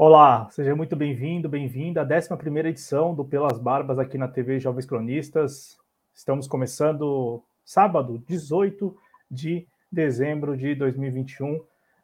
Olá, 0.00 0.48
seja 0.50 0.74
muito 0.74 0.96
bem-vindo, 0.96 1.48
bem-vinda 1.48 2.00
à 2.00 2.04
11 2.04 2.68
edição 2.68 3.14
do 3.14 3.24
Pelas 3.24 3.58
Barbas 3.58 3.98
aqui 3.98 4.16
na 4.16 4.28
TV 4.28 4.58
Jovens 4.58 4.86
Cronistas. 4.86 5.76
Estamos 6.14 6.46
começando 6.46 7.42
sábado, 7.64 8.22
18 8.26 8.96
de 9.30 9.66
dezembro 9.92 10.56
de 10.56 10.74
2021, 10.74 11.60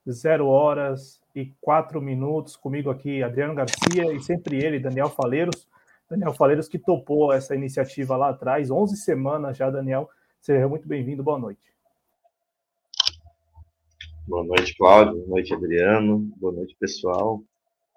0 0.07 0.47
horas 0.47 1.24
e 1.35 1.53
4 1.61 2.01
minutos. 2.01 2.57
Comigo 2.57 2.91
aqui, 2.91 3.23
Adriano 3.23 3.55
Garcia 3.55 4.13
e 4.13 4.21
sempre 4.21 4.65
ele, 4.65 4.79
Daniel 4.79 5.09
Faleiros. 5.09 5.67
Daniel 6.09 6.33
Faleiros 6.33 6.69
que 6.69 6.79
topou 6.79 7.33
essa 7.33 7.55
iniciativa 7.55 8.17
lá 8.17 8.31
atrás, 8.31 8.71
11 8.71 8.97
semanas 8.97 9.57
já, 9.57 9.71
Daniel. 9.71 10.09
Seja 10.41 10.69
muito 10.69 10.87
bem-vindo, 10.87 11.23
boa 11.23 11.39
noite. 11.39 11.75
Boa 14.27 14.45
noite, 14.45 14.77
Cláudio. 14.77 15.15
Boa 15.15 15.29
noite, 15.29 15.53
Adriano. 15.53 16.19
Boa 16.37 16.53
noite, 16.53 16.77
pessoal. 16.79 17.43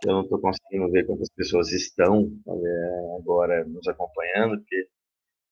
Eu 0.06 0.14
não 0.14 0.22
estou 0.22 0.39
conseguindo 0.39 0.92
ver 0.92 1.06
quantas 1.06 1.30
pessoas 1.30 1.72
estão 1.72 2.31
é, 2.48 3.17
agora 3.20 3.66
nos 3.66 3.88
acompanhando, 3.88 4.58
porque 4.59 4.88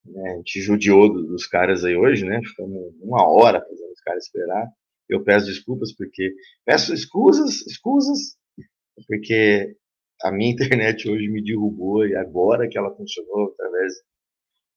né, 0.06 0.31
a 0.31 0.36
gente 0.38 0.62
judiou 0.62 1.12
dos 1.12 1.48
caras 1.48 1.84
aí 1.84 1.96
hoje, 1.96 2.26
né? 2.26 2.42
Ficamos 2.44 2.94
uma 3.02 3.28
hora 3.28 3.62
fazendo 3.62 3.92
os 3.92 4.02
caras 4.02 4.26
esperar. 4.26 4.68
Eu 5.09 5.23
peço 5.23 5.48
desculpas 5.48 5.94
porque. 5.94 6.34
Peço 6.66 6.94
escusas, 6.94 7.66
escusas, 7.67 8.38
porque 9.08 9.75
a 10.23 10.31
minha 10.31 10.52
internet 10.53 11.09
hoje 11.09 11.28
me 11.28 11.44
derrubou 11.44 12.06
e 12.06 12.16
agora 12.16 12.67
que 12.67 12.78
ela 12.78 12.95
funcionou 12.95 13.53
através 13.53 13.94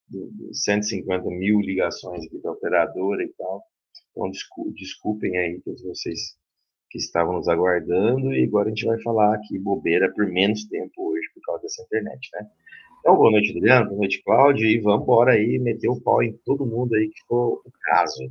de 0.08 0.54
150 0.58 1.24
mil 1.30 1.60
ligações 1.60 2.24
aqui 2.26 2.40
da 2.40 2.52
operadora 2.52 3.22
e 3.22 3.32
tal. 3.36 3.62
Então, 4.10 4.30
desculpem 4.74 5.36
aí 5.38 5.60
todos 5.64 5.82
vocês 5.82 6.36
que 6.90 6.98
estavam 6.98 7.34
nos 7.34 7.48
aguardando 7.48 8.34
e 8.34 8.44
agora 8.44 8.66
a 8.66 8.70
gente 8.70 8.86
vai 8.86 9.00
falar 9.02 9.34
aqui 9.34 9.58
bobeira 9.58 10.12
por 10.14 10.26
menos 10.26 10.64
tempo 10.64 11.10
hoje 11.10 11.28
por 11.34 11.42
causa 11.42 11.62
dessa 11.62 11.82
internet, 11.82 12.28
né? 12.32 12.48
Então, 13.00 13.16
boa 13.16 13.30
noite, 13.30 13.56
Adriano, 13.56 13.86
boa 13.86 13.98
noite, 13.98 14.22
Cláudio, 14.24 14.66
e 14.66 14.80
vamos 14.80 15.02
embora 15.02 15.32
aí 15.32 15.58
meter 15.58 15.88
o 15.88 16.00
pau 16.00 16.22
em 16.22 16.36
todo 16.44 16.66
mundo 16.66 16.94
aí 16.94 17.08
que 17.08 17.20
for 17.28 17.62
o 17.64 17.72
caso. 17.82 18.30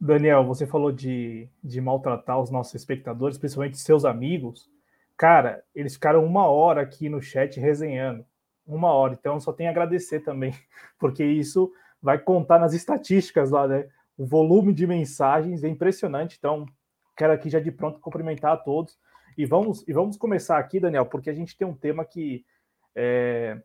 Daniel, 0.00 0.46
você 0.46 0.66
falou 0.66 0.90
de, 0.90 1.46
de 1.62 1.78
maltratar 1.78 2.40
os 2.40 2.50
nossos 2.50 2.74
espectadores, 2.74 3.36
principalmente 3.36 3.78
seus 3.78 4.06
amigos. 4.06 4.70
Cara, 5.14 5.62
eles 5.74 5.92
ficaram 5.92 6.24
uma 6.24 6.46
hora 6.46 6.80
aqui 6.80 7.10
no 7.10 7.20
chat 7.20 7.60
resenhando. 7.60 8.24
Uma 8.66 8.92
hora. 8.94 9.12
Então, 9.12 9.38
só 9.38 9.52
tenho 9.52 9.68
a 9.68 9.72
agradecer 9.72 10.20
também, 10.20 10.54
porque 10.98 11.22
isso 11.22 11.70
vai 12.00 12.18
contar 12.18 12.58
nas 12.58 12.72
estatísticas 12.72 13.50
lá, 13.50 13.68
né? 13.68 13.88
O 14.16 14.24
volume 14.24 14.72
de 14.72 14.86
mensagens 14.86 15.62
é 15.62 15.68
impressionante. 15.68 16.36
Então, 16.38 16.64
quero 17.14 17.34
aqui 17.34 17.50
já 17.50 17.60
de 17.60 17.70
pronto 17.70 18.00
cumprimentar 18.00 18.52
a 18.52 18.56
todos. 18.56 18.98
E 19.36 19.44
vamos, 19.44 19.86
e 19.86 19.92
vamos 19.92 20.16
começar 20.16 20.58
aqui, 20.58 20.80
Daniel, 20.80 21.04
porque 21.04 21.28
a 21.28 21.34
gente 21.34 21.56
tem 21.56 21.66
um 21.66 21.74
tema 21.74 22.06
que 22.06 22.44
é, 22.94 23.60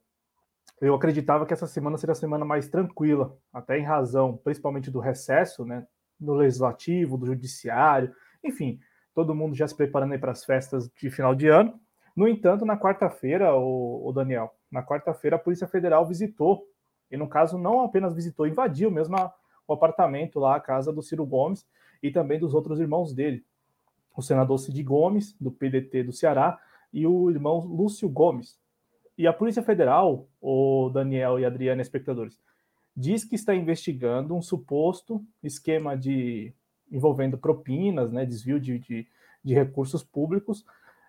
eu 0.82 0.94
acreditava 0.94 1.46
que 1.46 1.54
essa 1.54 1.68
semana 1.68 1.98
seria 1.98 2.12
a 2.12 2.16
semana 2.16 2.44
mais 2.44 2.68
tranquila, 2.68 3.38
até 3.54 3.78
em 3.80 3.84
razão, 3.84 4.38
principalmente 4.44 4.92
do 4.92 5.00
recesso, 5.00 5.64
né? 5.64 5.88
Do 6.20 6.34
legislativo, 6.34 7.18
do 7.18 7.26
judiciário, 7.26 8.14
enfim, 8.44 8.80
todo 9.14 9.36
mundo 9.36 9.56
já 9.56 9.68
se 9.68 9.76
preparando 9.76 10.18
para 10.20 10.32
as 10.32 10.46
festas 10.46 10.90
de 10.90 11.10
final 11.10 11.34
de 11.34 11.48
ano. 11.48 11.80
No 12.16 12.28
entanto, 12.28 12.66
na 12.66 12.78
quarta-feira, 12.78 13.54
o, 13.56 14.08
o, 14.08 14.14
Daniel, 14.14 14.54
na 14.72 14.84
quarta-feira 14.84 15.36
a 15.36 15.40
Polícia 15.40 15.68
Federal 15.68 16.06
visitou, 16.06 16.66
e 17.12 17.18
no 17.18 17.28
caso 17.28 17.58
não 17.58 17.82
apenas 17.82 18.14
visitou, 18.14 18.48
invadiu 18.48 18.90
mesmo 18.90 19.18
a, 19.18 19.34
o 19.68 19.74
apartamento 19.74 20.40
lá, 20.40 20.56
a 20.56 20.60
casa 20.60 20.94
do 20.94 21.02
Ciro 21.02 21.26
Gomes, 21.26 21.66
e 22.02 22.12
também 22.12 22.40
dos 22.40 22.54
outros 22.54 22.80
irmãos 22.80 23.14
dele, 23.14 23.44
o 24.16 24.22
senador 24.22 24.60
Cid 24.60 24.82
Gomes, 24.84 25.36
do 25.40 25.52
PDT 25.52 26.04
do 26.04 26.14
Ceará, 26.14 26.60
e 26.94 27.06
o 27.06 27.30
irmão 27.30 27.60
Lúcio 27.60 28.08
Gomes. 28.08 28.58
E 29.18 29.28
a 29.28 29.34
Polícia 29.34 29.64
Federal, 29.64 30.28
o 30.42 30.90
Daniel 30.94 31.40
e 31.40 31.46
Adriana, 31.46 31.82
espectadores, 31.82 32.40
diz 32.96 33.24
que 33.24 33.36
está 33.36 33.54
investigando 33.54 34.36
um 34.36 34.42
suposto 34.42 35.24
esquema 35.44 35.98
de 35.98 36.54
envolvendo 36.92 37.38
propinas, 37.38 38.12
né, 38.12 38.26
desvio 38.26 38.60
de, 38.60 38.80
de, 38.80 39.08
de 39.44 39.54
recursos 39.54 40.04
públicos, 40.04 40.66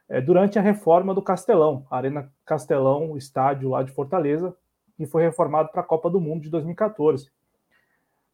é, 0.09 0.21
durante 0.21 0.59
a 0.59 0.63
reforma 0.63 1.15
do 1.15 1.23
Castelão, 1.23 1.87
Arena 1.91 2.33
Castelão, 2.45 3.13
o 3.13 3.19
estádio 3.19 3.71
lá 3.71 3.83
de 3.83 3.93
Fortaleza, 3.93 4.57
que 4.97 5.07
foi 5.07 5.23
reformado 5.23 5.71
para 5.71 5.83
a 5.83 5.85
Copa 5.85 6.09
do 6.09 6.21
Mundo 6.21 6.43
de 6.43 6.51
2014. 6.51 7.31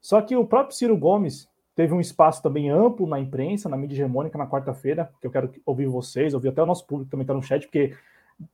Só 0.00 0.20
que 0.22 0.36
o 0.36 0.46
próprio 0.46 0.76
Ciro 0.76 0.96
Gomes 0.96 1.50
Teve 1.74 1.94
um 1.94 2.00
espaço 2.00 2.42
também 2.42 2.68
amplo 2.68 3.06
na 3.06 3.18
imprensa, 3.18 3.68
na 3.68 3.78
mídia 3.78 3.94
hegemônica, 3.94 4.36
na 4.36 4.46
quarta-feira, 4.46 5.10
que 5.20 5.26
eu 5.26 5.30
quero 5.30 5.50
ouvir 5.64 5.86
vocês, 5.86 6.34
ouvir 6.34 6.48
até 6.48 6.62
o 6.62 6.66
nosso 6.66 6.86
público 6.86 7.10
também 7.10 7.22
está 7.22 7.32
no 7.32 7.42
chat, 7.42 7.62
porque 7.62 7.96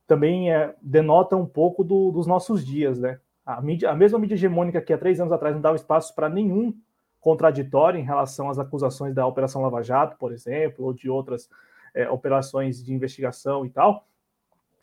também 0.07 0.53
é, 0.53 0.73
denota 0.81 1.35
um 1.35 1.45
pouco 1.45 1.83
do, 1.83 2.11
dos 2.11 2.25
nossos 2.25 2.65
dias, 2.65 2.97
né? 2.97 3.19
A, 3.49 3.59
mídia, 3.61 3.89
a 3.89 3.95
mesma 3.95 4.19
mídia 4.19 4.35
hegemônica 4.35 4.79
que 4.79 4.93
há 4.93 4.97
três 4.97 5.19
anos 5.19 5.33
atrás 5.33 5.55
não 5.55 5.61
dava 5.61 5.75
espaço 5.75 6.13
para 6.13 6.29
nenhum 6.29 6.71
contraditório 7.19 7.99
em 7.99 8.03
relação 8.03 8.47
às 8.47 8.59
acusações 8.59 9.15
da 9.15 9.25
Operação 9.25 9.63
Lava 9.63 9.81
Jato, 9.81 10.17
por 10.19 10.31
exemplo, 10.31 10.85
ou 10.85 10.93
de 10.93 11.09
outras 11.09 11.49
é, 11.95 12.07
operações 12.07 12.83
de 12.83 12.93
investigação 12.93 13.65
e 13.65 13.71
tal. 13.71 14.05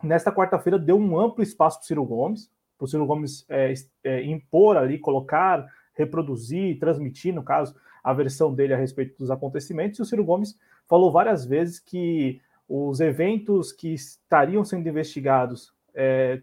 Nesta 0.02 0.32
quarta-feira 0.32 0.80
deu 0.80 0.98
um 0.98 1.16
amplo 1.16 1.44
espaço 1.44 1.78
para 1.78 1.84
o 1.84 1.86
Ciro 1.86 2.04
Gomes, 2.04 2.50
para 2.76 2.84
o 2.84 2.88
Ciro 2.88 3.06
Gomes 3.06 3.46
é, 3.48 3.72
é, 4.02 4.24
impor 4.24 4.76
ali, 4.76 4.98
colocar, 4.98 5.64
reproduzir, 5.94 6.76
transmitir, 6.80 7.32
no 7.32 7.44
caso, 7.44 7.76
a 8.02 8.12
versão 8.12 8.52
dele 8.52 8.74
a 8.74 8.76
respeito 8.76 9.16
dos 9.16 9.30
acontecimentos, 9.30 10.00
e 10.00 10.02
o 10.02 10.04
Ciro 10.04 10.24
Gomes 10.24 10.58
falou 10.88 11.12
várias 11.12 11.46
vezes 11.46 11.78
que 11.78 12.40
os 12.68 12.98
eventos 12.98 13.70
que 13.70 13.94
estariam 13.94 14.64
sendo 14.64 14.88
investigados 14.88 15.72
é, 15.96 16.40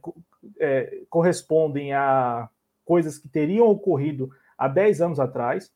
é, 0.60 1.02
correspondem 1.10 1.94
a 1.94 2.50
coisas 2.84 3.18
que 3.18 3.30
teriam 3.30 3.68
ocorrido 3.68 4.32
há 4.58 4.68
10 4.68 5.02
anos 5.02 5.20
atrás. 5.20 5.72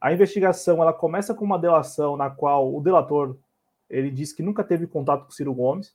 A 0.00 0.12
investigação 0.12 0.82
ela 0.82 0.92
começa 0.92 1.34
com 1.34 1.44
uma 1.44 1.58
delação 1.58 2.16
na 2.16 2.30
qual 2.30 2.72
o 2.72 2.80
delator 2.80 3.36
ele 3.88 4.10
diz 4.10 4.32
que 4.32 4.42
nunca 4.42 4.62
teve 4.62 4.86
contato 4.86 5.24
com 5.24 5.30
Ciro 5.30 5.54
Gomes. 5.54 5.94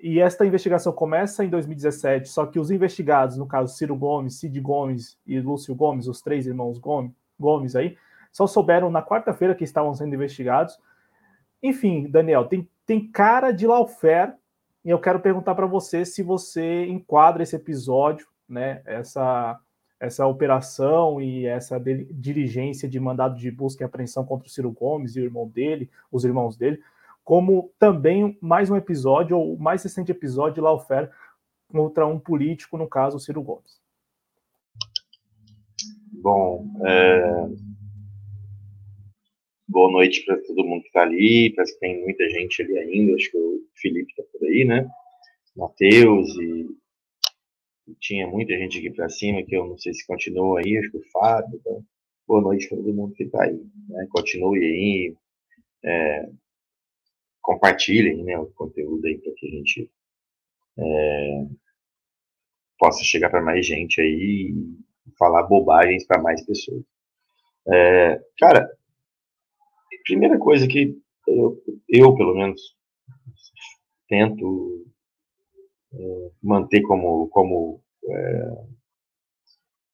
E 0.00 0.20
esta 0.20 0.46
investigação 0.46 0.92
começa 0.92 1.44
em 1.44 1.48
2017, 1.48 2.28
só 2.28 2.46
que 2.46 2.58
os 2.58 2.70
investigados, 2.70 3.36
no 3.36 3.46
caso 3.46 3.76
Ciro 3.76 3.96
Gomes, 3.96 4.38
Cid 4.38 4.60
Gomes 4.60 5.18
e 5.26 5.40
Lúcio 5.40 5.74
Gomes, 5.74 6.06
os 6.06 6.22
três 6.22 6.46
irmãos 6.46 6.78
Gomes, 6.78 7.12
Gomes 7.38 7.74
aí, 7.74 7.96
só 8.30 8.46
souberam 8.46 8.90
na 8.90 9.02
quarta-feira 9.02 9.56
que 9.56 9.64
estavam 9.64 9.92
sendo 9.94 10.14
investigados. 10.14 10.78
Enfim, 11.60 12.08
Daniel, 12.08 12.46
tem, 12.46 12.68
tem 12.86 13.10
cara 13.10 13.50
de 13.50 13.66
lawfare 13.66 14.34
e 14.88 14.90
eu 14.90 14.98
quero 14.98 15.20
perguntar 15.20 15.54
para 15.54 15.66
você 15.66 16.02
se 16.02 16.22
você 16.22 16.86
enquadra 16.86 17.42
esse 17.42 17.54
episódio, 17.54 18.26
né, 18.48 18.80
essa, 18.86 19.60
essa 20.00 20.26
operação 20.26 21.20
e 21.20 21.44
essa 21.44 21.78
dirigência 21.78 22.88
de 22.88 22.98
mandado 22.98 23.36
de 23.36 23.50
busca 23.50 23.84
e 23.84 23.84
apreensão 23.84 24.24
contra 24.24 24.48
o 24.48 24.50
Ciro 24.50 24.70
Gomes 24.72 25.14
e 25.14 25.20
o 25.20 25.24
irmão 25.24 25.46
dele, 25.46 25.90
os 26.10 26.24
irmãos 26.24 26.56
dele, 26.56 26.82
como 27.22 27.70
também 27.78 28.38
mais 28.40 28.70
um 28.70 28.76
episódio, 28.76 29.38
ou 29.38 29.58
mais 29.58 29.82
recente 29.82 30.10
episódio 30.10 30.54
de 30.54 30.60
lawfare 30.62 31.10
contra 31.70 32.06
um 32.06 32.18
político, 32.18 32.78
no 32.78 32.88
caso, 32.88 33.18
o 33.18 33.20
Ciro 33.20 33.42
Gomes. 33.42 33.82
Bom, 36.10 36.66
é, 36.86 37.46
boa 39.68 39.92
noite 39.92 40.24
para 40.24 40.38
todo 40.38 40.64
mundo 40.64 40.82
que 40.82 40.88
está 40.88 41.02
ali. 41.02 41.52
Parece 41.54 41.74
que 41.74 41.80
tem 41.80 42.00
muita 42.00 42.28
gente 42.30 42.62
ali 42.62 42.78
ainda. 42.78 43.14
Acho 43.14 43.30
que 43.30 43.36
o 43.36 43.62
Felipe 43.74 44.10
está 44.10 44.22
por 44.32 44.44
aí, 44.46 44.64
né? 44.64 44.88
Matheus 45.54 46.28
e, 46.36 46.66
tinha 48.00 48.26
muita 48.26 48.56
gente 48.58 48.78
aqui 48.78 48.90
para 48.90 49.08
cima 49.08 49.42
que 49.42 49.56
eu 49.56 49.66
não 49.66 49.78
sei 49.78 49.92
se 49.94 50.06
continua 50.06 50.60
aí. 50.60 50.78
Acho 50.78 50.90
que 50.90 50.98
o 50.98 51.10
Fábio. 51.10 51.58
Então, 51.58 51.84
boa 52.26 52.40
noite 52.40 52.68
para 52.68 52.78
todo 52.78 52.94
mundo 52.94 53.14
que 53.14 53.24
está 53.24 53.44
aí. 53.44 53.60
Né? 53.88 54.06
Continue 54.10 54.58
aí. 54.58 55.14
É, 55.84 56.28
compartilhem 57.40 58.24
né, 58.24 58.38
o 58.38 58.46
conteúdo 58.46 59.06
aí 59.06 59.16
para 59.18 59.32
que 59.34 59.46
a 59.46 59.50
gente 59.50 59.90
é, 60.78 61.46
possa 62.78 63.02
chegar 63.02 63.30
para 63.30 63.40
mais 63.40 63.64
gente 63.66 64.00
aí 64.00 64.52
e 64.52 65.16
falar 65.18 65.44
bobagens 65.44 66.06
para 66.06 66.20
mais 66.20 66.44
pessoas. 66.44 66.82
É, 67.66 68.20
cara, 68.38 68.77
primeira 70.08 70.38
coisa 70.38 70.66
que 70.66 70.98
eu, 71.26 71.62
eu 71.86 72.16
pelo 72.16 72.34
menos, 72.34 72.60
tento 74.08 74.86
é, 75.92 76.30
manter 76.42 76.80
como, 76.80 77.28
como, 77.28 77.82
é, 78.08 78.64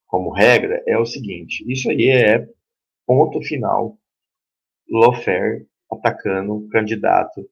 como 0.06 0.32
regra 0.32 0.80
é 0.86 0.96
o 0.96 1.04
seguinte: 1.04 1.64
isso 1.66 1.90
aí 1.90 2.08
é 2.08 2.48
ponto 3.04 3.42
final. 3.42 3.98
Lofer 4.88 5.66
atacando 5.90 6.54
o 6.54 6.68
candidato 6.68 7.50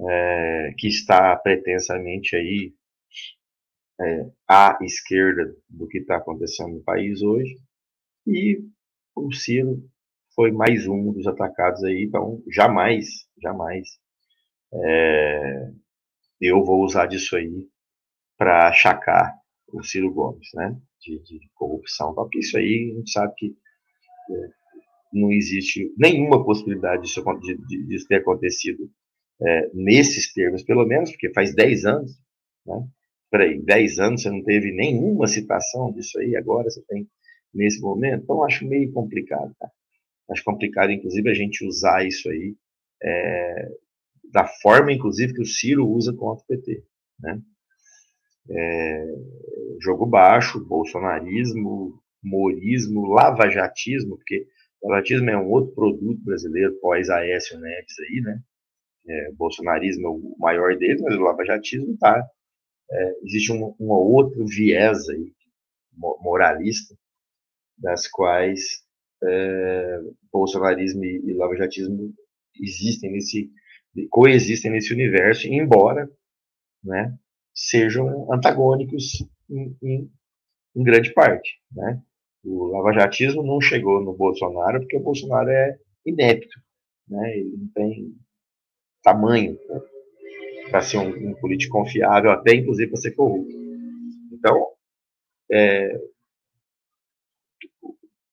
é, 0.00 0.74
que 0.76 0.88
está 0.88 1.36
pretensamente 1.36 2.34
aí 2.34 2.74
é, 4.00 4.30
à 4.48 4.76
esquerda 4.82 5.54
do 5.68 5.86
que 5.86 5.98
está 5.98 6.16
acontecendo 6.16 6.74
no 6.74 6.82
país 6.82 7.22
hoje 7.22 7.56
e 8.26 8.58
o 9.14 9.32
Ciro 9.32 9.82
foi 10.36 10.52
mais 10.52 10.86
um 10.86 11.12
dos 11.12 11.26
atacados 11.26 11.82
aí, 11.82 12.04
então 12.04 12.42
jamais, 12.52 13.06
jamais 13.42 13.88
é, 14.72 15.70
eu 16.40 16.62
vou 16.62 16.84
usar 16.84 17.06
disso 17.06 17.36
aí 17.36 17.66
para 18.36 18.68
achacar 18.68 19.34
o 19.72 19.82
Ciro 19.82 20.12
Gomes, 20.12 20.48
né? 20.54 20.76
De, 21.00 21.22
de 21.22 21.40
corrupção. 21.54 22.14
Porque 22.14 22.40
isso 22.40 22.58
aí 22.58 22.92
a 22.92 22.98
gente 22.98 23.10
sabe 23.10 23.34
que 23.36 23.46
é, 24.30 24.48
não 25.12 25.32
existe 25.32 25.92
nenhuma 25.96 26.44
possibilidade 26.44 27.02
disso, 27.04 27.24
de, 27.40 27.86
disso 27.86 28.06
ter 28.06 28.16
acontecido 28.16 28.90
é, 29.40 29.70
nesses 29.72 30.32
termos, 30.32 30.62
pelo 30.62 30.84
menos, 30.84 31.10
porque 31.10 31.32
faz 31.32 31.54
10 31.54 31.86
anos, 31.86 32.12
né? 32.66 32.86
Peraí, 33.30 33.60
10 33.60 33.98
anos 33.98 34.22
você 34.22 34.30
não 34.30 34.42
teve 34.44 34.72
nenhuma 34.72 35.26
citação 35.26 35.92
disso 35.92 36.18
aí, 36.18 36.36
agora 36.36 36.70
você 36.70 36.82
tem 36.86 37.08
nesse 37.52 37.80
momento, 37.80 38.22
então 38.22 38.44
acho 38.44 38.66
meio 38.66 38.92
complicado, 38.92 39.54
tá? 39.58 39.70
Acho 40.30 40.44
complicado, 40.44 40.90
inclusive, 40.90 41.30
a 41.30 41.34
gente 41.34 41.64
usar 41.64 42.04
isso 42.06 42.28
aí 42.28 42.56
é, 43.02 43.68
da 44.32 44.46
forma, 44.46 44.92
inclusive, 44.92 45.34
que 45.34 45.42
o 45.42 45.46
Ciro 45.46 45.88
usa 45.88 46.12
contra 46.12 46.42
o 46.44 46.46
PT, 46.46 46.84
né? 47.20 47.40
É, 48.48 49.06
jogo 49.80 50.06
baixo, 50.06 50.64
bolsonarismo, 50.64 52.00
morismo, 52.22 53.06
lavajatismo, 53.06 54.16
porque 54.16 54.46
o 54.80 54.88
lavajatismo 54.88 55.30
é 55.30 55.38
um 55.38 55.48
outro 55.50 55.74
produto 55.74 56.22
brasileiro 56.22 56.78
pós-Aécio 56.80 57.58
Neves 57.58 57.98
aí, 58.00 58.20
né? 58.20 58.40
É, 59.08 59.32
bolsonarismo 59.32 60.06
é 60.06 60.10
o 60.10 60.36
maior 60.38 60.76
deles, 60.76 61.00
mas 61.02 61.14
o 61.14 61.22
lavajatismo 61.22 61.96
tá. 61.98 62.24
É, 62.90 63.18
existe 63.24 63.52
um, 63.52 63.74
um 63.80 63.90
outro 63.90 64.46
viés 64.46 65.08
aí, 65.08 65.32
moralista, 66.20 66.94
das 67.78 68.06
quais 68.08 68.85
é, 69.22 70.00
bolsonarismo 70.32 71.04
e, 71.04 71.22
e 71.26 71.34
lavajatismo 71.34 72.14
existem 72.60 73.12
nesse, 73.12 73.50
coexistem 74.10 74.70
nesse 74.70 74.92
universo, 74.92 75.46
embora, 75.48 76.08
né, 76.82 77.16
sejam 77.54 78.32
antagônicos 78.32 79.26
em, 79.50 79.76
em, 79.82 80.10
em 80.76 80.82
grande 80.82 81.12
parte. 81.14 81.58
Né? 81.72 82.00
O 82.44 82.66
lavajatismo 82.66 83.42
não 83.42 83.60
chegou 83.60 84.02
no 84.02 84.14
Bolsonaro 84.14 84.80
porque 84.80 84.96
o 84.96 85.02
Bolsonaro 85.02 85.48
é 85.48 85.78
inepto, 86.04 86.60
né? 87.08 87.38
ele 87.38 87.56
não 87.56 87.68
tem 87.74 88.14
tamanho 89.02 89.58
né? 89.68 89.80
para 90.70 90.82
ser 90.82 90.98
um, 90.98 91.30
um, 91.30 91.34
político 91.34 91.78
confiável, 91.78 92.30
até 92.30 92.54
inclusive 92.54 92.90
para 92.90 93.00
ser 93.00 93.12
corrupto. 93.12 93.54
Então, 94.32 94.66
é, 95.50 95.98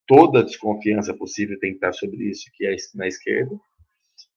toda 0.07 0.43
desconfiança 0.43 1.13
possível 1.13 1.57
tem 1.59 1.71
que 1.71 1.77
estar 1.77 1.93
sobre 1.93 2.29
isso, 2.29 2.49
que 2.53 2.65
é 2.65 2.75
na 2.95 3.07
esquerda, 3.07 3.55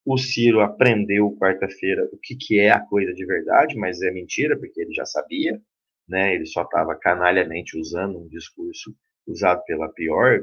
o 0.04 0.16
Ciro 0.16 0.60
aprendeu 0.60 1.36
quarta-feira 1.36 2.08
o 2.12 2.18
que, 2.18 2.36
que 2.36 2.60
é 2.60 2.70
a 2.70 2.80
coisa 2.80 3.12
de 3.12 3.26
verdade, 3.26 3.76
mas 3.76 4.00
é 4.02 4.10
mentira, 4.10 4.56
porque 4.56 4.80
ele 4.80 4.94
já 4.94 5.04
sabia, 5.04 5.60
né? 6.08 6.34
ele 6.34 6.46
só 6.46 6.62
estava 6.62 6.94
canalhamente 6.94 7.76
usando 7.76 8.18
um 8.18 8.28
discurso 8.28 8.94
usado 9.26 9.62
pela 9.64 9.88
pior 9.88 10.40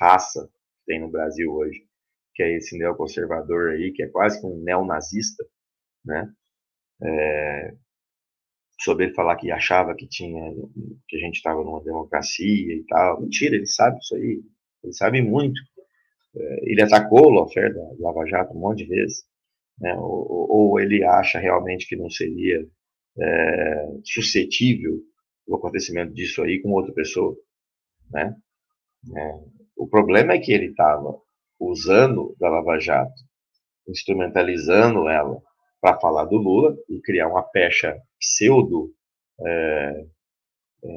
raça 0.00 0.46
que 0.46 0.84
tem 0.86 1.00
no 1.00 1.10
Brasil 1.10 1.52
hoje, 1.52 1.84
que 2.34 2.42
é 2.42 2.56
esse 2.56 2.78
neoconservador 2.78 3.72
aí, 3.72 3.92
que 3.92 4.04
é 4.04 4.08
quase 4.08 4.40
que 4.40 4.46
um 4.46 4.62
neonazista, 4.62 5.44
né? 6.04 6.32
É, 7.02 7.74
sobre 8.80 9.06
ele 9.06 9.14
falar 9.14 9.36
que 9.36 9.50
achava 9.50 9.94
que 9.94 10.06
tinha 10.06 10.42
que 11.08 11.16
a 11.16 11.20
gente 11.20 11.36
estava 11.36 11.62
numa 11.62 11.82
democracia 11.82 12.74
e 12.74 12.84
tal. 12.88 13.20
Mentira, 13.20 13.56
ele 13.56 13.66
sabe 13.66 13.98
isso 13.98 14.14
aí. 14.14 14.42
Ele 14.82 14.92
sabe 14.92 15.22
muito. 15.22 15.60
É, 16.34 16.70
ele 16.70 16.82
atacou 16.82 17.26
o 17.26 17.30
Lofer 17.30 17.74
da 17.74 17.82
Lava 17.98 18.26
Jato 18.26 18.54
um 18.54 18.60
monte 18.60 18.84
de 18.84 18.86
vezes, 18.86 19.24
né? 19.78 19.94
ou, 19.96 20.46
ou, 20.50 20.80
ele 20.80 21.04
acha 21.04 21.38
realmente 21.38 21.86
que 21.86 21.96
não 21.96 22.08
seria 22.08 22.66
é, 23.18 23.88
suscetível 24.04 25.00
o 25.46 25.56
acontecimento 25.56 26.14
disso 26.14 26.42
aí 26.42 26.60
com 26.62 26.70
outra 26.70 26.94
pessoa, 26.94 27.36
né? 28.10 28.34
É, 29.16 29.40
o 29.76 29.88
problema 29.88 30.34
é 30.34 30.38
que 30.38 30.52
ele 30.52 30.66
estava 30.66 31.18
usando 31.58 32.36
da 32.38 32.48
Lava 32.48 32.78
Jato, 32.78 33.12
instrumentalizando 33.88 35.08
ela 35.08 35.42
para 35.80 35.98
falar 35.98 36.26
do 36.26 36.36
Lula 36.36 36.76
e 36.88 37.00
criar 37.00 37.28
uma 37.28 37.42
pecha 37.42 37.96
pseudo, 38.18 38.92
é, 39.40 40.06
é, 40.84 40.88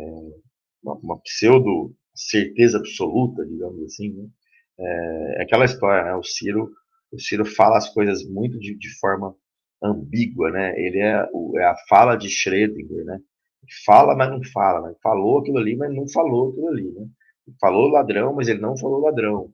uma, 0.83 0.95
uma, 0.95 1.19
pseudo 1.21 1.95
certeza 2.13 2.77
absoluta, 2.77 3.45
digamos 3.45 3.83
assim, 3.85 4.13
né? 4.13 4.27
É, 4.79 5.35
é, 5.39 5.43
aquela 5.43 5.65
história, 5.65 6.03
né? 6.03 6.15
O 6.15 6.23
Ciro, 6.23 6.69
o 7.11 7.19
Ciro 7.19 7.45
fala 7.45 7.77
as 7.77 7.89
coisas 7.89 8.25
muito 8.27 8.59
de, 8.59 8.75
de 8.75 8.99
forma 8.99 9.35
ambígua, 9.81 10.51
né? 10.51 10.73
Ele 10.79 10.99
é, 10.99 11.27
o, 11.33 11.57
é 11.57 11.65
a 11.65 11.75
fala 11.87 12.15
de 12.15 12.29
Schrödinger, 12.29 13.05
né? 13.05 13.19
Fala, 13.85 14.15
mas 14.15 14.29
não 14.29 14.43
fala, 14.51 14.89
né? 14.89 14.95
Falou 15.01 15.39
aquilo 15.39 15.57
ali, 15.57 15.75
mas 15.75 15.93
não 15.93 16.07
falou 16.09 16.49
aquilo 16.49 16.67
ali, 16.69 16.91
né? 16.91 17.07
Falou 17.59 17.89
ladrão, 17.89 18.33
mas 18.33 18.47
ele 18.47 18.59
não 18.59 18.77
falou 18.77 19.01
ladrão. 19.01 19.53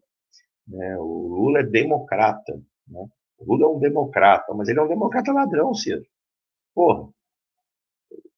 Né? 0.68 0.98
O 0.98 1.28
Lula 1.28 1.60
é 1.60 1.64
democrata, 1.64 2.54
né? 2.88 3.08
O 3.40 3.46
Lula 3.46 3.66
é 3.66 3.68
um 3.70 3.80
democrata, 3.80 4.54
mas 4.54 4.68
ele 4.68 4.80
é 4.80 4.84
um 4.84 4.88
democrata 4.88 5.32
ladrão, 5.32 5.74
Ciro. 5.74 6.06
Porra. 6.76 7.10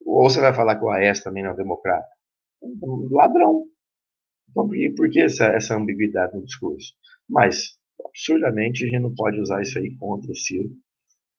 Ou 0.06 0.30
você 0.30 0.40
vai 0.40 0.54
falar 0.54 0.76
que 0.78 0.84
o 0.84 0.90
Aécio 0.90 1.24
também 1.24 1.44
não 1.44 1.52
é 1.52 1.54
um 1.54 1.58
democrata? 1.58 2.08
Ladrão. 3.10 3.66
Então, 4.50 4.70
por 4.96 5.10
que 5.10 5.22
essa, 5.22 5.46
essa 5.46 5.76
ambiguidade 5.76 6.36
no 6.36 6.46
discurso? 6.46 6.94
Mas, 7.28 7.78
absurdamente, 8.06 8.84
a 8.84 8.88
gente 8.88 9.00
não 9.00 9.16
pode 9.16 9.40
usar 9.40 9.62
isso 9.62 9.80
aí 9.80 9.96
contra 9.98 10.32
o 10.32 10.36
Ciro, 10.36 10.70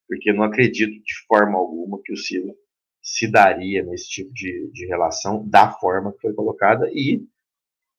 porque 0.07 0.33
não 0.33 0.43
acredito 0.43 0.91
de 0.91 1.13
forma 1.27 1.57
alguma 1.57 1.99
que 2.03 2.11
o 2.11 2.17
Ciro 2.17 2.55
se 3.01 3.29
daria 3.29 3.83
nesse 3.83 4.09
tipo 4.09 4.33
de, 4.33 4.71
de 4.71 4.85
relação 4.87 5.47
da 5.47 5.71
forma 5.71 6.13
que 6.13 6.21
foi 6.21 6.33
colocada 6.33 6.89
e 6.91 7.25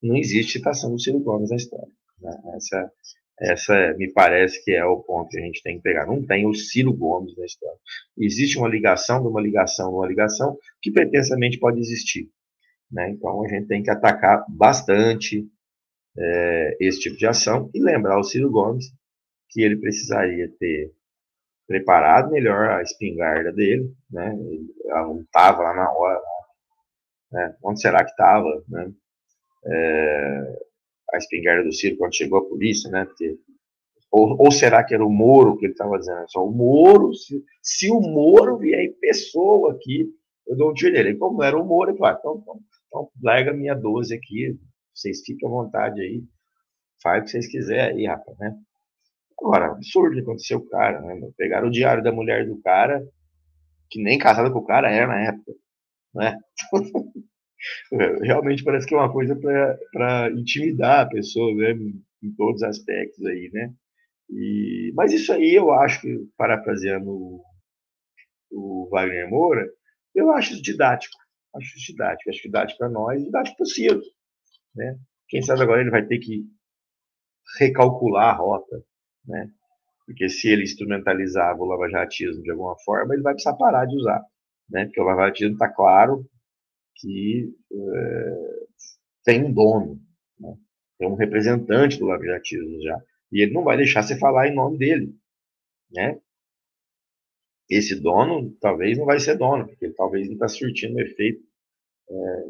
não 0.01 0.15
existe 0.15 0.53
citação 0.53 0.91
do 0.91 0.99
Ciro 0.99 1.19
Gomes 1.19 1.49
na 1.49 1.55
história. 1.55 1.93
Né? 2.19 2.31
Essa, 2.55 2.91
essa 3.39 3.93
me 3.97 4.11
parece 4.11 4.63
que 4.63 4.71
é 4.71 4.85
o 4.85 5.01
ponto 5.01 5.29
que 5.29 5.37
a 5.37 5.41
gente 5.41 5.61
tem 5.61 5.77
que 5.77 5.83
pegar. 5.83 6.05
Não 6.05 6.25
tem 6.25 6.47
o 6.47 6.53
Ciro 6.53 6.93
Gomes 6.93 7.35
na 7.37 7.45
história. 7.45 7.77
Existe 8.17 8.57
uma 8.57 8.69
ligação 8.69 9.21
de 9.21 9.27
uma 9.27 9.41
ligação 9.41 9.89
de 9.89 9.95
uma 9.95 10.07
ligação 10.07 10.57
que 10.81 10.91
pretensamente 10.91 11.59
pode 11.59 11.79
existir. 11.79 12.29
Né? 12.91 13.09
Então 13.11 13.43
a 13.43 13.47
gente 13.47 13.67
tem 13.67 13.83
que 13.83 13.89
atacar 13.89 14.45
bastante 14.47 15.45
é, 16.17 16.77
esse 16.79 16.99
tipo 16.99 17.17
de 17.17 17.27
ação 17.27 17.69
e 17.73 17.81
lembrar 17.81 18.17
o 18.19 18.23
Ciro 18.23 18.49
Gomes 18.49 18.85
que 19.49 19.61
ele 19.61 19.77
precisaria 19.77 20.49
ter 20.59 20.91
preparado 21.67 22.31
melhor 22.31 22.69
a 22.69 22.81
espingarda 22.81 23.51
dele, 23.51 23.91
né? 24.09 24.33
Ela 24.85 25.07
não 25.07 25.21
estava 25.21 25.63
lá 25.63 25.73
na 25.73 25.91
hora, 25.91 26.21
né? 27.31 27.55
Onde 27.63 27.81
será 27.81 28.03
que 28.03 28.11
estava, 28.11 28.63
né? 28.69 28.91
É, 29.65 30.64
a 31.13 31.17
espingarda 31.17 31.63
do 31.63 31.73
Ciro 31.73 31.97
quando 31.97 32.15
chegou 32.15 32.39
a 32.39 32.45
polícia, 32.45 32.89
né? 32.89 33.05
Porque, 33.05 33.37
ou, 34.11 34.35
ou 34.39 34.51
será 34.51 34.83
que 34.83 34.93
era 34.93 35.05
o 35.05 35.09
Moro 35.09 35.57
que 35.57 35.65
ele 35.65 35.73
estava 35.73 35.97
dizendo? 35.97 36.25
Só 36.29 36.45
o 36.45 36.51
Moro, 36.51 37.13
se, 37.13 37.43
se, 37.61 37.91
o 37.91 37.99
Moro 37.99 38.57
vier 38.57 38.83
em 38.83 38.93
pessoa 38.93 39.73
aqui, 39.73 40.07
eu 40.47 40.55
dou 40.55 40.71
um 40.71 40.73
tiro 40.73 40.93
nele. 40.93 41.15
Como 41.17 41.43
era 41.43 41.57
o 41.57 41.65
Moro, 41.65 41.91
ele 41.91 41.97
falou, 41.97 42.13
ah, 42.13 42.17
então, 42.19 42.39
então 42.41 42.61
então, 42.95 43.11
larga 43.21 43.51
minha 43.53 43.75
12 43.75 44.15
aqui, 44.15 44.57
vocês 44.93 45.19
fiquem 45.25 45.49
à 45.49 45.51
vontade 45.51 45.99
aí, 45.99 46.23
faz 47.03 47.21
o 47.21 47.25
que 47.25 47.31
vocês 47.31 47.47
quiserem 47.47 47.97
aí, 47.97 48.05
rapaz, 48.07 48.37
né? 48.37 48.57
Agora, 49.37 49.71
absurdo 49.71 50.15
que 50.15 50.21
aconteceu 50.21 50.61
com 50.61 50.67
o 50.67 50.69
cara, 50.69 51.01
né? 51.01 51.29
Pegaram 51.35 51.67
o 51.67 51.71
diário 51.71 52.01
da 52.01 52.13
mulher 52.13 52.47
do 52.47 52.57
cara, 52.61 53.05
que 53.89 54.01
nem 54.01 54.17
casada 54.17 54.49
com 54.49 54.59
o 54.59 54.65
cara 54.65 54.89
era 54.89 55.07
na 55.07 55.21
época, 55.23 55.53
né? 56.13 56.39
Realmente 58.21 58.63
parece 58.63 58.87
que 58.87 58.93
é 58.93 58.97
uma 58.97 59.11
coisa 59.11 59.35
para 59.35 60.31
intimidar 60.31 61.01
a 61.01 61.09
pessoa, 61.09 61.53
né? 61.55 61.71
Em 62.23 62.33
todos 62.35 62.61
os 62.61 62.67
aspectos 62.67 63.23
aí, 63.25 63.49
né? 63.53 63.73
E, 64.29 64.91
mas 64.95 65.13
isso 65.13 65.31
aí 65.31 65.53
eu 65.53 65.71
acho 65.71 66.01
que, 66.01 66.27
parafraseando 66.37 67.09
o, 67.09 67.43
o 68.51 68.89
Wagner 68.89 69.29
Moura, 69.29 69.67
eu 70.15 70.31
acho 70.31 70.59
didático 70.61 71.15
acho 71.57 71.77
didático. 71.77 72.29
Acho 72.29 72.41
didático 72.43 72.77
para 72.77 72.89
nós 72.89 73.23
didático 73.23 73.57
para 73.57 73.65
o. 73.65 74.01
Né? 74.75 74.97
Quem 75.27 75.41
sabe 75.41 75.61
agora 75.61 75.81
ele 75.81 75.89
vai 75.89 76.05
ter 76.05 76.19
que 76.19 76.45
recalcular 77.59 78.33
a 78.35 78.37
rota, 78.37 78.83
né? 79.25 79.49
Porque 80.05 80.29
se 80.29 80.49
ele 80.49 80.63
instrumentalizava 80.63 81.59
o 81.59 81.65
lavajatismo 81.65 82.43
de 82.43 82.51
alguma 82.51 82.75
forma, 82.83 83.13
ele 83.13 83.23
vai 83.23 83.33
precisar 83.33 83.55
parar 83.55 83.85
de 83.85 83.95
usar, 83.95 84.21
né? 84.69 84.85
Porque 84.85 85.01
o 85.01 85.05
lavajatismo 85.05 85.53
está 85.53 85.69
claro 85.69 86.25
que 86.95 87.53
é, 87.71 88.65
tem 89.23 89.43
um 89.43 89.51
dono, 89.51 89.99
né? 90.39 90.55
tem 90.97 91.07
um 91.07 91.15
representante 91.15 91.99
do 91.99 92.05
lavajatismo 92.05 92.81
já, 92.81 93.01
e 93.31 93.41
ele 93.41 93.53
não 93.53 93.63
vai 93.63 93.77
deixar 93.77 94.03
você 94.03 94.17
falar 94.17 94.47
em 94.47 94.55
nome 94.55 94.77
dele, 94.77 95.15
né? 95.91 96.19
esse 97.69 97.95
dono 97.95 98.55
talvez 98.59 98.97
não 98.97 99.05
vai 99.05 99.19
ser 99.19 99.37
dono, 99.37 99.67
porque 99.67 99.85
ele 99.85 99.93
talvez 99.93 100.27
não 100.27 100.33
está 100.33 100.47
surtindo 100.47 100.95
o 100.95 101.01
efeito 101.01 101.43
é, 102.09 102.43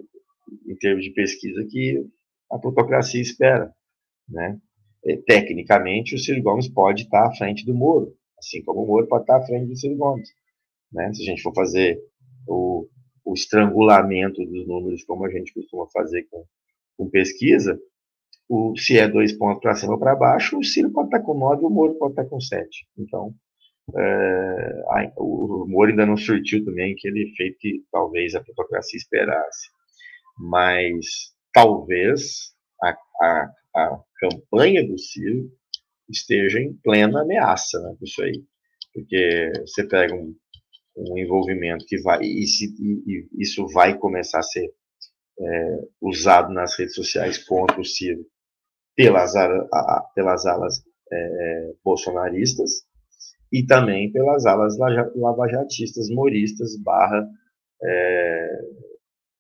em 0.68 0.76
termos 0.76 1.06
de 1.06 1.12
pesquisa 1.12 1.66
que 1.70 2.06
a 2.52 2.58
plutocracia 2.58 3.22
espera. 3.22 3.74
Né? 4.28 4.60
É, 5.06 5.18
tecnicamente, 5.18 6.16
o 6.16 6.20
Ciro 6.20 6.42
Gomes 6.42 6.68
pode 6.68 7.04
estar 7.04 7.28
à 7.28 7.36
frente 7.36 7.66
do 7.66 7.74
Moro, 7.74 8.16
assim 8.38 8.62
como 8.64 8.84
o 8.84 8.88
Moro 8.88 9.08
pode 9.08 9.24
estar 9.24 9.38
à 9.38 9.46
frente 9.46 9.68
do 9.68 9.76
Ciro 9.76 9.96
Gomes. 9.96 10.30
Né? 10.92 11.14
Se 11.14 11.22
a 11.22 11.26
gente 11.26 11.42
for 11.42 11.54
fazer 11.54 12.00
o, 12.48 12.88
o 13.26 13.34
estrangulamento 13.34 14.46
dos 14.46 14.68
números, 14.68 15.04
como 15.04 15.26
a 15.26 15.30
gente 15.30 15.54
costuma 15.54 15.88
fazer 15.92 16.24
com, 16.30 16.46
com 16.96 17.10
pesquisa, 17.10 17.78
o, 18.48 18.78
se 18.78 18.98
é 18.98 19.08
dois 19.08 19.34
pontos 19.34 19.62
para 19.62 19.76
cima 19.76 19.94
ou 19.94 20.00
para 20.00 20.16
baixo, 20.16 20.60
o 20.60 20.64
Ciro 20.64 20.92
pode 20.92 21.08
estar 21.08 21.22
com 21.22 21.34
nove 21.34 21.66
o 21.66 21.70
Moro 21.70 21.96
pode 21.96 22.12
estar 22.14 22.26
com 22.26 22.40
sete. 22.40 22.88
Então, 22.98 23.34
é, 23.98 25.12
o 25.18 25.66
Moro 25.68 25.90
ainda 25.90 26.06
não 26.06 26.16
surtiu 26.16 26.64
também 26.64 26.94
aquele 26.94 27.24
efeito 27.24 27.58
que 27.60 27.84
talvez 27.92 28.36
a 28.36 28.44
plutocracia 28.44 28.98
esperasse. 28.98 29.70
Mas 30.38 31.34
talvez 31.52 32.54
a, 32.84 32.96
a, 33.22 33.52
a 33.76 34.00
campanha 34.20 34.86
do 34.86 34.98
Ciro 35.00 35.50
esteja 36.10 36.60
em 36.60 36.74
plena 36.84 37.22
ameaça 37.22 37.80
né, 37.80 37.96
isso 38.02 38.22
aí. 38.22 38.44
Porque 38.94 39.52
você 39.66 39.88
pega 39.88 40.14
um, 40.14 40.36
um 40.96 41.18
envolvimento 41.18 41.86
que 41.86 42.02
vai, 42.02 42.22
e, 42.22 42.48
se, 42.48 42.66
e, 42.80 43.04
e 43.06 43.44
isso 43.44 43.68
vai 43.68 43.98
começar 43.98 44.40
a 44.40 44.44
ser 44.44 44.72
é, 45.40 45.80
usado 46.02 46.54
nas 46.54 46.78
redes 46.78 46.96
sociais 46.96 47.38
contra 47.44 47.80
o 47.80 47.86
Ciro 47.86 48.26
pelas, 48.96 49.36
a, 49.36 50.02
pelas 50.16 50.46
alas 50.46 50.84
é, 51.12 51.74
bolsonaristas 51.84 52.86
e 53.52 53.66
também 53.66 54.12
pelas 54.12 54.46
alas 54.46 54.78
lavajatistas, 55.16 56.10
moristas, 56.10 56.78
barra, 56.82 57.28
é, 57.84 58.62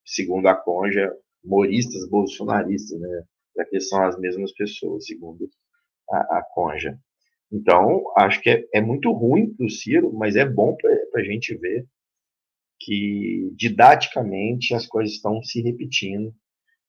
segundo 0.05 0.47
a 0.47 0.55
Conja, 0.55 1.11
moristas 1.43 2.07
bolsonaristas, 2.09 2.99
né? 2.99 3.23
Porque 3.53 3.79
são 3.79 4.03
as 4.03 4.19
mesmas 4.19 4.51
pessoas, 4.53 5.05
segundo 5.05 5.49
a, 6.09 6.37
a 6.37 6.43
Conja. 6.53 6.97
Então, 7.51 8.03
acho 8.17 8.41
que 8.41 8.49
é, 8.49 8.65
é 8.73 8.81
muito 8.81 9.11
ruim 9.11 9.53
para 9.53 9.65
o 9.65 9.69
Ciro, 9.69 10.11
mas 10.13 10.35
é 10.35 10.45
bom 10.45 10.75
para 10.75 11.21
a 11.21 11.23
gente 11.23 11.55
ver 11.55 11.85
que 12.79 13.51
didaticamente 13.55 14.73
as 14.73 14.85
coisas 14.85 15.15
estão 15.15 15.41
se 15.43 15.61
repetindo. 15.61 16.33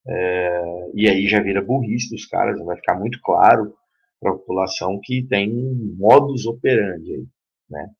É, 0.08 0.90
e 0.94 1.08
aí 1.08 1.26
já 1.26 1.40
vira 1.42 1.62
burrice 1.62 2.10
dos 2.10 2.26
caras, 2.26 2.60
vai 2.64 2.76
ficar 2.76 2.98
muito 2.98 3.20
claro 3.22 3.74
para 4.20 4.32
a 4.32 4.34
população 4.34 5.00
que 5.02 5.26
tem 5.26 5.52
um 5.52 5.96
modus 5.98 6.46
operandi 6.46 7.12
aí, 7.14 7.26
né? 7.68 7.90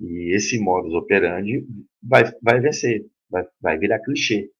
E 0.00 0.34
esse 0.34 0.58
modus 0.58 0.94
operandi 0.94 1.64
vai, 2.02 2.24
vai 2.42 2.60
vencer, 2.60 3.06
vai, 3.30 3.44
vai 3.60 3.78
virar 3.78 4.00
clichê, 4.00 4.50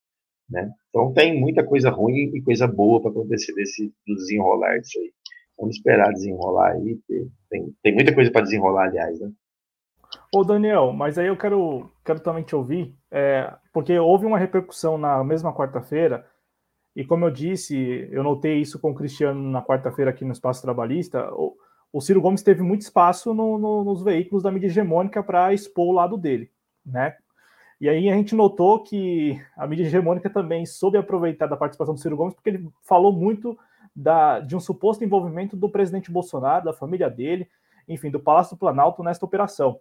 né? 0.48 0.70
Então 0.90 1.12
tem 1.12 1.38
muita 1.40 1.64
coisa 1.64 1.90
ruim 1.90 2.30
e 2.34 2.42
coisa 2.42 2.66
boa 2.66 3.00
para 3.00 3.10
acontecer 3.10 3.54
desse 3.54 3.92
desenrolar 4.06 4.78
disso 4.78 4.98
aí. 5.00 5.12
Vamos 5.58 5.76
esperar 5.76 6.12
desenrolar 6.12 6.72
aí. 6.72 6.98
Tem, 7.48 7.74
tem 7.82 7.94
muita 7.94 8.14
coisa 8.14 8.30
para 8.30 8.42
desenrolar, 8.42 8.88
aliás, 8.88 9.20
né? 9.20 9.30
Ô 10.34 10.44
Daniel, 10.44 10.92
mas 10.92 11.18
aí 11.18 11.26
eu 11.26 11.36
quero, 11.36 11.90
quero 12.04 12.20
também 12.20 12.42
te 12.42 12.54
ouvir, 12.54 12.94
é, 13.10 13.52
porque 13.72 13.98
houve 13.98 14.26
uma 14.26 14.38
repercussão 14.38 14.98
na 14.98 15.22
mesma 15.24 15.54
quarta-feira, 15.54 16.26
e 16.94 17.04
como 17.04 17.24
eu 17.24 17.30
disse, 17.30 18.08
eu 18.10 18.22
notei 18.22 18.60
isso 18.60 18.78
com 18.78 18.90
o 18.90 18.94
Cristiano 18.94 19.40
na 19.50 19.62
quarta-feira 19.62 20.10
aqui 20.10 20.24
no 20.24 20.32
Espaço 20.32 20.60
Trabalhista, 20.60 21.30
o, 21.32 21.56
o 21.92 22.00
Ciro 22.00 22.20
Gomes 22.20 22.42
teve 22.42 22.62
muito 22.62 22.82
espaço 22.82 23.32
no, 23.32 23.58
no, 23.58 23.84
nos 23.84 24.02
veículos 24.02 24.42
da 24.42 24.50
mídia 24.50 24.66
hegemônica 24.66 25.22
para 25.22 25.52
expor 25.54 25.88
o 25.88 25.92
lado 25.92 26.16
dele, 26.16 26.50
né? 26.84 27.16
E 27.80 27.88
aí 27.88 28.08
a 28.08 28.14
gente 28.14 28.34
notou 28.34 28.82
que 28.82 29.40
a 29.56 29.66
mídia 29.66 29.84
hegemônica 29.84 30.30
também 30.30 30.64
soube 30.64 30.96
aproveitar 30.96 31.46
da 31.46 31.56
participação 31.56 31.94
do 31.94 32.00
Ciro 32.00 32.16
Gomes, 32.16 32.34
porque 32.34 32.50
ele 32.50 32.68
falou 32.82 33.12
muito 33.12 33.58
da, 33.94 34.40
de 34.40 34.56
um 34.56 34.60
suposto 34.60 35.04
envolvimento 35.04 35.56
do 35.56 35.68
presidente 35.68 36.10
Bolsonaro, 36.10 36.64
da 36.64 36.72
família 36.72 37.10
dele, 37.10 37.48
enfim, 37.88 38.10
do 38.10 38.20
Palácio 38.20 38.56
do 38.56 38.58
Planalto 38.58 39.02
nesta 39.02 39.24
operação. 39.24 39.78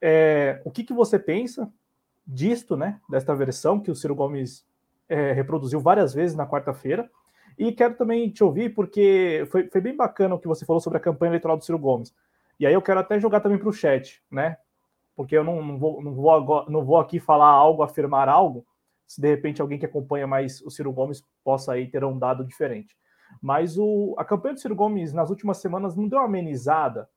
É, 0.00 0.62
o 0.64 0.70
que, 0.70 0.84
que 0.84 0.94
você 0.94 1.18
pensa 1.18 1.70
disto, 2.26 2.76
né, 2.76 2.98
desta 3.08 3.34
versão 3.34 3.80
que 3.80 3.90
o 3.90 3.94
Ciro 3.94 4.14
Gomes 4.14 4.66
é, 5.08 5.32
reproduziu 5.32 5.80
várias 5.80 6.14
vezes 6.14 6.36
na 6.36 6.46
quarta-feira? 6.46 7.10
E 7.58 7.72
quero 7.72 7.94
também 7.94 8.30
te 8.30 8.42
ouvir, 8.42 8.74
porque 8.74 9.46
foi, 9.50 9.68
foi 9.68 9.80
bem 9.80 9.94
bacana 9.94 10.34
o 10.34 10.38
que 10.38 10.48
você 10.48 10.64
falou 10.64 10.80
sobre 10.80 10.96
a 10.96 11.00
campanha 11.00 11.30
eleitoral 11.30 11.58
do 11.58 11.64
Ciro 11.64 11.78
Gomes. 11.78 12.14
E 12.58 12.66
aí 12.66 12.72
eu 12.72 12.80
quero 12.80 13.00
até 13.00 13.18
jogar 13.18 13.40
também 13.40 13.58
para 13.58 13.68
o 13.68 13.72
chat, 13.72 14.22
né? 14.30 14.56
Porque 15.14 15.36
eu 15.36 15.44
não, 15.44 15.62
não, 15.62 15.78
vou, 15.78 16.02
não, 16.02 16.14
vou, 16.14 16.70
não 16.70 16.84
vou 16.84 16.98
aqui 16.98 17.20
falar 17.20 17.48
algo, 17.48 17.82
afirmar 17.82 18.28
algo, 18.28 18.64
se 19.10 19.20
de 19.20 19.28
repente 19.28 19.60
alguém 19.60 19.76
que 19.76 19.84
acompanha 19.84 20.24
mais 20.24 20.62
o 20.62 20.70
Ciro 20.70 20.92
Gomes 20.92 21.24
possa 21.42 21.72
aí 21.72 21.88
ter 21.88 22.04
um 22.04 22.16
dado 22.16 22.44
diferente. 22.44 22.96
Mas 23.42 23.76
o, 23.76 24.14
a 24.16 24.24
campanha 24.24 24.54
do 24.54 24.60
Ciro 24.60 24.76
Gomes 24.76 25.12
nas 25.12 25.30
últimas 25.30 25.56
semanas 25.56 25.96
não 25.96 26.06
deu 26.06 26.20
uma 26.20 26.26
amenizada 26.26 27.08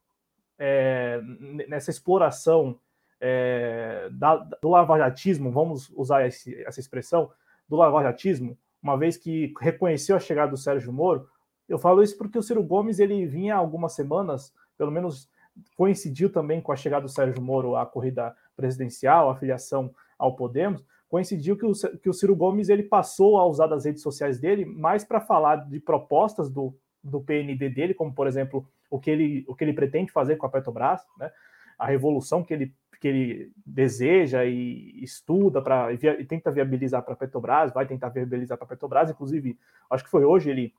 é, 0.58 1.22
nessa 1.68 1.92
exploração 1.92 2.80
é, 3.22 4.10
da, 4.12 4.38
do 4.38 4.70
lavajatismo, 4.70 5.52
vamos 5.52 5.92
usar 5.96 6.26
esse, 6.26 6.56
essa 6.64 6.80
expressão, 6.80 7.30
do 7.70 7.76
lavajatismo, 7.76 8.58
uma 8.82 8.98
vez 8.98 9.16
que 9.16 9.54
reconheceu 9.62 10.16
a 10.16 10.20
chegada 10.20 10.50
do 10.50 10.58
Sérgio 10.58 10.92
Moro. 10.92 11.30
Eu 11.70 11.78
falo 11.78 12.02
isso 12.02 12.18
porque 12.18 12.40
o 12.40 12.44
Ciro 12.44 12.64
Gomes 12.64 12.98
ele 12.98 13.24
vinha 13.28 13.54
algumas 13.54 13.94
semanas, 13.94 14.52
pelo 14.80 14.90
menos 14.90 15.30
coincidiu 15.78 16.32
também 16.32 16.60
com 16.60 16.72
a 16.72 16.76
chegada 16.76 17.04
do 17.04 17.12
Sérgio 17.12 17.40
Moro 17.40 17.76
à 17.76 17.86
corrida 17.86 18.36
presidencial, 18.56 19.30
a 19.30 19.36
filiação 19.36 19.94
ao 20.18 20.36
Podemos, 20.36 20.84
coincidiu 21.14 21.56
que 21.56 21.64
o, 21.64 21.74
que 22.02 22.10
o 22.10 22.14
Ciro 22.14 22.36
Gomes 22.36 22.70
ele 22.70 22.82
passou 22.82 23.38
a 23.38 23.46
usar 23.46 23.68
das 23.68 23.86
redes 23.86 24.02
sociais 24.02 24.40
dele 24.40 24.66
mais 24.66 25.04
para 25.04 25.22
falar 25.22 25.58
de 25.58 25.80
propostas 25.80 26.50
do, 26.50 26.76
do 27.04 27.22
PND 27.22 27.70
dele, 27.70 27.94
como 27.94 28.12
por 28.12 28.26
exemplo 28.26 28.68
o 28.90 29.00
que 29.00 29.12
ele, 29.12 29.46
o 29.48 29.54
que 29.54 29.64
ele 29.64 29.74
pretende 29.74 30.12
fazer 30.12 30.38
com 30.38 30.48
a 30.48 30.50
Petrobras, 30.50 31.02
né? 31.20 31.32
a 31.78 31.86
revolução 31.86 32.44
que 32.44 32.52
ele, 32.52 32.74
que 33.00 33.08
ele 33.08 33.52
deseja 33.64 34.44
e 34.44 35.04
estuda 35.04 35.62
para 35.62 35.94
e 35.94 36.26
tenta 36.26 36.50
viabilizar 36.50 37.04
para 37.04 37.14
a 37.14 37.18
Petrobras, 37.18 37.72
vai 37.72 37.86
tentar 37.86 38.10
viabilizar 38.10 38.58
para 38.58 38.66
a 38.66 38.70
Petrobras, 38.70 39.12
inclusive 39.12 39.56
acho 39.92 40.04
que 40.04 40.10
foi 40.10 40.26
hoje 40.26 40.50
ele 40.50 40.74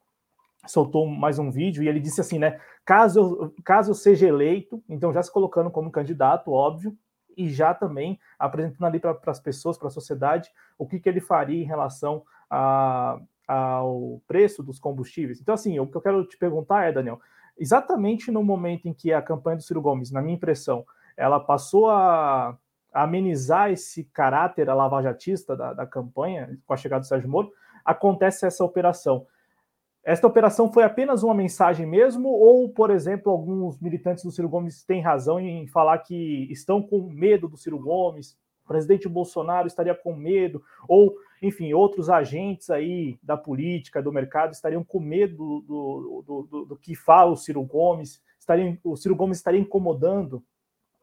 soltou 0.66 1.06
mais 1.06 1.38
um 1.38 1.48
vídeo 1.48 1.80
e 1.84 1.88
ele 1.88 2.00
disse 2.00 2.20
assim, 2.20 2.40
né? 2.40 2.60
Caso 2.84 3.54
caso 3.64 3.92
eu 3.92 3.94
seja 3.94 4.26
eleito, 4.26 4.82
então 4.88 5.12
já 5.12 5.22
se 5.22 5.32
colocando 5.32 5.70
como 5.70 5.92
candidato, 5.92 6.50
óbvio, 6.50 6.92
e 7.36 7.48
já 7.48 7.74
também 7.74 8.18
apresentando 8.38 8.84
ali 8.84 8.98
para 8.98 9.18
as 9.26 9.40
pessoas, 9.40 9.78
para 9.78 9.88
a 9.88 9.90
sociedade, 9.90 10.50
o 10.78 10.86
que, 10.86 10.98
que 10.98 11.08
ele 11.08 11.20
faria 11.20 11.62
em 11.62 11.66
relação 11.66 12.22
a, 12.50 13.18
ao 13.46 14.20
preço 14.26 14.62
dos 14.62 14.78
combustíveis. 14.78 15.40
Então, 15.40 15.54
assim, 15.54 15.78
o 15.78 15.86
que 15.86 15.96
eu 15.96 16.00
quero 16.00 16.24
te 16.26 16.36
perguntar 16.36 16.84
é, 16.84 16.92
Daniel, 16.92 17.20
exatamente 17.58 18.30
no 18.30 18.42
momento 18.42 18.86
em 18.86 18.92
que 18.92 19.12
a 19.12 19.22
campanha 19.22 19.56
do 19.56 19.62
Ciro 19.62 19.82
Gomes, 19.82 20.10
na 20.10 20.22
minha 20.22 20.34
impressão, 20.34 20.84
ela 21.16 21.38
passou 21.38 21.90
a, 21.90 22.56
amenizar 22.94 23.72
esse 23.72 24.04
caráter 24.04 24.72
lavajatista 24.72 25.56
da, 25.56 25.74
da 25.74 25.86
campanha, 25.86 26.56
com 26.64 26.72
a 26.72 26.76
chegada 26.76 27.00
do 27.00 27.06
Sérgio 27.06 27.28
Moro, 27.28 27.52
acontece 27.84 28.46
essa 28.46 28.64
operação. 28.64 29.26
Esta 30.04 30.26
operação 30.26 30.70
foi 30.70 30.84
apenas 30.84 31.22
uma 31.22 31.34
mensagem 31.34 31.86
mesmo, 31.86 32.28
ou, 32.28 32.68
por 32.68 32.90
exemplo, 32.90 33.32
alguns 33.32 33.80
militantes 33.80 34.22
do 34.22 34.30
Ciro 34.30 34.50
Gomes 34.50 34.84
têm 34.84 35.00
razão 35.00 35.40
em 35.40 35.66
falar 35.66 35.98
que 35.98 36.46
estão 36.50 36.82
com 36.82 37.08
medo 37.08 37.48
do 37.48 37.56
Ciro 37.56 37.78
Gomes, 37.78 38.36
o 38.64 38.68
presidente 38.68 39.08
Bolsonaro 39.08 39.66
estaria 39.66 39.94
com 39.94 40.14
medo, 40.14 40.62
ou, 40.86 41.14
enfim, 41.42 41.72
outros 41.72 42.10
agentes 42.10 42.68
aí 42.68 43.18
da 43.22 43.36
política, 43.36 44.02
do 44.02 44.12
mercado, 44.12 44.52
estariam 44.52 44.84
com 44.84 45.00
medo 45.00 45.60
do, 45.60 46.22
do, 46.22 46.46
do, 46.50 46.64
do 46.66 46.76
que 46.76 46.94
fala 46.94 47.32
o 47.32 47.36
Ciro 47.36 47.62
Gomes, 47.62 48.22
estariam, 48.38 48.76
o 48.84 48.96
Ciro 48.96 49.16
Gomes 49.16 49.38
estaria 49.38 49.60
incomodando 49.60 50.44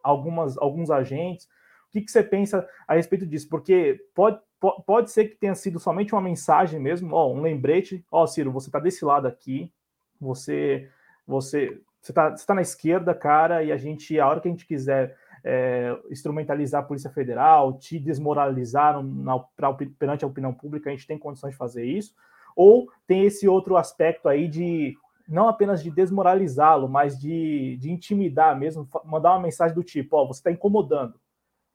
algumas, 0.03 0.57
alguns 0.57 0.91
agentes. 0.91 1.47
Que, 1.91 2.01
que 2.01 2.11
você 2.11 2.23
pensa 2.23 2.67
a 2.87 2.95
respeito 2.95 3.25
disso? 3.25 3.49
Porque 3.49 3.99
pode, 4.15 4.39
pode 4.85 5.11
ser 5.11 5.25
que 5.25 5.35
tenha 5.35 5.55
sido 5.55 5.79
somente 5.79 6.13
uma 6.13 6.21
mensagem 6.21 6.79
mesmo, 6.79 7.13
ó, 7.15 7.31
um 7.31 7.41
lembrete, 7.41 8.05
ó, 8.11 8.25
Ciro, 8.25 8.51
você 8.51 8.69
está 8.69 8.79
desse 8.79 9.03
lado 9.03 9.27
aqui, 9.27 9.71
você 10.19 10.89
você 11.27 11.81
você 12.01 12.11
está 12.11 12.31
tá 12.31 12.55
na 12.55 12.61
esquerda, 12.61 13.13
cara, 13.13 13.63
e 13.63 13.71
a 13.71 13.77
gente, 13.77 14.19
a 14.19 14.27
hora 14.27 14.41
que 14.41 14.47
a 14.47 14.51
gente 14.51 14.65
quiser 14.65 15.15
é, 15.43 15.95
instrumentalizar 16.09 16.81
a 16.81 16.85
Polícia 16.85 17.11
Federal, 17.11 17.77
te 17.77 17.99
desmoralizar 17.99 19.01
na, 19.03 19.37
pra, 19.55 19.71
perante 19.99 20.25
a 20.25 20.27
opinião 20.27 20.51
pública, 20.51 20.89
a 20.89 20.93
gente 20.93 21.05
tem 21.05 21.17
condições 21.17 21.51
de 21.51 21.57
fazer 21.57 21.85
isso, 21.85 22.15
ou 22.55 22.89
tem 23.05 23.25
esse 23.25 23.47
outro 23.47 23.77
aspecto 23.77 24.27
aí 24.27 24.47
de 24.47 24.97
não 25.27 25.47
apenas 25.47 25.81
de 25.83 25.91
desmoralizá-lo, 25.91 26.89
mas 26.89 27.17
de, 27.17 27.77
de 27.77 27.91
intimidar 27.91 28.57
mesmo, 28.59 28.87
mandar 29.05 29.31
uma 29.33 29.43
mensagem 29.43 29.75
do 29.75 29.83
tipo, 29.83 30.17
ó, 30.17 30.25
você 30.25 30.39
está 30.39 30.51
incomodando, 30.51 31.13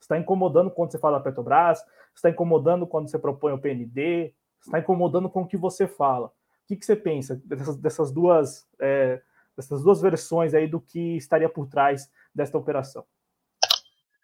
está 0.00 0.18
incomodando 0.18 0.70
quando 0.70 0.92
você 0.92 0.98
fala 0.98 1.18
da 1.18 1.24
Petrobras, 1.24 1.82
está 2.14 2.30
incomodando 2.30 2.86
quando 2.86 3.08
você 3.10 3.18
propõe 3.18 3.52
o 3.52 3.58
PND, 3.58 4.32
está 4.60 4.78
incomodando 4.78 5.28
com 5.28 5.42
o 5.42 5.46
que 5.46 5.56
você 5.56 5.86
fala. 5.86 6.28
O 6.28 6.32
que, 6.68 6.76
que 6.76 6.84
você 6.84 6.96
pensa 6.96 7.40
dessas, 7.44 7.76
dessas 7.76 8.12
duas 8.12 8.66
é, 8.80 9.20
dessas 9.56 9.82
duas 9.82 10.00
versões 10.00 10.52
aí 10.52 10.66
do 10.66 10.80
que 10.80 11.16
estaria 11.16 11.48
por 11.48 11.66
trás 11.66 12.10
desta 12.34 12.58
operação? 12.58 13.04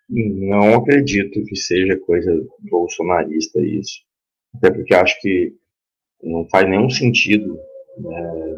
Não 0.08 0.74
acredito 0.74 1.42
que 1.44 1.56
seja 1.56 1.98
coisa 2.00 2.30
bolsonarista 2.70 3.60
isso, 3.60 4.02
até 4.54 4.70
porque 4.70 4.94
acho 4.94 5.18
que 5.20 5.56
não 6.22 6.46
faz 6.50 6.68
nenhum 6.68 6.90
sentido. 6.90 7.58
Né? 7.96 8.56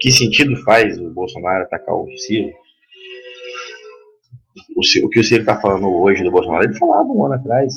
Que 0.00 0.10
sentido 0.10 0.56
faz 0.64 0.98
o 1.00 1.10
Bolsonaro 1.10 1.64
atacar 1.64 1.94
o 1.94 2.10
Ciro 2.18 2.52
o, 4.74 5.06
o 5.06 5.08
que 5.08 5.20
o 5.20 5.24
Ciro 5.24 5.40
está 5.40 5.60
falando 5.60 5.88
hoje 5.88 6.22
do 6.22 6.30
Bolsonaro, 6.30 6.64
ele 6.64 6.78
falava 6.78 7.08
um 7.08 7.24
ano 7.24 7.34
atrás. 7.34 7.74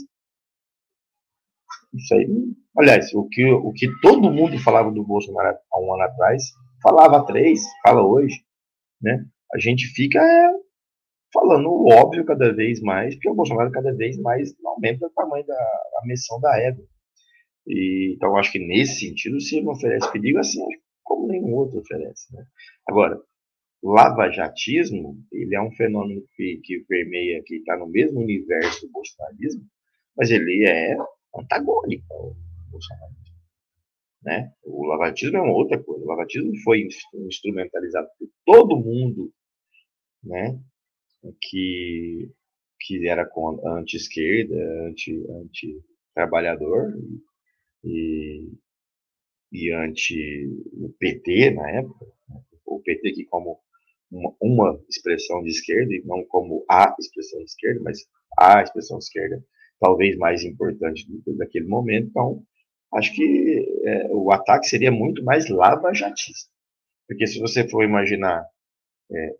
Isso 1.93 2.13
aí, 2.13 2.27
aliás, 2.77 3.13
o 3.13 3.27
que, 3.27 3.45
o 3.45 3.71
que 3.73 3.87
todo 4.01 4.31
mundo 4.31 4.57
falava 4.59 4.91
do 4.91 5.03
Bolsonaro 5.03 5.57
há 5.71 5.79
um 5.79 5.93
ano 5.93 6.03
atrás, 6.03 6.43
falava 6.83 7.17
há 7.17 7.23
três, 7.23 7.61
fala 7.83 8.05
hoje, 8.05 8.35
né? 9.01 9.25
A 9.53 9.59
gente 9.59 9.87
fica 9.87 10.19
é, 10.19 10.51
falando 11.33 11.67
o 11.69 11.89
óbvio 11.91 12.25
cada 12.25 12.53
vez 12.53 12.79
mais, 12.81 13.15
porque 13.15 13.29
o 13.29 13.33
Bolsonaro 13.33 13.71
cada 13.71 13.93
vez 13.95 14.19
mais 14.19 14.53
aumenta 14.63 15.07
o 15.07 15.09
tamanho 15.09 15.45
da 15.45 15.55
a 15.55 16.05
missão 16.05 16.39
da 16.39 16.55
égua. 16.59 16.85
E, 17.67 18.13
então, 18.15 18.37
acho 18.37 18.51
que 18.51 18.59
nesse 18.59 18.99
sentido, 18.99 19.37
o 19.37 19.41
Ciro 19.41 19.69
oferece 19.69 20.11
perigo 20.11 20.39
assim 20.39 20.63
como 21.09 21.27
nenhum 21.27 21.55
outro 21.55 21.79
oferece. 21.79 22.33
Né? 22.33 22.45
Agora, 22.87 23.19
lava-jatismo, 23.83 25.17
ele 25.31 25.55
é 25.55 25.61
um 25.61 25.71
fenômeno 25.71 26.23
que, 26.35 26.59
que 26.63 26.79
permeia, 26.87 27.41
que 27.45 27.55
está 27.55 27.77
no 27.77 27.87
mesmo 27.87 28.19
universo 28.19 28.85
do 28.85 28.91
bolsonarismo, 28.91 29.65
mas 30.15 30.31
ele 30.31 30.67
é 30.67 30.95
antagônico 31.35 32.13
ao 32.13 32.35
bolsonarismo. 32.69 33.19
Né? 34.21 34.51
O 34.63 34.85
lavatismo 34.85 35.37
é 35.37 35.41
uma 35.41 35.53
outra 35.53 35.81
coisa. 35.81 36.03
O 36.03 36.07
lavatismo 36.07 36.51
foi 36.63 36.87
instrumentalizado 37.13 38.09
por 38.17 38.29
todo 38.45 38.77
mundo 38.77 39.31
né? 40.21 40.59
que, 41.41 42.29
que 42.81 43.07
era 43.07 43.29
anti-esquerda, 43.77 44.55
anti-trabalhador 44.89 46.93
e, 47.83 48.51
e 49.53 49.71
anti-PT 49.71 51.51
na 51.51 51.71
época. 51.71 52.05
Né? 52.27 52.41
O 52.65 52.81
PT 52.81 53.13
que 53.13 53.25
como 53.25 53.61
uma, 54.11 54.33
uma, 54.41 54.83
expressão 54.89 55.41
de 55.43 55.49
esquerda, 55.49 55.93
e 55.93 56.01
não 56.05 56.23
como 56.25 56.65
a 56.69 56.95
expressão 56.99 57.39
de 57.39 57.45
esquerda, 57.45 57.81
mas 57.83 57.99
a 58.37 58.61
expressão 58.61 58.97
de 58.97 59.05
esquerda 59.05 59.43
talvez 59.79 60.17
mais 60.17 60.43
importante 60.43 61.07
daquele 61.37 61.67
momento. 61.67 62.07
Então, 62.09 62.43
acho 62.95 63.13
que 63.13 63.81
é, 63.85 64.07
o 64.11 64.31
ataque 64.31 64.67
seria 64.67 64.91
muito 64.91 65.23
mais 65.23 65.49
lava-jatista. 65.49 66.49
Porque 67.07 67.25
se 67.25 67.39
você 67.39 67.67
for 67.67 67.83
imaginar 67.83 68.45
é, 69.11 69.35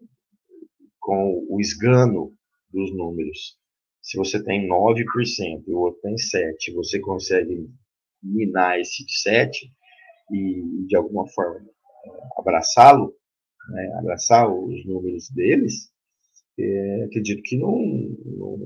com 0.99 1.45
o 1.49 1.59
esgano 1.59 2.33
dos 2.71 2.95
números, 2.95 3.57
se 4.01 4.17
você 4.17 4.43
tem 4.43 4.67
9% 4.67 5.63
e 5.67 5.71
o 5.73 5.79
outro 5.79 6.01
tem 6.01 6.15
7%, 6.15 6.73
você 6.73 6.99
consegue 6.99 7.69
minar 8.23 8.79
esse 8.79 9.05
7% 9.05 9.51
e, 10.31 10.85
de 10.87 10.95
alguma 10.95 11.27
forma, 11.27 11.67
abraçá-lo, 12.37 13.13
né, 13.69 13.93
abraçar 13.97 14.49
os 14.51 14.85
números 14.85 15.29
deles, 15.29 15.91
é, 16.57 17.03
acredito 17.03 17.41
que 17.43 17.57
não, 17.57 17.77
não, 17.77 18.57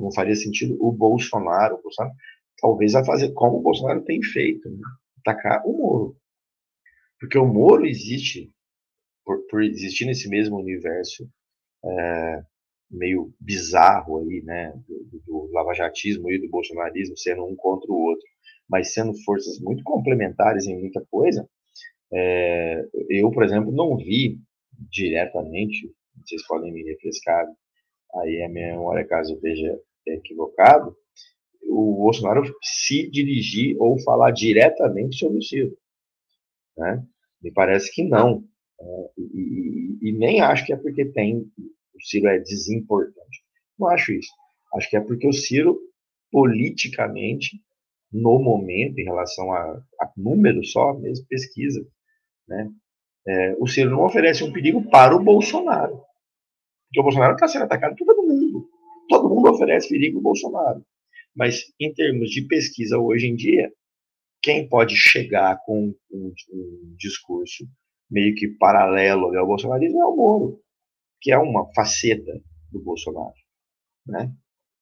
não, 0.00 0.12
faria 0.12 0.34
sentido 0.34 0.76
o 0.80 0.90
Bolsonaro, 0.90 1.76
o 1.76 1.82
Bolsonaro 1.82 2.14
talvez 2.60 2.94
a 2.94 3.04
fazer 3.04 3.32
como 3.32 3.58
o 3.58 3.62
Bolsonaro 3.62 4.02
tem 4.04 4.22
feito, 4.22 4.70
né, 4.70 4.80
atacar 5.18 5.62
o 5.66 5.72
Moro. 5.76 6.16
Porque 7.20 7.38
o 7.38 7.46
Moro 7.46 7.86
existe, 7.86 8.50
por, 9.24 9.38
por 9.48 9.62
existir 9.62 10.06
nesse 10.06 10.28
mesmo 10.28 10.56
universo 10.56 11.28
é, 11.84 12.44
meio 12.90 13.32
bizarro 13.40 14.18
aí, 14.18 14.42
né, 14.42 14.72
do, 14.88 15.22
do 15.26 15.52
lavajatismo 15.52 16.30
e 16.30 16.38
do 16.38 16.48
bolsonarismo 16.48 17.16
sendo 17.16 17.44
um 17.44 17.56
contra 17.56 17.90
o 17.90 17.96
outro, 17.96 18.26
mas 18.68 18.92
sendo 18.92 19.12
forças 19.24 19.58
muito 19.60 19.82
complementares 19.82 20.66
em 20.66 20.78
muita 20.78 21.04
coisa, 21.10 21.48
é, 22.12 22.86
eu, 23.08 23.30
por 23.30 23.42
exemplo, 23.42 23.72
não 23.72 23.96
vi 23.96 24.38
diretamente, 24.90 25.92
vocês 26.24 26.46
podem 26.46 26.72
me 26.72 26.82
refrescar 26.82 27.46
aí 28.16 28.42
a 28.42 28.48
minha 28.48 28.72
memória 28.72 29.06
caso 29.06 29.32
eu 29.32 29.36
esteja 29.36 29.80
equivocado, 30.06 30.96
o 31.62 31.94
Bolsonaro 31.96 32.42
se 32.62 33.08
dirigir 33.10 33.76
ou 33.80 33.98
falar 34.00 34.30
diretamente 34.32 35.16
sobre 35.16 35.38
o 35.38 35.42
Ciro. 35.42 35.76
Né? 36.76 37.04
Me 37.42 37.50
parece 37.50 37.92
que 37.92 38.04
não. 38.04 38.44
É, 38.80 39.10
e, 39.16 39.22
e, 39.22 40.08
e, 40.08 40.12
nem 40.12 40.40
acho 40.40 40.66
que 40.66 40.72
é 40.72 40.76
porque 40.76 41.04
tem 41.06 41.38
o 41.38 42.00
Ciro 42.02 42.28
é 42.28 42.38
desimportante. 42.38 43.42
Não 43.78 43.88
acho 43.88 44.12
isso. 44.12 44.30
Acho 44.74 44.90
que 44.90 44.96
é 44.96 45.00
porque 45.00 45.26
o 45.26 45.32
Ciro, 45.32 45.78
politicamente, 46.30 47.60
no 48.12 48.38
momento, 48.38 48.98
em 48.98 49.04
relação 49.04 49.52
a, 49.52 49.82
a 50.00 50.12
número 50.16 50.64
só, 50.64 50.94
mesmo 50.94 51.26
pesquisa, 51.26 51.86
né? 52.48 52.70
É, 53.26 53.56
o 53.58 53.66
Ciro 53.66 53.90
não 53.90 54.04
oferece 54.04 54.42
um 54.42 54.52
perigo 54.52 54.88
para 54.90 55.14
o 55.14 55.22
Bolsonaro. 55.22 56.00
Porque 56.86 57.00
o 57.00 57.02
Bolsonaro 57.02 57.34
está 57.34 57.48
sendo 57.48 57.64
atacado 57.64 57.96
por 57.96 58.06
todo 58.06 58.26
mundo. 58.26 58.68
Todo 59.08 59.28
mundo 59.28 59.50
oferece 59.50 59.88
perigo 59.88 60.18
ao 60.18 60.22
Bolsonaro. 60.22 60.84
Mas, 61.34 61.72
em 61.80 61.92
termos 61.92 62.30
de 62.30 62.42
pesquisa 62.42 62.98
hoje 62.98 63.26
em 63.26 63.34
dia, 63.34 63.72
quem 64.42 64.68
pode 64.68 64.96
chegar 64.96 65.58
com 65.64 65.94
um, 66.10 66.32
um 66.52 66.94
discurso 66.98 67.64
meio 68.10 68.34
que 68.34 68.48
paralelo 68.48 69.36
ao 69.36 69.46
bolsonarismo 69.46 70.02
é 70.02 70.04
o 70.04 70.16
Moro, 70.16 70.60
que 71.20 71.32
é 71.32 71.38
uma 71.38 71.72
faceta 71.72 72.42
do 72.70 72.80
Bolsonaro. 72.80 73.32
Né? 74.06 74.30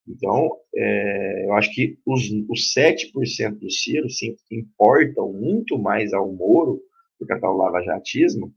Então, 0.09 0.57
é, 0.75 1.45
eu 1.47 1.53
acho 1.55 1.73
que 1.73 1.99
os, 2.05 2.23
os 2.49 2.75
7% 2.75 3.59
do 3.59 3.71
Ciro 3.71 4.11
se 4.11 4.37
importam 4.51 5.33
muito 5.33 5.79
mais 5.79 6.13
ao 6.13 6.33
Moro, 6.33 6.83
por 7.21 7.29
causa 7.29 7.47
do 7.47 7.57
lavajatismo, 7.57 8.53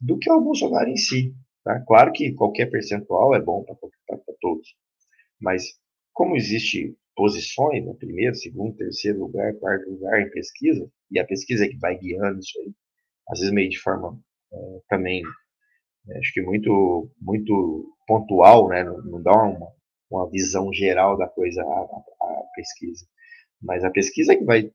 do 0.00 0.18
que 0.18 0.30
ao 0.30 0.42
Bolsonaro 0.42 0.88
em 0.88 0.96
si. 0.96 1.34
Tá? 1.62 1.80
Claro 1.86 2.12
que 2.12 2.32
qualquer 2.32 2.66
percentual 2.70 3.34
é 3.34 3.40
bom 3.40 3.64
para 3.64 4.18
todos, 4.40 4.74
mas 5.40 5.64
como 6.12 6.34
existe 6.34 6.96
posições, 7.14 7.84
né, 7.84 7.94
primeiro, 7.98 8.34
segundo, 8.34 8.76
terceiro 8.76 9.20
lugar, 9.20 9.54
quarto 9.54 9.90
lugar 9.90 10.20
em 10.20 10.30
pesquisa, 10.30 10.90
e 11.10 11.18
a 11.18 11.26
pesquisa 11.26 11.64
é 11.64 11.68
que 11.68 11.78
vai 11.78 11.98
guiando 11.98 12.38
isso 12.38 12.58
aí, 12.60 12.72
às 13.28 13.40
vezes 13.40 13.54
meio 13.54 13.68
de 13.68 13.78
forma 13.78 14.18
é, 14.52 14.56
também, 14.88 15.22
é, 16.08 16.18
acho 16.18 16.32
que 16.32 16.42
muito, 16.42 17.10
muito 17.20 17.96
pontual, 18.06 18.68
né, 18.68 18.84
não, 18.84 19.02
não 19.02 19.22
dá 19.22 19.32
uma, 19.32 19.68
uma 20.10 20.30
visão 20.30 20.72
geral 20.72 21.16
da 21.16 21.28
coisa, 21.28 21.62
a, 21.62 21.64
a, 21.64 22.26
a 22.26 22.44
pesquisa. 22.54 23.06
Mas 23.60 23.82
a 23.82 23.90
pesquisa 23.90 24.32
é 24.32 24.36
que 24.36 24.44
vai 24.44 24.70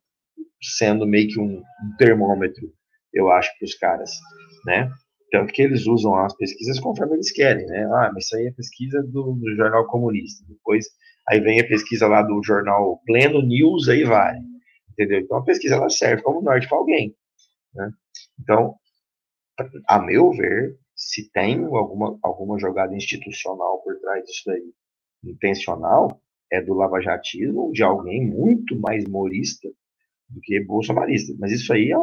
sendo 0.61 1.07
meio 1.07 1.27
que 1.27 1.39
um, 1.39 1.59
um 1.59 1.95
termômetro, 1.97 2.71
eu 3.13 3.31
acho, 3.31 3.51
para 3.57 3.65
os 3.65 3.75
caras, 3.75 4.11
né? 4.65 4.91
Tanto 5.31 5.53
que 5.53 5.61
eles 5.61 5.87
usam 5.87 6.15
as 6.15 6.35
pesquisas 6.35 6.79
conforme 6.79 7.15
eles 7.15 7.31
querem, 7.31 7.65
né? 7.65 7.85
Ah, 7.85 8.11
mas 8.13 8.25
isso 8.25 8.35
aí 8.35 8.47
é 8.47 8.51
pesquisa 8.51 9.01
do, 9.01 9.33
do, 9.33 9.55
jornal 9.55 9.87
comunista. 9.87 10.45
Depois, 10.47 10.85
aí 11.29 11.39
vem 11.39 11.61
a 11.61 11.67
pesquisa 11.67 12.07
lá 12.07 12.21
do 12.21 12.41
jornal 12.43 13.01
Pleno 13.05 13.41
News, 13.41 13.87
aí 13.87 14.03
vai. 14.03 14.37
Entendeu? 14.91 15.19
Então 15.19 15.37
a 15.37 15.43
pesquisa 15.43 15.75
ela 15.75 15.89
serve 15.89 16.21
como 16.21 16.41
norte 16.41 16.67
para 16.67 16.77
alguém. 16.77 17.15
Né? 17.73 17.91
Então, 18.41 18.75
a 19.87 19.99
meu 19.99 20.31
ver, 20.31 20.77
se 20.95 21.31
tem 21.31 21.63
alguma, 21.63 22.17
alguma 22.21 22.59
jogada 22.59 22.95
institucional 22.95 23.81
por 23.83 23.97
trás 23.99 24.25
disso 24.25 24.51
aí, 24.51 24.73
intencional, 25.23 26.21
é 26.51 26.61
do 26.61 26.73
lavajatismo 26.73 27.71
de 27.71 27.83
alguém 27.83 28.25
muito 28.27 28.77
mais 28.79 29.05
morista 29.05 29.69
do 30.29 30.41
que 30.41 30.59
bolsonarista. 30.59 31.33
Mas 31.39 31.51
isso 31.51 31.71
aí 31.71 31.91
é 31.91 31.97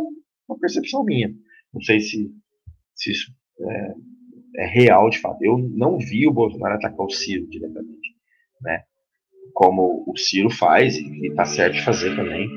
uma 0.48 0.58
percepção 0.58 1.04
minha. 1.04 1.32
Não 1.72 1.80
sei 1.80 2.00
se, 2.00 2.30
se 2.94 3.10
isso 3.10 3.32
é, 3.60 3.94
é 4.56 4.66
real 4.66 5.10
de 5.10 5.18
fato. 5.18 5.42
Eu 5.42 5.58
não 5.58 5.98
vi 5.98 6.26
o 6.26 6.32
Bolsonaro 6.32 6.76
atacar 6.76 7.06
o 7.06 7.10
Ciro 7.10 7.46
diretamente, 7.48 8.16
né? 8.62 8.84
Como 9.52 10.04
o 10.06 10.16
Ciro 10.16 10.50
faz 10.50 10.96
e 10.96 11.26
está 11.26 11.44
certo 11.44 11.74
de 11.74 11.84
fazer 11.84 12.14
também 12.14 12.48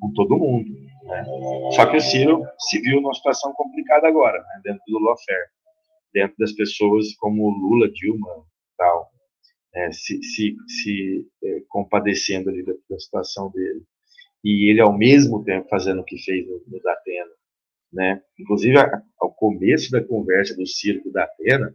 com 0.00 0.12
todo 0.12 0.38
mundo. 0.38 0.70
Né? 1.04 1.24
Só 1.72 1.86
que 1.86 1.96
o 1.96 2.00
Ciro 2.00 2.42
se 2.58 2.80
viu 2.80 3.00
numa 3.00 3.14
situação 3.14 3.52
complicada 3.52 4.06
agora, 4.06 4.38
né? 4.38 4.60
dentro 4.64 4.82
do 4.86 4.98
lawfare, 4.98 5.48
dentro 6.12 6.36
das 6.38 6.52
pessoas 6.52 7.14
como 7.16 7.50
Lula, 7.50 7.90
Dilma, 7.90 8.44
tal, 8.76 9.10
é, 9.74 9.92
se, 9.92 10.22
se, 10.22 10.56
se 10.66 11.28
é, 11.44 11.60
compadecendo 11.68 12.50
ali 12.50 12.64
da, 12.64 12.72
da, 12.88 12.98
situação 12.98 13.50
dele. 13.50 13.82
E 14.46 14.70
ele, 14.70 14.80
ao 14.80 14.96
mesmo 14.96 15.42
tempo, 15.42 15.68
fazendo 15.68 16.02
o 16.02 16.04
que 16.04 16.16
fez 16.18 16.46
no, 16.46 16.62
no 16.68 16.80
Datena. 16.80 17.30
Né? 17.92 18.22
Inclusive, 18.38 18.76
ao 19.18 19.32
começo 19.34 19.90
da 19.90 20.00
conversa 20.00 20.54
do 20.54 20.64
circo 20.64 21.10
da 21.10 21.24
Atena, 21.24 21.74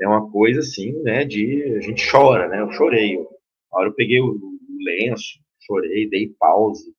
é 0.00 0.06
uma 0.06 0.30
coisa 0.30 0.60
assim, 0.60 0.92
né, 1.02 1.24
de 1.24 1.62
a 1.76 1.80
gente 1.80 2.08
chora, 2.08 2.48
né? 2.48 2.60
Eu 2.60 2.70
chorei. 2.70 3.16
A 3.72 3.78
hora 3.78 3.88
eu 3.88 3.94
peguei 3.94 4.20
o, 4.20 4.26
o 4.26 4.84
lenço, 4.84 5.38
chorei, 5.60 6.08
dei 6.08 6.28
pause, 6.38 6.94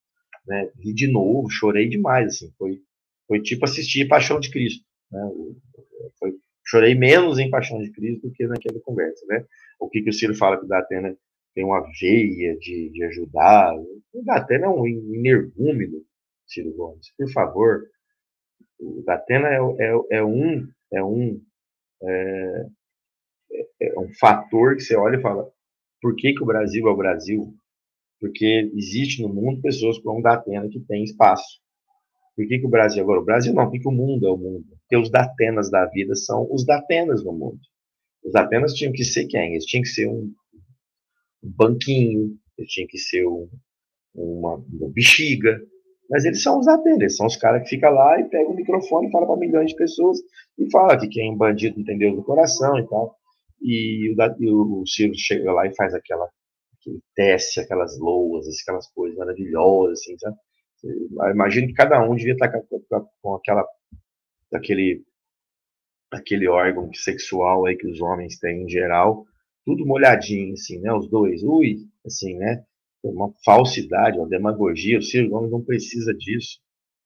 né? 0.46 0.70
Vi 0.76 0.94
de 0.94 1.08
novo, 1.08 1.50
chorei 1.50 1.88
demais, 1.88 2.28
assim. 2.28 2.52
Foi, 2.58 2.80
foi 3.28 3.42
tipo 3.42 3.66
assistir 3.66 4.08
Paixão 4.08 4.40
de 4.40 4.50
Cristo, 4.50 4.86
né? 5.12 5.22
Foi, 6.20 6.34
chorei 6.66 6.96
menos 6.96 7.40
em 7.40 7.50
Paixão 7.50 7.80
de 7.80 7.92
Cristo 7.92 8.28
do 8.28 8.34
que 8.34 8.46
naquela 8.46 8.80
conversa, 8.82 9.26
né? 9.28 9.46
o 9.80 9.90
que, 9.90 10.02
que 10.02 10.10
o 10.10 10.14
Ciro 10.14 10.36
fala 10.36 10.58
que 10.58 10.66
o 10.66 10.68
Datena 10.68 11.16
tem 11.54 11.64
uma 11.64 11.82
veia 12.00 12.58
de, 12.58 12.90
de 12.90 13.04
ajudar. 13.06 13.76
O 14.14 14.24
Datena 14.24 14.66
é 14.66 14.70
um 14.70 14.88
energúmeno, 14.88 16.04
Ciro 16.48 16.74
Gomes. 16.74 17.14
Por 17.18 17.32
favor, 17.32 17.84
o 18.80 19.04
Datena 19.06 19.50
é, 19.50 19.58
é, 19.58 20.18
é 20.18 20.24
um, 20.24 20.68
é 20.92 21.04
um, 21.04 21.42
é, 22.04 22.66
é 23.82 24.00
um 24.00 24.10
fator 24.20 24.76
que 24.76 24.82
você 24.82 24.96
olha 24.96 25.18
e 25.18 25.22
fala, 25.22 25.50
por 26.02 26.16
que, 26.16 26.34
que 26.34 26.44
o 26.44 26.48
Brasil 26.48 26.88
é 26.88 26.92
o 26.92 26.98
Brasil? 26.98 27.56
Porque 28.20 28.72
existe 28.76 29.22
no 29.22 29.30
mundo 29.30 29.62
pessoas 29.62 30.00
como 30.00 30.20
o 30.20 30.24
Datena 30.24 30.68
que 30.70 30.80
tem 30.80 31.04
espaço. 31.04 31.62
Por 32.36 32.48
que, 32.48 32.60
que 32.60 32.66
o 32.66 32.70
Brasil 32.70 33.04
agora? 33.04 33.22
O 33.22 33.26
Brasil 33.26 33.54
não, 33.54 33.70
porque 33.70 33.88
o 33.88 33.92
mundo 33.92 34.28
é 34.28 34.32
o 34.32 34.38
mundo. 34.38 34.66
Porque 34.82 34.98
os 34.98 35.12
Datenas 35.12 35.70
da 35.70 35.86
vida 35.86 36.16
são 36.16 36.48
os 36.52 36.66
Datenas 36.66 37.24
no 37.24 37.32
mundo. 37.32 37.60
Os 38.24 38.32
Datenas 38.32 38.74
tinham 38.74 38.92
que 38.92 39.04
ser 39.04 39.28
quem? 39.28 39.52
Eles 39.52 39.66
tinham 39.66 39.84
que 39.84 39.90
ser 39.90 40.08
um, 40.08 40.34
um 41.44 41.52
banquinho, 41.52 42.38
eles 42.58 42.72
tinham 42.72 42.88
que 42.88 42.98
ser 42.98 43.26
um, 43.26 43.50
uma, 44.16 44.56
uma 44.56 44.90
bexiga, 44.90 45.60
mas 46.10 46.26
eles 46.26 46.44
são 46.44 46.60
os 46.60 46.68
Atenas, 46.68 47.00
eles 47.00 47.16
são 47.16 47.26
os 47.26 47.36
caras 47.36 47.64
que 47.64 47.70
ficam 47.70 47.92
lá 47.92 48.20
e 48.20 48.26
pegam 48.26 48.52
o 48.52 48.56
microfone 48.56 49.08
e 49.08 49.12
falam 49.12 49.28
para 49.28 49.38
milhões 49.38 49.72
de 49.72 49.76
pessoas 49.76 50.20
e 50.58 50.70
fala 50.70 51.00
que 51.00 51.08
quem 51.08 51.30
é 51.30 51.32
um 51.32 51.38
bandido 51.38 51.78
não 51.78 51.86
tem 51.86 51.98
Deus 51.98 52.16
no 52.16 52.24
coração 52.24 52.78
e 52.78 52.88
tal. 52.88 53.16
E 53.62 54.14
o, 54.42 54.82
o 54.82 54.88
Ciro 54.88 55.14
chega 55.16 55.52
lá 55.52 55.66
e 55.66 55.76
faz 55.76 55.94
aquela, 55.94 56.30
teste, 57.16 57.60
aquelas 57.60 57.98
loas, 57.98 58.46
aquelas 58.62 58.88
coisas 58.92 59.18
maravilhosas, 59.18 60.00
assim, 60.00 60.18
sabe? 60.18 60.36
Imagino 61.32 61.68
que 61.68 61.74
cada 61.74 62.02
um 62.04 62.16
devia 62.16 62.34
estar 62.34 62.52
com 63.22 63.36
aquela, 63.36 63.66
aquele, 64.54 65.02
aquele 66.12 66.48
órgão 66.48 66.94
sexual 66.94 67.66
aí 67.66 67.78
que 67.78 67.88
os 67.88 68.02
homens 68.02 68.38
têm 68.38 68.64
em 68.64 68.70
geral, 68.70 69.26
tudo 69.66 69.86
molhadinho, 69.86 70.54
assim, 70.54 70.80
né? 70.80 70.94
Os 70.94 71.08
dois, 71.10 71.44
ui, 71.44 71.88
assim, 72.06 72.36
né? 72.38 72.64
uma 73.04 73.34
falsidade, 73.44 74.18
uma 74.18 74.28
demagogia. 74.28 74.98
O 74.98 75.02
Ciro 75.02 75.30
Gomes 75.30 75.52
não 75.52 75.62
precisa 75.62 76.14
disso, 76.14 76.60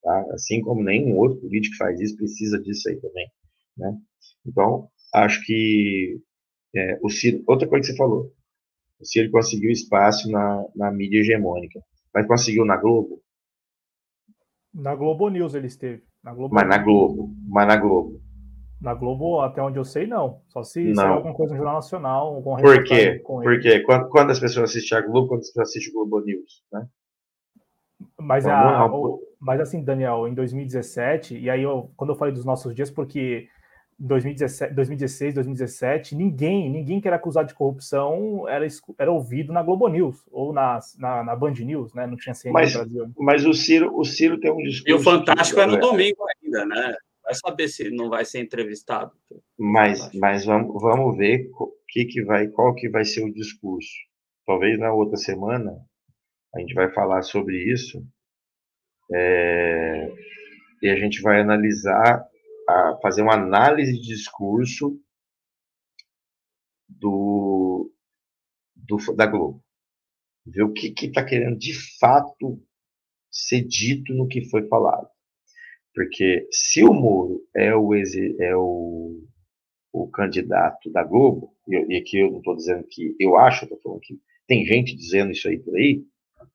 tá? 0.03 0.25
assim 0.33 0.61
como 0.61 0.83
nenhum 0.83 1.17
outro 1.17 1.41
político 1.41 1.73
que 1.73 1.77
faz 1.77 1.99
isso 1.99 2.15
precisa 2.15 2.59
disso 2.59 2.89
aí 2.89 2.97
também. 2.97 3.27
Né? 3.75 3.97
Então, 4.45 4.89
acho 5.13 5.43
que 5.45 6.19
é, 6.75 6.99
o 7.01 7.09
Ciro, 7.09 7.43
outra 7.47 7.67
coisa 7.67 7.87
que 7.87 7.91
você 7.91 7.97
falou, 7.97 8.31
o 8.99 9.05
Ciro 9.05 9.31
conseguiu 9.31 9.71
espaço 9.71 10.29
na, 10.29 10.65
na 10.75 10.91
mídia 10.91 11.19
hegemônica, 11.19 11.79
mas 12.13 12.27
conseguiu 12.27 12.65
na 12.65 12.77
Globo? 12.77 13.21
Na 14.73 14.95
Globo 14.95 15.29
News 15.29 15.55
ele 15.55 15.67
esteve. 15.67 16.03
Na 16.23 16.33
Globo 16.33 16.53
mas 16.53 16.67
na 16.67 16.77
Globo, 16.77 17.35
mas 17.47 17.67
na 17.67 17.77
Globo. 17.77 18.21
Na 18.79 18.93
Globo, 18.93 19.41
até 19.41 19.61
onde 19.61 19.79
eu 19.79 19.83
sei, 19.83 20.05
não. 20.05 20.41
Só 20.49 20.61
se 20.61 20.93
sair 20.93 21.07
alguma 21.07 21.33
coisa 21.33 21.51
no 21.51 21.57
Jornal 21.57 21.75
Nacional. 21.75 22.35
Algum 22.35 22.57
Por 22.57 22.83
quê? 22.83 23.21
Por 23.25 23.59
quê? 23.59 23.79
Quando, 23.79 24.09
quando, 24.09 24.29
as 24.29 24.39
pessoas 24.39 24.69
assistem 24.69 24.97
a 24.97 25.01
Globo, 25.01 25.29
quando 25.29 25.41
as 25.41 25.47
pessoas 25.47 25.69
assistem 25.69 25.91
o 25.91 25.95
Globo 25.95 26.23
News, 26.23 26.63
né? 26.71 26.87
Mas, 28.19 28.45
a, 28.45 28.85
o, 28.85 29.19
mas 29.39 29.59
assim, 29.59 29.83
Daniel, 29.83 30.27
em 30.27 30.33
2017, 30.33 31.37
e 31.37 31.49
aí 31.49 31.63
eu, 31.63 31.91
quando 31.97 32.11
eu 32.11 32.15
falei 32.15 32.33
dos 32.33 32.45
nossos 32.45 32.75
dias, 32.75 32.91
porque 32.91 33.47
em 33.99 34.05
2017, 34.05 34.73
2016, 34.75 35.33
2017, 35.33 36.15
ninguém, 36.15 36.69
ninguém 36.69 37.01
que 37.01 37.07
era 37.07 37.17
acusado 37.17 37.47
de 37.47 37.55
corrupção 37.55 38.47
era, 38.47 38.65
era 38.99 39.11
ouvido 39.11 39.51
na 39.51 39.63
Globo 39.63 39.87
News 39.87 40.23
ou 40.31 40.53
na, 40.53 40.79
na, 40.99 41.23
na 41.23 41.35
Band 41.35 41.53
News, 41.53 41.93
né? 41.95 42.05
Não 42.05 42.15
tinha 42.15 42.35
CNN 42.35 42.53
mas, 42.53 42.73
no 42.73 42.79
Brasil. 42.79 43.11
Mas 43.17 43.45
o 43.45 43.53
Ciro, 43.53 43.97
o 43.97 44.05
Ciro 44.05 44.39
tem 44.39 44.51
um 44.51 44.57
discurso. 44.57 44.89
E 44.89 44.93
o 44.93 44.99
Fantástico 44.99 45.55
que, 45.59 45.61
é 45.61 45.65
no 45.65 45.79
domingo 45.79 46.23
ainda, 46.43 46.65
né? 46.65 46.95
Vai 47.27 47.35
saber 47.35 47.67
se 47.67 47.89
não 47.91 48.09
vai 48.09 48.23
ser 48.23 48.39
entrevistado. 48.39 49.11
Mas, 49.59 50.09
mas 50.13 50.45
vamos, 50.45 50.81
vamos 50.81 51.17
ver 51.17 51.49
que 51.89 52.05
que 52.05 52.23
vai, 52.23 52.47
qual 52.47 52.73
que 52.73 52.89
vai 52.89 53.03
ser 53.03 53.23
o 53.25 53.33
discurso. 53.33 53.91
Talvez 54.45 54.79
na 54.79 54.93
outra 54.93 55.17
semana 55.17 55.77
a 56.55 56.59
gente 56.59 56.73
vai 56.73 56.89
falar 56.93 57.21
sobre 57.23 57.57
isso 57.69 58.01
é, 59.13 60.09
e 60.81 60.89
a 60.89 60.95
gente 60.95 61.21
vai 61.21 61.41
analisar, 61.41 62.25
a, 62.69 62.97
fazer 63.01 63.23
uma 63.23 63.33
análise 63.33 63.93
de 63.93 64.07
discurso 64.07 64.97
do, 66.87 67.91
do 68.73 68.97
da 69.15 69.25
Globo. 69.25 69.61
Ver 70.45 70.63
o 70.63 70.71
que 70.71 70.93
está 71.05 71.25
querendo 71.25 71.57
de 71.57 71.73
fato 71.99 72.63
ser 73.29 73.63
dito 73.63 74.13
no 74.13 74.29
que 74.29 74.49
foi 74.49 74.65
falado. 74.69 75.09
Porque 75.97 76.47
se 76.51 76.83
o 76.83 76.93
Moro 76.93 77.41
é 77.55 77.75
o, 77.75 77.91
é 77.95 78.55
o, 78.55 79.19
o 79.91 80.07
candidato 80.11 80.91
da 80.91 81.03
Globo, 81.03 81.55
e, 81.67 81.95
e 81.95 81.97
aqui 81.97 82.19
eu 82.19 82.29
não 82.29 82.37
estou 82.37 82.55
dizendo 82.55 82.85
que 82.87 83.15
eu 83.19 83.35
acho, 83.35 83.63
estou 83.63 83.79
falando 83.81 84.01
que 84.01 84.13
tem 84.47 84.63
gente 84.63 84.95
dizendo 84.95 85.31
isso 85.31 85.49
aí 85.49 85.57
por 85.57 85.75
aí, 85.75 86.03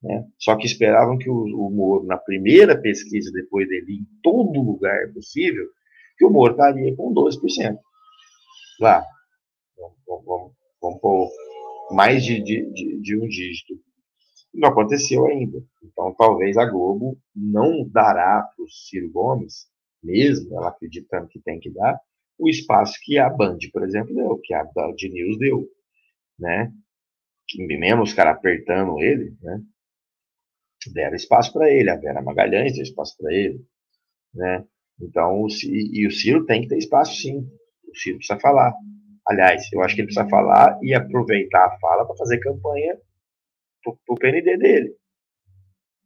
né? 0.01 0.25
só 0.39 0.55
que 0.55 0.65
esperavam 0.65 1.17
que 1.17 1.29
o, 1.29 1.43
o 1.43 1.69
Moro, 1.69 2.05
na 2.05 2.15
primeira 2.15 2.79
pesquisa 2.79 3.33
depois 3.33 3.67
dele, 3.67 3.95
em 3.95 4.07
todo 4.21 4.63
lugar 4.63 5.11
possível, 5.11 5.67
que 6.17 6.23
o 6.23 6.29
Moro 6.29 6.53
estaria 6.53 6.95
com 6.95 7.13
12%. 7.13 7.77
Lá, 8.79 9.05
vamos, 10.07 10.25
vamos, 10.25 10.53
vamos 10.81 11.01
pôr 11.01 11.29
mais 11.91 12.23
de, 12.23 12.41
de, 12.41 12.71
de, 12.71 13.01
de 13.01 13.17
um 13.17 13.27
dígito 13.27 13.73
não 14.53 14.69
aconteceu 14.69 15.25
ainda. 15.25 15.63
Então, 15.83 16.13
talvez 16.13 16.57
a 16.57 16.65
Globo 16.65 17.17
não 17.35 17.87
dará 17.89 18.43
para 18.43 18.63
o 18.63 18.69
Ciro 18.69 19.11
Gomes, 19.11 19.67
mesmo 20.01 20.55
ela 20.55 20.69
acreditando 20.69 21.27
que 21.27 21.39
tem 21.39 21.59
que 21.59 21.71
dar, 21.71 21.99
o 22.37 22.49
espaço 22.49 22.99
que 23.03 23.17
a 23.17 23.29
Band, 23.29 23.57
por 23.71 23.83
exemplo, 23.83 24.13
deu, 24.13 24.37
que 24.43 24.53
a 24.53 24.63
Band 24.63 24.95
News 25.01 25.37
deu, 25.37 25.67
né? 26.37 26.71
Que 27.47 27.65
mesmo 27.65 28.03
os 28.03 28.13
caras 28.13 28.35
apertando 28.35 28.99
ele, 28.99 29.35
né? 29.41 29.61
Deram 30.93 31.15
espaço 31.15 31.53
para 31.53 31.71
ele, 31.71 31.89
a 31.89 31.95
Vera 31.95 32.21
Magalhães 32.21 32.73
deu 32.73 32.83
espaço 32.83 33.15
para 33.17 33.33
ele, 33.33 33.65
né? 34.33 34.65
Então, 34.99 35.41
o, 35.41 35.47
e 35.65 36.05
o 36.05 36.11
Ciro 36.11 36.45
tem 36.45 36.61
que 36.61 36.67
ter 36.67 36.77
espaço, 36.77 37.15
sim. 37.15 37.47
O 37.89 37.95
Ciro 37.95 38.17
precisa 38.17 38.39
falar. 38.39 38.73
Aliás, 39.27 39.71
eu 39.71 39.81
acho 39.81 39.95
que 39.95 40.01
ele 40.01 40.07
precisa 40.07 40.29
falar 40.29 40.77
e 40.81 40.93
aproveitar 40.93 41.65
a 41.65 41.79
fala 41.79 42.05
para 42.05 42.17
fazer 42.17 42.39
campanha 42.39 42.97
para 43.83 43.93
o 44.07 44.15
PND 44.15 44.57
dele. 44.57 44.95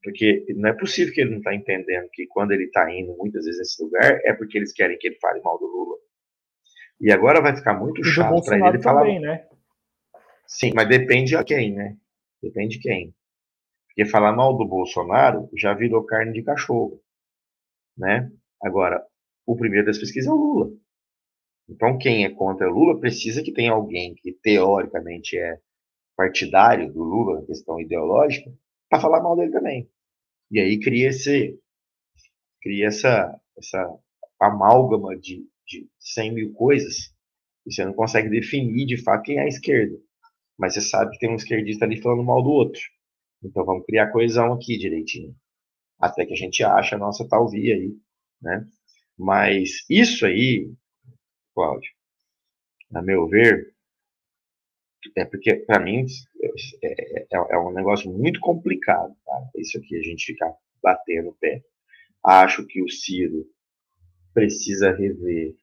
Porque 0.03 0.45
não 0.55 0.69
é 0.69 0.73
possível 0.73 1.13
que 1.13 1.21
ele 1.21 1.31
não 1.31 1.37
está 1.39 1.53
entendendo 1.53 2.07
que 2.11 2.27
quando 2.27 2.51
ele 2.51 2.65
está 2.65 2.91
indo 2.91 3.15
muitas 3.17 3.45
vezes 3.45 3.59
nesse 3.59 3.83
lugar 3.83 4.19
é 4.23 4.33
porque 4.33 4.57
eles 4.57 4.71
querem 4.71 4.97
que 4.97 5.07
ele 5.07 5.19
fale 5.19 5.41
mal 5.41 5.57
do 5.57 5.65
Lula. 5.65 5.97
E 6.99 7.11
agora 7.11 7.41
vai 7.41 7.55
ficar 7.55 7.73
muito 7.73 8.03
chato 8.03 8.43
para 8.43 8.69
ele 8.69 8.81
falar. 8.81 9.01
Também, 9.01 9.19
né? 9.19 9.47
Sim, 10.47 10.71
mas 10.73 10.87
depende 10.87 11.35
a 11.35 11.43
quem, 11.43 11.73
né? 11.73 11.97
Depende 12.41 12.77
de 12.77 12.81
quem. 12.81 13.13
Porque 13.87 14.09
falar 14.09 14.31
mal 14.31 14.55
do 14.55 14.65
Bolsonaro 14.65 15.49
já 15.55 15.73
virou 15.73 16.05
carne 16.05 16.31
de 16.31 16.43
cachorro, 16.43 17.01
né? 17.97 18.31
Agora, 18.61 19.03
o 19.45 19.55
primeiro 19.55 19.85
das 19.85 19.97
pesquisas 19.97 20.29
é 20.29 20.33
o 20.33 20.35
Lula. 20.35 20.71
Então, 21.69 21.97
quem 21.97 22.23
é 22.23 22.29
contra 22.29 22.69
Lula 22.69 22.99
precisa 22.99 23.43
que 23.43 23.51
tenha 23.51 23.73
alguém 23.73 24.15
que 24.15 24.31
teoricamente 24.31 25.37
é 25.37 25.59
partidário 26.17 26.91
do 26.91 27.03
Lula, 27.03 27.45
questão 27.45 27.79
ideológica, 27.79 28.51
para 28.89 28.99
falar 28.99 29.21
mal 29.21 29.35
dele 29.35 29.51
também. 29.51 29.87
E 30.51 30.59
aí 30.59 30.79
cria 30.79 31.09
esse 31.09 31.57
cria 32.61 32.87
essa, 32.87 33.39
essa 33.57 33.97
amálgama 34.41 35.15
de, 35.15 35.47
de 35.65 35.87
100 35.99 36.33
mil 36.33 36.53
coisas 36.53 37.13
e 37.65 37.73
você 37.73 37.85
não 37.85 37.93
consegue 37.93 38.29
definir 38.29 38.85
de 38.85 39.01
fato 39.01 39.23
quem 39.23 39.37
é 39.37 39.43
a 39.43 39.47
esquerda. 39.47 39.95
Mas 40.57 40.73
você 40.73 40.81
sabe 40.81 41.11
que 41.11 41.19
tem 41.19 41.29
um 41.29 41.35
esquerdista 41.35 41.85
ali 41.85 42.01
falando 42.01 42.23
mal 42.23 42.41
do 42.41 42.49
outro. 42.49 42.81
Então 43.43 43.63
vamos 43.63 43.85
criar 43.85 44.11
coesão 44.11 44.53
aqui 44.53 44.77
direitinho. 44.77 45.35
Até 45.99 46.25
que 46.25 46.33
a 46.33 46.37
gente 46.37 46.63
acha 46.63 46.95
a 46.95 46.99
nossa 46.99 47.27
tal 47.27 47.47
via 47.47 47.75
aí, 47.75 47.95
né? 48.41 48.65
Mas 49.17 49.85
isso 49.89 50.25
aí, 50.25 50.71
Cláudio, 51.53 51.91
a 52.93 53.01
meu 53.01 53.27
ver, 53.27 53.73
é 55.15 55.25
porque, 55.25 55.55
para 55.55 55.79
mim, 55.83 56.05
é, 56.83 57.21
é, 57.21 57.27
é, 57.31 57.57
um 57.59 57.73
negócio 57.73 58.11
muito 58.11 58.39
complicado? 58.39 59.13
Isso 59.55 59.77
aqui, 59.77 59.97
a 59.97 60.01
gente 60.01 60.25
ficar 60.25 60.53
batendo 60.81 61.29
o 61.29 61.35
pé. 61.35 61.61
Acho 62.25 62.65
que 62.65 62.81
o 62.81 62.89
Ciro 62.89 63.45
precisa 64.33 64.91
rever 64.91 65.55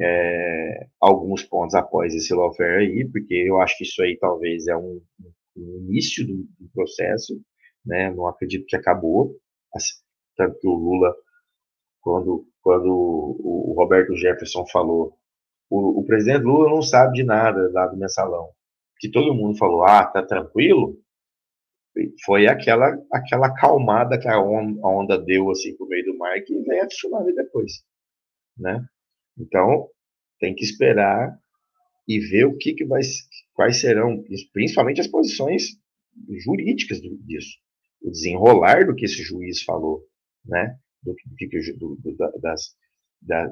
é, 0.00 0.86
alguns 1.00 1.42
pontos 1.42 1.74
após 1.74 2.14
esse 2.14 2.34
lawfare 2.34 2.86
aí, 2.86 3.08
porque 3.10 3.34
eu 3.34 3.60
acho 3.60 3.78
que 3.78 3.84
isso 3.84 4.02
aí 4.02 4.16
talvez 4.18 4.66
é 4.66 4.76
um, 4.76 5.00
um 5.56 5.76
início 5.78 6.26
do, 6.26 6.46
do, 6.58 6.68
processo, 6.72 7.40
né? 7.84 8.10
Não 8.10 8.26
acredito 8.26 8.66
que 8.66 8.76
acabou. 8.76 9.36
Assim, 9.74 9.94
tanto 10.36 10.58
que 10.58 10.66
o 10.66 10.74
Lula, 10.74 11.14
quando, 12.00 12.46
quando 12.62 12.88
o, 12.88 13.70
o 13.70 13.74
Roberto 13.74 14.16
Jefferson 14.16 14.66
falou 14.66 15.16
o, 15.70 16.00
o, 16.00 16.04
presidente 16.04 16.44
Lula 16.44 16.70
não 16.70 16.82
sabe 16.82 17.14
de 17.14 17.24
nada 17.24 17.70
lá 17.72 17.86
do 17.86 17.96
mensalão 17.96 18.48
que 19.04 19.10
todo 19.10 19.34
mundo 19.34 19.58
falou, 19.58 19.84
ah, 19.84 20.06
tá 20.06 20.22
tranquilo, 20.22 20.98
foi 22.24 22.46
aquela 22.46 22.96
aquela 23.12 23.52
calmada 23.52 24.18
que 24.18 24.26
a 24.26 24.40
onda, 24.40 25.18
deu 25.18 25.50
assim 25.50 25.76
pro 25.76 25.86
meio 25.86 26.06
do 26.06 26.16
mar 26.16 26.40
que 26.40 26.58
vem 26.62 26.80
a 26.80 26.86
tsunami 26.86 27.34
depois, 27.34 27.84
né? 28.56 28.82
Então 29.38 29.90
tem 30.40 30.54
que 30.54 30.64
esperar 30.64 31.38
e 32.08 32.18
ver 32.18 32.46
o 32.46 32.56
que 32.56 32.72
que 32.72 32.86
vai 32.86 33.02
quais 33.52 33.78
serão, 33.82 34.24
principalmente 34.54 35.02
as 35.02 35.06
posições 35.06 35.76
jurídicas 36.42 36.98
disso, 37.02 37.58
o 38.00 38.10
desenrolar 38.10 38.86
do 38.86 38.94
que 38.94 39.04
esse 39.04 39.22
juiz 39.22 39.62
falou, 39.62 40.02
né? 40.46 40.78
Do, 41.02 41.14
do, 41.76 41.96
do, 41.96 42.40
das, 42.40 42.74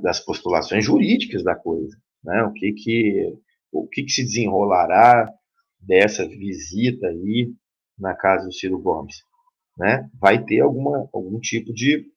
das 0.01 0.19
postulações 0.25 0.83
jurídicas 0.83 1.45
da 1.45 1.55
coisa, 1.55 1.95
né? 2.25 2.43
O 2.45 2.55
que 2.55 2.73
que 2.73 3.39
o 3.71 3.87
que, 3.87 4.05
que 4.05 4.13
se 4.13 4.23
desenrolará 4.23 5.31
dessa 5.83 6.27
visita 6.27 7.09
aí 7.09 7.53
na 7.99 8.15
casa 8.15 8.47
do 8.47 8.53
Ciro 8.53 8.79
Gomes, 8.79 9.17
né? 9.77 10.09
Vai 10.21 10.45
ter 10.45 10.61
alguma, 10.61 11.09
algum 11.13 11.39
tipo 11.41 11.73
de 11.73 12.11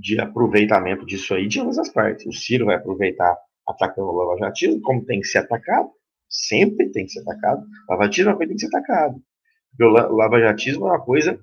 de 0.00 0.20
aproveitamento 0.20 1.04
disso 1.04 1.34
aí 1.34 1.48
de 1.48 1.58
ambas 1.58 1.76
as 1.76 1.88
partes. 1.88 2.24
O 2.24 2.32
Ciro 2.32 2.66
vai 2.66 2.76
aproveitar 2.76 3.36
atacando 3.66 4.08
o 4.08 4.14
Lava 4.14 4.38
Jatismo, 4.38 4.80
como 4.80 5.04
tem 5.04 5.20
que 5.20 5.26
ser 5.26 5.38
atacado, 5.38 5.90
sempre 6.28 6.90
tem 6.90 7.04
que 7.04 7.12
ser 7.12 7.20
atacado. 7.22 7.66
Lava 7.88 8.04
Jatismo 8.04 8.30
é 8.30 8.32
uma 8.32 8.36
coisa 8.38 8.52
que 8.52 8.58
tem 8.58 8.68
que 8.68 8.76
ser 8.76 8.76
atacado. 8.76 9.22
Porque 9.70 9.84
o 9.84 10.16
Lava 10.16 10.40
Jatismo 10.40 10.86
é 10.86 10.90
uma 10.90 11.04
coisa 11.04 11.40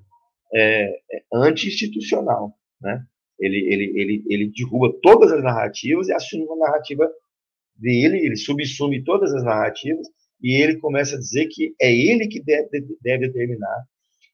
é, 0.54 0.86
é 1.12 1.24
anti-institucional, 1.34 2.58
né? 2.82 3.04
Ele, 3.38 3.58
ele, 3.58 4.00
ele, 4.00 4.24
ele 4.30 4.52
derruba 4.56 4.98
todas 5.04 5.32
as 5.34 5.43
narrativas 5.43 6.08
e 6.08 6.13
assume 6.13 6.45
uma 6.45 6.67
narrativa 6.67 7.12
dele, 7.76 8.17
ele 8.26 8.38
subsume 8.38 9.04
todas 9.04 9.34
as 9.34 9.43
narrativas 9.43 10.08
e 10.41 10.62
ele 10.62 10.80
começa 10.80 11.15
a 11.15 11.19
dizer 11.19 11.48
que 11.48 11.76
é 11.82 11.91
ele 11.91 12.28
que 12.28 12.43
deve, 12.43 12.69
deve 13.02 13.28
determinar 13.28 13.86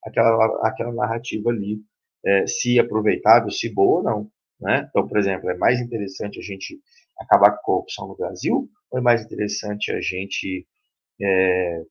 aquela, 0.06 0.68
aquela 0.68 0.94
narrativa 0.94 1.50
ali, 1.50 1.80
é, 2.26 2.46
se 2.48 2.80
aproveitável, 2.80 3.50
se 3.50 3.70
boa 3.70 3.98
ou 3.98 4.04
não. 4.04 4.32
Né? 4.60 4.88
Então, 4.90 5.08
por 5.08 5.18
exemplo, 5.18 5.50
é 5.50 5.58
mais 5.58 5.80
interessante 5.80 6.40
a 6.40 6.44
gente 6.44 6.80
acabar 7.20 7.52
com 7.52 7.58
a 7.58 7.64
corrupção 7.64 8.08
no 8.08 8.16
Brasil 8.16 8.70
ou 8.92 9.00
é 9.00 9.02
mais 9.02 9.24
interessante 9.24 9.92
a 9.92 10.02
gente. 10.02 10.68
É... 11.22 11.82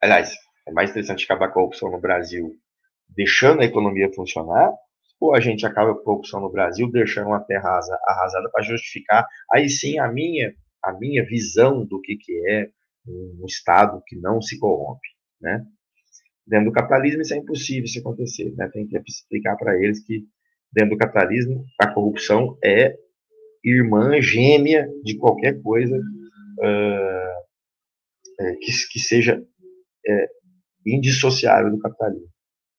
Aliás, 0.00 0.34
é 0.66 0.72
mais 0.72 0.90
interessante 0.90 1.24
acabar 1.24 1.48
com 1.48 1.52
a 1.52 1.54
corrupção 1.54 1.90
no 1.90 2.00
Brasil 2.00 2.54
deixando 3.08 3.62
a 3.62 3.64
economia 3.64 4.12
funcionar 4.12 4.72
ou 5.20 5.34
a 5.34 5.40
gente 5.40 5.64
acaba 5.64 5.94
com 5.94 6.00
a 6.00 6.04
corrupção 6.04 6.40
no 6.40 6.50
Brasil 6.50 6.90
deixando 6.90 7.28
uma 7.28 7.40
terra 7.40 7.80
arrasada 8.06 8.50
para 8.50 8.62
justificar 8.62 9.26
aí 9.52 9.68
sim 9.68 9.98
a 9.98 10.08
minha 10.08 10.52
a 10.82 10.92
minha 10.92 11.24
visão 11.24 11.84
do 11.84 12.00
que, 12.00 12.16
que 12.16 12.32
é 12.48 12.68
um 13.06 13.44
Estado 13.46 14.02
que 14.06 14.16
não 14.16 14.40
se 14.40 14.58
corrompe, 14.58 15.08
né? 15.40 15.64
Dentro 16.46 16.66
do 16.66 16.72
capitalismo 16.72 17.22
isso 17.22 17.34
é 17.34 17.38
impossível 17.38 17.84
isso 17.84 17.98
acontecer, 17.98 18.54
né? 18.56 18.68
Tem 18.72 18.86
que 18.86 18.96
explicar 19.06 19.56
para 19.56 19.76
eles 19.82 20.04
que 20.04 20.24
dentro 20.72 20.90
do 20.90 20.98
capitalismo 20.98 21.64
a 21.80 21.92
corrupção 21.92 22.58
é 22.62 22.96
irmã 23.64 24.20
gêmea 24.20 24.88
de 25.02 25.16
qualquer 25.16 25.60
coisa 25.60 25.96
uh, 25.96 27.36
que, 28.60 28.72
que 28.92 28.98
seja 29.00 29.42
é, 30.06 30.28
indissociável 30.86 31.70
do 31.70 31.78
capitalismo. 31.78 32.30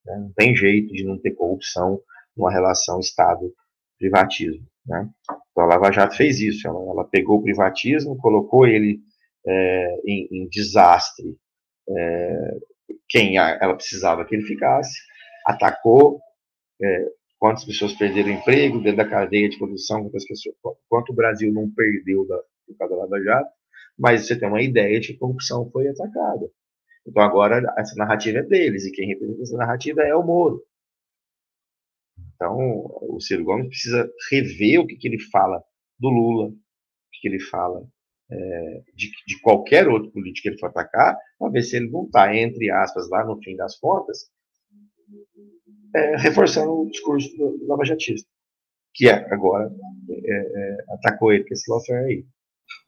Né? 0.04 0.16
Não 0.18 0.32
tem 0.32 0.56
jeito 0.56 0.92
de 0.92 1.04
não 1.04 1.18
ter 1.18 1.32
corrupção 1.32 2.00
numa 2.36 2.50
relação 2.50 3.00
Estado-privatismo. 3.00 4.66
Né? 4.88 5.08
Então 5.50 5.64
a 5.64 5.66
Lava 5.66 5.92
Jato 5.92 6.16
fez 6.16 6.40
isso, 6.40 6.66
ela, 6.66 6.80
ela 6.90 7.04
pegou 7.04 7.38
o 7.38 7.42
privatismo, 7.42 8.16
colocou 8.16 8.66
ele 8.66 9.00
é, 9.46 10.00
em, 10.06 10.28
em, 10.32 10.48
desastre 10.48 11.36
é, 11.90 12.58
quem 13.08 13.36
ela 13.36 13.74
precisava 13.74 14.24
que 14.24 14.34
ele 14.34 14.44
ficasse, 14.44 14.98
atacou 15.46 16.20
é, 16.82 17.06
quantas 17.38 17.64
pessoas 17.64 17.92
perderam 17.92 18.30
emprego 18.30 18.80
dentro 18.80 18.96
da 18.96 19.08
cadeia 19.08 19.48
de 19.48 19.58
produção, 19.58 20.02
quantas 20.02 20.26
pessoas, 20.26 20.56
quanto 20.88 21.12
o 21.12 21.14
Brasil 21.14 21.52
não 21.52 21.70
perdeu 21.70 22.26
da, 22.26 22.38
por 22.66 22.76
causa 22.78 22.94
da 22.94 23.02
Lava 23.02 23.22
Jato, 23.22 23.50
mas 23.98 24.26
você 24.26 24.38
tem 24.38 24.48
uma 24.48 24.62
ideia 24.62 24.98
de 25.00 25.08
que 25.08 25.14
a 25.14 25.18
corrupção 25.18 25.70
foi 25.70 25.88
atacada. 25.88 26.48
Então 27.06 27.22
agora 27.22 27.62
essa 27.76 27.94
narrativa 27.96 28.38
é 28.38 28.42
deles, 28.42 28.86
e 28.86 28.92
quem 28.92 29.08
representa 29.08 29.42
essa 29.42 29.56
narrativa 29.56 30.02
é 30.02 30.14
o 30.14 30.22
Moro. 30.22 30.62
Então, 32.38 32.56
o 32.56 33.18
Ciro 33.20 33.44
Gomes 33.44 33.66
precisa 33.66 34.08
rever 34.30 34.80
o 34.80 34.86
que, 34.86 34.94
que 34.96 35.08
ele 35.08 35.18
fala 35.18 35.60
do 35.98 36.08
Lula, 36.08 36.50
o 36.50 36.52
que, 37.12 37.20
que 37.22 37.28
ele 37.28 37.40
fala 37.40 37.84
é, 38.30 38.82
de, 38.94 39.10
de, 39.26 39.40
qualquer 39.40 39.88
outro 39.88 40.12
político 40.12 40.42
que 40.42 40.48
ele 40.50 40.58
for 40.58 40.68
atacar, 40.68 41.18
para 41.36 41.50
ver 41.50 41.62
se 41.62 41.76
ele 41.76 41.90
não 41.90 42.04
está, 42.04 42.34
entre 42.36 42.70
aspas, 42.70 43.08
lá 43.10 43.24
no 43.24 43.42
fim 43.42 43.56
das 43.56 43.76
contas, 43.80 44.30
é, 45.96 46.16
reforçando 46.16 46.70
o 46.70 46.88
discurso 46.88 47.28
do, 47.36 47.66
Lava 47.66 47.84
Jatista, 47.84 48.28
que 48.94 49.08
é, 49.08 49.14
agora 49.32 49.68
é 50.08 50.76
atacou 50.94 51.32
ele 51.32 51.44
com 51.44 51.54
esse 51.54 51.68
lawfare 51.68 52.04
aí. 52.04 52.26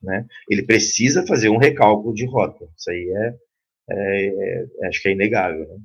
Né? 0.03 0.27
Ele 0.49 0.63
precisa 0.63 1.27
fazer 1.27 1.49
um 1.49 1.57
recálculo 1.57 2.15
de 2.15 2.27
rota. 2.27 2.69
Isso 2.77 2.91
aí 2.91 3.11
é, 3.11 3.37
é, 3.91 4.65
é 4.81 4.87
acho 4.87 5.03
que 5.03 5.09
é 5.09 5.13
inegável. 5.13 5.67
Né? 5.67 5.79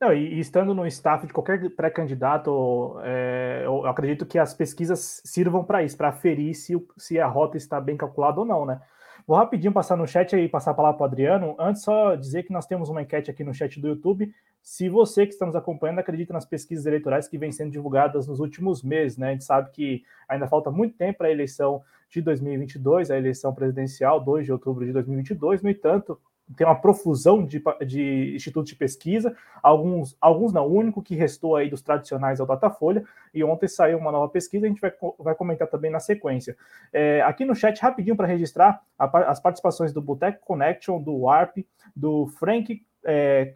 Não, 0.00 0.12
e, 0.12 0.38
estando 0.38 0.74
no 0.74 0.86
staff 0.86 1.26
de 1.26 1.32
qualquer 1.32 1.70
pré-candidato, 1.70 3.00
é, 3.02 3.62
eu 3.64 3.86
acredito 3.86 4.26
que 4.26 4.38
as 4.38 4.52
pesquisas 4.52 5.22
sirvam 5.24 5.64
para 5.64 5.82
isso, 5.82 5.96
para 5.96 6.08
aferir 6.08 6.54
se, 6.54 6.74
se 6.98 7.18
a 7.18 7.26
rota 7.26 7.56
está 7.56 7.80
bem 7.80 7.96
calculada 7.96 8.40
ou 8.40 8.46
não, 8.46 8.66
né? 8.66 8.80
Vou 9.26 9.36
rapidinho 9.36 9.72
passar 9.72 9.96
no 9.96 10.06
chat 10.06 10.36
e 10.36 10.48
passar 10.48 10.70
a 10.70 10.74
palavra 10.74 10.98
para 10.98 11.04
o 11.04 11.06
Adriano. 11.08 11.56
Antes, 11.58 11.82
só 11.82 12.14
dizer 12.14 12.44
que 12.44 12.52
nós 12.52 12.66
temos 12.66 12.88
uma 12.88 13.02
enquete 13.02 13.28
aqui 13.28 13.42
no 13.42 13.52
chat 13.52 13.80
do 13.80 13.88
YouTube. 13.88 14.32
Se 14.62 14.88
você 14.88 15.26
que 15.26 15.32
está 15.32 15.44
nos 15.44 15.56
acompanhando 15.56 15.98
acredita 15.98 16.32
nas 16.32 16.44
pesquisas 16.44 16.86
eleitorais 16.86 17.26
que 17.26 17.36
vêm 17.36 17.50
sendo 17.50 17.72
divulgadas 17.72 18.28
nos 18.28 18.38
últimos 18.38 18.84
meses, 18.84 19.18
né? 19.18 19.30
A 19.30 19.32
gente 19.32 19.44
sabe 19.44 19.70
que 19.72 20.04
ainda 20.28 20.46
falta 20.46 20.70
muito 20.70 20.96
tempo 20.96 21.18
para 21.18 21.26
a 21.26 21.32
eleição 21.32 21.82
de 22.08 22.20
2022, 22.20 23.10
a 23.10 23.18
eleição 23.18 23.52
presidencial, 23.52 24.20
2 24.20 24.46
de 24.46 24.52
outubro 24.52 24.84
de 24.84 24.92
2022. 24.92 25.60
No 25.60 25.70
entanto, 25.70 26.20
tem 26.54 26.66
uma 26.66 26.80
profusão 26.80 27.44
de, 27.44 27.62
de 27.86 28.34
institutos 28.36 28.70
de 28.70 28.76
pesquisa, 28.76 29.36
alguns, 29.62 30.16
alguns 30.20 30.52
não, 30.52 30.66
o 30.66 30.72
único 30.72 31.02
que 31.02 31.16
restou 31.16 31.56
aí 31.56 31.68
dos 31.68 31.82
tradicionais 31.82 32.38
é 32.38 32.42
o 32.42 32.46
Datafolha, 32.46 33.04
e 33.34 33.42
ontem 33.42 33.66
saiu 33.66 33.98
uma 33.98 34.12
nova 34.12 34.28
pesquisa, 34.28 34.66
a 34.66 34.68
gente 34.68 34.80
vai, 34.80 34.92
vai 35.18 35.34
comentar 35.34 35.66
também 35.68 35.90
na 35.90 35.98
sequência. 35.98 36.56
É, 36.92 37.20
aqui 37.22 37.44
no 37.44 37.54
chat, 37.54 37.80
rapidinho 37.80 38.16
para 38.16 38.26
registrar 38.26 38.80
a, 38.98 39.30
as 39.30 39.40
participações 39.40 39.92
do 39.92 40.00
Boteco 40.00 40.44
Connection, 40.44 41.02
do 41.02 41.16
Warp, 41.22 41.58
do 41.94 42.26
Frank 42.26 42.80
é, 43.04 43.52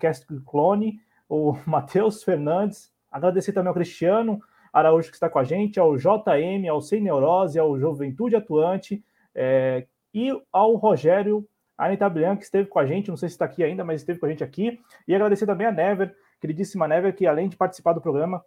Clone, 0.46 1.00
o 1.28 1.56
Matheus 1.66 2.24
Fernandes, 2.24 2.92
agradecer 3.10 3.52
também 3.52 3.68
ao 3.68 3.74
Cristiano 3.74 4.40
Araújo 4.72 5.10
que 5.10 5.16
está 5.16 5.28
com 5.28 5.38
a 5.38 5.44
gente, 5.44 5.80
ao 5.80 5.96
JM, 5.96 6.68
ao 6.68 6.80
Sem 6.80 7.00
Neurose, 7.00 7.58
ao 7.58 7.78
Juventude 7.78 8.36
Atuante, 8.36 9.04
é, 9.34 9.86
e 10.14 10.30
ao 10.52 10.74
Rogério 10.76 11.46
a 11.80 11.86
Anitta 11.86 12.10
Bianchi 12.10 12.42
esteve 12.42 12.68
com 12.68 12.78
a 12.78 12.84
gente, 12.84 13.08
não 13.08 13.16
sei 13.16 13.30
se 13.30 13.36
está 13.36 13.46
aqui 13.46 13.64
ainda, 13.64 13.82
mas 13.82 14.02
esteve 14.02 14.18
com 14.18 14.26
a 14.26 14.28
gente 14.28 14.44
aqui. 14.44 14.78
E 15.08 15.14
agradecer 15.14 15.46
também 15.46 15.66
a 15.66 15.72
Never, 15.72 16.14
queridíssima 16.38 16.86
Never, 16.86 17.16
que 17.16 17.26
além 17.26 17.48
de 17.48 17.56
participar 17.56 17.94
do 17.94 18.02
programa, 18.02 18.44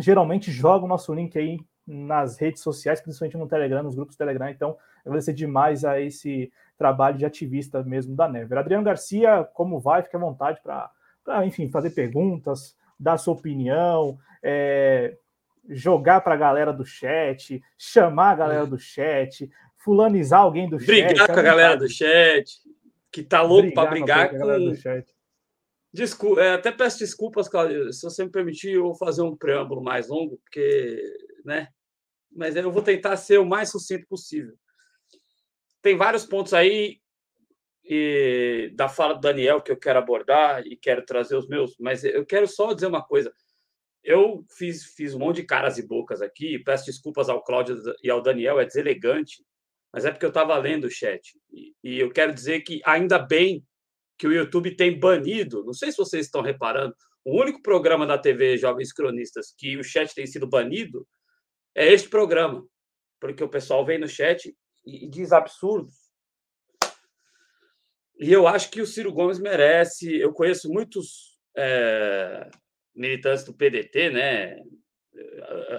geralmente 0.00 0.50
joga 0.50 0.84
o 0.84 0.88
nosso 0.88 1.14
link 1.14 1.38
aí 1.38 1.60
nas 1.86 2.36
redes 2.36 2.60
sociais, 2.60 3.00
principalmente 3.00 3.36
no 3.36 3.46
Telegram, 3.46 3.84
nos 3.84 3.94
grupos 3.94 4.16
do 4.16 4.18
Telegram. 4.18 4.48
Então, 4.48 4.76
agradecer 5.06 5.34
demais 5.34 5.84
a 5.84 6.00
esse 6.00 6.52
trabalho 6.76 7.16
de 7.16 7.24
ativista 7.24 7.80
mesmo 7.84 8.16
da 8.16 8.28
Never. 8.28 8.58
Adriano 8.58 8.82
Garcia, 8.82 9.48
como 9.54 9.78
vai? 9.78 10.02
Fique 10.02 10.16
à 10.16 10.18
vontade 10.18 10.60
para, 10.60 11.46
enfim, 11.46 11.70
fazer 11.70 11.90
perguntas, 11.90 12.76
dar 12.98 13.18
sua 13.18 13.34
opinião, 13.34 14.18
é, 14.42 15.16
jogar 15.68 16.22
para 16.22 16.34
a 16.34 16.36
galera 16.36 16.72
do 16.72 16.84
chat, 16.84 17.62
chamar 17.78 18.32
a 18.32 18.34
galera 18.34 18.66
do 18.66 18.78
chat, 18.78 19.48
fulanizar 19.88 20.40
alguém 20.40 20.68
do 20.68 20.76
brigar 20.76 20.96
chat. 20.96 21.08
Brigar 21.08 21.26
com 21.28 21.40
a 21.40 21.42
galera 21.42 21.76
do 21.76 21.88
chat, 21.88 22.60
que 23.10 23.22
tá 23.22 23.40
louco 23.40 23.72
para 23.72 23.88
brigar 23.88 24.30
com. 24.30 24.38
com... 24.38 25.02
Desculpa, 25.90 26.42
é, 26.42 26.52
até 26.52 26.70
peço 26.70 26.98
desculpas, 26.98 27.48
Claudio, 27.48 27.90
se 27.90 28.02
você 28.02 28.22
me 28.22 28.30
permitir, 28.30 28.72
eu 28.72 28.82
vou 28.82 28.94
fazer 28.94 29.22
um 29.22 29.34
preâmbulo 29.34 29.82
mais 29.82 30.08
longo, 30.08 30.36
porque, 30.36 31.02
né? 31.42 31.68
Mas 32.30 32.54
eu 32.54 32.70
vou 32.70 32.82
tentar 32.82 33.16
ser 33.16 33.38
o 33.38 33.46
mais 33.46 33.70
sucinto 33.70 34.06
possível. 34.06 34.54
Tem 35.80 35.96
vários 35.96 36.26
pontos 36.26 36.52
aí 36.52 37.00
e, 37.82 38.70
da 38.74 38.86
fala 38.86 39.14
do 39.14 39.20
Daniel 39.20 39.62
que 39.62 39.72
eu 39.72 39.78
quero 39.78 39.98
abordar 39.98 40.62
e 40.66 40.76
quero 40.76 41.06
trazer 41.06 41.36
os 41.36 41.48
meus, 41.48 41.74
mas 41.78 42.04
eu 42.04 42.26
quero 42.26 42.46
só 42.46 42.74
dizer 42.74 42.86
uma 42.86 43.02
coisa. 43.02 43.32
Eu 44.04 44.44
fiz, 44.50 44.84
fiz 44.94 45.14
um 45.14 45.18
monte 45.18 45.36
de 45.36 45.44
caras 45.44 45.78
e 45.78 45.86
bocas 45.86 46.20
aqui, 46.20 46.58
peço 46.58 46.84
desculpas 46.84 47.30
ao 47.30 47.42
Cláudio 47.42 47.80
e 48.02 48.10
ao 48.10 48.20
Daniel, 48.20 48.60
é 48.60 48.66
deselegante, 48.66 49.42
mas 49.92 50.04
é 50.04 50.10
porque 50.10 50.24
eu 50.24 50.30
estava 50.30 50.56
lendo 50.58 50.84
o 50.84 50.90
chat. 50.90 51.38
E, 51.50 51.74
e, 51.82 51.98
eu 52.00 52.10
quero 52.10 52.32
dizer 52.32 52.60
que 52.60 52.80
ainda 52.84 53.18
bem 53.18 53.64
que 54.18 54.26
o 54.26 54.32
YouTube 54.32 54.76
tem 54.76 54.98
banido, 54.98 55.64
não 55.64 55.72
sei 55.72 55.90
se 55.90 55.98
vocês 55.98 56.26
estão 56.26 56.42
reparando, 56.42 56.94
o 57.24 57.40
único 57.40 57.62
programa 57.62 58.06
da 58.06 58.18
TV 58.18 58.56
Jovens 58.56 58.92
Cronistas 58.92 59.54
que 59.56 59.76
o 59.76 59.84
chat 59.84 60.14
tem 60.14 60.26
sido 60.26 60.48
banido 60.48 61.06
é 61.74 61.92
este 61.92 62.08
programa, 62.08 62.66
porque 63.20 63.42
o 63.44 63.48
pessoal 63.48 63.84
vem 63.84 63.98
no 63.98 64.08
chat 64.08 64.52
e, 64.84 65.04
e 65.04 65.08
diz 65.08 65.32
absurdos. 65.32 66.08
E 68.18 68.32
eu 68.32 68.48
acho 68.48 68.70
que 68.70 68.80
o 68.80 68.86
Ciro 68.86 69.12
Gomes 69.12 69.38
merece. 69.38 70.18
Eu 70.18 70.32
conheço 70.32 70.68
muitos 70.68 71.38
é, 71.56 72.50
militantes 72.94 73.44
do 73.44 73.54
PDT, 73.54 74.10
né? 74.10 74.56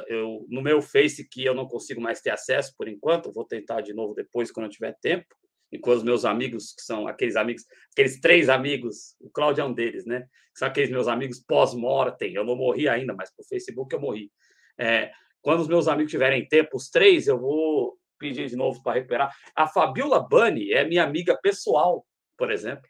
Eu, 0.08 0.46
no 0.50 0.62
meu 0.62 0.82
Face, 0.82 1.28
que 1.28 1.44
eu 1.46 1.54
não 1.54 1.68
consigo 1.68 2.02
mais 2.02 2.22
ter 2.22 2.32
acesso 2.32 2.74
por 2.78 2.88
enquanto, 2.88 3.32
vou 3.32 3.46
tentar 3.46 3.82
de 3.82 3.94
novo 3.94 4.14
depois, 4.14 4.52
quando 4.52 4.66
eu 4.66 4.72
tiver 4.72 4.98
tempo, 5.02 5.28
e 5.72 5.78
com 5.78 5.92
os 5.92 6.04
meus 6.04 6.26
amigos, 6.26 6.74
que 6.74 6.82
são 6.82 7.08
aqueles 7.08 7.36
amigos, 7.36 7.64
aqueles 7.92 8.20
três 8.20 8.50
amigos, 8.50 9.16
o 9.22 9.30
Cláudio 9.30 9.62
é 9.62 9.66
um 9.66 9.74
deles, 9.74 10.06
né? 10.06 10.26
São 10.56 10.68
aqueles 10.68 10.90
meus 10.90 11.08
amigos 11.08 11.40
pós-mortem. 11.40 12.34
Eu 12.34 12.44
não 12.44 12.56
morri 12.56 12.90
ainda, 12.90 13.14
mas 13.14 13.34
por 13.34 13.46
Facebook 13.46 13.94
eu 13.94 14.02
morri. 14.02 14.32
É, 14.80 15.12
quando 15.42 15.60
os 15.62 15.68
meus 15.68 15.88
amigos 15.88 16.12
tiverem 16.12 16.48
tempo, 16.48 16.76
os 16.76 16.90
três, 16.90 17.28
eu 17.28 17.40
vou 17.40 17.98
pedir 18.18 18.48
de 18.48 18.56
novo 18.56 18.82
para 18.82 18.96
recuperar. 18.96 19.34
A 19.56 19.68
Fabiola 19.68 20.20
Bani 20.20 20.74
é 20.74 20.84
minha 20.86 21.04
amiga 21.04 21.38
pessoal, 21.42 22.06
por 22.38 22.52
exemplo, 22.52 22.84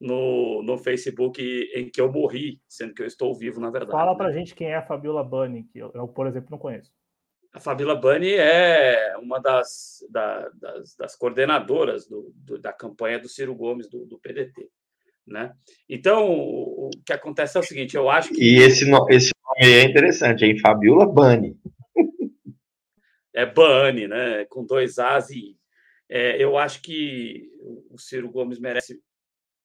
no, 0.00 0.62
no 0.62 0.78
Facebook 0.78 1.42
em 1.74 1.90
que 1.90 2.00
eu 2.00 2.10
morri, 2.10 2.60
sendo 2.66 2.94
que 2.94 3.02
eu 3.02 3.06
estou 3.06 3.34
vivo, 3.34 3.60
na 3.60 3.70
verdade. 3.70 3.92
Fala 3.92 4.16
para 4.16 4.28
né? 4.28 4.34
gente 4.38 4.54
quem 4.54 4.68
é 4.68 4.76
a 4.76 4.82
Fabiola 4.82 5.22
Bani, 5.22 5.64
que 5.64 5.78
eu, 5.78 5.90
eu, 5.94 6.08
por 6.08 6.26
exemplo, 6.26 6.48
não 6.50 6.58
conheço. 6.58 6.90
A 7.52 7.60
Fabiola 7.60 7.96
Bani 7.96 8.32
é 8.32 9.14
uma 9.18 9.38
das, 9.40 10.06
da, 10.08 10.48
das, 10.54 10.96
das, 10.96 11.16
coordenadoras 11.16 12.06
do, 12.06 12.32
do, 12.34 12.58
da 12.58 12.72
campanha 12.72 13.18
do 13.18 13.28
Ciro 13.28 13.54
Gomes, 13.54 13.88
do, 13.88 14.06
do 14.06 14.18
PDT. 14.18 14.68
Né? 15.26 15.52
Então, 15.88 16.30
o, 16.30 16.90
que 17.04 17.12
acontece 17.12 17.56
é 17.56 17.60
o 17.60 17.64
seguinte, 17.64 17.96
eu 17.96 18.08
acho 18.08 18.32
que... 18.32 18.42
E 18.42 18.58
esse, 18.58 18.84
esse 19.10 19.32
nome 19.44 19.74
é 19.74 19.82
interessante, 19.82 20.44
hein? 20.44 20.58
Fabiola 20.58 21.06
Bani. 21.06 21.58
é 23.34 23.44
Bani, 23.44 24.08
né? 24.08 24.44
Com 24.46 24.64
dois 24.64 24.98
As 24.98 25.30
e 25.30 25.60
é, 26.08 26.42
eu 26.42 26.58
acho 26.58 26.82
que 26.82 27.48
o 27.88 27.96
Ciro 27.96 28.28
Gomes 28.28 28.58
merece 28.58 29.00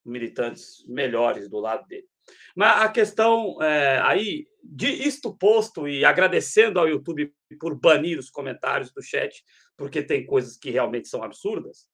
militantes 0.05 0.85
melhores 0.87 1.49
do 1.49 1.59
lado 1.59 1.87
dele. 1.87 2.07
Mas 2.55 2.81
a 2.81 2.89
questão 2.89 3.61
é, 3.61 3.99
aí, 4.01 4.47
de 4.63 4.87
isto 4.87 5.35
posto 5.37 5.87
e 5.87 6.03
agradecendo 6.03 6.79
ao 6.79 6.87
YouTube 6.87 7.33
por 7.59 7.79
banir 7.79 8.17
os 8.17 8.29
comentários 8.29 8.91
do 8.91 9.01
chat, 9.01 9.43
porque 9.77 10.01
tem 10.01 10.25
coisas 10.25 10.57
que 10.57 10.71
realmente 10.71 11.07
são 11.07 11.21
absurdas, 11.23 11.89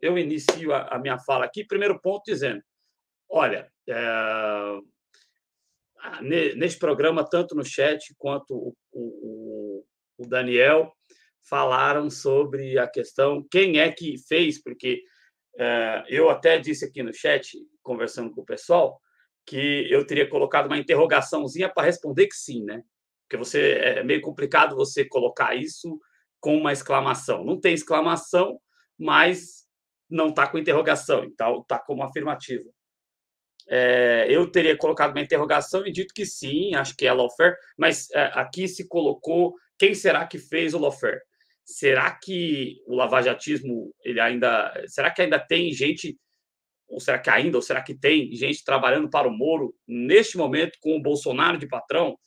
eu 0.00 0.18
inicio 0.18 0.74
a, 0.74 0.88
a 0.88 0.98
minha 0.98 1.18
fala 1.20 1.44
aqui. 1.44 1.64
Primeiro 1.64 2.00
ponto 2.00 2.24
dizendo: 2.26 2.62
olha, 3.30 3.70
é, 3.88 4.80
neste 6.56 6.78
programa, 6.78 7.28
tanto 7.28 7.54
no 7.54 7.64
chat 7.64 8.12
quanto 8.18 8.52
o, 8.52 8.74
o, 8.92 9.84
o 10.18 10.26
Daniel 10.26 10.92
falaram 11.48 12.10
sobre 12.10 12.78
a 12.78 12.86
questão 12.88 13.46
quem 13.50 13.78
é 13.78 13.90
que 13.90 14.16
fez, 14.28 14.60
porque 14.62 15.02
eu 16.08 16.30
até 16.30 16.58
disse 16.58 16.84
aqui 16.84 17.02
no 17.02 17.12
chat, 17.12 17.58
conversando 17.82 18.30
com 18.30 18.40
o 18.40 18.44
pessoal, 18.44 19.00
que 19.46 19.86
eu 19.90 20.06
teria 20.06 20.28
colocado 20.28 20.66
uma 20.66 20.78
interrogaçãozinha 20.78 21.68
para 21.68 21.86
responder 21.86 22.26
que 22.26 22.36
sim, 22.36 22.64
né? 22.64 22.82
Porque 23.22 23.36
você 23.36 23.72
é 23.72 24.04
meio 24.04 24.20
complicado 24.20 24.76
você 24.76 25.04
colocar 25.04 25.54
isso 25.54 25.98
com 26.40 26.56
uma 26.56 26.72
exclamação. 26.72 27.44
Não 27.44 27.58
tem 27.58 27.74
exclamação, 27.74 28.60
mas 28.98 29.66
não 30.08 30.28
está 30.28 30.46
com 30.46 30.58
interrogação, 30.58 31.24
então 31.24 31.60
está 31.60 31.78
como 31.78 32.02
afirmativa. 32.02 32.68
É, 33.68 34.26
eu 34.28 34.50
teria 34.50 34.76
colocado 34.76 35.12
uma 35.12 35.22
interrogação 35.22 35.86
e 35.86 35.92
dito 35.92 36.12
que 36.12 36.26
sim, 36.26 36.74
acho 36.74 36.96
que 36.96 37.06
é 37.06 37.12
lawfare, 37.12 37.56
mas 37.78 38.10
é, 38.10 38.30
aqui 38.34 38.68
se 38.68 38.86
colocou 38.86 39.54
quem 39.78 39.94
será 39.94 40.26
que 40.26 40.38
fez 40.38 40.74
o 40.74 40.78
lawfare? 40.78 41.20
Será 41.64 42.10
que 42.10 42.82
o 42.86 42.94
lavajatismo 42.94 43.94
ele 44.02 44.20
ainda, 44.20 44.72
será 44.86 45.10
que 45.10 45.22
ainda 45.22 45.38
tem 45.38 45.72
gente 45.72 46.18
ou 46.92 47.00
será 47.00 47.18
que 47.18 47.30
ainda, 47.30 47.56
ou 47.56 47.62
será 47.62 47.82
que 47.82 47.94
tem 47.94 48.30
gente 48.34 48.62
trabalhando 48.62 49.08
para 49.08 49.26
o 49.26 49.32
Moro 49.32 49.74
neste 49.88 50.36
momento 50.36 50.76
com 50.78 50.94
o 50.94 51.00
Bolsonaro 51.00 51.56
de 51.56 51.66
patrão? 51.66 52.18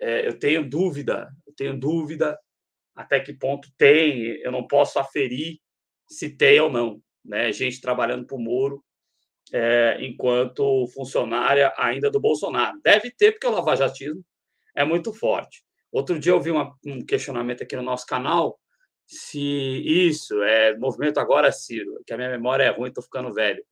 É, 0.00 0.26
eu 0.26 0.36
tenho 0.36 0.68
dúvida, 0.68 1.30
eu 1.46 1.54
tenho 1.54 1.78
dúvida 1.78 2.36
até 2.94 3.20
que 3.20 3.32
ponto 3.32 3.68
tem, 3.78 4.36
eu 4.42 4.50
não 4.50 4.66
posso 4.66 4.98
aferir 4.98 5.60
se 6.08 6.36
tem 6.36 6.58
ou 6.58 6.68
não, 6.68 7.00
né? 7.24 7.52
Gente 7.52 7.80
trabalhando 7.80 8.26
para 8.26 8.36
o 8.36 8.40
Moro 8.40 8.82
é, 9.52 9.98
enquanto 10.00 10.88
funcionária 10.88 11.72
ainda 11.76 12.10
do 12.10 12.20
Bolsonaro. 12.20 12.80
Deve 12.82 13.12
ter, 13.12 13.32
porque 13.32 13.46
o 13.46 13.52
lavajatismo 13.52 14.24
é 14.74 14.84
muito 14.84 15.12
forte. 15.12 15.62
Outro 15.92 16.18
dia 16.18 16.32
eu 16.32 16.40
vi 16.40 16.50
uma, 16.50 16.76
um 16.84 17.04
questionamento 17.04 17.62
aqui 17.62 17.76
no 17.76 17.82
nosso 17.82 18.06
canal 18.06 18.58
se 19.10 19.40
isso 19.40 20.40
é 20.40 20.78
movimento 20.78 21.18
agora, 21.18 21.50
Ciro, 21.50 22.00
que 22.06 22.12
a 22.12 22.16
minha 22.16 22.30
memória 22.30 22.62
é 22.62 22.70
ruim, 22.70 22.90
estou 22.90 23.02
ficando 23.02 23.34
velho. 23.34 23.64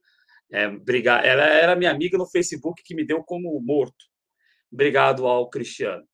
É, 0.50 0.68
brigar. 0.68 1.24
Ela 1.24 1.44
era 1.44 1.76
minha 1.76 1.92
amiga 1.92 2.18
no 2.18 2.26
Facebook 2.26 2.82
que 2.82 2.94
me 2.94 3.06
deu 3.06 3.22
como 3.22 3.60
morto. 3.60 4.06
Obrigado 4.72 5.28
ao 5.28 5.48
Cristiano. 5.48 6.04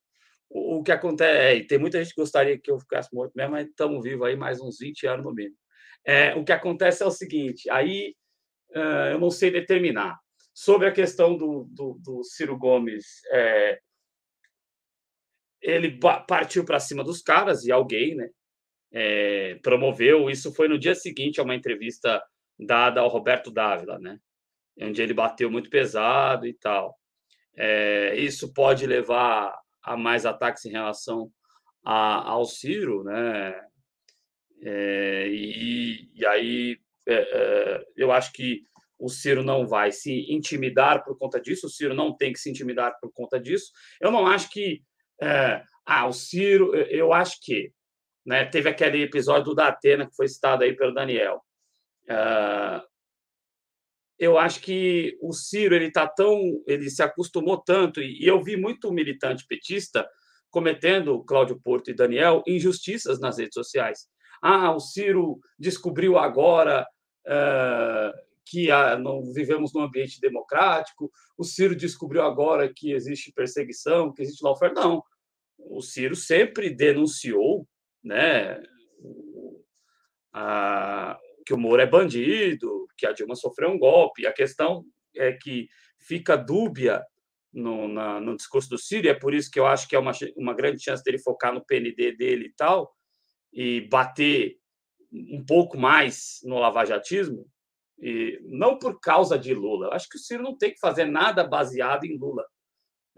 O, 0.50 0.78
o 0.78 0.82
que 0.82 0.92
acontece 0.92 1.38
é, 1.38 1.64
tem 1.64 1.78
muita 1.78 2.02
gente 2.02 2.14
que 2.14 2.20
gostaria 2.20 2.58
que 2.58 2.70
eu 2.70 2.78
ficasse 2.78 3.08
morto 3.14 3.32
mesmo, 3.34 3.52
mas 3.52 3.66
estamos 3.66 4.02
vivos 4.02 4.26
aí 4.26 4.36
mais 4.36 4.60
uns 4.60 4.78
20 4.78 5.06
anos 5.06 5.24
no 5.24 5.32
mínimo. 5.32 5.56
É, 6.04 6.34
o 6.34 6.44
que 6.44 6.52
acontece 6.52 7.02
é 7.02 7.06
o 7.06 7.10
seguinte: 7.10 7.70
aí 7.70 8.14
uh, 8.76 9.12
eu 9.12 9.18
não 9.18 9.30
sei 9.30 9.50
determinar. 9.50 10.18
Sobre 10.52 10.86
a 10.86 10.92
questão 10.92 11.34
do, 11.34 11.64
do, 11.70 11.98
do 12.02 12.22
Ciro 12.24 12.58
Gomes, 12.58 13.22
é, 13.30 13.80
ele 15.62 15.98
partiu 16.28 16.64
para 16.64 16.78
cima 16.78 17.02
dos 17.02 17.22
caras 17.22 17.64
e 17.64 17.72
alguém, 17.72 18.14
né? 18.14 18.28
É, 18.96 19.58
promoveu. 19.60 20.30
Isso 20.30 20.54
foi 20.54 20.68
no 20.68 20.78
dia 20.78 20.94
seguinte 20.94 21.40
a 21.40 21.42
uma 21.42 21.56
entrevista 21.56 22.22
dada 22.56 23.00
ao 23.00 23.08
Roberto 23.08 23.50
Dávila, 23.50 23.98
né? 23.98 24.20
Onde 24.80 25.02
ele 25.02 25.12
bateu 25.12 25.50
muito 25.50 25.68
pesado 25.68 26.46
e 26.46 26.54
tal. 26.54 26.96
É, 27.56 28.14
isso 28.16 28.52
pode 28.52 28.86
levar 28.86 29.56
a 29.82 29.96
mais 29.96 30.24
ataques 30.24 30.64
em 30.64 30.70
relação 30.70 31.30
a, 31.84 32.30
ao 32.30 32.44
Ciro, 32.44 33.02
né? 33.02 33.60
É, 34.62 35.28
e, 35.28 36.10
e, 36.14 36.24
aí 36.26 36.78
eu 37.96 38.10
acho 38.10 38.32
que 38.32 38.62
o 38.98 39.10
Ciro 39.10 39.42
não 39.42 39.66
vai 39.66 39.92
se 39.92 40.32
intimidar 40.32 41.04
por 41.04 41.18
conta 41.18 41.38
disso, 41.38 41.66
o 41.66 41.70
Ciro 41.70 41.92
não 41.92 42.16
tem 42.16 42.32
que 42.32 42.38
se 42.38 42.48
intimidar 42.48 42.98
por 43.00 43.12
conta 43.12 43.38
disso. 43.38 43.72
Eu 44.00 44.10
não 44.10 44.26
acho 44.26 44.48
que. 44.50 44.82
Ah, 45.86 46.06
o 46.06 46.12
Ciro, 46.12 46.74
eu 46.74 47.12
acho 47.12 47.38
que. 47.42 47.72
Né, 48.24 48.44
teve 48.46 48.68
aquele 48.68 49.02
episódio 49.02 49.44
do 49.44 49.54
Datena 49.54 50.06
que 50.06 50.16
foi 50.16 50.28
citado 50.28 50.64
aí 50.64 50.74
pelo 50.74 50.94
Daniel. 50.94 51.42
Uh, 52.04 52.80
eu 54.18 54.38
acho 54.38 54.60
que 54.60 55.18
o 55.20 55.32
Ciro 55.32 55.74
ele 55.74 55.90
tá 55.90 56.06
tão, 56.06 56.62
ele 56.66 56.88
se 56.88 57.02
acostumou 57.02 57.58
tanto 57.58 58.00
e, 58.00 58.26
eu 58.26 58.42
vi 58.42 58.56
muito 58.56 58.92
militante 58.92 59.46
petista 59.46 60.08
cometendo 60.50 61.22
Cláudio 61.24 61.60
Porto 61.60 61.90
e 61.90 61.94
Daniel 61.94 62.42
injustiças 62.46 63.18
nas 63.20 63.38
redes 63.38 63.54
sociais. 63.54 64.06
Ah, 64.40 64.72
o 64.72 64.78
Ciro 64.78 65.40
descobriu 65.58 66.16
agora 66.16 66.86
uh, 67.26 68.12
que 68.46 68.70
uh, 68.70 68.98
não 68.98 69.32
vivemos 69.32 69.72
num 69.72 69.82
ambiente 69.82 70.20
democrático. 70.20 71.10
O 71.36 71.42
Ciro 71.42 71.74
descobriu 71.74 72.22
agora 72.22 72.72
que 72.72 72.92
existe 72.92 73.32
perseguição, 73.32 74.12
que 74.12 74.22
existe 74.22 74.44
lawfare. 74.44 74.74
Não, 74.74 75.02
o 75.58 75.80
Ciro 75.80 76.14
sempre 76.14 76.70
denunciou, 76.70 77.66
né? 78.04 78.62
A, 80.32 81.18
que 81.46 81.54
o 81.54 81.58
Moro 81.58 81.80
é 81.80 81.86
bandido, 81.86 82.86
que 82.96 83.06
a 83.06 83.12
Dilma 83.12 83.34
sofreu 83.34 83.70
um 83.70 83.78
golpe. 83.78 84.26
A 84.26 84.32
questão 84.32 84.84
é 85.16 85.32
que 85.32 85.68
fica 85.98 86.36
dúbia 86.36 87.02
no, 87.52 87.88
na, 87.88 88.20
no 88.20 88.36
discurso 88.36 88.68
do 88.68 88.78
Ciro, 88.78 89.06
e 89.06 89.10
é 89.10 89.14
por 89.14 89.32
isso 89.32 89.50
que 89.50 89.58
eu 89.58 89.66
acho 89.66 89.88
que 89.88 89.94
é 89.94 89.98
uma, 89.98 90.12
uma 90.36 90.54
grande 90.54 90.82
chance 90.82 91.02
dele 91.02 91.18
focar 91.18 91.54
no 91.54 91.64
PND 91.64 92.12
dele 92.16 92.46
e 92.46 92.52
tal, 92.52 92.92
e 93.52 93.82
bater 93.82 94.56
um 95.12 95.44
pouco 95.46 95.78
mais 95.78 96.40
no 96.42 96.58
lavajatismo, 96.58 97.46
e 97.98 98.40
não 98.42 98.76
por 98.76 98.98
causa 99.00 99.38
de 99.38 99.54
Lula. 99.54 99.86
Eu 99.86 99.92
acho 99.92 100.08
que 100.08 100.16
o 100.16 100.20
Ciro 100.20 100.42
não 100.42 100.58
tem 100.58 100.72
que 100.72 100.80
fazer 100.80 101.04
nada 101.04 101.44
baseado 101.44 102.04
em 102.04 102.18
Lula. 102.18 102.44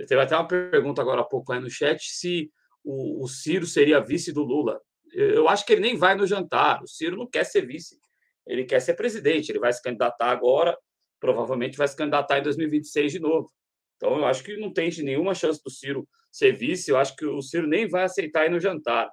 Teve 0.06 0.20
até 0.20 0.36
uma 0.36 0.46
pergunta 0.46 1.00
agora 1.00 1.22
há 1.22 1.24
pouco 1.24 1.52
aí 1.52 1.60
no 1.60 1.70
chat 1.70 1.98
se 2.02 2.52
o, 2.86 3.24
o 3.24 3.28
Ciro 3.28 3.66
seria 3.66 4.00
vice 4.00 4.32
do 4.32 4.42
Lula. 4.42 4.80
Eu 5.12 5.48
acho 5.48 5.66
que 5.66 5.72
ele 5.72 5.82
nem 5.82 5.96
vai 5.96 6.14
no 6.14 6.26
jantar. 6.26 6.82
O 6.82 6.88
Ciro 6.88 7.16
não 7.16 7.26
quer 7.26 7.44
ser 7.44 7.66
vice 7.66 7.98
ele 8.46 8.64
quer 8.64 8.80
ser 8.80 8.94
presidente, 8.94 9.50
ele 9.50 9.58
vai 9.58 9.72
se 9.72 9.82
candidatar 9.82 10.30
agora, 10.30 10.78
provavelmente 11.18 11.76
vai 11.76 11.88
se 11.88 11.96
candidatar 11.96 12.38
em 12.38 12.42
2026 12.42 13.12
de 13.12 13.18
novo. 13.18 13.50
Então, 13.96 14.16
eu 14.16 14.24
acho 14.24 14.44
que 14.44 14.56
não 14.56 14.72
tem 14.72 14.90
nenhuma 15.02 15.34
chance 15.34 15.60
do 15.62 15.70
Ciro 15.70 16.08
ser 16.30 16.52
vice, 16.52 16.90
eu 16.90 16.96
acho 16.96 17.16
que 17.16 17.26
o 17.26 17.42
Ciro 17.42 17.66
nem 17.66 17.88
vai 17.88 18.04
aceitar 18.04 18.46
ir 18.46 18.50
no 18.50 18.60
jantar. 18.60 19.10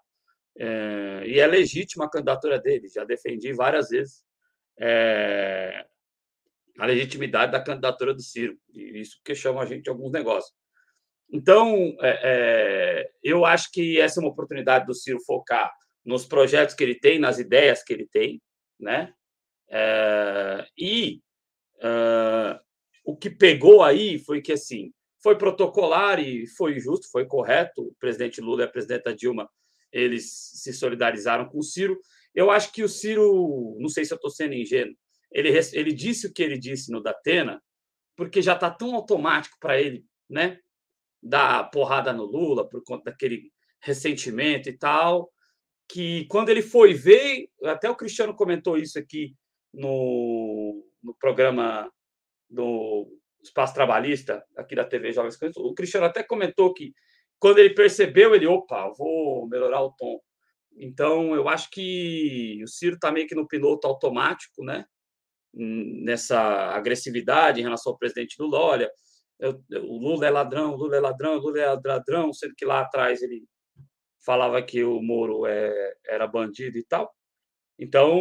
É, 0.56 1.24
e 1.26 1.40
é 1.40 1.48
legítima 1.48 2.06
a 2.06 2.10
candidatura 2.10 2.60
dele, 2.60 2.88
já 2.88 3.04
defendi 3.04 3.54
várias 3.54 3.90
vezes 3.90 4.24
é, 4.80 5.84
a 6.78 6.86
legitimidade 6.86 7.52
da 7.52 7.64
candidatura 7.64 8.14
do 8.14 8.22
Ciro, 8.22 8.56
e 8.72 9.00
isso 9.00 9.20
que 9.24 9.34
chama 9.34 9.64
a 9.64 9.66
gente 9.66 9.84
de 9.84 9.90
alguns 9.90 10.12
negócios. 10.12 10.54
Então, 11.34 11.98
é, 12.00 12.20
é, 12.24 13.12
eu 13.24 13.44
acho 13.44 13.72
que 13.72 14.00
essa 14.00 14.20
é 14.20 14.24
uma 14.24 14.30
oportunidade 14.30 14.86
do 14.86 14.94
Ciro 14.94 15.20
focar 15.26 15.74
nos 16.06 16.28
projetos 16.28 16.76
que 16.76 16.84
ele 16.84 16.94
tem, 16.94 17.18
nas 17.18 17.40
ideias 17.40 17.84
que 17.84 17.92
ele 17.92 18.06
tem, 18.06 18.40
né? 18.80 19.12
É, 19.68 20.68
e 20.78 21.22
uh, 21.78 22.60
o 23.04 23.18
que 23.18 23.32
pegou 23.32 23.82
aí 23.82 24.20
foi 24.20 24.42
que 24.42 24.54
assim 24.54 24.94
foi 25.24 25.36
protocolar 25.36 26.20
e 26.20 26.46
foi 26.46 26.80
justo, 26.80 27.10
foi 27.10 27.26
correto. 27.26 27.82
O 27.82 27.96
presidente 28.00 28.40
Lula 28.40 28.62
e 28.62 28.66
a 28.66 28.70
presidenta 28.70 29.16
Dilma 29.16 29.50
eles 29.92 30.30
se 30.54 30.72
solidarizaram 30.72 31.48
com 31.48 31.60
o 31.60 31.64
Ciro. 31.64 32.00
Eu 32.36 32.52
acho 32.52 32.72
que 32.72 32.84
o 32.84 32.90
Ciro, 32.90 33.76
não 33.80 33.90
sei 33.90 34.06
se 34.06 34.14
eu 34.14 34.18
estou 34.18 34.30
sendo 34.30 34.54
ingênuo, 34.54 34.96
ele, 35.32 35.50
ele 35.74 35.94
disse 35.94 36.28
o 36.28 36.34
que 36.34 36.44
ele 36.44 36.60
disse 36.60 36.92
no 36.92 37.02
Datena, 37.02 37.64
porque 38.16 38.42
já 38.42 38.54
está 38.54 38.70
tão 38.70 38.94
automático 38.94 39.58
para 39.60 39.80
ele, 39.80 40.06
né? 40.30 40.60
Dar 41.24 41.70
porrada 41.72 42.12
no 42.12 42.26
Lula 42.26 42.68
por 42.68 42.84
conta 42.84 43.12
daquele 43.12 43.52
ressentimento 43.82 44.70
e 44.70 44.78
tal, 44.78 45.32
que 45.90 46.26
quando 46.26 46.50
ele 46.50 46.62
foi 46.62 46.94
ver, 46.94 47.48
até 47.64 47.90
o 47.90 47.96
Cristiano 47.96 48.36
comentou 48.36 48.78
isso 48.78 48.98
aqui 48.98 49.36
no, 49.74 50.86
no 51.02 51.14
programa 51.16 51.92
do 52.50 53.08
Espaço 53.44 53.74
Trabalhista, 53.74 54.44
aqui 54.56 54.76
da 54.76 54.86
TV 54.86 55.12
Jovens 55.12 55.36
Cães, 55.36 55.56
o 55.58 55.74
Cristiano 55.74 56.06
até 56.06 56.24
comentou 56.24 56.74
que 56.74 56.94
quando 57.40 57.60
ele 57.60 57.74
percebeu, 57.74 58.34
ele, 58.34 58.48
opa, 58.48 58.90
vou 58.98 59.48
melhorar 59.50 59.82
o 59.82 59.92
tom. 59.92 60.20
Então, 60.78 61.36
eu 61.36 61.50
acho 61.50 61.70
que 61.70 62.62
o 62.64 62.68
Ciro 62.68 62.96
está 62.96 63.12
meio 63.12 63.28
que 63.28 63.36
no 63.36 63.48
piloto 63.48 63.86
automático, 63.86 64.64
né? 64.64 64.86
Nessa 65.54 66.40
agressividade 66.70 67.60
em 67.60 67.64
relação 67.64 67.92
ao 67.92 67.98
presidente 67.98 68.38
Lula. 68.40 68.60
Olha, 68.60 68.92
o 69.40 69.98
Lula 69.98 70.28
é 70.28 70.30
ladrão, 70.30 70.74
o 70.74 70.76
Lula 70.76 70.96
é 70.96 71.00
ladrão, 71.00 71.38
o 71.38 71.40
Lula 71.40 71.60
é 71.60 71.80
ladrão, 71.86 72.34
sendo 72.34 72.54
que 72.56 72.66
lá 72.66 72.82
atrás 72.82 73.22
ele 73.22 73.44
falava 74.26 74.62
que 74.62 74.84
o 74.84 75.02
Moro 75.02 75.46
é, 75.46 75.94
era 76.08 76.26
bandido 76.28 76.78
e 76.78 76.84
tal. 76.84 77.14
Então, 77.78 78.20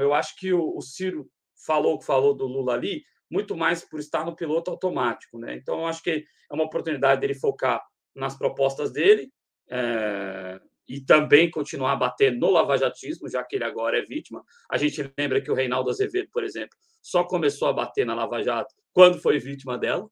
eu 0.00 0.14
acho 0.14 0.36
que 0.36 0.52
o, 0.52 0.76
o 0.76 0.80
Ciro 0.80 1.28
falou 1.66 1.98
que 1.98 2.06
falou 2.06 2.34
do 2.34 2.46
Lula 2.46 2.74
ali, 2.74 3.02
muito 3.30 3.56
mais 3.56 3.84
por 3.84 4.00
estar 4.00 4.24
no 4.24 4.36
piloto 4.36 4.70
automático. 4.70 5.38
Né? 5.38 5.54
Então, 5.56 5.80
eu 5.80 5.86
acho 5.86 6.02
que 6.02 6.10
é 6.50 6.54
uma 6.54 6.64
oportunidade 6.64 7.20
dele 7.20 7.34
focar 7.34 7.82
nas 8.14 8.36
propostas 8.36 8.92
dele 8.92 9.32
é, 9.70 10.60
e 10.88 11.00
também 11.00 11.50
continuar 11.50 11.92
a 11.92 11.96
bater 11.96 12.32
no 12.32 12.50
lavajatismo, 12.50 13.28
já 13.28 13.42
que 13.44 13.56
ele 13.56 13.64
agora 13.64 13.98
é 13.98 14.02
vítima. 14.02 14.44
A 14.70 14.76
gente 14.76 15.12
lembra 15.16 15.40
que 15.40 15.50
o 15.50 15.54
Reinaldo 15.54 15.90
Azevedo, 15.90 16.28
por 16.32 16.42
exemplo, 16.42 16.76
só 17.00 17.24
começou 17.24 17.68
a 17.68 17.72
bater 17.72 18.04
na 18.04 18.14
Lava 18.14 18.42
Jato 18.42 18.74
quando 18.92 19.20
foi 19.20 19.38
vítima 19.38 19.78
dela. 19.78 20.08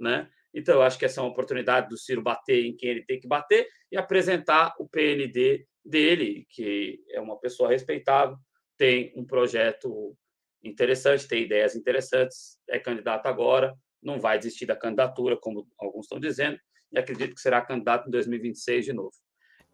Né? 0.00 0.28
Então, 0.54 0.76
eu 0.76 0.82
acho 0.82 0.98
que 0.98 1.04
essa 1.04 1.20
é 1.20 1.22
uma 1.22 1.30
oportunidade 1.30 1.88
do 1.88 1.98
Ciro 1.98 2.22
bater 2.22 2.64
em 2.64 2.74
quem 2.74 2.90
ele 2.90 3.04
tem 3.04 3.20
que 3.20 3.28
bater 3.28 3.68
e 3.92 3.96
apresentar 3.96 4.74
o 4.78 4.88
PND 4.88 5.66
dele, 5.84 6.46
que 6.48 7.04
é 7.10 7.20
uma 7.20 7.38
pessoa 7.38 7.68
respeitável, 7.68 8.36
tem 8.76 9.12
um 9.14 9.24
projeto 9.24 10.16
interessante, 10.62 11.28
tem 11.28 11.44
ideias 11.44 11.76
interessantes, 11.76 12.58
é 12.68 12.78
candidato 12.78 13.26
agora, 13.26 13.74
não 14.02 14.18
vai 14.18 14.38
desistir 14.38 14.66
da 14.66 14.76
candidatura, 14.76 15.36
como 15.36 15.68
alguns 15.78 16.06
estão 16.06 16.18
dizendo, 16.18 16.58
e 16.92 16.98
acredito 16.98 17.34
que 17.34 17.40
será 17.40 17.60
candidato 17.60 18.08
em 18.08 18.10
2026 18.10 18.84
de 18.86 18.92
novo. 18.92 19.14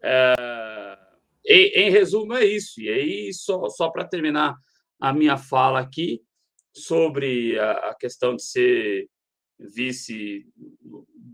É, 0.03 0.97
em, 1.45 1.85
em, 1.85 1.89
resumo, 1.89 2.33
é 2.33 2.45
isso. 2.45 2.81
E 2.81 2.89
aí, 2.89 3.33
só, 3.33 3.67
só 3.69 3.89
para 3.89 4.05
terminar 4.05 4.55
a 4.99 5.13
minha 5.13 5.37
fala 5.37 5.79
aqui 5.79 6.21
sobre 6.73 7.57
a, 7.57 7.71
a 7.89 7.95
questão 7.95 8.35
de 8.35 8.43
ser 8.43 9.09
vice 9.59 10.45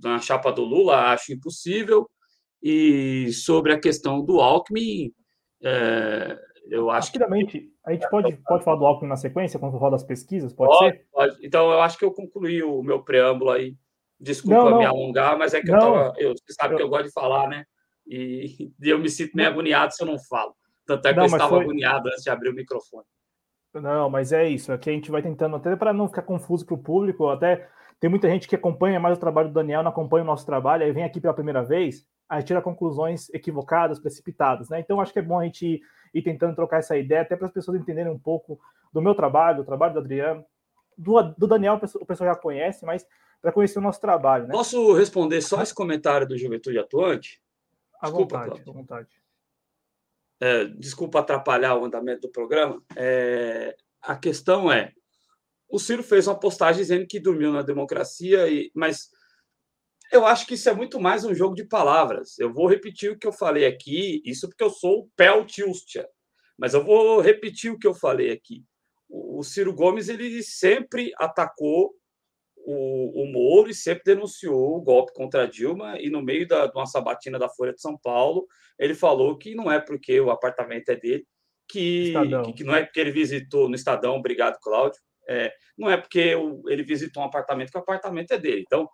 na 0.01 0.19
chapa 0.19 0.51
do 0.51 0.63
Lula, 0.63 1.11
acho 1.11 1.34
impossível. 1.34 2.09
E 2.61 3.32
sobre 3.34 3.74
a 3.74 3.80
questão 3.80 4.24
do 4.24 4.39
Alckmin, 4.39 5.11
é, 5.61 6.38
eu 6.69 6.89
acho 6.89 7.07
Rapidamente, 7.07 7.59
que... 7.59 7.74
a 7.86 7.91
gente 7.91 8.09
pode, 8.09 8.38
pode 8.38 8.63
falar 8.63 8.78
do 8.78 8.86
Alckmin 8.86 9.09
na 9.09 9.17
sequência, 9.17 9.59
quando 9.59 9.78
for 9.78 9.89
das 9.89 10.03
pesquisas, 10.03 10.53
pode, 10.53 10.71
pode 10.71 10.91
ser? 10.91 11.05
Pode. 11.11 11.45
Então, 11.45 11.71
eu 11.71 11.82
acho 11.82 11.97
que 11.97 12.05
eu 12.05 12.13
concluí 12.13 12.63
o 12.63 12.82
meu 12.82 13.03
preâmbulo 13.03 13.51
aí. 13.51 13.76
Desculpa 14.19 14.57
não, 14.57 14.69
não. 14.71 14.78
me 14.80 14.86
alongar, 14.86 15.38
mas 15.38 15.53
é 15.53 15.61
que 15.61 15.69
não, 15.69 15.78
eu, 15.78 15.82
tava, 15.82 16.13
eu 16.17 16.32
você 16.32 16.53
sabe 16.53 16.74
eu... 16.74 16.78
que 16.78 16.84
eu 16.84 16.89
gosto 16.89 17.05
de 17.05 17.11
falar, 17.11 17.49
né? 17.49 17.65
E, 18.07 18.71
e 18.82 18.89
eu 18.89 18.97
me 18.97 19.09
sinto 19.09 19.36
meio 19.36 19.49
agoniado 19.49 19.93
se 19.93 20.01
eu 20.01 20.07
não 20.07 20.17
falo. 20.17 20.55
Tanto 20.86 21.07
é 21.07 21.13
que 21.13 21.19
eu 21.19 21.26
estava 21.26 21.49
foi... 21.49 21.63
agoniado 21.63 22.07
antes 22.07 22.24
de 22.24 22.30
abrir 22.30 22.49
o 22.49 22.53
microfone. 22.53 23.05
Não, 23.74 24.09
mas 24.09 24.32
é 24.32 24.47
isso. 24.47 24.71
Aqui 24.71 24.89
a 24.89 24.93
gente 24.93 25.11
vai 25.11 25.21
tentando, 25.21 25.55
até 25.55 25.76
para 25.76 25.91
não 25.91 26.07
ficar 26.07 26.21
confuso 26.21 26.65
para 26.65 26.76
o 26.76 26.84
público, 26.84 27.28
até 27.28 27.67
tem 27.99 28.09
muita 28.09 28.29
gente 28.29 28.47
que 28.47 28.55
acompanha 28.55 28.99
mais 28.99 29.17
o 29.17 29.19
trabalho 29.19 29.49
do 29.49 29.53
Daniel, 29.53 29.83
não 29.83 29.91
acompanha 29.91 30.23
o 30.23 30.27
nosso 30.27 30.45
trabalho, 30.45 30.83
aí 30.83 30.91
vem 30.91 31.03
aqui 31.03 31.19
pela 31.19 31.33
primeira 31.33 31.63
vez, 31.63 32.05
aí 32.27 32.43
tira 32.43 32.61
conclusões 32.61 33.29
equivocadas, 33.33 33.99
precipitadas, 33.99 34.69
né? 34.69 34.79
Então 34.79 34.99
acho 34.99 35.13
que 35.13 35.19
é 35.19 35.21
bom 35.21 35.39
a 35.39 35.45
gente 35.45 35.65
ir, 35.65 35.81
ir 36.13 36.21
tentando 36.21 36.55
trocar 36.55 36.79
essa 36.79 36.97
ideia, 36.97 37.21
até 37.21 37.35
para 37.35 37.47
as 37.47 37.53
pessoas 37.53 37.79
entenderem 37.79 38.11
um 38.11 38.19
pouco 38.19 38.59
do 38.91 39.01
meu 39.01 39.15
trabalho, 39.15 39.57
do 39.57 39.65
trabalho 39.65 39.93
do 39.93 39.99
Adriano, 39.99 40.45
do, 40.97 41.21
do 41.37 41.47
Daniel, 41.47 41.79
o 41.95 42.05
pessoal 42.05 42.33
já 42.33 42.35
conhece, 42.35 42.85
mas 42.85 43.05
para 43.41 43.51
conhecer 43.51 43.79
o 43.79 43.81
nosso 43.81 43.99
trabalho. 43.99 44.47
Né? 44.47 44.53
Posso 44.53 44.93
responder 44.93 45.41
só 45.41 45.61
esse 45.61 45.75
comentário 45.75 46.25
do 46.25 46.37
Juventude 46.37 46.79
Atuante? 46.79 47.41
À 47.99 48.05
desculpa, 48.05 48.39
vontade, 48.39 48.61
à 48.61 48.71
vontade. 48.71 49.21
É, 50.39 50.65
desculpa 50.65 51.19
atrapalhar 51.19 51.75
o 51.75 51.85
andamento 51.85 52.21
do 52.21 52.29
programa. 52.29 52.81
É, 52.95 53.75
a 54.01 54.15
questão 54.15 54.71
é: 54.71 54.93
o 55.74 55.80
Ciro 55.80 56.03
fez 56.03 56.28
uma 56.28 56.39
postagem 56.39 56.84
dizendo 56.84 57.07
que 57.07 57.19
dormiu 57.19 57.51
na 57.51 57.63
democracia, 57.63 58.47
e, 58.47 58.71
mas 58.76 59.09
eu 60.11 60.24
acho 60.24 60.45
que 60.45 60.53
isso 60.53 60.69
é 60.69 60.74
muito 60.74 61.01
mais 61.01 61.26
um 61.26 61.34
jogo 61.34 61.55
de 61.55 61.65
palavras. 61.65 62.38
Eu 62.38 62.53
vou 62.53 62.67
repetir 62.67 63.11
o 63.11 63.17
que 63.17 63.26
eu 63.26 63.32
falei 63.32 63.65
aqui, 63.65 64.21
isso 64.24 64.47
porque 64.47 64.63
eu 64.63 64.69
sou 64.69 64.99
o 64.99 65.09
Peltiustia, 65.15 66.07
mas 66.59 66.76
eu 66.76 66.84
vou 66.84 67.19
repetir 67.19 67.71
o 67.71 67.80
que 67.80 67.88
eu 67.88 67.95
falei 67.95 68.32
aqui. 68.32 68.63
O, 69.09 69.39
o 69.39 69.43
Ciro 69.43 69.74
Gomes 69.74 70.09
ele 70.09 70.43
sempre 70.43 71.11
atacou 71.17 71.95
o, 72.55 73.24
o 73.24 73.26
Moro 73.34 73.67
e 73.67 73.74
sempre 73.74 74.03
denunciou 74.05 74.78
o 74.78 74.82
golpe 74.82 75.11
contra 75.11 75.41
a 75.41 75.47
Dilma, 75.47 75.99
e 75.99 76.07
no 76.07 76.21
meio 76.21 76.47
da, 76.47 76.67
de 76.67 76.78
uma 76.78 76.86
sabatina 76.86 77.39
da 77.39 77.49
Folha 77.49 77.74
de 77.74 77.82
São 77.82 77.97
Paulo, 77.97 78.45
ele 78.78 78.93
falou 78.93 79.39
que 79.39 79.55
não 79.55 79.71
é 79.71 79.80
porque 79.80 80.21
o 80.21 80.30
apartamento 80.30 80.89
é 80.89 80.95
dele, 80.95 81.26
que, 81.67 82.13
que, 82.45 82.53
que, 82.57 82.63
não 82.63 82.76
é 82.76 82.84
porque 82.84 82.99
ele 82.99 83.09
visitou 83.09 83.67
no 83.67 83.74
Estadão, 83.74 84.17
obrigado, 84.17 84.59
Cláudio, 84.61 85.01
é, 85.28 85.53
não 85.78 85.89
é 85.89 85.97
porque 85.97 86.36
ele 86.67 86.84
visitou 86.84 87.24
um 87.24 87.26
apartamento 87.26 87.71
que 87.71 87.78
o 87.78 87.82
apartamento 87.82 88.32
é 88.32 88.38
dele. 88.38 88.63
Então, 88.65 88.89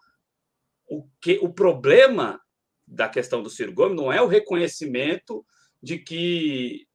o, 0.87 1.07
que, 1.21 1.39
o 1.41 1.53
problema 1.53 2.39
da 2.87 3.07
questão 3.07 3.43
do 3.43 3.49
Ciro 3.49 3.73
Gomes 3.73 3.95
não 3.95 4.11
é 4.11 4.21
o 4.21 4.27
reconhecimento 4.27 5.45
de 5.81 5.99
que 5.99 6.87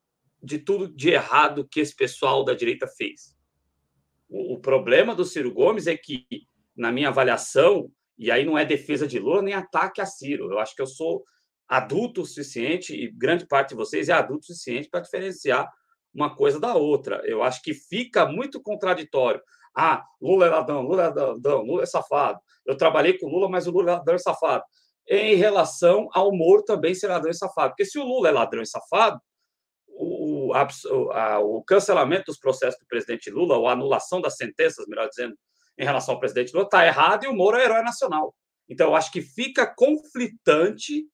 de 0.42 0.58
tudo 0.58 0.88
de 0.88 1.08
errado 1.08 1.66
que 1.66 1.80
esse 1.80 1.96
pessoal 1.96 2.44
da 2.44 2.52
direita 2.52 2.86
fez. 2.86 3.34
O, 4.28 4.54
o 4.54 4.60
problema 4.60 5.14
do 5.14 5.24
Ciro 5.24 5.52
Gomes 5.52 5.86
é 5.86 5.96
que, 5.96 6.26
na 6.76 6.92
minha 6.92 7.08
avaliação, 7.08 7.90
e 8.18 8.30
aí 8.30 8.44
não 8.44 8.58
é 8.58 8.64
defesa 8.64 9.06
de 9.06 9.18
Lula 9.18 9.40
nem 9.40 9.54
ataque 9.54 10.02
a 10.02 10.06
Ciro, 10.06 10.52
eu 10.52 10.58
acho 10.58 10.74
que 10.74 10.82
eu 10.82 10.86
sou 10.86 11.24
adulto 11.66 12.20
o 12.20 12.26
suficiente, 12.26 12.94
e 12.94 13.10
grande 13.10 13.46
parte 13.46 13.70
de 13.70 13.74
vocês 13.74 14.10
é 14.10 14.12
adulto 14.12 14.42
o 14.42 14.46
suficiente 14.46 14.90
para 14.90 15.00
diferenciar 15.00 15.66
uma 16.14 16.34
coisa 16.34 16.60
da 16.60 16.74
outra. 16.74 17.20
Eu 17.24 17.42
acho 17.42 17.60
que 17.62 17.74
fica 17.74 18.26
muito 18.26 18.62
contraditório. 18.62 19.42
Ah, 19.76 20.04
Lula 20.20 20.46
é 20.46 20.50
ladrão, 20.50 20.82
Lula 20.82 21.02
é 21.02 21.08
ladrão, 21.08 21.62
Lula 21.62 21.82
é 21.82 21.86
safado. 21.86 22.38
Eu 22.64 22.76
trabalhei 22.76 23.18
com 23.18 23.26
Lula, 23.26 23.48
mas 23.48 23.66
o 23.66 23.72
Lula 23.72 23.90
é 23.90 23.94
ladrão 23.94 24.16
e 24.16 24.20
safado. 24.20 24.62
Em 25.08 25.34
relação 25.34 26.08
ao 26.12 26.34
Moro 26.34 26.62
também 26.64 26.94
ser 26.94 27.08
ladrão 27.08 27.30
e 27.30 27.34
safado. 27.34 27.70
Porque 27.70 27.84
se 27.84 27.98
o 27.98 28.04
Lula 28.04 28.28
é 28.28 28.32
ladrão 28.32 28.62
e 28.62 28.66
safado, 28.66 29.20
o, 29.88 30.52
a, 30.54 31.38
o 31.40 31.62
cancelamento 31.62 32.26
dos 32.26 32.38
processos 32.38 32.78
do 32.80 32.86
presidente 32.86 33.30
Lula, 33.30 33.56
ou 33.56 33.68
a 33.68 33.72
anulação 33.72 34.20
das 34.20 34.36
sentenças, 34.36 34.86
melhor 34.86 35.08
dizendo, 35.08 35.36
em 35.76 35.84
relação 35.84 36.14
ao 36.14 36.20
presidente 36.20 36.52
Lula, 36.52 36.64
está 36.64 36.86
errado 36.86 37.24
e 37.24 37.28
o 37.28 37.34
Moro 37.34 37.56
é 37.56 37.64
herói 37.64 37.82
nacional. 37.82 38.34
Então, 38.68 38.88
eu 38.88 38.96
acho 38.96 39.12
que 39.12 39.20
fica 39.20 39.66
conflitante 39.66 41.04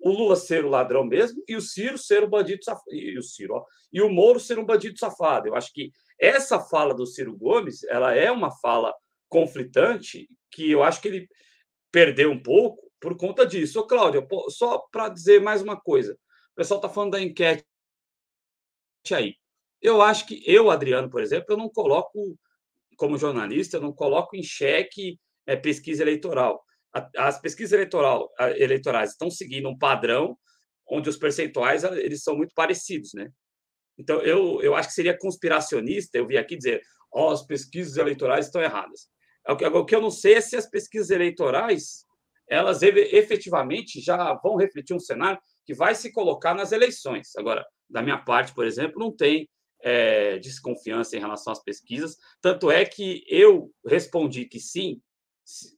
o 0.00 0.10
Lula 0.10 0.36
ser 0.36 0.64
o 0.64 0.68
ladrão 0.68 1.04
mesmo 1.04 1.42
e 1.46 1.54
o 1.54 1.60
Ciro 1.60 1.98
ser 1.98 2.22
o 2.24 2.28
bandido 2.28 2.64
safado. 2.64 2.94
E 2.94 3.18
o 3.18 3.22
Ciro, 3.22 3.54
ó, 3.54 3.64
e 3.92 4.00
o 4.00 4.08
Moro 4.08 4.40
ser 4.40 4.58
um 4.58 4.64
bandido 4.64 4.98
safado. 4.98 5.48
Eu 5.48 5.54
acho 5.54 5.72
que 5.72 5.92
essa 6.18 6.58
fala 6.58 6.94
do 6.94 7.06
Ciro 7.06 7.36
Gomes, 7.36 7.84
ela 7.84 8.14
é 8.14 8.30
uma 8.30 8.50
fala 8.50 8.94
conflitante 9.28 10.28
que 10.50 10.70
eu 10.70 10.82
acho 10.82 11.00
que 11.00 11.08
ele 11.08 11.28
perdeu 11.92 12.30
um 12.30 12.42
pouco 12.42 12.90
por 13.00 13.16
conta 13.16 13.46
disso. 13.46 13.80
Ô, 13.80 13.86
Cláudio, 13.86 14.26
só 14.48 14.78
para 14.90 15.08
dizer 15.08 15.40
mais 15.40 15.62
uma 15.62 15.80
coisa. 15.80 16.14
O 16.52 16.54
pessoal 16.56 16.78
está 16.78 16.88
falando 16.88 17.12
da 17.12 17.22
enquete 17.22 17.64
aí. 19.12 19.36
Eu 19.80 20.02
acho 20.02 20.26
que 20.26 20.42
eu, 20.46 20.70
Adriano, 20.70 21.08
por 21.08 21.22
exemplo, 21.22 21.46
eu 21.50 21.56
não 21.56 21.68
coloco, 21.68 22.38
como 22.96 23.16
jornalista, 23.16 23.78
eu 23.78 23.80
não 23.80 23.92
coloco 23.92 24.36
em 24.36 24.42
xeque 24.42 25.18
é, 25.46 25.56
pesquisa 25.56 26.02
eleitoral 26.02 26.62
as 27.16 27.40
pesquisas 27.40 27.72
eleitoral, 27.72 28.28
eleitorais 28.56 29.10
estão 29.10 29.30
seguindo 29.30 29.68
um 29.68 29.78
padrão 29.78 30.36
onde 30.88 31.08
os 31.08 31.16
percentuais 31.16 31.84
eles 31.84 32.22
são 32.22 32.36
muito 32.36 32.52
parecidos, 32.54 33.12
né? 33.14 33.30
Então 33.98 34.20
eu, 34.22 34.60
eu 34.62 34.74
acho 34.74 34.88
que 34.88 34.94
seria 34.94 35.16
conspiracionista 35.16 36.18
eu 36.18 36.26
vi 36.26 36.36
aqui 36.36 36.56
dizer, 36.56 36.82
ó, 37.12 37.28
oh, 37.28 37.30
as 37.30 37.46
pesquisas 37.46 37.96
eleitorais 37.96 38.46
estão 38.46 38.60
erradas. 38.60 39.08
O 39.48 39.84
que 39.84 39.94
eu 39.94 40.00
não 40.00 40.10
sei 40.10 40.34
é 40.34 40.40
se 40.40 40.56
as 40.56 40.68
pesquisas 40.68 41.10
eleitorais 41.10 42.04
elas 42.48 42.82
efetivamente 42.82 44.00
já 44.00 44.34
vão 44.34 44.56
refletir 44.56 44.92
um 44.92 44.98
cenário 44.98 45.40
que 45.64 45.72
vai 45.72 45.94
se 45.94 46.10
colocar 46.10 46.52
nas 46.52 46.72
eleições. 46.72 47.36
Agora, 47.36 47.64
da 47.88 48.02
minha 48.02 48.18
parte, 48.18 48.52
por 48.52 48.66
exemplo, 48.66 48.98
não 48.98 49.14
tem 49.14 49.48
é, 49.82 50.36
desconfiança 50.38 51.16
em 51.16 51.20
relação 51.20 51.52
às 51.52 51.62
pesquisas. 51.62 52.16
Tanto 52.40 52.68
é 52.68 52.84
que 52.84 53.24
eu 53.28 53.70
respondi 53.86 54.46
que 54.46 54.58
sim, 54.58 55.00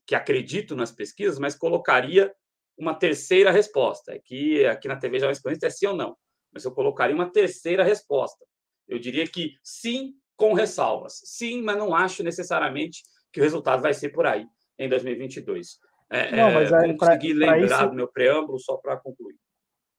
que 0.05 0.15
acredito 0.15 0.75
nas 0.75 0.91
pesquisas, 0.91 1.39
mas 1.39 1.55
colocaria 1.55 2.33
uma 2.77 2.93
terceira 2.93 3.51
resposta. 3.51 4.13
Aqui, 4.13 4.65
aqui 4.65 4.87
na 4.87 4.95
TV 4.95 5.19
já 5.19 5.29
é 5.29 5.69
sim 5.69 5.87
ou 5.87 5.95
não, 5.95 6.15
mas 6.51 6.65
eu 6.65 6.71
colocaria 6.71 7.15
uma 7.15 7.29
terceira 7.31 7.83
resposta. 7.83 8.45
Eu 8.87 8.99
diria 8.99 9.27
que 9.27 9.55
sim, 9.63 10.13
com 10.35 10.53
ressalvas. 10.53 11.21
Sim, 11.23 11.61
mas 11.61 11.77
não 11.77 11.95
acho 11.95 12.23
necessariamente 12.23 13.03
que 13.31 13.39
o 13.39 13.43
resultado 13.43 13.81
vai 13.81 13.93
ser 13.93 14.09
por 14.09 14.25
aí 14.25 14.45
em 14.77 14.89
2022. 14.89 15.79
É, 16.09 16.35
não, 16.35 16.51
mas 16.51 16.71
é, 16.71 16.93
consegui 16.93 17.33
lembrar 17.33 17.59
isso... 17.59 17.89
do 17.89 17.95
meu 17.95 18.07
preâmbulo 18.07 18.59
só 18.59 18.77
para 18.77 18.97
concluir. 18.97 19.35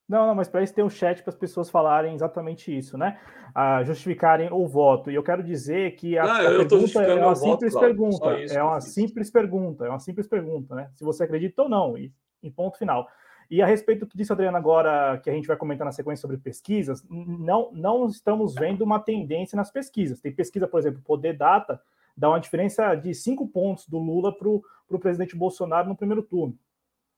Não, 0.06 0.26
não, 0.26 0.34
mas 0.34 0.48
para 0.48 0.62
isso 0.62 0.74
tem 0.74 0.84
um 0.84 0.90
chat 0.90 1.22
para 1.22 1.30
as 1.30 1.36
pessoas 1.36 1.70
falarem 1.70 2.14
exatamente 2.14 2.76
isso, 2.76 2.98
né? 2.98 3.18
A 3.54 3.82
justificarem 3.82 4.50
o 4.52 4.66
voto. 4.66 5.10
E 5.10 5.14
eu 5.14 5.22
quero 5.22 5.42
dizer 5.42 5.96
que 5.96 6.18
a, 6.18 6.24
não, 6.24 6.32
a 6.32 6.66
pergunta 6.66 7.02
é 7.02 7.14
uma 7.14 7.34
simples 7.34 7.74
pergunta. 7.74 8.30
É 8.50 8.62
uma 8.62 8.80
simples 8.80 9.30
pergunta, 9.30 9.86
é 9.86 9.88
uma 9.88 9.98
simples 9.98 10.28
pergunta, 10.28 10.74
né? 10.74 10.90
Se 10.92 11.02
você 11.02 11.24
acredita 11.24 11.62
ou 11.62 11.68
não, 11.68 11.96
e 11.96 12.12
em 12.42 12.50
ponto 12.50 12.76
final. 12.76 13.08
E 13.50 13.62
a 13.62 13.66
respeito 13.66 14.00
do 14.00 14.06
que 14.06 14.16
disse 14.16 14.32
a 14.32 14.34
Adriana 14.34 14.58
agora, 14.58 15.18
que 15.18 15.30
a 15.30 15.32
gente 15.32 15.46
vai 15.46 15.56
comentar 15.56 15.86
na 15.86 15.92
sequência 15.92 16.20
sobre 16.20 16.36
pesquisas, 16.36 17.02
não, 17.08 17.70
não 17.72 18.06
estamos 18.06 18.54
vendo 18.54 18.82
uma 18.82 19.00
tendência 19.00 19.56
nas 19.56 19.70
pesquisas. 19.70 20.20
Tem 20.20 20.32
pesquisa, 20.32 20.68
por 20.68 20.80
exemplo, 20.80 21.00
Poder 21.02 21.34
Data, 21.34 21.80
dá 22.16 22.28
uma 22.28 22.40
diferença 22.40 22.94
de 22.94 23.14
cinco 23.14 23.48
pontos 23.48 23.88
do 23.88 23.98
Lula 23.98 24.36
para 24.36 24.48
o 24.48 24.98
presidente 24.98 25.36
Bolsonaro 25.36 25.88
no 25.88 25.96
primeiro 25.96 26.22
turno 26.22 26.58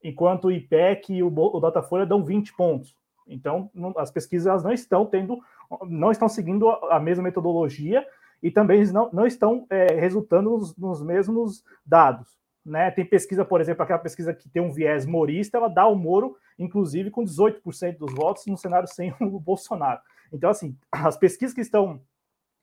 enquanto 0.03 0.45
o 0.45 0.51
IPEC 0.51 1.13
e 1.13 1.23
o, 1.23 1.27
o 1.27 1.59
Datafolha 1.59 2.05
dão 2.05 2.23
20 2.23 2.53
pontos. 2.55 2.95
Então, 3.27 3.69
não, 3.73 3.93
as 3.97 4.09
pesquisas 4.09 4.63
não 4.63 4.71
estão 4.71 5.05
tendo, 5.05 5.39
não 5.85 6.11
estão 6.11 6.29
seguindo 6.29 6.69
a, 6.69 6.97
a 6.97 6.99
mesma 6.99 7.23
metodologia 7.23 8.05
e 8.41 8.49
também 8.49 8.85
não, 8.91 9.09
não 9.11 9.25
estão 9.25 9.65
é, 9.69 9.93
resultando 9.95 10.51
nos, 10.51 10.77
nos, 10.77 11.01
mesmos 11.01 11.63
dados. 11.85 12.37
Né? 12.65 12.91
Tem 12.91 13.05
pesquisa, 13.05 13.43
por 13.43 13.61
exemplo, 13.61 13.83
aquela 13.83 13.99
pesquisa 13.99 14.33
que 14.33 14.49
tem 14.49 14.61
um 14.61 14.71
viés 14.71 15.05
morista, 15.05 15.57
ela 15.57 15.67
dá 15.67 15.87
o 15.87 15.95
Moro, 15.95 16.37
inclusive, 16.57 17.11
com 17.11 17.23
18% 17.23 17.97
dos 17.97 18.13
votos 18.13 18.45
no 18.45 18.57
cenário 18.57 18.87
sem 18.87 19.13
o 19.19 19.39
Bolsonaro. 19.39 20.01
Então, 20.31 20.49
assim, 20.49 20.77
as 20.91 21.17
pesquisas 21.17 21.53
que 21.53 21.61
estão 21.61 22.01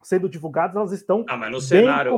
sendo 0.02 0.28
divulgadas, 0.28 0.76
elas 0.76 0.92
estão 0.92 1.24
ah, 1.28 1.36
mas 1.36 1.50
no 1.50 1.60
cenário. 1.60 2.12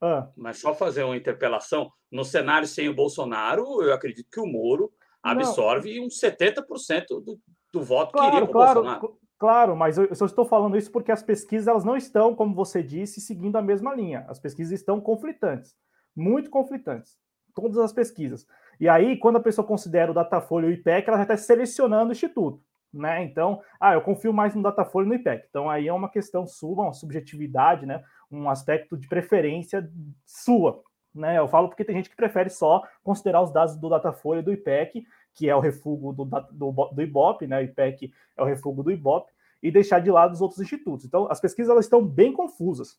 Ah. 0.00 0.28
Mas 0.36 0.58
só 0.58 0.74
fazer 0.74 1.02
uma 1.02 1.16
interpelação. 1.16 1.92
No 2.10 2.24
cenário 2.24 2.66
sem 2.66 2.88
o 2.88 2.94
Bolsonaro, 2.94 3.82
eu 3.82 3.92
acredito 3.94 4.28
que 4.30 4.40
o 4.40 4.46
Moro 4.46 4.92
absorve 5.22 5.98
Não. 5.98 6.06
uns 6.06 6.18
70% 6.18 7.06
do, 7.08 7.38
do 7.72 7.82
voto 7.82 8.12
claro, 8.12 8.30
que 8.30 8.36
iria 8.36 8.46
para 8.46 8.50
o 8.50 8.52
claro, 8.52 8.82
Bolsonaro. 8.82 9.20
Claro, 9.38 9.76
mas 9.76 9.96
eu 9.96 10.14
só 10.14 10.26
estou 10.26 10.44
falando 10.44 10.76
isso 10.76 10.92
porque 10.92 11.10
as 11.10 11.22
pesquisas 11.22 11.66
elas 11.66 11.84
não 11.84 11.96
estão, 11.96 12.34
como 12.34 12.54
você 12.54 12.82
disse, 12.82 13.22
seguindo 13.22 13.56
a 13.56 13.62
mesma 13.62 13.94
linha. 13.94 14.26
As 14.28 14.38
pesquisas 14.38 14.78
estão 14.78 15.00
conflitantes, 15.00 15.74
muito 16.14 16.50
conflitantes. 16.50 17.16
Todas 17.54 17.78
as 17.78 17.92
pesquisas. 17.92 18.46
E 18.78 18.88
aí, 18.88 19.16
quando 19.16 19.36
a 19.36 19.40
pessoa 19.40 19.66
considera 19.66 20.10
o 20.10 20.14
Datafolha 20.14 20.66
e 20.66 20.70
o 20.70 20.72
IPEC, 20.72 21.08
ela 21.08 21.16
já 21.18 21.22
está 21.22 21.36
selecionando 21.36 22.10
o 22.10 22.12
instituto. 22.12 22.62
Né? 22.92 23.22
Então, 23.22 23.62
ah, 23.80 23.94
eu 23.94 24.02
confio 24.02 24.32
mais 24.32 24.54
no 24.54 24.62
Datafolha 24.62 25.06
e 25.06 25.08
no 25.08 25.14
IPEC. 25.14 25.46
Então, 25.48 25.70
aí 25.70 25.88
é 25.88 25.92
uma 25.92 26.10
questão 26.10 26.46
sua, 26.46 26.84
uma 26.84 26.92
subjetividade, 26.92 27.86
né? 27.86 28.02
um 28.30 28.48
aspecto 28.48 28.96
de 28.96 29.08
preferência 29.08 29.90
sua. 30.26 30.82
Né? 31.14 31.38
Eu 31.38 31.48
falo 31.48 31.68
porque 31.68 31.84
tem 31.84 31.96
gente 31.96 32.10
que 32.10 32.16
prefere 32.16 32.50
só 32.50 32.82
considerar 33.02 33.42
os 33.42 33.52
dados 33.52 33.76
do 33.76 33.88
Datafolha 33.88 34.40
e 34.40 34.42
do 34.42 34.52
IPEC, 34.52 35.04
que 35.34 35.48
é 35.48 35.54
o 35.54 35.60
refúgio 35.60 36.12
do, 36.12 36.24
do, 36.24 36.90
do 36.92 37.02
IBOP, 37.02 37.46
né? 37.46 37.58
o 37.58 37.62
IPEC 37.62 38.12
é 38.36 38.42
o 38.42 38.46
refúgio 38.46 38.82
do 38.82 38.90
IBOP, 38.90 39.30
e 39.62 39.70
deixar 39.70 40.00
de 40.00 40.10
lado 40.10 40.32
os 40.32 40.40
outros 40.40 40.60
institutos. 40.60 41.04
Então, 41.04 41.26
as 41.30 41.40
pesquisas 41.40 41.70
elas 41.70 41.84
estão 41.84 42.04
bem 42.04 42.32
confusas. 42.32 42.98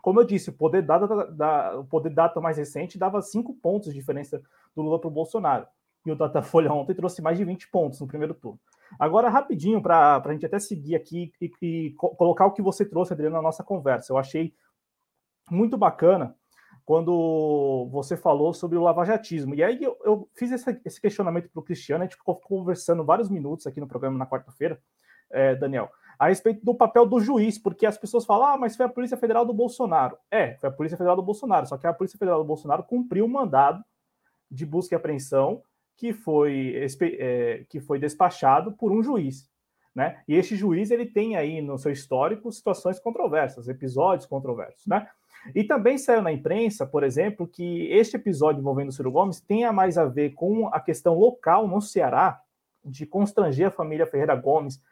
Como 0.00 0.20
eu 0.20 0.24
disse, 0.24 0.50
o 0.50 0.52
poder 0.52 0.82
data, 0.82 1.26
da, 1.26 1.78
o 1.78 1.84
poder 1.84 2.10
data 2.10 2.40
mais 2.40 2.56
recente 2.56 2.98
dava 2.98 3.20
cinco 3.20 3.54
pontos 3.54 3.92
de 3.92 3.98
diferença 3.98 4.42
do 4.74 4.82
Lula 4.82 4.98
para 4.98 5.08
o 5.08 5.10
Bolsonaro. 5.10 5.66
E 6.06 6.10
o 6.10 6.16
Datafolha 6.16 6.72
ontem 6.72 6.94
trouxe 6.94 7.20
mais 7.20 7.36
de 7.36 7.44
20 7.44 7.68
pontos 7.70 8.00
no 8.00 8.06
primeiro 8.06 8.32
turno. 8.32 8.58
Agora, 8.98 9.28
rapidinho, 9.28 9.82
para 9.82 10.16
a 10.16 10.32
gente 10.32 10.46
até 10.46 10.58
seguir 10.58 10.96
aqui 10.96 11.32
e, 11.40 11.52
e 11.60 11.90
co 11.92 12.10
colocar 12.16 12.46
o 12.46 12.52
que 12.52 12.62
você 12.62 12.84
trouxe, 12.84 13.12
Adriano, 13.12 13.36
na 13.36 13.42
nossa 13.42 13.62
conversa. 13.62 14.12
Eu 14.12 14.16
achei 14.16 14.54
muito 15.50 15.76
bacana 15.76 16.34
quando 16.90 17.88
você 17.92 18.16
falou 18.16 18.52
sobre 18.52 18.76
o 18.76 18.82
lavajatismo. 18.82 19.54
E 19.54 19.62
aí 19.62 19.80
eu, 19.80 19.96
eu 20.04 20.28
fiz 20.34 20.50
esse, 20.50 21.00
questionamento 21.00 21.48
para 21.48 21.60
o 21.60 21.62
Cristiano, 21.62 22.02
a 22.02 22.06
gente 22.08 22.16
ficou 22.16 22.34
conversando 22.34 23.04
vários 23.04 23.30
minutos 23.30 23.64
aqui 23.64 23.78
no 23.78 23.86
programa 23.86 24.18
na 24.18 24.26
quarta-feira, 24.26 24.76
é, 25.30 25.54
Daniel, 25.54 25.88
a 26.18 26.26
respeito 26.26 26.64
do 26.64 26.74
papel 26.74 27.06
do 27.06 27.20
juiz, 27.20 27.60
porque 27.60 27.86
as 27.86 27.96
pessoas 27.96 28.24
falam, 28.24 28.48
ah, 28.48 28.58
mas 28.58 28.74
foi 28.74 28.86
a 28.86 28.88
Polícia 28.88 29.16
Federal 29.16 29.46
do 29.46 29.54
Bolsonaro. 29.54 30.18
É, 30.28 30.56
foi 30.56 30.68
a 30.68 30.72
Polícia 30.72 30.98
Federal 30.98 31.14
do 31.14 31.22
Bolsonaro, 31.22 31.64
só 31.64 31.78
que 31.78 31.86
a 31.86 31.92
Polícia 31.92 32.18
Federal 32.18 32.40
do 32.40 32.44
Bolsonaro 32.44 32.82
cumpriu 32.82 33.24
o 33.24 33.28
mandado 33.28 33.84
de 34.50 34.66
busca 34.66 34.92
e 34.92 34.96
apreensão 34.96 35.62
que 35.96 36.12
foi, 36.12 36.74
é, 37.02 37.64
que 37.68 37.78
foi 37.78 38.00
despachado 38.00 38.72
por 38.72 38.90
um 38.90 39.00
juiz. 39.00 39.48
Né? 39.94 40.20
E 40.26 40.34
este 40.34 40.56
juiz 40.56 40.90
ele 40.90 41.06
tem 41.06 41.36
aí 41.36 41.62
no 41.62 41.78
seu 41.78 41.92
histórico 41.92 42.50
situações 42.50 42.98
controversas, 42.98 43.68
episódios 43.68 44.26
controversos. 44.26 44.84
Né? 44.88 45.06
E 45.54 45.64
também 45.64 45.96
saiu 45.96 46.22
na 46.22 46.32
imprensa, 46.32 46.86
por 46.86 47.02
exemplo, 47.02 47.46
que 47.46 47.86
este 47.90 48.16
episódio 48.16 48.60
envolvendo 48.60 48.88
o 48.88 48.92
Ciro 48.92 49.10
Gomes 49.10 49.40
tenha 49.40 49.72
mais 49.72 49.96
a 49.96 50.04
ver 50.04 50.30
com 50.30 50.68
a 50.68 50.80
questão 50.80 51.18
local 51.18 51.66
no 51.66 51.80
Ceará, 51.80 52.40
de 52.84 53.06
constranger 53.06 53.68
a 53.68 53.70
família 53.70 54.06
Ferreira 54.06 54.34
Gomes, 54.34 54.82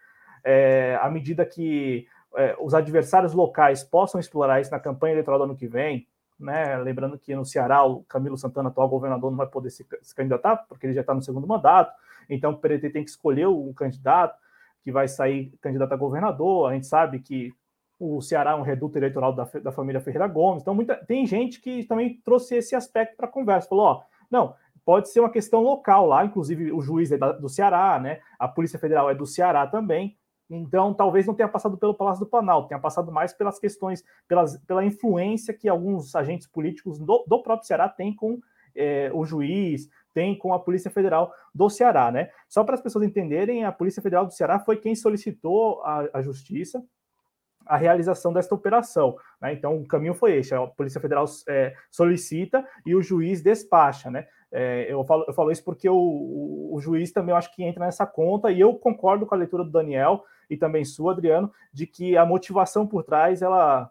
é, 0.44 0.98
à 1.00 1.10
medida 1.10 1.44
que 1.44 2.06
é, 2.36 2.56
os 2.60 2.74
adversários 2.74 3.32
locais 3.32 3.82
possam 3.82 4.20
explorar 4.20 4.60
isso 4.60 4.70
na 4.70 4.80
campanha 4.80 5.14
eleitoral 5.14 5.38
do 5.38 5.44
ano 5.44 5.56
que 5.56 5.66
vem, 5.66 6.06
né? 6.38 6.76
Lembrando 6.78 7.18
que 7.18 7.34
no 7.34 7.44
Ceará 7.44 7.84
o 7.84 8.04
Camilo 8.04 8.38
Santana, 8.38 8.68
atual 8.68 8.88
governador, 8.88 9.30
não 9.30 9.38
vai 9.38 9.46
poder 9.46 9.70
se, 9.70 9.84
se 10.02 10.14
candidatar, 10.14 10.56
porque 10.68 10.86
ele 10.86 10.94
já 10.94 11.00
está 11.00 11.12
no 11.12 11.22
segundo 11.22 11.46
mandato. 11.46 11.92
Então 12.28 12.52
o 12.52 12.58
PDT 12.58 12.90
tem 12.90 13.04
que 13.04 13.10
escolher 13.10 13.46
o 13.46 13.72
candidato 13.74 14.38
que 14.82 14.92
vai 14.92 15.08
sair 15.08 15.52
candidato 15.60 15.92
a 15.92 15.96
governador. 15.96 16.70
A 16.70 16.74
gente 16.74 16.86
sabe 16.86 17.18
que 17.18 17.52
o 17.98 18.20
Ceará 18.20 18.52
é 18.52 18.54
um 18.54 18.62
reduto 18.62 18.96
eleitoral 18.96 19.32
da, 19.32 19.44
da 19.44 19.72
família 19.72 20.00
Ferreira 20.00 20.28
Gomes. 20.28 20.62
Então, 20.62 20.74
muita, 20.74 20.94
tem 20.94 21.26
gente 21.26 21.60
que 21.60 21.84
também 21.84 22.20
trouxe 22.24 22.56
esse 22.56 22.76
aspecto 22.76 23.16
para 23.16 23.26
a 23.26 23.30
conversa. 23.30 23.68
Falou: 23.68 23.84
ó, 23.84 24.02
não, 24.30 24.54
pode 24.84 25.10
ser 25.10 25.20
uma 25.20 25.30
questão 25.30 25.62
local 25.62 26.06
lá, 26.06 26.24
inclusive 26.24 26.72
o 26.72 26.80
juiz 26.80 27.10
é 27.10 27.18
da, 27.18 27.32
do 27.32 27.48
Ceará, 27.48 27.98
né? 27.98 28.20
A 28.38 28.46
Polícia 28.46 28.78
Federal 28.78 29.10
é 29.10 29.14
do 29.14 29.26
Ceará 29.26 29.66
também. 29.66 30.16
Então, 30.48 30.94
talvez 30.94 31.26
não 31.26 31.34
tenha 31.34 31.48
passado 31.48 31.76
pelo 31.76 31.92
Palácio 31.92 32.24
do 32.24 32.30
Planalto, 32.30 32.68
tenha 32.68 32.80
passado 32.80 33.12
mais 33.12 33.34
pelas 33.34 33.58
questões, 33.58 34.02
pelas, 34.26 34.56
pela 34.64 34.82
influência 34.84 35.52
que 35.52 35.68
alguns 35.68 36.14
agentes 36.14 36.46
políticos 36.46 36.98
do, 36.98 37.24
do 37.26 37.42
próprio 37.42 37.66
Ceará 37.66 37.86
têm 37.86 38.14
com 38.14 38.40
é, 38.74 39.10
o 39.12 39.26
juiz, 39.26 39.90
tem 40.14 40.38
com 40.38 40.54
a 40.54 40.58
Polícia 40.58 40.90
Federal 40.90 41.34
do 41.54 41.68
Ceará, 41.68 42.10
né? 42.10 42.30
Só 42.48 42.64
para 42.64 42.76
as 42.76 42.80
pessoas 42.80 43.04
entenderem, 43.04 43.64
a 43.64 43.72
Polícia 43.72 44.00
Federal 44.00 44.24
do 44.24 44.32
Ceará 44.32 44.58
foi 44.58 44.76
quem 44.76 44.94
solicitou 44.94 45.82
a, 45.82 46.08
a 46.14 46.22
Justiça 46.22 46.82
a 47.68 47.76
realização 47.76 48.32
desta 48.32 48.54
operação. 48.54 49.16
Né? 49.40 49.52
Então, 49.52 49.76
o 49.76 49.86
caminho 49.86 50.14
foi 50.14 50.36
este: 50.36 50.54
a 50.54 50.66
Polícia 50.66 51.00
Federal 51.00 51.26
é, 51.48 51.74
solicita 51.90 52.66
e 52.84 52.94
o 52.94 53.02
juiz 53.02 53.42
despacha. 53.42 54.10
Né? 54.10 54.26
É, 54.50 54.90
eu, 54.90 55.04
falo, 55.04 55.24
eu 55.28 55.34
falo 55.34 55.52
isso 55.52 55.62
porque 55.62 55.88
o, 55.88 55.94
o, 55.94 56.74
o, 56.74 56.80
juiz 56.80 57.12
também 57.12 57.32
eu 57.32 57.36
acho 57.36 57.54
que 57.54 57.62
entra 57.62 57.84
nessa 57.84 58.06
conta, 58.06 58.50
e 58.50 58.58
eu 58.58 58.74
concordo 58.74 59.26
com 59.26 59.34
a 59.34 59.38
leitura 59.38 59.62
do 59.62 59.70
Daniel 59.70 60.24
e 60.48 60.56
também 60.56 60.84
sua, 60.84 61.12
Adriano, 61.12 61.52
de 61.72 61.86
que 61.86 62.16
a 62.16 62.24
motivação 62.24 62.86
por 62.86 63.04
trás 63.04 63.42
ela, 63.42 63.90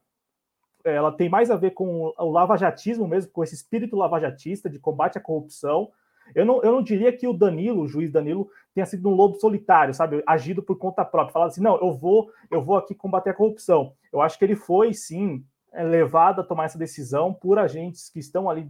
ela 0.84 1.12
tem 1.12 1.30
mais 1.30 1.52
a 1.52 1.56
ver 1.56 1.72
com 1.72 2.12
o 2.18 2.32
lavajatismo 2.32 3.08
mesmo, 3.08 3.32
com 3.32 3.44
esse 3.44 3.54
espírito 3.54 3.96
lavajatista 3.96 4.68
de 4.68 4.80
combate 4.80 5.18
à 5.18 5.22
corrupção. 5.22 5.92
Eu 6.36 6.46
não, 6.46 6.62
eu 6.64 6.72
não 6.72 6.84
diria 6.84 7.12
que 7.12 7.28
o 7.28 7.34
Danilo, 7.34 7.82
o 7.82 7.88
juiz 7.88 8.12
Danilo, 8.12 8.50
tenha 8.74 8.86
sido 8.86 9.10
um 9.10 9.14
lobo 9.14 9.36
solitário, 9.36 9.94
sabe, 9.94 10.24
agido 10.28 10.62
por 10.62 10.78
conta 10.78 11.04
própria, 11.04 11.34
falando 11.34 11.50
assim, 11.50 11.62
não, 11.62 11.80
eu 11.80 11.92
vou, 11.92 12.30
eu 12.52 12.62
vou 12.62 12.78
aqui 12.78 12.94
combater 12.94 13.32
a 13.32 13.34
corrupção. 13.34 13.94
Eu 14.12 14.22
acho 14.22 14.38
que 14.38 14.46
ele 14.46 14.56
foi, 14.56 14.94
sim, 14.94 15.44
é, 15.74 15.84
levado 15.84 16.42
a 16.42 16.44
tomar 16.44 16.66
essa 16.66 16.78
decisão 16.78 17.34
por 17.34 17.60
agentes 17.60 18.10
que 18.10 18.20
estão 18.20 18.50
ali 18.50 18.70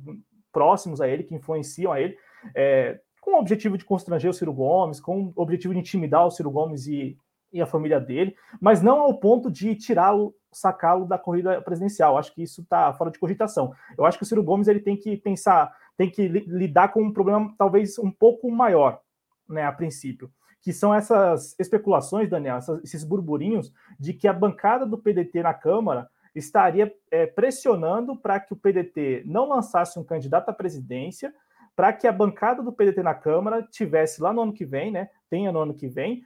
próximos 0.51 1.01
a 1.01 1.08
ele, 1.08 1.24
que 1.24 1.36
influenciam 1.36 1.91
a 1.91 2.01
ele, 2.01 2.18
é, 2.55 2.99
com 3.22 3.36
o 3.36 3.39
objetivo 3.39 3.78
de 3.78 3.86
constranger 3.86 4.30
o 4.30 4.34
Ciro 4.34 4.53
Gomes, 4.53 4.99
com 4.99 5.34
o 5.36 5.41
objetivo 5.41 5.74
de 5.74 5.80
intimidar 5.80 6.26
o 6.26 6.32
Ciro 6.32 6.49
Gomes 6.49 6.88
e, 6.88 7.18
e 7.51 7.62
a 7.62 7.66
família 7.66 7.99
dele, 7.99 8.36
mas 8.60 8.82
não 8.82 9.01
ao 9.01 9.20
ponto 9.20 9.51
de 9.51 9.76
tirá-lo, 9.76 10.34
sacá-lo 10.51 11.05
da 11.05 11.18
corrida 11.18 11.62
presidencial. 11.62 12.18
Acho 12.18 12.34
que 12.34 12.43
isso 12.43 12.62
está 12.62 12.93
fora 12.93 13.12
de 13.12 13.20
cogitação. 13.20 13.74
Eu 13.97 14.05
acho 14.05 14.18
que 14.18 14.24
o 14.24 14.28
Ciro 14.28 14.43
Gomes 14.43 14.68
ele 14.68 14.80
tem 14.80 14.95
que 14.95 15.18
pensar, 15.18 15.72
tem 15.98 16.10
que 16.10 16.28
lidar 16.28 16.89
com 16.89 17.02
um 17.02 17.12
problema 17.12 17.54
talvez 17.58 17.98
um 17.98 18.12
pouco 18.12 18.50
maior, 18.52 19.02
né, 19.50 19.64
a 19.64 19.72
princípio, 19.72 20.32
que 20.62 20.72
são 20.72 20.93
essas 20.93 21.56
especulações, 21.60 22.30
Daniel, 22.30 22.58
essas, 22.58 22.84
esses 22.84 23.04
burburinhos 23.04 23.74
de 24.00 24.14
que 24.14 24.28
a 24.28 24.34
bancada 24.34 24.86
do 24.86 24.98
PDT 24.98 25.41
na 25.41 25.54
Câmara 25.54 26.08
estaria 26.36 26.93
é, 27.10 27.26
pressionando 27.26 28.16
para 28.16 28.39
que 28.39 28.54
o 28.54 28.56
PDT 28.56 29.24
não 29.26 29.50
lançasse 29.50 29.98
um 29.98 30.04
candidato 30.04 30.50
à 30.50 30.54
presidência, 30.54 31.34
para 31.76 31.91
que 31.93 32.08
a 32.08 32.12
bancada 32.12 32.62
do 32.62 32.72
PDT 32.72 33.02
na 33.02 33.14
Câmara 33.14 33.64
tivesse 33.64 34.22
lá 34.22 34.32
no 34.32 34.41
ano 34.41 34.54
que 34.54 34.66
vem, 34.66 34.91
né, 34.91 35.10
tenha 35.30 35.52
no 35.52 35.60
ano 35.60 35.74
que 35.74 35.88
vem, 35.88 36.24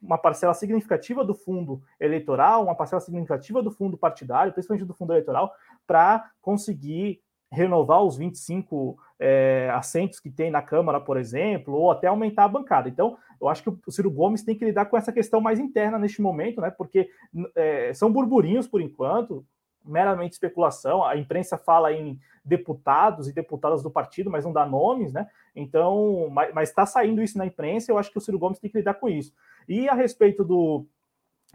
uma 0.00 0.18
parcela 0.18 0.54
significativa 0.54 1.24
do 1.24 1.34
fundo 1.34 1.82
eleitoral, 1.98 2.64
uma 2.64 2.74
parcela 2.74 3.00
significativa 3.00 3.62
do 3.62 3.70
fundo 3.70 3.96
partidário, 3.96 4.52
principalmente 4.52 4.86
do 4.86 4.94
fundo 4.94 5.12
eleitoral, 5.12 5.52
para 5.86 6.30
conseguir 6.40 7.20
renovar 7.56 8.02
os 8.02 8.16
25 8.16 8.98
é, 9.18 9.70
assentos 9.72 10.20
que 10.20 10.30
tem 10.30 10.50
na 10.50 10.60
Câmara, 10.60 11.00
por 11.00 11.16
exemplo, 11.16 11.74
ou 11.74 11.90
até 11.90 12.06
aumentar 12.06 12.44
a 12.44 12.48
bancada. 12.48 12.88
Então, 12.88 13.16
eu 13.40 13.48
acho 13.48 13.62
que 13.62 13.70
o 13.86 13.90
Ciro 13.90 14.10
Gomes 14.10 14.42
tem 14.42 14.54
que 14.54 14.64
lidar 14.64 14.84
com 14.86 14.96
essa 14.96 15.10
questão 15.10 15.40
mais 15.40 15.58
interna 15.58 15.98
neste 15.98 16.20
momento, 16.20 16.60
né? 16.60 16.70
Porque 16.70 17.08
é, 17.54 17.94
são 17.94 18.12
burburinhos 18.12 18.68
por 18.68 18.82
enquanto, 18.82 19.44
meramente 19.82 20.34
especulação. 20.34 21.02
A 21.02 21.16
imprensa 21.16 21.56
fala 21.56 21.92
em 21.92 22.18
deputados 22.44 23.26
e 23.26 23.32
deputadas 23.32 23.82
do 23.82 23.90
partido, 23.90 24.30
mas 24.30 24.44
não 24.44 24.52
dá 24.52 24.66
nomes, 24.66 25.12
né? 25.12 25.26
Então, 25.54 26.28
mas 26.30 26.68
está 26.68 26.84
saindo 26.84 27.22
isso 27.22 27.38
na 27.38 27.46
imprensa. 27.46 27.90
Eu 27.90 27.96
acho 27.96 28.10
que 28.10 28.18
o 28.18 28.20
Ciro 28.20 28.38
Gomes 28.38 28.58
tem 28.58 28.70
que 28.70 28.76
lidar 28.76 28.94
com 28.94 29.08
isso. 29.08 29.32
E 29.66 29.88
a 29.88 29.94
respeito 29.94 30.44
do, 30.44 30.86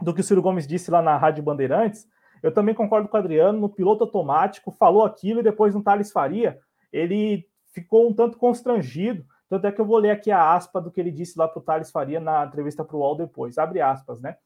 do 0.00 0.12
que 0.12 0.20
o 0.20 0.24
Ciro 0.24 0.42
Gomes 0.42 0.66
disse 0.66 0.90
lá 0.90 1.00
na 1.00 1.16
Rádio 1.16 1.44
Bandeirantes, 1.44 2.08
eu 2.42 2.52
também 2.52 2.74
concordo 2.74 3.08
com 3.08 3.16
o 3.16 3.20
Adriano. 3.20 3.60
No 3.60 3.68
piloto 3.68 4.04
automático, 4.04 4.70
falou 4.72 5.04
aquilo 5.04 5.40
e 5.40 5.42
depois 5.42 5.74
no 5.74 5.82
Thales 5.82 6.10
Faria, 6.10 6.58
ele 6.92 7.46
ficou 7.72 8.08
um 8.08 8.12
tanto 8.12 8.36
constrangido. 8.36 9.24
Tanto 9.48 9.66
é 9.66 9.72
que 9.72 9.80
eu 9.80 9.84
vou 9.84 9.98
ler 9.98 10.10
aqui 10.10 10.30
a 10.30 10.54
aspa 10.54 10.80
do 10.80 10.90
que 10.90 11.00
ele 11.00 11.10
disse 11.10 11.38
lá 11.38 11.46
para 11.46 11.60
o 11.60 11.62
Thales 11.62 11.90
Faria 11.90 12.18
na 12.18 12.44
entrevista 12.44 12.84
para 12.84 12.96
o 12.96 13.00
UOL 13.00 13.16
depois. 13.16 13.58
Abre 13.58 13.80
aspas, 13.80 14.20
né? 14.20 14.36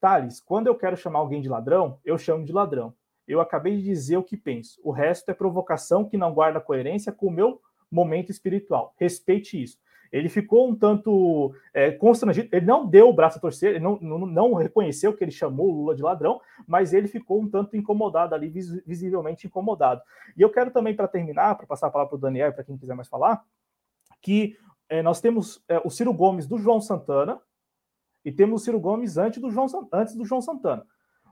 Thales, 0.00 0.40
quando 0.40 0.68
eu 0.68 0.74
quero 0.74 0.96
chamar 0.96 1.18
alguém 1.18 1.40
de 1.40 1.48
ladrão, 1.48 1.98
eu 2.04 2.16
chamo 2.16 2.44
de 2.44 2.52
ladrão. 2.52 2.94
Eu 3.26 3.40
acabei 3.40 3.76
de 3.76 3.82
dizer 3.82 4.16
o 4.16 4.22
que 4.22 4.36
penso. 4.36 4.80
O 4.82 4.90
resto 4.90 5.30
é 5.30 5.34
provocação 5.34 6.04
que 6.08 6.16
não 6.16 6.32
guarda 6.32 6.60
coerência 6.60 7.12
com 7.12 7.26
o 7.26 7.30
meu 7.30 7.60
momento 7.90 8.30
espiritual. 8.30 8.94
Respeite 8.98 9.62
isso. 9.62 9.78
Ele 10.12 10.28
ficou 10.28 10.68
um 10.68 10.76
tanto 10.76 11.54
é, 11.72 11.90
constrangido, 11.90 12.48
ele 12.52 12.66
não 12.66 12.86
deu 12.86 13.08
o 13.08 13.12
braço 13.14 13.38
a 13.38 13.40
torcer, 13.40 13.70
ele 13.70 13.80
não, 13.80 13.98
não, 13.98 14.18
não, 14.26 14.54
reconheceu 14.54 15.16
que 15.16 15.24
ele 15.24 15.30
chamou 15.30 15.68
o 15.68 15.72
Lula 15.72 15.96
de 15.96 16.02
ladrão, 16.02 16.38
mas 16.66 16.92
ele 16.92 17.08
ficou 17.08 17.40
um 17.40 17.48
tanto 17.48 17.76
incomodado 17.76 18.34
ali, 18.34 18.50
visivelmente 18.86 19.46
incomodado. 19.46 20.02
E 20.36 20.42
eu 20.42 20.50
quero 20.50 20.70
também, 20.70 20.94
para 20.94 21.08
terminar, 21.08 21.54
para 21.54 21.66
passar 21.66 21.86
a 21.86 21.90
palavra 21.90 22.10
para 22.10 22.16
o 22.16 22.20
Daniel 22.20 22.52
para 22.52 22.62
quem 22.62 22.76
quiser 22.76 22.94
mais 22.94 23.08
falar, 23.08 23.42
que 24.20 24.56
é, 24.88 25.00
nós 25.02 25.20
temos 25.20 25.64
é, 25.66 25.80
o 25.82 25.88
Ciro 25.88 26.12
Gomes 26.12 26.46
do 26.46 26.58
João 26.58 26.80
Santana 26.80 27.40
e 28.22 28.30
temos 28.30 28.60
o 28.60 28.64
Ciro 28.64 28.78
Gomes 28.78 29.16
antes 29.16 29.40
do 29.40 29.50
João, 29.50 29.66
antes 29.90 30.14
do 30.14 30.26
João 30.26 30.42
Santana. 30.42 30.86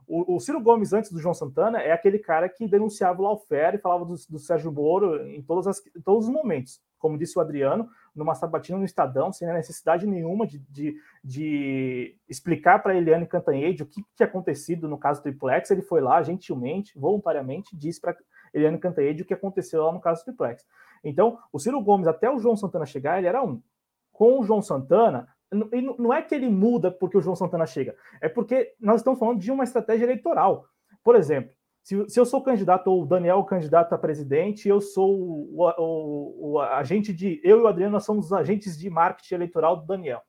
O, 0.06 0.36
o, 0.36 0.40
Ciro 0.40 0.60
Gomes, 0.60 0.92
antes 0.92 1.12
do 1.12 1.20
João 1.20 1.34
Santana, 1.34 1.80
é 1.80 1.92
aquele 1.92 2.18
cara 2.18 2.48
que 2.48 2.66
denunciava 2.66 3.20
o 3.20 3.24
Lawfare 3.24 3.76
e 3.76 3.80
falava 3.80 4.04
do, 4.04 4.14
do 4.28 4.38
Sérgio 4.40 4.72
Moro 4.72 5.24
em, 5.28 5.40
todas 5.40 5.68
as, 5.68 5.86
em 5.86 6.00
todos 6.00 6.26
os 6.26 6.32
momentos. 6.32 6.80
Como 6.98 7.16
disse 7.16 7.38
o 7.38 7.40
Adriano, 7.40 7.88
numa 8.14 8.34
sabatina 8.34 8.78
no 8.78 8.84
Estadão, 8.84 9.32
sem 9.32 9.46
necessidade 9.52 10.06
nenhuma 10.06 10.46
de, 10.46 10.58
de, 10.68 10.96
de 11.22 12.16
explicar 12.28 12.82
para 12.82 12.96
Eliane 12.96 13.26
Cantanhede 13.26 13.82
o 13.82 13.86
que 13.86 14.02
tinha 14.14 14.26
acontecido 14.26 14.88
no 14.88 14.98
caso 14.98 15.22
Triplex. 15.22 15.70
Ele 15.70 15.82
foi 15.82 16.00
lá, 16.00 16.22
gentilmente, 16.22 16.98
voluntariamente, 16.98 17.76
disse 17.76 18.00
para 18.00 18.16
Eliane 18.52 18.78
Cantanhede 18.78 19.22
o 19.22 19.24
que 19.24 19.34
aconteceu 19.34 19.84
lá 19.84 19.92
no 19.92 20.00
caso 20.00 20.24
Triplex. 20.24 20.64
Então, 21.02 21.38
o 21.52 21.58
Ciro 21.58 21.80
Gomes, 21.80 22.06
até 22.06 22.30
o 22.30 22.38
João 22.38 22.56
Santana 22.56 22.86
chegar, 22.86 23.18
ele 23.18 23.26
era 23.26 23.42
um. 23.42 23.62
Com 24.12 24.40
o 24.40 24.44
João 24.44 24.60
Santana, 24.60 25.28
não 25.50 26.12
é 26.12 26.22
que 26.22 26.34
ele 26.34 26.48
muda 26.48 26.90
porque 26.90 27.16
o 27.16 27.22
João 27.22 27.34
Santana 27.34 27.66
chega, 27.66 27.96
é 28.20 28.28
porque 28.28 28.74
nós 28.78 29.00
estamos 29.00 29.18
falando 29.18 29.40
de 29.40 29.50
uma 29.50 29.64
estratégia 29.64 30.04
eleitoral. 30.04 30.66
Por 31.02 31.16
exemplo, 31.16 31.52
se, 31.82 32.08
se 32.08 32.20
eu 32.20 32.26
sou 32.26 32.42
candidato, 32.42 32.88
ou 32.88 33.02
o 33.02 33.06
Daniel 33.06 33.42
candidato 33.44 33.94
a 33.94 33.98
presidente, 33.98 34.68
eu 34.68 34.80
sou 34.80 35.18
o, 35.18 35.70
o, 35.78 36.52
o, 36.52 36.60
agente 36.60 37.12
de. 37.12 37.40
Eu 37.42 37.58
e 37.58 37.62
o 37.62 37.66
Adriano 37.66 37.92
nós 37.92 38.04
somos 38.04 38.26
os 38.26 38.32
agentes 38.32 38.78
de 38.78 38.90
marketing 38.90 39.34
eleitoral 39.34 39.76
do 39.76 39.86
Daniel. 39.86 40.22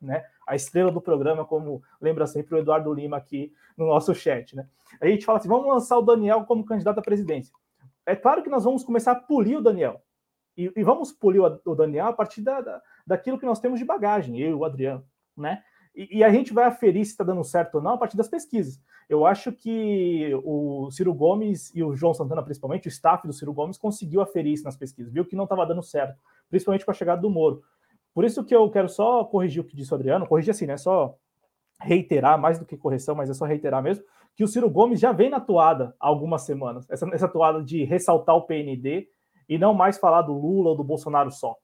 Né? 0.00 0.24
A 0.46 0.54
estrela 0.54 0.90
do 0.90 1.00
programa, 1.00 1.44
como 1.44 1.82
lembra 2.00 2.26
sempre 2.26 2.54
o 2.54 2.58
Eduardo 2.58 2.92
Lima 2.92 3.16
aqui 3.16 3.52
no 3.76 3.86
nosso 3.86 4.14
chat. 4.14 4.54
Né? 4.54 4.66
a 5.00 5.06
gente 5.06 5.24
fala 5.24 5.38
assim: 5.38 5.48
vamos 5.48 5.66
lançar 5.66 5.98
o 5.98 6.02
Daniel 6.02 6.44
como 6.44 6.64
candidato 6.64 6.98
à 6.98 7.02
presidência. 7.02 7.52
É 8.06 8.14
claro 8.14 8.42
que 8.42 8.50
nós 8.50 8.64
vamos 8.64 8.84
começar 8.84 9.12
a 9.12 9.16
polir 9.16 9.58
o 9.58 9.62
Daniel. 9.62 10.02
E, 10.56 10.72
e 10.76 10.82
vamos 10.82 11.12
polir 11.12 11.40
o, 11.40 11.60
o 11.64 11.74
Daniel 11.74 12.06
a 12.06 12.12
partir 12.12 12.42
da, 12.42 12.60
da 12.60 12.82
daquilo 13.06 13.38
que 13.38 13.46
nós 13.46 13.58
temos 13.58 13.78
de 13.80 13.84
bagagem, 13.84 14.38
eu 14.38 14.50
e 14.50 14.54
o 14.54 14.64
Adriano, 14.64 15.04
né? 15.36 15.62
E, 15.94 16.18
e, 16.18 16.24
a 16.24 16.30
gente 16.30 16.52
vai 16.52 16.64
aferir 16.64 17.04
se 17.04 17.10
está 17.12 17.24
dando 17.24 17.42
certo 17.42 17.76
ou 17.76 17.82
não 17.82 17.92
a 17.92 17.98
partir 17.98 18.16
das 18.16 18.28
pesquisas. 18.28 18.80
Eu 19.08 19.26
acho 19.26 19.50
que 19.50 20.30
o 20.44 20.88
Ciro 20.90 21.12
Gomes 21.12 21.74
e 21.74 21.82
o 21.82 21.96
João 21.96 22.14
Santana, 22.14 22.42
principalmente, 22.42 22.86
o 22.86 22.88
staff 22.88 23.26
do 23.26 23.32
Ciro 23.32 23.52
Gomes, 23.52 23.76
conseguiu 23.76 24.20
aferir 24.20 24.52
isso 24.52 24.64
nas 24.64 24.76
pesquisas, 24.76 25.12
viu 25.12 25.24
que 25.24 25.34
não 25.34 25.44
estava 25.44 25.66
dando 25.66 25.82
certo, 25.82 26.16
principalmente 26.48 26.84
com 26.84 26.92
a 26.92 26.94
chegada 26.94 27.20
do 27.20 27.28
Moro. 27.28 27.62
Por 28.14 28.24
isso 28.24 28.44
que 28.44 28.54
eu 28.54 28.70
quero 28.70 28.88
só 28.88 29.24
corrigir 29.24 29.62
o 29.62 29.64
que 29.64 29.76
disse 29.76 29.92
o 29.92 29.96
Adriano, 29.96 30.26
corrigir 30.26 30.52
assim, 30.52 30.66
né? 30.66 30.76
Só 30.76 31.16
reiterar, 31.80 32.38
mais 32.38 32.58
do 32.58 32.64
que 32.64 32.76
correção, 32.76 33.14
mas 33.14 33.30
é 33.30 33.34
só 33.34 33.44
reiterar 33.44 33.82
mesmo, 33.82 34.04
que 34.36 34.44
o 34.44 34.48
Ciro 34.48 34.70
Gomes 34.70 35.00
já 35.00 35.12
vem 35.12 35.30
na 35.30 35.40
toada 35.40 35.94
há 35.98 36.06
algumas 36.06 36.42
semanas. 36.42 36.88
Essa, 36.90 37.08
essa 37.12 37.28
toada 37.28 37.62
de 37.62 37.84
ressaltar 37.84 38.36
o 38.36 38.42
PND 38.42 39.08
e 39.48 39.58
não 39.58 39.74
mais 39.74 39.98
falar 39.98 40.22
do 40.22 40.32
Lula 40.32 40.70
ou 40.70 40.76
do 40.76 40.84
Bolsonaro 40.84 41.30
só. 41.30 41.56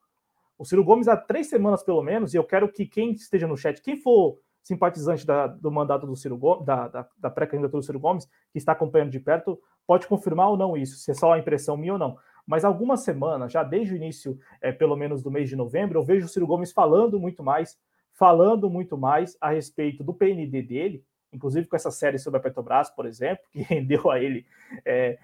O 0.59 0.65
Ciro 0.65 0.83
Gomes 0.83 1.09
há 1.09 1.17
três 1.17 1.49
semanas, 1.49 1.83
pelo 1.83 2.03
menos, 2.03 2.33
e 2.33 2.37
eu 2.37 2.45
quero 2.45 2.69
que 2.71 2.87
quem 2.87 3.13
esteja 3.13 3.47
no 3.47 3.57
chat, 3.57 3.81
quem 3.83 3.97
for 3.97 4.39
simpatizante 4.63 5.25
da, 5.25 5.47
do 5.47 5.71
mandato 5.71 6.07
do 6.07 6.17
Ciro 6.17 6.37
Gomes, 6.37 6.67
da, 6.67 6.89
da, 6.89 7.09
da 7.19 7.31
pré-candidatura 7.31 7.81
do 7.81 7.87
Ciro 7.87 8.01
Gomes, 8.01 8.27
que 8.51 8.59
está 8.59 8.73
acompanhando 8.73 9.11
de 9.11 9.21
perto, 9.21 9.61
pode 9.87 10.07
confirmar 10.07 10.49
ou 10.49 10.57
não 10.57 10.77
isso, 10.77 10.97
se 10.97 11.11
é 11.11 11.15
só 11.15 11.35
a 11.35 11.39
impressão 11.39 11.77
minha 11.77 11.93
ou 11.93 11.99
não. 11.99 12.17
Mas 12.47 12.65
algumas 12.65 13.01
semanas, 13.01 13.53
já 13.53 13.63
desde 13.63 13.95
o 13.95 13.97
início, 13.97 14.39
é, 14.61 14.73
pelo 14.73 14.97
menos 14.97 15.23
do 15.23 15.31
mês 15.31 15.49
de 15.49 15.57
novembro, 15.57 15.99
eu 15.99 16.05
vejo 16.05 16.27
o 16.27 16.29
Ciro 16.29 16.47
Gomes 16.47 16.73
falando 16.73 17.21
muito 17.21 17.43
mais, 17.43 17.79
falando 18.13 18.71
muito 18.71 18.97
mais 18.97 19.37
a 19.41 19.51
respeito 19.51 20.03
do 20.03 20.15
PND 20.15 20.63
dele, 20.63 21.05
inclusive 21.33 21.67
com 21.69 21.77
essa 21.77 21.91
série 21.91 22.19
sobre 22.19 22.39
a 22.39 22.43
Petrobras, 22.43 22.91
por 22.91 23.07
exemplo, 23.07 23.45
que 23.53 23.63
rendeu 23.63 24.11
a 24.11 24.19
ele 24.19 24.47
é, 24.85 25.19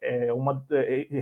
é, 0.00 0.32
uma 0.32 0.64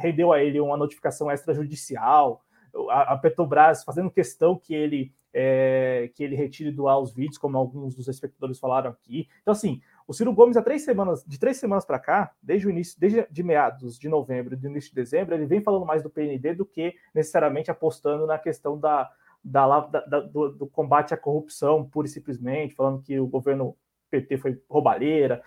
rendeu 0.01 0.33
a 0.33 0.43
ele 0.43 0.61
uma 0.61 0.77
notificação 0.77 1.31
extrajudicial, 1.31 2.43
a, 2.91 3.17
Petrobras 3.17 3.85
fazendo 3.85 4.11
questão 4.11 4.57
que 4.57 4.75
ele 4.75 5.13
é, 5.35 6.11
que 6.15 6.23
ele 6.23 6.37
retire 6.37 6.71
do 6.71 6.87
ar 6.87 6.99
os 6.99 7.15
vídeos, 7.15 7.39
como 7.39 7.57
alguns 7.57 7.95
dos 7.95 8.07
espectadores 8.07 8.59
falaram 8.59 8.91
aqui. 8.91 9.29
Então, 9.41 9.53
assim, 9.53 9.81
o 10.07 10.13
Ciro 10.13 10.33
Gomes, 10.33 10.57
há 10.57 10.63
três 10.63 10.83
semanas, 10.83 11.25
de 11.27 11.39
três 11.39 11.57
semanas 11.57 11.85
para 11.85 11.99
cá, 11.99 12.33
desde 12.43 12.67
o 12.67 12.71
início, 12.71 13.01
desde 13.01 13.27
de 13.31 13.43
meados 13.43 13.99
de 13.99 14.09
novembro 14.09 14.57
do 14.57 14.67
início 14.67 14.91
de 14.91 14.97
dezembro, 14.97 15.35
ele 15.35 15.47
vem 15.47 15.63
falando 15.63 15.87
mais 15.87 16.03
do 16.03 16.11
PND 16.11 16.55
do 16.55 16.67
que 16.67 16.95
necessariamente 17.15 17.71
apostando 17.71 18.27
na 18.27 18.39
questão 18.39 18.79
da, 18.79 19.11
da, 19.43 19.81
da 19.81 20.21
do, 20.21 20.51
do, 20.51 20.67
combate 20.67 21.15
à 21.15 21.17
corrupção, 21.17 21.89
pura 21.89 22.07
e 22.07 22.11
simplesmente, 22.11 22.75
falando 22.75 23.03
que 23.03 23.19
o 23.19 23.27
governo 23.27 23.75
PT 24.11 24.37
foi 24.37 24.61
roubalheira, 24.69 25.43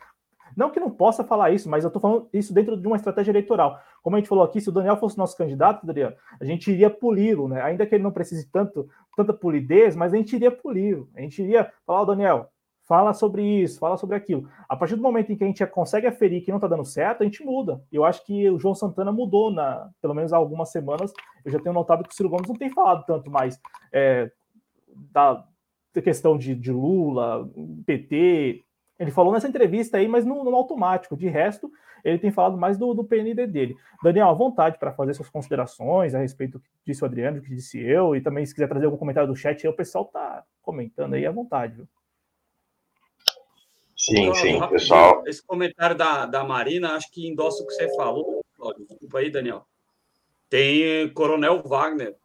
não 0.56 0.70
que 0.70 0.80
não 0.80 0.90
possa 0.90 1.24
falar 1.24 1.52
isso, 1.52 1.70
mas 1.70 1.84
eu 1.84 1.88
estou 1.88 2.02
falando 2.02 2.28
isso 2.34 2.54
dentro 2.54 2.78
de 2.78 2.88
uma 2.88 2.96
estratégia 2.96 3.32
eleitoral. 3.32 3.80
Como 4.04 4.16
a 4.16 4.20
gente 4.20 4.30
falou 4.30 4.44
aqui, 4.44 4.60
se 4.60 4.70
o 4.70 4.72
Daniel 4.72 4.98
fosse 4.98 5.18
nosso 5.18 5.38
candidato, 5.38 5.84
Adriano, 5.84 6.16
a 6.40 6.46
gente 6.46 6.72
iria 6.72 6.90
poli-lo, 6.90 7.48
né? 7.48 7.62
Ainda 7.62 7.86
que 7.86 7.96
ele 7.96 8.04
não 8.04 8.12
precise 8.12 8.50
tanto, 8.52 8.88
tanta 9.16 9.34
polidez, 9.34 9.96
mas 9.96 10.14
a 10.14 10.18
gente 10.18 10.36
iria 10.36 10.52
poli-lo. 10.52 11.10
A 11.16 11.22
gente 11.22 11.42
iria 11.42 11.72
falar, 11.86 12.02
oh, 12.02 12.06
Daniel, 12.06 12.50
fala 12.86 13.14
sobre 13.14 13.44
isso, 13.44 13.80
fala 13.80 13.98
sobre 13.98 14.16
aquilo. 14.16 14.48
A 14.70 14.76
partir 14.76 14.96
do 14.96 15.02
momento 15.02 15.32
em 15.32 15.36
que 15.36 15.44
a 15.44 15.48
gente 15.48 15.66
consegue 15.68 16.08
aferir 16.08 16.44
que 16.44 16.52
não 16.52 16.58
está 16.58 16.68
dando 16.68 16.86
certo, 16.86 17.22
a 17.22 17.26
gente 17.26 17.44
muda. 17.44 17.82
Eu 17.92 18.06
acho 18.06 18.24
que 18.24 18.50
o 18.50 18.60
João 18.60 18.76
Santana 18.76 19.12
mudou, 19.12 19.52
na, 19.52 19.90
pelo 20.02 20.14
menos 20.14 20.32
há 20.32 20.38
algumas 20.38 20.70
semanas. 20.72 21.12
Eu 21.44 21.52
já 21.52 21.60
tenho 21.60 21.74
notado 21.74 22.04
que 22.04 22.12
o 22.12 22.14
Ciro 22.14 22.30
Gomes 22.30 22.48
não 22.48 22.56
tem 22.56 22.70
falado 22.70 23.06
tanto 23.06 23.30
mais 23.30 23.60
é, 23.92 24.32
da 25.12 25.44
questão 26.04 26.38
de, 26.38 26.54
de 26.54 26.72
Lula, 26.72 27.50
PT, 27.86 28.64
ele 28.98 29.12
falou 29.12 29.34
nessa 29.34 29.48
entrevista 29.48 29.98
aí, 29.98 30.08
mas 30.08 30.26
no, 30.26 30.44
no 30.44 30.56
automático. 30.56 31.18
De 31.18 31.28
resto, 31.28 31.72
ele 32.04 32.18
tem 32.18 32.32
falado 32.32 32.58
mais 32.58 32.78
do, 32.78 32.94
do 32.94 33.04
PND 33.04 33.46
dele. 33.48 33.76
Daniel, 34.04 34.30
à 34.30 34.34
vontade 34.34 34.78
para 34.78 34.94
fazer 34.94 35.14
suas 35.14 35.30
considerações 35.30 36.16
a 36.16 36.20
respeito 36.20 36.54
do 36.54 36.60
que 36.60 36.70
disse 36.86 37.04
o 37.04 37.06
Adriano, 37.06 37.38
do 37.38 37.44
que 37.44 37.54
disse 37.54 37.80
eu, 37.80 38.16
e 38.16 38.22
também 38.22 38.46
se 38.46 38.54
quiser 38.54 38.68
trazer 38.68 38.86
algum 38.86 38.98
comentário 38.98 39.28
do 39.28 39.36
chat, 39.36 39.66
aí 39.66 39.72
o 39.72 39.76
pessoal 39.76 40.06
tá 40.06 40.44
comentando 40.62 41.16
aí 41.16 41.26
à 41.26 41.32
vontade, 41.32 41.76
viu? 41.76 41.88
Sim, 43.98 44.34
sim, 44.36 44.60
pessoal. 44.70 45.24
Esse 45.26 45.46
comentário 45.46 45.96
da, 45.96 46.26
da 46.26 46.44
Marina, 46.44 46.94
acho 46.94 47.12
que 47.12 47.28
endossa 47.28 47.64
o 47.64 47.68
que 47.68 47.74
você 47.74 47.94
falou. 47.96 48.46
Desculpa 48.88 49.20
aí, 49.20 49.32
Daniel. 49.32 49.66
Tem 50.50 51.12
Coronel 51.14 51.64
Wagner 51.64 52.16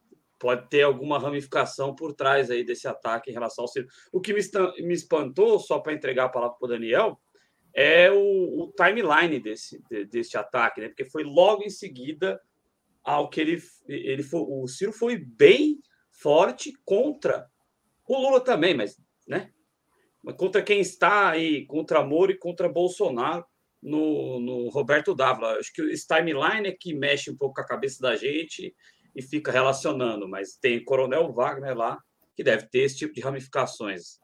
pode 0.40 0.68
ter 0.70 0.82
alguma 0.82 1.18
ramificação 1.18 1.94
por 1.94 2.14
trás 2.14 2.50
aí 2.50 2.64
desse 2.64 2.88
ataque 2.88 3.30
em 3.30 3.34
relação 3.34 3.64
ao 3.64 3.68
Ciro. 3.68 3.86
O 4.10 4.20
que 4.20 4.32
me, 4.32 4.40
me 4.78 4.94
espantou, 4.94 5.60
só 5.60 5.78
para 5.78 5.92
entregar 5.92 6.24
a 6.24 6.28
palavra 6.30 6.56
para 6.58 6.66
o 6.66 6.68
Daniel, 6.68 7.20
é 7.74 8.10
o, 8.10 8.62
o 8.62 8.72
timeline 8.72 9.38
desse, 9.38 9.84
de, 9.88 10.06
desse 10.06 10.36
ataque, 10.38 10.80
né? 10.80 10.88
Porque 10.88 11.04
foi 11.04 11.22
logo 11.22 11.62
em 11.62 11.70
seguida 11.70 12.40
ao 13.04 13.28
que 13.28 13.40
ele, 13.40 13.62
ele 13.86 14.22
foi, 14.22 14.40
o 14.40 14.66
Ciro 14.66 14.92
foi 14.92 15.16
bem 15.16 15.78
forte 16.10 16.72
contra 16.84 17.46
o 18.08 18.18
Lula 18.18 18.40
também, 18.40 18.74
mas, 18.74 19.00
né? 19.28 19.52
Mas 20.22 20.36
contra 20.36 20.62
quem 20.62 20.80
está 20.80 21.30
aí, 21.30 21.64
contra 21.66 22.04
Moro 22.04 22.32
e 22.32 22.38
contra 22.38 22.68
Bolsonaro 22.68 23.44
no, 23.82 24.40
no 24.40 24.68
Roberto 24.68 25.14
Dávila. 25.14 25.52
Acho 25.58 25.72
que 25.72 25.82
esse 25.82 26.06
timeline 26.06 26.66
é 26.66 26.72
que 26.72 26.94
mexe 26.94 27.30
um 27.30 27.36
pouco 27.36 27.54
com 27.54 27.60
a 27.60 27.66
cabeça 27.66 28.00
da 28.00 28.16
gente 28.16 28.74
e 29.14 29.22
fica 29.22 29.50
relacionando, 29.50 30.28
mas 30.28 30.56
tem 30.56 30.82
Coronel 30.84 31.32
Wagner 31.32 31.76
lá 31.76 31.98
que 32.36 32.44
deve 32.44 32.66
ter 32.66 32.80
esse 32.80 32.96
tipo 32.96 33.14
de 33.14 33.20
ramificações. 33.20 34.18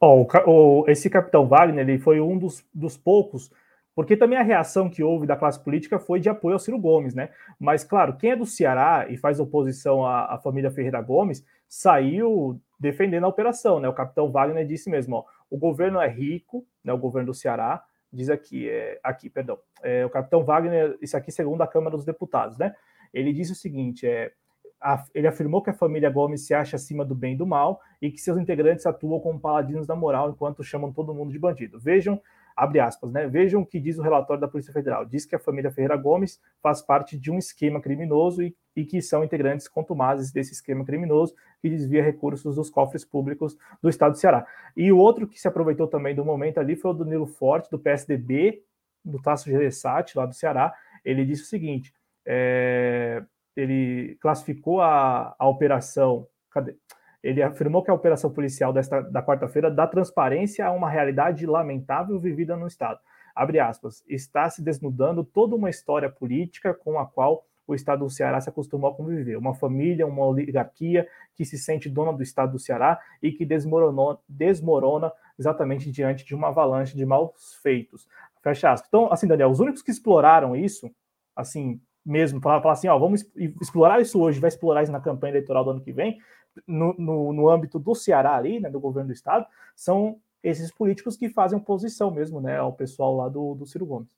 O, 0.00 0.84
esse 0.88 1.08
capitão 1.08 1.46
Wagner 1.46 1.88
ele 1.88 1.98
foi 1.98 2.20
um 2.20 2.36
dos, 2.38 2.64
dos 2.74 2.96
poucos, 2.96 3.50
porque 3.94 4.16
também 4.16 4.38
a 4.38 4.42
reação 4.42 4.90
que 4.90 5.02
houve 5.02 5.26
da 5.26 5.36
classe 5.36 5.62
política 5.62 5.98
foi 5.98 6.20
de 6.20 6.28
apoio 6.28 6.54
ao 6.54 6.58
Ciro 6.58 6.78
Gomes, 6.78 7.14
né? 7.14 7.30
Mas, 7.58 7.82
claro, 7.82 8.16
quem 8.16 8.32
é 8.32 8.36
do 8.36 8.44
Ceará 8.44 9.06
e 9.08 9.16
faz 9.16 9.40
oposição 9.40 10.04
à, 10.04 10.34
à 10.34 10.38
família 10.38 10.70
Ferreira 10.70 11.00
Gomes 11.00 11.44
saiu 11.66 12.60
defendendo 12.78 13.24
a 13.24 13.28
operação, 13.28 13.80
né? 13.80 13.88
O 13.88 13.94
capitão 13.94 14.30
Wagner 14.30 14.66
disse 14.66 14.90
mesmo: 14.90 15.16
ó, 15.16 15.24
o 15.48 15.56
governo 15.56 15.98
é 16.00 16.08
rico, 16.08 16.66
né? 16.84 16.92
O 16.92 16.98
governo 16.98 17.28
do 17.28 17.34
Ceará, 17.34 17.82
diz 18.12 18.28
aqui, 18.28 18.68
é, 18.68 19.00
aqui, 19.02 19.30
perdão, 19.30 19.58
é, 19.82 20.04
o 20.04 20.10
capitão 20.10 20.44
Wagner, 20.44 20.98
isso 21.00 21.16
aqui 21.16 21.32
segundo 21.32 21.62
a 21.62 21.66
Câmara 21.66 21.96
dos 21.96 22.04
Deputados, 22.04 22.58
né? 22.58 22.74
Ele 23.16 23.32
disse 23.32 23.52
o 23.52 23.56
seguinte, 23.56 24.06
é, 24.06 24.32
a, 24.80 25.02
ele 25.14 25.26
afirmou 25.26 25.62
que 25.62 25.70
a 25.70 25.74
família 25.74 26.10
Gomes 26.10 26.46
se 26.46 26.52
acha 26.52 26.76
acima 26.76 27.04
do 27.04 27.14
bem 27.14 27.34
e 27.34 27.36
do 27.36 27.46
mal 27.46 27.80
e 28.00 28.10
que 28.10 28.20
seus 28.20 28.36
integrantes 28.38 28.84
atuam 28.84 29.18
como 29.20 29.40
paladinos 29.40 29.86
da 29.86 29.96
moral 29.96 30.30
enquanto 30.30 30.62
chamam 30.62 30.92
todo 30.92 31.14
mundo 31.14 31.32
de 31.32 31.38
bandido. 31.38 31.80
Vejam 31.80 32.20
abre 32.56 32.80
aspas, 32.80 33.12
né? 33.12 33.28
Vejam 33.28 33.60
o 33.60 33.66
que 33.66 33.78
diz 33.78 33.98
o 33.98 34.02
relatório 34.02 34.40
da 34.40 34.48
Polícia 34.48 34.72
Federal. 34.72 35.04
Diz 35.04 35.26
que 35.26 35.36
a 35.36 35.38
família 35.38 35.70
Ferreira 35.70 35.96
Gomes 35.96 36.40
faz 36.62 36.80
parte 36.80 37.18
de 37.18 37.30
um 37.30 37.36
esquema 37.36 37.80
criminoso 37.82 38.42
e, 38.42 38.56
e 38.74 38.84
que 38.84 39.02
são 39.02 39.22
integrantes 39.22 39.68
contumazes 39.68 40.32
desse 40.32 40.52
esquema 40.52 40.82
criminoso 40.82 41.34
que 41.60 41.68
desvia 41.68 42.02
recursos 42.02 42.56
dos 42.56 42.70
cofres 42.70 43.04
públicos 43.04 43.58
do 43.82 43.90
estado 43.90 44.12
do 44.12 44.18
Ceará. 44.18 44.46
E 44.74 44.90
o 44.90 44.96
outro 44.96 45.28
que 45.28 45.38
se 45.38 45.46
aproveitou 45.46 45.86
também 45.86 46.14
do 46.14 46.24
momento 46.24 46.58
ali 46.58 46.76
foi 46.76 46.92
o 46.92 46.94
Danilo 46.94 47.26
Forte, 47.26 47.70
do 47.70 47.78
PSDB, 47.78 48.62
do 49.04 49.20
Tasso 49.20 49.50
Gereissati, 49.50 50.16
lá 50.16 50.24
do 50.24 50.34
Ceará. 50.34 50.74
Ele 51.04 51.26
disse 51.26 51.42
o 51.42 51.46
seguinte: 51.46 51.92
é, 52.26 53.22
ele 53.56 54.16
classificou 54.20 54.80
a, 54.80 55.34
a 55.38 55.48
operação. 55.48 56.26
Cadê? 56.50 56.76
Ele 57.22 57.42
afirmou 57.42 57.82
que 57.82 57.90
a 57.90 57.94
operação 57.94 58.30
policial 58.30 58.72
desta, 58.72 59.00
da 59.00 59.22
quarta-feira 59.22 59.70
dá 59.70 59.86
transparência 59.86 60.66
a 60.66 60.72
uma 60.72 60.90
realidade 60.90 61.46
lamentável 61.46 62.18
vivida 62.20 62.56
no 62.56 62.66
Estado. 62.66 63.00
Abre 63.34 63.58
aspas, 63.60 64.02
está 64.08 64.48
se 64.48 64.62
desnudando 64.62 65.24
toda 65.24 65.54
uma 65.54 65.68
história 65.68 66.08
política 66.08 66.72
com 66.72 66.98
a 66.98 67.06
qual 67.06 67.44
o 67.66 67.74
Estado 67.74 68.04
do 68.04 68.10
Ceará 68.10 68.40
se 68.40 68.48
acostumou 68.48 68.90
a 68.90 68.94
conviver. 68.94 69.36
Uma 69.36 69.54
família, 69.54 70.06
uma 70.06 70.24
oligarquia 70.24 71.06
que 71.34 71.44
se 71.44 71.58
sente 71.58 71.90
dona 71.90 72.12
do 72.12 72.22
Estado 72.22 72.52
do 72.52 72.58
Ceará 72.58 73.00
e 73.20 73.32
que 73.32 73.44
desmoronou, 73.44 74.20
desmorona 74.28 75.12
exatamente 75.38 75.90
diante 75.90 76.24
de 76.24 76.34
uma 76.34 76.48
avalanche 76.48 76.96
de 76.96 77.04
maus 77.04 77.54
feitos. 77.62 78.06
Fecha 78.42 78.70
aspas. 78.70 78.88
Então, 78.88 79.12
assim, 79.12 79.26
Daniel, 79.26 79.50
os 79.50 79.58
únicos 79.58 79.82
que 79.82 79.90
exploraram 79.90 80.54
isso, 80.54 80.88
assim, 81.34 81.80
mesmo, 82.06 82.40
falar, 82.40 82.62
falar 82.62 82.74
assim, 82.74 82.86
ó, 82.86 82.96
vamos 82.96 83.26
explorar 83.60 84.00
isso 84.00 84.20
hoje, 84.20 84.38
vai 84.38 84.48
explorar 84.48 84.84
isso 84.84 84.92
na 84.92 85.00
campanha 85.00 85.32
eleitoral 85.32 85.64
do 85.64 85.70
ano 85.70 85.80
que 85.80 85.92
vem, 85.92 86.18
no, 86.66 86.94
no, 86.96 87.32
no 87.32 87.48
âmbito 87.48 87.78
do 87.78 87.94
Ceará 87.94 88.36
ali, 88.36 88.60
né, 88.60 88.70
do 88.70 88.78
governo 88.78 89.08
do 89.08 89.12
estado, 89.12 89.44
são 89.74 90.20
esses 90.42 90.70
políticos 90.70 91.16
que 91.16 91.28
fazem 91.28 91.58
oposição 91.58 92.10
mesmo, 92.10 92.40
né, 92.40 92.56
ao 92.56 92.72
pessoal 92.72 93.16
lá 93.16 93.28
do, 93.28 93.56
do 93.56 93.66
Ciro 93.66 93.84
Gomes. 93.84 94.08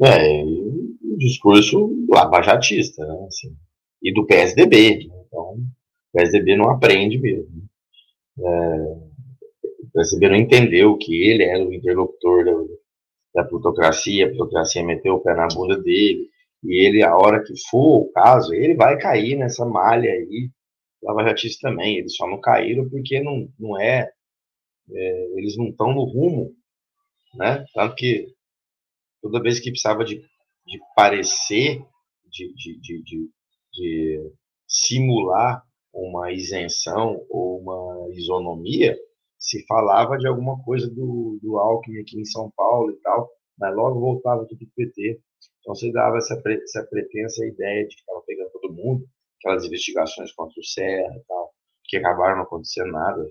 É, 0.00 0.42
um 0.42 1.16
discurso 1.18 1.94
lavajatista, 2.08 3.06
né, 3.06 3.26
assim, 3.26 3.54
e 4.02 4.14
do 4.14 4.26
PSDB, 4.26 5.06
né, 5.06 5.14
então 5.26 5.52
o 5.52 6.18
PSDB 6.18 6.56
não 6.56 6.70
aprende 6.70 7.18
mesmo. 7.18 7.68
É, 8.38 8.42
o 8.42 9.90
PSDB 9.92 10.28
não 10.30 10.36
entendeu 10.36 10.96
que 10.96 11.14
ele 11.14 11.44
era 11.44 11.62
o 11.62 11.74
interlocutor 11.74 12.44
da, 12.44 12.52
da 13.34 13.44
plutocracia, 13.44 14.26
a 14.26 14.28
plutocracia 14.28 14.84
meteu 14.84 15.14
o 15.14 15.20
pé 15.20 15.34
na 15.34 15.48
bunda 15.48 15.78
dele, 15.78 16.28
e 16.62 16.86
ele, 16.86 17.02
a 17.02 17.16
hora 17.16 17.42
que 17.42 17.54
for 17.70 18.02
o 18.02 18.12
caso, 18.12 18.52
ele 18.52 18.74
vai 18.74 18.98
cair 18.98 19.36
nessa 19.36 19.64
malha 19.64 20.10
aí, 20.10 20.50
Lava 21.02 21.24
Jatista 21.24 21.68
também, 21.68 21.96
eles 21.96 22.14
só 22.14 22.26
não 22.26 22.40
caíram 22.40 22.88
porque 22.88 23.20
não, 23.20 23.48
não 23.58 23.80
é, 23.80 24.10
é 24.90 25.38
eles 25.38 25.56
não 25.56 25.68
estão 25.68 25.94
no 25.94 26.04
rumo, 26.04 26.54
né? 27.34 27.64
Tanto 27.72 27.94
que 27.94 28.26
toda 29.22 29.40
vez 29.40 29.60
que 29.60 29.70
precisava 29.70 30.04
de, 30.04 30.16
de 30.16 30.78
parecer, 30.94 31.82
de, 32.30 32.52
de, 32.54 32.80
de, 32.80 33.02
de, 33.02 33.30
de 33.72 34.32
simular 34.66 35.64
uma 35.92 36.32
isenção 36.32 37.24
ou 37.30 37.60
uma 37.60 38.14
isonomia, 38.14 38.96
se 39.40 39.64
falava 39.66 40.18
de 40.18 40.28
alguma 40.28 40.62
coisa 40.62 40.86
do, 40.88 41.38
do 41.42 41.56
Alckmin 41.56 42.02
aqui 42.02 42.20
em 42.20 42.26
São 42.26 42.52
Paulo 42.54 42.90
e 42.90 43.00
tal, 43.00 43.30
mas 43.58 43.74
logo 43.74 43.98
voltava 43.98 44.46
tudo 44.46 44.58
para 44.58 44.66
o 44.66 44.74
PT. 44.74 45.20
Então 45.60 45.74
você 45.74 45.90
dava 45.90 46.18
essa, 46.18 46.40
pre, 46.42 46.62
essa 46.62 46.86
pretensa 46.86 47.46
ideia 47.46 47.88
de 47.88 47.96
que 47.96 48.02
estava 48.02 48.22
pegando 48.26 48.50
todo 48.50 48.74
mundo, 48.74 49.06
aquelas 49.38 49.64
investigações 49.64 50.30
contra 50.32 50.60
o 50.60 50.64
Serra 50.64 51.16
e 51.16 51.24
tal, 51.26 51.50
que 51.84 51.96
acabaram 51.96 52.36
não 52.36 52.42
acontecendo 52.42 52.92
nada. 52.92 53.26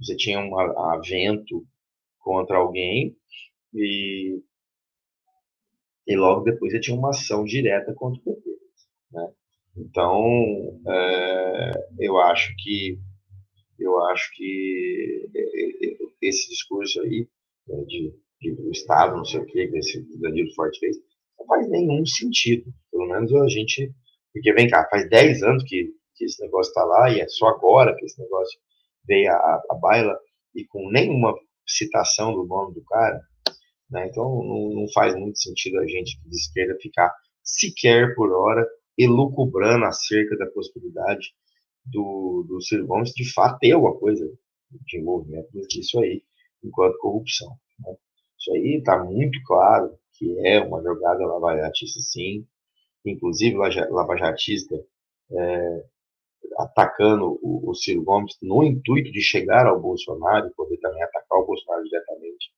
Você 0.00 0.16
tinha 0.16 0.40
um 0.40 0.58
avento 0.58 1.64
contra 2.18 2.58
alguém 2.58 3.16
e, 3.72 4.42
e 6.06 6.16
logo 6.16 6.42
depois 6.42 6.72
você 6.72 6.80
tinha 6.80 6.96
uma 6.96 7.10
ação 7.10 7.44
direta 7.44 7.94
contra 7.94 8.20
o 8.20 8.24
PT. 8.24 8.50
Né? 9.12 9.32
Então, 9.76 10.80
é, 10.88 11.72
eu 12.00 12.18
acho 12.18 12.52
que 12.58 12.98
eu 13.78 14.00
acho 14.06 14.30
que 14.34 15.30
é, 15.34 15.40
é, 15.40 15.96
esse 16.22 16.48
discurso 16.48 17.00
aí 17.02 17.28
né, 17.66 17.84
de, 17.84 18.12
de 18.40 18.52
o 18.52 18.70
Estado, 18.70 19.16
não 19.16 19.24
sei 19.24 19.40
o 19.40 19.46
que, 19.46 19.66
que 19.68 19.78
esse 19.78 20.02
Danilo 20.18 20.52
Forte 20.54 20.80
fez, 20.80 20.96
não 21.38 21.46
faz 21.46 21.68
nenhum 21.68 22.04
sentido. 22.04 22.72
Pelo 22.90 23.06
menos 23.06 23.32
a 23.34 23.48
gente. 23.48 23.92
Porque 24.32 24.52
vem 24.52 24.68
cá, 24.68 24.86
faz 24.90 25.08
10 25.08 25.42
anos 25.42 25.64
que, 25.64 25.90
que 26.14 26.24
esse 26.24 26.40
negócio 26.42 26.70
está 26.70 26.84
lá 26.84 27.10
e 27.10 27.20
é 27.20 27.28
só 27.28 27.46
agora 27.48 27.94
que 27.96 28.04
esse 28.04 28.20
negócio 28.20 28.58
veio 29.06 29.30
a, 29.30 29.62
a 29.70 29.74
baila 29.74 30.18
e 30.54 30.64
com 30.66 30.90
nenhuma 30.90 31.34
citação 31.66 32.32
do 32.32 32.44
nome 32.44 32.74
do 32.74 32.84
cara. 32.84 33.20
Né? 33.90 34.06
Então 34.08 34.24
não, 34.24 34.70
não 34.82 34.92
faz 34.92 35.14
muito 35.14 35.38
sentido 35.38 35.78
a 35.78 35.86
gente 35.86 36.20
de 36.24 36.36
esquerda 36.36 36.78
ficar 36.80 37.12
sequer 37.42 38.14
por 38.14 38.30
hora 38.32 38.66
elucubrando 38.98 39.84
acerca 39.86 40.36
da 40.36 40.46
possibilidade 40.46 41.32
do, 41.90 42.44
do 42.48 42.60
Ciro 42.60 42.86
Gomes 42.86 43.12
de 43.12 43.30
fato 43.32 43.58
ter 43.58 43.72
alguma 43.72 43.96
coisa 43.98 44.30
de 44.86 44.98
envolvimento 44.98 45.50
disso 45.68 45.98
aí, 46.00 46.22
enquanto 46.62 46.98
corrupção. 46.98 47.50
Né? 47.80 47.94
Isso 48.38 48.52
aí 48.52 48.76
está 48.78 49.02
muito 49.02 49.40
claro 49.44 49.98
que 50.14 50.38
é 50.46 50.60
uma 50.60 50.82
jogada 50.82 51.24
lavajatista, 51.26 52.00
sim, 52.00 52.46
inclusive 53.04 53.56
lavajatista 53.56 54.74
é, 55.30 55.84
atacando 56.58 57.38
o, 57.42 57.70
o, 57.70 57.74
Ciro 57.74 58.02
Gomes 58.02 58.36
no 58.42 58.62
intuito 58.62 59.12
de 59.12 59.20
chegar 59.20 59.66
ao 59.66 59.80
Bolsonaro 59.80 60.48
e 60.48 60.54
poder 60.54 60.78
também 60.78 61.02
atacar 61.02 61.40
o 61.40 61.46
Bolsonaro 61.46 61.84
diretamente, 61.84 62.50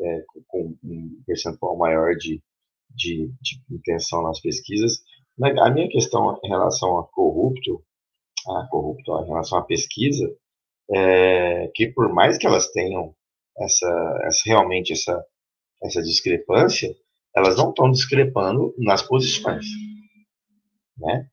é, 0.00 0.24
com, 0.46 0.76
um 0.82 1.22
percentual 1.26 1.76
maior 1.76 2.14
de, 2.14 2.42
de, 2.90 3.32
de, 3.40 3.62
intenção 3.70 4.22
nas 4.22 4.40
pesquisas. 4.40 5.02
A 5.40 5.70
minha 5.70 5.88
questão 5.88 6.38
em 6.44 6.48
relação 6.48 6.98
a 6.98 7.04
corrupto, 7.08 7.82
a 8.48 8.66
corrupto, 8.68 9.12
em 9.22 9.26
relação 9.26 9.58
à 9.58 9.62
pesquisa, 9.62 10.26
é 10.90 11.70
que 11.74 11.88
por 11.88 12.12
mais 12.12 12.38
que 12.38 12.46
elas 12.46 12.70
tenham 12.72 13.14
essa, 13.58 14.20
essa 14.24 14.42
realmente 14.46 14.92
essa 14.92 15.24
essa 15.82 16.02
discrepância, 16.02 16.94
elas 17.34 17.56
não 17.56 17.70
estão 17.70 17.90
discrepando 17.90 18.74
nas 18.78 19.02
posições. 19.02 19.66
Né? 20.96 21.28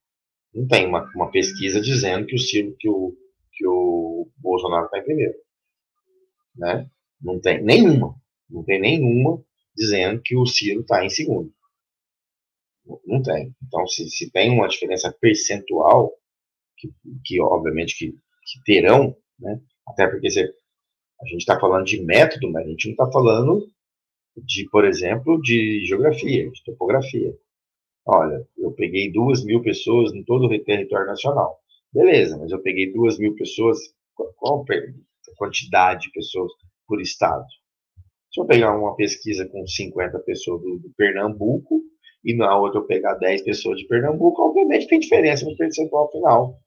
Não 0.53 0.67
tem 0.67 0.87
uma, 0.87 1.09
uma 1.15 1.29
pesquisa 1.29 1.79
dizendo 1.79 2.25
que 2.25 2.35
o 2.35 2.39
Ciro, 2.39 2.75
que 2.79 2.89
o, 2.89 3.15
que 3.53 3.67
o 3.67 4.29
Bolsonaro 4.37 4.85
está 4.85 4.99
em 4.99 5.03
primeiro. 5.03 5.35
Né? 6.55 6.89
Não 7.21 7.39
tem 7.39 7.61
nenhuma. 7.61 8.15
Não 8.49 8.63
tem 8.63 8.79
nenhuma 8.79 9.43
dizendo 9.75 10.21
que 10.23 10.35
o 10.35 10.45
Ciro 10.45 10.81
está 10.81 11.05
em 11.05 11.09
segundo. 11.09 11.53
Não 13.05 13.21
tem. 13.21 13.53
Então, 13.63 13.85
se, 13.87 14.09
se 14.09 14.31
tem 14.31 14.49
uma 14.49 14.67
diferença 14.67 15.15
percentual, 15.21 16.11
que, 16.79 16.89
que 17.25 17.41
obviamente 17.41 17.97
que, 17.97 18.11
que 18.11 18.63
terão, 18.65 19.15
né? 19.39 19.59
até 19.87 20.07
porque 20.07 20.29
você, 20.29 20.51
a 21.21 21.25
gente 21.27 21.41
está 21.41 21.59
falando 21.59 21.85
de 21.85 22.01
método, 22.01 22.49
mas 22.51 22.65
a 22.65 22.69
gente 22.69 22.85
não 22.85 22.91
está 22.93 23.11
falando 23.11 23.67
de, 24.37 24.69
por 24.69 24.85
exemplo, 24.85 25.41
de 25.41 25.85
geografia, 25.85 26.49
de 26.49 26.63
topografia. 26.63 27.35
Olha, 28.05 28.47
eu 28.57 28.71
peguei 28.71 29.11
duas 29.11 29.43
mil 29.43 29.61
pessoas 29.61 30.13
em 30.13 30.23
todo 30.23 30.45
o 30.45 30.63
território 30.63 31.07
nacional. 31.07 31.59
Beleza, 31.91 32.37
mas 32.37 32.51
eu 32.51 32.61
peguei 32.61 32.91
duas 32.91 33.17
mil 33.19 33.35
pessoas, 33.35 33.77
qual 34.15 34.63
a 34.69 35.35
quantidade 35.35 36.03
de 36.03 36.11
pessoas 36.11 36.51
por 36.87 37.01
estado? 37.01 37.45
Se 38.31 38.39
eu 38.39 38.45
pegar 38.45 38.77
uma 38.77 38.95
pesquisa 38.95 39.47
com 39.47 39.65
50 39.65 40.19
pessoas 40.19 40.61
do, 40.61 40.77
do 40.79 40.89
Pernambuco 40.95 41.81
e 42.23 42.35
na 42.35 42.57
outra 42.57 42.79
eu 42.79 42.85
pegar 42.85 43.15
10 43.15 43.43
pessoas 43.43 43.79
de 43.79 43.87
Pernambuco, 43.87 44.41
obviamente 44.41 44.87
tem 44.87 44.99
diferença 44.99 45.45
no 45.45 45.57
percentual 45.57 46.11
final 46.11 46.59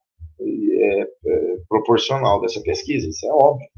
é, 0.45 1.03
é, 1.03 1.57
proporcional 1.68 2.40
dessa 2.40 2.61
pesquisa, 2.62 3.09
isso 3.09 3.26
é 3.26 3.32
óbvio. 3.32 3.68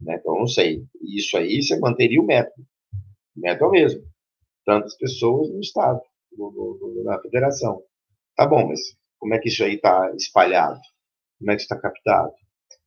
Né? 0.00 0.16
Então, 0.16 0.38
não 0.38 0.46
sei. 0.46 0.84
Isso 1.02 1.36
aí 1.36 1.62
você 1.62 1.78
manteria 1.78 2.20
o 2.20 2.26
método. 2.26 2.66
O 3.36 3.40
método 3.40 3.64
é 3.64 3.68
o 3.68 3.70
mesmo. 3.70 4.02
Tantas 4.64 4.96
pessoas 4.96 5.48
no 5.50 5.60
Estado, 5.60 6.00
no, 6.32 6.50
no, 6.50 7.04
na 7.04 7.20
federação. 7.20 7.82
Tá 8.36 8.46
bom, 8.46 8.68
mas 8.68 8.80
como 9.18 9.34
é 9.34 9.38
que 9.38 9.48
isso 9.48 9.64
aí 9.64 9.74
está 9.74 10.12
espalhado? 10.14 10.80
Como 11.38 11.50
é 11.50 11.56
que 11.56 11.62
está 11.62 11.78
captado? 11.78 12.32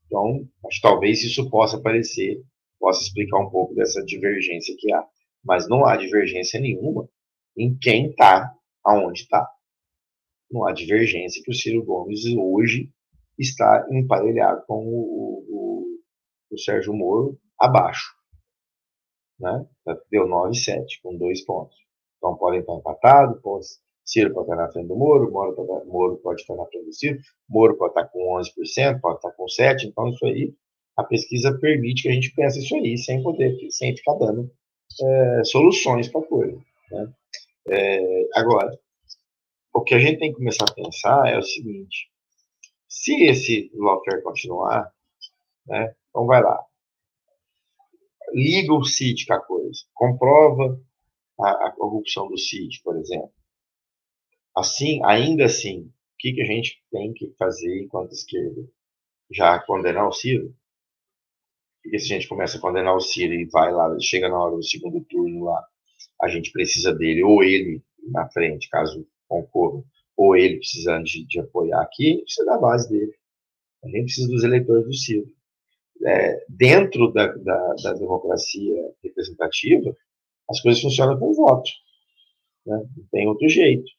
Então, 0.05 0.47
acho 0.65 0.77
que 0.77 0.87
talvez 0.87 1.23
isso 1.23 1.49
possa 1.49 1.77
aparecer, 1.77 2.41
possa 2.79 3.01
explicar 3.03 3.39
um 3.39 3.49
pouco 3.49 3.75
dessa 3.75 4.03
divergência 4.03 4.75
que 4.77 4.91
há. 4.91 5.05
Mas 5.43 5.67
não 5.69 5.85
há 5.85 5.95
divergência 5.95 6.59
nenhuma 6.59 7.07
em 7.57 7.77
quem 7.77 8.09
está, 8.09 8.51
aonde 8.83 9.21
está. 9.21 9.47
Não 10.51 10.65
há 10.65 10.73
divergência 10.73 11.41
que 11.43 11.51
o 11.51 11.53
Ciro 11.53 11.83
Gomes 11.83 12.25
hoje 12.25 12.91
está 13.39 13.87
emparelhado 13.91 14.63
com 14.67 14.85
o, 14.85 15.45
o, 15.49 15.99
o 16.51 16.57
Sérgio 16.57 16.93
Moro 16.93 17.39
abaixo. 17.59 18.13
né? 19.39 19.65
Deu 20.11 20.27
9,7, 20.27 20.85
com 21.01 21.17
dois 21.17 21.43
pontos. 21.45 21.75
Então 22.17 22.35
podem 22.35 22.59
estar 22.59 22.75
empatados, 22.75 23.39
Ciro 24.09 24.33
pode 24.33 24.49
estar 24.49 24.55
na 24.55 24.71
frente 24.71 24.87
do 24.87 24.95
Moro, 24.95 25.31
Moro 25.31 25.55
pode, 25.55 25.87
Moro 25.87 26.17
pode 26.17 26.41
estar 26.41 26.55
na 26.55 26.65
frente 26.65 26.85
do 26.85 26.93
Ciro, 26.93 27.19
Moro 27.47 27.77
pode 27.77 27.91
estar 27.91 28.05
com 28.05 28.39
11%, 28.39 28.99
pode 28.99 29.17
estar 29.17 29.31
com 29.31 29.45
7%, 29.45 29.83
então 29.83 30.09
isso 30.09 30.25
aí, 30.25 30.53
a 30.97 31.03
pesquisa 31.03 31.57
permite 31.59 32.01
que 32.03 32.09
a 32.09 32.11
gente 32.11 32.33
pense 32.33 32.59
isso 32.59 32.75
aí, 32.75 32.97
sem 32.97 33.21
poder, 33.21 33.55
sem 33.69 33.95
ficar 33.95 34.15
dando 34.15 34.51
é, 35.01 35.43
soluções 35.43 36.07
para 36.09 36.21
a 36.21 36.27
coisa. 36.27 36.59
Né? 36.91 37.13
É, 37.69 38.25
agora, 38.33 38.71
o 39.73 39.81
que 39.83 39.93
a 39.93 39.99
gente 39.99 40.17
tem 40.17 40.31
que 40.31 40.37
começar 40.37 40.65
a 40.65 40.73
pensar 40.73 41.27
é 41.31 41.37
o 41.37 41.43
seguinte, 41.43 42.09
se 42.89 43.23
esse 43.23 43.71
lawfare 43.75 44.23
continuar, 44.23 44.91
né, 45.67 45.95
então 46.09 46.25
vai 46.25 46.41
lá, 46.41 46.59
liga 48.33 48.73
o 48.73 48.83
CID 48.83 49.25
com 49.27 49.33
a 49.33 49.39
coisa, 49.39 49.79
comprova 49.93 50.81
a, 51.39 51.67
a 51.67 51.71
corrupção 51.71 52.27
do 52.27 52.37
CID, 52.37 52.81
por 52.83 52.97
exemplo. 52.97 53.31
Assim, 54.55 54.99
ainda 55.05 55.45
assim, 55.45 55.83
o 55.83 55.93
que, 56.17 56.33
que 56.33 56.41
a 56.41 56.45
gente 56.45 56.83
tem 56.91 57.13
que 57.13 57.33
fazer 57.37 57.83
enquanto 57.83 58.11
esquerda? 58.11 58.67
Já 59.31 59.59
condenar 59.59 60.07
o 60.07 60.11
Ciro? 60.11 60.53
Porque 61.81 61.99
se 61.99 62.11
a 62.11 62.15
gente 62.17 62.27
começa 62.27 62.57
a 62.57 62.61
condenar 62.61 62.95
o 62.95 62.99
Ciro 62.99 63.33
e 63.33 63.45
vai 63.45 63.71
lá, 63.71 63.95
chega 64.01 64.27
na 64.27 64.37
hora 64.37 64.55
do 64.55 64.63
segundo 64.63 65.03
turno 65.05 65.45
lá, 65.45 65.65
a 66.21 66.27
gente 66.27 66.51
precisa 66.51 66.93
dele, 66.93 67.23
ou 67.23 67.43
ele 67.43 67.81
na 68.11 68.27
frente, 68.29 68.69
caso 68.69 69.07
concorra, 69.27 69.83
ou 70.19 70.35
ele 70.35 70.57
precisando 70.57 71.05
de, 71.05 71.25
de 71.25 71.39
apoiar 71.39 71.81
aqui, 71.81 72.21
precisa 72.23 72.45
da 72.45 72.57
base 72.57 72.89
dele. 72.89 73.13
A 73.83 73.87
gente 73.87 74.03
precisa 74.03 74.27
dos 74.27 74.43
eleitores 74.43 74.85
do 74.85 74.93
Ciro 74.93 75.39
é, 76.05 76.45
dentro 76.49 77.11
da, 77.11 77.27
da, 77.27 77.73
da, 77.83 77.93
democracia 77.93 78.75
representativa, 79.03 79.95
as 80.49 80.61
coisas 80.61 80.81
funcionam 80.81 81.17
com 81.19 81.33
voto. 81.33 81.69
Né? 82.65 82.77
Não 82.97 83.05
tem 83.11 83.27
outro 83.27 83.47
jeito. 83.47 83.89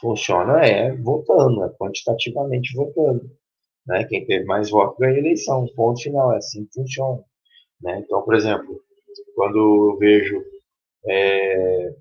Funciona 0.00 0.64
é 0.64 0.94
votando, 0.96 1.64
é 1.64 1.70
quantitativamente 1.70 2.74
votando. 2.74 3.30
Né? 3.86 4.04
Quem 4.04 4.26
teve 4.26 4.44
mais 4.44 4.70
votos 4.70 4.98
ganha 4.98 5.14
a 5.14 5.18
eleição. 5.18 5.66
Ponto 5.74 6.02
final, 6.02 6.32
é 6.32 6.38
assim 6.38 6.64
que 6.66 6.74
funciona. 6.74 7.22
Né? 7.80 8.02
Então, 8.04 8.22
por 8.22 8.34
exemplo, 8.34 8.80
quando 9.34 9.92
eu 9.92 9.98
vejo 9.98 10.44
é, 11.06 11.94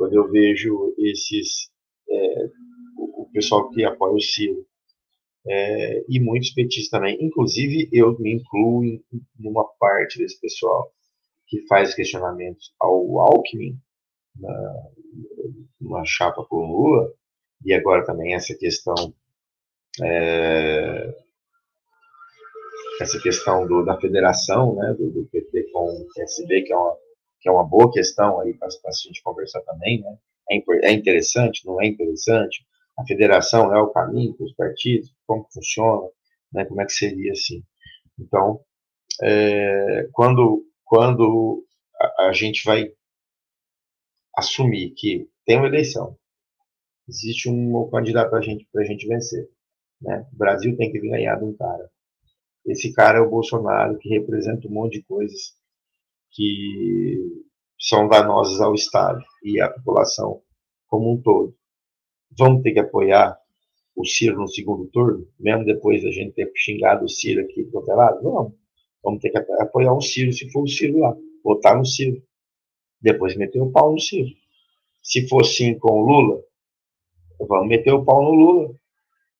quando 0.00 0.14
eu 0.14 0.30
vejo 0.30 0.94
esses 0.96 1.70
é, 2.08 2.48
o 2.96 3.28
pessoal 3.30 3.68
que 3.68 3.84
apoia 3.84 4.14
o 4.14 4.20
Ciro 4.20 4.66
é, 5.46 6.02
e 6.08 6.18
muitos 6.18 6.54
petistas 6.54 6.88
também. 6.88 7.18
Inclusive, 7.20 7.86
eu 7.92 8.18
me 8.18 8.32
incluo 8.32 8.82
em 8.82 9.04
uma 9.38 9.66
parte 9.78 10.18
desse 10.18 10.40
pessoal 10.40 10.90
que 11.48 11.66
faz 11.66 11.94
questionamentos 11.94 12.72
ao 12.80 13.20
Alckmin, 13.20 13.78
na, 14.36 14.90
numa 15.78 16.02
chapa 16.06 16.46
com 16.46 16.72
Lula, 16.72 17.12
e 17.62 17.74
agora 17.74 18.02
também 18.02 18.34
essa 18.34 18.54
questão 18.54 19.14
é, 20.02 21.14
essa 23.02 23.20
questão 23.20 23.66
do, 23.66 23.84
da 23.84 24.00
federação, 24.00 24.76
né, 24.76 24.94
do, 24.94 25.10
do, 25.10 25.26
PT 25.26 25.64
com 25.72 25.84
o 25.84 26.06
PSB, 26.14 26.62
que 26.62 26.72
é 26.72 26.76
uma, 26.76 26.96
que 27.40 27.48
é 27.48 27.52
uma 27.52 27.64
boa 27.64 27.90
questão 27.90 28.40
aí 28.40 28.54
para 28.54 28.68
a 28.68 28.92
gente 28.92 29.22
conversar 29.22 29.60
também, 29.62 30.00
né, 30.00 30.18
é, 30.50 30.88
é 30.88 30.92
interessante, 30.92 31.66
não 31.66 31.80
é 31.80 31.86
interessante, 31.86 32.66
a 32.98 33.06
federação 33.06 33.74
é 33.74 33.80
o 33.80 33.90
caminho 33.90 34.34
para 34.34 34.44
os 34.44 34.54
partidos, 34.54 35.14
como 35.26 35.46
funciona, 35.52 36.08
né, 36.52 36.64
como 36.64 36.80
é 36.80 36.84
que 36.84 36.92
seria 36.92 37.32
assim. 37.32 37.64
Então, 38.18 38.60
é, 39.22 40.08
quando, 40.12 40.66
quando 40.84 41.64
a, 41.98 42.28
a, 42.28 42.32
gente 42.32 42.64
vai 42.64 42.92
assumir 44.36 44.90
que 44.90 45.28
tem 45.46 45.56
uma 45.56 45.68
eleição, 45.68 46.16
existe 47.08 47.48
um 47.48 47.88
candidato 47.90 48.30
para 48.30 48.38
a 48.38 48.42
gente, 48.42 48.68
a 48.76 48.84
gente 48.84 49.06
vencer. 49.06 49.48
Né? 50.00 50.26
O 50.32 50.36
Brasil 50.36 50.76
tem 50.76 50.92
que 50.92 51.00
ganhar 51.00 51.36
de 51.36 51.44
um 51.44 51.56
cara. 51.56 51.90
Esse 52.66 52.92
cara 52.92 53.18
é 53.18 53.20
o 53.20 53.30
Bolsonaro, 53.30 53.98
que 53.98 54.08
representa 54.08 54.68
um 54.68 54.70
monte 54.70 54.98
de 54.98 55.04
coisas 55.04 55.54
que 56.30 57.18
são 57.78 58.08
danosas 58.08 58.60
ao 58.60 58.74
Estado 58.74 59.22
e 59.42 59.60
à 59.60 59.68
população 59.68 60.42
como 60.86 61.12
um 61.12 61.20
todo 61.20 61.54
vamos 62.36 62.62
ter 62.62 62.72
que 62.72 62.80
apoiar 62.80 63.38
o 63.94 64.04
Ciro 64.04 64.38
no 64.38 64.48
segundo 64.48 64.86
turno, 64.86 65.26
mesmo 65.38 65.64
depois 65.64 66.02
da 66.02 66.10
gente 66.10 66.32
ter 66.32 66.50
xingado 66.54 67.04
o 67.04 67.08
Ciro 67.08 67.42
aqui 67.42 67.64
do 67.64 67.76
outro 67.76 67.94
lado? 67.94 68.22
Não. 68.22 68.54
Vamos 69.02 69.20
ter 69.20 69.30
que 69.30 69.38
apoiar 69.38 69.92
o 69.92 70.00
Ciro 70.00 70.32
se 70.32 70.50
for 70.50 70.62
o 70.62 70.68
Ciro 70.68 71.00
lá. 71.00 71.16
Votar 71.42 71.76
no 71.76 71.84
Ciro. 71.84 72.22
Depois 73.00 73.36
meter 73.36 73.60
o 73.60 73.70
pau 73.70 73.92
no 73.92 74.00
Ciro. 74.00 74.30
Se 75.02 75.26
for 75.28 75.44
sim 75.44 75.78
com 75.78 76.02
o 76.02 76.04
Lula, 76.04 76.42
vamos 77.40 77.68
meter 77.68 77.92
o 77.92 78.04
pau 78.04 78.22
no 78.22 78.32
Lula. 78.32 78.74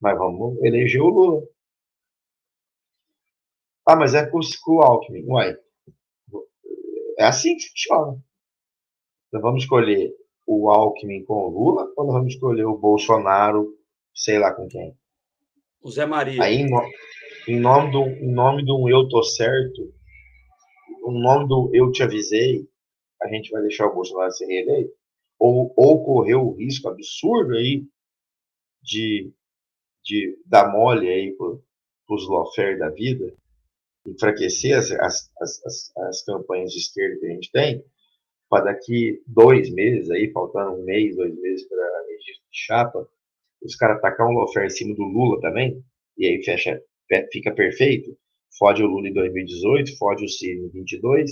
Mas 0.01 0.19
vamos 0.19 0.59
eleger 0.63 1.03
o 1.03 1.09
Lula. 1.09 1.43
Ah, 3.87 3.97
mas 3.97 4.15
é 4.15 4.25
com, 4.27 4.39
o 4.39 4.83
Alckmin. 4.83 5.25
Uai. 5.27 5.57
É 7.21 7.25
assim 7.27 7.55
que 7.55 7.69
funciona. 7.69 8.19
Então 9.29 9.43
vamos 9.43 9.65
escolher 9.65 10.11
o 10.47 10.71
Alckmin 10.71 11.23
com 11.27 11.35
o 11.35 11.51
Lula 11.51 11.93
ou 11.95 12.07
nós 12.07 12.15
vamos 12.15 12.33
escolher 12.33 12.65
o 12.65 12.79
Bolsonaro, 12.79 13.77
sei 14.15 14.39
lá 14.39 14.55
com 14.55 14.67
quem? 14.67 14.97
O 15.83 15.91
Zé 15.91 16.07
Maria. 16.07 16.43
Aí, 16.43 16.67
em 17.47 17.61
nome 17.61 17.93
do, 17.93 18.07
em 18.07 18.33
nome 18.33 18.65
do 18.65 18.89
eu 18.89 19.07
tô 19.07 19.23
certo, 19.23 19.93
em 21.07 21.23
nome 21.23 21.47
do 21.47 21.71
eu 21.75 21.93
te 21.93 22.03
avisei, 22.03 22.67
a 23.23 23.29
gente 23.29 23.51
vai 23.51 23.61
deixar 23.61 23.87
o 23.87 23.95
Bolsonaro 23.95 24.33
ser 24.33 24.47
reeleito? 24.47 24.91
Ou, 25.39 25.75
ou 25.77 26.03
correr 26.03 26.37
o 26.37 26.53
risco 26.53 26.89
absurdo 26.89 27.53
aí 27.55 27.85
de, 28.83 29.31
de 30.03 30.39
dar 30.47 30.73
mole 30.73 31.07
aí 31.07 31.37
para 31.37 32.15
os 32.15 32.27
lawfare 32.27 32.79
da 32.79 32.89
vida, 32.89 33.31
enfraquecer 34.07 34.77
as, 34.77 34.91
as, 34.91 35.31
as, 35.41 35.97
as 35.97 36.25
campanhas 36.25 36.73
de 36.73 36.79
esquerda 36.79 37.19
que 37.19 37.27
a 37.27 37.31
gente 37.31 37.51
tem, 37.53 37.85
para 38.49 38.65
daqui 38.65 39.23
dois 39.27 39.71
meses, 39.71 40.11
aí, 40.11 40.31
faltando 40.33 40.81
um 40.81 40.85
mês, 40.85 41.15
dois 41.17 41.35
meses 41.41 41.69
para 41.69 42.07
registro 42.09 42.45
de 42.51 42.59
chapa, 42.59 43.09
os 43.63 43.77
caras 43.77 44.01
tacar 44.01 44.27
um 44.27 44.33
lofer 44.33 44.65
em 44.65 44.71
cima 44.71 44.95
do 44.95 45.05
Lula 45.05 45.41
também, 45.41 45.83
e 46.19 46.27
aí 46.27 46.43
fecha, 46.43 46.83
fica 47.33 47.55
perfeito, 47.55 48.17
fode 48.59 48.83
o 48.83 48.87
Lula 48.87 49.09
em 49.09 49.13
2018, 49.13 49.97
fode 49.97 50.25
o 50.25 50.29
Ciro 50.29 50.67
em 50.67 50.71
22, 50.71 51.31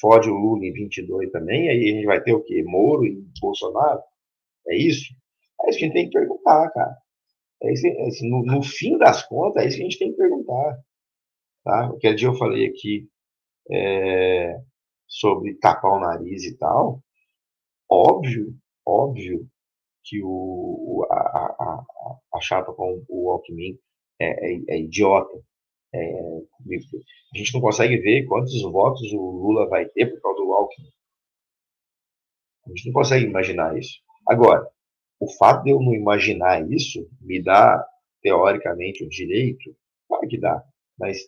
fode 0.00 0.28
o 0.28 0.34
Lula 0.34 0.66
em 0.66 0.72
22 0.72 1.30
também, 1.30 1.68
aí 1.68 1.90
a 1.90 1.94
gente 1.94 2.06
vai 2.06 2.22
ter 2.22 2.34
o 2.34 2.42
quê? 2.42 2.62
Moro 2.64 3.06
e 3.06 3.24
Bolsonaro? 3.40 4.00
É 4.68 4.76
isso? 4.76 5.14
É 5.64 5.70
isso 5.70 5.78
que 5.78 5.84
a 5.84 5.88
gente 5.88 5.94
tem 5.94 6.10
que 6.10 6.18
perguntar, 6.18 6.70
cara. 6.70 6.96
É 7.62 7.72
isso, 7.72 7.86
assim, 8.06 8.28
no, 8.28 8.44
no, 8.44 8.62
fim 8.62 8.98
das 8.98 9.22
contas, 9.22 9.62
é 9.62 9.68
isso 9.68 9.76
que 9.76 9.82
a 9.82 9.86
gente 9.86 9.98
tem 9.98 10.10
que 10.10 10.18
perguntar. 10.18 10.78
Tá? 11.66 11.86
Aquele 11.86 12.14
dia 12.14 12.28
eu 12.28 12.36
falei 12.36 12.68
aqui, 12.68 13.08
é, 13.68 14.56
sobre 15.08 15.54
tapar 15.56 15.90
o 15.96 15.98
nariz 15.98 16.44
e 16.44 16.56
tal, 16.56 17.02
óbvio, 17.90 18.54
óbvio 18.86 19.48
que 20.04 20.22
o, 20.22 21.04
a, 21.10 21.16
a, 21.16 21.84
a 22.34 22.40
chapa 22.40 22.72
com 22.72 23.04
o 23.08 23.32
Alckmin 23.32 23.76
é, 24.20 24.26
é, 24.26 24.62
é 24.68 24.78
idiota. 24.78 25.36
É, 25.92 25.98
a 25.98 27.36
gente 27.38 27.52
não 27.54 27.60
consegue 27.60 27.96
ver 27.96 28.26
quantos 28.26 28.62
votos 28.62 29.12
o 29.12 29.18
Lula 29.18 29.68
vai 29.68 29.86
ter 29.86 30.06
por 30.06 30.20
causa 30.20 30.38
do 30.38 30.52
Alckmin. 30.52 30.90
A 32.64 32.68
gente 32.68 32.86
não 32.86 32.92
consegue 32.92 33.24
imaginar 33.24 33.76
isso. 33.76 33.98
Agora, 34.28 34.64
o 35.18 35.28
fato 35.32 35.64
de 35.64 35.70
eu 35.70 35.80
não 35.80 35.92
imaginar 35.92 36.64
isso 36.70 37.10
me 37.20 37.42
dá, 37.42 37.84
teoricamente, 38.22 39.04
o 39.04 39.08
direito, 39.08 39.76
claro 40.06 40.28
que 40.28 40.38
dá, 40.38 40.62
mas 40.96 41.18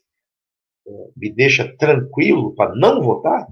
me 1.16 1.30
deixa 1.30 1.76
tranquilo 1.76 2.54
para 2.54 2.74
não 2.74 3.02
votar? 3.02 3.46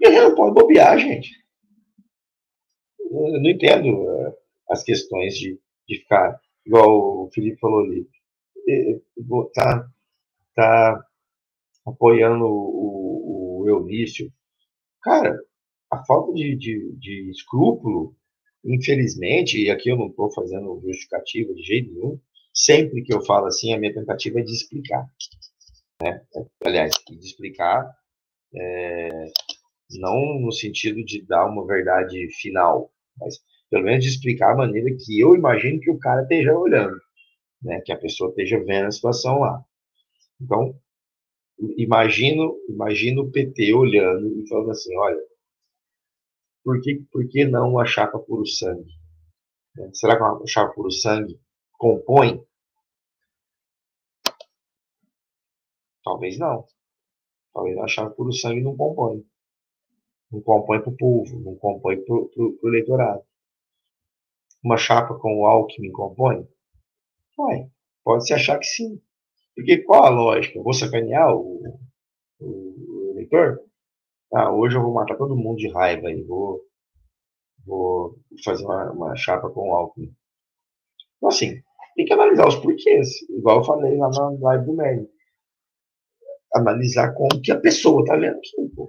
Guerreiro 0.00 0.30
não 0.30 0.34
pode 0.34 0.54
bobear, 0.54 0.98
gente. 0.98 1.30
Eu 2.98 3.40
não 3.40 3.50
entendo 3.50 3.88
uh, 3.88 4.34
as 4.70 4.82
questões 4.82 5.34
de, 5.34 5.60
de 5.86 5.98
ficar, 5.98 6.40
igual 6.66 7.24
o 7.24 7.30
Felipe 7.32 7.60
falou 7.60 7.80
ali, 7.80 8.08
tá, 9.54 9.88
tá 10.54 11.04
apoiando 11.86 12.44
o, 12.46 13.62
o 13.62 13.68
Eunício. 13.68 14.32
Cara, 15.02 15.38
a 15.90 16.04
falta 16.04 16.32
de, 16.32 16.56
de, 16.56 16.92
de 16.98 17.30
escrúpulo, 17.30 18.16
infelizmente, 18.64 19.62
e 19.62 19.70
aqui 19.70 19.90
eu 19.90 19.96
não 19.96 20.08
estou 20.08 20.32
fazendo 20.32 20.80
justificativa 20.82 21.52
de 21.54 21.62
jeito 21.62 21.92
nenhum, 21.92 22.18
sempre 22.54 23.02
que 23.02 23.12
eu 23.12 23.24
falo 23.24 23.46
assim, 23.46 23.72
a 23.72 23.78
minha 23.78 23.92
tentativa 23.92 24.40
é 24.40 24.42
de 24.42 24.52
explicar. 24.52 25.06
Né? 26.02 26.20
Aliás, 26.64 26.92
de 27.08 27.18
explicar 27.18 27.88
é, 28.54 29.24
não 29.98 30.40
no 30.40 30.52
sentido 30.52 31.04
de 31.04 31.24
dar 31.24 31.46
uma 31.46 31.66
verdade 31.66 32.28
final, 32.40 32.92
mas 33.18 33.38
pelo 33.70 33.84
menos 33.84 34.04
de 34.04 34.10
explicar 34.10 34.52
a 34.52 34.56
maneira 34.56 34.88
que 34.98 35.20
eu 35.20 35.34
imagino 35.34 35.80
que 35.80 35.90
o 35.90 35.98
cara 35.98 36.22
esteja 36.22 36.52
olhando, 36.54 36.96
né? 37.62 37.80
Que 37.84 37.92
a 37.92 37.98
pessoa 37.98 38.30
esteja 38.30 38.62
vendo 38.64 38.88
a 38.88 38.90
situação 38.90 39.38
lá. 39.38 39.64
Então, 40.40 40.74
imagino, 41.76 42.56
imagino 42.68 43.22
o 43.22 43.30
PT 43.30 43.72
olhando 43.72 44.40
e 44.40 44.48
falando 44.48 44.72
assim, 44.72 44.94
olha, 44.96 45.22
por 46.64 46.80
que, 46.80 47.02
por 47.10 47.26
que 47.28 47.44
não 47.44 47.78
a 47.78 47.86
chapa 47.86 48.18
puro 48.18 48.46
sangue? 48.46 48.92
Né? 49.76 49.90
Será 49.94 50.16
que 50.16 50.22
uma 50.22 50.46
chapa 50.46 50.74
puro 50.74 50.90
sangue 50.90 51.40
compõe? 51.78 52.44
Talvez 56.04 56.38
não. 56.38 56.66
Talvez 57.52 57.78
a 57.78 57.86
chapa 57.86 58.10
puro 58.10 58.32
sangue 58.32 58.62
não 58.62 58.76
compõe. 58.76 59.24
Não 60.30 60.40
compõe 60.40 60.80
para 60.80 60.90
o 60.90 60.96
povo, 60.96 61.38
não 61.40 61.54
compõe 61.56 62.02
para 62.02 62.14
o 62.14 62.58
eleitorado. 62.64 63.22
Uma 64.64 64.76
chapa 64.76 65.14
com 65.18 65.40
o 65.40 65.46
Alckmin 65.46 65.92
compõe? 65.92 66.46
Vai. 67.36 67.70
Pode-se 68.04 68.32
achar 68.32 68.58
que 68.58 68.66
sim. 68.66 69.00
Porque 69.54 69.78
qual 69.78 70.04
a 70.04 70.08
lógica? 70.08 70.58
Eu 70.58 70.62
vou 70.62 70.72
sacanear 70.72 71.34
o, 71.34 71.78
o, 72.40 72.46
o 72.46 73.10
eleitor? 73.10 73.60
Ah, 74.32 74.50
hoje 74.50 74.76
eu 74.76 74.82
vou 74.82 74.94
matar 74.94 75.16
todo 75.16 75.36
mundo 75.36 75.58
de 75.58 75.70
raiva 75.70 76.10
e 76.10 76.22
vou, 76.22 76.62
vou 77.66 78.18
fazer 78.44 78.64
uma, 78.64 78.90
uma 78.92 79.16
chapa 79.16 79.50
com 79.50 79.70
o 79.70 79.74
Alckmin. 79.74 80.14
Então, 81.16 81.28
assim, 81.28 81.62
tem 81.94 82.06
que 82.06 82.12
analisar 82.12 82.48
os 82.48 82.56
porquês. 82.56 83.22
Igual 83.28 83.58
eu 83.58 83.64
falei 83.64 83.96
lá 83.98 84.08
na 84.08 84.30
live 84.30 84.64
do 84.64 84.72
Merlin. 84.72 85.08
Analisar 86.54 87.14
como 87.14 87.40
que 87.40 87.52
a 87.52 87.58
pessoa 87.58 88.02
está 88.02 88.16
vendo 88.16 88.36
aquilo. 88.36 88.88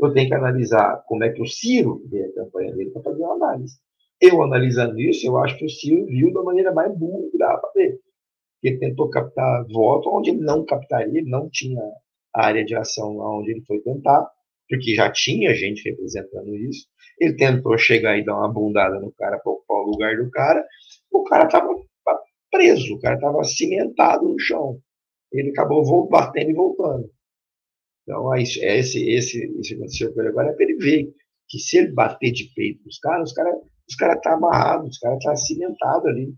Eu 0.00 0.12
tenho 0.12 0.28
que 0.28 0.34
analisar 0.34 1.02
como 1.06 1.24
é 1.24 1.30
que 1.30 1.42
o 1.42 1.46
Ciro 1.46 2.02
vê 2.10 2.24
a 2.24 2.34
campanha 2.34 2.74
dele 2.74 2.90
para 2.90 3.02
fazer 3.02 3.22
uma 3.22 3.34
análise. 3.34 3.76
Eu 4.20 4.42
analisando 4.42 4.98
isso, 5.00 5.26
eu 5.26 5.38
acho 5.38 5.56
que 5.58 5.64
o 5.64 5.70
Ciro 5.70 6.06
viu 6.06 6.32
da 6.32 6.42
maneira 6.42 6.72
mais 6.72 6.96
burra 6.96 7.30
que 7.30 7.38
dá 7.38 7.56
para 7.56 7.70
ver 7.74 8.00
ele 8.62 8.78
tentou 8.78 9.08
captar 9.08 9.66
voto 9.68 10.10
onde 10.10 10.30
ele 10.30 10.40
não 10.40 10.64
captaria, 10.64 11.22
não 11.24 11.48
tinha 11.50 11.80
área 12.34 12.64
de 12.64 12.74
ação 12.76 13.18
onde 13.18 13.52
ele 13.52 13.64
foi 13.64 13.80
tentar, 13.80 14.28
porque 14.68 14.94
já 14.94 15.10
tinha 15.10 15.54
gente 15.54 15.88
representando 15.88 16.54
isso. 16.56 16.86
Ele 17.18 17.34
tentou 17.34 17.76
chegar 17.76 18.16
e 18.18 18.24
dar 18.24 18.36
uma 18.36 18.52
bundada 18.52 19.00
no 19.00 19.12
cara 19.12 19.38
para 19.38 19.52
ocupar 19.52 19.78
o 19.78 19.90
lugar 19.90 20.16
do 20.16 20.30
cara, 20.30 20.64
o 21.10 21.24
cara 21.24 21.46
estava 21.46 21.74
preso, 22.50 22.94
o 22.94 23.00
cara 23.00 23.16
estava 23.16 23.42
cimentado 23.44 24.28
no 24.28 24.38
chão. 24.38 24.78
Ele 25.32 25.50
acabou 25.50 26.08
batendo 26.08 26.50
e 26.50 26.54
voltando. 26.54 27.10
Então, 28.02 28.34
esse, 28.36 28.64
esse, 28.64 29.04
esse 29.58 29.74
aconteceu 29.74 30.12
com 30.12 30.20
ele 30.20 30.30
agora 30.30 30.50
é 30.50 30.52
para 30.52 30.64
ele 30.64 30.76
ver 30.76 31.14
que 31.48 31.58
se 31.58 31.78
ele 31.78 31.92
bater 31.92 32.32
de 32.32 32.52
peito 32.54 32.82
nos 32.84 32.98
caras, 32.98 33.30
os 33.30 33.34
caras 33.34 33.56
os 33.90 33.96
cara 33.96 34.16
tá 34.20 34.34
amarrados, 34.34 34.90
os 34.90 34.98
caras 34.98 35.18
tá 35.22 35.34
cimentados 35.34 36.06
ali. 36.06 36.32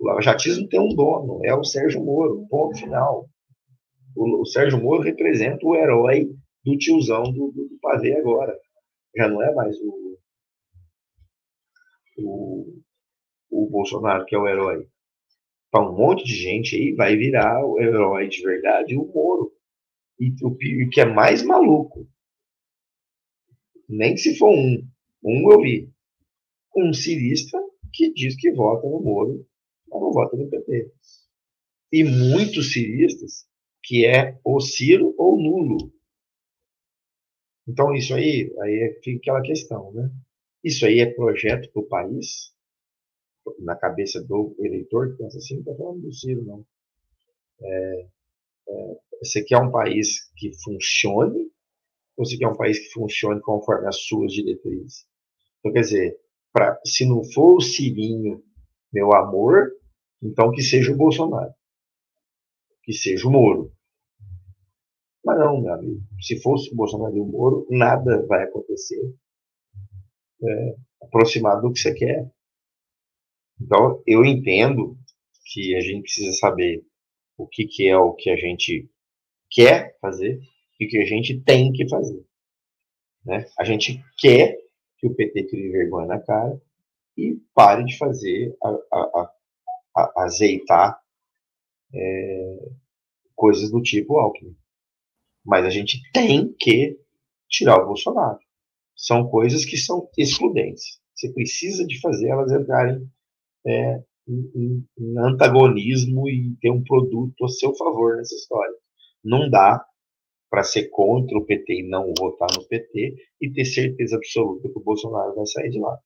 O 0.00 0.06
lavajatismo 0.06 0.68
tem 0.68 0.80
um 0.80 0.94
dono, 0.94 1.44
é 1.44 1.54
o 1.54 1.62
Sérgio 1.62 2.02
Moro, 2.02 2.46
ponto 2.48 2.78
final. 2.78 3.28
O, 4.16 4.40
o 4.40 4.46
Sérgio 4.46 4.80
Moro 4.80 5.02
representa 5.02 5.66
o 5.66 5.76
herói 5.76 6.30
do 6.64 6.78
tiozão 6.78 7.24
do, 7.24 7.52
do, 7.52 7.68
do 7.68 7.78
pavê 7.80 8.16
agora. 8.16 8.56
Já 9.14 9.28
não 9.28 9.42
é 9.42 9.54
mais 9.54 9.76
o, 9.80 10.18
o, 12.18 12.80
o 13.50 13.70
Bolsonaro 13.70 14.24
que 14.24 14.34
é 14.34 14.38
o 14.38 14.48
herói. 14.48 14.88
Para 15.70 15.88
um 15.88 15.96
monte 15.96 16.24
de 16.24 16.34
gente 16.34 16.76
aí 16.76 16.94
vai 16.94 17.16
virar 17.16 17.64
o 17.64 17.80
herói 17.80 18.28
de 18.28 18.42
verdade 18.42 18.96
o 18.96 19.04
Moro. 19.06 19.52
E 20.18 20.34
o 20.42 20.90
que 20.90 21.00
é 21.00 21.04
mais 21.04 21.42
maluco, 21.42 22.08
nem 23.88 24.16
se 24.16 24.36
for 24.36 24.50
um, 24.50 24.84
um 25.22 25.52
eu 25.52 25.60
vi, 25.60 25.88
um 26.76 26.92
cirista 26.92 27.56
que 27.92 28.12
diz 28.12 28.34
que 28.36 28.50
vota 28.50 28.88
no 28.88 29.00
Moro 29.00 29.46
mas 29.90 30.00
não 30.00 30.12
vota 30.12 30.36
no 30.36 30.48
PT. 30.48 30.92
E 31.92 32.04
muitos 32.04 32.72
ciristas 32.72 33.46
que 33.82 34.04
é 34.04 34.38
ou 34.44 34.60
Ciro 34.60 35.14
ou 35.16 35.40
nulo. 35.40 35.92
Então, 37.66 37.94
isso 37.94 38.14
aí, 38.14 38.52
aí 38.60 39.00
fica 39.02 39.18
aquela 39.18 39.42
questão, 39.42 39.92
né? 39.92 40.10
Isso 40.62 40.84
aí 40.84 41.00
é 41.00 41.06
projeto 41.06 41.70
para 41.72 41.82
o 41.82 41.86
país, 41.88 42.52
na 43.58 43.76
cabeça 43.76 44.22
do 44.22 44.54
eleitor 44.58 45.10
que 45.10 45.18
pensa 45.18 45.38
assim, 45.38 45.54
não 45.54 45.60
está 45.60 45.74
falando 45.74 46.00
do 46.02 46.12
Ciro, 46.12 46.44
não. 46.44 46.64
É, 47.60 48.06
é, 48.68 48.98
você 49.22 49.42
quer 49.42 49.58
um 49.58 49.70
país 49.70 50.30
que 50.36 50.52
funcione, 50.62 51.50
ou 52.16 52.24
você 52.24 52.36
quer 52.36 52.48
um 52.48 52.56
país 52.56 52.78
que 52.78 52.92
funcione 52.92 53.40
conforme 53.40 53.88
as 53.88 54.00
suas 54.00 54.32
diretrizes? 54.32 55.06
Então, 55.58 55.72
quer 55.72 55.80
dizer, 55.80 56.16
pra, 56.52 56.78
se 56.84 57.06
não 57.06 57.24
for 57.24 57.56
o 57.56 57.60
Cirinho, 57.60 58.42
meu 58.92 59.12
amor, 59.12 59.70
então, 60.22 60.50
que 60.50 60.62
seja 60.62 60.92
o 60.92 60.96
Bolsonaro, 60.96 61.52
que 62.82 62.92
seja 62.92 63.26
o 63.28 63.30
Moro. 63.30 63.72
Mas 65.24 65.38
não, 65.38 65.60
meu 65.60 65.74
amigo, 65.74 66.00
se 66.20 66.40
fosse 66.40 66.72
o 66.72 66.76
Bolsonaro 66.76 67.16
e 67.16 67.20
o 67.20 67.26
Moro, 67.26 67.66
nada 67.70 68.24
vai 68.26 68.44
acontecer 68.44 69.14
é, 70.42 70.76
aproximado 71.02 71.62
do 71.62 71.72
que 71.72 71.80
você 71.80 71.94
quer. 71.94 72.30
Então, 73.60 74.02
eu 74.06 74.24
entendo 74.24 74.96
que 75.52 75.74
a 75.74 75.80
gente 75.80 76.02
precisa 76.02 76.32
saber 76.32 76.84
o 77.36 77.46
que, 77.46 77.66
que 77.66 77.88
é 77.88 77.96
o 77.96 78.14
que 78.14 78.30
a 78.30 78.36
gente 78.36 78.88
quer 79.50 79.96
fazer 80.00 80.40
e 80.78 80.86
o 80.86 80.88
que 80.88 80.98
a 80.98 81.04
gente 81.04 81.40
tem 81.40 81.72
que 81.72 81.88
fazer. 81.88 82.24
Né? 83.24 83.46
A 83.58 83.64
gente 83.64 84.02
quer 84.18 84.56
que 84.98 85.06
o 85.06 85.14
PT 85.14 85.46
tire 85.46 85.70
vergonha 85.70 86.06
na 86.06 86.20
cara 86.20 86.60
e 87.16 87.40
pare 87.54 87.84
de 87.84 87.96
fazer 87.96 88.56
a, 88.62 88.68
a, 88.68 89.32
a 89.96 90.22
azeitar 90.24 91.00
é, 91.92 92.68
coisas 93.34 93.70
do 93.70 93.82
tipo 93.82 94.18
Alckmin. 94.18 94.56
Mas 95.44 95.64
a 95.64 95.70
gente 95.70 96.00
tem 96.12 96.52
que 96.58 96.98
tirar 97.48 97.80
o 97.82 97.86
Bolsonaro. 97.86 98.38
São 98.94 99.28
coisas 99.28 99.64
que 99.64 99.76
são 99.76 100.08
excludentes. 100.16 101.00
Você 101.14 101.32
precisa 101.32 101.86
de 101.86 102.00
fazer 102.00 102.28
elas 102.28 102.52
entrarem 102.52 103.08
é, 103.66 104.02
em, 104.28 104.84
em, 104.98 105.18
antagonismo 105.18 106.28
e 106.28 106.56
ter 106.60 106.70
um 106.70 106.82
produto 106.82 107.44
a 107.44 107.48
seu 107.48 107.74
favor 107.74 108.16
nessa 108.16 108.34
história. 108.34 108.74
Não 109.24 109.48
dá 109.50 109.84
para 110.50 110.62
ser 110.62 110.88
contra 110.88 111.36
o 111.36 111.44
PT 111.44 111.80
e 111.80 111.88
não 111.88 112.12
votar 112.18 112.48
no 112.56 112.66
PT 112.66 113.16
e 113.40 113.50
ter 113.50 113.64
certeza 113.64 114.16
absoluta 114.16 114.68
que 114.68 114.78
o 114.78 114.82
Bolsonaro 114.82 115.34
vai 115.34 115.46
sair 115.46 115.70
de 115.70 115.78
lá. 115.78 115.98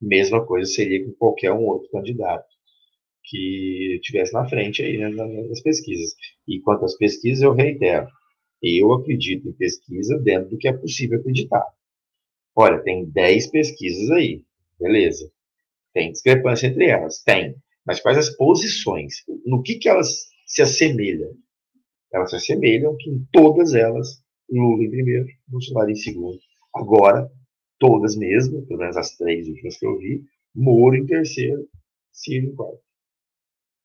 Mesma 0.00 0.44
coisa 0.44 0.70
seria 0.70 1.04
com 1.04 1.12
qualquer 1.12 1.52
um 1.52 1.64
outro 1.64 1.88
candidato 1.90 2.46
que 3.24 3.98
tivesse 4.02 4.32
na 4.32 4.48
frente 4.48 4.82
aí 4.82 4.98
né, 4.98 5.08
nas 5.08 5.60
pesquisas. 5.62 6.14
E 6.46 6.60
quanto 6.60 6.84
às 6.84 6.96
pesquisas, 6.96 7.42
eu 7.42 7.52
reitero, 7.52 8.06
eu 8.62 8.92
acredito 8.92 9.48
em 9.48 9.52
pesquisa 9.52 10.18
dentro 10.18 10.50
do 10.50 10.58
que 10.58 10.68
é 10.68 10.72
possível 10.72 11.18
acreditar. 11.18 11.64
Olha, 12.54 12.82
tem 12.82 13.04
10 13.04 13.50
pesquisas 13.50 14.10
aí, 14.10 14.44
beleza. 14.78 15.30
Tem 15.96 16.12
discrepância 16.12 16.66
entre 16.66 16.90
elas? 16.90 17.22
Tem. 17.22 17.56
Mas 17.86 18.00
quais 18.00 18.18
as 18.18 18.28
posições? 18.36 19.24
No 19.46 19.62
que, 19.62 19.76
que 19.76 19.88
elas 19.88 20.26
se 20.46 20.60
assemelham? 20.60 21.30
Elas 22.12 22.28
se 22.28 22.36
assemelham 22.36 22.94
que 22.98 23.08
em 23.08 23.26
todas 23.32 23.74
elas, 23.74 24.22
Lula 24.46 24.84
em 24.84 24.90
primeiro, 24.90 25.26
Bolsonaro 25.48 25.90
em 25.90 25.94
segundo. 25.94 26.38
Agora, 26.74 27.26
todas 27.78 28.14
mesmo, 28.14 28.66
pelo 28.66 28.80
menos 28.80 28.94
as 28.98 29.16
três 29.16 29.48
últimas 29.48 29.78
que 29.78 29.86
eu 29.86 29.96
vi, 29.96 30.22
Moro 30.54 30.96
em 30.96 31.06
terceiro, 31.06 31.66
Ciro 32.12 32.48
em 32.48 32.54
quarto. 32.54 32.82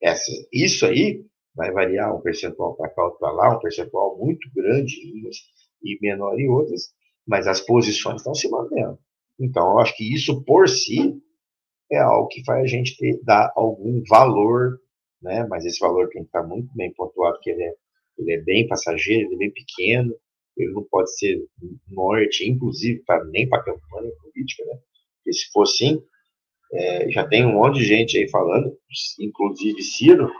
Essa, 0.03 0.31
isso 0.51 0.85
aí 0.85 1.25
vai 1.55 1.71
variar 1.71 2.13
um 2.13 2.19
percentual 2.19 2.75
para 2.75 2.89
cá, 2.89 3.05
outro 3.05 3.19
para 3.19 3.31
lá, 3.31 3.55
um 3.55 3.59
percentual 3.59 4.17
muito 4.17 4.49
grande 4.53 4.97
em 4.97 5.21
umas 5.21 5.37
e 5.81 5.97
menor 6.01 6.37
em 6.37 6.49
outras, 6.49 6.93
mas 7.25 7.47
as 7.47 7.61
posições 7.61 8.17
estão 8.17 8.35
se 8.35 8.49
mantendo. 8.49 8.99
Então, 9.39 9.71
eu 9.71 9.79
acho 9.79 9.95
que 9.95 10.13
isso 10.13 10.43
por 10.43 10.67
si 10.67 11.21
é 11.91 11.99
algo 11.99 12.27
que 12.29 12.43
faz 12.45 12.63
a 12.63 12.67
gente 12.67 12.97
ter, 12.97 13.19
dar 13.23 13.51
algum 13.55 14.01
valor, 14.09 14.79
né? 15.21 15.45
mas 15.49 15.65
esse 15.65 15.79
valor 15.79 16.09
tem 16.09 16.23
que 16.23 16.29
estar 16.29 16.43
muito 16.43 16.69
bem 16.75 16.93
pontuado, 16.93 17.35
porque 17.35 17.51
ele 17.51 17.63
é, 17.63 17.73
ele 18.17 18.33
é 18.33 18.41
bem 18.41 18.67
passageiro, 18.67 19.27
ele 19.27 19.35
é 19.35 19.37
bem 19.37 19.51
pequeno, 19.51 20.15
ele 20.57 20.71
não 20.71 20.83
pode 20.83 21.15
ser 21.17 21.43
norte, 21.89 22.49
inclusive, 22.49 23.03
pra, 23.05 23.23
nem 23.25 23.47
para 23.47 23.63
campanha 23.63 24.11
política, 24.21 24.63
né? 24.65 24.79
Porque 25.17 25.33
se 25.33 25.51
for 25.51 25.63
assim, 25.63 26.01
é, 26.73 27.09
já 27.09 27.27
tem 27.27 27.45
um 27.45 27.53
monte 27.53 27.79
de 27.79 27.85
gente 27.85 28.17
aí 28.17 28.29
falando, 28.29 28.77
inclusive 29.19 29.81
Ciro, 29.81 30.31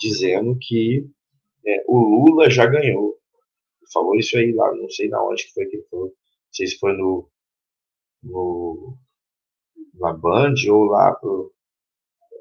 dizendo 0.00 0.56
que 0.60 1.06
é, 1.66 1.84
o 1.86 1.98
Lula 1.98 2.50
já 2.50 2.66
ganhou. 2.66 3.16
Falou 3.92 4.16
isso 4.16 4.36
aí 4.38 4.52
lá, 4.52 4.74
não 4.74 4.88
sei 4.88 5.08
na 5.08 5.22
onde 5.22 5.44
que 5.44 5.52
foi 5.52 5.66
que 5.66 5.76
ele 5.76 5.86
falou. 5.90 6.06
Não 6.06 6.52
sei 6.52 6.66
se 6.66 6.78
foi 6.78 6.92
no, 6.94 7.28
no 8.22 8.96
na 9.94 10.12
Band 10.12 10.54
ou 10.68 10.84
lá 10.84 11.12
pro 11.12 11.52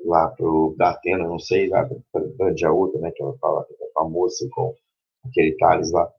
lá 0.03 0.29
pro 0.29 0.73
Datena, 0.77 1.27
não 1.27 1.37
sei, 1.37 1.67
lá 1.67 1.85
pra 1.85 2.21
Band 2.37 2.55
a 2.65 2.71
outra, 2.71 2.99
né, 2.99 3.11
que 3.11 3.21
ela 3.21 3.37
fala 3.37 3.63
que 3.65 3.73
é 3.73 3.87
famosa 3.93 4.49
com 4.51 4.75
aquele 5.23 5.55
Thales 5.57 5.91
lá. 5.91 6.11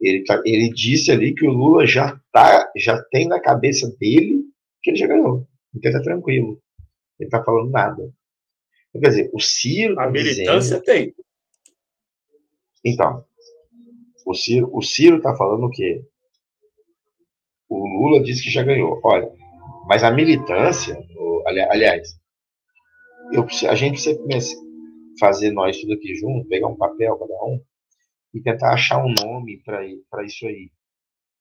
Ele, 0.00 0.22
tá, 0.24 0.40
ele 0.44 0.70
disse 0.70 1.10
ali 1.10 1.34
que 1.34 1.46
o 1.46 1.50
Lula 1.50 1.86
já 1.86 2.20
tá, 2.32 2.70
já 2.76 3.02
tem 3.10 3.26
na 3.26 3.40
cabeça 3.40 3.90
dele 3.98 4.44
que 4.82 4.90
ele 4.90 4.98
já 4.98 5.06
ganhou. 5.06 5.46
Então 5.74 5.90
está 5.90 6.02
tranquilo. 6.02 6.60
Ele 7.18 7.28
está 7.28 7.42
falando 7.42 7.70
nada. 7.70 8.12
Então, 8.90 9.00
quer 9.00 9.08
dizer, 9.08 9.30
o 9.32 9.40
Ciro. 9.40 9.98
A 9.98 10.04
tá 10.04 10.10
militância 10.10 10.80
dizendo... 10.80 10.84
tem. 10.84 11.14
Então, 12.84 13.24
O 14.26 14.34
Ciro, 14.34 14.70
o 14.72 14.82
Ciro 14.82 15.22
tá 15.22 15.34
falando 15.36 15.64
o 15.64 15.70
quê? 15.70 16.04
O 17.68 17.78
Lula 17.78 18.22
disse 18.22 18.42
que 18.42 18.50
já 18.50 18.62
ganhou. 18.62 19.00
Olha, 19.02 19.32
mas 19.86 20.02
a 20.02 20.10
militância, 20.10 20.96
aliás, 21.46 22.08
eu, 23.32 23.46
a 23.68 23.74
gente 23.74 24.02
precisa 24.02 24.60
fazer 25.18 25.50
nós 25.50 25.80
tudo 25.80 25.94
aqui 25.94 26.14
junto, 26.14 26.48
pegar 26.48 26.68
um 26.68 26.76
papel 26.76 27.18
cada 27.18 27.44
um 27.44 27.60
e 28.34 28.40
tentar 28.40 28.72
achar 28.72 28.98
um 28.98 29.12
nome 29.22 29.62
para 29.62 30.24
isso 30.24 30.46
aí. 30.46 30.70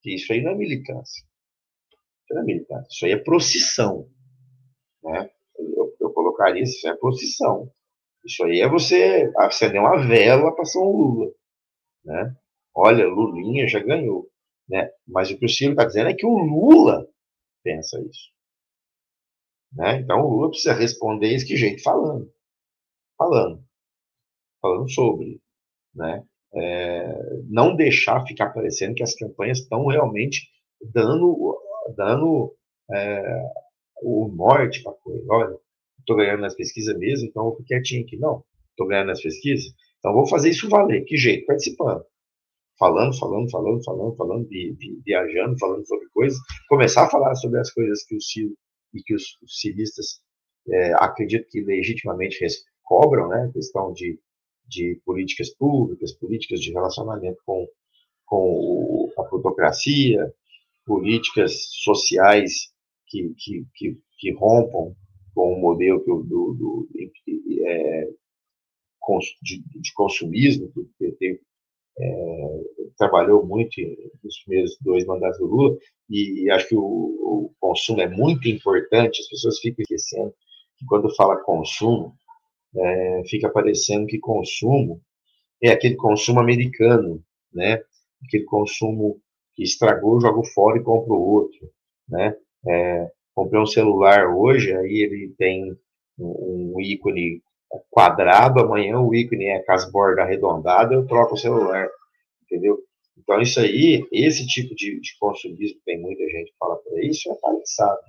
Que 0.02 0.16
isso 0.16 0.32
aí 0.32 0.42
não 0.42 0.52
é 0.52 0.56
militância. 0.56 1.24
Isso 2.24 2.34
não 2.34 2.42
é 2.42 2.46
militância. 2.46 2.88
Isso 2.92 3.06
aí 3.06 3.12
é 3.14 3.18
procissão. 3.18 4.08
Né? 5.04 5.30
Eu, 5.58 5.96
eu 6.00 6.12
colocaria 6.12 6.62
isso, 6.62 6.78
isso 6.78 6.88
é 6.88 6.96
procissão. 6.96 7.72
Isso 8.26 8.44
aí 8.44 8.62
é 8.62 8.70
você 8.70 9.32
acender 9.38 9.82
uma 9.82 10.06
vela 10.06 10.54
para 10.54 10.66
São 10.66 10.84
Lula. 10.84 11.32
Né? 12.06 12.36
Olha, 12.76 13.08
Lulinha 13.08 13.68
já 13.68 13.80
ganhou. 13.80 14.30
Né? 14.68 14.90
Mas 15.08 15.32
o 15.32 15.38
que 15.38 15.46
o 15.46 15.50
Ciro 15.50 15.72
está 15.72 15.86
dizendo 15.86 16.10
é 16.10 16.14
que 16.14 16.26
o 16.26 16.38
Lula 16.38 17.08
pensa 17.64 18.00
isso. 18.02 18.32
Né? 19.72 20.00
Então 20.00 20.22
o 20.22 20.30
Lula 20.30 20.50
precisa 20.50 20.74
responder 20.74 21.34
isso 21.34 21.48
que 21.48 21.58
jeito? 21.58 21.82
Falando. 21.82 22.32
Falando. 23.18 23.64
Falando 24.62 24.90
sobre. 24.90 25.42
Né? 25.96 26.24
É, 26.56 27.42
não 27.50 27.76
deixar 27.76 28.26
ficar 28.26 28.52
parecendo 28.52 28.96
que 28.96 29.04
as 29.04 29.16
campanhas 29.16 29.60
estão 29.60 29.88
realmente 29.88 30.48
dando, 30.82 31.58
dando 31.96 32.56
é, 32.92 33.42
o 34.04 34.28
norte 34.28 34.84
para 34.84 34.92
a 34.92 34.96
coisa. 34.96 35.26
Olha, 35.30 35.58
estou 36.00 36.16
ganhando 36.16 36.42
nas 36.42 36.56
pesquisas 36.56 36.96
mesmo, 36.98 37.28
então 37.28 37.46
eu 37.48 37.52
fico 37.54 37.66
quietinho 37.66 38.04
aqui. 38.04 38.18
Não, 38.18 38.44
estou 38.70 38.88
ganhando 38.88 39.08
nas 39.08 39.22
pesquisas, 39.22 39.74
então 39.98 40.14
vou 40.14 40.28
fazer 40.28 40.50
isso 40.50 40.70
valer. 40.70 41.04
Que 41.06 41.18
jeito? 41.18 41.46
Participando 41.48 42.06
falando, 42.78 43.18
falando, 43.18 43.50
falando, 43.50 43.84
falando, 43.84 44.16
falando, 44.16 44.50
viajando, 45.06 45.58
falando 45.60 45.88
sobre 45.88 46.08
coisas, 46.10 46.40
começar 46.68 47.06
a 47.06 47.10
falar 47.10 47.36
sobre 47.36 47.60
as 47.60 47.72
coisas 47.72 48.04
que 48.06 48.16
o 48.16 48.22
Ciro 48.22 48.56
e 48.94 49.02
que 49.02 49.16
os, 49.16 49.24
os 49.42 49.60
civistas 49.60 50.22
é, 50.70 50.94
acredito 50.94 51.48
que 51.50 51.62
legitimamente 51.62 52.46
cobram, 52.84 53.28
né, 53.28 53.50
questão 53.54 53.92
de, 53.94 54.20
de 54.68 55.00
políticas 55.06 55.50
públicas, 55.56 56.14
políticas 56.14 56.60
de 56.62 56.72
relacionamento 56.72 57.38
com, 57.46 57.68
com 58.26 58.38
o, 58.38 59.14
a 59.18 59.24
plutocracia, 59.24 60.34
políticas 60.86 61.54
sociais 61.84 62.72
que, 63.08 63.34
que, 63.38 63.66
que, 63.76 63.98
que 64.20 64.34
rompam 64.34 64.96
com 65.34 65.54
o 65.54 65.60
modelo 65.60 66.00
do, 66.00 66.24
do, 66.54 66.90
é, 67.66 68.08
de, 69.42 69.64
de 69.80 69.94
consumismo 69.94 70.72
que 70.72 70.80
o 70.80 70.90
PT 71.00 71.42
é, 72.00 72.62
trabalhou 72.98 73.46
muito 73.46 73.76
nos 74.24 74.40
primeiros 74.44 74.78
dois 74.82 75.06
mandatos 75.06 75.40
do 75.40 75.46
Lula, 75.46 75.78
e 76.10 76.50
acho 76.52 76.70
que 76.70 76.76
o, 76.76 76.82
o, 76.82 77.54
consumo 77.60 78.02
é 78.02 78.08
muito 78.08 78.48
importante, 78.48 79.22
as 79.22 79.30
pessoas 79.30 79.60
ficam 79.60 79.82
esquecendo 79.82 80.34
que 80.78 80.86
quando 80.86 81.14
fala 81.16 81.42
consumo, 81.44 82.14
é, 82.76 83.24
fica 83.28 83.50
parecendo 83.50 84.08
que 84.08 84.20
consumo 84.20 85.02
é 85.62 85.70
aquele 85.72 85.96
consumo 85.96 86.40
americano, 86.40 87.24
né? 87.54 87.82
aquele 88.26 88.44
consumo 88.44 89.22
que 89.56 89.64
estragou, 89.64 90.20
joga 90.20 90.44
fora 90.54 90.78
e 90.78 90.84
compra 90.84 91.14
o 91.14 91.22
outro. 91.22 91.70
Né? 92.08 92.36
É, 92.68 93.12
comprei 93.34 93.62
um 93.62 93.66
celular 93.66 94.36
hoje, 94.36 94.76
aí 94.76 94.98
ele 94.98 95.34
tem 95.38 95.72
um, 96.20 96.76
um 96.76 96.82
ícone 96.82 97.42
quadrado, 97.90 98.60
amanhã 98.60 99.00
o 99.00 99.14
ícone 99.14 99.46
é 99.46 99.64
com 99.64 99.72
as 99.72 99.90
bordas 99.92 100.26
arredondadas, 100.26 100.94
eu 100.94 101.08
troco 101.08 101.36
o 101.36 101.38
celular, 101.38 101.90
entendeu? 102.44 102.80
Então, 103.18 103.42
isso 103.42 103.60
aí, 103.60 104.06
esse 104.12 104.46
tipo 104.46 104.76
de, 104.76 105.00
de 105.00 105.18
consumismo 105.20 105.80
tem 105.86 106.00
muita 106.00 106.24
gente 106.30 106.52
que 106.52 106.58
fala 106.58 106.76
por 106.78 106.98
aí, 106.98 107.10
isso 107.10 107.32
é 107.32 107.36
palhaçada. 107.36 108.02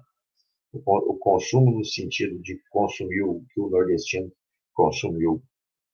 O, 0.72 1.12
o 1.12 1.18
consumo 1.18 1.70
no 1.70 1.84
sentido 1.84 2.40
de 2.42 2.60
consumir 2.70 3.22
o 3.22 3.44
que 3.52 3.60
o 3.60 3.68
nordestino 3.68 4.30
consumiu 4.72 5.42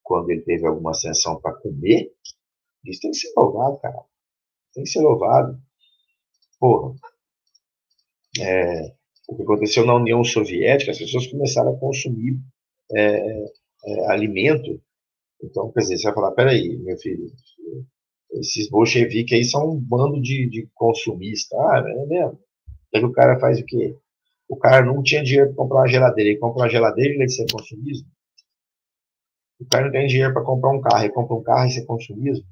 quando 0.02 0.30
ele 0.30 0.42
teve 0.42 0.66
alguma 0.66 0.92
ascensão 0.92 1.40
para 1.40 1.54
comer, 1.54 2.10
isso 2.84 3.00
tem 3.00 3.10
que 3.10 3.18
ser 3.18 3.32
louvado, 3.36 3.78
cara. 3.78 4.02
Tem 4.72 4.84
que 4.84 4.90
ser 4.90 5.00
louvado. 5.00 5.60
Porra. 6.58 6.94
É, 8.40 8.94
o 9.28 9.36
que 9.36 9.42
aconteceu 9.42 9.84
na 9.84 9.94
União 9.94 10.24
Soviética, 10.24 10.90
as 10.90 10.98
pessoas 10.98 11.26
começaram 11.26 11.74
a 11.74 11.78
consumir 11.78 12.38
é, 12.96 13.44
é, 13.84 14.12
alimento. 14.12 14.80
Então, 15.42 15.70
quer 15.72 15.80
dizer, 15.80 15.98
você 15.98 16.04
vai 16.04 16.14
falar, 16.14 16.32
peraí, 16.32 16.76
meu 16.78 16.96
filho, 16.98 17.30
esses 18.32 18.68
bolcheviques 18.68 19.36
aí 19.36 19.44
são 19.44 19.70
um 19.70 19.80
bando 19.80 20.20
de, 20.20 20.48
de 20.48 20.68
consumistas. 20.74 21.58
Ah, 21.58 21.84
é 21.86 22.06
mesmo? 22.06 22.38
Aí 22.94 23.04
o 23.04 23.12
cara 23.12 23.38
faz 23.38 23.60
o 23.60 23.64
quê? 23.64 23.96
O 24.48 24.56
cara 24.56 24.84
não 24.84 25.02
tinha 25.02 25.22
dinheiro 25.22 25.48
para 25.48 25.56
comprar 25.56 25.78
uma 25.78 25.88
geladeira, 25.88 26.30
ele 26.30 26.38
compra 26.38 26.62
uma 26.62 26.68
geladeira 26.68 27.14
e 27.14 27.16
ele 27.16 27.28
ser 27.28 27.46
consumismo. 27.50 28.08
O 29.60 29.66
cara 29.66 29.84
não 29.84 29.92
tem 29.92 30.06
dinheiro 30.06 30.32
para 30.32 30.42
comprar 30.42 30.70
um 30.70 30.80
carro, 30.80 31.04
ele 31.04 31.12
compra 31.12 31.36
um 31.36 31.42
carro 31.42 31.66
e 31.68 31.70
ser 31.70 31.84
consumismo. 31.84 32.46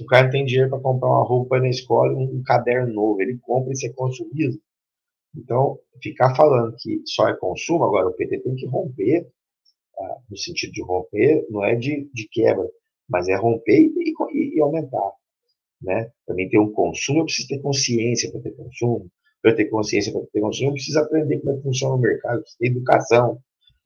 O 0.00 0.06
cara 0.06 0.24
não 0.24 0.30
tem 0.30 0.44
dinheiro 0.44 0.70
para 0.70 0.80
comprar 0.80 1.08
uma 1.08 1.24
roupa 1.24 1.58
na 1.58 1.68
escola 1.68 2.12
e 2.12 2.16
um, 2.16 2.42
caderno 2.42 2.92
novo, 2.92 3.20
ele 3.20 3.38
compra 3.38 3.72
e 3.72 3.76
ser 3.76 3.92
consumismo. 3.94 4.60
Então, 5.34 5.78
ficar 6.02 6.34
falando 6.34 6.74
que 6.78 7.02
só 7.06 7.28
é 7.28 7.36
consumo, 7.36 7.84
agora 7.84 8.08
o 8.08 8.12
PT 8.12 8.40
tem 8.40 8.54
que 8.54 8.66
romper 8.66 9.30
no 10.30 10.36
sentido 10.36 10.72
de 10.72 10.82
romper, 10.82 11.46
não 11.50 11.64
é 11.64 11.74
de, 11.74 12.08
de 12.12 12.28
quebra, 12.28 12.68
mas 13.08 13.28
é 13.28 13.36
romper 13.36 13.78
e, 13.78 14.14
e, 14.32 14.56
e 14.56 14.60
aumentar. 14.60 15.12
Né? 15.80 16.10
Também 16.26 16.48
ter 16.48 16.58
um 16.58 16.72
consumo, 16.72 17.20
eu 17.20 17.24
preciso 17.24 17.48
ter 17.48 17.60
consciência 17.60 18.30
para 18.30 18.40
ter 18.40 18.52
consumo. 18.52 19.10
Para 19.42 19.54
ter 19.54 19.66
consciência 19.66 20.12
para 20.12 20.22
ter 20.32 20.40
consumo, 20.40 20.70
eu 20.70 20.74
preciso 20.74 20.98
aprender 20.98 21.38
como 21.38 21.52
é 21.52 21.56
que 21.56 21.62
funciona 21.62 21.94
o 21.94 21.98
mercado, 21.98 22.42
ter 22.58 22.66
educação. 22.66 23.38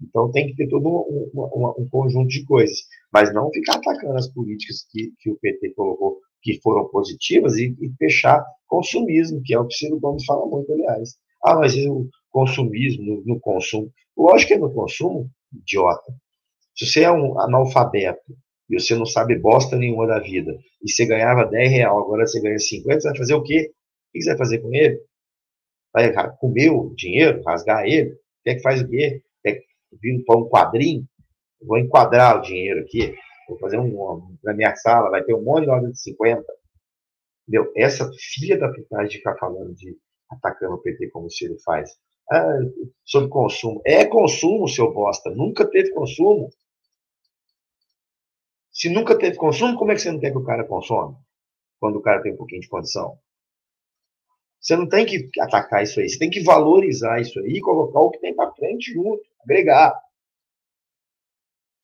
Então 0.02 0.30
tem 0.30 0.46
que 0.46 0.56
ter 0.56 0.68
todo 0.68 0.88
um, 0.88 1.30
um, 1.34 1.82
um, 1.82 1.88
conjunto 1.90 2.28
de 2.28 2.44
coisas, 2.44 2.78
mas 3.12 3.34
não 3.34 3.50
ficar 3.50 3.76
atacando 3.76 4.16
as 4.16 4.28
políticas 4.28 4.86
que, 4.90 5.12
que 5.18 5.30
o 5.30 5.36
PT 5.36 5.74
colocou, 5.74 6.18
que 6.42 6.58
foram 6.62 6.88
positivas, 6.88 7.56
e, 7.56 7.76
e 7.78 7.92
fechar 7.98 8.42
consumismo, 8.66 9.42
que 9.44 9.52
é 9.52 9.58
o 9.58 9.66
que 9.66 9.74
o 9.74 9.76
Ciro 9.76 10.00
Gomes 10.00 10.24
fala 10.24 10.46
muito, 10.46 10.72
aliás. 10.72 11.16
Ah, 11.44 11.56
mas 11.56 11.74
o 11.74 12.08
consumismo 12.30 13.04
no, 13.04 13.34
no 13.34 13.40
consumo. 13.40 13.92
Lógico 14.16 14.48
que 14.48 14.54
é 14.54 14.58
no 14.58 14.72
consumo, 14.72 15.30
idiota. 15.52 16.12
Se 16.76 16.86
você 16.86 17.02
é 17.02 17.10
um 17.10 17.38
analfabeto 17.40 18.36
e 18.68 18.80
você 18.80 18.94
não 18.94 19.06
sabe 19.06 19.38
bosta 19.38 19.76
nenhuma 19.76 20.06
da 20.06 20.18
vida, 20.18 20.52
e 20.82 20.90
você 20.90 21.06
ganhava 21.06 21.44
10 21.44 21.70
reais, 21.70 21.96
agora 21.96 22.26
você 22.26 22.40
ganha 22.40 22.58
50, 22.58 23.00
você 23.00 23.08
vai 23.08 23.18
fazer 23.18 23.34
o 23.34 23.42
quê? 23.42 23.70
O 23.70 24.12
que 24.12 24.22
você 24.22 24.30
vai 24.30 24.38
fazer 24.38 24.58
com 24.58 24.74
ele? 24.74 25.00
Vai 25.92 26.36
comer 26.36 26.70
o 26.70 26.94
dinheiro, 26.94 27.42
rasgar 27.42 27.84
ele? 27.84 28.16
Quer 28.44 28.54
que 28.56 28.62
faz 28.62 28.80
o 28.80 28.88
quê? 28.88 29.22
Quer 29.42 29.60
vir 30.00 30.24
para 30.24 30.38
um 30.38 30.48
quadrinho? 30.48 31.06
vou 31.62 31.78
enquadrar 31.78 32.38
o 32.38 32.42
dinheiro 32.42 32.80
aqui, 32.80 33.14
vou 33.48 33.58
fazer 33.58 33.78
um, 33.78 34.36
na 34.42 34.54
minha 34.54 34.74
sala, 34.76 35.10
vai 35.10 35.22
ter 35.22 35.34
um 35.34 35.42
monte 35.42 35.62
de 35.62 35.66
nota 35.66 35.90
de 35.90 36.00
50. 36.00 36.44
Entendeu? 37.46 37.72
Essa 37.76 38.10
filha 38.18 38.58
da 38.58 38.72
putagem 38.72 39.08
de 39.08 39.18
ficar 39.18 39.36
falando 39.36 39.74
de 39.74 39.96
atacando 40.30 40.74
o 40.74 40.78
PT 40.78 41.10
como 41.10 41.26
o 41.26 41.30
Ciro 41.30 41.56
faz, 41.64 41.90
ah, 42.30 42.58
sobre 43.04 43.28
consumo. 43.28 43.82
É 43.84 44.04
consumo, 44.04 44.68
seu 44.68 44.92
bosta. 44.92 45.30
Nunca 45.30 45.68
teve 45.68 45.90
consumo. 45.90 46.48
Se 48.72 48.88
nunca 48.88 49.18
teve 49.18 49.36
consumo, 49.36 49.76
como 49.76 49.90
é 49.90 49.94
que 49.94 50.00
você 50.00 50.12
não 50.12 50.20
quer 50.20 50.30
que 50.30 50.38
o 50.38 50.44
cara 50.44 50.64
consome? 50.64 51.16
Quando 51.80 51.96
o 51.96 52.02
cara 52.02 52.22
tem 52.22 52.32
um 52.32 52.36
pouquinho 52.36 52.60
de 52.60 52.68
condição. 52.68 53.18
Você 54.60 54.76
não 54.76 54.88
tem 54.88 55.06
que 55.06 55.28
atacar 55.40 55.82
isso 55.82 55.98
aí. 55.98 56.08
Você 56.08 56.18
tem 56.18 56.30
que 56.30 56.42
valorizar 56.42 57.20
isso 57.20 57.38
aí 57.40 57.54
e 57.54 57.60
colocar 57.60 58.00
o 58.00 58.10
que 58.10 58.20
tem 58.20 58.34
para 58.34 58.52
frente 58.52 58.92
junto, 58.92 59.22
agregar. 59.42 59.92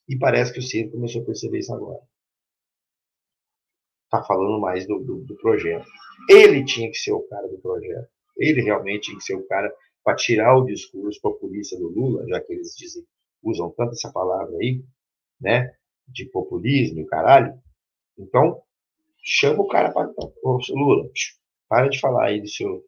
E 0.08 0.16
parece 0.16 0.52
que 0.52 0.60
o 0.60 0.62
Ciro 0.62 0.92
começou 0.92 1.22
a 1.22 1.24
perceber 1.24 1.58
isso 1.58 1.74
agora. 1.74 2.00
Está 4.04 4.22
falando 4.22 4.60
mais 4.60 4.86
do, 4.86 5.00
do, 5.00 5.24
do 5.24 5.36
projeto. 5.38 5.86
Ele 6.30 6.64
tinha 6.64 6.88
que 6.88 6.96
ser 6.96 7.12
o 7.12 7.26
cara 7.28 7.48
do 7.48 7.58
projeto. 7.58 8.08
Ele 8.36 8.62
realmente 8.62 9.06
tinha 9.06 9.18
que 9.18 9.24
ser 9.24 9.34
o 9.34 9.46
cara 9.48 9.74
para 10.06 10.14
tirar 10.14 10.56
o 10.56 10.64
discurso 10.64 11.20
populista 11.20 11.76
do 11.76 11.88
Lula, 11.88 12.24
já 12.28 12.40
que 12.40 12.52
eles 12.52 12.76
dizem, 12.76 13.02
usam 13.42 13.74
tanto 13.76 13.90
essa 13.90 14.12
palavra 14.12 14.56
aí, 14.58 14.80
né, 15.40 15.72
de 16.06 16.26
populismo 16.26 17.00
e 17.00 17.06
caralho. 17.06 17.52
Então, 18.16 18.62
chama 19.20 19.62
o 19.62 19.66
cara 19.66 19.90
para. 19.90 20.08
Lula, 20.70 21.10
para 21.68 21.88
de 21.88 21.98
falar 21.98 22.26
aí 22.26 22.40
do 22.40 22.48
seu, 22.48 22.84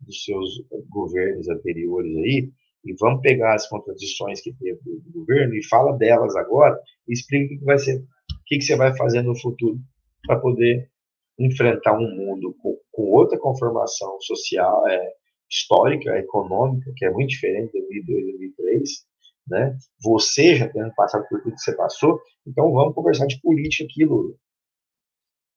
dos 0.00 0.24
seus 0.24 0.60
governos 0.88 1.48
anteriores 1.48 2.16
aí, 2.16 2.50
e 2.84 2.94
vamos 2.98 3.20
pegar 3.22 3.54
as 3.54 3.68
contradições 3.68 4.40
que 4.40 4.52
teve 4.54 4.80
do, 4.82 4.98
do 4.98 5.12
governo 5.12 5.54
e 5.54 5.64
fala 5.64 5.96
delas 5.96 6.34
agora 6.34 6.76
e 7.06 7.12
explica 7.12 7.54
o 7.54 7.58
que 7.60 7.64
vai 7.64 7.78
ser, 7.78 7.98
o 8.00 8.44
que, 8.46 8.58
que 8.58 8.64
você 8.64 8.74
vai 8.74 8.96
fazer 8.96 9.22
no 9.22 9.38
futuro 9.38 9.78
para 10.26 10.40
poder 10.40 10.90
enfrentar 11.38 11.96
um 11.96 12.16
mundo 12.16 12.52
com, 12.60 12.76
com 12.90 13.02
outra 13.12 13.38
conformação 13.38 14.20
social, 14.20 14.88
é, 14.88 15.12
histórica, 15.50 16.16
econômica, 16.18 16.92
que 16.96 17.04
é 17.04 17.10
muito 17.10 17.30
diferente 17.30 17.72
de 17.72 17.80
2002, 17.80 18.24
2003, 18.58 18.90
né? 19.48 19.78
Você 20.02 20.56
já 20.56 20.68
tendo 20.68 20.94
passado 20.94 21.26
por 21.28 21.40
tudo 21.40 21.54
que 21.54 21.60
você 21.60 21.74
passou, 21.74 22.20
então 22.46 22.72
vamos 22.72 22.94
conversar 22.94 23.26
de 23.26 23.40
política 23.40 23.84
aqui, 23.84 24.04
Lula. 24.04 24.34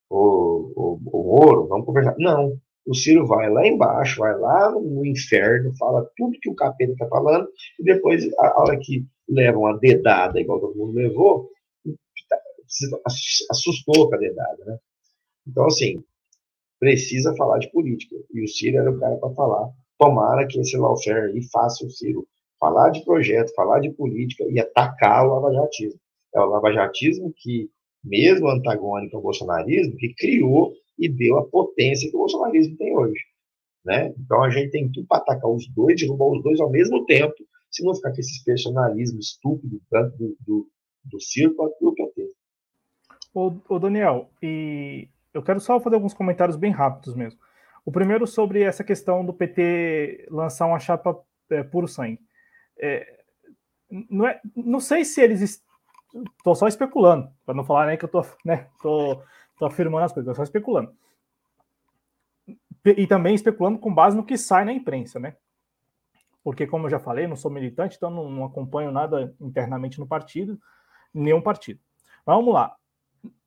o, 0.10 0.72
o, 0.76 1.00
o 1.06 1.24
Moro, 1.24 1.68
vamos 1.68 1.86
conversar. 1.86 2.16
Não, 2.18 2.58
o 2.86 2.96
Ciro 2.96 3.28
vai 3.28 3.50
lá 3.50 3.66
embaixo, 3.68 4.20
vai 4.20 4.38
lá 4.38 4.72
no 4.72 5.06
inferno, 5.06 5.76
fala 5.78 6.10
tudo 6.18 6.40
que 6.42 6.50
o 6.50 6.56
capeta 6.56 6.94
está 6.94 7.08
falando, 7.08 7.48
e 7.80 7.84
depois, 7.84 8.28
a 8.40 8.62
hora 8.62 8.80
que 8.80 9.06
levam 9.30 9.68
a 9.68 9.78
dedada, 9.78 10.40
igual 10.40 10.60
todo 10.60 10.78
mundo 10.78 10.94
levou, 10.94 11.50
assustou 13.50 14.14
a 14.14 14.18
dedada, 14.18 14.66
né? 14.66 14.78
Então, 15.48 15.66
assim, 15.66 16.04
precisa 16.80 17.36
falar 17.36 17.60
de 17.60 17.72
política. 17.72 18.16
E 18.34 18.44
o 18.44 18.48
Ciro 18.48 18.78
era 18.78 18.92
o 18.92 19.00
cara 19.00 19.18
para 19.18 19.34
falar. 19.34 19.72
Tomara 20.02 20.48
que 20.48 20.60
esse 20.60 20.76
lawfare 20.76 21.32
aí 21.32 21.44
faça 21.52 21.86
o 21.86 21.90
Ciro 21.92 22.28
falar 22.60 22.90
de 22.90 23.06
projeto, 23.06 23.54
falar 23.54 23.82
de 23.82 23.92
política 23.92 24.44
e 24.50 24.60
atacar 24.60 25.28
o 25.28 25.36
lavajatismo. 25.36 26.00
É 26.34 26.40
o 26.40 26.46
lavajatismo 26.46 27.32
que, 27.38 27.70
mesmo 28.04 28.50
antagônico 28.50 29.16
ao 29.16 29.22
bolsonarismo, 29.22 29.96
que 29.98 30.12
criou 30.16 30.74
e 30.98 31.08
deu 31.08 31.38
a 31.38 31.46
potência 31.46 32.10
que 32.10 32.16
o 32.16 32.20
bolsonarismo 32.20 32.76
tem 32.78 32.98
hoje. 32.98 33.22
Né? 33.86 34.12
Então 34.18 34.44
a 34.44 34.50
gente 34.50 34.72
tem 34.72 34.92
tudo 34.92 35.06
para 35.06 35.20
atacar 35.20 35.52
os 35.52 35.68
dois, 35.68 36.02
derrubar 36.02 36.32
os 36.32 36.42
dois 36.42 36.60
ao 36.60 36.72
mesmo 36.72 37.06
tempo, 37.06 37.36
se 37.70 37.86
não 37.86 37.94
ficar 37.94 38.12
com 38.12 38.22
esses 38.22 38.44
personalismos 38.44 39.28
estúpidos, 39.28 39.84
tanto 39.88 40.18
do, 40.18 40.36
do, 40.40 40.68
do 41.06 41.20
Ciro 41.20 41.54
quanto 41.54 41.76
do 41.80 41.94
PT. 41.94 42.32
Ô, 43.36 43.54
ô, 43.70 43.78
Daniel, 43.78 44.32
e 44.42 45.08
eu 45.32 45.44
quero 45.44 45.60
só 45.60 45.80
fazer 45.80 45.96
alguns 45.96 46.16
comentários 46.16 46.58
bem 46.58 46.72
rápidos 46.72 47.16
mesmo. 47.16 47.40
O 47.84 47.92
primeiro 47.92 48.28
sobre 48.28 48.62
essa 48.62 48.84
questão 48.84 49.26
do 49.26 49.34
PT 49.34 50.28
lançar 50.30 50.68
uma 50.68 50.80
chapa 50.80 51.20
é, 51.50 51.64
puro 51.64 51.88
sangue. 51.88 52.20
É, 52.78 53.24
não, 54.10 54.28
é, 54.28 54.40
não 54.56 54.80
sei 54.80 55.04
se 55.04 55.22
eles. 55.22 55.64
Estou 56.38 56.56
só 56.56 56.68
especulando, 56.68 57.32
para 57.46 57.56
não 57.56 57.64
falar 57.64 57.86
né, 57.86 57.96
que 57.96 58.04
eu 58.04 58.08
estou 58.08 58.26
né, 58.44 58.68
tô, 58.82 59.22
tô 59.58 59.66
afirmando 59.66 60.06
as 60.06 60.12
coisas, 60.12 60.30
estou 60.30 60.36
só 60.36 60.44
especulando. 60.44 60.94
E 62.84 63.08
também 63.08 63.34
especulando 63.34 63.80
com 63.80 63.94
base 63.94 64.18
no 64.18 64.26
que 64.26 64.38
sai 64.38 64.66
na 64.66 64.74
imprensa, 64.74 65.20
né? 65.20 65.36
Porque, 66.44 66.66
como 66.66 66.88
eu 66.88 66.90
já 66.90 67.00
falei, 67.00 67.28
não 67.28 67.36
sou 67.36 67.52
militante, 67.52 67.96
então 67.96 68.10
não, 68.10 68.30
não 68.30 68.44
acompanho 68.44 68.92
nada 68.92 69.34
internamente 69.40 70.00
no 70.00 70.08
partido, 70.08 70.60
nenhum 71.14 71.42
partido. 71.42 71.80
Mas 72.26 72.36
vamos 72.36 72.54
lá. 72.54 72.76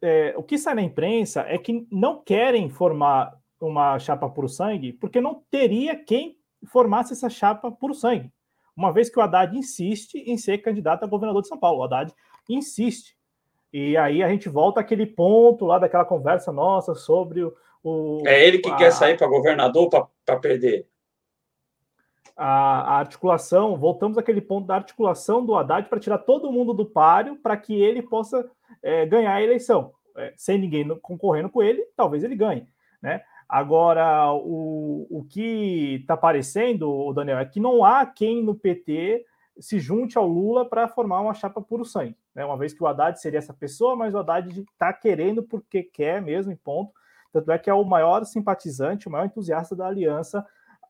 É, 0.00 0.34
o 0.36 0.42
que 0.42 0.56
sai 0.56 0.74
na 0.74 0.82
imprensa 0.82 1.42
é 1.42 1.58
que 1.58 1.86
não 1.90 2.22
querem 2.22 2.70
formar 2.70 3.36
uma 3.66 3.98
chapa 3.98 4.28
por 4.28 4.48
sangue, 4.48 4.92
porque 4.92 5.20
não 5.20 5.42
teria 5.50 5.96
quem 5.96 6.38
formasse 6.66 7.12
essa 7.12 7.28
chapa 7.28 7.70
por 7.70 7.94
sangue 7.94 8.32
uma 8.76 8.92
vez 8.92 9.08
que 9.08 9.18
o 9.18 9.22
Haddad 9.22 9.56
insiste 9.56 10.16
em 10.16 10.36
ser 10.36 10.58
candidato 10.58 11.04
a 11.04 11.06
governador 11.06 11.42
de 11.42 11.48
São 11.48 11.58
Paulo. 11.58 11.80
O 11.80 11.84
Haddad 11.84 12.12
insiste. 12.48 13.16
E 13.72 13.96
aí 13.96 14.22
a 14.22 14.28
gente 14.28 14.48
volta 14.48 14.80
àquele 14.80 15.06
ponto 15.06 15.64
lá 15.64 15.78
daquela 15.78 16.04
conversa 16.04 16.52
nossa 16.52 16.94
sobre 16.94 17.44
o. 17.44 17.54
o 17.82 18.22
é 18.26 18.46
ele 18.46 18.58
que 18.58 18.70
a, 18.70 18.76
quer 18.76 18.92
sair 18.92 19.16
para 19.16 19.26
governador 19.26 19.88
para 20.24 20.36
perder. 20.38 20.86
A, 22.36 22.96
a, 22.96 22.98
articulação, 22.98 23.76
voltamos 23.76 24.18
àquele 24.18 24.40
ponto 24.40 24.66
da 24.66 24.74
articulação 24.74 25.44
do 25.44 25.54
Haddad 25.54 25.88
para 25.88 26.00
tirar 26.00 26.18
todo 26.18 26.50
mundo 26.50 26.74
do 26.74 26.84
páreo 26.84 27.36
para 27.36 27.56
que 27.56 27.80
ele 27.80 28.02
possa 28.02 28.48
é, 28.82 29.06
ganhar 29.06 29.34
a 29.34 29.42
eleição. 29.42 29.92
É, 30.16 30.32
sem 30.36 30.58
ninguém 30.58 30.88
concorrendo 31.00 31.48
com 31.48 31.62
ele, 31.62 31.84
talvez 31.96 32.22
ele 32.22 32.36
ganhe. 32.36 32.66
Né? 33.02 33.22
Agora, 33.48 34.32
o, 34.32 35.06
o 35.10 35.24
que 35.24 35.96
está 36.00 36.14
aparecendo, 36.14 37.12
Daniel, 37.12 37.38
é 37.38 37.44
que 37.44 37.60
não 37.60 37.84
há 37.84 38.04
quem 38.06 38.42
no 38.42 38.54
PT 38.54 39.24
se 39.58 39.78
junte 39.78 40.18
ao 40.18 40.26
Lula 40.26 40.68
para 40.68 40.88
formar 40.88 41.20
uma 41.20 41.34
chapa 41.34 41.60
puro 41.60 41.84
sangue. 41.84 42.16
Né? 42.34 42.44
Uma 42.44 42.56
vez 42.56 42.72
que 42.72 42.82
o 42.82 42.86
Haddad 42.86 43.20
seria 43.20 43.38
essa 43.38 43.54
pessoa, 43.54 43.94
mas 43.94 44.14
o 44.14 44.18
Haddad 44.18 44.48
está 44.60 44.92
querendo 44.92 45.42
porque 45.42 45.82
quer 45.82 46.20
mesmo, 46.20 46.52
em 46.52 46.56
ponto. 46.56 46.92
Tanto 47.32 47.50
é 47.52 47.58
que 47.58 47.70
é 47.70 47.74
o 47.74 47.84
maior 47.84 48.24
simpatizante, 48.24 49.08
o 49.08 49.10
maior 49.10 49.26
entusiasta 49.26 49.76
da 49.76 49.86
aliança 49.86 50.44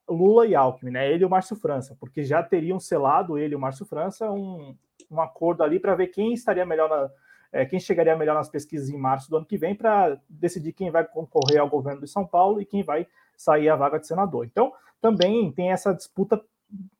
Lula 0.08 0.46
e 0.46 0.54
Alckmin, 0.54 0.90
né? 0.90 1.10
Ele 1.10 1.22
e 1.22 1.26
o 1.26 1.30
Márcio 1.30 1.56
França, 1.56 1.96
porque 1.98 2.22
já 2.22 2.42
teriam 2.42 2.78
selado 2.78 3.38
ele 3.38 3.54
e 3.54 3.56
o 3.56 3.60
Márcio 3.60 3.86
França 3.86 4.30
um, 4.30 4.76
um 5.10 5.20
acordo 5.20 5.62
ali 5.62 5.80
para 5.80 5.94
ver 5.94 6.08
quem 6.08 6.34
estaria 6.34 6.66
melhor 6.66 6.88
na, 6.88 7.10
é, 7.54 7.64
quem 7.64 7.78
chegaria 7.78 8.16
melhor 8.16 8.34
nas 8.34 8.48
pesquisas 8.48 8.90
em 8.90 8.98
março 8.98 9.30
do 9.30 9.36
ano 9.36 9.46
que 9.46 9.56
vem 9.56 9.76
para 9.76 10.20
decidir 10.28 10.72
quem 10.72 10.90
vai 10.90 11.04
concorrer 11.06 11.60
ao 11.60 11.70
governo 11.70 12.00
de 12.00 12.08
São 12.08 12.26
Paulo 12.26 12.60
e 12.60 12.66
quem 12.66 12.82
vai 12.82 13.06
sair 13.36 13.68
a 13.68 13.76
vaga 13.76 14.00
de 14.00 14.08
senador. 14.08 14.44
Então, 14.44 14.72
também 15.00 15.52
tem 15.52 15.70
essa 15.70 15.94
disputa 15.94 16.44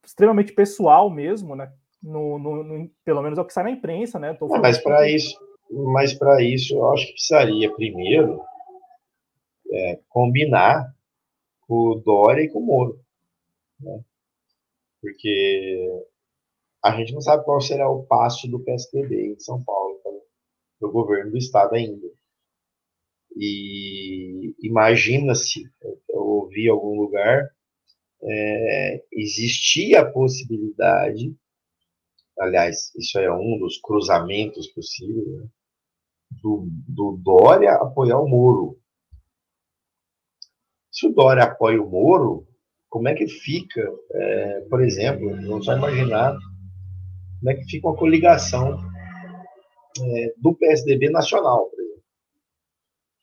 extremamente 0.05 0.53
pessoal 0.53 1.11
mesmo, 1.11 1.57
né? 1.57 1.73
No, 2.01 2.39
no, 2.39 2.63
no 2.63 2.91
pelo 3.05 3.21
menos 3.21 3.37
é 3.37 3.43
o 3.43 3.45
que 3.45 3.53
sai 3.53 3.65
na 3.65 3.71
imprensa, 3.73 4.17
né? 4.21 4.37
Não, 4.41 4.61
mas 4.61 4.79
para 4.79 5.09
isso, 5.09 5.37
mas 5.69 6.15
para 6.15 6.41
isso, 6.41 6.75
eu 6.77 6.89
acho 6.93 7.07
que 7.07 7.13
precisaria 7.15 7.75
primeiro 7.75 8.41
é, 9.73 9.99
combinar 10.09 10.95
com 11.67 11.75
o 11.75 11.95
Dória 11.97 12.43
e 12.43 12.49
com 12.49 12.61
o 12.61 12.67
Moro, 12.67 13.01
né? 13.81 14.01
Porque 15.01 16.01
a 16.81 16.93
gente 16.93 17.13
não 17.13 17.21
sabe 17.21 17.45
qual 17.45 17.61
será 17.61 17.91
o 17.91 18.05
passo 18.05 18.47
do 18.49 18.61
PSDB 18.61 19.33
em 19.33 19.41
São 19.41 19.61
Paulo 19.61 19.84
do 20.81 20.91
governo 20.91 21.33
do 21.33 21.39
estado 21.39 21.75
ainda. 21.75 22.07
E 23.37 24.55
imagina-se, 24.63 25.65
eu 26.09 26.21
ouvi 26.21 26.67
em 26.67 26.71
algum 26.71 27.01
lugar, 27.01 27.51
é, 28.23 29.05
existia 29.13 30.01
a 30.01 30.11
possibilidade, 30.11 31.35
aliás, 32.39 32.95
isso 32.97 33.19
é 33.19 33.33
um 33.33 33.59
dos 33.59 33.79
cruzamentos 33.79 34.69
possíveis, 34.69 35.27
né, 35.27 35.49
do, 36.43 36.69
do 36.89 37.19
Dória 37.23 37.75
apoiar 37.75 38.19
o 38.19 38.29
Moro. 38.29 38.79
Se 40.91 41.07
o 41.07 41.13
Dória 41.13 41.45
apoia 41.45 41.83
o 41.83 41.91
Moro, 41.91 42.47
como 42.89 43.09
é 43.09 43.15
que 43.15 43.27
fica, 43.27 43.83
é, 44.13 44.61
por 44.71 44.81
exemplo, 44.81 45.29
vamos 45.43 45.65
só 45.65 45.77
imaginar 45.77 46.39
como 47.41 47.51
é 47.51 47.55
que 47.55 47.65
fica 47.65 47.89
uma 47.89 47.97
coligação 47.97 48.79
é, 50.01 50.35
do 50.37 50.55
PSDB 50.55 51.11
nacional, 51.11 51.67
por 51.67 51.81
exemplo. 51.81 52.03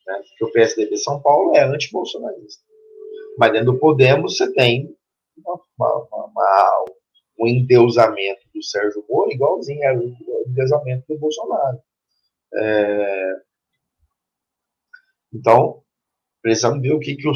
Né? 0.07 0.22
Porque 0.30 0.45
o 0.45 0.52
PSDB 0.52 0.98
São 0.98 1.22
Paulo 1.22 1.56
é 1.56 1.64
anti-bolsonarista. 1.64 2.64
Mas 3.38 3.52
dentro 3.52 3.73
do 3.73 3.80
Podemos 3.80 4.38
você 4.38 4.52
tem 4.53 4.95
uma, 5.38 5.60
uma, 5.77 6.27
uma, 6.27 6.85
um 7.39 7.48
endeusamento 7.48 8.41
do 8.53 8.64
Sérgio 8.64 9.06
Moro 9.10 9.31
igualzinho 9.31 9.88
ao 9.88 10.48
endeusamento 10.48 11.06
do 11.07 11.19
Bolsonaro. 11.19 11.80
É... 12.53 13.35
Então, 15.34 15.81
precisamos 16.41 16.81
ver 16.81 16.93
o 16.93 16.99
que, 16.99 17.15
que, 17.15 17.31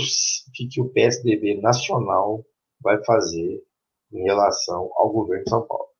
que, 0.53 0.67
que 0.67 0.81
o 0.81 0.89
PSDB 0.89 1.61
nacional 1.61 2.45
vai 2.81 3.01
fazer 3.05 3.63
em 4.11 4.23
relação 4.23 4.91
ao 4.95 5.11
governo 5.11 5.43
de 5.43 5.49
São 5.49 5.65
Paulo. 5.65 5.94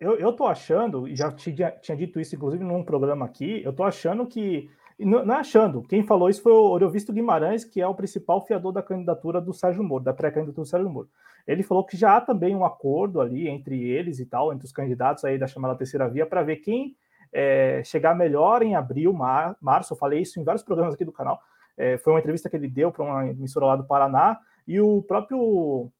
Eu, 0.00 0.18
eu 0.18 0.32
tô 0.32 0.46
achando, 0.46 1.06
e 1.08 1.14
já 1.14 1.30
tinha, 1.32 1.70
tinha 1.70 1.96
dito 1.96 2.18
isso, 2.20 2.34
inclusive, 2.34 2.64
num 2.64 2.84
programa 2.84 3.24
aqui, 3.26 3.62
eu 3.64 3.72
tô 3.72 3.82
achando 3.82 4.26
que. 4.26 4.70
Não, 4.98 5.26
não 5.26 5.34
é 5.34 5.38
achando, 5.40 5.82
quem 5.82 6.02
falou 6.02 6.30
isso 6.30 6.42
foi 6.42 6.52
o 6.52 6.70
Oriovisto 6.70 7.12
Guimarães, 7.12 7.64
que 7.64 7.82
é 7.82 7.86
o 7.86 7.94
principal 7.94 8.46
fiador 8.46 8.72
da 8.72 8.82
candidatura 8.82 9.42
do 9.42 9.52
Sérgio 9.52 9.84
Moro, 9.84 10.02
da 10.02 10.14
pré-candidatura 10.14 10.64
do 10.64 10.68
Sérgio 10.68 10.88
Moro. 10.88 11.08
Ele 11.46 11.62
falou 11.62 11.84
que 11.84 11.96
já 11.96 12.16
há 12.16 12.20
também 12.20 12.56
um 12.56 12.64
acordo 12.64 13.20
ali 13.20 13.46
entre 13.46 13.82
eles 13.82 14.18
e 14.18 14.24
tal, 14.24 14.52
entre 14.54 14.64
os 14.64 14.72
candidatos 14.72 15.24
aí 15.24 15.38
da 15.38 15.46
chamada 15.46 15.76
terceira 15.76 16.08
via, 16.08 16.24
para 16.24 16.42
ver 16.42 16.56
quem 16.56 16.96
é, 17.32 17.82
chegar 17.84 18.14
melhor 18.14 18.62
em 18.62 18.74
abril, 18.74 19.12
mar, 19.12 19.54
março. 19.60 19.92
Eu 19.92 19.98
falei 19.98 20.22
isso 20.22 20.40
em 20.40 20.44
vários 20.44 20.64
programas 20.64 20.94
aqui 20.94 21.04
do 21.04 21.12
canal. 21.12 21.38
É, 21.76 21.98
foi 21.98 22.14
uma 22.14 22.18
entrevista 22.18 22.48
que 22.48 22.56
ele 22.56 22.68
deu 22.68 22.90
para 22.90 23.04
uma 23.04 23.28
emissora 23.28 23.66
lá 23.66 23.76
do 23.76 23.84
Paraná, 23.84 24.38
e 24.66 24.80
o 24.80 25.02
próprio 25.02 25.90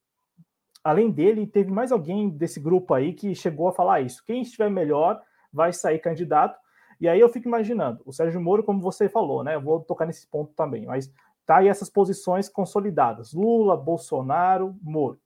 além 0.87 1.11
dele, 1.11 1.45
teve 1.45 1.69
mais 1.69 1.91
alguém 1.91 2.29
desse 2.29 2.61
grupo 2.61 2.93
aí 2.93 3.13
que 3.13 3.35
chegou 3.35 3.67
a 3.67 3.73
falar 3.73 3.99
isso. 3.99 4.23
Quem 4.25 4.41
estiver 4.41 4.69
melhor 4.69 5.21
vai 5.51 5.73
sair 5.73 5.99
candidato. 5.99 6.57
E 6.97 7.09
aí 7.09 7.19
eu 7.19 7.27
fico 7.27 7.45
imaginando, 7.45 8.01
o 8.05 8.13
Sérgio 8.13 8.39
Moro, 8.39 8.63
como 8.63 8.79
você 8.79 9.09
falou, 9.09 9.43
né? 9.43 9.55
Eu 9.55 9.61
vou 9.61 9.81
tocar 9.81 10.05
nesse 10.05 10.25
ponto 10.27 10.53
também, 10.53 10.85
mas 10.85 11.11
tá 11.45 11.57
aí 11.57 11.67
essas 11.67 11.89
posições 11.89 12.47
consolidadas: 12.47 13.33
Lula, 13.33 13.75
Bolsonaro, 13.75 14.77
Moro. 14.81 15.19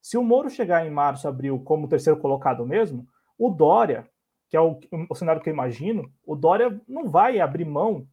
Se 0.00 0.18
o 0.18 0.24
Moro 0.24 0.50
chegar 0.50 0.84
em 0.84 0.90
março, 0.90 1.28
abril, 1.28 1.60
como 1.60 1.86
terceiro 1.86 2.18
colocado 2.18 2.66
mesmo, 2.66 3.06
o 3.38 3.50
Dória, 3.50 4.04
que 4.48 4.56
é 4.56 4.60
o, 4.60 4.80
o 5.08 5.14
cenário 5.14 5.40
que 5.40 5.48
eu 5.48 5.54
imagino, 5.54 6.12
o 6.26 6.34
Dória 6.34 6.80
não 6.88 7.08
vai 7.08 7.38
abrir 7.38 7.64
mão 7.64 8.04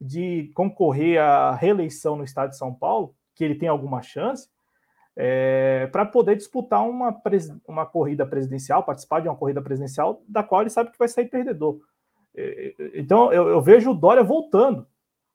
de 0.00 0.50
concorrer 0.56 1.20
à 1.20 1.54
reeleição 1.54 2.16
no 2.16 2.24
estado 2.24 2.50
de 2.50 2.58
São 2.58 2.74
Paulo, 2.74 3.14
que 3.32 3.44
ele 3.44 3.54
tem 3.54 3.68
alguma 3.68 4.02
chance, 4.02 4.48
é, 5.16 5.86
para 5.86 6.04
poder 6.04 6.36
disputar 6.36 6.86
uma, 6.86 7.18
uma 7.66 7.86
corrida 7.86 8.26
presidencial, 8.26 8.82
participar 8.82 9.20
de 9.20 9.28
uma 9.28 9.36
corrida 9.36 9.62
presidencial, 9.62 10.22
da 10.28 10.42
qual 10.42 10.60
ele 10.60 10.70
sabe 10.70 10.90
que 10.90 10.98
vai 10.98 11.08
sair 11.08 11.26
perdedor. 11.26 11.80
É, 12.34 12.74
então 12.94 13.32
eu, 13.32 13.48
eu, 13.48 13.62
vejo 13.62 13.92
o 13.92 13.94
Dória 13.94 14.22
voltando. 14.22 14.86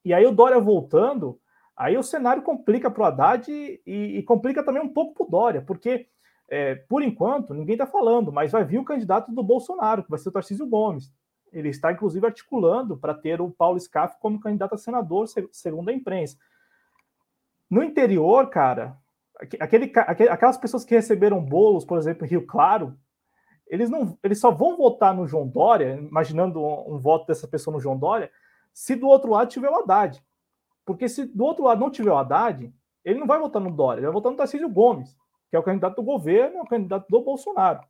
E 0.06 0.14
aí 0.14 0.26
o 0.26 0.32
Dória 0.32 0.60
voltando, 0.60 1.40
aí 1.76 1.98
o 1.98 2.04
cenário 2.04 2.44
complica 2.44 2.92
para 2.92 3.02
o 3.02 3.06
Haddad 3.06 3.52
e, 3.52 3.82
e, 3.86 4.24
complica 4.24 4.64
também 4.64 4.84
um 4.84 4.94
pouco 4.94 5.14
para 5.14 5.26
o 5.26 5.30
Dória, 5.30 5.62
porque 5.62 6.08
é, 6.48 6.76
por 6.76 7.02
enquanto 7.02 7.54
ninguém 7.54 7.74
está 7.74 7.88
falando, 7.88 8.32
mas 8.32 8.52
vai 8.52 8.64
vir 8.64 8.78
o 8.78 8.86
candidato 8.86 9.32
do 9.32 9.44
Bolsonaro, 9.44 10.04
que 10.04 10.10
vai 10.10 10.20
ser 10.20 10.30
o 10.30 10.32
Tarcísio 10.32 10.68
Gomes. 10.68 11.12
Ele 11.52 11.70
está, 11.70 11.92
inclusive, 11.92 12.26
articulando 12.26 12.98
para 12.98 13.14
ter 13.14 13.42
o 13.42 13.52
Paulo 13.52 13.80
Scaff 13.80 14.18
como 14.20 14.40
candidato 14.40 14.76
a 14.76 14.78
senador, 14.78 15.28
segundo 15.52 15.90
a 15.90 15.94
imprensa. 15.94 16.38
No 17.70 17.84
interior, 17.84 18.50
cara, 18.50 18.98
aquele, 19.60 19.92
aquelas 19.96 20.58
pessoas 20.58 20.86
que 20.86 20.96
receberam 20.96 21.44
bolos, 21.44 21.86
por 21.86 21.98
exemplo, 21.98 22.26
em 22.26 22.30
Rio 22.30 22.46
Claro, 22.46 22.98
eles, 23.68 23.90
não, 23.90 24.18
eles 24.24 24.40
só 24.40 24.52
vão 24.52 24.76
votar 24.76 25.16
no 25.16 25.28
João 25.28 25.48
Dória, 25.48 25.96
imaginando 25.96 26.62
um, 26.62 26.96
um 26.96 27.00
voto 27.00 27.26
dessa 27.28 27.48
pessoa 27.48 27.74
no 27.74 27.80
João 27.80 27.98
Dória, 27.98 28.30
se 28.74 28.96
do 28.96 29.08
outro 29.08 29.32
lado 29.32 29.50
tiver 29.50 29.70
o 29.70 29.76
Haddad. 29.76 30.22
Porque 30.86 31.08
se 31.08 31.26
do 31.26 31.46
outro 31.46 31.64
lado 31.64 31.80
não 31.80 31.90
tiver 31.90 32.12
o 32.12 32.18
Haddad, 32.18 32.74
ele 33.04 33.20
não 33.20 33.28
vai 33.28 33.40
votar 33.40 33.62
no 33.62 33.72
Dória, 33.72 34.00
ele 34.00 34.08
vai 34.08 34.14
votar 34.14 34.32
no 34.32 34.38
Tarcísio 34.38 34.70
Gomes, 34.70 35.16
que 35.50 35.56
é 35.56 35.60
o 35.60 35.64
candidato 35.64 35.96
do 35.96 36.04
governo, 36.04 36.58
é 36.58 36.62
o 36.62 36.68
candidato 36.68 37.08
do 37.10 37.22
Bolsonaro. 37.22 37.82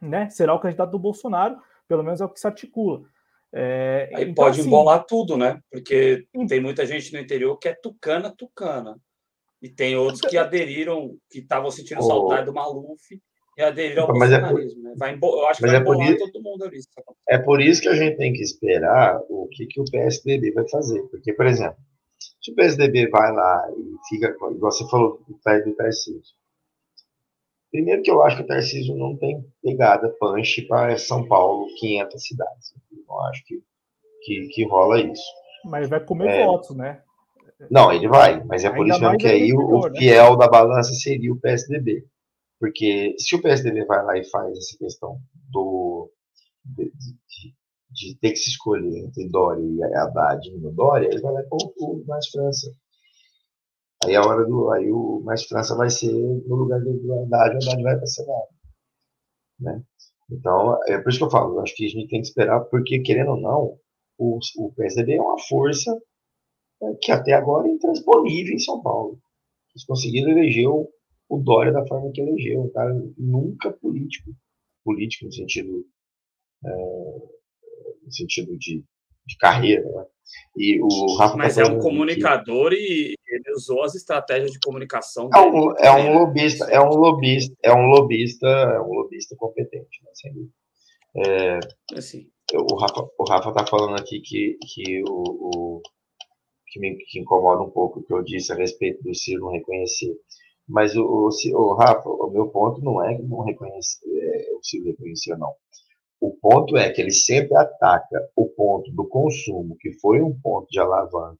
Né? 0.00 0.28
Será 0.30 0.54
o 0.54 0.60
candidato 0.60 0.90
do 0.90 0.98
Bolsonaro, 0.98 1.58
pelo 1.88 2.02
menos 2.02 2.20
é 2.20 2.24
o 2.24 2.28
que 2.28 2.40
se 2.40 2.46
articula. 2.46 3.02
É, 3.52 4.10
Aí 4.14 4.22
então, 4.24 4.44
pode 4.44 4.60
assim, 4.60 4.68
embolar 4.68 5.04
tudo, 5.04 5.36
né? 5.36 5.60
Porque 5.70 6.26
tem 6.48 6.60
muita 6.60 6.84
gente 6.84 7.12
no 7.12 7.20
interior 7.20 7.56
que 7.56 7.68
é 7.68 7.74
tucana, 7.74 8.34
tucana. 8.36 8.98
E 9.64 9.70
tem 9.70 9.96
outros 9.96 10.20
que 10.20 10.36
aderiram, 10.36 11.16
que 11.30 11.38
estavam 11.38 11.70
sentindo 11.70 12.00
oh. 12.00 12.06
saudade 12.06 12.44
do 12.44 12.52
Maluf 12.52 13.00
e 13.56 13.62
aderiram 13.62 14.02
ao 14.02 14.08
mas 14.10 14.28
bolsonarismo. 14.28 14.80
É 14.80 14.82
por... 14.82 14.88
né? 14.90 14.94
vai 14.98 15.14
embo... 15.14 15.26
Eu 15.40 15.46
acho 15.46 15.56
que 15.56 15.62
mas 15.62 15.72
vai 15.72 15.80
é 15.80 15.82
embolar 15.82 16.10
isso... 16.10 16.32
todo 16.32 16.42
mundo 16.42 16.64
ali. 16.64 16.78
É 17.30 17.38
por 17.38 17.62
isso 17.62 17.80
que 17.80 17.88
a 17.88 17.94
gente 17.94 18.18
tem 18.18 18.34
que 18.34 18.42
esperar 18.42 19.18
o 19.30 19.48
que, 19.50 19.64
que 19.64 19.80
o 19.80 19.84
PSDB 19.90 20.52
vai 20.52 20.68
fazer. 20.68 21.02
Porque, 21.04 21.32
por 21.32 21.46
exemplo, 21.46 21.78
se 22.42 22.52
o 22.52 22.54
PSDB 22.54 23.08
vai 23.08 23.32
lá 23.32 23.66
e 23.74 23.96
fica, 24.10 24.36
igual 24.50 24.70
você 24.70 24.86
falou 24.90 25.24
do 25.26 25.74
Tarcísio, 25.74 26.34
Primeiro 27.72 28.02
que 28.02 28.10
eu 28.10 28.22
acho 28.22 28.36
que 28.36 28.42
o 28.42 28.46
Tarcísio 28.46 28.94
não 28.94 29.16
tem 29.16 29.42
pegada 29.62 30.14
punch 30.20 30.60
para 30.68 30.98
São 30.98 31.26
Paulo, 31.26 31.66
500 31.80 32.22
cidades. 32.22 32.74
Eu 32.92 33.02
não 33.08 33.20
acho 33.22 33.42
que, 33.46 33.62
que, 34.24 34.46
que 34.48 34.68
rola 34.68 35.00
isso. 35.00 35.24
Mas 35.64 35.88
vai 35.88 36.04
comer 36.04 36.28
é, 36.28 36.44
votos, 36.44 36.76
né? 36.76 37.02
Não, 37.70 37.92
ele 37.92 38.08
vai, 38.08 38.42
mas 38.44 38.64
é 38.64 38.70
por 38.70 38.86
isso 38.86 39.00
mesmo 39.00 39.18
que 39.18 39.26
aí 39.26 39.52
o, 39.52 39.88
né? 39.88 39.98
fiel 39.98 40.36
da 40.36 40.48
balança 40.48 40.92
seria 40.94 41.32
o 41.32 41.40
PSDB. 41.40 42.06
Porque 42.60 43.14
se 43.18 43.34
o 43.34 43.42
PSDB 43.42 43.84
vai 43.84 44.04
lá 44.04 44.18
e 44.18 44.24
faz 44.30 44.56
essa 44.56 44.76
questão 44.78 45.18
do 45.50 46.10
de, 46.64 46.84
de, 46.84 47.54
de 47.90 48.18
ter 48.18 48.30
que 48.30 48.36
se 48.36 48.50
escolher 48.50 49.04
entre 49.04 49.28
Dória 49.28 49.62
e 49.62 49.82
Haddad 49.82 50.48
e 50.48 50.72
Dória, 50.72 51.08
ele 51.08 51.20
vai 51.20 51.32
lá 51.32 51.42
com 51.48 51.58
o 51.78 52.04
mais 52.06 52.28
França. 52.28 52.70
Aí 54.04 54.16
a 54.16 54.20
hora 54.20 54.44
do. 54.44 54.70
Aí 54.70 54.90
o 54.90 55.20
Mais 55.24 55.44
França 55.44 55.74
vai 55.76 55.88
ser 55.88 56.12
no 56.12 56.56
lugar 56.56 56.80
do, 56.80 56.90
Haddad, 56.90 57.56
o 57.56 57.70
Haddad 57.70 57.82
vai 57.82 57.96
para 57.96 58.06
Senado. 58.06 58.48
Né? 59.58 59.82
Então, 60.30 60.78
é 60.88 60.98
por 60.98 61.10
isso 61.10 61.18
que 61.18 61.24
eu 61.24 61.30
falo, 61.30 61.54
eu 61.54 61.60
acho 61.60 61.74
que 61.74 61.86
a 61.86 61.88
gente 61.88 62.08
tem 62.08 62.20
que 62.20 62.26
esperar, 62.26 62.60
porque, 62.64 63.00
querendo 63.00 63.32
ou 63.32 63.40
não, 63.40 63.78
o, 64.18 64.38
o 64.58 64.72
PSDB 64.72 65.16
é 65.16 65.20
uma 65.20 65.38
força 65.38 65.90
é, 65.92 65.98
que 67.00 67.12
até 67.12 67.32
agora 67.32 67.68
é 67.68 67.72
intransponível 67.72 68.54
em 68.54 68.58
São 68.58 68.82
Paulo. 68.82 69.18
Eles 69.74 69.84
conseguiram 69.84 70.30
eleger 70.30 70.68
o, 70.68 70.88
o 71.28 71.38
Dória 71.38 71.72
da 71.72 71.86
forma 71.86 72.10
que 72.12 72.20
elegeu, 72.20 72.62
um 72.62 72.70
cara 72.70 72.94
nunca 73.18 73.72
político, 73.72 74.30
político 74.84 75.26
no 75.26 75.32
sentido, 75.32 75.84
é, 76.64 76.70
no 78.04 78.12
sentido 78.12 78.56
de, 78.56 78.84
de 79.26 79.36
carreira, 79.38 79.88
né? 79.90 80.06
E 80.56 80.80
o 80.80 81.16
Rafa 81.16 81.36
Mas 81.36 81.56
tá 81.56 81.62
é 81.62 81.66
um 81.66 81.78
comunicador 81.78 82.72
e 82.72 83.14
ele 83.26 83.52
usou 83.54 83.82
as 83.82 83.94
estratégias 83.94 84.52
de 84.52 84.58
comunicação. 84.58 85.28
É 85.34 85.40
um, 85.40 85.76
é 85.76 85.90
um 85.90 86.18
lobista, 86.18 86.64
é 86.66 86.80
um 86.80 86.94
lobista, 86.94 87.54
é 87.62 87.72
um 87.72 87.86
lobista, 87.86 88.46
é 88.46 88.80
um 88.80 88.92
lobista 88.92 89.36
competente, 89.36 90.02
né? 90.02 90.10
Sem 90.14 90.32
dúvida. 90.32 90.52
É, 91.16 91.58
assim. 91.96 92.28
o, 92.54 92.74
Rafa, 92.76 93.08
o 93.18 93.24
Rafa 93.28 93.52
tá 93.52 93.66
falando 93.66 94.00
aqui 94.00 94.20
que, 94.20 94.56
que 94.62 95.02
o, 95.08 95.78
o 95.78 95.82
que 96.74 96.80
me 96.80 96.96
que 96.96 97.20
incomoda 97.20 97.62
um 97.62 97.70
pouco 97.70 98.00
o 98.00 98.02
que 98.02 98.12
eu 98.12 98.22
disse 98.22 98.52
a 98.52 98.56
respeito 98.56 99.02
do 99.04 99.14
Ciro 99.14 99.42
não 99.42 99.52
reconhecer. 99.52 100.12
Mas 100.68 100.96
o, 100.96 101.04
o, 101.04 101.28
o 101.28 101.74
Rafa, 101.74 102.08
o 102.08 102.30
meu 102.30 102.48
ponto 102.48 102.82
não 102.82 103.02
é 103.02 103.16
não 103.18 103.44
reconhecer, 103.44 104.04
é, 104.08 104.52
o 104.54 104.64
Ciro 104.64 104.86
reconhecer, 104.86 105.36
não. 105.36 105.54
O 106.20 106.32
ponto 106.32 106.76
é 106.76 106.90
que 106.90 107.00
ele 107.00 107.12
sempre 107.12 107.56
ataca 107.56 108.28
o 108.34 108.48
ponto 108.48 108.90
do 108.90 109.06
consumo, 109.06 109.76
que 109.78 109.92
foi 110.00 110.20
um 110.20 110.36
ponto 110.40 110.66
de 110.68 110.80
alavanca 110.80 111.38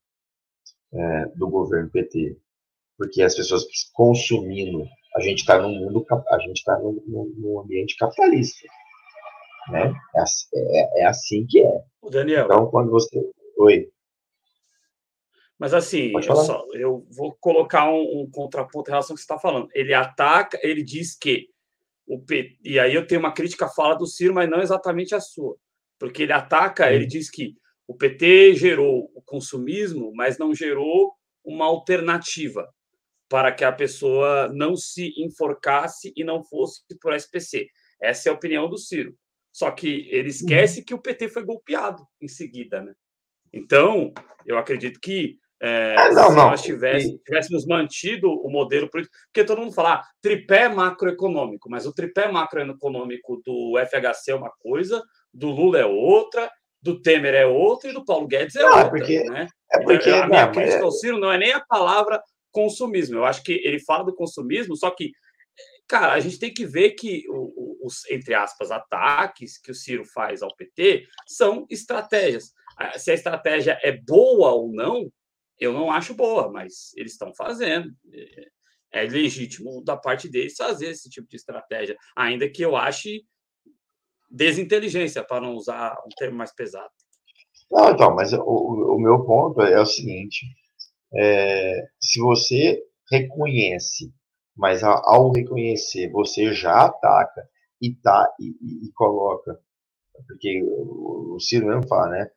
é, 0.93 1.27
do 1.35 1.49
governo 1.49 1.91
PT, 1.91 2.37
porque 2.97 3.23
as 3.23 3.35
pessoas 3.35 3.65
consumindo, 3.93 4.87
a 5.17 5.21
gente 5.21 5.41
está 5.41 5.61
num 5.61 5.71
mundo, 5.71 6.07
a 6.31 6.39
gente 6.39 6.59
está 6.59 6.79
num, 6.79 7.03
num, 7.37 7.61
ambiente 7.61 7.97
capitalista, 7.97 8.69
né? 9.71 9.93
É, 10.15 10.21
assim, 10.21 10.47
é, 10.55 11.01
é 11.01 11.07
assim 11.07 11.47
que 11.47 11.61
é. 11.61 11.83
O 12.03 12.11
Daniel. 12.11 12.45
Então, 12.45 12.67
quando 12.67 12.91
você, 12.91 13.19
oi. 13.59 13.89
Mas 15.65 15.73
assim, 15.73 16.13
eu, 16.15 16.37
só, 16.37 16.63
eu, 16.75 17.07
vou 17.11 17.35
colocar 17.41 17.89
um, 17.91 18.21
um 18.21 18.31
contraponto 18.31 18.91
em 18.91 18.93
relação 18.93 19.15
ao 19.15 19.17
que 19.17 19.23
você 19.23 19.25
está 19.25 19.39
falando. 19.39 19.67
Ele 19.73 19.95
ataca, 19.95 20.61
ele 20.63 20.83
diz 20.83 21.17
que 21.17 21.49
o 22.07 22.21
P... 22.21 22.59
e 22.63 22.79
aí 22.79 22.95
eu 22.95 23.07
tenho 23.07 23.19
uma 23.19 23.33
crítica 23.33 23.65
à 23.65 23.71
fala 23.71 23.95
do 23.95 24.07
Ciro, 24.07 24.35
mas 24.35 24.51
não 24.51 24.61
exatamente 24.61 25.15
a 25.15 25.21
sua, 25.21 25.57
porque 25.99 26.25
ele 26.25 26.35
ataca, 26.35 26.93
ele 26.93 27.07
diz 27.07 27.31
que 27.31 27.57
o 27.89 27.95
PT 27.95 28.57
gerou 28.57 29.11
o 29.15 29.23
consumismo, 29.23 30.13
mas 30.15 30.37
não 30.37 30.55
gerou 30.55 31.15
uma 31.43 31.65
alternativa 31.65 32.69
para 33.27 33.51
que 33.51 33.65
a 33.65 33.73
pessoa 33.73 34.49
não 34.53 34.77
se 34.77 35.15
enforcasse 35.17 36.13
e 36.15 36.23
não 36.23 36.45
fosse 36.45 36.83
para 37.01 37.13
o 37.13 37.17
SPC. 37.17 37.69
Essa 37.99 38.29
é 38.29 38.31
a 38.31 38.35
opinião 38.35 38.69
do 38.69 38.77
Ciro. 38.77 39.17
Só 39.51 39.71
que 39.71 40.11
ele 40.11 40.29
esquece 40.29 40.85
que 40.85 40.93
o 40.93 41.01
PT 41.01 41.31
foi 41.31 41.43
golpeado 41.43 42.07
em 42.21 42.29
seguida, 42.29 42.83
né? 42.83 42.93
Então, 43.51 44.13
eu 44.45 44.59
acredito 44.59 45.01
que 45.01 45.39
é, 45.63 45.95
é, 45.97 46.11
não, 46.13 46.31
se 46.31 46.37
não. 46.37 46.51
nós 46.51 46.63
tivéssemos, 46.63 47.21
tivéssemos, 47.25 47.67
mantido 47.67 48.29
o 48.29 48.51
modelo 48.51 48.91
político, 48.91 49.17
porque 49.27 49.45
todo 49.45 49.61
mundo 49.61 49.73
fala 49.73 49.95
ah, 49.95 50.05
tripé 50.21 50.69
macroeconômico, 50.69 51.71
mas 51.71 51.87
o 51.87 51.93
tripé 51.93 52.31
macroeconômico 52.31 53.41
do 53.45 53.75
FHC 53.79 54.33
é 54.33 54.35
uma 54.35 54.51
coisa, 54.59 55.03
do 55.33 55.49
Lula 55.49 55.79
é 55.79 55.87
outra, 55.87 56.51
do 56.83 57.01
Temer 57.01 57.35
é 57.35 57.47
outra 57.47 57.91
e 57.91 57.95
do 57.95 58.05
Paulo 58.05 58.27
Guedes 58.27 58.57
é 58.57 58.63
não, 58.63 58.69
outra. 58.69 58.91
Porque, 58.91 59.25
né? 59.25 59.49
é 59.73 59.83
porque, 59.83 60.11
a 60.11 60.27
minha 60.27 60.47
não, 60.47 60.53
crítica 60.53 60.83
ao 60.83 60.93
Ciro 60.93 61.19
não 61.19 61.33
é 61.33 61.39
nem 61.39 61.53
a 61.53 61.65
palavra 61.65 62.23
consumismo, 62.53 63.17
eu 63.17 63.25
acho 63.25 63.43
que 63.43 63.53
ele 63.65 63.81
fala 63.81 64.05
do 64.05 64.15
consumismo, 64.15 64.77
só 64.77 64.91
que, 64.91 65.11
cara, 65.89 66.13
a 66.13 66.21
gente 66.21 66.39
tem 66.39 66.53
que 66.53 66.67
ver 66.67 66.91
que 66.91 67.25
os, 67.83 68.09
entre 68.11 68.35
aspas, 68.35 68.71
ataques 68.71 69.59
que 69.59 69.71
o 69.71 69.75
Ciro 69.75 70.05
faz 70.05 70.43
ao 70.43 70.55
PT 70.55 71.07
são 71.27 71.67
estratégias. 71.71 72.53
Ah, 72.79 72.99
se 72.99 73.11
a 73.11 73.15
estratégia 73.15 73.79
é 73.83 73.93
boa 73.93 74.53
ou 74.53 74.73
não, 74.73 75.11
eu 75.59 75.73
não 75.73 75.91
acho 75.91 76.15
boa, 76.15 76.51
mas 76.51 76.93
eles 76.97 77.13
estão 77.13 77.33
fazendo. 77.35 77.93
É, 78.13 78.55
é 78.95 79.03
legítimo 79.03 79.83
da 79.83 79.97
parte 79.97 80.29
deles 80.29 80.55
fazer 80.57 80.87
esse 80.87 81.11
tipo 81.11 81.29
de 81.29 81.37
estratégia, 81.37 81.97
ainda 82.17 82.49
que 82.49 82.63
eu 82.63 82.77
ache 82.77 83.25
desinteligência, 84.31 85.25
para 85.25 85.41
não 85.41 85.55
usar 85.55 85.97
um 86.07 86.11
termo 86.17 86.39
mais 86.39 86.55
pesado. 86.55 86.91
Não, 87.71 87.91
então, 87.91 88.15
mas 88.15 88.33
o, 88.33 88.41
o 88.41 88.99
meu 89.01 89.25
ponto 89.25 89.61
é 89.63 89.81
o 89.81 89.87
seguinte: 89.87 90.47
é, 91.15 91.89
se 92.01 92.21
você 92.21 92.83
reconhece, 93.11 94.13
mas 94.57 94.83
ao 94.85 95.33
reconhecer 95.33 96.11
você 96.11 96.53
já 96.53 96.87
ataca 96.87 97.49
e 97.81 97.95
tá 97.97 98.33
e, 98.41 98.51
e, 98.61 98.89
e 98.89 98.93
coloca, 98.93 99.59
porque 100.29 100.63
o 100.65 101.39
Ciro 101.41 101.67
mesmo 101.67 101.87
fala, 101.89 102.11
né? 102.11 102.31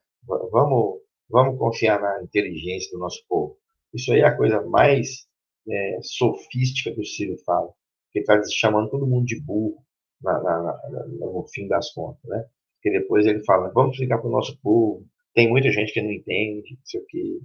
Vamos 0.51 1.01
Vamos 1.29 1.57
confiar 1.57 2.01
na 2.01 2.23
inteligência 2.23 2.91
do 2.91 2.99
nosso 2.99 3.23
povo. 3.27 3.57
Isso 3.93 4.11
aí 4.11 4.21
é 4.21 4.25
a 4.25 4.35
coisa 4.35 4.61
mais 4.63 5.27
é, 5.69 5.99
sofística 6.01 6.93
que 6.93 7.01
o 7.01 7.05
Ciro 7.05 7.37
fala. 7.45 7.69
Ele 8.13 8.23
está 8.23 8.41
chamando 8.49 8.89
todo 8.89 9.07
mundo 9.07 9.25
de 9.25 9.39
burro 9.41 9.83
na, 10.21 10.41
na, 10.41 10.61
na, 10.61 11.07
no 11.07 11.45
fim 11.53 11.67
das 11.67 11.91
contas, 11.93 12.23
né? 12.25 12.45
Porque 12.75 12.99
depois 12.99 13.25
ele 13.25 13.43
fala, 13.43 13.71
vamos 13.73 13.93
explicar 13.93 14.19
para 14.19 14.27
o 14.27 14.31
nosso 14.31 14.57
povo. 14.61 15.05
Tem 15.33 15.49
muita 15.49 15.71
gente 15.71 15.93
que 15.93 16.01
não 16.01 16.11
entende, 16.11 16.71
não 16.71 16.85
sei 16.85 17.01
o 17.01 17.05
quê. 17.05 17.39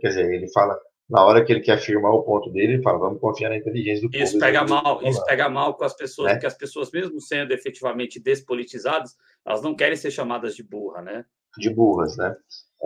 Quer 0.00 0.08
dizer, 0.08 0.32
ele 0.32 0.48
fala, 0.52 0.78
na 1.08 1.24
hora 1.24 1.44
que 1.44 1.52
ele 1.52 1.60
quer 1.60 1.72
afirmar 1.72 2.12
o 2.12 2.22
ponto 2.22 2.50
dele, 2.50 2.74
ele 2.74 2.82
fala, 2.82 2.98
vamos 2.98 3.20
confiar 3.20 3.48
na 3.48 3.56
inteligência 3.56 4.08
do 4.08 4.16
isso 4.16 4.32
povo. 4.32 4.44
Pega 4.44 4.64
mal, 4.64 5.02
isso 5.02 5.24
pega 5.24 5.48
mal 5.48 5.74
com 5.74 5.84
as 5.84 5.94
pessoas, 5.96 6.26
né? 6.26 6.34
porque 6.34 6.46
as 6.46 6.56
pessoas, 6.56 6.90
mesmo 6.90 7.20
sendo 7.20 7.52
efetivamente 7.52 8.20
despolitizadas, 8.20 9.16
elas 9.44 9.62
não 9.62 9.74
querem 9.74 9.96
ser 9.96 10.10
chamadas 10.10 10.54
de 10.54 10.62
burra, 10.62 11.02
né? 11.02 11.24
De 11.58 11.70
burras, 11.70 12.16
né? 12.16 12.36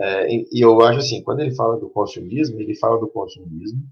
É, 0.01 0.33
e, 0.33 0.47
eu 0.53 0.81
acho 0.81 0.99
assim, 0.99 1.21
quando 1.21 1.41
ele 1.41 1.53
fala 1.53 1.79
do 1.79 1.87
consumismo, 1.89 2.59
ele 2.59 2.75
fala 2.75 2.99
do 2.99 3.07
consumismo 3.07 3.83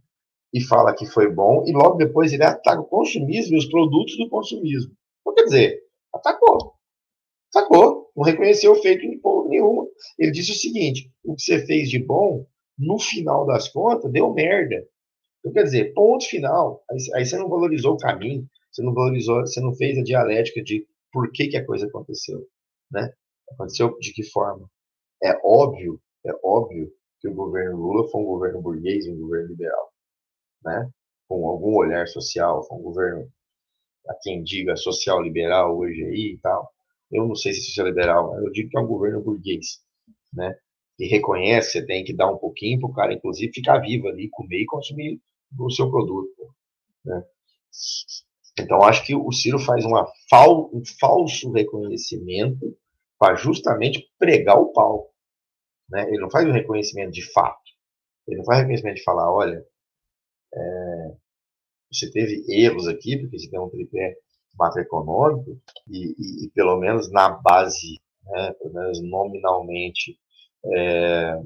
e 0.52 0.60
fala 0.60 0.95
que 0.95 1.06
foi 1.06 1.31
bom, 1.31 1.64
e 1.68 1.72
logo 1.72 1.98
depois 1.98 2.34
ele 2.34 2.44
ataca 2.44 2.81
o 2.81 2.86
consumismo 2.86 3.56
e 3.56 3.60
os 3.60 3.68
produtos 3.68 4.18
do 4.18 4.27
consumismo. 4.27 4.91
Então, 5.22 5.36
quer 5.36 5.44
dizer, 5.44 5.84
atacou. 6.11 6.73
Atacou. 7.53 8.10
Não 8.15 8.23
reconheceu 8.23 8.72
o 8.72 8.81
feito 8.81 9.06
em 9.06 9.19
porra 9.19 9.49
nenhuma. 9.49 9.86
Ele 10.18 10.31
disse 10.31 10.52
o 10.52 10.56
seguinte: 10.56 11.11
o 11.23 11.36
que 11.36 11.44
você 11.44 11.64
fez 11.65 11.90
de 11.90 11.99
bom, 11.99 12.45
no 12.77 12.98
final 12.98 13.45
das 13.45 13.68
contas, 13.69 14.11
deu 14.11 14.34
merda. 14.34 14.84
Então, 15.40 15.53
quer 15.53 15.64
dizer, 15.64 15.94
ponto 15.94 16.26
final. 16.26 16.84
Aí, 16.90 16.98
aí 17.15 17.26
você 17.26 17.38
não 17.38 17.48
valorizou 17.48 17.94
o 17.94 17.98
caminho, 17.98 18.48
você 18.72 18.81
não 18.81 18.94
valorizou, 18.94 19.41
você 19.41 19.61
não 19.61 19.73
fez 19.76 19.98
a 19.98 20.03
dialética 20.03 20.64
de 20.64 20.88
por 21.11 21.31
que, 21.31 21.48
que 21.48 21.57
a 21.57 21.65
coisa 21.65 21.86
aconteceu. 21.86 22.48
Né? 22.91 23.14
Aconteceu 23.52 23.95
de 23.99 24.11
que 24.11 24.23
forma? 24.23 24.68
É 25.22 25.38
óbvio, 25.44 26.00
é 26.26 26.32
óbvio 26.44 26.91
que 27.20 27.28
o 27.28 27.34
governo 27.34 27.78
Lula 27.78 28.10
foi 28.10 28.22
um 28.22 28.26
governo 28.26 28.62
burguês, 28.62 29.08
um 29.08 29.20
governo 29.20 29.50
liberal, 29.50 29.91
né? 30.64 30.90
Com 31.28 31.48
algum 31.48 31.76
olhar 31.76 32.08
social, 32.08 32.64
foi 32.64 32.78
um 32.78 32.82
governo, 32.82 33.30
a 34.08 34.16
quem 34.22 34.44
diga 34.44 34.76
social 34.76 35.22
liberal 35.22 35.78
hoje 35.78 36.04
aí 36.04 36.34
e 36.36 36.40
tal. 36.40 36.70
Eu 37.12 37.28
não 37.28 37.36
sei 37.36 37.54
se 37.54 37.80
é 37.80 37.84
liberal, 37.84 38.32
mas 38.32 38.44
eu 38.44 38.52
digo 38.52 38.70
que 38.70 38.78
é 38.78 38.82
um 38.82 38.88
governo 38.88 39.22
burguês, 39.22 39.82
né? 40.34 40.56
E 41.00 41.08
reconhece, 41.08 41.72
você 41.72 41.86
tem 41.86 42.04
que 42.04 42.14
dar 42.14 42.32
um 42.32 42.38
pouquinho 42.38 42.80
para 42.80 42.90
o 42.90 42.94
cara, 42.94 43.14
inclusive, 43.14 43.54
ficar 43.54 43.80
vivo 43.80 44.08
ali, 44.08 44.30
comer 44.30 44.62
e 44.62 44.66
consumir 44.66 45.20
o 45.58 45.72
seu 45.72 45.90
produto, 45.90 46.54
né? 47.06 47.24
Então, 48.60 48.82
acho 48.84 49.06
que 49.06 49.16
o 49.16 49.32
Ciro 49.32 49.60
faz 49.60 49.86
uma 49.86 50.06
fal, 50.30 50.70
um 50.74 50.82
falso 51.00 51.52
reconhecimento 51.52 52.78
para 53.20 53.36
justamente 53.36 54.10
pregar 54.18 54.58
o 54.58 54.72
pau. 54.72 55.12
Né? 55.90 56.08
Ele 56.08 56.20
não 56.20 56.32
faz 56.32 56.48
um 56.48 56.54
reconhecimento 56.54 57.12
de 57.12 57.32
fato. 57.34 57.60
Ele 58.26 58.38
não 58.38 58.46
faz 58.46 58.60
reconhecimento 58.60 58.96
de 58.96 59.04
falar, 59.04 59.32
olha, 59.32 59.64
é, 60.54 61.16
você 61.91 62.10
teve 62.12 62.46
erros 62.48 62.88
aqui, 62.88 63.18
porque 63.18 63.38
você 63.38 63.50
tem 63.50 63.60
um 63.60 63.70
tripé 63.70 64.16
macroeconômico, 64.58 65.60
e, 65.88 66.16
e, 66.18 66.46
e 66.46 66.52
pelo 66.52 66.78
menos 66.80 67.12
na 67.12 67.30
base, 67.30 68.00
né, 68.24 68.54
pelo 68.54 68.74
menos 68.74 69.02
nominalmente, 69.02 70.18
é, 70.74 71.40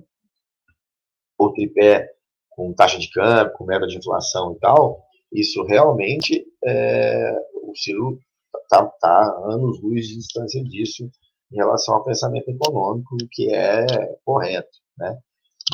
o 1.38 1.52
tripé 1.52 2.10
com 2.50 2.74
taxa 2.74 3.00
de 3.00 3.10
câmbio, 3.10 3.54
com 3.54 3.66
meta 3.66 3.88
de 3.88 3.98
inflação 3.98 4.54
e 4.54 4.60
tal, 4.60 5.04
isso 5.32 5.64
realmente, 5.64 6.46
é, 6.64 7.36
o 7.64 7.76
Ciro 7.76 8.20
está 8.64 8.86
tá 8.86 9.42
anos 9.46 9.82
luz 9.82 10.08
de 10.08 10.18
distância 10.18 10.64
disso 10.64 11.10
em 11.54 11.58
relação 11.58 11.96
ao 11.96 12.04
pensamento 12.04 12.50
econômico, 12.50 13.16
que 13.32 13.54
é 13.54 13.86
correto, 14.26 14.80
né? 14.98 15.18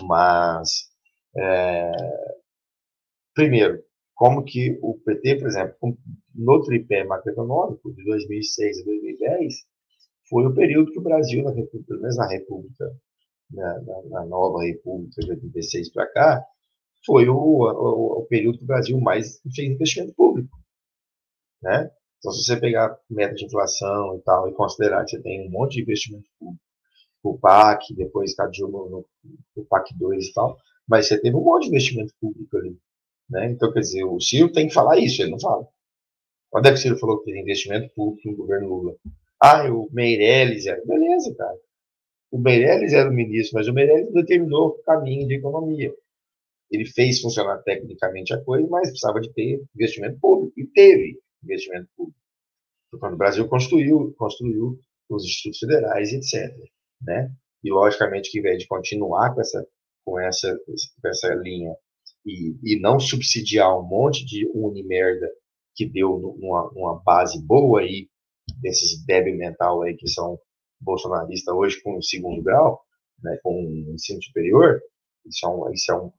Mas, 0.04 0.90
é, 1.38 1.92
primeiro, 3.34 3.82
como 4.14 4.44
que 4.44 4.78
o 4.82 5.00
PT, 5.00 5.36
por 5.40 5.48
exemplo, 5.48 5.98
no 6.36 6.62
tripé 6.64 7.06
macroeconômico 7.06 7.94
de 7.94 8.04
2006 8.04 8.82
a 8.82 8.84
2010, 8.84 9.54
foi 10.30 10.46
o 10.46 10.54
período 10.54 10.92
que 10.92 11.00
o 11.00 11.04
Brasil, 11.04 11.44
na 11.44 11.52
República, 11.52 11.88
pelo 11.88 12.02
menos 12.02 12.18
na 12.18 12.28
República, 12.28 12.86
na, 13.50 13.82
na, 13.82 14.02
na 14.10 14.26
nova 14.26 14.64
República 14.64 15.22
de 15.22 15.32
86 15.32 15.92
para 15.94 16.08
cá, 16.08 16.46
foi 17.06 17.30
o, 17.30 17.36
o, 17.36 18.20
o, 18.20 18.26
período 18.28 18.58
que 18.58 18.66
o 18.66 18.68
Brasil 18.68 19.00
mais 19.00 19.42
fez 19.56 19.72
investimento 19.72 20.14
público. 20.14 20.56
Né? 21.64 21.90
Então, 22.20 22.32
se 22.32 22.44
você 22.44 22.60
pegar 22.60 22.98
meta 23.10 23.34
de 23.34 23.46
inflação 23.46 24.18
e 24.18 24.22
tal, 24.22 24.48
e 24.48 24.54
considerar 24.54 25.04
que 25.06 25.12
você 25.12 25.22
tem 25.22 25.48
um 25.48 25.52
monte 25.52 25.76
de 25.76 25.82
investimento 25.82 26.28
público, 26.38 26.64
o 27.24 27.38
PAC, 27.38 27.94
depois 27.96 28.36
caiu 28.36 28.68
no, 28.68 29.06
no, 29.56 29.66
PAC 29.66 29.94
2 29.98 30.28
e 30.28 30.34
tal, 30.34 30.58
mas 30.88 31.08
você 31.08 31.20
teve 31.20 31.36
um 31.36 31.44
monte 31.44 31.64
de 31.64 31.70
investimento 31.70 32.14
público 32.20 32.58
ali. 32.58 32.78
Né? 33.30 33.52
Então, 33.52 33.72
quer 33.72 33.82
dizer, 33.82 34.04
o 34.04 34.20
Ciro 34.20 34.52
tem 34.52 34.68
que 34.68 34.74
falar 34.74 34.98
isso, 35.00 35.22
ele 35.22 35.32
não 35.32 35.40
fala. 35.40 35.68
Quando 36.50 36.66
é 36.68 36.70
que 36.70 36.78
o 36.78 36.82
Ciro 36.82 36.98
falou 36.98 37.20
que 37.20 37.26
teve 37.26 37.40
investimento 37.40 37.94
público 37.94 38.30
no 38.30 38.38
governo 38.38 38.68
Lula? 38.68 38.96
Ah, 39.41 39.64
o 39.72 39.90
Meirelles 39.91 40.66
era. 40.66 40.84
Beleza, 40.86 41.34
cara. 41.36 41.58
O 42.32 42.38
Meirelles 42.40 42.94
era 42.94 43.10
o 43.10 43.14
ministro, 43.14 43.56
mas 43.56 43.68
o 43.68 43.74
Meirelles 43.74 44.12
determinou 44.14 44.70
o 44.70 44.84
caminho 44.84 45.28
de 45.28 45.36
economia 45.36 45.94
ele 46.72 46.86
fez 46.86 47.20
funcionar 47.20 47.58
tecnicamente 47.60 48.34
a 48.34 48.41
coisa, 48.41 48.68
mas 48.68 48.90
precisava 48.90 49.20
de 49.20 49.34
ter 49.34 49.62
investimento 49.76 50.20
público, 50.20 50.54
e 50.60 50.66
teve 50.68 51.20
investimento 51.44 51.90
público. 51.95 52.20
Quando 52.99 53.14
o 53.14 53.18
Brasil 53.18 53.48
construiu, 53.48 54.14
construiu 54.18 54.80
os 55.10 55.24
institutos 55.24 55.60
federais, 55.60 56.11
etc. 56.11 56.56
Né? 57.02 57.32
E, 57.64 57.72
logicamente, 57.72 58.32
que, 58.32 58.40
ao 58.40 58.41
invés 58.41 58.60
de 58.60 58.68
continuar 58.68 59.34
com 59.34 59.41
essa, 59.41 59.68
com 60.06 60.20
essa, 60.20 60.57
com 61.02 61.07
essa 61.07 61.34
linha 61.36 61.76
e, 62.26 62.56
e 62.64 62.80
não 62.80 62.99
subsidiar 62.99 63.78
um 63.78 63.88
monte 63.88 64.26
de 64.26 64.49
unimerda 64.53 65.30
que 65.76 65.86
deu 65.86 66.14
uma, 66.16 66.70
uma 66.72 67.03
base 67.03 67.41
boa 67.41 67.82
aí, 67.82 68.10
desses 68.61 69.06
débil 69.06 69.38
mental 69.38 69.84
aí 69.84 69.95
que 69.95 70.07
são 70.07 70.40
bolsonaristas 70.82 71.53
hoje 71.53 71.82
com 71.82 71.98
o 71.98 72.03
segundo 72.03 72.41
grau, 72.41 72.82
né, 73.22 73.38
com 73.44 73.53
o 73.53 73.94
ensino 73.94 74.22
superior, 74.24 74.82
isso 75.26 75.45
é 75.45 75.49
um, 75.49 75.72
isso 75.72 75.91
é 75.91 75.95
um 75.95 76.11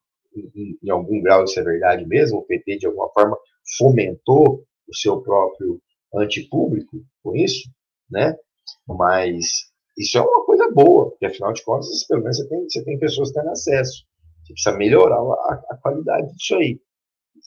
em, 0.55 0.79
em 0.83 0.91
algum 0.91 1.21
grau 1.21 1.45
isso 1.45 1.59
é 1.59 1.63
verdade 1.63 2.07
mesmo, 2.07 2.39
o 2.39 2.45
PT 2.45 2.79
de 2.79 2.87
alguma 2.87 3.11
forma 3.13 3.37
fomentou 3.77 4.65
o 4.91 4.97
seu 4.97 5.21
próprio 5.23 5.81
antipúblico 6.15 7.03
com 7.23 7.37
isso, 7.37 7.71
né? 8.11 8.37
Mas 8.87 9.47
isso 9.97 10.19
é 10.19 10.21
uma 10.21 10.45
coisa 10.45 10.71
boa, 10.71 11.11
porque 11.11 11.27
afinal 11.27 11.53
de 11.53 11.63
contas, 11.65 12.05
pelo 12.07 12.23
menos 12.23 12.39
você 12.39 12.49
tem, 12.49 12.69
você 12.69 12.85
tem 12.85 12.99
pessoas 12.99 13.31
têm 13.31 13.49
acesso. 13.49 14.05
Você 14.45 14.53
precisa 14.53 14.77
melhorar 14.77 15.21
a, 15.21 15.63
a 15.71 15.77
qualidade 15.77 16.35
disso 16.35 16.57
aí. 16.57 16.81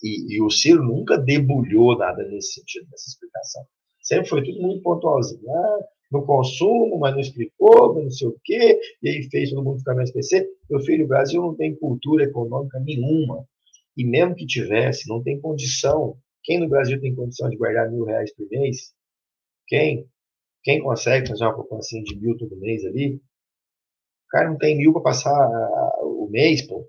E, 0.01 0.35
e, 0.35 0.41
o 0.41 0.49
Ciro 0.49 0.83
nunca 0.83 1.17
debulhou 1.17 1.97
nada 1.97 2.23
nesse 2.23 2.53
sentido, 2.53 2.87
nessa 2.89 3.09
explicação. 3.09 3.63
Sempre 4.01 4.29
foi 4.29 4.43
tudo 4.43 4.61
muito 4.61 4.81
pontualzinho. 4.81 5.49
Ah, 5.49 5.79
no 6.13 6.25
consumo, 6.25 6.99
mas 6.99 7.13
não 7.13 7.19
explicou, 7.19 7.95
não 7.95 8.11
sei 8.11 8.27
o 8.27 8.39
quê, 8.43 8.79
e 9.01 9.09
aí 9.09 9.23
fez 9.31 9.49
todo 9.49 9.63
mundo 9.63 9.79
ficar 9.79 9.95
no 9.95 10.03
SPC. 10.03 10.47
Meu 10.69 10.79
filho, 10.81 11.05
o 11.05 11.07
Brasil 11.07 11.41
não 11.41 11.55
tem 11.55 11.75
cultura 11.75 12.23
econômica 12.23 12.79
nenhuma. 12.79 13.43
E 13.97 14.05
mesmo 14.05 14.35
que 14.35 14.45
tivesse, 14.45 15.09
não 15.09 15.23
tem 15.23 15.41
condição. 15.41 16.15
Quem 16.43 16.59
no 16.59 16.69
Brasil 16.69 16.99
tem 16.99 17.15
condição 17.15 17.49
de 17.49 17.57
guardar 17.57 17.89
mil 17.89 18.05
reais 18.05 18.33
por 18.35 18.47
mês? 18.49 18.93
Quem? 19.67 20.07
Quem 20.63 20.81
consegue 20.81 21.27
fazer 21.27 21.43
uma 21.45 21.55
poupança 21.55 21.99
de 22.01 22.15
mil 22.19 22.37
todo 22.37 22.57
mês 22.57 22.85
ali? 22.85 23.15
O 23.15 24.29
cara 24.29 24.49
não 24.49 24.57
tem 24.57 24.77
mil 24.77 24.93
para 24.93 25.01
passar 25.01 25.31
o 26.01 26.27
mês, 26.29 26.61
pô. 26.67 26.87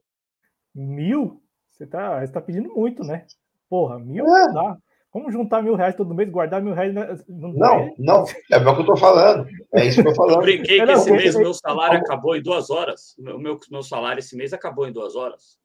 Mil? 0.75 1.43
Você 1.71 1.87
tá, 1.87 2.21
você 2.21 2.33
tá 2.33 2.41
pedindo 2.41 2.73
muito, 2.75 3.03
né? 3.05 3.27
Porra, 3.69 3.99
mil 3.99 4.27
é. 4.27 4.47
não 4.47 4.55
dá. 4.55 4.79
Como 5.11 5.31
juntar 5.31 5.63
mil 5.63 5.77
reais 5.77 5.95
todo 5.95 6.13
mês, 6.15 6.29
guardar 6.29 6.61
mil 6.61 6.75
reais? 6.75 6.93
Né? 6.93 7.17
Não, 7.29 7.53
não, 7.53 7.95
não, 7.99 8.25
é 8.51 8.57
o 8.57 8.63
que 8.63 8.69
eu 8.69 8.81
estou 8.81 8.97
falando. 8.97 9.47
É 9.73 9.87
isso 9.87 10.03
que 10.03 10.09
eu 10.09 10.11
estou 10.11 10.27
falando. 10.27 10.41
Eu 10.41 10.43
brinquei 10.43 10.85
que 10.85 10.91
esse 10.91 11.11
mês 11.13 11.37
meu 11.37 11.55
salário 11.55 12.01
acabou 12.01 12.35
em 12.35 12.43
duas 12.43 12.69
horas. 12.69 13.17
O 13.19 13.39
meu, 13.39 13.59
meu 13.71 13.83
salário 13.85 14.19
esse 14.19 14.37
mês 14.37 14.53
acabou 14.53 14.89
em 14.89 14.93
duas 14.93 15.15
horas. 15.15 15.57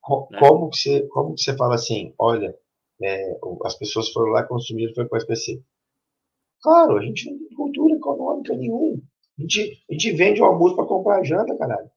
Como, 0.00 0.28
né? 0.32 0.38
como, 0.40 0.70
que, 0.70 0.76
você, 0.76 1.06
como 1.08 1.34
que 1.34 1.40
você 1.40 1.56
fala 1.56 1.76
assim? 1.76 2.12
Olha, 2.18 2.52
é, 3.02 3.38
as 3.64 3.74
pessoas 3.78 4.10
foram 4.10 4.32
lá 4.32 4.42
consumir 4.42 4.94
foi 4.94 5.08
com 5.08 5.14
o 5.14 5.18
SPC. 5.18 5.62
Claro, 6.62 6.96
a 6.96 7.02
gente 7.02 7.30
não 7.30 7.38
tem 7.38 7.56
cultura 7.56 7.94
econômica 7.94 8.54
nenhuma. 8.54 9.00
A 9.38 9.42
gente, 9.42 9.84
a 9.88 9.92
gente 9.92 10.12
vende 10.12 10.40
o 10.40 10.44
almoço 10.44 10.76
para 10.76 10.86
comprar 10.86 11.22
janta, 11.22 11.56
caralho. 11.56 11.90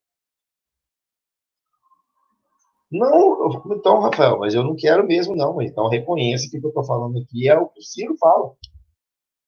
Não, 2.92 3.64
então, 3.72 4.00
Rafael, 4.00 4.40
mas 4.40 4.56
eu 4.56 4.64
não 4.64 4.76
quero 4.76 5.06
mesmo, 5.06 5.36
não. 5.36 5.62
Então 5.62 5.88
reconheça 5.88 6.50
que 6.50 6.58
o 6.58 6.60
que 6.60 6.66
eu 6.66 6.70
estou 6.70 6.84
falando 6.84 7.20
aqui 7.20 7.48
é 7.48 7.58
o 7.58 7.68
que 7.68 7.80
o 7.80 7.84
Ciro 7.84 8.16
fala. 8.18 8.56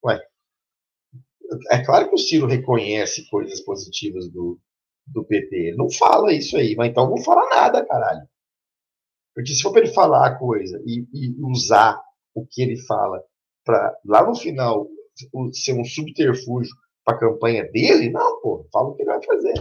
Ué, 0.06 0.22
é 1.72 1.84
claro 1.84 2.08
que 2.10 2.16
o 2.16 2.18
Ciro 2.18 2.48
reconhece 2.48 3.30
coisas 3.30 3.60
positivas 3.62 4.30
do, 4.30 4.60
do. 5.08 5.26
Ele 5.30 5.76
não 5.76 5.90
fala 5.90 6.34
isso 6.34 6.56
aí, 6.56 6.76
mas 6.76 6.90
então 6.90 7.10
não 7.10 7.18
fala 7.18 7.50
nada, 7.50 7.86
caralho. 7.86 8.28
Porque 9.34 9.54
se 9.54 9.62
for 9.62 9.72
para 9.72 9.82
ele 9.82 9.94
falar 9.94 10.28
a 10.28 10.38
coisa 10.38 10.82
e, 10.86 11.06
e 11.14 11.36
usar 11.42 12.02
o 12.36 12.46
que 12.46 12.62
ele 12.62 12.78
fala 12.86 13.24
para 13.66 13.96
lá 14.06 14.26
no 14.26 14.36
final 14.36 14.88
ser 15.54 15.74
um 15.74 15.84
subterfúgio 15.84 16.74
para 17.06 17.16
a 17.16 17.20
campanha 17.20 17.70
dele, 17.72 18.10
não, 18.10 18.42
pô, 18.42 18.66
fala 18.72 18.90
o 18.90 18.96
que 18.96 19.04
ele 19.04 19.12
vai 19.12 19.24
fazer. 19.24 19.54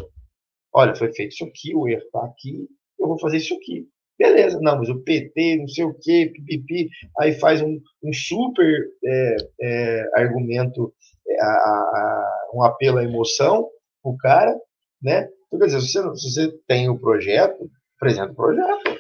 Olha, 0.73 0.95
foi 0.95 1.13
feito 1.13 1.33
isso 1.33 1.45
aqui, 1.45 1.75
o 1.75 1.89
erro 1.89 2.03
está 2.03 2.25
aqui, 2.25 2.69
eu 2.99 3.09
vou 3.09 3.19
fazer 3.19 3.39
isso 3.39 3.55
aqui. 3.55 3.89
Beleza, 4.19 4.61
não, 4.61 4.77
mas 4.77 4.89
o 4.91 5.03
PT, 5.03 5.57
não 5.57 5.69
sei 5.69 5.85
o 5.85 5.95
quê, 5.99 6.31
pipipi, 6.33 6.91
aí 7.19 7.33
faz 7.33 7.63
um, 7.63 7.81
um 8.05 8.13
super 8.13 8.87
é, 9.03 9.37
é, 9.63 10.11
argumento, 10.15 10.93
é, 11.27 11.43
a, 11.43 11.47
a, 11.47 12.51
um 12.55 12.63
apelo 12.63 12.99
à 12.99 13.05
emoção 13.05 13.69
o 14.03 14.17
cara, 14.17 14.55
né? 15.03 15.29
Então, 15.47 15.59
quer 15.59 15.67
dizer, 15.67 15.81
se 15.81 16.01
você, 16.01 16.17
se 16.17 16.35
você 16.35 16.59
tem 16.67 16.89
o 16.89 16.99
projeto, 16.99 17.71
apresenta 17.97 18.33
o 18.33 18.37
projeto, 18.37 19.00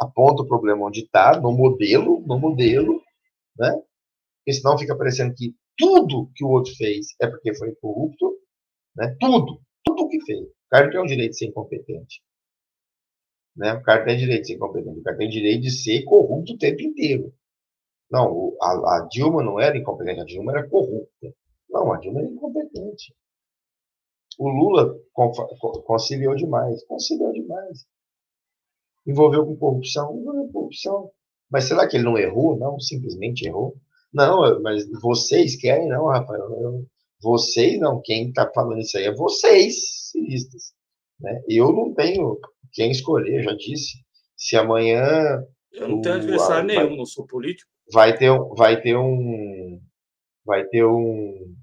aponta 0.00 0.42
o 0.42 0.46
problema 0.46 0.86
onde 0.86 1.00
está, 1.00 1.40
no 1.40 1.52
modelo, 1.52 2.20
no 2.26 2.38
modelo, 2.38 3.02
né? 3.58 3.70
Porque 4.38 4.52
senão 4.52 4.78
fica 4.78 4.96
parecendo 4.96 5.34
que 5.34 5.54
tudo 5.76 6.30
que 6.34 6.44
o 6.44 6.48
outro 6.48 6.74
fez 6.76 7.08
é 7.20 7.26
porque 7.26 7.54
foi 7.54 7.74
corrupto, 7.76 8.38
né? 8.96 9.16
Tudo, 9.20 9.60
tudo 9.84 10.08
que 10.08 10.20
fez. 10.24 10.40
O 10.40 10.68
cara 10.70 10.90
tem 10.90 11.00
o 11.00 11.06
direito 11.06 11.32
de 11.32 11.38
ser 11.38 11.46
incompetente. 11.46 12.22
Né? 13.56 13.72
O 13.74 13.82
cara 13.82 14.04
tem 14.04 14.16
direito 14.16 14.42
de 14.42 14.46
ser 14.48 14.54
incompetente, 14.54 15.00
o 15.00 15.02
cara 15.02 15.16
tem 15.16 15.28
direito 15.28 15.62
de 15.62 15.70
ser 15.70 16.04
corrupto 16.04 16.52
o 16.52 16.58
tempo 16.58 16.80
inteiro. 16.82 17.34
Não, 18.10 18.56
a, 18.62 18.96
a 18.96 19.08
Dilma 19.10 19.42
não 19.42 19.58
era 19.60 19.76
incompetente, 19.76 20.20
a 20.20 20.24
Dilma 20.24 20.52
era 20.52 20.68
corrupta. 20.68 21.34
Não, 21.68 21.92
a 21.92 21.98
Dilma 21.98 22.20
era 22.20 22.28
incompetente. 22.28 23.14
O 24.38 24.48
Lula 24.48 24.96
conciliou 25.84 26.34
demais, 26.36 26.84
conciliou 26.86 27.32
demais. 27.32 27.84
Envolveu 29.08 29.46
com 29.46 29.56
corrupção, 29.56 30.20
envolveu 30.20 30.44
com 30.44 30.52
corrupção. 30.52 31.10
Mas 31.50 31.64
será 31.64 31.88
que 31.88 31.96
ele 31.96 32.04
não 32.04 32.18
errou? 32.18 32.58
Não, 32.58 32.78
simplesmente 32.78 33.46
errou. 33.46 33.74
Não, 34.12 34.60
mas 34.62 34.88
vocês 35.00 35.56
querem, 35.56 35.88
não, 35.88 36.06
Rafael. 36.06 36.50
Eu, 36.60 36.86
Vocês 37.20 37.78
não, 37.80 38.00
quem 38.02 38.28
está 38.28 38.50
falando 38.54 38.80
isso 38.80 38.96
aí 38.98 39.04
é 39.04 39.14
vocês, 39.14 40.10
ciristas. 40.10 40.72
Né? 41.20 41.42
Eu 41.48 41.72
não 41.72 41.94
tenho 41.94 42.38
quem 42.72 42.90
escolher, 42.90 43.42
já 43.42 43.54
disse. 43.54 43.98
Se 44.36 44.56
amanhã. 44.56 45.42
Eu 45.72 45.88
não 45.88 46.00
tenho 46.00 46.16
adversário 46.16 46.66
nenhum, 46.66 46.88
vai, 46.88 46.96
não 46.96 47.04
sou 47.04 47.26
político. 47.26 47.70
Vai 47.92 48.16
ter, 48.16 48.30
vai 48.56 48.80
ter 48.80 48.96
um. 48.96 49.80
Vai 50.44 50.64
ter 50.66 50.84
um, 50.84 51.54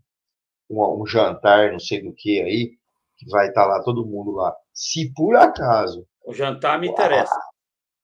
um, 0.70 1.02
um 1.02 1.06
jantar, 1.06 1.72
não 1.72 1.80
sei 1.80 2.04
do 2.04 2.14
que 2.14 2.42
aí, 2.42 2.72
que 3.18 3.30
vai 3.30 3.48
estar 3.48 3.64
tá 3.64 3.68
lá 3.68 3.84
todo 3.84 4.06
mundo 4.06 4.32
lá. 4.32 4.56
Se 4.74 5.12
por 5.14 5.36
acaso. 5.36 6.06
O 6.26 6.34
jantar 6.34 6.80
me 6.80 6.88
interessa. 6.88 7.40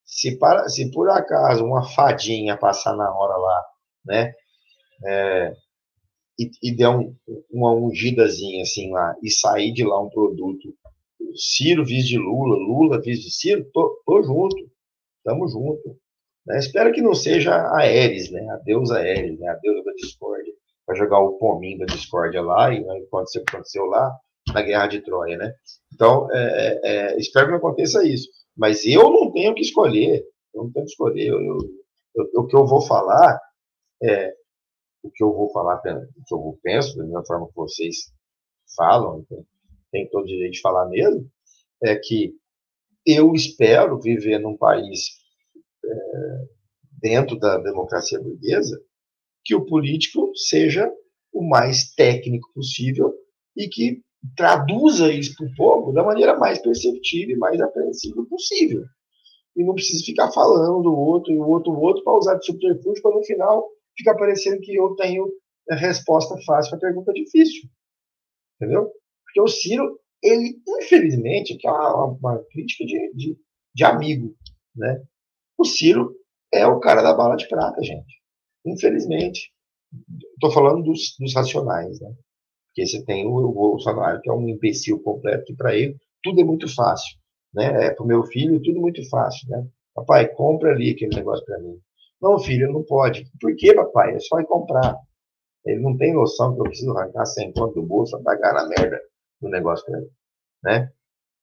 Se, 0.06 0.38
para, 0.38 0.68
se 0.68 0.92
por 0.92 1.10
acaso 1.10 1.66
uma 1.66 1.84
fadinha 1.90 2.58
passar 2.58 2.96
na 2.96 3.10
hora 3.14 3.38
lá, 3.38 3.66
né? 4.06 4.34
É, 5.06 5.54
e, 6.40 6.52
e 6.62 6.76
der 6.76 6.90
um, 6.90 7.16
uma 7.50 7.74
ungidazinha 7.74 8.62
assim 8.62 8.92
lá 8.92 9.16
e 9.24 9.30
sair 9.32 9.72
de 9.74 9.84
lá 9.84 10.00
um 10.02 10.10
produto 10.10 10.76
Ciro 11.36 11.86
vice 11.86 12.10
de 12.10 12.18
Lula, 12.18 12.56
Lula 12.56 13.02
vice 13.02 13.24
de 13.24 13.32
Ciro, 13.32 13.66
tô, 13.74 14.02
tô 14.06 14.22
junto, 14.24 14.70
tamo 15.24 15.48
junto. 15.48 15.98
Né? 16.46 16.60
Espero 16.60 16.92
que 16.92 17.02
não 17.02 17.14
seja 17.14 17.56
a 17.56 17.80
Ares, 17.80 18.32
né? 18.32 18.48
A 18.50 18.58
deusa 18.58 19.00
Ares, 19.00 19.40
né? 19.40 19.48
A 19.50 19.56
deusa 19.56 19.84
da 19.84 19.94
discórdia, 19.94 20.54
para 20.86 20.96
jogar 20.96 21.20
o 21.20 21.38
pominho 21.38 21.80
da 21.80 21.86
discórdia 21.86 22.42
lá, 22.42 22.74
e 22.74 22.82
né, 22.82 22.94
o 22.94 23.26
que 23.26 23.40
aconteceu 23.40 23.86
lá 23.86 24.16
na 24.54 24.62
Guerra 24.62 24.88
de 24.88 25.02
Troia, 25.02 25.38
né? 25.38 25.54
Então, 25.94 26.28
é, 26.32 26.38
é, 26.38 26.80
é, 26.84 27.18
espero 27.18 27.48
que 27.48 27.52
não 27.52 27.58
aconteça 27.58 28.08
isso. 28.08 28.30
Mas 28.56 28.86
eu 28.86 29.10
não 29.10 29.32
tenho 29.32 29.54
que 29.54 29.62
escolher, 29.62 30.24
eu 30.54 30.64
não 30.64 30.72
tenho 30.72 30.86
que 30.86 30.92
escolher. 30.92 31.28
Eu, 31.28 31.40
eu, 31.40 31.58
eu, 32.16 32.42
o 32.42 32.48
que 32.48 32.56
eu 32.56 32.66
vou 32.66 32.82
falar 32.82 33.40
é 34.04 34.34
o 35.04 35.10
que 35.10 35.24
eu 35.24 35.34
vou 35.34 35.52
falar, 35.52 35.78
o 35.78 35.82
que 35.82 36.34
eu 36.34 36.60
penso, 36.62 36.96
da 36.96 37.04
mesma 37.04 37.26
forma 37.26 37.48
que 37.48 37.56
vocês 37.56 38.12
falam, 38.76 39.22
então, 39.22 39.44
tem 39.92 40.08
todo 40.10 40.28
direito 40.28 40.54
de 40.54 40.62
falar 40.62 40.88
mesmo, 40.88 41.28
é 41.84 41.96
que 41.96 42.36
eu 43.06 43.34
espero 43.34 44.00
viver 44.00 44.38
num 44.40 44.56
país 44.56 45.08
é, 45.84 45.90
dentro 47.02 47.38
da 47.38 47.58
democracia 47.58 48.20
burguesa 48.20 48.80
que 49.44 49.56
o 49.56 49.66
político 49.66 50.32
seja 50.36 50.92
o 51.34 51.48
mais 51.48 51.94
técnico 51.96 52.52
possível 52.54 53.12
e 53.58 53.68
que 53.68 54.02
traduza 54.36 55.12
isso 55.12 55.36
para 55.36 55.48
o 55.48 55.56
povo 55.56 55.92
da 55.94 56.04
maneira 56.04 56.38
mais 56.38 56.60
perceptível 56.62 57.36
e 57.36 57.40
mais 57.40 57.60
apreensível 57.60 58.26
possível. 58.26 58.84
E 59.56 59.64
não 59.64 59.74
precisa 59.74 60.04
ficar 60.04 60.32
falando 60.32 60.84
do 60.84 60.96
outro 60.96 61.34
e 61.34 61.38
o 61.38 61.48
outro 61.48 61.74
o 61.74 61.80
outro 61.80 62.04
para 62.04 62.18
usar 62.18 62.36
de 62.36 62.46
subterfúgio 62.46 63.02
para 63.02 63.16
no 63.16 63.24
final 63.24 63.68
ficar 63.98 64.16
parecendo 64.16 64.62
que 64.62 64.76
eu 64.76 64.96
tenho 64.96 65.28
a 65.70 65.76
resposta 65.76 66.36
fácil 66.46 66.72
para 66.72 66.78
a 66.78 66.92
pergunta 66.92 67.14
difícil. 67.14 67.70
Entendeu? 68.56 68.92
Porque 69.24 69.42
o 69.42 69.48
Ciro, 69.48 70.00
ele, 70.22 70.62
infelizmente, 70.68 71.58
que 71.58 71.68
é 71.68 71.72
uma, 71.72 72.06
uma 72.06 72.44
crítica 72.52 72.86
de, 72.86 73.14
de, 73.14 73.38
de, 73.74 73.84
amigo, 73.84 74.36
né? 74.76 75.02
O 75.58 75.66
Ciro 75.66 76.16
é 76.54 76.66
o 76.68 76.80
cara 76.80 77.02
da 77.02 77.14
bala 77.14 77.36
de 77.36 77.48
prata, 77.48 77.82
gente. 77.82 78.22
Infelizmente. 78.66 79.52
Estou 80.34 80.52
falando 80.52 80.84
dos, 80.84 81.16
dos, 81.20 81.34
racionais, 81.34 82.00
né? 82.00 82.14
Porque 82.72 82.88
você 82.88 83.04
tem 83.04 83.28
o, 83.28 83.36
o 83.36 83.52
Bolsonaro, 83.52 84.22
que 84.22 84.30
é 84.30 84.34
um 84.34 84.48
imbecil 84.48 85.00
completo, 85.02 85.46
que 85.46 85.56
para 85.56 85.76
ele 85.76 85.98
tudo 86.24 86.42
é 86.42 86.44
muito 86.44 86.74
fácil. 86.74 87.18
Né? 87.54 87.88
É 87.88 87.92
para 87.92 88.04
o 88.04 88.08
meu 88.08 88.24
filho 88.24 88.62
tudo 88.62 88.80
muito 88.80 89.08
fácil, 89.10 89.50
né? 89.50 89.68
Papai, 89.94 90.28
compra 90.30 90.72
ali 90.72 90.92
aquele 90.92 91.16
negócio 91.16 91.46
para 91.46 91.60
mim. 91.60 91.78
Não, 92.22 92.40
filho, 92.40 92.72
não 92.72 92.84
pode. 92.84 93.30
Por 93.40 93.54
que, 93.56 93.74
papai? 93.74 94.16
É 94.16 94.20
só 94.20 94.40
ir 94.40 94.46
comprar. 94.46 94.96
Ele 95.66 95.82
não 95.82 95.98
tem 95.98 96.14
noção 96.14 96.54
que 96.54 96.62
eu 96.62 96.64
preciso 96.64 96.98
arrancar 96.98 97.26
100 97.26 97.54
conto 97.54 97.74
do 97.76 97.84
bolso 97.84 98.12
para 98.22 98.36
pagar 98.36 98.54
na 98.54 98.68
merda 98.68 99.02
do 99.42 99.50
negócio 99.50 99.86
para 99.86 100.00
ele, 100.00 100.10
né? 100.64 100.92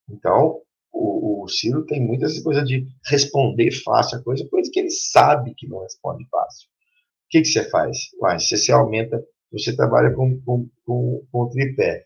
Então, 0.08 0.62
o, 0.92 1.44
o 1.44 1.48
Ciro 1.48 1.84
tem 1.84 2.00
muitas 2.00 2.38
coisas 2.40 2.66
de 2.66 2.86
responder 3.06 3.70
fácil 3.70 4.18
a 4.18 4.22
coisa, 4.22 4.48
coisa 4.48 4.70
que 4.72 4.80
ele 4.80 4.90
sabe 4.90 5.54
que 5.54 5.68
não 5.68 5.80
responde 5.80 6.26
fácil. 6.30 6.66
O 6.68 7.30
que, 7.30 7.42
que 7.42 7.48
você 7.48 7.68
faz? 7.68 7.98
Uai, 8.20 8.38
você 8.38 8.72
aumenta, 8.72 9.22
você 9.52 9.74
trabalha 9.74 10.14
com, 10.14 10.40
com, 10.42 10.68
com, 10.84 11.22
com 11.30 11.48
tripé. 11.48 12.04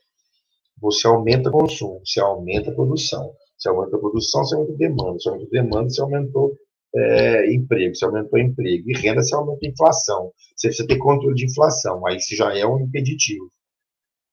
Você 0.81 1.07
aumenta 1.07 1.49
o 1.49 1.53
consumo, 1.53 2.01
você 2.05 2.21
aumenta 2.21 2.71
a 2.71 2.75
produção. 2.75 3.33
Você 3.57 3.69
aumenta 3.69 3.97
a 3.97 4.01
produção, 4.01 4.45
você 4.45 4.55
aumenta 4.57 4.73
a 4.73 4.77
demanda. 4.77 5.13
Você 5.13 5.29
aumenta 5.29 5.47
a 5.47 5.63
demanda, 5.63 5.91
você 5.91 6.01
aumentou 6.01 6.57
é, 6.95 7.55
emprego, 7.55 7.95
você 7.95 8.05
aumentou 8.05 8.39
emprego. 8.39 8.91
E 8.91 8.95
renda, 8.95 9.23
você 9.23 9.35
aumenta 9.35 9.65
a 9.65 9.69
inflação. 9.69 10.33
Você 10.57 10.69
precisa 10.69 10.89
ter 10.89 10.99
controle 10.99 11.35
de 11.35 11.47
inflação. 11.47 12.07
Aí 12.07 12.17
isso 12.17 12.35
já 12.35 12.57
é 12.57 12.67
um 12.67 12.81
impeditivo. 12.81 13.51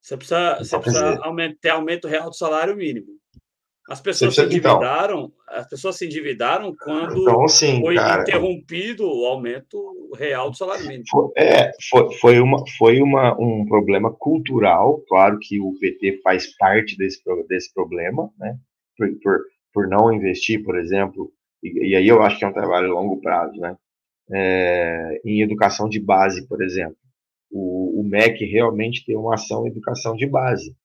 Você 0.01 0.17
precisa, 0.17 0.57
você 0.57 0.67
então, 0.67 0.81
precisa 0.81 1.19
aumentar, 1.21 1.59
ter 1.61 1.69
aumento 1.69 2.07
real 2.07 2.29
do 2.29 2.35
salário 2.35 2.75
mínimo. 2.75 3.07
As 3.89 3.99
pessoas 3.99 4.35
precisa, 4.35 4.49
se 4.51 4.57
então. 4.57 4.75
endividaram, 4.75 5.19
então, 5.19 5.57
as 5.57 5.67
pessoas 5.67 5.97
se 5.97 6.05
endividaram 6.05 6.75
quando 6.79 7.21
então, 7.21 7.43
assim, 7.43 7.81
foi 7.81 7.95
cara, 7.95 8.21
interrompido 8.21 9.03
o 9.05 9.25
aumento 9.25 9.77
real 10.15 10.51
do 10.51 10.57
salário 10.57 10.85
mínimo. 10.85 11.05
Foi, 11.09 11.31
é, 11.35 11.71
foi, 11.89 12.13
foi, 12.17 12.39
uma, 12.39 12.63
foi 12.77 13.01
uma, 13.01 13.35
um 13.39 13.65
problema 13.65 14.13
cultural, 14.13 15.01
claro 15.07 15.39
que 15.41 15.59
o 15.59 15.73
PT 15.79 16.21
faz 16.21 16.55
parte 16.57 16.95
desse, 16.97 17.19
desse 17.47 17.73
problema, 17.73 18.29
né? 18.37 18.57
Por, 18.95 19.09
por, 19.23 19.39
por 19.73 19.87
não 19.87 20.13
investir, 20.13 20.63
por 20.63 20.77
exemplo, 20.77 21.31
e, 21.63 21.89
e, 21.89 21.95
aí 21.95 22.07
eu 22.07 22.21
acho 22.21 22.37
que 22.37 22.45
é 22.45 22.47
um 22.47 22.53
trabalho 22.53 22.91
a 22.91 23.01
longo 23.01 23.19
prazo, 23.19 23.59
né? 23.59 23.75
É, 24.31 25.19
em 25.25 25.41
educação 25.41 25.89
de 25.89 25.99
base, 25.99 26.47
por 26.47 26.61
exemplo 26.61 26.95
o, 27.51 28.01
o 28.01 28.03
MEC 28.03 28.45
realmente 28.45 29.03
ter 29.05 29.15
uma 29.15 29.33
ação 29.33 29.63
de 29.63 29.69
educação 29.69 30.15
de 30.15 30.27
base. 30.27 30.75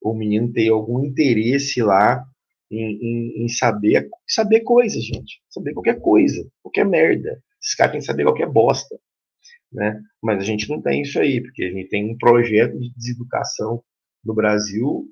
O 0.00 0.14
menino 0.14 0.52
ter 0.52 0.68
algum 0.68 1.04
interesse 1.04 1.82
lá 1.82 2.24
em, 2.72 2.98
em, 3.00 3.44
em, 3.44 3.48
saber, 3.48 4.08
saber 4.26 4.60
coisas, 4.60 5.04
gente. 5.04 5.42
Saber 5.50 5.72
qualquer 5.74 6.00
coisa, 6.00 6.48
qualquer 6.62 6.86
merda. 6.86 7.42
Esses 7.62 7.74
caras 7.74 7.92
têm 7.92 8.00
que 8.00 8.06
saber 8.06 8.24
qualquer 8.24 8.48
bosta. 8.48 8.98
Né? 9.72 10.00
Mas 10.22 10.38
a 10.38 10.44
gente 10.44 10.68
não 10.68 10.80
tem 10.80 11.02
isso 11.02 11.18
aí, 11.18 11.40
porque 11.40 11.64
a 11.64 11.70
gente 11.70 11.88
tem 11.88 12.10
um 12.10 12.16
projeto 12.16 12.78
de 12.78 12.92
deseducação 12.94 13.82
no 14.24 14.34
Brasil 14.34 15.06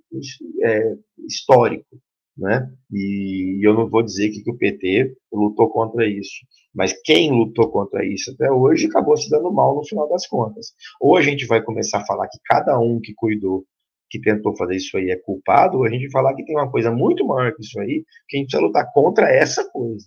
é, 0.62 0.94
histórico 1.26 2.00
né? 2.40 2.72
E 2.90 3.60
eu 3.62 3.74
não 3.74 3.88
vou 3.88 4.02
dizer 4.02 4.30
que, 4.30 4.42
que 4.42 4.50
o 4.50 4.56
PT 4.56 5.14
lutou 5.32 5.68
contra 5.68 6.06
isso, 6.06 6.46
mas 6.74 6.94
quem 7.04 7.30
lutou 7.30 7.70
contra 7.70 8.04
isso 8.04 8.32
até 8.32 8.50
hoje 8.50 8.86
acabou 8.86 9.16
se 9.16 9.28
dando 9.28 9.52
mal 9.52 9.76
no 9.76 9.84
final 9.84 10.08
das 10.08 10.26
contas. 10.26 10.72
Ou 11.00 11.16
a 11.16 11.22
gente 11.22 11.46
vai 11.46 11.62
começar 11.62 11.98
a 11.98 12.06
falar 12.06 12.28
que 12.28 12.38
cada 12.44 12.78
um 12.78 12.98
que 12.98 13.12
cuidou, 13.14 13.64
que 14.10 14.20
tentou 14.20 14.56
fazer 14.56 14.76
isso 14.76 14.96
aí 14.96 15.10
é 15.10 15.16
culpado, 15.16 15.84
a 15.84 15.88
gente 15.88 16.10
falar 16.10 16.34
que 16.34 16.44
tem 16.44 16.56
uma 16.56 16.70
coisa 16.70 16.90
muito 16.90 17.24
maior 17.24 17.54
que 17.54 17.62
isso 17.62 17.78
aí, 17.80 18.04
que 18.28 18.36
a 18.36 18.40
gente 18.40 18.48
precisa 18.48 18.66
lutar 18.66 18.92
contra 18.92 19.30
essa 19.30 19.70
coisa. 19.70 20.06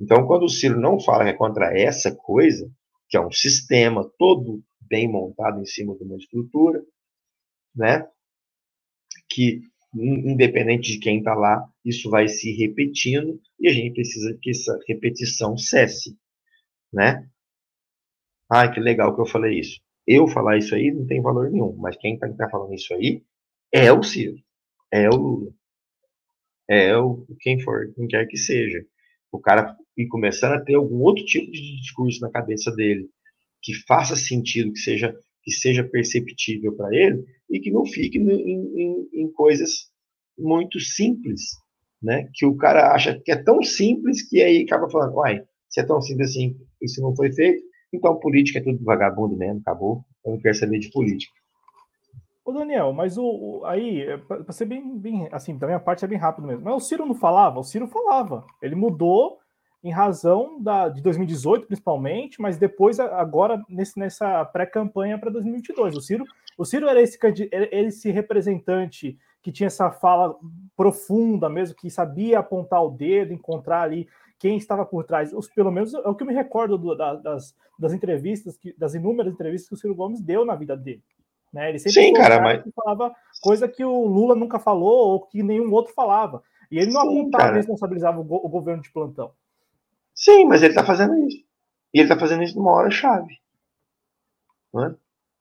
Então, 0.00 0.26
quando 0.26 0.44
o 0.44 0.48
Ciro 0.48 0.80
não 0.80 0.98
fala 0.98 1.24
que 1.24 1.30
é 1.30 1.34
contra 1.34 1.78
essa 1.78 2.14
coisa, 2.14 2.68
que 3.08 3.16
é 3.16 3.20
um 3.20 3.30
sistema 3.30 4.10
todo 4.18 4.62
bem 4.80 5.06
montado 5.06 5.60
em 5.60 5.66
cima 5.66 5.94
de 5.94 6.04
uma 6.04 6.16
estrutura, 6.16 6.82
né? 7.76 8.06
Que 9.28 9.60
independente 9.94 10.92
de 10.92 10.98
quem 10.98 11.18
está 11.18 11.34
lá, 11.34 11.64
isso 11.84 12.10
vai 12.10 12.26
se 12.26 12.50
repetindo 12.52 13.40
e 13.60 13.68
a 13.68 13.72
gente 13.72 13.94
precisa 13.94 14.36
que 14.42 14.50
essa 14.50 14.76
repetição 14.88 15.56
cesse, 15.56 16.16
né? 16.92 17.28
Ah, 18.48 18.68
que 18.68 18.80
legal 18.80 19.14
que 19.14 19.20
eu 19.20 19.26
falei 19.26 19.60
isso. 19.60 19.80
Eu 20.06 20.26
falar 20.26 20.58
isso 20.58 20.74
aí 20.74 20.90
não 20.90 21.06
tem 21.06 21.22
valor 21.22 21.50
nenhum, 21.50 21.76
mas 21.76 21.96
quem 21.96 22.14
está 22.14 22.28
tá 22.32 22.48
falando 22.50 22.74
isso 22.74 22.92
aí 22.94 23.22
é 23.74 23.92
o 23.92 24.04
Ciro, 24.04 24.36
é 24.92 25.08
o 25.08 25.16
Lula, 25.16 25.52
é 26.70 26.96
o 26.96 27.26
quem 27.40 27.60
for, 27.60 27.92
quem 27.96 28.06
quer 28.06 28.24
que 28.26 28.36
seja. 28.36 28.86
O 29.32 29.40
cara 29.40 29.76
ir 29.96 30.06
começando 30.06 30.52
a 30.52 30.60
ter 30.60 30.74
algum 30.76 31.02
outro 31.02 31.24
tipo 31.24 31.50
de 31.50 31.80
discurso 31.80 32.20
na 32.20 32.30
cabeça 32.30 32.70
dele 32.70 33.08
que 33.60 33.74
faça 33.84 34.14
sentido, 34.14 34.72
que 34.72 34.78
seja 34.78 35.12
que 35.42 35.50
seja 35.50 35.84
perceptível 35.84 36.74
para 36.74 36.94
ele 36.94 37.22
e 37.50 37.58
que 37.60 37.70
não 37.70 37.84
fique 37.84 38.16
em, 38.16 38.30
em, 38.30 39.08
em, 39.12 39.32
coisas 39.32 39.90
muito 40.38 40.80
simples, 40.80 41.42
né? 42.00 42.30
Que 42.32 42.46
o 42.46 42.56
cara 42.56 42.94
acha 42.94 43.20
que 43.22 43.30
é 43.30 43.36
tão 43.36 43.62
simples 43.62 44.26
que 44.26 44.40
aí 44.40 44.62
acaba 44.62 44.88
falando, 44.88 45.16
uai, 45.16 45.42
se 45.68 45.80
é 45.80 45.84
tão 45.84 46.00
simples 46.00 46.30
assim, 46.30 46.56
isso 46.80 47.02
não 47.02 47.14
foi 47.14 47.30
feito, 47.30 47.62
então 47.92 48.18
política 48.20 48.60
é 48.60 48.62
tudo 48.62 48.82
vagabundo 48.84 49.36
mesmo, 49.36 49.60
acabou, 49.60 50.02
eu 50.24 50.32
não 50.32 50.40
quero 50.40 50.54
saber 50.54 50.78
de 50.78 50.90
política. 50.90 51.34
Ô 52.44 52.52
Daniel, 52.52 52.92
mas 52.92 53.16
o, 53.16 53.24
o 53.24 53.64
aí, 53.64 54.02
é, 54.02 54.18
para 54.18 54.52
ser 54.52 54.66
bem, 54.66 54.98
bem, 54.98 55.28
assim, 55.32 55.56
da 55.56 55.66
minha 55.66 55.80
parte 55.80 56.04
é 56.04 56.08
bem 56.08 56.18
rápido 56.18 56.46
mesmo. 56.46 56.62
Mas 56.62 56.74
o 56.74 56.80
Ciro 56.80 57.06
não 57.06 57.14
falava? 57.14 57.58
O 57.58 57.64
Ciro 57.64 57.88
falava. 57.88 58.44
Ele 58.60 58.74
mudou 58.74 59.38
em 59.82 59.90
razão 59.90 60.60
da, 60.62 60.88
de 60.90 61.00
2018, 61.00 61.66
principalmente, 61.66 62.40
mas 62.40 62.58
depois, 62.58 63.00
agora, 63.00 63.62
nesse, 63.68 63.98
nessa 63.98 64.44
pré-campanha 64.44 65.18
para 65.18 65.30
2022. 65.30 65.96
O 65.96 66.00
Ciro, 66.02 66.24
o 66.58 66.64
Ciro 66.66 66.86
era 66.86 67.00
esse, 67.00 67.18
esse 67.70 68.10
representante 68.10 69.18
que 69.42 69.52
tinha 69.52 69.66
essa 69.66 69.90
fala 69.90 70.36
profunda 70.76 71.48
mesmo, 71.48 71.76
que 71.76 71.90
sabia 71.90 72.38
apontar 72.38 72.82
o 72.82 72.90
dedo, 72.90 73.32
encontrar 73.32 73.82
ali 73.82 74.06
quem 74.38 74.56
estava 74.56 74.84
por 74.84 75.04
trás. 75.04 75.32
Os, 75.32 75.48
pelo 75.48 75.70
menos 75.70 75.94
é 75.94 76.08
o 76.08 76.14
que 76.14 76.22
eu 76.22 76.26
me 76.26 76.34
recordo 76.34 76.76
do, 76.76 76.94
da, 76.94 77.14
das, 77.14 77.54
das 77.78 77.92
entrevistas, 77.92 78.56
que, 78.56 78.74
das 78.76 78.94
inúmeras 78.94 79.32
entrevistas 79.32 79.68
que 79.68 79.74
o 79.74 79.78
Ciro 79.78 79.94
Gomes 79.94 80.20
deu 80.20 80.44
na 80.44 80.54
vida 80.54 80.76
dele. 80.76 81.02
Né? 81.54 81.68
Ele 81.70 81.78
sempre 81.78 82.02
Sim, 82.02 82.12
cara, 82.12 82.40
mas... 82.40 82.64
falava 82.74 83.14
coisa 83.40 83.68
que 83.68 83.84
o 83.84 84.06
Lula 84.06 84.34
nunca 84.34 84.58
falou 84.58 85.12
ou 85.12 85.20
que 85.20 85.40
nenhum 85.40 85.72
outro 85.72 85.94
falava. 85.94 86.42
E 86.68 86.78
ele 86.78 86.92
não 86.92 87.02
Sim, 87.02 87.20
apontava 87.20 87.52
e 87.52 87.56
responsabilizava 87.58 88.20
o, 88.20 88.24
go 88.24 88.40
o, 88.42 88.48
governo 88.48 88.82
de 88.82 88.92
plantão. 88.92 89.32
Sim, 90.12 90.46
mas 90.46 90.62
ele 90.62 90.72
está 90.72 90.84
fazendo 90.84 91.16
isso. 91.28 91.44
E 91.94 92.00
ele 92.00 92.04
está 92.04 92.18
fazendo 92.18 92.42
isso 92.42 92.56
numa 92.58 92.72
hora 92.72 92.90
chave. 92.90 93.38
Né? 94.74 94.96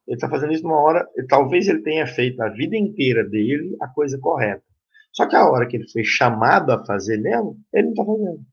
Ele 0.07 0.15
está 0.15 0.29
fazendo 0.29 0.53
isso 0.53 0.61
numa 0.61 0.79
hora. 0.79 1.07
Talvez 1.27 1.67
ele 1.67 1.81
tenha 1.81 2.05
feito 2.05 2.39
a 2.43 2.49
vida 2.49 2.77
inteira 2.77 3.23
dele 3.27 3.75
a 3.81 3.87
coisa 3.87 4.19
correta. 4.19 4.63
Só 5.11 5.25
que 5.25 5.35
a 5.35 5.49
hora 5.49 5.67
que 5.67 5.77
ele 5.77 5.89
foi 5.89 6.03
chamado 6.03 6.71
a 6.71 6.85
fazer 6.85 7.17
mesmo, 7.17 7.59
ele 7.73 7.85
não 7.85 7.91
está 7.93 8.05
fazendo. 8.05 8.45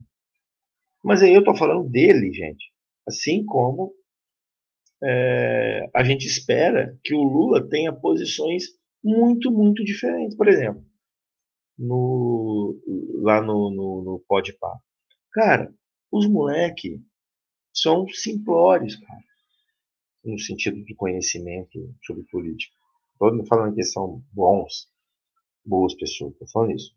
Mas 1.04 1.22
aí 1.22 1.34
eu 1.34 1.40
estou 1.40 1.56
falando 1.56 1.86
dele, 1.86 2.32
gente. 2.32 2.72
Assim 3.06 3.44
como 3.44 3.92
é, 5.02 5.88
a 5.94 6.04
gente 6.04 6.26
espera 6.26 6.98
que 7.02 7.14
o 7.14 7.22
Lula 7.22 7.68
tenha 7.68 7.92
posições 7.92 8.64
muito, 9.02 9.50
muito 9.50 9.84
diferentes. 9.84 10.36
Por 10.36 10.48
exemplo, 10.48 10.84
no, 11.78 12.78
lá 13.22 13.40
no, 13.40 13.70
no, 13.70 14.02
no 14.02 14.24
Podpah. 14.28 14.78
Cara, 15.32 15.72
os 16.12 16.26
moleque 16.26 17.00
são 17.72 18.06
simplórios, 18.08 18.96
cara, 18.96 19.24
no 20.24 20.38
sentido 20.38 20.84
de 20.84 20.94
conhecimento 20.94 21.94
sobre 22.04 22.24
política. 22.24 22.76
Mundo 23.20 23.46
falando 23.46 23.74
que 23.74 23.84
são 23.84 24.22
bons, 24.32 24.88
boas 25.64 25.94
pessoas, 25.94 26.34
tô 26.38 26.46
falando 26.48 26.74
isso. 26.74 26.94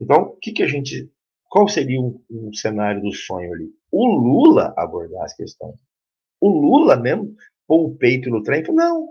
Então, 0.00 0.22
o 0.22 0.36
que, 0.36 0.52
que 0.52 0.62
a 0.62 0.66
gente. 0.66 1.12
Qual 1.50 1.68
seria 1.68 2.00
um, 2.00 2.22
um 2.30 2.52
cenário 2.52 3.02
do 3.02 3.12
sonho 3.12 3.52
ali? 3.52 3.70
O 3.90 4.06
Lula 4.06 4.72
abordar 4.76 5.24
as 5.24 5.34
questões. 5.34 5.78
O 6.40 6.48
Lula 6.48 6.96
mesmo 6.96 7.34
pôr 7.66 7.86
o 7.86 7.96
peito 7.96 8.30
no 8.30 8.42
trem, 8.42 8.62
não, 8.72 9.08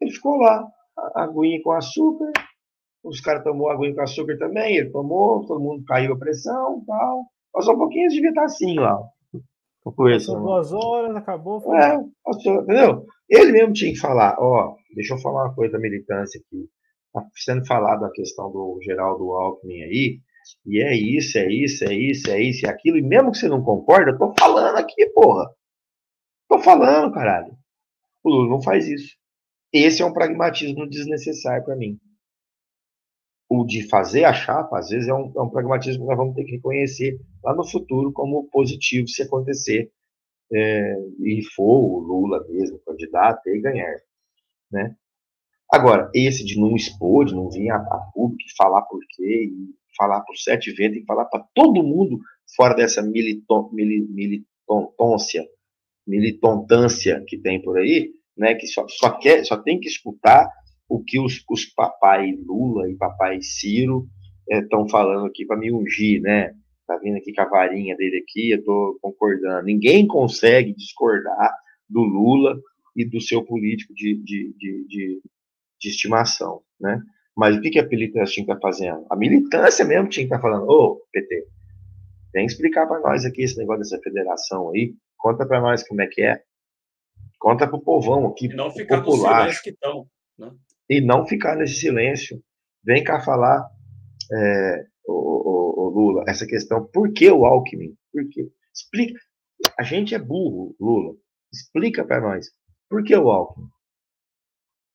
ele 0.00 0.12
ficou 0.12 0.36
lá, 0.36 0.66
aguinha 1.14 1.60
com 1.62 1.72
açúcar, 1.72 2.32
os 3.04 3.20
caras 3.20 3.44
tomou 3.44 3.70
aguinha 3.70 3.94
com 3.94 4.02
açúcar 4.02 4.38
também, 4.38 4.76
ele 4.76 4.90
tomou, 4.90 5.46
todo 5.46 5.60
mundo 5.60 5.84
caiu 5.84 6.14
a 6.14 6.18
pressão 6.18 6.82
tal. 6.86 7.26
Passou 7.52 7.74
um 7.74 7.78
pouquinho, 7.78 8.08
devia 8.08 8.28
estar 8.28 8.44
assim 8.44 8.78
lá. 8.78 9.00
Passou 10.18 10.40
duas 10.42 10.72
horas, 10.72 11.16
acabou. 11.16 11.60
Foi 11.60 11.76
é, 11.76 11.98
passou, 12.24 12.62
entendeu? 12.62 13.06
Ele 13.28 13.52
mesmo 13.52 13.72
tinha 13.72 13.92
que 13.92 13.98
falar, 13.98 14.36
ó, 14.38 14.74
deixa 14.94 15.14
eu 15.14 15.18
falar 15.18 15.46
uma 15.46 15.54
coisa 15.54 15.72
da 15.72 15.78
militância 15.78 16.40
aqui. 16.40 16.68
Está 17.06 17.26
sendo 17.34 17.66
falado 17.66 18.04
a 18.04 18.12
questão 18.12 18.50
do 18.50 18.78
Geraldo 18.82 19.32
Alckmin 19.32 19.82
aí, 19.82 20.18
e 20.66 20.82
é 20.82 20.94
isso, 20.94 21.38
é 21.38 21.50
isso, 21.50 21.84
é 21.84 21.94
isso, 21.94 22.30
é 22.30 22.40
isso, 22.40 22.66
é 22.66 22.70
aquilo, 22.70 22.98
e 22.98 23.02
mesmo 23.02 23.32
que 23.32 23.38
você 23.38 23.48
não 23.48 23.62
concorda, 23.62 24.10
eu 24.10 24.18
tô 24.18 24.34
falando 24.38 24.76
aqui, 24.76 25.06
porra. 25.10 25.50
Tô 26.48 26.58
falando, 26.58 27.12
caralho. 27.12 27.56
O 28.24 28.30
Lula 28.30 28.48
não 28.48 28.62
faz 28.62 28.88
isso. 28.88 29.16
Esse 29.72 30.02
é 30.02 30.06
um 30.06 30.12
pragmatismo 30.12 30.88
desnecessário 30.88 31.64
para 31.64 31.76
mim. 31.76 32.00
O 33.50 33.64
de 33.64 33.86
fazer 33.88 34.24
a 34.24 34.32
chapa, 34.32 34.78
às 34.78 34.88
vezes, 34.88 35.08
é 35.08 35.14
um, 35.14 35.32
é 35.36 35.42
um, 35.42 35.50
pragmatismo 35.50 36.02
que 36.02 36.08
nós 36.08 36.16
vamos 36.16 36.34
ter 36.34 36.44
que 36.44 36.52
reconhecer 36.52 37.20
lá 37.44 37.54
no 37.54 37.66
futuro 37.66 38.12
como 38.12 38.48
positivo 38.50 39.08
se 39.08 39.22
acontecer 39.22 39.90
é, 40.52 40.94
e 41.20 41.42
for 41.54 41.84
o 41.84 41.98
Lula 42.00 42.44
mesmo 42.48 42.78
candidato 42.80 43.46
e 43.48 43.60
ganhar. 43.60 43.96
Né? 44.70 44.96
Agora, 45.70 46.10
esse 46.14 46.44
de 46.44 46.58
não 46.58 46.74
expor, 46.74 47.26
de 47.26 47.34
não 47.34 47.50
vir 47.50 47.70
a, 47.70 47.76
a 47.76 48.10
público 48.14 48.42
e 48.42 48.56
falar 48.56 48.82
por 48.82 49.00
quê, 49.10 49.50
e 49.50 49.74
falar 49.96 50.22
por 50.22 50.36
sete 50.36 50.72
vezes, 50.72 51.02
e 51.02 51.04
falar 51.04 51.26
para 51.26 51.44
todo 51.54 51.82
mundo 51.82 52.18
fora 52.56 52.74
dessa 52.74 53.02
militon, 53.02 53.70
mili, 53.72 54.00
militância, 54.08 55.46
militância 56.08 57.22
que 57.26 57.38
tem 57.38 57.60
por 57.62 57.78
aí, 57.78 58.10
né, 58.36 58.54
que 58.54 58.66
só, 58.66 58.86
só, 58.88 59.10
quer, 59.10 59.44
só 59.44 59.56
tem 59.56 59.78
que 59.78 59.88
escutar 59.88 60.48
o 60.88 61.02
que 61.02 61.20
os, 61.20 61.44
os 61.50 61.66
papai 61.66 62.32
Lula 62.46 62.90
e 62.90 62.96
papai 62.96 63.40
Ciro 63.42 64.08
estão 64.48 64.86
é, 64.86 64.88
falando 64.88 65.26
aqui 65.26 65.44
para 65.44 65.58
me 65.58 65.70
ungir, 65.70 66.22
né? 66.22 66.54
Tá 66.86 66.96
vindo 66.96 67.18
aqui 67.18 67.34
com 67.34 67.42
a 67.42 67.48
varinha 67.48 67.94
dele 67.96 68.24
aqui, 68.26 68.50
eu 68.52 68.64
tô 68.64 68.98
concordando. 69.02 69.66
Ninguém 69.66 70.06
consegue 70.06 70.72
discordar 70.72 71.52
do 71.86 72.00
Lula 72.00 72.58
e 72.96 73.04
do 73.04 73.20
seu 73.20 73.44
político 73.44 73.92
de, 73.92 74.14
de, 74.14 74.54
de, 74.56 74.86
de 74.88 75.20
de 75.78 75.88
estimação, 75.88 76.62
né? 76.80 77.00
Mas 77.36 77.56
o 77.56 77.60
que, 77.60 77.70
que 77.70 77.78
a 77.78 77.86
militância 77.86 78.34
tinha 78.34 78.46
que 78.46 78.52
estar 78.52 78.60
tá 78.60 78.68
fazendo? 78.68 79.06
A 79.08 79.16
militância 79.16 79.84
mesmo 79.84 80.08
tinha 80.08 80.26
que 80.26 80.34
estar 80.34 80.38
tá 80.38 80.42
falando, 80.42 80.68
ô, 80.68 81.00
PT, 81.12 81.46
vem 82.32 82.46
explicar 82.46 82.86
para 82.86 83.00
nós 83.00 83.24
aqui 83.24 83.42
esse 83.42 83.56
negócio 83.56 83.82
dessa 83.82 84.00
federação 84.02 84.70
aí, 84.70 84.94
conta 85.18 85.46
para 85.46 85.60
nós 85.60 85.86
como 85.86 86.00
é 86.00 86.06
que 86.06 86.22
é, 86.22 86.42
conta 87.38 87.66
para 87.66 87.76
o 87.76 87.82
povão 87.82 88.26
aqui, 88.28 88.46
e 88.46 88.54
não 88.54 88.70
ficar 88.70 89.02
popular, 89.02 89.48
no 89.48 89.62
que 89.62 89.70
estão, 89.70 90.06
né? 90.38 90.50
e 90.88 91.00
não 91.00 91.26
ficar 91.26 91.56
nesse 91.56 91.74
silêncio, 91.74 92.42
vem 92.82 93.04
cá 93.04 93.20
falar, 93.20 93.68
é, 94.32 94.86
o, 95.06 95.12
o, 95.12 95.86
o, 95.86 95.88
Lula, 95.90 96.24
essa 96.26 96.46
questão, 96.46 96.86
por 96.86 97.12
que 97.12 97.30
o 97.30 97.44
Alckmin? 97.44 97.94
Por 98.12 98.26
quê? 98.28 98.50
Explica, 98.74 99.20
a 99.78 99.82
gente 99.82 100.14
é 100.14 100.18
burro, 100.18 100.74
Lula, 100.80 101.14
explica 101.52 102.04
para 102.04 102.20
nós, 102.20 102.46
por 102.88 103.04
que 103.04 103.14
o 103.14 103.30
Alckmin? 103.30 103.68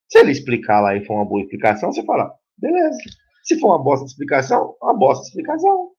Se 0.10 0.20
ele 0.20 0.32
explicar 0.32 0.80
lá 0.80 0.96
e 0.96 1.04
for 1.06 1.16
uma 1.16 1.26
boa 1.26 1.42
explicação, 1.42 1.92
você 1.92 2.04
fala, 2.06 2.32
beleza. 2.58 2.98
Se 3.44 3.60
for 3.60 3.70
uma 3.70 3.84
bosta 3.84 4.06
de 4.06 4.12
explicação, 4.12 4.78
uma 4.80 4.94
bosta 4.94 5.24
de 5.24 5.30
explicação. 5.30 5.92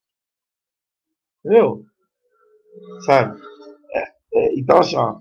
Entendeu? 1.45 1.85
Sabe? 3.05 3.39
É, 4.35 4.59
então, 4.59 4.79
assim, 4.79 4.97
ó. 4.97 5.19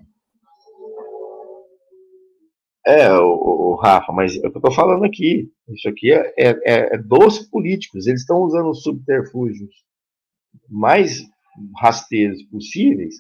É, 2.85 3.11
o, 3.13 3.71
o, 3.71 3.75
Rafa, 3.75 4.11
mas 4.11 4.35
é 4.35 4.47
o 4.47 4.51
que 4.51 4.57
eu 4.57 4.61
tô 4.61 4.71
falando 4.71 5.05
aqui. 5.05 5.49
Isso 5.69 5.87
aqui 5.87 6.11
é, 6.11 6.33
é, 6.37 6.49
é, 6.65 6.95
é 6.95 6.97
dos 6.97 7.39
políticos. 7.39 8.07
Eles 8.07 8.21
estão 8.21 8.41
usando 8.41 8.69
os 8.69 8.83
subterfúgios 8.83 9.71
mais 10.69 11.21
rasteiros 11.77 12.43
possíveis 12.43 13.15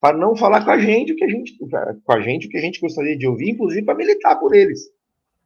para 0.00 0.16
não 0.16 0.36
falar 0.36 0.64
com 0.64 0.70
a 0.70 0.78
gente 0.78 1.12
o 1.12 1.16
que 1.16 1.24
a 1.24 1.28
gente 1.28 1.56
com 1.58 2.12
a 2.12 2.20
gente 2.20 2.46
o 2.46 2.50
que 2.50 2.58
a 2.58 2.60
gente 2.60 2.80
gostaria 2.80 3.16
de 3.16 3.26
ouvir, 3.26 3.50
inclusive 3.50 3.84
para 3.84 3.94
militar 3.94 4.38
por 4.38 4.54
eles 4.54 4.80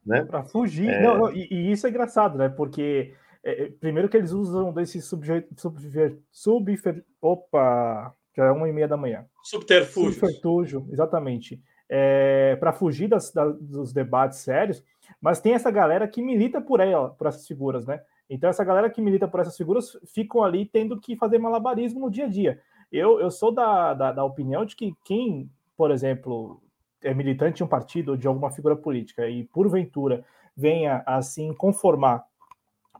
né? 0.05 0.25
Para 0.25 0.43
fugir. 0.43 0.89
É... 0.89 1.03
Não, 1.03 1.19
não, 1.19 1.33
e, 1.33 1.47
e, 1.51 1.73
isso 1.73 1.87
é 1.87 1.91
engraçado, 1.91 2.39
né? 2.39 2.49
Porque 2.49 3.13
é, 3.45 3.65
é 3.65 3.71
primeiro 3.71 4.09
que 4.09 4.17
eles 4.17 4.33
usam 4.33 4.73
desse 4.73 5.01
subjeito, 5.01 5.49
subver, 5.61 6.19
subver, 6.31 7.05
opa, 7.21 8.15
já 8.37 8.45
é 8.45 8.51
uma 8.51 8.69
e 8.69 8.73
meia 8.73 8.89
da 8.89 8.97
manhã. 8.97 9.25
Subterfúgio. 9.43 10.13
Subterfúgio, 10.13 10.89
exatamente. 10.91 11.63
É, 11.89 12.57
para 12.57 12.73
fugir 12.73 13.09
das, 13.09 13.33
das, 13.33 13.57
dos 13.59 13.93
debates 13.93 14.39
sérios, 14.39 14.83
mas 15.21 15.41
tem 15.41 15.55
essa 15.55 15.71
galera 15.71 16.07
que 16.07 16.23
milita 16.23 16.61
por 16.61 16.81
ela, 16.81 17.11
por 17.11 17.27
essas 17.27 17.47
figuras, 17.47 17.85
né? 17.87 18.01
Então 18.29 18.49
essa 18.49 18.63
galera 18.63 18.89
que 18.89 19.01
milita 19.01 19.27
por 19.27 19.41
essas 19.41 19.57
figuras 19.57 19.97
ficam 20.07 20.45
ali 20.45 20.65
tendo 20.65 21.01
que 21.01 21.17
fazer 21.17 21.39
malabarismo 21.39 21.99
no 21.99 22.11
dia 22.11 22.27
a 22.27 22.29
dia. 22.29 22.61
Eu, 22.93 23.21
eu 23.21 23.31
sou 23.31 23.53
da, 23.53 23.93
da, 23.93 24.13
da 24.13 24.25
opinião 24.25 24.65
de 24.65 24.77
que 24.77 24.95
quem, 25.05 25.51
por 25.77 25.91
exemplo, 25.91 26.63
é 27.03 27.13
militante 27.13 27.57
de 27.57 27.65
um 27.65 27.69
partido 27.69 28.13
ou 28.13 28.17
de 28.17 28.29
alguma 28.29 28.51
figura 28.51 28.77
política 28.77 29.29
e 29.29 29.45
porventura 29.45 30.25
venha 30.57 31.03
a 31.07 31.23
se 31.23 31.53
conformar 31.55 32.25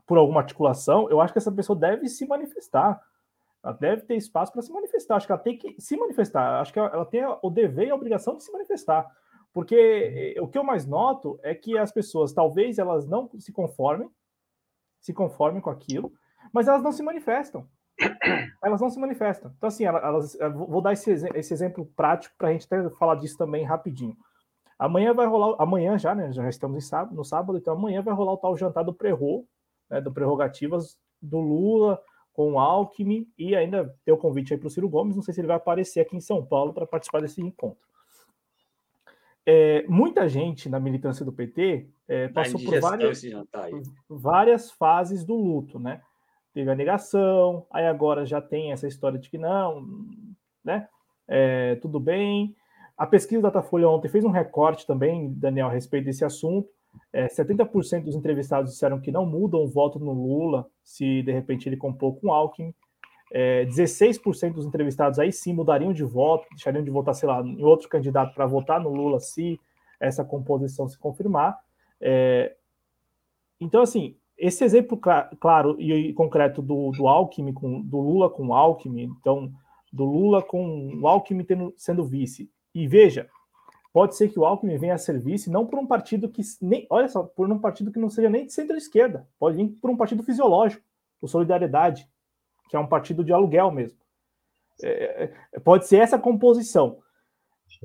por 0.05 0.17
alguma 0.17 0.41
articulação, 0.41 1.09
eu 1.09 1.21
acho 1.21 1.31
que 1.31 1.39
essa 1.39 1.51
pessoa 1.51 1.77
deve 1.77 2.09
se 2.09 2.25
manifestar. 2.27 3.01
Ela 3.63 3.73
deve 3.73 4.03
ter 4.03 4.15
espaço 4.15 4.51
para 4.51 4.61
se 4.61 4.71
manifestar. 4.71 5.15
Acho 5.15 5.27
que 5.27 5.31
ela 5.31 5.41
tem 5.41 5.57
que 5.57 5.79
se 5.79 5.95
manifestar. 5.95 6.61
Acho 6.61 6.73
que 6.73 6.79
ela 6.79 7.05
tem 7.05 7.23
o 7.41 7.49
dever 7.49 7.87
e 7.87 7.91
a 7.91 7.95
obrigação 7.95 8.35
de 8.35 8.43
se 8.43 8.51
manifestar. 8.51 9.09
Porque 9.53 10.35
o 10.39 10.47
que 10.47 10.57
eu 10.57 10.63
mais 10.63 10.85
noto 10.85 11.39
é 11.43 11.53
que 11.53 11.77
as 11.77 11.91
pessoas, 11.91 12.33
talvez 12.33 12.79
elas 12.79 13.05
não 13.05 13.29
se 13.37 13.51
conformem, 13.51 14.09
se 14.99 15.13
conformem 15.13 15.61
com 15.61 15.69
aquilo, 15.69 16.11
mas 16.53 16.67
elas 16.67 16.81
não 16.81 16.91
se 16.91 17.03
manifestam 17.03 17.67
elas 18.63 18.81
não 18.81 18.89
se 18.89 18.99
manifestam. 18.99 19.51
Então, 19.57 19.67
assim, 19.67 19.85
elas, 19.85 20.37
vou 20.53 20.81
dar 20.81 20.93
esse, 20.93 21.11
esse 21.11 21.53
exemplo 21.53 21.85
prático 21.95 22.35
para 22.37 22.49
a 22.49 22.51
gente 22.51 22.65
até 22.65 22.89
falar 22.91 23.15
disso 23.15 23.37
também 23.37 23.63
rapidinho. 23.65 24.15
Amanhã 24.77 25.13
vai 25.13 25.27
rolar, 25.27 25.55
amanhã 25.59 25.97
já, 25.97 26.15
né? 26.15 26.31
Já 26.31 26.47
estamos 26.49 26.87
sábado, 26.87 27.15
no 27.15 27.23
sábado, 27.23 27.57
então 27.57 27.73
amanhã 27.73 28.01
vai 28.01 28.13
rolar 28.13 28.33
o 28.33 28.37
tal 28.37 28.57
jantar 28.57 28.83
do 28.83 28.93
Prerro, 28.93 29.47
né, 29.89 30.01
do 30.01 30.11
Prerrogativas 30.11 30.97
do 31.21 31.39
Lula 31.39 32.01
com 32.33 32.53
o 32.53 32.59
Alckmin 32.59 33.27
e 33.37 33.55
ainda 33.55 33.93
tem 34.05 34.13
o 34.13 34.17
convite 34.17 34.53
aí 34.53 34.59
para 34.59 34.67
o 34.67 34.69
Ciro 34.69 34.89
Gomes. 34.89 35.15
Não 35.15 35.23
sei 35.23 35.33
se 35.33 35.41
ele 35.41 35.47
vai 35.47 35.57
aparecer 35.57 35.99
aqui 35.99 36.15
em 36.15 36.21
São 36.21 36.45
Paulo 36.45 36.73
para 36.73 36.87
participar 36.87 37.21
desse 37.21 37.41
encontro. 37.41 37.79
É, 39.45 39.83
muita 39.87 40.29
gente 40.29 40.69
na 40.69 40.79
militância 40.79 41.25
do 41.25 41.33
PT 41.33 41.89
é, 42.07 42.27
passou 42.27 42.59
por 42.59 42.79
várias, 42.79 43.21
várias 44.07 44.71
fases 44.71 45.23
do 45.23 45.35
luto, 45.35 45.79
né? 45.79 46.01
teve 46.53 46.69
a 46.69 46.75
negação, 46.75 47.65
aí 47.71 47.87
agora 47.87 48.25
já 48.25 48.41
tem 48.41 48.71
essa 48.71 48.87
história 48.87 49.17
de 49.17 49.29
que 49.29 49.37
não, 49.37 49.87
né? 50.63 50.87
É, 51.27 51.75
tudo 51.75 51.99
bem. 51.99 52.55
A 52.97 53.07
pesquisa 53.07 53.41
da 53.41 53.49
Datafolha 53.49 53.87
ontem 53.89 54.09
fez 54.09 54.23
um 54.23 54.31
recorte 54.31 54.85
também, 54.85 55.33
Daniel, 55.33 55.67
a 55.67 55.71
respeito 55.71 56.05
desse 56.05 56.25
assunto. 56.25 56.69
É, 57.13 57.27
70% 57.27 58.03
dos 58.03 58.15
entrevistados 58.15 58.71
disseram 58.71 58.99
que 58.99 59.11
não 59.11 59.25
mudam 59.25 59.63
o 59.63 59.67
voto 59.67 59.99
no 59.99 60.13
Lula 60.13 60.65
se 60.83 61.21
de 61.21 61.31
repente 61.31 61.67
ele 61.67 61.77
compor 61.77 62.15
com 62.19 62.31
Alckmin. 62.31 62.73
É, 63.33 63.65
16% 63.65 64.53
dos 64.53 64.65
entrevistados 64.65 65.17
aí 65.17 65.31
sim 65.31 65.53
mudariam 65.53 65.93
de 65.93 66.03
voto, 66.03 66.47
deixariam 66.49 66.83
de 66.83 66.89
votar, 66.91 67.15
sei 67.15 67.29
lá, 67.29 67.41
em 67.41 67.63
outro 67.63 67.87
candidato 67.87 68.33
para 68.33 68.45
votar 68.45 68.79
no 68.79 68.89
Lula 68.89 69.19
se 69.19 69.59
essa 69.99 70.23
composição 70.23 70.87
se 70.87 70.97
confirmar. 70.97 71.57
É, 71.99 72.55
então, 73.59 73.81
assim, 73.81 74.15
esse 74.37 74.63
exemplo 74.63 74.99
claro 75.39 75.79
e 75.79 76.11
concreto 76.13 76.61
do, 76.61 76.91
do 76.91 77.07
Alckmin, 77.07 77.53
com, 77.53 77.81
do 77.81 77.99
Lula 77.99 78.29
com 78.29 78.47
o 78.47 78.53
Alckmin, 78.53 79.03
então, 79.19 79.51
do 79.93 80.03
Lula 80.03 80.41
com 80.41 80.99
o 80.99 81.07
Alckmin 81.07 81.43
tendo, 81.43 81.73
sendo 81.77 82.03
vice. 82.03 82.49
E 82.73 82.87
veja, 82.87 83.29
pode 83.93 84.15
ser 84.15 84.29
que 84.29 84.39
o 84.39 84.45
Alckmin 84.45 84.77
venha 84.77 84.95
a 84.95 84.97
ser 84.97 85.19
vice 85.19 85.49
não 85.49 85.65
por 85.65 85.79
um 85.79 85.85
partido 85.85 86.29
que 86.29 86.41
nem, 86.61 86.87
olha 86.89 87.07
só, 87.07 87.23
por 87.23 87.49
um 87.49 87.59
partido 87.59 87.91
que 87.91 87.99
não 87.99 88.09
seja 88.09 88.29
nem 88.29 88.45
de 88.45 88.53
centro-esquerda, 88.53 89.27
pode 89.39 89.57
vir 89.57 89.69
por 89.81 89.89
um 89.89 89.97
partido 89.97 90.23
fisiológico, 90.23 90.83
o 91.21 91.27
Solidariedade, 91.27 92.07
que 92.69 92.75
é 92.75 92.79
um 92.79 92.87
partido 92.87 93.23
de 93.23 93.33
aluguel 93.33 93.71
mesmo. 93.71 93.99
É, 94.83 95.31
é 95.53 95.59
pode 95.59 95.87
ser 95.87 95.97
essa 95.97 96.17
composição. 96.17 96.99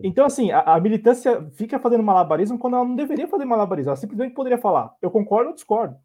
Então, 0.02 0.26
assim, 0.26 0.50
a, 0.50 0.60
a, 0.60 0.80
militância 0.80 1.42
fica 1.52 1.78
fazendo 1.78 2.02
malabarismo 2.02 2.58
quando 2.58 2.74
ela 2.74 2.84
não 2.84 2.96
deveria 2.96 3.28
fazer 3.28 3.44
malabarismo. 3.44 3.90
Ela 3.90 3.96
simplesmente 3.96 4.34
poderia 4.34 4.58
falar: 4.58 4.94
eu 5.00 5.10
concordo 5.10 5.50
ou 5.50 5.54
discordo. 5.54 5.96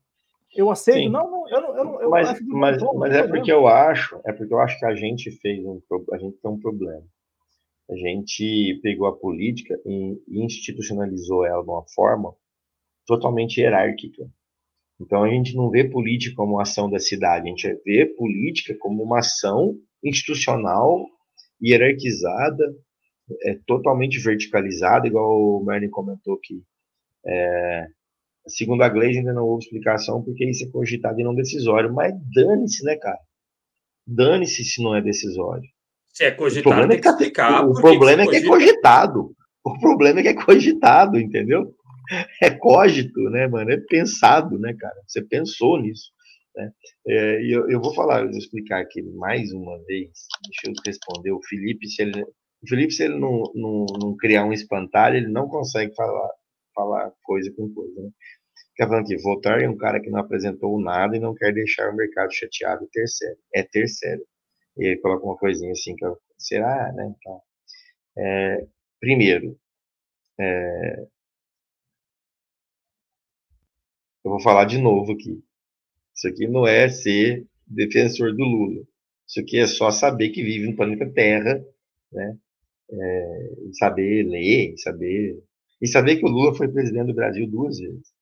Eu 0.55 0.69
aceito. 0.69 1.09
Não, 1.09 1.29
não, 1.29 1.49
eu 1.49 1.61
não. 1.61 1.77
Eu 1.77 1.85
não 1.85 2.01
eu 2.01 2.09
mas 2.09 2.41
mas, 2.41 2.77
mas 2.95 3.13
é 3.13 3.27
porque 3.27 3.51
eu 3.51 3.67
acho, 3.67 4.19
é 4.25 4.33
porque 4.33 4.53
eu 4.53 4.59
acho 4.59 4.77
que 4.79 4.85
a 4.85 4.95
gente 4.95 5.31
fez 5.31 5.65
um 5.65 5.81
a 6.11 6.17
gente 6.17 6.37
tem 6.37 6.51
um 6.51 6.59
problema. 6.59 7.03
A 7.91 7.95
gente 7.95 8.79
pegou 8.81 9.07
a 9.07 9.17
política 9.17 9.79
e 9.85 10.17
institucionalizou 10.29 11.45
ela 11.45 11.63
de 11.63 11.69
uma 11.69 11.83
forma 11.93 12.33
totalmente 13.05 13.59
hierárquica. 13.59 14.23
Então 14.99 15.23
a 15.23 15.29
gente 15.29 15.55
não 15.55 15.69
vê 15.69 15.83
política 15.83 16.35
como 16.35 16.59
ação 16.59 16.89
da 16.89 16.99
cidade, 16.99 17.47
a 17.47 17.49
gente 17.49 17.67
vê 17.83 18.05
política 18.05 18.75
como 18.79 19.03
uma 19.03 19.19
ação 19.19 19.77
institucional 20.03 21.05
hierarquizada 21.61 22.63
é 23.43 23.57
totalmente 23.65 24.19
verticalizado, 24.19 25.07
igual 25.07 25.39
o 25.39 25.63
Merlin 25.63 25.89
comentou 25.89 26.35
aqui. 26.35 26.63
É, 27.25 27.87
segundo 28.47 28.83
a 28.83 28.89
Glaze, 28.89 29.19
ainda 29.19 29.33
não 29.33 29.45
houve 29.45 29.65
explicação 29.65 30.23
porque 30.23 30.49
isso 30.49 30.65
é 30.65 30.71
cogitado 30.71 31.19
e 31.19 31.23
não 31.23 31.35
decisório. 31.35 31.93
Mas 31.93 32.13
dane-se, 32.33 32.83
né, 32.83 32.95
cara? 32.97 33.19
Dane-se 34.05 34.63
se 34.63 34.83
não 34.83 34.95
é 34.95 35.01
decisório. 35.01 35.67
Se 36.13 36.25
é 36.25 36.31
cogitado, 36.31 36.87
tem 36.87 36.97
é 36.97 36.99
que, 36.99 37.03
tá 37.03 37.11
explicar. 37.11 37.65
O 37.65 37.73
problema 37.73 38.23
é 38.23 38.27
que 38.27 38.35
é 38.35 38.45
cogitado. 38.45 39.35
O 39.63 39.79
problema 39.79 40.19
é 40.19 40.23
que 40.23 40.29
é 40.29 40.33
cogitado, 40.33 41.19
entendeu? 41.19 41.73
É 42.41 42.49
cogito, 42.49 43.21
né, 43.29 43.47
mano? 43.47 43.71
É 43.71 43.77
pensado, 43.77 44.59
né, 44.59 44.75
cara? 44.77 44.95
Você 45.07 45.21
pensou 45.23 45.79
nisso. 45.79 46.11
Né? 46.55 46.71
É, 47.07 47.41
eu, 47.45 47.69
eu 47.69 47.81
vou 47.81 47.93
falar, 47.93 48.21
eu 48.21 48.29
vou 48.29 48.37
explicar 48.37 48.81
aqui 48.81 49.01
mais 49.01 49.51
uma 49.53 49.77
vez. 49.85 50.09
Deixa 50.45 50.67
eu 50.67 50.73
responder. 50.85 51.31
O 51.31 51.41
Felipe, 51.43 51.87
se 51.87 52.01
ele, 52.01 52.21
o 52.23 52.67
Felipe, 52.67 52.93
se 52.93 53.03
ele 53.03 53.17
não, 53.17 53.43
não, 53.55 53.85
não, 54.01 54.17
criar 54.17 54.45
um 54.45 54.53
espantalho, 54.53 55.17
ele 55.17 55.29
não 55.29 55.47
consegue 55.47 55.93
falar, 55.95 56.29
falar 56.75 57.11
coisa 57.23 57.51
com 57.55 57.73
coisa. 57.73 58.01
Né? 58.01 58.09
Fica 58.75 58.87
falando 58.87 59.05
aqui, 59.05 59.17
Voltaire 59.21 59.63
é 59.63 59.69
um 59.69 59.77
cara 59.77 60.01
que 60.01 60.09
não 60.09 60.19
apresentou 60.19 60.81
nada 60.81 61.15
e 61.15 61.19
não 61.19 61.33
quer 61.33 61.53
deixar 61.53 61.89
o 61.89 61.95
mercado 61.95 62.33
chateado 62.33 62.87
terceiro. 62.91 63.37
É 63.53 63.63
terceiro. 63.63 64.21
E 64.77 64.85
ele 64.87 65.01
coloca 65.01 65.25
uma 65.25 65.37
coisinha 65.37 65.71
assim, 65.71 65.95
que 65.95 66.05
eu, 66.05 66.17
será, 66.37 66.91
né? 66.93 67.13
Então, 67.17 67.41
é, 68.17 68.67
primeiro, 68.99 69.57
é, 70.39 71.07
eu 74.23 74.31
vou 74.31 74.39
falar 74.41 74.65
de 74.65 74.77
novo 74.77 75.13
aqui. 75.13 75.43
Isso 76.15 76.27
aqui 76.27 76.47
não 76.47 76.67
é 76.67 76.89
ser 76.89 77.45
defensor 77.67 78.35
do 78.35 78.43
Lula. 78.43 78.83
Isso 79.27 79.39
aqui 79.39 79.59
é 79.59 79.67
só 79.67 79.91
saber 79.91 80.29
que 80.29 80.43
vive 80.43 80.67
no 80.69 80.75
planeta 80.75 81.11
Terra, 81.11 81.63
né? 82.11 82.37
é, 82.91 83.53
e 83.69 83.73
saber 83.75 84.23
ler, 84.23 84.73
e 84.73 84.77
saber 84.77 85.43
e 85.81 85.87
saber 85.87 86.17
que 86.17 86.25
o 86.25 86.29
Lula 86.29 86.53
foi 86.53 86.67
presidente 86.67 87.07
do 87.07 87.15
Brasil 87.15 87.49
duas 87.49 87.79
vezes. 87.79 88.13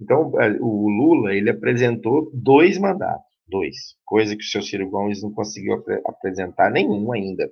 Então, 0.00 0.40
é, 0.40 0.58
o 0.60 0.88
Lula 0.88 1.32
ele 1.34 1.48
apresentou 1.50 2.30
dois 2.34 2.76
mandatos, 2.78 3.31
dois, 3.46 3.96
coisa 4.04 4.36
que 4.36 4.42
o 4.42 4.46
seu 4.46 4.62
Ciro 4.62 4.88
Gomes 4.88 5.22
não 5.22 5.32
conseguiu 5.32 5.74
ap 5.74 5.88
apresentar 6.06 6.70
nenhum 6.70 7.12
ainda, 7.12 7.50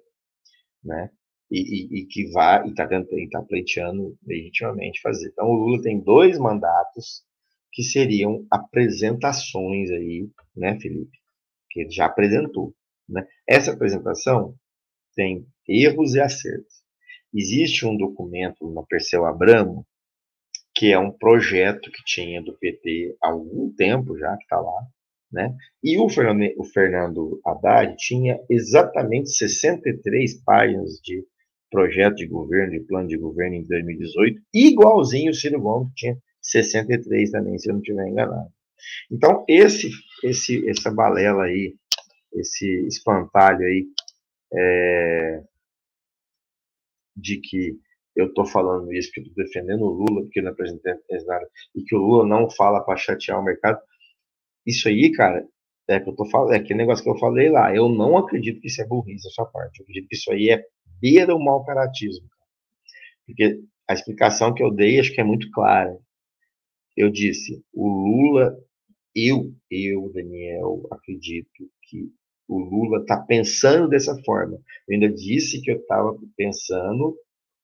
né? 0.84 1.10
E, 1.50 1.58
e, 1.58 2.00
e 2.00 2.06
que 2.06 2.30
vai 2.30 2.66
e 2.66 2.70
está 2.70 2.86
tá 2.86 3.42
pleiteando 3.42 4.16
legitimamente 4.24 5.00
fazer. 5.00 5.28
Então, 5.28 5.48
o 5.48 5.54
Lula 5.54 5.82
tem 5.82 6.00
dois 6.00 6.38
mandatos 6.38 7.24
que 7.72 7.82
seriam 7.82 8.46
apresentações 8.50 9.90
aí, 9.90 10.28
né, 10.56 10.78
Felipe? 10.80 11.18
Que 11.70 11.80
ele 11.80 11.90
já 11.90 12.06
apresentou. 12.06 12.74
Né? 13.08 13.26
Essa 13.48 13.72
apresentação 13.72 14.54
tem 15.14 15.46
erros 15.68 16.14
e 16.14 16.20
acertos. 16.20 16.82
Existe 17.34 17.86
um 17.86 17.96
documento 17.96 18.68
no 18.68 18.84
Perseu 18.86 19.24
Abramo, 19.24 19.86
que 20.74 20.92
é 20.92 20.98
um 20.98 21.12
projeto 21.12 21.90
que 21.90 22.02
tinha 22.04 22.42
do 22.42 22.56
PT 22.58 23.16
há 23.22 23.30
algum 23.30 23.72
tempo 23.74 24.16
já, 24.16 24.36
que 24.36 24.42
está 24.44 24.58
lá, 24.58 24.86
né? 25.32 25.55
E 25.82 25.98
o 25.98 26.09
Fernando, 26.09 26.52
o 26.57 26.65
Fernando 26.65 27.40
Haddad 27.44 27.94
tinha 27.97 28.39
exatamente 28.48 29.31
63 29.31 30.43
páginas 30.43 31.01
de 31.02 31.24
projeto 31.70 32.16
de 32.16 32.27
governo, 32.27 32.73
de 32.73 32.81
plano 32.81 33.09
de 33.09 33.16
governo 33.16 33.57
em 33.57 33.65
2018, 33.65 34.43
igualzinho 34.52 35.31
o 35.31 35.35
Ciro 35.35 35.61
Gomes, 35.61 35.93
tinha 35.94 36.16
63 36.43 37.31
também, 37.31 37.59
se 37.59 37.69
eu 37.69 37.74
não 37.74 37.81
estiver 37.81 38.09
enganado. 38.09 38.51
Então, 39.11 39.44
esse, 39.48 39.90
esse, 40.24 40.69
essa 40.69 40.90
balela 40.90 41.44
aí, 41.44 41.77
esse 42.32 42.86
espantalho 42.86 43.65
aí, 43.65 43.86
é, 44.52 45.43
de 47.16 47.40
que 47.40 47.78
eu 48.16 48.27
estou 48.27 48.44
falando 48.44 48.93
isso, 48.93 49.11
que 49.12 49.20
estou 49.20 49.35
defendendo 49.44 49.82
o 49.82 49.90
Lula, 49.90 50.23
porque 50.23 50.43
não 50.43 50.51
apresentei 50.51 50.94
nada, 51.27 51.48
e 51.74 51.82
que 51.82 51.94
o 51.94 51.98
Lula 51.98 52.27
não 52.27 52.51
fala 52.51 52.82
para 52.85 52.97
chatear 52.97 53.39
o 53.39 53.44
mercado. 53.44 53.81
Isso 54.66 54.88
aí, 54.88 55.12
cara, 55.12 55.46
é 55.88 56.00
que 56.00 56.08
eu 56.08 56.14
tô 56.14 56.24
falando, 56.26 56.52
é 56.52 56.56
aquele 56.56 56.78
negócio 56.78 57.02
que 57.02 57.10
eu 57.10 57.18
falei 57.18 57.48
lá. 57.48 57.74
Eu 57.74 57.88
não 57.88 58.16
acredito 58.16 58.60
que 58.60 58.68
isso 58.68 58.80
é 58.80 58.86
burrice 58.86 59.24
da 59.24 59.30
sua 59.30 59.46
parte. 59.46 59.80
Eu 59.80 59.84
acredito 59.84 60.08
que 60.08 60.16
isso 60.16 60.30
aí 60.30 60.50
é 60.50 60.64
beira 61.00 61.34
o 61.34 61.42
mau 61.42 61.64
caratismo. 61.64 62.28
Porque 63.26 63.60
a 63.88 63.94
explicação 63.94 64.54
que 64.54 64.62
eu 64.62 64.70
dei 64.70 65.00
acho 65.00 65.12
que 65.12 65.20
é 65.20 65.24
muito 65.24 65.50
clara. 65.50 65.96
Eu 66.96 67.10
disse, 67.10 67.64
o 67.72 67.88
Lula, 67.88 68.56
eu, 69.14 69.52
eu, 69.70 70.10
Daniel, 70.12 70.86
acredito 70.92 71.48
que 71.82 72.08
o 72.46 72.58
Lula 72.58 73.00
está 73.00 73.16
pensando 73.16 73.88
dessa 73.88 74.16
forma. 74.24 74.60
Eu 74.88 74.94
ainda 74.94 75.08
disse 75.08 75.60
que 75.60 75.70
eu 75.70 75.76
estava 75.76 76.16
pensando, 76.36 77.16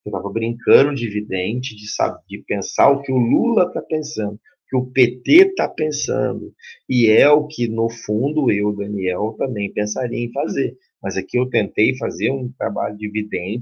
eu 0.04 0.10
estava 0.10 0.28
brincando 0.30 0.94
de 0.94 1.08
vidente, 1.08 1.76
de, 1.76 1.88
saber, 1.88 2.20
de 2.28 2.38
pensar 2.38 2.90
o 2.90 3.02
que 3.02 3.12
o 3.12 3.18
Lula 3.18 3.64
está 3.64 3.82
pensando, 3.82 4.40
que 4.68 4.76
o 4.76 4.86
PT 4.86 5.48
está 5.48 5.68
pensando. 5.68 6.52
E 6.88 7.08
é 7.08 7.28
o 7.30 7.46
que, 7.46 7.68
no 7.68 7.88
fundo, 7.88 8.50
eu, 8.50 8.74
Daniel, 8.74 9.34
também 9.38 9.72
pensaria 9.72 10.24
em 10.24 10.32
fazer. 10.32 10.76
Mas 11.02 11.16
aqui 11.16 11.38
eu 11.38 11.48
tentei 11.48 11.96
fazer 11.96 12.30
um 12.30 12.50
trabalho 12.58 12.96
de 12.96 13.06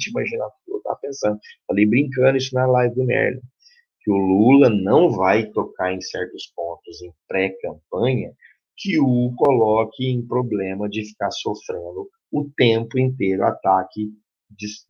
imaginar 0.08 0.46
o 0.46 0.50
que 0.64 0.72
eu 0.72 0.76
estava 0.78 0.98
pensando. 1.00 1.38
Falei 1.66 1.86
brincando 1.86 2.38
isso 2.38 2.54
na 2.54 2.66
live 2.66 2.94
do 2.94 3.04
Merlin, 3.04 3.40
que 4.00 4.10
o 4.10 4.16
Lula 4.16 4.70
não 4.70 5.10
vai 5.10 5.46
tocar 5.50 5.92
em 5.92 6.00
certos 6.00 6.50
pontos 6.54 7.02
em 7.02 7.12
pré-campanha, 7.28 8.32
que 8.76 8.98
o 8.98 9.32
coloque 9.36 10.06
em 10.06 10.26
problema 10.26 10.88
de 10.88 11.04
ficar 11.04 11.30
sofrendo 11.30 12.08
o 12.32 12.50
tempo 12.56 12.98
inteiro 12.98 13.44
ataque 13.44 14.10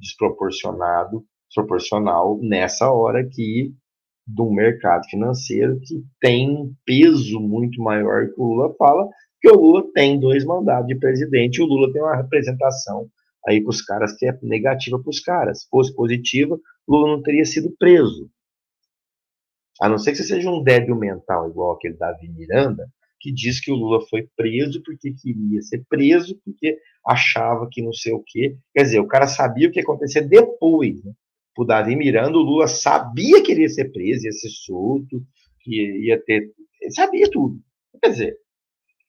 desproporcionado, 0.00 1.24
proporcional 1.54 2.38
nessa 2.42 2.90
hora 2.90 3.20
aqui 3.20 3.74
do 4.26 4.50
mercado 4.50 5.04
financeiro 5.08 5.78
que 5.80 6.02
tem 6.20 6.50
um 6.50 6.74
peso 6.84 7.40
muito 7.40 7.82
maior 7.82 8.26
que 8.28 8.40
o 8.40 8.44
Lula 8.44 8.74
fala, 8.78 9.08
que 9.40 9.50
o 9.50 9.54
Lula 9.54 9.84
tem 9.92 10.18
dois 10.18 10.44
mandatos 10.44 10.86
de 10.86 10.96
presidente, 10.96 11.60
o 11.60 11.66
Lula 11.66 11.92
tem 11.92 12.02
uma 12.02 12.16
representação 12.16 13.08
aí 13.46 13.60
para 13.62 13.70
os 13.70 13.82
caras 13.82 14.16
que 14.16 14.26
é 14.26 14.38
negativa 14.42 14.98
para 14.98 15.10
os 15.10 15.20
caras. 15.20 15.62
Se 15.62 15.68
fosse 15.68 15.94
positiva, 15.94 16.58
Lula 16.88 17.16
não 17.16 17.22
teria 17.22 17.44
sido 17.44 17.74
preso. 17.78 18.30
A 19.80 19.88
não 19.88 19.98
ser 19.98 20.12
que 20.12 20.18
você 20.18 20.24
seja 20.24 20.50
um 20.50 20.62
débil 20.62 20.96
mental 20.96 21.48
igual 21.50 21.72
aquele 21.72 21.94
Davi 21.94 22.28
Miranda, 22.28 22.88
que 23.20 23.32
diz 23.32 23.60
que 23.60 23.72
o 23.72 23.74
Lula 23.74 24.00
foi 24.08 24.28
preso 24.36 24.82
porque 24.82 25.12
queria 25.12 25.60
ser 25.62 25.84
preso, 25.88 26.38
porque 26.44 26.78
achava 27.06 27.68
que 27.70 27.82
não 27.82 27.92
sei 27.92 28.12
o 28.12 28.22
quê. 28.24 28.56
Quer 28.72 28.82
dizer, 28.82 29.00
o 29.00 29.06
cara 29.06 29.26
sabia 29.26 29.68
o 29.68 29.72
que 29.72 29.78
ia 29.78 29.82
acontecer 29.82 30.22
depois. 30.22 31.02
Né? 31.02 31.12
O 31.56 31.64
Davi 31.64 31.96
Miranda, 31.96 32.36
o 32.36 32.42
Lula 32.42 32.66
sabia 32.66 33.42
que 33.42 33.52
ele 33.52 33.62
ia 33.62 33.68
ser 33.68 33.92
preso, 33.92 34.26
ia 34.26 34.32
ser 34.32 34.50
solto, 34.50 35.22
que 35.60 35.74
ia 36.06 36.20
ter. 36.22 36.52
Ele 36.80 36.90
sabia 36.90 37.30
tudo. 37.30 37.60
Quer 38.02 38.10
dizer, 38.10 38.36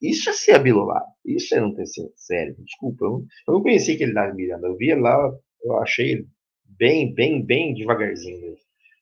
isso 0.01 0.29
é 0.29 0.33
ser 0.33 0.53
abilolado. 0.53 1.05
Isso 1.25 1.55
é 1.55 1.59
não 1.59 1.73
ter 1.73 1.85
sério. 2.15 2.55
Desculpa, 2.59 3.05
eu 3.05 3.11
não, 3.11 3.19
eu 3.47 3.53
não 3.55 3.61
conheci 3.61 3.93
aquele 3.93 4.13
Davi 4.13 4.35
Miranda. 4.35 4.67
Eu 4.67 4.77
via 4.77 4.97
lá, 4.97 5.31
eu 5.63 5.77
achei 5.77 6.11
ele 6.11 6.27
bem, 6.77 7.13
bem, 7.13 7.43
bem 7.43 7.73
devagarzinho 7.73 8.55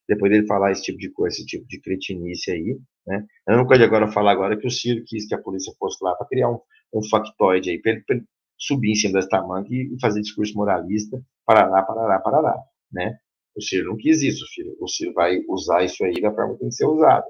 depois 0.08 0.30
dele 0.30 0.46
falar 0.46 0.72
esse 0.72 0.82
tipo 0.82 0.98
de 0.98 1.10
coisa, 1.10 1.36
esse 1.36 1.46
tipo 1.46 1.66
de 1.66 1.80
cretinice 1.80 2.50
aí, 2.50 2.78
né? 3.06 3.24
A 3.46 3.52
mesma 3.52 3.66
coisa 3.66 3.84
agora 3.84 4.08
falar 4.08 4.32
agora 4.32 4.56
que 4.56 4.66
o 4.66 4.70
Ciro 4.70 5.02
quis 5.06 5.26
que 5.26 5.34
a 5.34 5.40
polícia 5.40 5.72
fosse 5.78 6.02
lá 6.02 6.14
para 6.14 6.26
criar 6.26 6.50
um, 6.50 6.58
um 6.92 7.02
factoide 7.08 7.70
aí, 7.70 7.80
para 7.80 7.92
ele, 7.92 8.04
ele, 8.08 8.24
subir 8.58 8.92
em 8.92 8.94
cima 8.94 9.14
desse 9.14 9.28
tamanho 9.28 9.66
e 9.72 9.96
fazer 10.00 10.20
discurso 10.20 10.54
moralista, 10.54 11.20
parará, 11.44 11.82
parará, 11.82 12.18
parará, 12.20 12.56
né? 12.92 13.18
O 13.56 13.62
Ciro 13.62 13.90
não 13.90 13.96
quis 13.96 14.22
isso, 14.22 14.44
filho. 14.52 14.76
O 14.80 14.88
Ciro 14.88 15.12
vai 15.12 15.38
usar 15.48 15.84
isso 15.84 16.04
aí 16.04 16.20
da 16.20 16.32
forma 16.32 16.54
que 16.54 16.60
tem 16.60 16.68
que 16.68 16.74
ser 16.74 16.86
usado. 16.86 17.24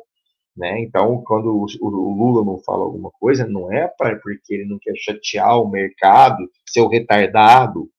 Né? 0.56 0.80
Então, 0.82 1.22
quando 1.26 1.48
o, 1.48 1.66
o, 1.80 1.88
Lula 1.88 2.44
não 2.44 2.58
fala 2.58 2.84
alguma 2.84 3.10
coisa, 3.18 3.46
não 3.46 3.72
é 3.72 3.88
para 3.88 4.16
porque 4.20 4.54
ele 4.54 4.66
não 4.66 4.78
quer 4.80 4.94
chatear 4.96 5.60
o 5.60 5.68
mercado, 5.68 6.48
ser 6.68 6.80
o 6.80 6.88
retardado, 6.88 7.90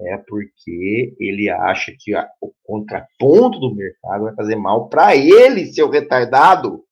é 0.00 0.18
porque 0.18 1.14
ele 1.18 1.48
acha 1.48 1.94
que 1.98 2.14
a, 2.14 2.28
o 2.42 2.52
contraponto 2.62 3.58
do 3.58 3.74
mercado 3.74 4.24
vai 4.24 4.34
fazer 4.34 4.56
mal 4.56 4.88
para 4.88 5.16
ele, 5.16 5.66
seu 5.66 5.88
retardado. 5.88 6.83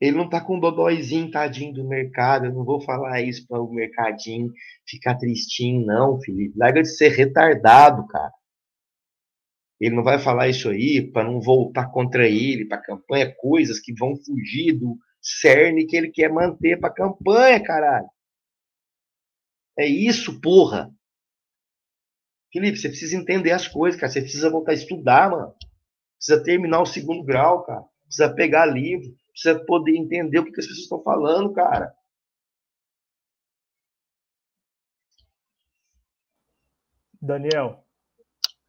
Ele 0.00 0.16
não 0.16 0.28
tá 0.28 0.40
com 0.40 0.56
um 0.56 0.60
dodóizinho, 0.60 1.30
tadinho 1.30 1.72
do 1.72 1.88
mercado. 1.88 2.46
Eu 2.46 2.52
não 2.52 2.64
vou 2.64 2.80
falar 2.80 3.22
isso 3.22 3.46
para 3.46 3.60
o 3.60 3.72
mercadinho 3.72 4.52
ficar 4.86 5.16
tristinho, 5.16 5.84
não, 5.84 6.20
Felipe. 6.20 6.58
Larga 6.58 6.82
de 6.82 6.88
ser 6.88 7.08
retardado, 7.08 8.06
cara. 8.06 8.32
Ele 9.80 9.94
não 9.94 10.02
vai 10.02 10.18
falar 10.18 10.48
isso 10.48 10.68
aí 10.70 11.02
para 11.10 11.24
não 11.24 11.40
voltar 11.40 11.90
contra 11.90 12.26
ele, 12.26 12.66
para 12.66 12.78
a 12.78 12.82
campanha, 12.82 13.34
coisas 13.36 13.78
que 13.78 13.92
vão 13.94 14.16
fugir 14.16 14.72
do 14.72 14.98
cerne 15.20 15.86
que 15.86 15.96
ele 15.96 16.10
quer 16.10 16.30
manter 16.30 16.78
para 16.78 16.88
a 16.88 16.94
campanha, 16.94 17.62
caralho. 17.62 18.08
É 19.78 19.86
isso, 19.86 20.40
porra. 20.40 20.90
Felipe, 22.52 22.78
você 22.78 22.88
precisa 22.88 23.16
entender 23.16 23.50
as 23.50 23.68
coisas, 23.68 24.00
cara. 24.00 24.10
Você 24.10 24.22
precisa 24.22 24.48
voltar 24.48 24.72
a 24.72 24.74
estudar, 24.74 25.30
mano. 25.30 25.54
Precisa 26.16 26.42
terminar 26.42 26.80
o 26.80 26.86
segundo 26.86 27.22
grau, 27.22 27.64
cara. 27.64 27.84
Precisa 28.06 28.32
pegar 28.32 28.64
livro. 28.64 29.14
Precisa 29.36 29.62
poder 29.66 29.94
entender 29.94 30.38
o 30.38 30.44
que, 30.46 30.50
que 30.50 30.60
as 30.60 30.66
pessoas 30.66 30.84
estão 30.84 31.02
falando, 31.02 31.52
cara. 31.52 31.94
Daniel, 37.20 37.84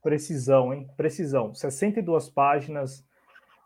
precisão, 0.03 0.73
hein? 0.73 0.85
Precisão. 0.97 1.53
62 1.53 2.29
páginas, 2.29 3.01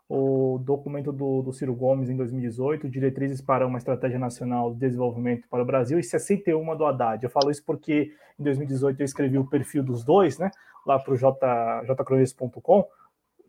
o 0.08 0.60
documento 0.62 1.10
do, 1.10 1.42
do, 1.42 1.52
Ciro 1.52 1.74
Gomes 1.74 2.08
em 2.08 2.16
2018, 2.16 2.88
diretrizes 2.88 3.40
para 3.40 3.66
uma 3.66 3.78
estratégia 3.78 4.18
nacional 4.18 4.72
de 4.72 4.78
desenvolvimento 4.78 5.48
para 5.48 5.62
o 5.62 5.66
Brasil, 5.66 5.98
e 5.98 6.04
61 6.04 6.76
do 6.76 6.86
Haddad. 6.86 7.24
Eu 7.24 7.30
falo 7.30 7.50
isso 7.50 7.64
porque 7.64 8.14
em 8.38 8.44
2018 8.44 9.00
eu 9.00 9.04
escrevi 9.04 9.38
o 9.38 9.48
perfil 9.48 9.82
dos 9.82 10.04
dois, 10.04 10.38
né, 10.38 10.52
lá 10.86 11.00
para 11.00 11.12
o 11.12 11.16
jcrones.com, 11.16 12.88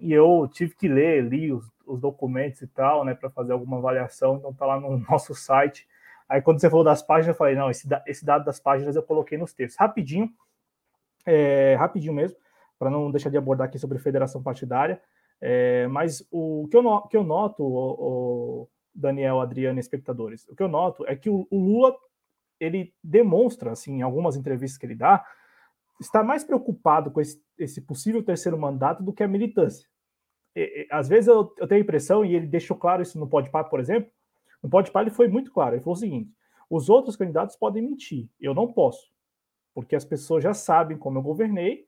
e 0.04 0.12
eu 0.12 0.50
tive 0.52 0.76
que 0.76 0.88
ler, 0.88 1.24
li 1.24 1.52
os, 1.52 1.66
os 1.86 2.00
documentos 2.00 2.62
e 2.62 2.68
tal, 2.68 3.06
né, 3.06 3.16
para 3.16 3.30
fazer 3.30 3.54
alguma 3.54 3.78
avaliação, 3.78 4.36
então 4.36 4.54
tá 4.54 4.66
lá 4.66 4.80
no 4.80 4.98
nosso 5.10 5.34
site. 5.34 5.88
Aí 6.28 6.42
quando 6.42 6.60
você 6.60 6.70
falou 6.70 6.84
das 6.84 7.02
páginas, 7.02 7.36
eu 7.36 7.38
falei, 7.38 7.56
não, 7.56 7.70
esse, 7.70 7.88
esse 8.06 8.26
dado 8.26 8.44
das 8.44 8.60
páginas 8.60 8.96
eu 8.96 9.04
coloquei 9.04 9.38
nos 9.38 9.54
textos. 9.54 9.80
Rapidinho, 9.80 10.30
é, 11.26 11.76
rapidinho 11.76 12.14
mesmo, 12.14 12.38
para 12.78 12.90
não 12.90 13.10
deixar 13.10 13.30
de 13.30 13.38
abordar 13.38 13.68
aqui 13.68 13.80
sobre 13.80 13.98
federação 13.98 14.44
partidária. 14.44 15.02
É, 15.40 15.88
mas 15.88 16.26
o 16.32 16.68
que 16.70 16.78
eu, 16.78 16.82
no, 16.82 17.08
que 17.08 17.18
eu 17.18 17.24
noto, 17.24 17.64
o, 17.64 18.64
o 18.64 18.70
Daniel, 18.94 19.42
Adriano 19.42 19.80
e 19.80 19.82
espectadores, 19.82 20.48
o 20.48 20.56
que 20.56 20.64
eu 20.64 20.68
noto 20.68 21.06
é 21.08 21.16
que 21.16 21.30
o, 21.30 21.48
o, 21.50 21.58
Lula 21.58 21.96
ele 22.60 22.94
demonstra, 23.04 23.72
assim, 23.72 23.98
em 23.98 24.02
algumas 24.02 24.36
entrevistas 24.36 24.78
que 24.78 24.86
ele 24.86 24.96
dá, 24.96 25.26
está 26.00 26.24
mais 26.24 26.44
preocupado 26.44 27.12
com 27.12 27.20
esse, 27.20 27.42
esse 27.58 27.82
possível 27.82 28.24
terceiro 28.24 28.58
mandato 28.58 29.04
do 29.04 29.14
que 29.14 29.24
a 29.24 29.28
militância. 29.28 29.88
E, 30.56 30.62
e, 30.62 30.88
às 30.92 31.08
vezes 31.08 31.28
eu, 31.28 31.54
eu, 31.58 31.68
tenho 31.68 31.82
a 31.82 31.84
impressão, 31.84 32.24
e 32.24 32.36
ele 32.36 32.48
deixou 32.48 32.78
claro 32.78 33.02
isso 33.02 33.20
no 33.20 33.28
Podpah, 33.28 33.64
por 33.64 33.80
exemplo, 33.80 34.12
no 34.62 34.70
Podpah 34.70 35.02
ele 35.02 35.10
foi 35.10 35.28
muito 35.28 35.52
claro, 35.52 35.76
ele 35.76 35.82
falou 35.82 35.96
o 35.96 36.00
seguinte, 36.00 36.32
os 36.70 36.90
outros 36.90 37.16
candidatos 37.16 37.56
podem 37.56 37.84
mentir, 37.84 38.30
eu 38.40 38.54
não 38.54 38.72
posso, 38.72 39.12
porque 39.74 39.96
as 39.96 40.06
pessoas 40.06 40.44
já 40.44 40.54
sabem 40.54 40.98
como 40.98 41.18
eu 41.18 41.24
governei, 41.24 41.88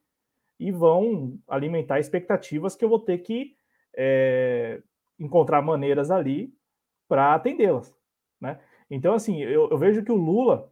e 0.59 0.71
vão 0.71 1.37
alimentar 1.47 1.99
expectativas 1.99 2.75
que 2.75 2.85
eu 2.85 2.89
vou 2.89 2.99
ter 2.99 3.19
que 3.19 3.55
é, 3.95 4.81
encontrar 5.19 5.61
maneiras 5.61 6.11
ali 6.11 6.53
para 7.07 7.33
atendê-las, 7.33 7.93
né? 8.39 8.59
Então, 8.89 9.13
assim, 9.13 9.41
eu, 9.41 9.69
eu, 9.69 9.77
vejo 9.77 10.03
que 10.03 10.11
o 10.11 10.15
Lula, 10.15 10.71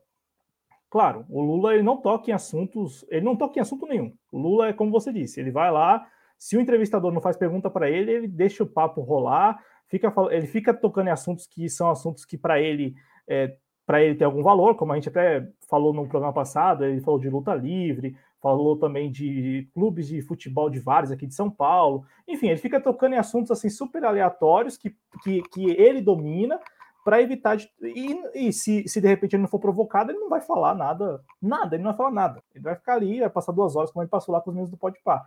claro, 0.90 1.26
o 1.30 1.42
Lula 1.42 1.74
ele 1.74 1.84
não 1.84 1.98
toca 1.98 2.30
em 2.30 2.34
assuntos, 2.34 3.06
ele 3.10 3.26
não 3.26 3.36
toca 3.36 3.58
em 3.58 3.62
assunto 3.62 3.88
nenhum. 3.88 4.16
O 4.32 4.38
Lula 4.38 4.68
é 4.68 4.74
como 4.74 4.92
você 4.92 5.12
disse, 5.12 5.40
ele 5.40 5.52
vai 5.52 5.72
lá, 5.72 6.08
se 6.44 6.58
o 6.58 6.60
entrevistador 6.60 7.10
não 7.14 7.22
faz 7.22 7.38
pergunta 7.38 7.70
para 7.70 7.90
ele, 7.90 8.12
ele 8.12 8.28
deixa 8.28 8.64
o 8.64 8.68
papo 8.68 9.00
rolar, 9.00 9.64
fica, 9.88 10.14
ele 10.30 10.46
fica 10.46 10.74
tocando 10.74 11.08
em 11.08 11.10
assuntos 11.12 11.48
que 11.48 11.70
são 11.70 11.90
assuntos 11.90 12.26
que 12.26 12.38
para 12.38 12.60
ele 12.60 12.96
é, 13.26 13.56
para 13.86 14.04
ele 14.04 14.16
tem 14.16 14.26
algum 14.26 14.44
valor, 14.44 14.76
como 14.76 14.92
a 14.92 14.96
gente 14.96 15.08
até 15.08 15.48
falou 15.70 15.94
no 15.94 16.06
programa 16.06 16.34
passado, 16.34 16.84
ele 16.84 17.00
falou 17.00 17.18
de 17.18 17.30
luta 17.30 17.56
livre, 17.56 18.18
falou 18.42 18.78
também 18.78 19.10
de 19.10 19.70
clubes 19.74 20.10
de 20.10 20.22
futebol 20.22 20.70
de 20.70 20.82
vários 20.82 21.14
aqui 21.14 21.26
de 21.26 21.34
São 21.34 21.50
Paulo. 21.50 22.06
Enfim, 22.28 22.50
ele 22.50 22.60
fica 22.60 22.78
tocando 22.78 23.14
em 23.14 23.20
assuntos 23.20 23.50
assim 23.50 23.70
super 23.70 24.04
aleatórios 24.04 24.76
que, 24.76 24.94
que, 25.24 25.42
que 25.44 25.72
ele 25.72 26.02
domina 26.02 26.60
para 27.06 27.22
evitar 27.22 27.56
de, 27.56 27.70
e, 27.82 28.50
e 28.50 28.52
se, 28.52 28.86
se 28.86 29.00
de 29.00 29.08
repente 29.08 29.38
ele 29.38 29.44
não 29.44 29.50
for 29.50 29.60
provocado, 29.60 30.12
ele 30.12 30.20
não 30.20 30.28
vai 30.28 30.42
falar 30.42 30.76
nada, 30.76 31.24
nada, 31.42 31.78
ele 31.78 31.84
não 31.84 31.92
vai 31.92 31.98
falar 31.98 32.12
nada. 32.12 32.44
Ele 32.54 32.66
vai 32.66 32.76
ficar 32.76 32.96
ali, 32.96 33.22
vai 33.22 33.30
passar 33.30 33.54
duas 33.54 33.78
horas, 33.78 33.92
como 33.92 34.04
ele 34.04 34.10
passou 34.10 34.34
lá 34.34 34.42
com 34.42 34.50
os 34.50 34.54
meninos 34.54 34.72
do 34.72 34.78
Podpah. 34.78 35.24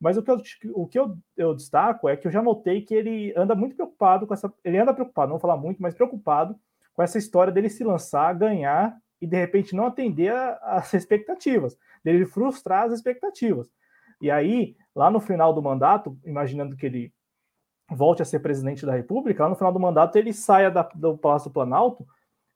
Mas 0.00 0.16
o 0.16 0.22
que, 0.22 0.30
eu, 0.30 0.42
o 0.74 0.86
que 0.86 0.98
eu, 0.98 1.16
eu 1.36 1.54
destaco 1.54 2.08
é 2.08 2.16
que 2.16 2.26
eu 2.26 2.30
já 2.30 2.42
notei 2.42 2.82
que 2.82 2.94
ele 2.94 3.32
anda 3.36 3.54
muito 3.54 3.74
preocupado 3.74 4.26
com 4.26 4.34
essa. 4.34 4.52
Ele 4.64 4.78
anda 4.78 4.92
preocupado, 4.92 5.28
não 5.28 5.38
vou 5.38 5.40
falar 5.40 5.56
muito, 5.56 5.80
mas 5.80 5.94
preocupado 5.94 6.58
com 6.94 7.02
essa 7.02 7.18
história 7.18 7.52
dele 7.52 7.68
se 7.68 7.84
lançar, 7.84 8.34
ganhar 8.34 8.96
e 9.20 9.26
de 9.26 9.36
repente 9.36 9.74
não 9.74 9.86
atender 9.86 10.32
às 10.62 10.92
expectativas, 10.94 11.76
dele 12.04 12.26
frustrar 12.26 12.84
as 12.84 12.92
expectativas. 12.92 13.70
E 14.20 14.30
aí, 14.30 14.76
lá 14.94 15.10
no 15.10 15.20
final 15.20 15.52
do 15.52 15.62
mandato, 15.62 16.18
imaginando 16.24 16.76
que 16.76 16.86
ele 16.86 17.12
volte 17.90 18.22
a 18.22 18.24
ser 18.24 18.40
presidente 18.40 18.84
da 18.84 18.94
República, 18.94 19.44
lá 19.44 19.48
no 19.48 19.56
final 19.56 19.72
do 19.72 19.80
mandato 19.80 20.16
ele 20.16 20.32
saia 20.32 20.70
da, 20.70 20.82
do 20.94 21.16
Palácio 21.16 21.50
do 21.50 21.52
Planalto 21.52 22.06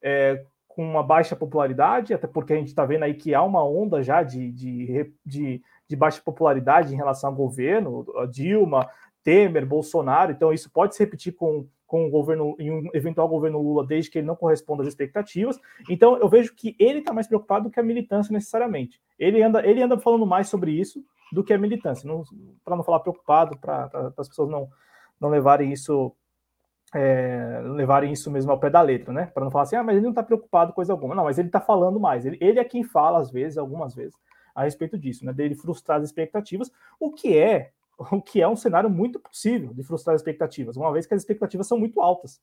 é, 0.03 0.45
com 0.67 0.83
uma 0.83 1.03
baixa 1.03 1.37
popularidade, 1.37 2.15
até 2.15 2.27
porque 2.27 2.53
a 2.53 2.57
gente 2.57 2.69
está 2.69 2.85
vendo 2.85 3.05
aí 3.05 3.15
que 3.15 3.35
há 3.35 3.43
uma 3.43 3.65
onda 3.65 4.03
já 4.03 4.23
de, 4.23 4.51
de, 4.51 5.13
de, 5.25 5.63
de 5.91 5.97
baixa 5.97 6.23
popularidade 6.25 6.95
em 6.95 6.97
relação 6.97 7.31
ao 7.31 7.37
governo, 7.37 8.07
Dilma, 8.31 8.89
Temer, 9.25 9.67
Bolsonaro, 9.67 10.31
então 10.31 10.53
isso 10.53 10.71
pode 10.71 10.95
se 10.95 11.03
repetir 11.03 11.35
com 11.35 11.67
com 11.91 12.07
o 12.07 12.09
governo, 12.09 12.55
em 12.57 12.71
um 12.71 12.89
eventual 12.95 13.27
governo 13.27 13.61
Lula, 13.61 13.85
desde 13.85 14.09
que 14.09 14.19
ele 14.19 14.27
não 14.27 14.37
corresponda 14.37 14.85
às 14.85 14.89
expectativas. 14.89 15.59
Então, 15.89 16.17
eu 16.19 16.29
vejo 16.29 16.55
que 16.55 16.77
ele 16.79 17.01
está 17.01 17.13
mais 17.13 17.27
preocupado 17.27 17.65
do 17.65 17.71
que 17.73 17.81
a 17.81 17.83
militância 17.83 18.33
necessariamente. 18.33 19.01
Ele 19.19 19.43
anda, 19.43 19.67
ele 19.67 19.83
anda 19.83 19.99
falando 19.99 20.25
mais 20.25 20.49
sobre 20.49 20.71
isso 20.71 21.05
do 21.33 21.43
que 21.43 21.53
a 21.53 21.59
militância, 21.59 22.09
para 22.65 22.77
não 22.77 22.85
falar 22.85 23.01
preocupado, 23.01 23.59
para 23.59 24.13
as 24.17 24.29
pessoas 24.29 24.49
não, 24.49 24.69
não 25.21 25.29
levarem 25.29 25.73
isso 25.73 26.15
é, 26.95 27.61
levarem 27.65 28.13
isso 28.13 28.31
mesmo 28.31 28.53
ao 28.53 28.59
pé 28.61 28.71
da 28.71 28.81
letra, 28.81 29.13
né? 29.13 29.27
Para 29.27 29.45
não 29.45 29.51
falar 29.51 29.65
assim, 29.65 29.77
ah, 29.77 29.83
mas 29.83 29.97
ele 29.97 30.05
não 30.05 30.11
está 30.11 30.23
preocupado 30.23 30.71
com 30.71 30.77
coisa 30.77 30.93
alguma. 30.93 31.17
Não, 31.17 31.25
mas 31.25 31.39
ele 31.39 31.49
está 31.49 31.61
falando 31.61 31.99
mais. 31.99 32.25
Ele, 32.25 32.39
ele 32.41 32.61
é 32.61 32.65
quem 32.65 32.85
fala, 32.85 33.19
às 33.19 33.33
vezes, 33.33 33.59
algumas 33.59 33.97
vezes, 33.97 34.15
a 34.55 34.65
respeito 34.65 34.99
disso, 34.99 35.25
né? 35.25 35.33
Dele 35.33 35.55
frustrar 35.55 35.99
as 35.99 36.05
expectativas, 36.05 36.71
o 36.99 37.13
que 37.13 37.37
é 37.37 37.73
o 38.13 38.23
que 38.23 38.41
é 38.41 38.49
um 38.49 38.57
cenário 38.57 38.89
muito 38.89 39.21
possível 39.21 39.75
de 39.75 39.83
frustrar 39.83 40.15
as 40.15 40.23
expectativas, 40.23 40.77
uma 40.77 40.91
vez 40.91 41.07
que 41.07 41.13
as 41.13 41.21
expectativas 41.21 41.67
são 41.67 41.79
muito 41.79 42.01
altas 42.01 42.41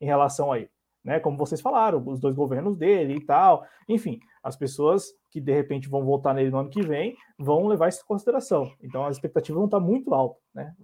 em 0.00 0.06
relação 0.06 0.50
a 0.50 0.58
ele. 0.58 0.70
Né, 1.04 1.20
como 1.20 1.36
vocês 1.36 1.60
falaram, 1.60 2.02
os 2.04 2.18
dois 2.18 2.34
governos 2.34 2.76
dele 2.76 3.14
e 3.14 3.20
tal. 3.20 3.64
Enfim, 3.88 4.18
as 4.42 4.56
pessoas 4.56 5.14
que 5.30 5.40
de 5.40 5.52
repente 5.52 5.88
vão 5.88 6.04
votar 6.04 6.34
nele 6.34 6.50
no 6.50 6.58
ano 6.58 6.68
que 6.68 6.82
vem 6.82 7.16
vão 7.38 7.68
levar 7.68 7.88
isso 7.88 8.02
em 8.02 8.06
consideração. 8.08 8.72
Então, 8.82 9.06
as 9.06 9.14
expectativas 9.14 9.56
vão 9.56 9.66
estar 9.66 9.78
muito 9.78 10.12
altas. 10.12 10.42
Né? 10.52 10.74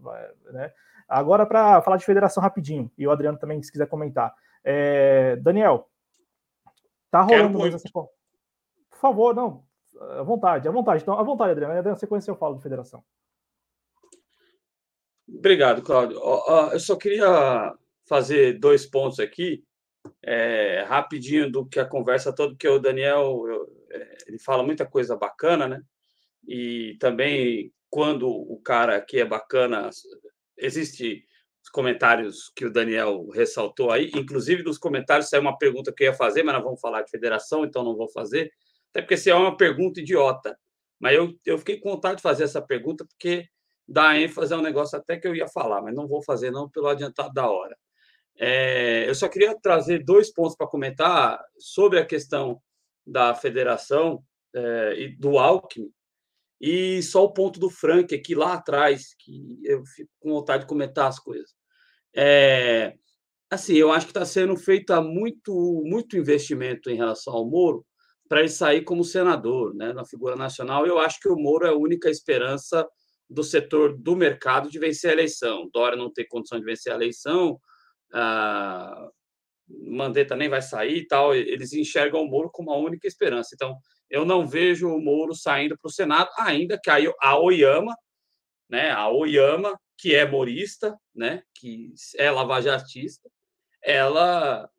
né? 0.53 0.73
Agora, 1.09 1.45
para 1.45 1.83
falar 1.83 1.97
de 1.97 2.05
federação 2.05 2.41
rapidinho, 2.41 2.89
e 2.97 3.05
o 3.05 3.11
Adriano 3.11 3.37
também, 3.37 3.61
se 3.65 3.73
quiser 3.73 3.89
comentar. 3.89 4.33
É, 4.63 5.35
Daniel, 5.37 5.89
tá 7.11 7.23
rolando 7.23 7.59
mesmo 7.59 7.75
essa. 7.75 7.91
Por 7.91 8.09
favor, 8.93 9.35
não. 9.35 9.65
À 10.11 10.23
vontade, 10.23 10.69
à 10.69 10.71
vontade. 10.71 11.03
Então, 11.03 11.19
à 11.19 11.23
vontade, 11.23 11.53
Adriano. 11.53 11.83
Na 11.83 11.97
sequência 11.97 12.31
eu 12.31 12.37
falo 12.37 12.57
de 12.57 12.63
federação. 12.63 13.03
Obrigado, 15.29 15.83
Cláudio. 15.83 16.21
Eu 16.73 16.81
só 16.81 16.97
queria 16.97 17.75
fazer 18.07 18.59
dois 18.59 18.85
pontos 18.85 19.19
aqui, 19.19 19.65
é, 20.23 20.85
rapidinho 20.87 21.51
do 21.51 21.65
que 21.65 21.81
a 21.81 21.87
conversa 21.87 22.35
toda, 22.35 22.53
porque 22.53 22.69
o 22.69 22.79
Daniel 22.79 23.45
eu, 23.47 23.67
é, 23.91 24.17
ele 24.27 24.39
fala 24.39 24.63
muita 24.63 24.85
coisa 24.85 25.17
bacana, 25.17 25.69
né? 25.69 25.83
E 26.47 26.97
também 26.99 27.73
quando 27.89 28.29
o 28.29 28.59
cara 28.61 29.01
que 29.01 29.21
é 29.21 29.25
bacana, 29.25 29.91
existe 30.57 31.25
os 31.63 31.69
comentários 31.71 32.51
que 32.57 32.65
o 32.65 32.73
Daniel 32.73 33.29
ressaltou 33.29 33.91
aí, 33.91 34.11
inclusive 34.15 34.63
dos 34.63 34.79
comentários 34.79 35.29
saiu 35.29 35.43
uma 35.43 35.59
pergunta 35.59 35.93
que 35.93 36.05
eu 36.05 36.07
ia 36.07 36.15
fazer, 36.15 36.43
mas 36.43 36.55
nós 36.55 36.65
vamos 36.65 36.81
falar 36.81 37.03
de 37.03 37.11
federação, 37.11 37.65
então 37.65 37.85
não 37.85 37.95
vou 37.95 38.09
fazer, 38.09 38.51
até 38.93 39.01
porque 39.01 39.17
se 39.17 39.31
é 39.31 39.35
uma 39.35 39.57
pergunta 39.57 40.01
idiota. 40.01 40.57
Mas 41.01 41.17
eu, 41.17 41.35
eu 41.45 41.59
fiquei 41.59 41.81
com 41.81 41.91
vontade 41.91 42.17
de 42.17 42.23
fazer 42.23 42.45
essa 42.45 42.63
pergunta 42.63 43.05
porque 43.05 43.49
dar 43.89 44.21
ênfase 44.21 44.55
a 44.55 44.59
um 44.59 44.63
negócio 44.63 44.97
até 44.97 45.17
que 45.17 45.27
eu 45.27 45.35
ia 45.35 45.49
falar, 45.49 45.83
mas 45.83 45.95
não 45.95 46.07
vou 46.07 46.23
fazer 46.23 46.51
não 46.51 46.71
pelo 46.71 46.89
adiantado 46.89 47.33
da 47.33 47.51
hora. 47.51 47.77
É, 48.39 49.09
eu 49.09 49.15
só 49.15 49.29
queria 49.29 49.59
trazer 49.61 50.05
dois 50.05 50.33
pontos 50.33 50.57
para 50.57 50.67
comentar 50.67 51.43
sobre 51.59 51.99
a 51.99 52.07
questão 52.07 52.61
da 53.07 53.35
federação 53.35 54.23
é, 54.55 54.95
e 54.97 55.17
do 55.17 55.39
Alckmin 55.39 55.91
E 56.61 57.03
só 57.03 57.25
o 57.25 57.33
ponto 57.33 57.59
do 57.59 57.69
Frank 57.69 58.15
aqui 58.15 58.35
lá 58.35 58.55
atrás, 58.55 59.15
que 59.19 59.61
eu 59.65 59.85
fico 59.85 60.11
com 60.21 60.31
vontade 60.31 60.63
de 60.63 60.69
comentar 60.69 61.09
as 61.09 61.19
coisas. 61.19 61.51
É, 62.15 62.95
assim, 63.51 63.75
eu 63.75 63.91
acho 63.91 64.07
que 64.07 64.11
está 64.11 64.25
sendo 64.25 64.57
feito 64.57 64.95
muito, 65.03 65.83
muito 65.85 66.17
investimento 66.17 66.91
em 66.91 66.97
relação 66.97 67.35
ao 67.35 67.49
Moro 67.49 67.85
para 68.33 68.41
ele 68.41 68.49
sair 68.49 68.81
como 68.81 69.05
senador, 69.05 69.75
né, 69.75 69.93
na 69.93 70.07
figura 70.07 70.35
nacional. 70.35 70.87
Eu 70.87 70.99
acho 70.99 71.21
que 71.21 71.29
o 71.29 71.37
Moro 71.37 71.67
é 71.67 71.69
a 71.69 71.77
única 71.77 72.09
esperança 72.09 72.89
do 73.29 73.45
setor 73.45 73.95
do 73.95 74.17
mercado 74.17 74.71
de 74.71 74.79
vencer 74.79 75.11
a 75.11 75.13
eleição. 75.13 75.69
Dória 75.71 75.99
não 75.99 76.11
tem 76.11 76.27
condição 76.27 76.59
de 76.59 76.65
vencer 76.65 76.91
a 76.91 76.97
eleição, 76.97 77.61
ah, 78.15 79.11
Mandetta 79.69 80.35
nem 80.35 80.49
vai 80.49 80.63
sair 80.63 80.97
e 80.97 81.07
tal. 81.07 81.35
Eles 81.35 81.75
enxergam 81.75 82.23
o 82.23 82.27
Moro 82.27 82.49
como 82.51 82.73
a 82.73 82.79
única 82.79 83.07
esperança. 83.07 83.51
Então, 83.53 83.77
eu 84.09 84.25
não 84.25 84.47
vejo 84.47 84.89
o 84.89 84.99
Moro 84.99 85.35
saindo 85.35 85.77
para 85.77 85.91
o 85.91 85.93
Senado, 85.93 86.31
ainda 86.39 86.81
que 86.83 86.89
a 86.89 87.39
Oyama, 87.39 87.95
né, 88.67 88.93
a 88.93 89.11
Oyama, 89.11 89.79
que 89.99 90.15
é 90.15 90.27
morista, 90.27 90.99
né, 91.15 91.43
que 91.55 91.93
é 92.17 92.31
lavajatista, 92.31 93.29
ela 93.83 94.71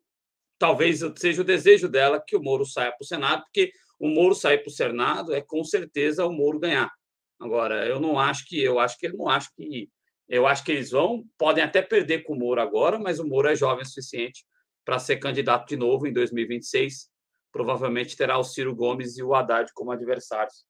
talvez 0.64 1.00
seja 1.18 1.42
o 1.42 1.44
desejo 1.44 1.86
dela 1.90 2.18
que 2.26 2.34
o 2.34 2.42
Moro 2.42 2.64
saia 2.64 2.90
para 2.90 3.02
o 3.02 3.06
Senado, 3.06 3.42
porque 3.42 3.70
o 4.00 4.08
Moro 4.08 4.34
sair 4.34 4.60
para 4.62 4.70
o 4.70 4.72
Senado 4.72 5.34
é 5.34 5.42
com 5.42 5.62
certeza 5.62 6.24
o 6.24 6.32
Moro 6.32 6.58
ganhar. 6.58 6.90
Agora, 7.38 7.86
eu 7.86 8.00
não 8.00 8.18
acho 8.18 8.46
que 8.46 8.62
eu 8.62 8.78
acho 8.78 8.98
que 8.98 9.04
ele 9.04 9.16
não 9.18 9.28
acho 9.28 9.50
que 9.54 9.90
eu 10.26 10.46
acho 10.46 10.64
que 10.64 10.72
eles 10.72 10.90
vão 10.90 11.22
podem 11.36 11.62
até 11.62 11.82
perder 11.82 12.22
com 12.22 12.32
o 12.32 12.38
Moro 12.38 12.62
agora, 12.62 12.98
mas 12.98 13.18
o 13.18 13.28
Moro 13.28 13.46
é 13.46 13.54
jovem 13.54 13.82
o 13.82 13.86
suficiente 13.86 14.42
para 14.86 14.98
ser 14.98 15.18
candidato 15.18 15.68
de 15.68 15.76
novo 15.76 16.06
em 16.06 16.14
2026. 16.14 17.10
Provavelmente 17.52 18.16
terá 18.16 18.38
o 18.38 18.42
Ciro 18.42 18.74
Gomes 18.74 19.18
e 19.18 19.22
o 19.22 19.34
Haddad 19.34 19.70
como 19.74 19.92
adversários 19.92 20.64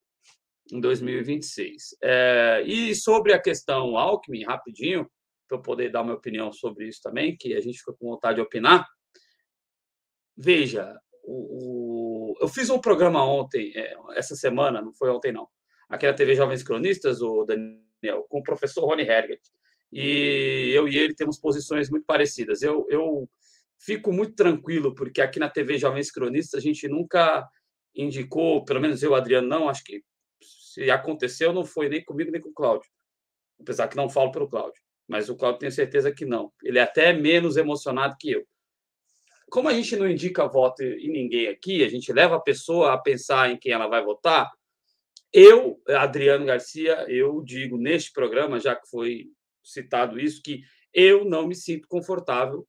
em 0.73 0.81
2026. 0.81 1.95
É, 2.03 2.63
e 2.65 2.93
sobre 2.93 3.31
a 3.31 3.41
questão 3.41 3.97
Alckmin, 3.97 4.43
rapidinho, 4.43 5.09
para 5.47 5.57
eu 5.57 5.61
poder 5.61 5.89
dar 5.89 6.03
minha 6.03 6.17
opinião 6.17 6.51
sobre 6.51 6.85
isso 6.85 6.99
também, 7.01 7.37
que 7.37 7.53
a 7.53 7.61
gente 7.61 7.77
fica 7.77 7.93
com 7.93 8.09
vontade 8.09 8.35
de 8.35 8.41
opinar. 8.41 8.85
Veja, 10.37 10.99
o, 11.23 12.33
o, 12.33 12.37
eu 12.41 12.47
fiz 12.47 12.69
um 12.69 12.79
programa 12.79 13.23
ontem, 13.25 13.71
é, 13.75 13.95
essa 14.15 14.35
semana, 14.35 14.81
não 14.81 14.93
foi 14.93 15.09
ontem 15.09 15.31
não, 15.31 15.47
aqui 15.89 16.05
na 16.05 16.13
TV 16.13 16.35
Jovens 16.35 16.63
Cronistas, 16.63 17.21
o 17.21 17.43
Daniel, 17.45 18.25
com 18.29 18.39
o 18.39 18.43
professor 18.43 18.85
Rony 18.85 19.03
Herget. 19.03 19.41
E 19.91 20.71
eu 20.73 20.87
e 20.87 20.97
ele 20.97 21.15
temos 21.15 21.39
posições 21.39 21.89
muito 21.89 22.05
parecidas. 22.05 22.61
Eu, 22.61 22.85
eu 22.89 23.29
fico 23.79 24.11
muito 24.11 24.35
tranquilo, 24.35 24.93
porque 24.93 25.21
aqui 25.21 25.39
na 25.39 25.49
TV 25.49 25.77
Jovens 25.77 26.11
Cronistas 26.11 26.59
a 26.59 26.63
gente 26.63 26.87
nunca 26.87 27.47
indicou, 27.95 28.65
pelo 28.65 28.81
menos 28.81 29.01
eu, 29.01 29.15
Adriano, 29.15 29.47
não, 29.47 29.69
acho 29.69 29.83
que 29.83 30.03
se 30.41 30.91
aconteceu, 30.91 31.53
não 31.53 31.63
foi 31.63 31.87
nem 31.87 32.03
comigo 32.03 32.31
nem 32.31 32.41
com 32.41 32.49
o 32.49 32.53
Cláudio. 32.53 32.89
Apesar 33.61 33.87
que 33.87 33.95
não 33.95 34.09
falo 34.09 34.31
pelo 34.31 34.49
Cláudio. 34.49 34.81
Mas 35.07 35.29
o 35.29 35.35
Cláudio 35.35 35.59
tenho 35.59 35.71
certeza 35.71 36.11
que 36.11 36.25
não. 36.25 36.51
Ele 36.61 36.79
é 36.79 36.81
até 36.81 37.13
menos 37.13 37.55
emocionado 37.55 38.15
que 38.19 38.31
eu. 38.31 38.45
Como 39.49 39.69
a 39.69 39.73
gente 39.73 39.95
não 39.95 40.09
indica 40.09 40.47
voto 40.47 40.83
em 40.83 41.09
ninguém 41.09 41.47
aqui, 41.47 41.83
a 41.83 41.89
gente 41.89 42.11
leva 42.11 42.35
a 42.35 42.41
pessoa 42.41 42.93
a 42.93 42.97
pensar 42.97 43.51
em 43.51 43.57
quem 43.57 43.71
ela 43.71 43.87
vai 43.87 44.03
votar, 44.03 44.51
eu, 45.31 45.81
Adriano 45.89 46.45
Garcia, 46.45 47.05
eu 47.09 47.43
digo 47.43 47.77
neste 47.77 48.11
programa, 48.11 48.59
já 48.59 48.75
que 48.75 48.89
foi 48.89 49.25
citado 49.63 50.19
isso, 50.19 50.41
que 50.41 50.61
eu 50.93 51.25
não 51.25 51.47
me 51.47 51.55
sinto 51.55 51.87
confortável 51.87 52.65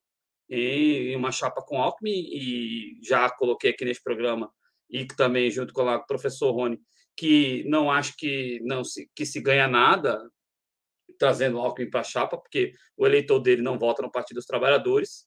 em 0.48 1.14
uma 1.14 1.30
chapa 1.30 1.62
com 1.62 1.80
Alckmin 1.80 2.10
e 2.10 2.98
já 3.02 3.28
coloquei 3.30 3.70
aqui 3.70 3.84
neste 3.84 4.02
programa 4.02 4.50
e 4.90 5.06
também 5.06 5.50
junto 5.50 5.72
com 5.72 5.82
o 5.82 6.06
professor 6.06 6.52
Rony 6.52 6.80
que 7.16 7.64
não 7.66 7.90
acho 7.90 8.14
que 8.16 8.60
não 8.62 8.84
se, 8.84 9.10
que 9.14 9.24
se 9.24 9.40
ganha 9.40 9.66
nada 9.66 10.20
trazendo 11.18 11.58
Alckmin 11.58 11.88
para 11.88 12.00
a 12.00 12.04
chapa, 12.04 12.36
porque 12.36 12.72
o 12.96 13.06
eleitor 13.06 13.40
dele 13.40 13.62
não 13.62 13.78
vota 13.78 14.02
no 14.02 14.10
Partido 14.10 14.36
dos 14.36 14.44
Trabalhadores. 14.44 15.26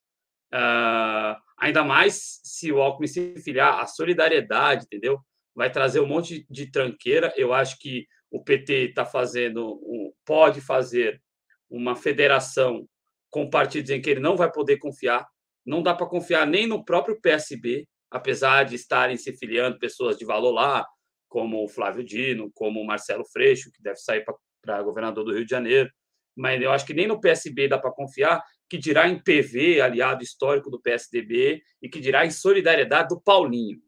Uh, 0.54 1.40
ainda 1.58 1.84
mais 1.84 2.40
se 2.44 2.72
o 2.72 2.82
Alckmin 2.82 3.08
se 3.08 3.36
filiar 3.42 3.80
à 3.80 3.86
solidariedade, 3.86 4.86
entendeu? 4.86 5.20
vai 5.60 5.70
trazer 5.70 6.00
um 6.00 6.08
monte 6.08 6.46
de 6.50 6.72
tranqueira. 6.72 7.34
Eu 7.36 7.54
acho 7.54 7.78
que 7.80 8.08
o 8.32 8.42
PT 8.42 8.90
está 8.90 9.06
fazendo, 9.06 9.78
pode 10.26 10.62
fazer 10.62 11.22
uma 11.70 11.98
federação 11.98 12.88
com 13.30 13.50
partidos 13.50 13.92
em 13.92 14.02
que 14.02 14.10
ele 14.10 14.22
não 14.22 14.38
vai 14.38 14.50
poder 14.50 14.78
confiar. 14.78 15.28
Não 15.66 15.84
dá 15.84 15.94
para 15.94 16.08
confiar 16.08 16.48
nem 16.48 16.66
no 16.66 16.86
próprio 16.86 17.20
PSB, 17.20 17.86
apesar 18.10 18.64
de 18.64 18.76
estarem 18.76 19.18
se 19.18 19.34
filiando 19.34 19.78
pessoas 19.78 20.18
de 20.18 20.24
valor 20.24 20.52
lá, 20.52 20.88
como 21.28 21.62
o 21.62 21.68
Flávio 21.68 22.06
Dino, 22.06 22.50
como 22.56 22.80
o 22.80 22.88
Marcelo 22.88 23.26
Freixo, 23.26 23.70
que 23.70 23.84
deve 23.84 23.98
sair 23.98 24.24
para 24.64 24.82
governador 24.82 25.26
do 25.26 25.34
Rio 25.34 25.44
de 25.44 25.52
Janeiro. 25.52 25.90
Mas 26.38 26.62
eu 26.62 26.72
acho 26.72 26.86
que 26.86 26.94
nem 26.94 27.06
no 27.06 27.20
PSB 27.20 27.68
dá 27.68 27.78
para 27.78 27.92
confiar, 27.92 28.42
que 28.70 28.78
dirá 28.78 29.10
em 29.10 29.18
PV, 29.18 29.82
aliado 29.82 30.24
histórico 30.24 30.70
do 30.70 30.80
PSDB, 30.80 31.62
e 31.82 31.90
que 31.90 32.00
dirá 32.00 32.26
em 32.26 32.32
solidariedade 32.32 33.10
do 33.10 33.20
Paulinho. 33.20 33.82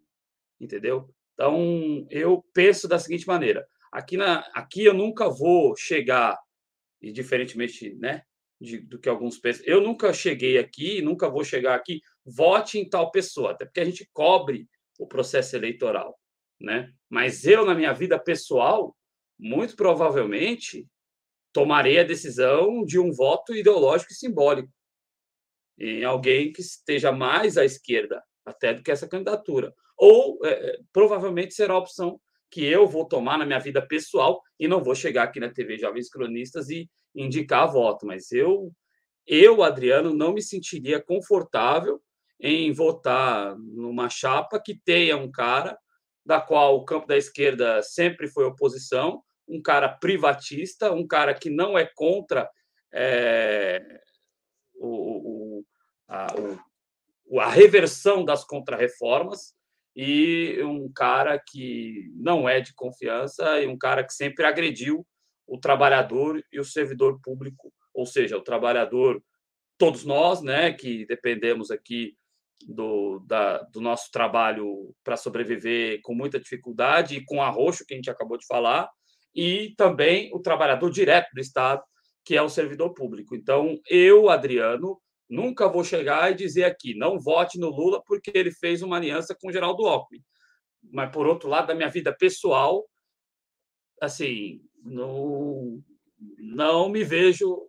Entendeu? 0.59 1.13
Então, 1.33 2.07
eu 2.09 2.43
penso 2.53 2.87
da 2.87 2.99
seguinte 2.99 3.27
maneira: 3.27 3.65
aqui, 3.91 4.17
na, 4.17 4.39
aqui 4.53 4.83
eu 4.83 4.93
nunca 4.93 5.29
vou 5.29 5.75
chegar, 5.77 6.37
e 7.01 7.11
diferentemente 7.11 7.93
né, 7.95 8.23
de, 8.59 8.79
do 8.79 8.99
que 8.99 9.09
alguns 9.09 9.37
pensam, 9.37 9.65
eu 9.65 9.81
nunca 9.81 10.11
cheguei 10.13 10.57
aqui, 10.57 11.01
nunca 11.01 11.29
vou 11.29 11.43
chegar 11.43 11.75
aqui, 11.75 12.01
vote 12.25 12.79
em 12.79 12.89
tal 12.89 13.11
pessoa, 13.11 13.51
até 13.51 13.65
porque 13.65 13.79
a 13.79 13.85
gente 13.85 14.09
cobre 14.13 14.67
o 14.99 15.07
processo 15.07 15.55
eleitoral. 15.55 16.17
Né? 16.59 16.91
Mas 17.09 17.45
eu, 17.45 17.65
na 17.65 17.73
minha 17.73 17.91
vida 17.91 18.19
pessoal, 18.19 18.95
muito 19.39 19.75
provavelmente 19.75 20.87
tomarei 21.53 21.99
a 21.99 22.03
decisão 22.03 22.83
de 22.83 22.99
um 22.99 23.11
voto 23.11 23.55
ideológico 23.55 24.11
e 24.11 24.15
simbólico 24.15 24.71
em 25.77 26.03
alguém 26.03 26.51
que 26.51 26.61
esteja 26.61 27.11
mais 27.11 27.57
à 27.57 27.65
esquerda 27.65 28.23
até 28.45 28.73
do 28.73 28.83
que 28.83 28.91
essa 28.91 29.07
candidatura. 29.07 29.73
Ou 29.97 30.39
é, 30.43 30.49
é, 30.49 30.79
provavelmente 30.93 31.53
será 31.53 31.73
a 31.73 31.79
opção 31.79 32.19
que 32.49 32.63
eu 32.65 32.87
vou 32.87 33.05
tomar 33.05 33.37
na 33.37 33.45
minha 33.45 33.59
vida 33.59 33.85
pessoal 33.85 34.41
e 34.59 34.67
não 34.67 34.83
vou 34.83 34.93
chegar 34.93 35.23
aqui 35.23 35.39
na 35.39 35.49
TV 35.49 35.77
Jovens 35.77 36.09
Cronistas 36.09 36.69
e 36.69 36.89
indicar 37.15 37.71
voto, 37.71 38.05
mas 38.05 38.31
eu, 38.31 38.71
eu, 39.25 39.63
Adriano, 39.63 40.13
não 40.13 40.33
me 40.33 40.41
sentiria 40.41 41.01
confortável 41.01 42.01
em 42.39 42.71
votar 42.71 43.57
numa 43.57 44.09
chapa 44.09 44.61
que 44.63 44.79
tenha 44.83 45.15
um 45.15 45.31
cara 45.31 45.77
da 46.25 46.41
qual 46.41 46.75
o 46.75 46.85
campo 46.85 47.07
da 47.07 47.17
esquerda 47.17 47.81
sempre 47.81 48.27
foi 48.27 48.45
oposição, 48.45 49.21
um 49.47 49.61
cara 49.61 49.89
privatista, 49.89 50.91
um 50.91 51.05
cara 51.05 51.33
que 51.33 51.49
não 51.49 51.77
é 51.77 51.85
contra 51.85 52.49
é, 52.93 54.01
o, 54.75 55.59
o, 55.59 55.65
a, 56.07 56.27
o, 57.25 57.39
a 57.39 57.49
reversão 57.49 58.23
das 58.23 58.43
contrarreformas, 58.43 59.53
e 59.95 60.61
um 60.63 60.91
cara 60.91 61.37
que 61.37 62.09
não 62.15 62.47
é 62.47 62.61
de 62.61 62.73
confiança 62.73 63.59
e 63.59 63.67
um 63.67 63.77
cara 63.77 64.03
que 64.03 64.13
sempre 64.13 64.45
agrediu 64.45 65.05
o 65.45 65.57
trabalhador 65.57 66.41
e 66.51 66.59
o 66.59 66.65
servidor 66.65 67.19
público, 67.21 67.73
ou 67.93 68.05
seja, 68.05 68.37
o 68.37 68.43
trabalhador, 68.43 69.21
todos 69.77 70.05
nós, 70.05 70.41
né, 70.41 70.71
que 70.71 71.05
dependemos 71.05 71.71
aqui 71.71 72.15
do, 72.65 73.19
da, 73.27 73.57
do 73.63 73.81
nosso 73.81 74.09
trabalho 74.11 74.95
para 75.03 75.17
sobreviver 75.17 75.99
com 76.03 76.13
muita 76.13 76.39
dificuldade 76.39 77.17
e 77.17 77.25
com 77.25 77.41
arroxo, 77.41 77.85
que 77.85 77.93
a 77.93 77.97
gente 77.97 78.09
acabou 78.09 78.37
de 78.37 78.45
falar, 78.45 78.89
e 79.33 79.73
também 79.77 80.29
o 80.33 80.39
trabalhador 80.39 80.89
direto 80.89 81.29
do 81.33 81.39
Estado, 81.39 81.81
que 82.23 82.35
é 82.35 82.41
o 82.41 82.49
servidor 82.49 82.93
público. 82.93 83.35
Então, 83.35 83.79
eu, 83.89 84.29
Adriano, 84.29 84.99
Nunca 85.31 85.69
vou 85.69 85.81
chegar 85.81 86.29
e 86.29 86.35
dizer 86.35 86.65
aqui, 86.65 86.93
não 86.93 87.17
vote 87.17 87.57
no 87.57 87.69
Lula 87.69 88.03
porque 88.05 88.33
ele 88.35 88.51
fez 88.51 88.81
uma 88.81 88.97
aliança 88.97 89.33
com 89.33 89.47
o 89.47 89.51
Geraldo 89.51 89.87
Alckmin. 89.87 90.21
Mas, 90.91 91.09
por 91.09 91.25
outro 91.25 91.47
lado, 91.47 91.67
da 91.67 91.73
minha 91.73 91.87
vida 91.87 92.13
pessoal, 92.13 92.85
assim, 94.01 94.61
não, 94.83 95.81
não 96.37 96.89
me 96.89 97.01
vejo 97.01 97.65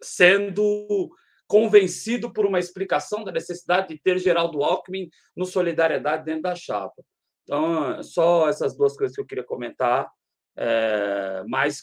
sendo 0.00 1.10
convencido 1.48 2.32
por 2.32 2.46
uma 2.46 2.60
explicação 2.60 3.24
da 3.24 3.32
necessidade 3.32 3.88
de 3.88 4.00
ter 4.00 4.16
Geraldo 4.20 4.62
Alckmin 4.62 5.10
no 5.36 5.46
Solidariedade 5.46 6.24
dentro 6.24 6.42
da 6.42 6.54
chapa. 6.54 7.02
Então, 7.42 8.00
só 8.04 8.48
essas 8.48 8.76
duas 8.76 8.96
coisas 8.96 9.16
que 9.16 9.20
eu 9.20 9.26
queria 9.26 9.42
comentar, 9.42 10.08
é, 10.60 11.44
mas 11.46 11.80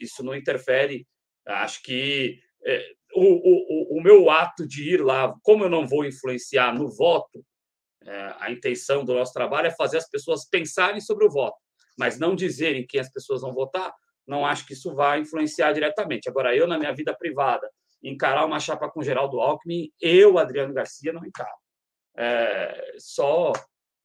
isso 0.00 0.22
não 0.22 0.36
interfere. 0.36 1.04
Acho 1.44 1.82
que 1.82 2.38
é, 2.64 2.92
o, 3.12 3.96
o, 3.96 3.98
o 3.98 4.02
meu 4.02 4.30
ato 4.30 4.66
de 4.66 4.94
ir 4.94 5.02
lá, 5.02 5.34
como 5.42 5.64
eu 5.64 5.68
não 5.68 5.86
vou 5.86 6.04
influenciar 6.04 6.72
no 6.72 6.88
voto, 6.88 7.44
é, 8.04 8.34
a 8.38 8.52
intenção 8.52 9.04
do 9.04 9.14
nosso 9.14 9.32
trabalho 9.32 9.66
é 9.66 9.72
fazer 9.72 9.96
as 9.96 10.08
pessoas 10.08 10.48
pensarem 10.48 11.00
sobre 11.00 11.26
o 11.26 11.30
voto, 11.30 11.56
mas 11.98 12.16
não 12.16 12.36
dizerem 12.36 12.86
quem 12.86 13.00
as 13.00 13.10
pessoas 13.10 13.40
vão 13.40 13.52
votar. 13.52 13.92
Não 14.26 14.46
acho 14.46 14.64
que 14.64 14.74
isso 14.74 14.94
vai 14.94 15.20
influenciar 15.20 15.72
diretamente. 15.72 16.28
Agora, 16.28 16.54
eu, 16.54 16.68
na 16.68 16.78
minha 16.78 16.94
vida 16.94 17.14
privada, 17.14 17.68
encarar 18.00 18.44
uma 18.44 18.60
chapa 18.60 18.88
com 18.88 19.02
Geraldo 19.02 19.40
Alckmin, 19.40 19.90
eu, 20.00 20.38
Adriano 20.38 20.72
Garcia, 20.72 21.12
não 21.12 21.26
encaro. 21.26 21.50
Só 22.96 23.52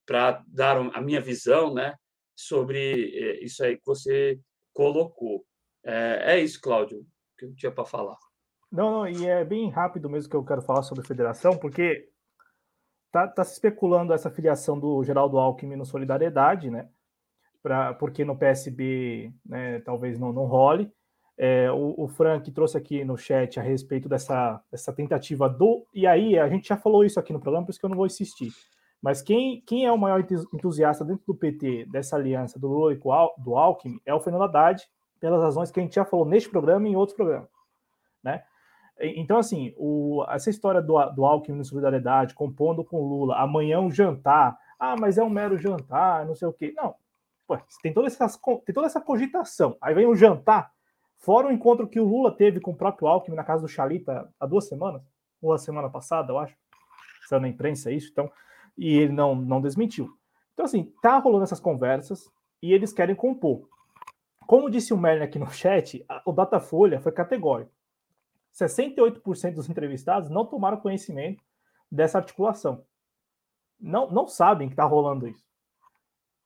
para 0.05 0.43
dar 0.47 0.77
a 0.77 1.01
minha 1.01 1.21
visão, 1.21 1.73
né? 1.73 1.95
Sobre 2.39 3.11
é, 3.13 3.43
isso 3.43 3.61
aí 3.63 3.75
que 3.75 3.85
você 3.85 4.39
colocou. 4.73 5.45
É, 5.83 6.35
é 6.35 6.39
isso, 6.39 6.61
Cláudio, 6.61 7.05
que 7.37 7.45
eu 7.45 7.53
tinha 7.53 7.71
para 7.71 7.83
falar. 7.83 8.17
Não, 8.71 8.91
não, 8.91 9.09
e 9.09 9.27
é 9.27 9.43
bem 9.43 9.69
rápido 9.69 10.09
mesmo 10.09 10.29
que 10.29 10.35
eu 10.35 10.45
quero 10.45 10.61
falar 10.61 10.83
sobre 10.83 11.03
a 11.03 11.07
federação, 11.07 11.57
porque 11.57 12.07
tá, 13.11 13.27
tá 13.27 13.43
se 13.43 13.53
especulando 13.53 14.13
essa 14.13 14.31
filiação 14.31 14.79
do 14.79 15.03
Geraldo 15.03 15.37
Alckmin 15.37 15.75
no 15.75 15.85
Solidariedade, 15.85 16.69
né? 16.69 16.87
Pra, 17.61 17.93
porque 17.93 18.23
no 18.23 18.37
PSB 18.37 19.33
né, 19.45 19.81
talvez 19.81 20.17
não, 20.17 20.31
não 20.31 20.45
role. 20.45 20.89
É, 21.37 21.69
o, 21.71 21.95
o, 21.97 22.07
Frank 22.07 22.49
trouxe 22.51 22.77
aqui 22.77 23.03
no 23.03 23.17
chat 23.17 23.59
a 23.59 23.63
respeito 23.63 24.07
dessa, 24.07 24.61
dessa 24.71 24.93
tentativa 24.93 25.49
do. 25.49 25.85
E 25.93 26.07
aí, 26.07 26.37
a 26.37 26.47
gente 26.47 26.69
já 26.69 26.77
falou 26.77 27.03
isso 27.03 27.19
aqui 27.19 27.33
no 27.33 27.39
programa, 27.39 27.65
por 27.65 27.71
isso 27.71 27.79
que 27.79 27.85
eu 27.85 27.89
não 27.89 27.97
vou 27.97 28.05
insistir. 28.05 28.51
Mas 29.01 29.21
quem, 29.21 29.61
quem 29.61 29.85
é 29.85 29.91
o 29.91 29.97
maior 29.97 30.25
entusiasta 30.53 31.05
dentro 31.05 31.23
do 31.25 31.35
PT 31.35 31.85
dessa 31.85 32.15
aliança 32.15 32.59
do 32.59 32.67
Lula 32.67 32.93
e 32.93 32.99
do 33.37 33.55
Alckmin 33.55 33.99
é 34.05 34.13
o 34.13 34.19
Fernando 34.19 34.43
Haddad, 34.43 34.85
pelas 35.19 35.41
razões 35.41 35.71
que 35.71 35.79
a 35.79 35.83
gente 35.83 35.95
já 35.95 36.05
falou 36.05 36.25
neste 36.25 36.49
programa 36.49 36.87
e 36.87 36.91
em 36.91 36.95
outros 36.95 37.15
programas. 37.15 37.49
Né? 38.23 38.43
Então, 38.99 39.37
assim, 39.37 39.73
o, 39.77 40.25
essa 40.29 40.49
história 40.49 40.81
do, 40.81 41.01
do 41.11 41.25
Alckmin 41.25 41.57
no 41.57 41.63
Solidariedade, 41.63 42.33
compondo 42.33 42.83
com 42.83 43.01
Lula, 43.01 43.37
amanhã 43.37 43.79
um 43.79 43.89
jantar, 43.89 44.57
ah, 44.77 44.95
mas 44.99 45.17
é 45.17 45.23
um 45.23 45.29
mero 45.29 45.57
jantar, 45.57 46.25
não 46.25 46.35
sei 46.35 46.47
o 46.47 46.53
quê. 46.53 46.73
Não, 46.75 46.95
pô, 47.47 47.57
tem, 47.81 47.93
toda 47.93 48.07
essa, 48.07 48.27
tem 48.65 48.75
toda 48.75 48.87
essa 48.87 48.99
cogitação. 48.99 49.77
Aí 49.81 49.93
vem 49.93 50.05
um 50.05 50.15
jantar, 50.15 50.71
Fora 51.19 51.47
o 51.47 51.51
encontro 51.51 51.87
que 51.87 51.99
o 51.99 52.05
Lula 52.05 52.31
teve 52.31 52.61
com 52.61 52.71
o 52.71 52.75
próprio 52.75 53.07
Alckmin 53.07 53.35
na 53.35 53.43
casa 53.43 53.61
do 53.61 53.67
Chalita 53.67 54.33
há 54.39 54.45
duas 54.45 54.69
semanas, 54.69 55.01
ou 55.41 55.51
a 55.51 55.57
semana 55.57 55.89
passada, 55.89 56.31
eu 56.31 56.37
acho. 56.37 56.55
Saiu 57.27 57.41
na 57.41 57.49
imprensa 57.49 57.91
isso, 57.91 58.09
então, 58.09 58.31
e 58.79 58.97
ele 58.97 59.11
não, 59.11 59.35
não 59.35 59.61
desmentiu. 59.61 60.17
Então, 60.53 60.65
assim, 60.65 60.93
tá 61.01 61.17
rolando 61.17 61.43
essas 61.43 61.59
conversas 61.59 62.31
e 62.61 62.73
eles 62.73 62.93
querem 62.93 63.13
compor. 63.13 63.67
Como 64.47 64.69
disse 64.69 64.93
o 64.93 64.97
Merlin 64.97 65.25
aqui 65.25 65.37
no 65.37 65.51
chat, 65.51 66.05
o 66.25 66.31
Datafolha 66.31 67.01
foi 67.01 67.11
categórico. 67.11 67.71
68% 68.53 69.53
dos 69.53 69.69
entrevistados 69.69 70.29
não 70.29 70.45
tomaram 70.45 70.77
conhecimento 70.77 71.43
dessa 71.91 72.17
articulação. 72.17 72.83
Não, 73.79 74.09
não 74.09 74.27
sabem 74.27 74.69
que 74.69 74.73
está 74.73 74.85
rolando 74.85 75.27
isso. 75.27 75.45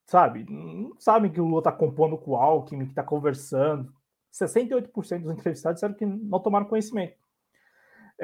Sabe? 0.05 0.45
Não 0.49 0.99
sabem 0.99 1.31
que 1.31 1.39
o 1.39 1.45
Lula 1.45 1.59
está 1.59 1.71
compondo 1.71 2.17
com 2.17 2.31
o 2.31 2.35
Alckmin, 2.35 2.85
que 2.85 2.91
está 2.91 3.03
conversando. 3.03 3.93
68% 4.33 5.21
dos 5.21 5.31
entrevistados 5.31 5.75
disseram 5.75 5.93
que 5.93 6.05
não 6.05 6.39
tomaram 6.39 6.65
conhecimento. 6.65 7.15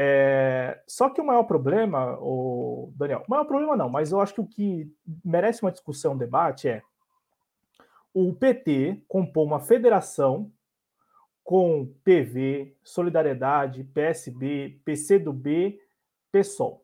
É, 0.01 0.81
só 0.87 1.09
que 1.09 1.19
o 1.19 1.25
maior 1.25 1.43
problema, 1.43 2.17
o 2.21 2.89
Daniel, 2.95 3.21
o 3.27 3.29
maior 3.29 3.43
problema 3.43 3.75
não, 3.75 3.89
mas 3.89 4.13
eu 4.13 4.21
acho 4.21 4.33
que 4.33 4.39
o 4.39 4.47
que 4.47 4.89
merece 5.25 5.61
uma 5.61 5.73
discussão, 5.73 6.13
um 6.13 6.17
debate 6.17 6.69
é 6.69 6.81
o 8.13 8.33
PT 8.33 9.03
compor 9.09 9.45
uma 9.45 9.59
federação 9.59 10.49
com 11.43 11.93
PV, 12.05 12.77
Solidariedade, 12.81 13.83
PSB, 13.83 14.79
PCdoB, 14.85 15.77
PSOL. 16.31 16.81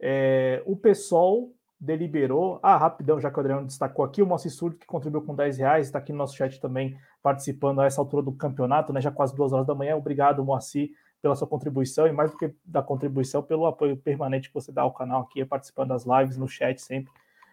É, 0.00 0.64
o 0.66 0.74
PSOL 0.74 1.54
deliberou. 1.78 2.58
Ah, 2.60 2.76
rapidão, 2.76 3.20
já 3.20 3.30
que 3.30 3.36
o 3.36 3.40
Adriano 3.40 3.66
destacou 3.66 4.04
aqui, 4.04 4.20
o 4.20 4.26
Moacir 4.26 4.50
Surdo, 4.50 4.76
que 4.76 4.86
contribuiu 4.86 5.22
com 5.22 5.34
10 5.34 5.58
reais, 5.58 5.86
está 5.86 6.00
aqui 6.00 6.10
no 6.10 6.18
nosso 6.18 6.36
chat 6.36 6.60
também 6.60 6.98
participando 7.22 7.80
a 7.80 7.86
essa 7.86 8.00
altura 8.00 8.24
do 8.24 8.32
campeonato, 8.32 8.92
né? 8.92 9.00
Já 9.00 9.12
quase 9.12 9.32
duas 9.36 9.52
horas 9.52 9.66
da 9.66 9.76
manhã. 9.76 9.94
Obrigado, 9.94 10.44
Moacir, 10.44 10.90
pela 11.20 11.36
sua 11.36 11.46
contribuição 11.46 12.06
e 12.06 12.12
mais 12.12 12.30
do 12.30 12.36
que 12.36 12.54
da 12.64 12.82
contribuição, 12.82 13.42
pelo 13.42 13.66
apoio 13.66 13.96
permanente 13.96 14.48
que 14.48 14.54
você 14.54 14.72
dá 14.72 14.82
ao 14.82 14.92
canal 14.92 15.22
aqui, 15.22 15.44
participando 15.44 15.88
das 15.88 16.04
lives, 16.04 16.36
no 16.36 16.48
chat, 16.48 16.80
sempre 16.80 17.12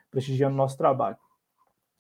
prestigiando 0.10 0.54
o 0.54 0.58
nosso 0.58 0.78
trabalho. 0.78 1.18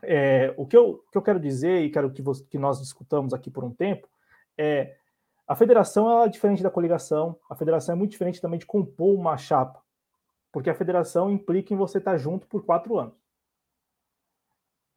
É, 0.02 0.54
o 0.58 0.66
que 0.66 0.78
eu, 0.78 1.04
que 1.12 1.18
eu 1.18 1.22
quero 1.22 1.40
dizer, 1.40 1.82
e 1.82 1.90
quero 1.90 2.12
que, 2.12 2.24
que 2.50 2.58
nós 2.58 2.80
discutamos 2.80 3.34
aqui 3.34 3.50
por 3.50 3.64
um 3.64 3.72
tempo, 3.72 4.08
é 4.58 4.96
a 5.48 5.56
federação 5.56 6.10
ela 6.10 6.26
é 6.26 6.30
diferente 6.30 6.62
da 6.62 6.70
coligação, 6.70 7.38
a 7.50 7.56
federação 7.56 7.94
é 7.94 7.98
muito 7.98 8.12
diferente 8.12 8.42
também 8.42 8.60
de 8.60 8.66
compor 8.66 9.16
uma 9.16 9.38
chapa 9.38 9.82
porque 10.58 10.72
a 10.72 10.76
federação 10.76 11.32
implica 11.32 11.72
em 11.72 11.78
você 11.78 12.00
estar 12.00 12.18
junto 12.18 12.48
por 12.48 12.66
quatro 12.66 12.98
anos. 12.98 13.14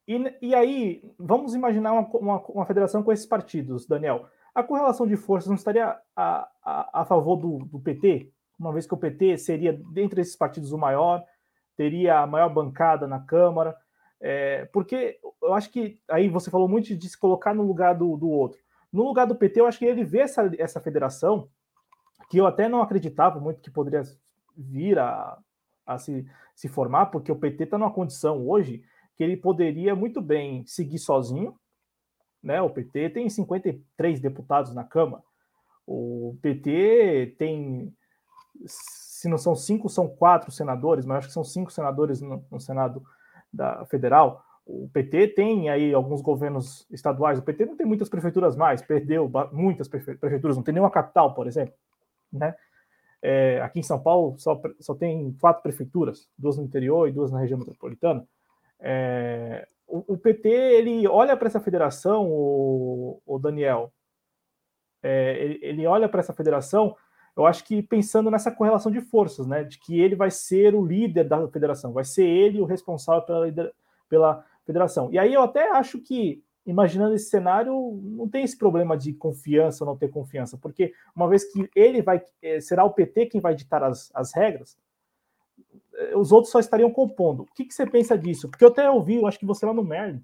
E, 0.08 0.16
e 0.40 0.54
aí, 0.54 1.14
vamos 1.18 1.54
imaginar 1.54 1.92
uma, 1.92 2.08
uma, 2.16 2.40
uma, 2.46 2.64
federação 2.64 3.02
com 3.02 3.12
esses 3.12 3.26
partidos, 3.26 3.86
Daniel. 3.86 4.26
A 4.60 4.64
correlação 4.64 5.06
de 5.06 5.16
forças 5.16 5.48
não 5.48 5.56
estaria 5.56 5.96
a, 6.14 6.48
a, 6.62 7.00
a 7.00 7.04
favor 7.04 7.36
do, 7.36 7.64
do, 7.64 7.80
PT, 7.80 8.30
uma 8.58 8.72
vez 8.72 8.86
que 8.86 8.94
o 8.94 8.98
PT 8.98 9.38
seria, 9.38 9.72
dentre 9.72 10.20
esses 10.20 10.36
partidos, 10.36 10.72
o 10.72 10.78
maior, 10.78 11.24
teria 11.76 12.20
a 12.20 12.26
maior 12.26 12.50
bancada 12.50 13.06
na 13.06 13.20
Câmara, 13.20 13.74
é, 14.20 14.66
porque 14.66 15.18
eu 15.42 15.54
acho 15.54 15.70
que 15.70 15.98
aí 16.08 16.28
você 16.28 16.50
falou 16.50 16.68
muito 16.68 16.94
de 16.94 17.08
se 17.08 17.18
colocar 17.18 17.54
no 17.54 17.62
lugar 17.62 17.94
do, 17.94 18.16
do 18.16 18.28
outro. 18.28 18.60
No 18.92 19.04
lugar 19.04 19.26
do 19.26 19.34
PT, 19.34 19.60
eu 19.60 19.66
acho 19.66 19.78
que 19.78 19.86
ele 19.86 20.04
vê 20.04 20.18
essa, 20.18 20.50
essa 20.58 20.80
federação, 20.80 21.48
que 22.28 22.38
eu 22.38 22.46
até 22.46 22.68
não 22.68 22.82
acreditava 22.82 23.40
muito 23.40 23.62
que 23.62 23.70
poderia 23.70 24.02
vir 24.56 24.98
a, 24.98 25.38
a 25.86 25.98
se, 25.98 26.26
se 26.54 26.68
formar, 26.68 27.06
porque 27.06 27.32
o 27.32 27.36
PT 27.36 27.64
está 27.64 27.78
numa 27.78 27.90
condição 27.90 28.46
hoje 28.46 28.82
que 29.16 29.24
ele 29.24 29.36
poderia 29.36 29.94
muito 29.94 30.20
bem 30.20 30.64
seguir 30.66 30.98
sozinho. 30.98 31.58
Né? 32.42 32.60
O 32.62 32.70
PT 32.70 33.10
tem 33.10 33.28
53 33.28 34.20
deputados 34.20 34.74
na 34.74 34.84
Câmara. 34.84 35.22
O 35.86 36.36
PT 36.40 37.34
tem, 37.38 37.92
se 38.64 39.28
não 39.28 39.38
são 39.38 39.56
cinco, 39.56 39.88
são 39.88 40.08
quatro 40.08 40.50
senadores, 40.50 41.04
mas 41.04 41.18
acho 41.18 41.28
que 41.28 41.34
são 41.34 41.44
cinco 41.44 41.70
senadores 41.72 42.20
no, 42.20 42.44
no 42.50 42.60
Senado 42.60 43.02
da 43.52 43.84
Federal. 43.86 44.44
O 44.64 44.88
PT 44.88 45.28
tem 45.28 45.68
aí 45.68 45.92
alguns 45.92 46.22
governos 46.22 46.86
estaduais. 46.90 47.38
O 47.38 47.42
PT 47.42 47.66
não 47.66 47.76
tem 47.76 47.86
muitas 47.86 48.08
prefeituras 48.08 48.56
mais, 48.56 48.80
perdeu 48.80 49.30
muitas 49.52 49.88
prefeituras, 49.88 50.56
não 50.56 50.62
tem 50.62 50.74
nenhuma 50.74 50.90
capital, 50.90 51.34
por 51.34 51.46
exemplo. 51.46 51.74
Né? 52.32 52.54
É, 53.22 53.60
aqui 53.60 53.80
em 53.80 53.82
São 53.82 54.00
Paulo 54.00 54.38
só, 54.38 54.60
só 54.78 54.94
tem 54.94 55.36
quatro 55.40 55.62
prefeituras, 55.62 56.28
duas 56.38 56.56
no 56.56 56.62
interior 56.62 57.08
e 57.08 57.12
duas 57.12 57.32
na 57.32 57.40
região 57.40 57.58
metropolitana. 57.58 58.24
É, 58.78 59.66
o, 59.90 60.18
PT 60.18 60.48
ele 60.48 61.06
olha 61.08 61.36
para 61.36 61.48
essa 61.48 61.60
federação, 61.60 62.28
o, 62.30 63.20
o 63.26 63.38
Daniel, 63.38 63.92
é, 65.02 65.42
ele, 65.42 65.58
ele, 65.62 65.86
olha 65.86 66.08
para 66.08 66.20
essa 66.20 66.32
federação, 66.32 66.96
eu 67.36 67.46
acho 67.46 67.64
que 67.64 67.82
pensando 67.82 68.30
nessa 68.30 68.50
correlação 68.50 68.92
de 68.92 69.00
forças, 69.00 69.46
né, 69.46 69.64
de 69.64 69.78
que 69.78 69.98
ele 69.98 70.14
vai 70.14 70.30
ser 70.30 70.74
o 70.74 70.84
líder 70.84 71.24
da 71.24 71.48
federação, 71.48 71.92
vai 71.92 72.04
ser 72.04 72.24
ele 72.24 72.60
o 72.60 72.64
responsável 72.64 73.22
pela, 73.22 73.72
pela 74.08 74.46
federação. 74.64 75.10
E 75.12 75.18
aí 75.18 75.32
eu 75.32 75.42
até 75.42 75.70
acho 75.70 76.00
que 76.00 76.42
imaginando 76.66 77.14
esse 77.14 77.30
cenário, 77.30 77.98
não 78.02 78.28
tem 78.28 78.44
esse 78.44 78.56
problema 78.56 78.96
de 78.96 79.12
confiança 79.12 79.82
ou 79.82 79.90
não 79.90 79.96
ter 79.96 80.08
confiança, 80.08 80.58
porque 80.58 80.92
uma 81.14 81.28
vez 81.28 81.44
que 81.50 81.68
ele 81.74 82.02
vai, 82.02 82.22
eh, 82.42 82.60
será 82.60 82.84
o 82.84 82.92
PT 82.92 83.26
quem 83.26 83.40
vai 83.40 83.54
ditar 83.54 83.82
as, 83.82 84.10
as 84.14 84.32
regras, 84.34 84.76
os 86.14 86.32
outros 86.32 86.52
só 86.52 86.58
estariam 86.58 86.90
compondo. 86.90 87.42
O 87.42 87.46
que, 87.54 87.64
que 87.64 87.74
você 87.74 87.86
pensa 87.86 88.16
disso? 88.16 88.48
Porque 88.48 88.64
eu 88.64 88.68
até 88.68 88.90
ouvi, 88.90 89.16
eu 89.16 89.26
acho 89.26 89.38
que 89.38 89.46
você 89.46 89.66
lá 89.66 89.74
no 89.74 89.84
Merlin, 89.84 90.22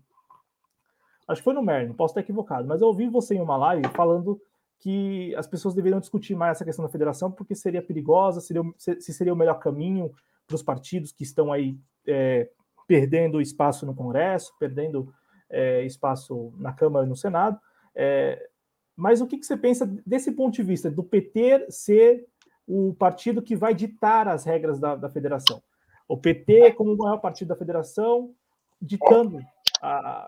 acho 1.29 1.41
que 1.41 1.45
foi 1.45 1.55
no 1.55 1.63
Merlin, 1.63 1.93
posso 1.93 2.13
estar 2.13 2.21
equivocado, 2.21 2.67
mas 2.67 2.81
eu 2.81 2.89
ouvi 2.89 3.09
você 3.09 3.35
em 3.35 3.41
uma 3.41 3.57
live 3.57 3.89
falando 3.89 4.41
que 4.79 5.35
as 5.35 5.47
pessoas 5.47 5.75
deveriam 5.75 6.01
discutir 6.01 6.35
mais 6.35 6.57
essa 6.57 6.65
questão 6.65 6.85
da 6.85 6.91
federação, 6.91 7.31
porque 7.31 7.55
seria 7.55 7.83
perigosa, 7.83 8.41
seria, 8.41 8.63
se 8.77 9.13
seria 9.13 9.33
o 9.33 9.37
melhor 9.37 9.59
caminho 9.59 10.13
para 10.47 10.55
os 10.55 10.63
partidos 10.63 11.13
que 11.13 11.25
estão 11.25 11.53
aí 11.53 11.79
é, 12.07 12.49
perdendo 12.87 13.41
espaço 13.41 13.85
no 13.85 13.95
Congresso, 13.95 14.53
perdendo 14.59 15.13
é, 15.51 15.85
espaço 15.85 16.53
na 16.59 16.73
Câmara 16.73 17.07
e 17.07 17.09
no 17.09 17.17
Senado. 17.17 17.59
É, 17.95 18.49
mas 18.95 19.21
o 19.21 19.27
que, 19.27 19.39
que, 19.39 19.47
você 19.47 19.57
pensa 19.57 19.87
desse 20.07 20.33
ponto 20.33 20.55
de 20.55 20.63
vista, 20.63 20.91
do 20.91 21.03
PT 21.03 21.67
ser 21.71 22.27
o 22.67 22.95
partido 22.95 23.43
que 23.43 23.57
vai 23.57 23.75
ditar 23.75 24.29
as 24.29 24.45
regras 24.45 24.79
da, 24.79 24.97
da 24.97 25.11
federação? 25.11 25.63
O 26.09 26.17
PT, 26.17 26.73
como 26.73 26.93
o 26.93 26.97
maior 26.97 27.19
partido 27.19 27.49
da 27.49 27.57
federação, 27.57 28.33
ditando 28.81 29.39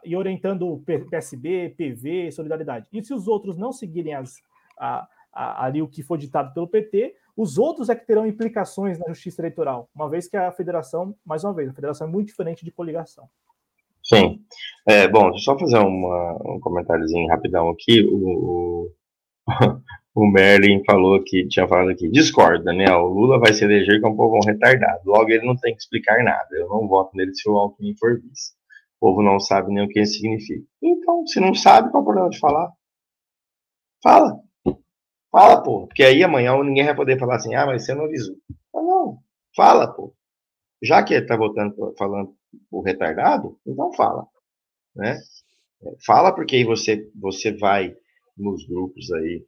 e 0.04 0.16
orientando 0.16 0.68
o 0.68 0.82
PSB, 0.82 1.74
PV, 1.76 2.30
Solidariedade. 2.32 2.86
E 2.92 3.02
se 3.02 3.14
os 3.14 3.26
outros 3.26 3.56
não 3.56 3.72
seguirem 3.72 4.14
as, 4.14 4.34
a, 4.78 5.08
a, 5.32 5.64
ali 5.64 5.80
o 5.80 5.88
que 5.88 6.02
for 6.02 6.18
ditado 6.18 6.52
pelo 6.52 6.68
PT, 6.68 7.14
os 7.36 7.56
outros 7.56 7.88
é 7.88 7.94
que 7.94 8.06
terão 8.06 8.26
implicações 8.26 8.98
na 8.98 9.08
justiça 9.08 9.40
eleitoral, 9.40 9.88
uma 9.94 10.08
vez 10.08 10.28
que 10.28 10.36
a 10.36 10.50
federação, 10.50 11.14
mais 11.24 11.44
uma 11.44 11.54
vez, 11.54 11.70
a 11.70 11.74
federação 11.74 12.06
é 12.06 12.10
muito 12.10 12.28
diferente 12.28 12.64
de 12.64 12.72
coligação. 12.72 13.28
Sim. 14.02 14.42
É, 14.86 15.06
bom, 15.06 15.30
deixa 15.30 15.50
eu 15.50 15.54
só 15.54 15.58
fazer 15.58 15.78
uma, 15.78 16.32
um 16.44 16.58
comentáriozinho 16.60 17.28
rapidão 17.28 17.68
aqui. 17.68 18.02
O, 18.02 18.90
o, 19.46 19.80
Merlin 20.16 20.82
falou 20.84 21.22
que 21.22 21.46
tinha 21.48 21.68
falado 21.68 21.90
aqui, 21.90 22.08
discordo, 22.10 22.64
Daniel, 22.64 23.02
o 23.02 23.08
Lula 23.08 23.38
vai 23.38 23.52
se 23.52 23.64
eleger 23.64 24.00
como 24.00 24.14
um 24.14 24.16
povo 24.16 24.38
retardado. 24.46 25.00
Logo, 25.06 25.30
ele 25.30 25.46
não 25.46 25.56
tem 25.56 25.74
que 25.74 25.80
explicar 25.80 26.22
nada. 26.24 26.48
Eu 26.52 26.68
não 26.68 26.88
voto 26.88 27.16
nele 27.16 27.32
se 27.34 27.48
o 27.48 27.56
Alckmin 27.56 27.94
for 27.98 28.20
vice. 28.20 28.52
O 29.00 29.06
povo 29.06 29.22
não 29.22 29.38
sabe 29.38 29.72
nem 29.72 29.84
o 29.84 29.88
que 29.88 30.00
isso 30.00 30.14
significa. 30.14 30.64
Então, 30.82 31.24
se 31.26 31.38
não 31.40 31.54
sabe, 31.54 31.90
qual 31.90 32.00
é 32.00 32.02
o 32.02 32.04
problema 32.06 32.30
de 32.30 32.38
falar? 32.38 32.72
Fala. 34.02 34.40
Fala, 35.30 35.62
pô. 35.62 35.86
Porque 35.86 36.02
aí 36.02 36.22
amanhã 36.24 36.56
ninguém 36.64 36.84
vai 36.84 36.96
poder 36.96 37.18
falar 37.18 37.36
assim, 37.36 37.54
ah, 37.54 37.66
mas 37.66 37.84
você 37.84 37.94
não 37.94 38.04
avisou. 38.06 38.36
Não, 38.74 38.84
não. 38.84 39.18
Fala, 39.54 39.86
pô. 39.94 40.14
Já 40.82 41.02
que 41.02 41.14
ele 41.14 41.26
tá 41.26 41.36
votando, 41.36 41.74
falando 41.98 42.34
o 42.70 42.80
retardado, 42.82 43.58
então 43.66 43.92
fala. 43.92 44.26
né? 44.96 45.18
Fala 46.04 46.32
porque 46.34 46.56
aí 46.56 46.64
você, 46.64 47.10
você 47.14 47.52
vai 47.56 47.94
nos 48.36 48.66
grupos 48.66 49.10
aí, 49.12 49.44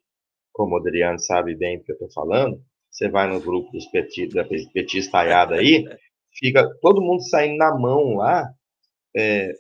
como 0.61 0.75
o 0.75 0.79
Adriano 0.79 1.19
sabe 1.19 1.57
bem 1.57 1.79
o 1.79 1.83
que 1.83 1.91
eu 1.91 1.95
estou 1.95 2.11
falando, 2.13 2.61
você 2.91 3.09
vai 3.09 3.27
no 3.27 3.41
grupo 3.41 3.73
dos 3.73 3.87
petis, 3.87 4.35
da 4.35 4.45
petista 4.45 5.21
aí, 5.21 5.87
fica 6.39 6.69
todo 6.83 7.01
mundo 7.01 7.27
saindo 7.31 7.57
na 7.57 7.75
mão 7.75 8.17
lá 8.17 8.47
é, 9.17 9.55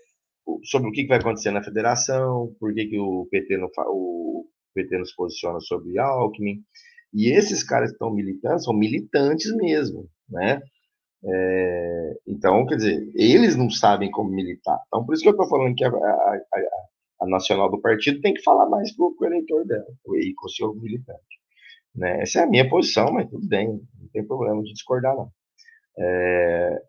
sobre 0.64 0.90
o 0.90 0.92
que 0.92 1.06
vai 1.06 1.16
acontecer 1.16 1.52
na 1.52 1.64
federação, 1.64 2.54
por 2.60 2.74
que, 2.74 2.84
que 2.84 2.98
o, 2.98 3.26
PT 3.30 3.56
não, 3.56 3.68
o 3.86 4.44
PT 4.74 4.98
não 4.98 5.06
se 5.06 5.16
posiciona 5.16 5.58
sobre 5.60 5.98
Alckmin. 5.98 6.60
E 7.14 7.32
esses 7.32 7.62
caras 7.64 7.88
que 7.88 7.94
estão 7.94 8.12
militando 8.12 8.62
são 8.62 8.74
militantes 8.74 9.56
mesmo, 9.56 10.06
né? 10.28 10.60
É, 11.24 12.12
então, 12.28 12.66
quer 12.66 12.76
dizer, 12.76 13.10
eles 13.14 13.56
não 13.56 13.70
sabem 13.70 14.10
como 14.10 14.28
militar. 14.28 14.78
Então, 14.88 15.06
por 15.06 15.14
isso 15.14 15.22
que 15.22 15.30
eu 15.30 15.32
estou 15.32 15.48
falando 15.48 15.74
que 15.74 15.84
a, 15.84 15.88
a, 15.88 15.92
a, 15.92 16.60
a, 17.20 17.26
nacional 17.26 17.70
do 17.70 17.80
partido 17.80 18.20
tem 18.20 18.34
que 18.34 18.42
falar 18.42 18.68
mais 18.68 18.94
com 18.94 19.14
o 19.18 19.26
eleitor 19.26 19.66
dela 19.66 19.86
e 20.14 20.34
com 20.34 20.46
o 20.46 20.50
seu 20.50 20.74
militante. 20.74 21.40
Né? 21.94 22.22
Essa 22.22 22.40
é 22.40 22.42
a 22.44 22.46
minha 22.46 22.68
posição, 22.68 23.12
mas 23.12 23.28
tudo 23.28 23.46
bem, 23.46 23.68
não 23.68 24.08
tem 24.12 24.24
problema 24.26 24.62
de 24.62 24.72
discordar, 24.72 25.14
não. 25.16 25.30
É, 25.98 26.82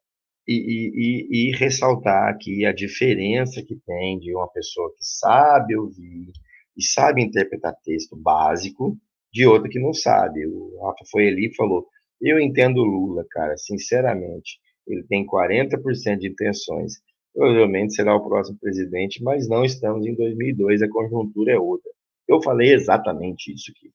e, 0.48 0.54
e, 0.54 1.50
e, 1.50 1.56
ressaltar 1.56 2.30
aqui 2.30 2.66
a 2.66 2.74
diferença 2.74 3.64
que 3.64 3.76
tem 3.86 4.20
de 4.20 4.34
uma 4.36 4.48
pessoa 4.48 4.90
que 4.96 5.04
sabe 5.04 5.76
ouvir 5.76 6.32
e 6.78 6.84
sabe 6.84 7.22
interpretar 7.24 7.76
texto 7.84 8.16
básico 8.16 8.98
de 9.32 9.46
outra 9.46 9.70
que 9.70 9.80
não 9.80 9.94
sabe. 9.94 10.46
O 10.46 10.80
Rafa 10.84 11.06
foi 11.10 11.28
ali 11.28 11.48
e 11.48 11.56
falou: 11.56 11.88
Eu 12.20 12.40
entendo 12.40 12.84
Lula, 12.84 13.26
cara, 13.30 13.56
sinceramente. 13.58 14.60
Ele 14.88 15.04
tem 15.04 15.26
40% 15.26 16.18
de 16.18 16.30
intenções. 16.30 16.94
Provavelmente 17.34 17.94
será 17.94 18.16
o 18.16 18.28
próximo 18.28 18.58
presidente, 18.60 19.24
mas 19.24 19.48
não 19.48 19.64
estamos 19.64 20.06
em 20.06 20.14
2002, 20.16 20.82
a 20.82 20.90
conjuntura 20.90 21.54
é 21.54 21.60
outra. 21.60 21.90
Eu 22.28 22.42
falei 22.42 22.74
exatamente 22.74 23.54
isso 23.54 23.72
aqui. 23.72 23.92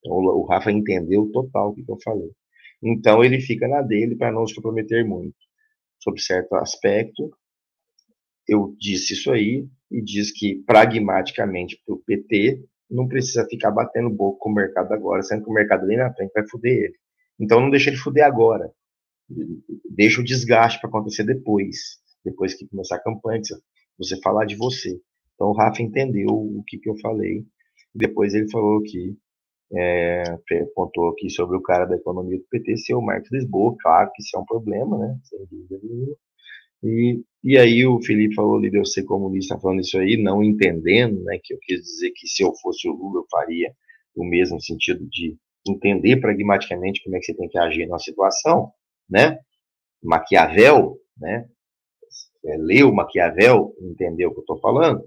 Então, 0.00 0.16
o 0.16 0.44
Rafa 0.44 0.70
entendeu 0.70 1.30
total 1.32 1.70
o 1.70 1.74
que 1.74 1.84
eu 1.88 1.98
falei. 2.02 2.30
Então 2.82 3.24
ele 3.24 3.40
fica 3.40 3.66
na 3.66 3.82
dele 3.82 4.14
para 4.16 4.32
não 4.32 4.46
se 4.46 4.54
comprometer 4.54 5.04
muito. 5.04 5.36
Sob 5.98 6.20
certo 6.20 6.54
aspecto, 6.54 7.30
eu 8.46 8.74
disse 8.78 9.14
isso 9.14 9.32
aí 9.32 9.66
e 9.90 10.00
diz 10.00 10.30
que 10.30 10.62
pragmaticamente 10.64 11.80
para 11.84 11.94
o 11.94 11.98
PT 11.98 12.64
não 12.90 13.08
precisa 13.08 13.46
ficar 13.46 13.70
batendo 13.70 14.08
boca 14.08 14.38
com 14.40 14.50
o 14.50 14.54
mercado 14.54 14.92
agora, 14.92 15.22
sendo 15.22 15.44
que 15.44 15.50
o 15.50 15.52
mercado 15.52 15.84
ali 15.84 15.96
na 15.96 16.12
frente 16.14 16.32
vai 16.32 16.48
foder 16.48 16.84
ele. 16.84 16.94
Então 17.38 17.60
não 17.60 17.70
deixa 17.70 17.90
ele 17.90 17.96
foder 17.96 18.24
agora. 18.24 18.70
Deixa 19.90 20.20
o 20.20 20.24
desgaste 20.24 20.80
para 20.80 20.88
acontecer 20.88 21.24
depois, 21.24 21.98
depois 22.24 22.54
que 22.54 22.68
começar 22.68 22.96
a 22.96 23.02
campanha, 23.02 23.40
você 23.98 24.20
falar 24.20 24.44
de 24.44 24.56
você. 24.56 25.00
Então 25.34 25.48
o 25.48 25.52
Rafa 25.52 25.82
entendeu 25.82 26.28
o 26.28 26.62
que, 26.66 26.78
que 26.78 26.88
eu 26.88 26.96
falei. 26.98 27.44
Depois 27.94 28.34
ele 28.34 28.50
falou 28.50 28.82
que 28.82 29.16
é, 29.72 30.22
apontou 30.62 31.08
aqui 31.10 31.28
sobre 31.28 31.56
o 31.56 31.62
cara 31.62 31.84
da 31.84 31.96
economia 31.96 32.38
do 32.38 32.44
PT 32.50 32.76
ser 32.78 32.94
o 32.94 33.02
Marcos 33.02 33.30
Lisboa, 33.30 33.76
claro 33.80 34.10
que 34.14 34.22
isso 34.22 34.36
é 34.36 34.40
um 34.40 34.44
problema, 34.44 34.98
né? 34.98 35.18
Sem 35.24 35.38
dúvida 35.46 35.78
nenhuma. 35.82 36.16
E, 36.82 37.22
e 37.42 37.58
aí 37.58 37.84
o 37.84 38.00
Felipe 38.02 38.34
falou 38.34 38.60
de 38.60 38.74
eu 38.76 38.84
ser 38.84 39.04
comunista 39.04 39.58
falando 39.58 39.80
isso 39.80 39.98
aí, 39.98 40.16
não 40.16 40.42
entendendo, 40.42 41.22
né, 41.24 41.38
que 41.42 41.52
eu 41.52 41.58
quis 41.60 41.80
dizer 41.80 42.12
que 42.14 42.28
se 42.28 42.42
eu 42.42 42.54
fosse 42.62 42.88
o 42.88 42.92
Lula 42.92 43.20
eu 43.20 43.26
faria 43.30 43.72
o 44.14 44.24
mesmo 44.24 44.60
sentido 44.60 45.04
de 45.10 45.36
entender 45.68 46.20
pragmaticamente 46.20 47.02
como 47.02 47.16
é 47.16 47.18
que 47.18 47.26
você 47.26 47.34
tem 47.34 47.48
que 47.48 47.58
agir 47.58 47.86
na 47.86 47.98
situação, 47.98 48.72
né? 49.08 49.38
Maquiavel, 50.02 50.96
né? 51.16 51.48
É, 52.48 52.56
leu 52.56 52.92
Maquiavel, 52.92 53.74
entendeu 53.78 54.30
o 54.30 54.32
que 54.32 54.38
eu 54.38 54.42
estou 54.42 54.58
falando? 54.58 55.04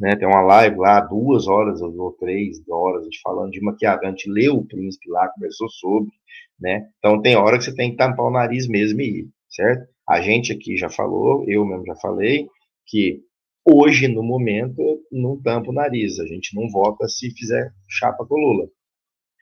Né, 0.00 0.16
tem 0.16 0.26
uma 0.26 0.40
live 0.40 0.76
lá, 0.78 1.00
duas 1.00 1.46
horas 1.46 1.82
ou 1.82 2.12
três 2.12 2.66
horas, 2.68 3.02
a 3.02 3.04
gente 3.04 3.20
falando 3.22 3.50
de 3.50 3.60
Maquiavel, 3.60 4.08
a 4.08 4.10
gente 4.10 4.28
leu 4.30 4.56
o 4.56 4.66
Príncipe 4.66 5.10
lá, 5.10 5.28
conversou 5.28 5.68
sobre, 5.68 6.10
né? 6.58 6.88
Então 6.98 7.20
tem 7.20 7.36
hora 7.36 7.58
que 7.58 7.64
você 7.64 7.74
tem 7.74 7.90
que 7.90 7.98
tampar 7.98 8.26
o 8.26 8.30
nariz 8.30 8.66
mesmo 8.66 9.00
e 9.02 9.20
ir, 9.20 9.28
certo? 9.50 9.86
A 10.08 10.22
gente 10.22 10.50
aqui 10.50 10.76
já 10.78 10.88
falou, 10.88 11.44
eu 11.46 11.64
mesmo 11.66 11.84
já 11.84 11.94
falei, 11.96 12.48
que 12.86 13.20
hoje, 13.64 14.08
no 14.08 14.22
momento, 14.22 14.82
não 15.12 15.40
tampa 15.40 15.70
o 15.70 15.74
nariz, 15.74 16.18
a 16.18 16.26
gente 16.26 16.56
não 16.56 16.70
vota 16.70 17.06
se 17.06 17.30
fizer 17.30 17.70
chapa 17.88 18.24
com 18.26 18.34
o 18.34 18.38
Lula, 18.38 18.68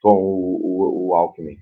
com 0.01 0.13
o, 0.13 0.59
o, 0.63 1.07
o 1.07 1.15
Alckmin, 1.15 1.55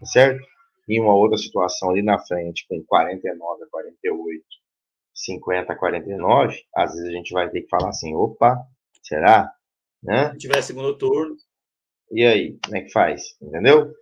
tá 0.00 0.06
certo? 0.06 0.42
Em 0.88 1.00
uma 1.00 1.14
outra 1.14 1.36
situação 1.36 1.90
ali 1.90 2.02
na 2.02 2.18
frente, 2.18 2.66
com 2.68 2.82
49 2.86 3.64
a 3.64 3.66
48, 3.68 4.61
50 5.24 5.72
a 5.72 5.76
49, 5.76 6.56
às 6.74 6.92
vezes 6.92 7.08
a 7.08 7.12
gente 7.12 7.32
vai 7.32 7.48
ter 7.50 7.62
que 7.62 7.68
falar 7.68 7.90
assim, 7.90 8.14
opa, 8.14 8.56
será? 9.02 9.52
Né? 10.02 10.32
Se 10.32 10.38
tiver 10.38 10.62
segundo 10.62 10.96
turno. 10.96 11.36
E 12.10 12.24
aí, 12.24 12.58
como 12.64 12.76
é 12.76 12.82
que 12.82 12.92
faz? 12.92 13.36
Entendeu? 13.40 13.92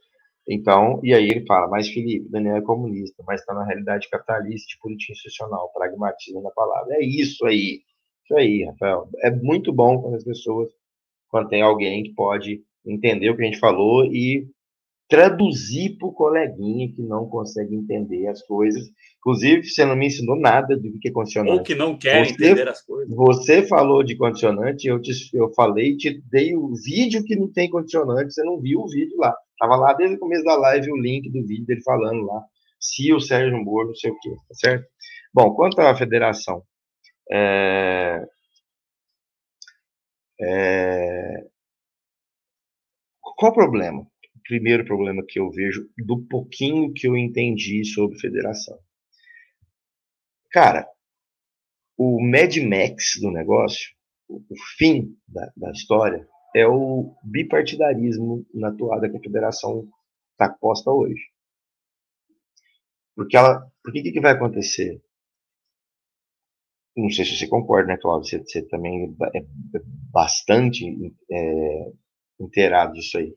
Então, 0.49 1.01
e 1.05 1.15
aí 1.15 1.29
ele 1.29 1.47
fala, 1.47 1.69
mas 1.69 1.89
Felipe, 1.89 2.29
Daniel 2.29 2.57
é 2.57 2.63
comunista, 2.63 3.23
mas 3.27 3.41
está 3.41 3.55
na 3.55 3.65
realidade 3.65 4.09
capitalista 4.09 4.67
de 4.69 4.79
política 4.81 5.13
institucional, 5.13 5.71
pragmatismo 5.73 6.43
na 6.43 6.51
palavra. 6.51 6.97
É 6.97 7.05
isso 7.05 7.47
aí. 7.47 7.83
Isso 8.25 8.37
aí, 8.37 8.65
Rafael. 8.65 9.09
É 9.23 9.31
muito 9.31 9.73
bom 9.73 10.01
quando 10.01 10.17
as 10.17 10.25
pessoas, 10.25 10.71
quando 11.29 11.49
tem 11.49 11.63
alguém 11.63 12.03
que 12.03 12.15
pode 12.15 12.63
entender 12.85 13.31
o 13.31 13.37
que 13.37 13.43
a 13.43 13.45
gente 13.45 13.61
falou 13.61 14.05
e 14.07 14.49
traduzir 15.11 15.99
para 15.99 16.09
o 16.09 16.13
coleguinha 16.13 16.91
que 16.93 17.03
não 17.03 17.27
consegue 17.27 17.75
entender 17.75 18.29
as 18.29 18.41
coisas. 18.43 18.89
Inclusive, 19.19 19.65
você 19.65 19.85
não 19.85 19.97
me 19.97 20.07
ensinou 20.07 20.39
nada 20.39 20.77
do 20.77 20.99
que 20.99 21.09
é 21.09 21.13
condicionante. 21.13 21.59
Ou 21.59 21.63
que 21.65 21.75
não 21.75 21.99
quer 21.99 22.25
você, 22.25 22.33
entender 22.33 22.69
as 22.69 22.81
coisas. 22.81 23.15
Você 23.15 23.67
falou 23.67 24.05
de 24.05 24.17
condicionante, 24.17 24.87
eu, 24.87 25.03
te, 25.03 25.13
eu 25.35 25.53
falei, 25.53 25.97
te 25.97 26.23
dei 26.31 26.57
o 26.57 26.73
vídeo 26.75 27.25
que 27.25 27.37
não 27.37 27.53
tem 27.53 27.69
condicionante, 27.69 28.33
você 28.33 28.45
não 28.45 28.61
viu 28.61 28.81
o 28.81 28.89
vídeo 28.89 29.19
lá. 29.19 29.35
Estava 29.53 29.77
lá 29.77 29.93
desde 29.93 30.17
o 30.17 30.21
começo 30.21 30.45
da 30.45 30.57
live 30.57 30.93
o 30.93 30.97
link 30.97 31.29
do 31.29 31.45
vídeo 31.45 31.67
dele 31.67 31.83
falando 31.83 32.25
lá 32.25 32.43
se 32.81 33.13
o 33.13 33.21
Sérgio 33.21 33.63
Moro, 33.63 33.89
não 33.89 33.95
sei 33.95 34.11
o 34.11 34.19
quê, 34.21 34.31
tá 34.49 34.55
certo? 34.55 34.87
Bom, 35.35 35.55
quanto 35.55 35.79
à 35.81 35.95
federação, 35.95 36.63
é, 37.31 38.25
é, 40.41 41.45
qual 43.37 43.53
o 43.53 43.55
problema? 43.55 44.07
Primeiro 44.45 44.85
problema 44.85 45.25
que 45.27 45.39
eu 45.39 45.51
vejo 45.51 45.89
do 45.99 46.23
pouquinho 46.27 46.93
que 46.93 47.07
eu 47.07 47.17
entendi 47.17 47.85
sobre 47.85 48.19
federação. 48.19 48.79
Cara, 50.51 50.87
o 51.97 52.21
Mad 52.21 52.57
Max 52.59 53.19
do 53.21 53.31
negócio, 53.31 53.91
o 54.29 54.57
fim 54.77 55.17
da, 55.29 55.53
da 55.57 55.71
história, 55.71 56.27
é 56.55 56.67
o 56.67 57.15
bipartidarismo 57.23 58.45
na 58.53 58.73
toada 58.73 59.09
que 59.09 59.17
a 59.17 59.21
federação 59.21 59.89
está 60.33 60.49
posta 60.49 60.91
hoje. 60.91 61.23
Porque 63.15 63.37
ela, 63.37 63.71
porque 63.83 64.03
que, 64.03 64.13
que 64.13 64.21
vai 64.21 64.33
acontecer? 64.33 65.01
Não 66.97 67.11
sei 67.11 67.25
se 67.25 67.37
você 67.37 67.47
concorda, 67.47 67.89
né, 67.89 67.99
Cláudio? 68.01 68.29
Você, 68.29 68.39
você 68.39 68.63
também 68.67 69.15
é 69.35 69.43
bastante 70.11 70.85
é, 71.31 71.93
inteirado 72.41 72.95
disso 72.95 73.19
aí 73.19 73.37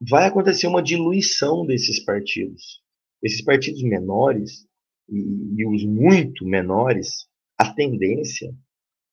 vai 0.00 0.26
acontecer 0.26 0.66
uma 0.66 0.82
diluição 0.82 1.66
desses 1.66 2.02
partidos. 2.04 2.82
Esses 3.22 3.42
partidos 3.42 3.82
menores 3.82 4.66
e, 5.08 5.60
e 5.60 5.66
os 5.66 5.84
muito 5.84 6.46
menores, 6.46 7.26
a 7.58 7.72
tendência 7.72 8.54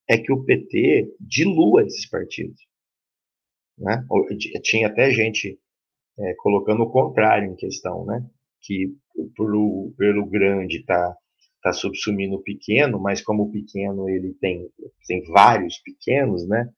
é 0.07 0.17
que 0.17 0.31
o 0.31 0.43
PT 0.43 1.13
dilua 1.19 1.83
esses 1.83 2.07
partidos. 2.09 2.61
Né? 3.77 4.05
Tinha 4.63 4.87
até 4.87 5.11
gente 5.11 5.59
é, 6.17 6.33
colocando 6.35 6.83
o 6.83 6.89
contrário 6.89 7.51
em 7.51 7.55
questão, 7.55 8.05
né? 8.05 8.25
que 8.61 8.95
pelo, 9.35 9.93
pelo 9.97 10.25
grande 10.25 10.77
está 10.77 11.15
tá 11.61 11.73
subsumindo 11.73 12.35
o 12.35 12.43
pequeno, 12.43 12.99
mas 12.99 13.21
como 13.21 13.43
o 13.43 13.51
pequeno 13.51 14.09
ele 14.09 14.33
tem, 14.35 14.69
tem 15.05 15.21
vários 15.31 15.79
pequenos, 15.79 16.47
né? 16.47 16.69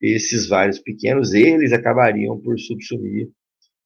esses 0.00 0.48
vários 0.48 0.78
pequenos, 0.78 1.34
eles 1.34 1.72
acabariam 1.72 2.40
por 2.40 2.56
subsumir 2.58 3.28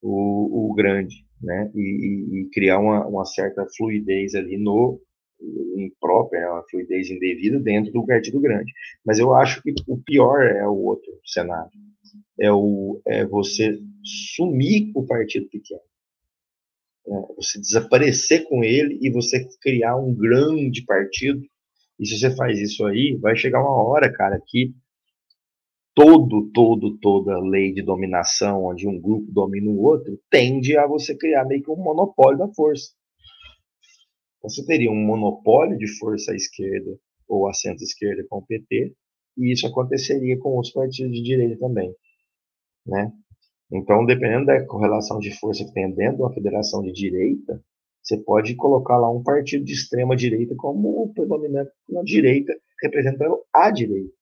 o, 0.03 0.71
o 0.71 0.75
grande, 0.75 1.25
né? 1.41 1.71
E, 1.75 1.81
e, 1.81 2.41
e 2.41 2.51
criar 2.51 2.79
uma, 2.81 3.07
uma, 3.07 3.25
certa 3.25 3.67
fluidez 3.77 4.35
ali 4.35 4.59
no 4.59 5.01
imprópria, 5.77 6.41
né? 6.41 6.49
uma 6.49 6.65
fluidez 6.69 7.11
indevida 7.11 7.59
dentro 7.59 7.93
do 7.93 8.07
partido 8.07 8.41
grande. 8.41 8.73
Mas 9.05 9.19
eu 9.19 9.35
acho 9.35 9.63
que 9.63 9.73
o 9.87 9.99
pior 9.99 10.43
é 10.43 10.67
o 10.67 10.77
outro 10.77 11.13
cenário. 11.25 11.71
É, 12.41 12.53
o, 12.53 13.01
é 13.07 13.25
você 13.25 13.79
sumir 14.35 14.91
o 14.95 15.07
partido 15.07 15.49
pequeno. 15.49 15.81
É 17.07 17.35
você 17.37 17.61
desaparecer 17.61 18.45
com 18.45 18.63
ele 18.63 18.99
e 19.03 19.11
você 19.11 19.49
criar 19.61 19.97
um 19.97 20.15
grande 20.15 20.85
partido. 20.85 21.43
E 21.99 22.07
se 22.07 22.19
você 22.19 22.35
faz 22.35 22.61
isso 22.61 22.85
aí, 22.87 23.17
vai 23.21 23.37
chegar 23.37 23.61
uma 23.61 23.83
hora, 23.83 24.13
cara, 24.13 24.41
que 24.47 24.73
todo, 25.95 26.51
todo, 26.53 26.99
toda 26.99 27.39
lei 27.39 27.73
de 27.73 27.83
dominação, 27.83 28.65
onde 28.65 28.89
um 28.89 29.01
grupo 29.01 29.31
domina 29.31 29.71
o 29.71 29.83
outro, 29.83 30.19
tende 30.31 30.77
a 30.77 30.87
você 30.87 31.17
criar 31.17 31.45
meio 31.45 31.63
que 31.63 31.71
um 31.71 31.77
monopólio 31.77 32.39
da 32.39 32.49
força. 32.49 32.93
Você 34.43 34.65
teria 34.65 34.91
um 34.91 35.07
monopólio 35.07 35.79
de 35.79 35.87
força 35.99 36.33
à 36.33 36.35
esquerda 36.35 36.99
ou 37.29 37.49
a 37.49 37.55
centro-esquerda 37.55 38.25
com 38.29 38.39
o 38.39 38.47
PT, 38.47 38.95
e 39.39 39.53
isso 39.53 39.67
aconteceria 39.67 40.39
com 40.39 40.51
outros 40.51 40.73
partidos 40.73 41.13
de 41.13 41.23
direita 41.23 41.59
também, 41.59 41.95
né? 42.87 43.13
Então, 43.71 44.05
dependendo 44.05 44.47
da 44.47 44.67
correlação 44.67 45.19
de 45.19 45.31
força 45.39 45.65
que 45.65 45.73
tem 45.73 45.91
dentro 45.95 46.17
de 46.17 46.23
uma 46.23 46.35
federação 46.35 46.83
de 46.83 46.93
direita, 46.93 47.63
você 48.03 48.19
pode 48.19 48.55
colocar 48.57 48.99
lá 48.99 49.11
um 49.11 49.23
partido 49.23 49.65
de 49.65 49.73
extrema 49.73 50.15
direita 50.15 50.55
como 50.57 51.11
predominante 51.15 51.71
na 51.89 52.03
direita, 52.03 52.55
representando 52.83 53.41
a 53.55 53.71
direita. 53.71 54.13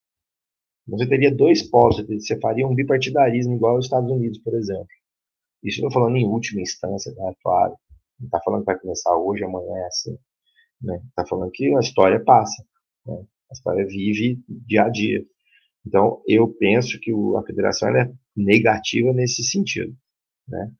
Você 0.89 1.07
teria 1.07 1.35
dois 1.35 1.63
polos, 1.63 2.05
você 2.07 2.39
faria 2.41 2.67
um 2.67 2.75
bipartidarismo 2.75 3.55
igual 3.55 3.77
aos 3.77 3.87
Estados 3.87 4.11
Unidos, 4.11 4.39
por 4.39 4.55
exemplo. 4.55 4.89
Isso 5.63 5.81
eu 5.81 5.89
estou 5.89 6.03
falando 6.03 6.17
em 6.17 6.27
última 6.27 6.61
instância, 6.61 7.13
né? 7.13 7.33
claro. 7.43 7.75
Não 8.19 8.27
está 8.27 8.41
falando 8.41 8.61
que 8.61 8.67
vai 8.67 8.79
começar 8.79 9.17
hoje, 9.17 9.45
amanhã 9.45 9.77
é 9.77 9.87
assim. 9.87 10.19
Né? 10.83 11.01
Está 11.09 11.27
falando 11.27 11.51
que 11.53 11.75
a 11.75 11.81
história 11.81 12.23
passa. 12.23 12.63
Né? 13.07 13.15
A 13.51 13.53
história 13.53 13.87
vive 13.87 14.39
dia 14.49 14.85
a 14.85 14.89
dia. 14.89 15.25
Então, 15.87 16.23
eu 16.27 16.49
penso 16.49 16.99
que 17.01 17.11
a 17.37 17.43
federação 17.43 17.89
é 17.97 18.13
negativa 18.37 19.13
nesse 19.13 19.43
sentido. 19.43 19.95
Né? 20.49 20.71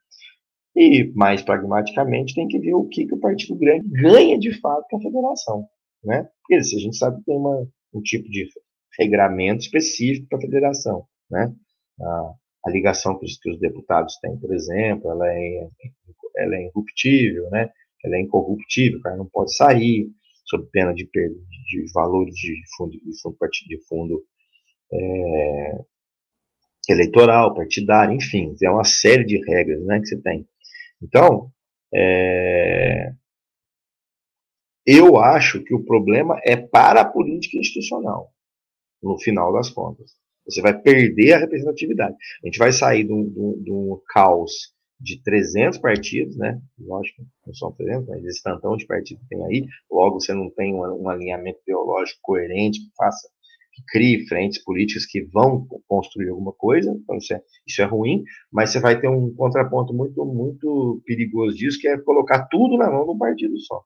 E, 0.77 1.13
mais 1.15 1.43
pragmaticamente, 1.43 2.35
tem 2.35 2.47
que 2.47 2.59
ver 2.59 2.75
o 2.75 2.87
que, 2.87 3.07
que 3.07 3.15
o 3.15 3.21
partido 3.21 3.57
grande 3.57 3.89
ganha 3.89 4.39
de 4.39 4.53
fato 4.61 4.85
com 4.91 4.99
a 4.99 5.03
federação. 5.03 5.67
Né? 6.05 6.29
Porque 6.43 6.63
se 6.63 6.77
a 6.77 6.81
gente 6.81 6.97
sabe 6.97 7.19
que 7.19 7.25
tem 7.25 7.37
uma, 7.37 7.67
um 7.95 8.01
tipo 8.03 8.29
de 8.29 8.49
regramento 8.99 9.63
específico 9.63 10.29
para 10.29 10.39
a 10.39 10.43
federação. 10.43 11.07
Né? 11.31 11.53
A, 12.01 12.33
a 12.67 12.71
ligação 12.71 13.19
que 13.19 13.25
os, 13.25 13.39
que 13.39 13.51
os, 13.51 13.59
deputados 13.59 14.17
têm, 14.21 14.37
por 14.39 14.53
exemplo, 14.55 15.11
ela 15.11 15.29
é, 15.33 15.69
ela 16.37 16.57
é 16.57 16.67
irruptível, 16.67 17.49
né? 17.51 17.71
ela 18.05 18.17
é 18.17 18.21
incorruptível, 18.21 18.99
o 18.99 19.03
cara 19.03 19.17
não 19.17 19.27
pode 19.27 19.55
sair 19.55 20.11
sob 20.45 20.67
pena 20.73 20.93
de 20.93 21.05
perda 21.07 21.35
de, 21.35 21.85
de 21.85 21.93
valores 21.93 22.35
de 22.35 22.55
fundo, 22.77 22.93
de 22.93 23.21
fundo, 23.21 23.37
de 23.69 23.87
fundo 23.89 24.25
é, 24.93 25.85
eleitoral, 26.89 27.55
partidário, 27.55 28.15
enfim, 28.15 28.55
é 28.63 28.71
uma 28.71 28.85
série 28.85 29.25
de 29.25 29.39
regras 29.49 29.85
né, 29.85 30.01
que 30.01 30.07
você 30.07 30.21
tem. 30.21 30.47
Então, 31.03 31.51
é, 31.95 33.13
eu 34.85 35.19
acho 35.19 35.63
que 35.63 35.75
o 35.75 35.85
problema 35.85 36.41
é 36.45 36.57
para 36.57 37.03
a 37.03 37.09
política 37.09 37.59
institucional, 37.59 38.33
no 39.03 39.19
final 39.19 39.53
das 39.53 39.71
contas. 39.71 40.13
Você 40.45 40.61
vai 40.61 40.79
perder 40.79 41.35
a 41.35 41.39
representatividade. 41.39 42.17
A 42.43 42.47
gente 42.47 42.59
vai 42.59 42.73
sair 42.73 43.05
de 43.05 43.13
um, 43.13 43.29
de 43.31 43.41
um, 43.41 43.63
de 43.63 43.73
um 43.73 44.01
caos 44.09 44.75
de 44.99 45.23
300 45.23 45.79
partidos, 45.79 46.37
né? 46.37 46.61
Lógico, 46.79 47.23
não 47.47 47.55
são 47.55 47.73
300, 47.73 48.09
mas 48.09 48.25
esse 48.25 48.43
tantão 48.43 48.77
de 48.77 48.87
partidos 48.87 49.27
tem 49.29 49.43
aí. 49.45 49.67
Logo, 49.91 50.21
você 50.21 50.35
não 50.35 50.51
tem 50.51 50.75
um, 50.75 51.03
um 51.03 51.09
alinhamento 51.09 51.61
ideológico 51.63 52.21
coerente 52.23 52.81
que 52.81 52.91
faça 52.97 53.29
que 53.73 53.85
crie 53.87 54.27
frentes 54.27 54.63
políticas 54.63 55.07
que 55.07 55.23
vão 55.23 55.67
construir 55.87 56.29
alguma 56.29 56.53
coisa, 56.53 56.91
então 56.91 57.17
isso 57.17 57.33
é, 57.33 57.43
isso 57.67 57.81
é 57.81 57.85
ruim, 57.85 58.25
mas 58.53 58.71
você 58.71 58.81
vai 58.81 59.01
ter 59.01 59.09
um 59.09 59.33
contraponto 59.35 59.95
muito, 59.95 60.25
muito 60.25 61.01
perigoso 61.07 61.57
disso, 61.57 61.79
que 61.81 61.89
é 61.89 61.99
colocar 61.99 62.47
tudo 62.49 62.77
na 62.77 62.91
mão 62.91 63.05
de 63.05 63.13
um 63.13 63.19
partido 63.19 63.59
só. 63.61 63.83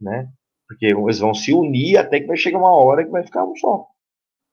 Né? 0.00 0.28
Porque 0.72 0.86
eles 0.86 1.18
vão 1.18 1.34
se 1.34 1.52
unir 1.52 1.98
até 1.98 2.20
que 2.20 2.26
vai 2.26 2.36
chegar 2.36 2.58
uma 2.58 2.74
hora 2.74 3.04
que 3.04 3.10
vai 3.10 3.24
ficar 3.24 3.44
um 3.44 3.54
só. 3.56 3.86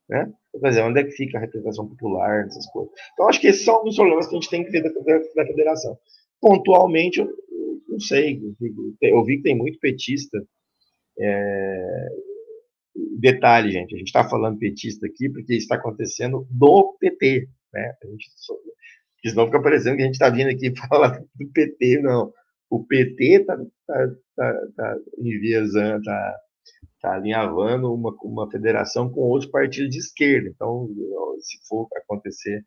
Né? 0.10 0.32
Quer 0.60 0.70
dizer, 0.70 0.82
onde 0.84 1.00
é 1.00 1.04
que 1.04 1.12
fica 1.12 1.38
a 1.38 1.42
representação 1.42 1.88
popular, 1.88 2.46
essas 2.46 2.66
coisas. 2.72 2.92
Então, 3.14 3.30
acho 3.30 3.40
que 3.40 3.48
esses 3.48 3.64
são 3.64 3.84
os 3.84 3.96
problemas 3.96 4.28
que 4.28 4.36
a 4.36 4.40
gente 4.40 4.50
tem 4.50 4.64
que 4.64 4.72
ver 4.72 4.82
da, 4.82 4.90
da, 4.90 5.20
da 5.36 5.46
federação. 5.46 5.98
Pontualmente, 6.42 7.20
eu, 7.20 7.30
não 7.88 8.00
sei, 8.00 8.42
eu 9.02 9.24
vi 9.24 9.38
que 9.38 9.44
tem 9.44 9.56
muito 9.56 9.80
petista 9.80 10.42
é, 11.20 12.08
detalhe, 13.20 13.72
gente, 13.72 13.94
a 13.94 13.98
gente 13.98 14.08
está 14.08 14.28
falando 14.28 14.58
petista 14.58 15.06
aqui 15.06 15.30
porque 15.30 15.54
está 15.56 15.76
acontecendo 15.76 16.48
no 16.52 16.98
PT, 17.00 17.48
né? 17.74 17.94
A 18.04 18.08
gente, 18.08 18.30
senão 19.26 19.46
fica 19.46 19.62
parecendo 19.62 19.98
que 19.98 20.04
a 20.04 20.06
gente 20.06 20.16
está 20.16 20.30
vindo 20.30 20.50
aqui 20.50 20.74
falar 20.88 21.20
do 21.36 21.48
PT, 21.54 22.00
não. 22.02 22.34
O 22.70 22.84
PT 22.86 23.42
está 23.42 23.58
tá, 23.88 24.08
tá, 24.36 24.68
tá 24.76 24.98
enviesando, 25.18 26.00
está 26.00 26.40
tá 27.02 27.16
alinhavando 27.16 27.94
uma, 27.94 28.16
uma 28.24 28.50
federação 28.50 29.10
com 29.10 29.22
outros 29.22 29.50
partidos 29.50 29.90
de 29.90 29.98
esquerda. 29.98 30.50
Então, 30.50 30.90
se 31.40 31.58
for 31.68 31.88
acontecer, 31.96 32.64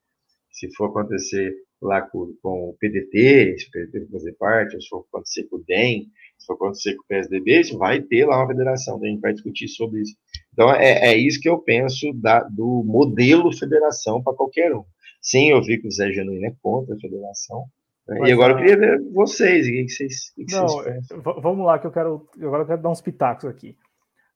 se 0.50 0.74
for 0.74 0.86
acontecer 0.86 1.54
lá 1.80 2.00
com, 2.00 2.34
com 2.42 2.70
o 2.70 2.76
PDT, 2.78 3.58
se 3.58 3.66
o 3.66 3.70
PDT 3.70 4.08
fazer 4.10 4.32
parte, 4.34 4.80
se 4.80 4.88
for 4.88 5.04
acontecer 5.08 5.44
com 5.44 5.56
o 5.56 5.64
DEM, 5.64 6.08
se 6.38 6.46
for 6.46 6.54
acontecer 6.54 6.94
com 6.94 7.02
o 7.02 7.06
PSDB, 7.06 7.60
isso 7.60 7.78
vai 7.78 8.00
ter 8.00 8.24
lá 8.24 8.38
uma 8.38 8.46
federação, 8.46 9.02
a 9.02 9.06
gente 9.06 9.20
vai 9.20 9.32
discutir 9.32 9.68
sobre 9.68 10.02
isso. 10.02 10.14
Então, 10.52 10.72
é, 10.72 11.12
é 11.12 11.16
isso 11.16 11.40
que 11.40 11.48
eu 11.48 11.58
penso 11.58 12.12
da, 12.14 12.40
do 12.44 12.82
modelo 12.84 13.52
federação 13.56 14.22
para 14.22 14.34
qualquer 14.34 14.74
um. 14.74 14.84
Sim, 15.20 15.50
eu 15.50 15.62
vi 15.62 15.78
que 15.80 15.86
o 15.86 15.90
Zé 15.90 16.10
Genuíno 16.12 16.46
é 16.46 16.54
contra 16.60 16.94
a 16.94 16.98
federação. 16.98 17.64
Né? 18.08 18.28
e 18.28 18.32
agora 18.32 18.52
eu 18.52 18.56
queria 18.56 18.76
ver 18.76 19.00
vocês, 19.12 19.66
o 19.66 19.70
que 19.70 19.88
vocês, 19.88 20.30
que 20.34 20.54
Não, 20.54 20.66
vocês 20.66 21.06
Vamos 21.40 21.64
lá, 21.64 21.78
que 21.78 21.86
eu 21.86 21.92
quero, 21.92 22.28
agora 22.40 22.62
eu 22.62 22.66
quero 22.66 22.82
dar 22.82 22.90
uns 22.90 23.00
pitacos 23.00 23.44
aqui. 23.44 23.76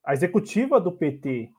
A 0.04 0.12
executiva 0.12 0.80
do 0.80 0.92
PT 0.92 1.50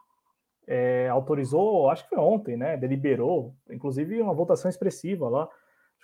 é, 0.66 1.10
autorizou, 1.10 1.90
acho 1.90 2.04
que 2.04 2.16
foi 2.16 2.20
ontem, 2.20 2.56
né? 2.56 2.78
Deliberou, 2.78 3.54
inclusive 3.70 4.22
uma 4.22 4.34
votação 4.34 4.70
expressiva 4.70 5.28
lá 5.28 5.50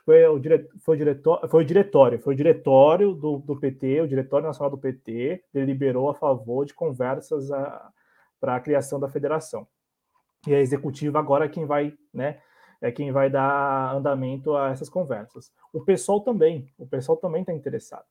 foi 0.06 0.26
o, 0.28 0.40
dire... 0.40 0.68
foi 0.80 0.96
o, 0.96 0.98
diretor... 0.98 1.50
foi 1.50 1.64
o 1.64 1.66
diretório, 1.66 2.20
foi 2.20 2.34
o 2.34 2.38
diretório 2.38 3.14
do, 3.14 3.38
do 3.38 3.60
PT, 3.60 4.02
o 4.02 4.08
Diretório 4.08 4.48
Nacional 4.48 4.70
do 4.70 4.78
PT, 4.78 5.44
deliberou 5.54 6.10
a 6.10 6.14
favor 6.14 6.66
de 6.66 6.74
conversas 6.74 7.52
a... 7.52 7.90
para 8.40 8.56
a 8.56 8.60
criação 8.60 9.00
da 9.00 9.10
federação. 9.10 9.68
E 10.46 10.54
a 10.54 10.60
executiva 10.60 11.20
agora 11.20 11.46
é 11.46 11.50
quem 11.50 11.66
vai, 11.66 11.94
né, 12.14 12.40
é 12.84 12.92
quem 12.92 13.14
vai 13.14 13.30
dar 13.30 13.96
andamento 13.96 14.58
a 14.58 14.70
essas 14.70 14.90
conversas. 14.90 15.50
O 15.72 15.80
pessoal 15.80 16.20
também, 16.20 16.68
o 16.78 16.86
pessoal 16.86 17.18
também 17.18 17.42
está 17.42 17.54
interessado. 17.54 18.04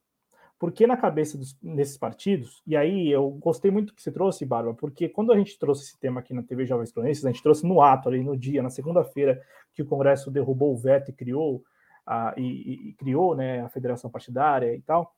Porque 0.58 0.86
na 0.86 0.96
cabeça 0.96 1.36
dos, 1.36 1.52
desses 1.60 1.98
partidos, 1.98 2.62
e 2.66 2.74
aí 2.74 3.10
eu 3.10 3.28
gostei 3.32 3.70
muito 3.70 3.94
que 3.94 4.00
você 4.00 4.10
trouxe, 4.10 4.46
Bárbara, 4.46 4.74
porque 4.74 5.10
quando 5.10 5.30
a 5.30 5.36
gente 5.36 5.58
trouxe 5.58 5.84
esse 5.84 6.00
tema 6.00 6.20
aqui 6.20 6.32
na 6.32 6.42
TV 6.42 6.64
Jovens 6.64 6.90
Cronistas, 6.90 7.26
a 7.26 7.30
gente 7.30 7.42
trouxe 7.42 7.66
no 7.66 7.82
ato, 7.82 8.08
ali 8.08 8.24
no 8.24 8.34
dia, 8.34 8.62
na 8.62 8.70
segunda-feira, 8.70 9.42
que 9.74 9.82
o 9.82 9.86
Congresso 9.86 10.30
derrubou 10.30 10.72
o 10.72 10.78
veto 10.78 11.10
e 11.10 11.12
criou 11.12 11.62
a, 12.06 12.32
e, 12.38 12.88
e, 12.88 12.94
criou 12.94 13.36
né, 13.36 13.60
a 13.60 13.68
federação 13.68 14.10
partidária 14.10 14.74
e 14.74 14.80
tal, 14.80 15.14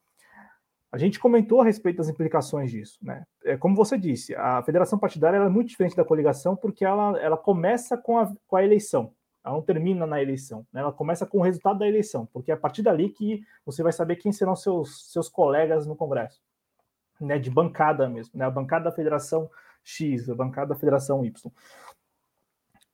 a 0.91 0.99
gente 0.99 1.21
comentou 1.21 1.61
a 1.61 1.65
respeito 1.65 1.99
das 1.99 2.09
implicações 2.09 2.73
disso. 2.73 2.99
Né? 3.01 3.25
É, 3.45 3.57
como 3.57 3.77
você 3.77 3.97
disse, 3.97 4.35
a 4.35 4.63
federação 4.65 4.99
partidária 4.99 5.37
é 5.37 5.49
muito 5.49 5.69
diferente 5.69 5.95
da 5.95 6.05
coligação 6.05 6.57
porque 6.57 6.85
ela, 6.85 7.17
ela 7.21 7.37
começa 7.37 7.97
com 7.97 8.19
a, 8.19 8.33
com 8.49 8.57
a 8.57 8.65
eleição, 8.65 9.13
ela 9.45 9.55
não 9.55 9.63
termina 9.63 10.07
na 10.07 10.23
eleição, 10.23 10.67
né? 10.73 10.81
ela 10.81 10.93
começa 10.93 11.27
com 11.27 11.39
o 11.39 11.43
resultado 11.43 11.79
da 11.79 11.87
eleição, 11.87 12.27
porque 12.33 12.51
é 12.51 12.55
a 12.55 12.57
partir 12.57 12.83
dali 12.83 13.11
que 13.11 13.45
você 13.65 13.83
vai 13.83 13.93
saber 13.93 14.17
quem 14.17 14.33
serão 14.33 14.57
seus, 14.57 15.13
seus 15.13 15.29
colegas 15.29 15.87
no 15.87 15.95
Congresso, 15.95 16.41
né? 17.21 17.39
de 17.39 17.51
bancada 17.51 18.09
mesmo, 18.09 18.39
né? 18.39 18.47
a 18.47 18.51
bancada 18.51 18.87
da 18.87 18.93
federação 18.93 19.51
X, 19.83 20.31
a 20.31 20.35
bancada 20.35 20.69
da 20.69 20.75
federação 20.75 21.25
Y. 21.25 21.53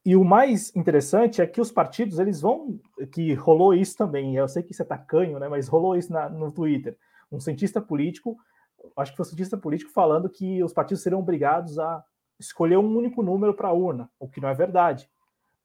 E 0.03 0.15
o 0.15 0.23
mais 0.23 0.75
interessante 0.75 1.41
é 1.41 1.47
que 1.47 1.61
os 1.61 1.71
partidos, 1.71 2.17
eles 2.17 2.41
vão, 2.41 2.79
que 3.13 3.33
rolou 3.35 3.73
isso 3.73 3.95
também, 3.95 4.35
eu 4.35 4.47
sei 4.47 4.63
que 4.63 4.73
isso 4.73 4.81
é 4.81 4.85
tacanho, 4.85 5.37
né, 5.37 5.47
mas 5.47 5.67
rolou 5.67 5.95
isso 5.95 6.11
na, 6.11 6.27
no 6.27 6.51
Twitter, 6.51 6.97
um 7.31 7.39
cientista 7.39 7.79
político, 7.79 8.35
acho 8.97 9.11
que 9.11 9.17
foi 9.17 9.23
um 9.23 9.29
cientista 9.29 9.57
político 9.57 9.91
falando 9.91 10.27
que 10.27 10.63
os 10.63 10.73
partidos 10.73 11.03
seriam 11.03 11.19
obrigados 11.19 11.77
a 11.77 12.03
escolher 12.39 12.77
um 12.77 12.97
único 12.97 13.21
número 13.21 13.53
para 13.53 13.69
a 13.69 13.73
urna, 13.73 14.09
o 14.19 14.27
que 14.27 14.41
não 14.41 14.49
é 14.49 14.55
verdade. 14.55 15.07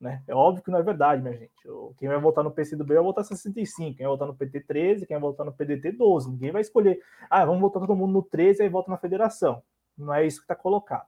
Né? 0.01 0.23
É 0.28 0.35
óbvio 0.35 0.62
que 0.62 0.70
não 0.70 0.78
é 0.78 0.82
verdade, 0.82 1.23
minha 1.23 1.36
gente. 1.36 1.52
Quem 1.98 2.09
vai 2.09 2.18
votar 2.20 2.44
no 2.44 2.51
PCdoB 2.51 2.94
vai 2.94 3.02
votar 3.02 3.24
65, 3.24 3.97
quem 3.97 4.06
vai 4.06 4.14
votar 4.14 4.28
no 4.28 4.36
PT 4.36 4.60
13, 4.60 5.06
quem 5.06 5.16
vai 5.16 5.31
votar 5.31 5.47
no 5.47 5.52
PDT 5.52 5.93
12. 5.93 6.31
Ninguém 6.31 6.52
vai 6.52 6.60
escolher, 6.60 7.01
ah, 7.31 7.44
vamos 7.44 7.62
votar 7.62 7.81
todo 7.81 7.97
mundo 7.97 8.12
no 8.12 8.23
13 8.23 8.62
e 8.62 8.68
vota 8.68 8.90
na 8.90 8.98
federação. 8.98 9.62
Não 9.97 10.12
é 10.12 10.27
isso 10.27 10.39
que 10.39 10.44
está 10.44 10.55
colocado. 10.55 11.06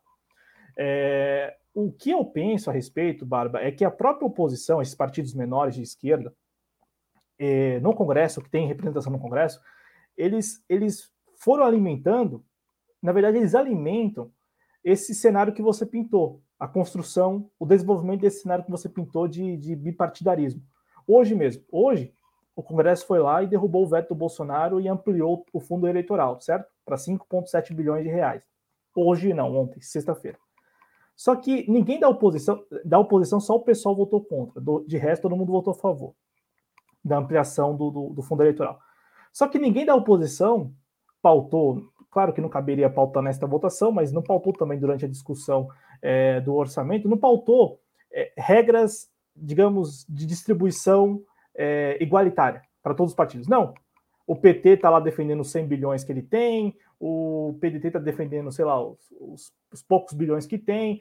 É, 0.77 1.56
o 1.74 1.93
que 1.93 2.10
eu 2.10 2.24
penso 2.24 2.70
a 2.70 2.73
respeito, 2.73 3.27
Barba, 3.27 3.60
é 3.60 3.70
que 3.70 3.85
a 3.85 3.90
própria 3.90 4.27
oposição, 4.27 4.81
esses 4.81 4.94
partidos 4.94 5.35
menores 5.35 5.74
de 5.74 5.82
esquerda, 5.82 6.35
é, 7.39 7.78
no 7.81 7.94
Congresso, 7.94 8.40
que 8.40 8.51
tem 8.51 8.66
representação 8.66 9.12
no 9.12 9.20
Congresso, 9.20 9.60
eles, 10.16 10.65
eles 10.69 11.12
foram 11.36 11.65
alimentando, 11.65 12.44
na 13.02 13.12
verdade, 13.12 13.36
eles 13.36 13.55
alimentam 13.55 14.32
esse 14.82 15.15
cenário 15.15 15.52
que 15.52 15.62
você 15.62 15.85
pintou, 15.85 16.43
a 16.59 16.66
construção, 16.66 17.51
o 17.59 17.64
desenvolvimento 17.64 18.22
desse 18.22 18.43
cenário 18.43 18.64
que 18.64 18.70
você 18.70 18.89
pintou 18.89 19.28
de, 19.28 19.56
de 19.56 19.76
bipartidarismo. 19.76 20.62
Hoje 21.06 21.35
mesmo, 21.35 21.64
hoje, 21.70 22.12
o 22.56 22.62
Congresso 22.62 23.06
foi 23.06 23.20
lá 23.20 23.43
e 23.43 23.47
derrubou 23.47 23.85
o 23.85 23.89
veto 23.89 24.09
do 24.09 24.14
Bolsonaro 24.14 24.80
e 24.80 24.89
ampliou 24.89 25.47
o 25.52 25.60
fundo 25.60 25.86
eleitoral, 25.86 26.40
certo? 26.40 26.68
Para 26.85 26.97
5,7 26.97 27.72
bilhões 27.72 28.02
de 28.02 28.10
reais. 28.10 28.43
Hoje 28.97 29.32
não, 29.32 29.56
ontem, 29.56 29.80
sexta-feira. 29.80 30.39
Só 31.14 31.36
que 31.36 31.70
ninguém 31.70 32.01
da 32.01 32.09
oposição, 32.09 32.64
da 32.85 32.98
oposição 32.98 33.40
só 33.40 33.55
o 33.55 33.62
pessoal 33.62 33.94
votou 33.94 34.24
contra. 34.24 34.60
Do, 34.60 34.85
de 34.86 34.97
resto, 34.97 35.22
todo 35.22 35.36
mundo 35.36 35.52
votou 35.52 35.72
a 35.72 35.76
favor 35.76 36.14
da 37.05 37.18
ampliação 37.18 37.76
do, 37.76 37.90
do, 37.90 38.09
do 38.10 38.22
fundo 38.22 38.43
eleitoral. 38.43 38.78
Só 39.32 39.47
que 39.47 39.59
ninguém 39.59 39.86
da 39.86 39.94
oposição 39.94 40.72
pautou, 41.22 41.82
claro 42.10 42.32
que 42.32 42.40
não 42.40 42.48
caberia 42.48 42.90
pautar 42.90 43.22
nesta 43.22 43.47
votação, 43.47 43.93
mas 43.93 44.12
não 44.12 44.22
pautou 44.22 44.52
também 44.52 44.78
durante 44.78 45.05
a 45.05 45.09
discussão 45.09 45.68
é, 46.02 46.40
do 46.40 46.55
orçamento, 46.55 47.09
não 47.09 47.18
pautou 47.18 47.80
é, 48.12 48.32
regras, 48.36 49.10
digamos, 49.36 50.05
de 50.09 50.26
distribuição 50.26 51.22
é, 51.55 51.97
igualitária 52.01 52.62
para 52.82 52.94
todos 52.94 53.12
os 53.12 53.16
partidos. 53.16 53.48
Não. 53.48 53.74
O 54.26 54.36
PT 54.36 54.70
está 54.70 54.90
lá 54.90 55.01
defendendo 55.01 55.40
os 55.40 55.51
100 55.51 55.66
bilhões 55.66 56.05
que 56.05 56.12
ele 56.12 56.22
tem, 56.22 56.76
o 57.01 57.56
PDT 57.60 57.89
está 57.89 57.98
defendendo, 57.98 58.51
sei 58.51 58.64
lá, 58.64 58.82
os, 58.82 58.98
os, 59.20 59.52
os, 59.72 59.82
poucos 59.82 60.14
bilhões 60.14 60.47
que 60.47 60.59
tem. 60.59 61.01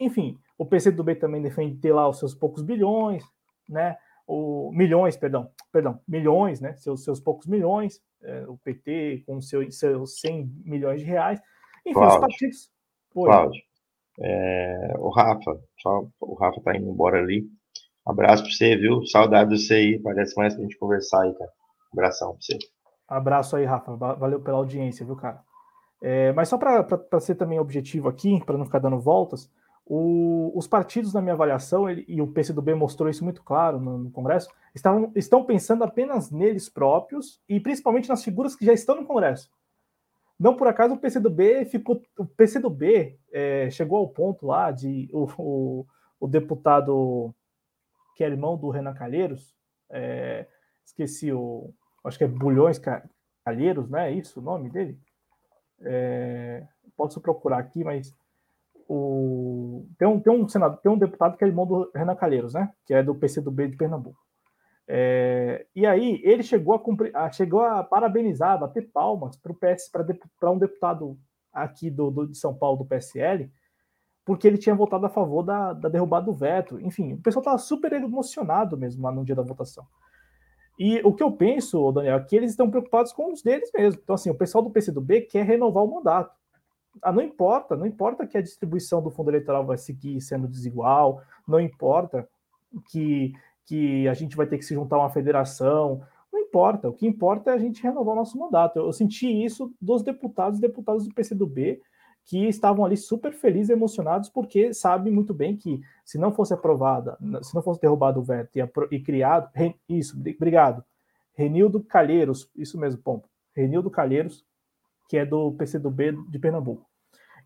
Enfim, 0.00 0.36
o 0.56 0.66
PCdoB 0.66 1.14
também 1.14 1.40
defende 1.40 1.76
ter 1.76 1.92
lá 1.92 2.08
os 2.08 2.18
seus 2.18 2.34
poucos 2.34 2.62
bilhões, 2.62 3.24
né? 3.68 3.96
O, 4.26 4.70
milhões, 4.72 5.16
perdão, 5.16 5.50
perdão, 5.72 6.00
milhões, 6.06 6.60
né? 6.60 6.74
Seus, 6.76 7.04
seus 7.04 7.20
poucos 7.20 7.46
milhões, 7.46 8.02
é, 8.22 8.44
o 8.48 8.58
PT 8.58 9.24
com 9.26 9.40
seu, 9.40 9.70
seus 9.70 10.20
100 10.20 10.50
milhões 10.64 11.00
de 11.00 11.06
reais. 11.06 11.40
Enfim, 11.86 11.94
Cláudio, 11.94 12.14
os 12.14 12.20
partidos. 12.20 12.70
Oi. 13.14 13.30
Cláudio, 13.30 13.62
é, 14.20 14.94
o 14.98 15.10
Rafa, 15.10 15.60
só, 15.80 16.06
o 16.20 16.34
Rafa 16.34 16.60
tá 16.60 16.76
indo 16.76 16.90
embora 16.90 17.18
ali. 17.18 17.46
Abraço 18.04 18.42
para 18.42 18.52
você, 18.52 18.76
viu? 18.76 19.04
Saudade 19.06 19.50
de 19.50 19.58
você 19.58 19.74
aí. 19.74 19.98
Parece 20.00 20.34
mais 20.36 20.54
pra 20.54 20.62
gente 20.62 20.78
conversar 20.78 21.22
aí, 21.22 21.34
cara. 21.34 21.50
Abração 21.92 22.32
para 22.32 22.40
você. 22.40 22.58
Abraço 23.06 23.56
aí, 23.56 23.64
Rafa. 23.64 23.94
Valeu 23.96 24.40
pela 24.40 24.58
audiência, 24.58 25.04
viu, 25.04 25.16
cara? 25.16 25.40
É, 26.00 26.32
mas 26.32 26.48
só 26.48 26.56
para 26.56 27.20
ser 27.20 27.34
também 27.34 27.58
objetivo 27.58 28.08
aqui, 28.08 28.42
para 28.44 28.56
não 28.56 28.64
ficar 28.64 28.78
dando 28.78 28.98
voltas, 28.98 29.50
o, 29.84 30.52
os 30.56 30.66
partidos, 30.66 31.12
na 31.12 31.20
minha 31.20 31.34
avaliação, 31.34 31.88
ele, 31.88 32.04
e 32.06 32.20
o 32.20 32.26
PCdoB 32.26 32.74
mostrou 32.74 33.08
isso 33.08 33.24
muito 33.24 33.42
claro 33.42 33.80
no, 33.80 33.98
no 33.98 34.10
Congresso, 34.10 34.48
estão, 34.78 35.12
estão 35.14 35.44
pensando 35.44 35.84
apenas 35.84 36.30
neles 36.30 36.68
próprios 36.68 37.40
e 37.48 37.60
principalmente 37.60 38.08
nas 38.08 38.24
figuras 38.24 38.56
que 38.56 38.64
já 38.64 38.72
estão 38.72 38.96
no 38.96 39.06
Congresso. 39.06 39.50
Não 40.38 40.56
por 40.56 40.68
acaso 40.68 40.94
o 40.94 40.98
PCdoB 40.98 41.64
ficou. 41.66 42.00
O 42.16 42.24
PCdoB 42.24 43.18
é, 43.32 43.68
chegou 43.70 43.98
ao 43.98 44.08
ponto 44.08 44.46
lá 44.46 44.70
de 44.70 45.08
o, 45.12 45.26
o, 45.36 45.86
o, 46.20 46.28
deputado 46.28 47.34
que 48.14 48.22
é 48.22 48.28
irmão 48.28 48.56
do 48.56 48.70
Renan 48.70 48.94
Calheiros, 48.94 49.54
é, 49.90 50.46
esqueci 50.84 51.32
o. 51.32 51.74
Acho 52.04 52.16
que 52.16 52.24
é 52.24 52.28
Bulhões 52.28 52.80
Calheiros, 53.44 53.90
né? 53.90 54.12
É 54.12 54.14
isso 54.14 54.38
o 54.38 54.42
nome 54.42 54.70
dele? 54.70 54.96
É, 55.80 56.64
posso 56.96 57.20
procurar 57.20 57.58
aqui, 57.58 57.82
mas 57.82 58.14
o, 58.88 59.86
tem, 59.98 60.06
um, 60.06 60.20
tem, 60.20 60.32
um 60.32 60.48
senador, 60.48 60.78
tem 60.78 60.90
um 60.90 60.98
deputado 60.98 61.36
que 61.36 61.44
é 61.44 61.48
irmão 61.48 61.66
do 61.66 61.90
Renan 61.92 62.14
Calheiros, 62.14 62.54
né? 62.54 62.72
Que 62.86 62.94
é 62.94 63.02
do 63.02 63.14
PCdoB 63.14 63.68
de 63.68 63.76
Pernambuco. 63.76 64.27
É, 64.90 65.66
e 65.76 65.86
aí 65.86 66.18
ele 66.24 66.42
chegou 66.42 66.74
a, 66.74 66.78
cumprir, 66.78 67.14
a, 67.14 67.30
chegou 67.30 67.60
a 67.60 67.84
parabenizar, 67.84 68.58
bater 68.58 68.90
palmas 68.90 69.36
para 69.36 70.50
um 70.50 70.58
deputado 70.58 71.18
aqui 71.52 71.90
do, 71.90 72.10
do, 72.10 72.26
de 72.26 72.38
São 72.38 72.54
Paulo 72.54 72.78
do 72.78 72.86
PSL, 72.86 73.52
porque 74.24 74.46
ele 74.46 74.56
tinha 74.56 74.74
votado 74.74 75.04
a 75.04 75.10
favor 75.10 75.42
da, 75.42 75.74
da 75.74 75.88
derrubada 75.90 76.26
do 76.26 76.32
veto. 76.32 76.80
Enfim, 76.80 77.12
o 77.12 77.18
pessoal 77.18 77.42
estava 77.42 77.58
super 77.58 77.92
emocionado 77.92 78.78
mesmo 78.78 79.02
lá 79.02 79.12
no 79.12 79.24
dia 79.24 79.34
da 79.34 79.42
votação. 79.42 79.86
E 80.78 81.00
o 81.02 81.12
que 81.12 81.22
eu 81.22 81.32
penso, 81.32 81.90
Daniel, 81.90 82.18
é 82.18 82.24
que 82.24 82.36
eles 82.36 82.50
estão 82.50 82.70
preocupados 82.70 83.12
com 83.12 83.32
os 83.32 83.42
deles 83.42 83.70
mesmo. 83.74 84.00
Então, 84.02 84.14
assim, 84.14 84.30
o 84.30 84.34
pessoal 84.34 84.62
do 84.62 84.70
PCdoB 84.70 85.22
quer 85.22 85.44
renovar 85.44 85.84
o 85.84 85.94
mandato. 85.94 86.34
Ah, 87.02 87.12
não 87.12 87.20
importa, 87.20 87.76
não 87.76 87.86
importa 87.86 88.26
que 88.26 88.38
a 88.38 88.42
distribuição 88.42 89.02
do 89.02 89.10
fundo 89.10 89.30
eleitoral 89.30 89.66
vai 89.66 89.76
seguir 89.76 90.20
sendo 90.20 90.48
desigual, 90.48 91.20
não 91.46 91.60
importa 91.60 92.28
que, 92.90 93.32
que 93.68 94.08
a 94.08 94.14
gente 94.14 94.34
vai 94.34 94.46
ter 94.46 94.56
que 94.56 94.64
se 94.64 94.74
juntar 94.74 94.96
a 94.96 95.00
uma 95.00 95.10
federação, 95.10 96.00
não 96.32 96.40
importa. 96.40 96.88
O 96.88 96.92
que 96.94 97.06
importa 97.06 97.50
é 97.50 97.54
a 97.54 97.58
gente 97.58 97.82
renovar 97.82 98.14
o 98.14 98.16
nosso 98.16 98.38
mandato. 98.38 98.78
Eu, 98.78 98.86
eu 98.86 98.92
senti 98.92 99.26
isso 99.44 99.70
dos 99.78 100.02
deputados 100.02 100.58
e 100.58 100.62
deputadas 100.62 101.06
do 101.06 101.14
PCdoB 101.14 101.78
que 102.24 102.46
estavam 102.46 102.84
ali 102.84 102.96
super 102.96 103.32
felizes 103.32 103.68
emocionados 103.68 104.30
porque 104.30 104.72
sabem 104.72 105.12
muito 105.12 105.34
bem 105.34 105.54
que 105.54 105.80
se 106.02 106.16
não 106.18 106.32
fosse 106.32 106.54
aprovada, 106.54 107.18
se 107.42 107.54
não 107.54 107.62
fosse 107.62 107.80
derrubado 107.80 108.20
o 108.20 108.22
veto 108.22 108.56
e, 108.56 108.96
e 108.96 109.00
criado, 109.00 109.50
isso, 109.88 110.18
obrigado, 110.18 110.82
Renildo 111.34 111.82
Calheiros, 111.82 112.50
isso 112.56 112.78
mesmo, 112.78 113.00
ponto, 113.00 113.28
Renildo 113.54 113.90
Calheiros, 113.90 114.44
que 115.08 115.16
é 115.16 115.24
do 115.24 115.52
PCdoB 115.52 116.18
de 116.28 116.38
Pernambuco 116.38 116.88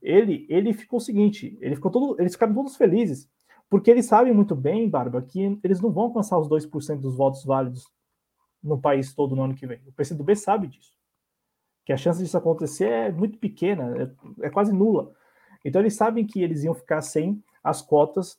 ele, 0.02 0.44
ele 0.48 0.72
ficou 0.72 0.98
o 0.98 1.00
seguinte, 1.00 1.56
ele 1.60 1.76
ficou 1.76 1.90
todo, 1.90 2.20
eles 2.20 2.32
ficaram 2.32 2.52
todos 2.52 2.76
felizes, 2.76 3.30
porque 3.72 3.90
eles 3.90 4.04
sabem 4.04 4.34
muito 4.34 4.54
bem, 4.54 4.86
Barba, 4.86 5.22
que 5.22 5.58
eles 5.64 5.80
não 5.80 5.90
vão 5.90 6.04
alcançar 6.04 6.38
os 6.38 6.46
2% 6.46 7.00
dos 7.00 7.16
votos 7.16 7.42
válidos 7.42 7.90
no 8.62 8.78
país 8.78 9.14
todo 9.14 9.34
no 9.34 9.44
ano 9.44 9.54
que 9.54 9.66
vem. 9.66 9.80
O 9.86 9.92
PCdoB 9.92 10.36
sabe 10.36 10.66
disso. 10.66 10.92
Que 11.82 11.90
a 11.90 11.96
chance 11.96 12.22
disso 12.22 12.36
acontecer 12.36 12.90
é 12.90 13.10
muito 13.10 13.38
pequena, 13.38 13.96
é, 13.96 14.46
é 14.46 14.50
quase 14.50 14.74
nula. 14.74 15.10
Então 15.64 15.80
eles 15.80 15.94
sabem 15.94 16.26
que 16.26 16.42
eles 16.42 16.64
iam 16.64 16.74
ficar 16.74 17.00
sem 17.00 17.42
as 17.64 17.80
cotas, 17.80 18.38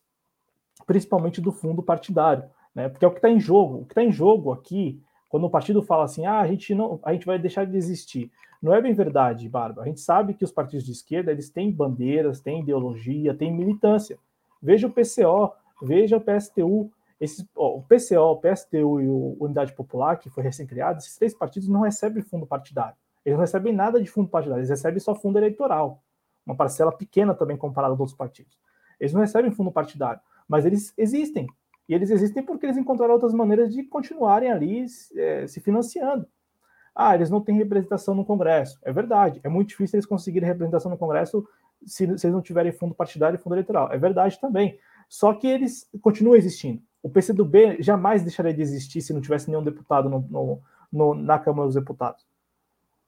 principalmente 0.86 1.42
do 1.42 1.52
fundo 1.52 1.82
partidário, 1.82 2.48
né? 2.76 2.88
Porque 2.88 3.04
é 3.04 3.08
o 3.08 3.12
que 3.12 3.18
está 3.18 3.32
em 3.32 3.40
jogo. 3.40 3.78
O 3.78 3.86
que 3.86 3.94
está 3.94 4.04
em 4.04 4.12
jogo 4.12 4.52
aqui, 4.52 5.02
quando 5.30 5.48
o 5.48 5.50
partido 5.50 5.82
fala 5.82 6.04
assim, 6.04 6.28
ah, 6.28 6.42
a 6.42 6.48
gente 6.48 6.76
não, 6.76 7.00
a 7.02 7.12
gente 7.12 7.26
vai 7.26 7.40
deixar 7.40 7.66
de 7.66 7.76
existir. 7.76 8.32
Não 8.62 8.72
é 8.72 8.80
bem 8.80 8.94
verdade, 8.94 9.50
Bárbara. 9.50 9.82
A 9.82 9.90
gente 9.90 10.00
sabe 10.00 10.36
que 10.36 10.46
os 10.46 10.52
partidos 10.52 10.86
de 10.86 10.92
esquerda 10.92 11.32
eles 11.32 11.50
têm 11.50 11.72
bandeiras, 11.72 12.40
têm 12.40 12.62
ideologia, 12.62 13.34
têm 13.34 13.52
militância. 13.52 14.20
Veja 14.64 14.88
o 14.88 14.90
PCO, 14.90 15.54
veja 15.82 16.16
o 16.16 16.22
PSTU. 16.22 16.90
Esses, 17.20 17.46
ó, 17.56 17.78
o 17.78 17.84
PCO, 17.84 18.32
o 18.32 18.38
PSTU 18.38 19.02
e 19.02 19.08
o 19.08 19.36
Unidade 19.40 19.74
Popular, 19.74 20.18
que 20.18 20.30
foi 20.30 20.42
recém-criado, 20.42 21.00
esses 21.00 21.18
três 21.18 21.34
partidos 21.34 21.68
não 21.68 21.82
recebem 21.82 22.24
fundo 22.24 22.46
partidário. 22.46 22.96
Eles 23.26 23.38
não 23.38 23.42
recebem 23.42 23.74
nada 23.74 24.02
de 24.02 24.10
fundo 24.10 24.30
partidário, 24.30 24.62
eles 24.62 24.70
recebem 24.70 25.00
só 25.00 25.14
fundo 25.14 25.38
eleitoral. 25.38 26.02
Uma 26.46 26.56
parcela 26.56 26.92
pequena 26.92 27.34
também 27.34 27.58
comparada 27.58 27.94
aos 27.94 28.00
outros 28.00 28.18
partidos. 28.18 28.58
Eles 29.00 29.14
não 29.14 29.22
recebem 29.22 29.52
fundo 29.52 29.72
partidário, 29.72 30.22
mas 30.48 30.66
eles 30.66 30.94
existem. 30.98 31.48
E 31.88 31.94
eles 31.94 32.10
existem 32.10 32.42
porque 32.44 32.66
eles 32.66 32.78
encontraram 32.78 33.14
outras 33.14 33.34
maneiras 33.34 33.74
de 33.74 33.84
continuarem 33.84 34.50
ali 34.50 34.86
é, 35.16 35.46
se 35.48 35.60
financiando. 35.60 36.26
Ah, 36.96 37.16
eles 37.16 37.30
não 37.30 37.42
têm 37.42 37.58
representação 37.58 38.14
no 38.14 38.24
Congresso. 38.24 38.80
É 38.84 38.92
verdade. 38.92 39.42
É 39.44 39.50
muito 39.50 39.70
difícil 39.70 39.98
eles 39.98 40.06
conseguirem 40.06 40.48
representação 40.48 40.92
no 40.92 40.98
Congresso 40.98 41.46
se, 41.86 42.06
se 42.18 42.28
eles 42.28 42.34
não 42.34 42.42
tiverem 42.42 42.72
fundo 42.72 42.94
partidário 42.96 43.38
e 43.38 43.42
fundo 43.42 43.56
eleitoral. 43.56 43.92
É 43.92 43.98
verdade 43.98 44.40
também. 44.40 44.78
Só 45.10 45.34
que 45.34 45.48
eles 45.48 45.90
continuam 46.02 46.36
existindo. 46.36 46.82
O 47.02 47.10
PCdoB 47.10 47.78
jamais 47.80 48.24
deixaria 48.24 48.54
de 48.54 48.62
existir 48.62 49.02
se 49.02 49.14
não 49.14 49.22
tivesse 49.22 49.50
nenhum 49.50 49.64
deputado 49.64 50.10
no, 50.10 50.26
no, 50.30 50.62
no, 50.92 51.14
na 51.14 51.38
Câmara 51.38 51.68
dos 51.68 51.76
Deputados. 51.76 52.26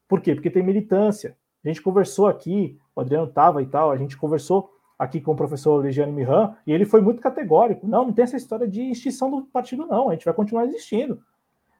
Por 0.07 0.21
quê? 0.21 0.35
Porque 0.35 0.49
tem 0.49 0.61
militância. 0.61 1.37
A 1.63 1.67
gente 1.67 1.81
conversou 1.81 2.27
aqui, 2.27 2.77
o 2.95 3.01
Adriano 3.01 3.27
estava 3.27 3.61
e 3.61 3.65
tal, 3.65 3.91
a 3.91 3.97
gente 3.97 4.17
conversou 4.17 4.71
aqui 4.97 5.19
com 5.19 5.31
o 5.31 5.35
professor 5.35 5.83
Legiane 5.83 6.11
Miran, 6.11 6.53
e 6.65 6.71
ele 6.71 6.85
foi 6.85 7.01
muito 7.01 7.21
categórico. 7.21 7.87
Não, 7.87 8.05
não 8.05 8.13
tem 8.13 8.23
essa 8.23 8.37
história 8.37 8.67
de 8.67 8.81
extinção 8.81 9.29
do 9.29 9.43
partido, 9.43 9.85
não. 9.85 10.09
A 10.09 10.13
gente 10.13 10.25
vai 10.25 10.33
continuar 10.33 10.65
existindo. 10.65 11.21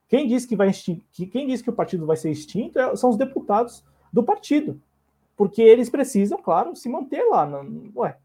Quem 0.07 0.27
disse 0.27 0.47
que 0.47 0.55
vai 0.55 0.71
quem 1.31 1.47
disse 1.47 1.63
que 1.63 1.69
o 1.69 1.73
partido 1.73 2.05
vai 2.05 2.15
ser 2.15 2.29
extinto 2.31 2.77
é, 2.79 2.95
são 2.95 3.09
os 3.09 3.17
deputados 3.17 3.83
do 4.11 4.23
partido, 4.23 4.79
porque 5.35 5.61
eles 5.61 5.89
precisam, 5.89 6.37
claro, 6.41 6.75
se 6.75 6.89
manter 6.89 7.23
lá. 7.23 7.45
Não, 7.45 7.91
ué, 7.95 8.17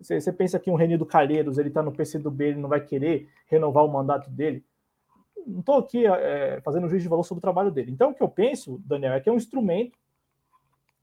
você, 0.00 0.20
você 0.20 0.32
pensa 0.32 0.58
que 0.58 0.70
um 0.70 0.74
Renildo 0.74 1.06
Calheiros 1.06 1.58
ele 1.58 1.68
está 1.68 1.82
no 1.82 1.92
PCdoB, 1.92 2.44
ele 2.44 2.60
não 2.60 2.68
vai 2.68 2.80
querer 2.80 3.28
renovar 3.46 3.84
o 3.84 3.92
mandato 3.92 4.30
dele? 4.30 4.64
Não 5.46 5.60
estou 5.60 5.78
aqui 5.78 6.06
é, 6.06 6.60
fazendo 6.62 6.88
juízo 6.88 7.04
de 7.04 7.08
valor 7.08 7.24
sobre 7.24 7.38
o 7.38 7.42
trabalho 7.42 7.70
dele. 7.70 7.90
Então, 7.90 8.10
o 8.10 8.14
que 8.14 8.22
eu 8.22 8.28
penso, 8.28 8.80
Daniel, 8.84 9.14
é 9.14 9.20
que 9.20 9.28
é 9.28 9.32
um 9.32 9.36
instrumento 9.36 9.98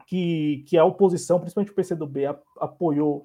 que, 0.06 0.64
que 0.68 0.78
a 0.78 0.86
oposição, 0.86 1.40
principalmente 1.40 1.72
o 1.72 1.76
PCdoB, 1.76 2.26
a, 2.26 2.40
apoiou 2.60 3.24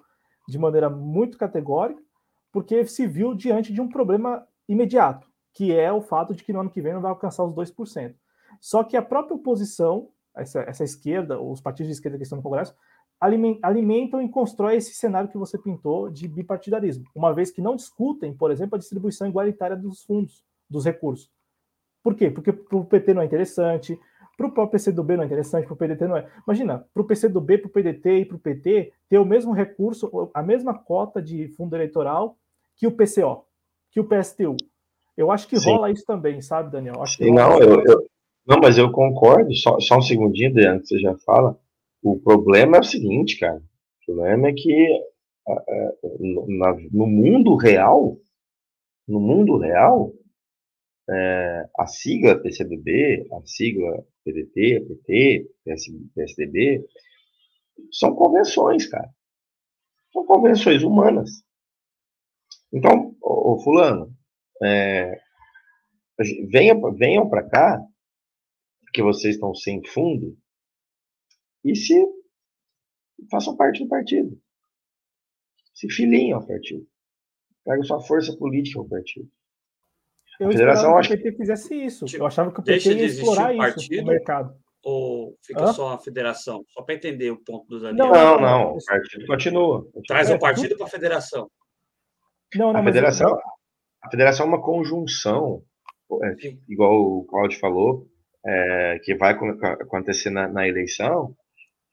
de 0.49 0.59
maneira 0.59 0.89
muito 0.89 1.37
categórica, 1.37 2.03
porque 2.51 2.85
se 2.87 3.07
viu 3.07 3.35
diante 3.35 3.73
de 3.73 3.81
um 3.81 3.89
problema 3.89 4.47
imediato 4.69 5.31
que 5.53 5.75
é 5.75 5.93
o 5.93 6.01
fato 6.01 6.35
de 6.35 6.45
que 6.45 6.53
no 6.53 6.61
ano 6.61 6.71
que 6.71 6.81
vem 6.81 6.93
não 6.93 7.01
vai 7.01 7.11
alcançar 7.11 7.45
os 7.45 7.55
2%. 7.55 8.15
Só 8.61 8.85
que 8.85 8.97
a 8.97 9.03
própria 9.03 9.37
oposição, 9.37 10.09
essa, 10.37 10.61
essa 10.61 10.85
esquerda, 10.85 11.41
os 11.41 11.61
partidos 11.61 11.89
de 11.89 11.95
esquerda 11.95 12.17
que 12.17 12.25
estão 12.25 12.37
no 12.37 12.43
Congresso, 12.43 12.75
alimentam 13.63 14.23
e 14.23 14.29
constroem 14.29 14.79
esse 14.79 14.95
cenário 14.95 15.29
que 15.29 15.37
você 15.37 15.59
pintou 15.59 16.09
de 16.09 16.27
bipartidarismo, 16.27 17.05
uma 17.15 17.35
vez 17.35 17.51
que 17.51 17.61
não 17.61 17.77
discutem, 17.77 18.35
por 18.35 18.51
exemplo, 18.51 18.77
a 18.77 18.79
distribuição 18.79 19.29
igualitária 19.29 19.77
dos 19.77 20.03
fundos, 20.03 20.43
dos 20.69 20.85
recursos. 20.85 21.31
Por 22.03 22.15
quê? 22.15 22.31
Porque 22.31 22.53
para 22.53 22.79
o 22.79 22.85
PT 22.85 23.13
não 23.13 23.21
é 23.21 23.27
interessante, 23.27 23.99
para 24.39 24.47
o 24.47 24.53
próprio 24.53 24.81
PCdoB 24.81 25.17
não 25.17 25.25
é 25.25 25.27
interessante, 25.27 25.67
para 25.67 25.75
o 25.75 25.77
PDT 25.77 26.07
não 26.07 26.17
é. 26.17 26.27
Imagina, 26.47 26.87
para 26.95 27.03
o 27.03 27.05
PCdoB, 27.05 27.59
para 27.59 27.69
o 27.69 27.71
PDT 27.71 28.21
e 28.21 28.25
para 28.25 28.37
o 28.37 28.41
PT 28.41 28.93
ter 29.07 29.19
o 29.19 29.25
mesmo 29.27 29.53
recurso, 29.53 30.31
a 30.33 30.43
mesma 30.43 30.73
cota 30.73 31.21
de 31.21 31.49
fundo 31.49 31.77
eleitoral 31.77 32.39
que 32.75 32.87
o 32.87 32.93
PCO, 32.93 33.45
que 33.91 34.01
o 34.01 34.05
PSTU. 34.05 34.57
Eu 35.15 35.31
acho 35.31 35.47
que 35.47 35.61
Sim. 35.61 35.73
rola 35.73 35.91
isso 35.91 36.07
também, 36.07 36.41
sabe, 36.41 36.71
Daniel? 36.71 37.03
Acho 37.03 37.17
Sim, 37.17 37.33
não, 37.33 37.59
eu, 37.59 37.85
eu, 37.85 38.11
não, 38.47 38.59
mas 38.61 38.79
eu 38.79 38.91
concordo, 38.91 39.55
só, 39.55 39.79
só 39.81 39.99
um 39.99 40.03
segundinho, 40.03 40.51
Adriano, 40.51 40.81
que 40.81 40.89
você 40.89 40.99
já 40.99 41.17
fala. 41.19 41.59
O 42.03 42.19
problema 42.19 42.79
é 42.79 42.81
o 42.81 42.85
seguinte, 42.85 43.39
cara. 43.39 43.57
O 43.57 44.07
problema 44.07 44.49
é 44.49 44.53
que 44.53 45.01
na, 46.49 46.75
no 46.93 47.07
mundo 47.07 47.57
real, 47.57 48.17
no 49.07 49.21
mundo 49.21 49.59
real, 49.59 50.13
é, 51.09 51.69
a 51.79 51.87
sigla 51.87 52.41
PCdoB, 52.41 53.27
a 53.33 53.41
sigla 53.45 54.05
PDT, 54.25 54.87
PT, 54.87 55.51
PSDB, 56.15 56.87
são 57.91 58.15
convenções, 58.15 58.87
cara. 58.87 59.11
São 60.13 60.25
convenções 60.25 60.83
humanas. 60.83 61.31
Então, 62.73 63.17
ô, 63.21 63.55
ô 63.55 63.59
fulano, 63.61 64.15
é, 64.63 65.19
venha, 66.49 66.75
venham 66.93 67.29
para 67.29 67.49
cá, 67.49 67.83
que 68.93 69.03
vocês 69.03 69.35
estão 69.35 69.55
sem 69.55 69.85
fundo, 69.87 70.37
e 71.65 71.75
se 71.77 71.95
façam 73.31 73.57
parte 73.57 73.83
do 73.83 73.89
partido. 73.89 74.41
Se 75.75 75.89
filiem 75.91 76.33
ao 76.33 76.47
partido. 76.47 76.87
Pega 77.65 77.83
sua 77.83 78.01
força 78.01 78.37
política 78.37 78.79
ao 78.79 78.89
partido. 78.89 79.29
Eu 80.39 80.49
a 80.49 80.53
federação 80.53 80.97
acho 80.97 81.11
que 81.11 81.15
o 81.15 81.23
PT 81.23 81.37
fizesse 81.37 81.75
isso. 81.75 82.05
Eu 82.17 82.27
achava 82.27 82.51
que 82.51 82.61
o 82.61 82.63
PT 82.63 82.95
ia 82.95 83.05
explorar 83.05 83.55
um 83.55 83.67
isso 83.67 83.93
no 83.93 84.07
mercado. 84.07 84.57
Ou 84.83 85.37
fica 85.43 85.65
Hã? 85.65 85.73
só 85.75 85.93
a 85.93 85.99
federação? 85.99 86.65
Só 86.69 86.83
para 86.83 86.95
entender 86.95 87.31
o 87.31 87.37
ponto 87.37 87.67
do 87.69 87.81
Daniel. 87.81 88.07
Não, 88.07 88.41
não, 88.41 88.77
o 88.77 88.85
partido 88.85 89.27
continua. 89.27 89.87
Traz 90.07 90.31
o 90.31 90.39
partido 90.39 90.77
para 90.77 90.87
a 90.87 90.91
federação. 90.91 91.51
Não, 92.55 92.73
não, 92.73 92.81
a 92.81 92.85
federação, 92.85 93.39
a 94.03 94.11
federação 94.11 94.47
é 94.47 94.49
uma 94.49 94.63
conjunção, 94.63 95.63
é, 96.25 96.35
igual 96.69 96.95
o 96.95 97.25
Claudio 97.27 97.61
falou, 97.61 98.10
é, 98.45 99.01
que 99.05 99.15
vai 99.15 99.33
acontecer 99.81 100.31
na, 100.31 100.49
na 100.49 100.67
eleição, 100.67 101.35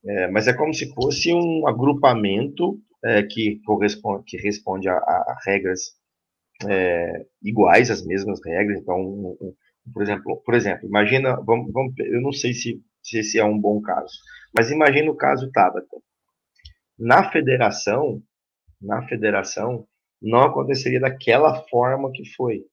é, 0.05 0.27
mas 0.27 0.47
é 0.47 0.53
como 0.53 0.73
se 0.73 0.93
fosse 0.93 1.33
um 1.33 1.67
agrupamento 1.67 2.79
é, 3.03 3.23
que 3.23 3.59
corresponde, 3.65 4.23
que 4.25 4.37
responde 4.37 4.87
a, 4.87 4.95
a 4.95 5.37
regras 5.45 5.95
é, 6.67 7.25
iguais, 7.43 7.91
as 7.91 8.05
mesmas 8.05 8.39
regras. 8.43 8.79
Então, 8.79 8.99
um, 8.99 9.37
um, 9.41 9.55
por 9.93 10.01
exemplo, 10.01 10.41
por 10.45 10.53
exemplo, 10.53 10.87
imagina, 10.87 11.35
vamos, 11.41 11.71
vamos, 11.71 11.93
eu 11.99 12.21
não 12.21 12.31
sei 12.31 12.53
se, 12.53 12.81
se 13.01 13.19
esse 13.19 13.39
é 13.39 13.43
um 13.43 13.59
bom 13.59 13.81
caso, 13.81 14.13
mas 14.55 14.71
imagina 14.71 15.11
o 15.11 15.15
caso 15.15 15.51
Tabata. 15.51 15.97
Na 16.97 17.29
federação, 17.31 18.21
na 18.81 19.07
federação, 19.07 19.87
não 20.21 20.43
aconteceria 20.43 20.99
daquela 20.99 21.63
forma 21.69 22.11
que 22.11 22.25
foi. 22.35 22.65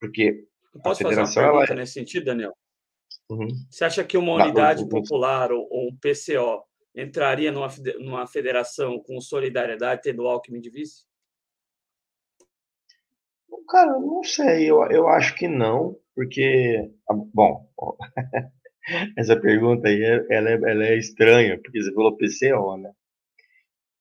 Porque 0.00 0.44
eu 0.74 0.80
posso 0.80 1.02
fazer 1.02 1.20
uma 1.20 1.34
pergunta 1.34 1.72
ela... 1.72 1.80
nesse 1.80 1.92
sentido, 1.92 2.26
Daniel? 2.26 2.56
Uhum. 3.30 3.48
Você 3.70 3.84
acha 3.84 4.04
que 4.04 4.16
uma 4.16 4.34
unidade 4.34 4.88
popular 4.88 5.52
ou, 5.52 5.66
ou, 5.70 5.88
um 5.88 5.96
PCO 5.96 6.62
entraria 6.94 7.50
numa, 7.50 7.68
numa 7.98 8.26
federação 8.26 8.98
com 8.98 9.20
solidariedade 9.20 10.02
tendo 10.02 10.26
Alckmin 10.26 10.60
de 10.60 10.70
vice? 10.70 11.04
Cara, 13.68 13.92
não 13.92 14.22
sei, 14.22 14.70
eu, 14.70 14.82
eu 14.90 15.08
acho 15.08 15.34
que 15.34 15.48
não, 15.48 15.96
porque, 16.14 16.90
ah, 17.08 17.14
bom, 17.14 17.66
essa 19.16 19.38
pergunta 19.38 19.88
aí, 19.88 20.02
ela 20.28 20.50
é, 20.50 20.54
ela 20.54 20.84
é 20.84 20.98
estranha, 20.98 21.58
porque 21.58 21.82
você 21.82 21.92
falou 21.94 22.16
PCO, 22.16 22.76
né? 22.76 22.92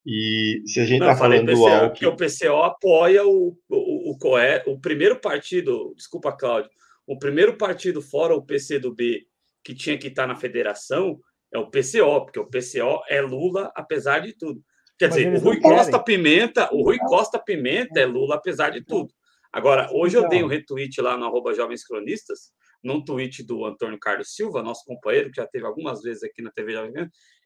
E 0.05 0.63
se 0.65 0.79
a 0.79 0.85
gente 0.85 1.01
está 1.01 1.15
falando 1.15 1.45
PCO, 1.45 1.55
do 1.55 1.67
Alckmin... 1.67 1.89
Porque 1.89 2.05
o 2.07 2.15
PCO 2.15 2.63
apoia 2.63 3.25
o, 3.25 3.55
o, 3.69 3.90
o, 4.27 4.35
o, 4.35 4.73
o 4.73 4.79
primeiro 4.79 5.19
partido, 5.19 5.93
desculpa, 5.95 6.31
Cláudio, 6.31 6.69
o 7.05 7.17
primeiro 7.17 7.57
partido 7.57 8.01
fora 8.01 8.35
o 8.35 8.45
PCdoB 8.45 9.25
que 9.63 9.75
tinha 9.75 9.97
que 9.97 10.07
estar 10.07 10.27
na 10.27 10.35
federação 10.35 11.19
é 11.53 11.59
o 11.59 11.69
PCO, 11.69 12.25
porque 12.25 12.39
o 12.39 12.47
PCO 12.47 13.01
é 13.09 13.21
Lula 13.21 13.71
apesar 13.75 14.19
de 14.19 14.33
tudo. 14.33 14.63
Quer 14.97 15.09
Mas 15.09 15.15
dizer, 15.15 15.35
o 15.35 15.39
Rui 15.39 15.59
Costa 15.59 15.99
Pimenta, 15.99 16.69
o 16.73 16.83
Rui 16.83 16.97
Costa 16.99 17.39
Pimenta 17.39 17.99
é 17.99 18.05
Lula 18.05 18.35
apesar 18.35 18.69
de 18.69 18.83
tudo. 18.83 19.13
Agora, 19.51 19.89
hoje 19.91 20.15
eu 20.15 20.29
dei 20.29 20.43
um 20.43 20.47
retweet 20.47 21.01
lá 21.01 21.17
no 21.17 21.25
arroba 21.25 21.53
Jovens 21.53 21.85
Cronistas, 21.85 22.53
num 22.81 23.03
tweet 23.03 23.43
do 23.43 23.65
Antônio 23.65 23.99
Carlos 23.99 24.33
Silva, 24.33 24.63
nosso 24.63 24.85
companheiro, 24.85 25.29
que 25.29 25.41
já 25.41 25.47
teve 25.47 25.65
algumas 25.65 26.01
vezes 26.01 26.23
aqui 26.23 26.41
na 26.41 26.51
TV 26.51 26.71
Jovem 26.73 26.93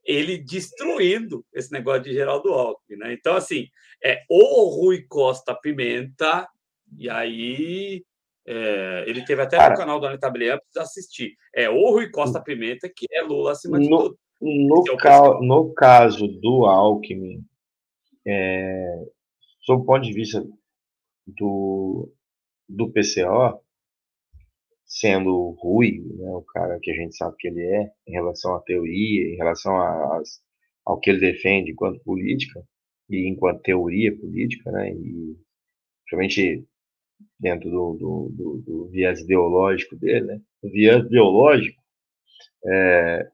ele 0.05 0.37
destruindo 0.37 1.43
esse 1.51 1.71
negócio 1.71 2.03
de 2.03 2.13
Geraldo 2.13 2.49
Alckmin, 2.49 2.97
né? 2.97 3.13
Então, 3.13 3.35
assim, 3.35 3.67
é 4.03 4.21
o 4.29 4.69
Rui 4.69 5.03
Costa 5.07 5.55
Pimenta, 5.55 6.47
e 6.97 7.09
aí 7.09 8.03
é, 8.47 9.05
ele 9.07 9.25
teve 9.25 9.41
até 9.41 9.57
Cara, 9.57 9.71
no 9.71 9.77
canal 9.77 9.99
do 9.99 10.05
Anitta 10.05 10.29
Blean 10.29 10.59
para 10.73 10.83
assistir. 10.83 11.35
É 11.53 11.69
o 11.69 11.91
Rui 11.91 12.09
Costa 12.11 12.41
Pimenta, 12.41 12.89
que 12.93 13.05
é 13.11 13.21
Lula 13.21 13.51
acima 13.53 13.79
de 13.79 13.89
no, 13.89 13.97
tudo. 13.97 14.19
No, 14.41 14.83
é 14.91 14.97
ca 14.97 15.39
no 15.41 15.73
caso 15.73 16.27
do 16.27 16.65
Alckmin, 16.65 17.43
é, 18.25 19.03
sob 19.61 19.81
o 19.81 19.85
ponto 19.85 20.03
de 20.03 20.13
vista 20.13 20.45
do, 21.25 22.11
do 22.69 22.91
PCO, 22.91 23.59
sendo 24.85 25.51
Rui, 25.59 26.03
né, 26.15 26.29
o 26.29 26.43
cara 26.43 26.79
que 26.79 26.91
a 26.91 26.95
gente 26.95 27.15
sabe 27.15 27.35
que 27.37 27.47
ele 27.47 27.63
é, 27.63 27.91
em 28.07 28.11
relação 28.11 28.55
à 28.55 28.61
teoria, 28.61 29.33
em 29.33 29.37
relação 29.37 29.75
a, 29.75 30.21
ao 30.85 30.99
que 30.99 31.09
ele 31.09 31.19
defende 31.19 31.71
enquanto 31.71 32.03
política, 32.03 32.63
e 33.09 33.27
enquanto 33.27 33.61
teoria 33.61 34.15
política, 34.15 34.71
né, 34.71 34.91
e 34.91 35.35
principalmente 36.03 36.67
dentro 37.39 37.69
do, 37.69 37.93
do, 37.93 38.29
do, 38.31 38.61
do 38.61 38.89
viés 38.89 39.21
ideológico 39.21 39.95
dele, 39.95 40.25
né, 40.25 40.41
o 40.61 40.69
viés 40.69 41.05
ideológico, 41.05 41.81
é, 42.65 43.31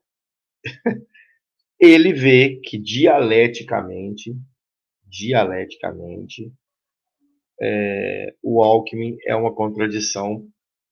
ele 1.79 2.13
vê 2.13 2.59
que 2.63 2.77
dialeticamente, 2.77 4.35
dialeticamente, 5.05 6.51
é, 7.61 8.33
o 8.41 8.63
Alckmin 8.63 9.17
é 9.25 9.35
uma 9.35 9.53
contradição 9.53 10.47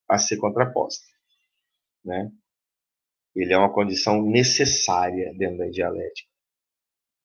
a 0.07 0.17
ser 0.17 0.37
contraposta, 0.37 1.05
né? 2.05 2.31
Ele 3.35 3.53
é 3.53 3.57
uma 3.57 3.71
condição 3.73 4.23
necessária 4.23 5.33
dentro 5.37 5.59
da 5.59 5.69
dialética, 5.69 6.29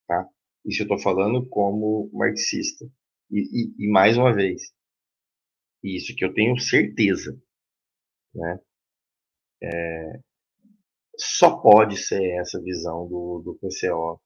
tá? 0.07 0.29
Isso 0.65 0.83
eu 0.83 0.85
estou 0.85 0.99
falando 0.99 1.47
como 1.49 2.11
marxista. 2.13 2.87
E, 3.31 3.41
e, 3.41 3.85
e, 3.85 3.91
mais 3.91 4.17
uma 4.17 4.33
vez, 4.33 4.73
isso 5.85 6.15
que 6.17 6.25
eu 6.25 6.33
tenho 6.33 6.59
certeza, 6.59 7.39
né? 8.35 8.61
É, 9.63 10.21
só 11.17 11.59
pode 11.59 11.97
ser 11.97 12.23
essa 12.41 12.61
visão 12.61 13.07
do, 13.07 13.43
do 13.45 13.55
PCO 13.55 14.21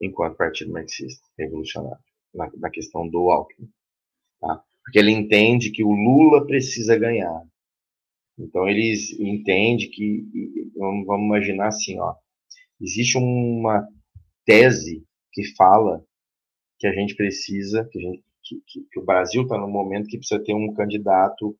enquanto 0.00 0.36
partido 0.36 0.72
marxista 0.72 1.26
revolucionário 1.38 2.04
na, 2.34 2.50
na 2.56 2.70
questão 2.70 3.08
do 3.08 3.30
Alckmin, 3.30 3.70
tá? 4.40 4.62
Porque 4.82 4.98
ele 4.98 5.10
entende 5.10 5.70
que 5.70 5.84
o 5.84 5.90
Lula 5.90 6.46
precisa 6.46 6.98
ganhar, 6.98 7.42
então 8.38 8.68
eles 8.68 9.12
entendem 9.18 9.90
que, 9.90 10.70
vamos, 10.76 11.06
vamos 11.06 11.26
imaginar 11.26 11.68
assim, 11.68 11.98
ó, 11.98 12.14
existe 12.80 13.16
uma 13.16 13.86
tese 14.44 15.04
que 15.32 15.44
fala 15.56 16.04
que 16.78 16.86
a 16.86 16.92
gente 16.92 17.14
precisa, 17.16 17.88
que, 17.90 17.98
gente, 17.98 18.24
que, 18.46 18.62
que, 18.66 18.86
que 18.90 19.00
o 19.00 19.04
Brasil 19.04 19.42
está 19.42 19.58
no 19.58 19.68
momento 19.68 20.06
que 20.06 20.18
precisa 20.18 20.42
ter 20.42 20.54
um 20.54 20.72
candidato 20.72 21.56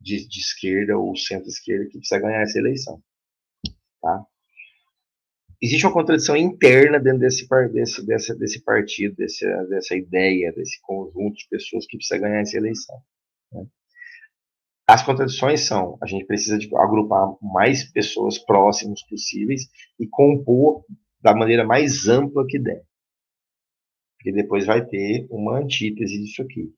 de, 0.00 0.28
de 0.28 0.40
esquerda 0.40 0.98
ou 0.98 1.16
centro-esquerda 1.16 1.86
que 1.86 1.98
precisa 1.98 2.20
ganhar 2.20 2.42
essa 2.42 2.58
eleição. 2.58 3.02
Tá? 4.00 4.24
Existe 5.60 5.86
uma 5.86 5.92
contradição 5.92 6.36
interna 6.36 7.00
dentro 7.00 7.20
desse, 7.20 7.48
desse, 7.72 8.06
desse, 8.06 8.38
desse 8.38 8.62
partido, 8.62 9.16
desse, 9.16 9.44
dessa 9.68 9.96
ideia, 9.96 10.52
desse 10.52 10.80
conjunto 10.82 11.36
de 11.36 11.48
pessoas 11.48 11.86
que 11.86 11.96
precisa 11.96 12.20
ganhar 12.20 12.40
essa 12.40 12.56
eleição. 12.56 13.02
Né? 13.52 13.66
As 14.86 15.02
contradições 15.02 15.62
são: 15.62 15.98
a 16.00 16.06
gente 16.06 16.26
precisa 16.26 16.58
de 16.58 16.68
agrupar 16.76 17.34
mais 17.42 17.84
pessoas 17.90 18.38
próximas 18.38 19.02
possíveis 19.08 19.68
e 19.98 20.06
compor 20.06 20.84
da 21.20 21.34
maneira 21.34 21.64
mais 21.64 22.06
ampla 22.06 22.46
que 22.46 22.58
der. 22.58 22.87
Porque 24.18 24.32
depois 24.32 24.66
vai 24.66 24.84
ter 24.84 25.26
uma 25.30 25.58
antítese 25.58 26.20
disso 26.20 26.42
aqui. 26.42 26.74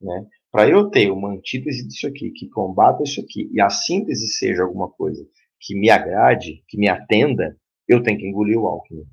Né? 0.00 0.26
Para 0.52 0.68
eu 0.68 0.90
ter 0.90 1.10
uma 1.10 1.32
antítese 1.32 1.86
disso 1.86 2.06
aqui, 2.06 2.30
que 2.30 2.48
combata 2.48 3.02
isso 3.02 3.20
aqui, 3.20 3.50
e 3.52 3.60
a 3.60 3.70
síntese 3.70 4.28
seja 4.28 4.62
alguma 4.62 4.90
coisa 4.90 5.26
que 5.58 5.74
me 5.74 5.90
agrade, 5.90 6.62
que 6.68 6.78
me 6.78 6.88
atenda, 6.88 7.58
eu 7.88 8.02
tenho 8.02 8.18
que 8.18 8.26
engolir 8.26 8.58
o 8.58 8.66
Alckmin. 8.66 9.06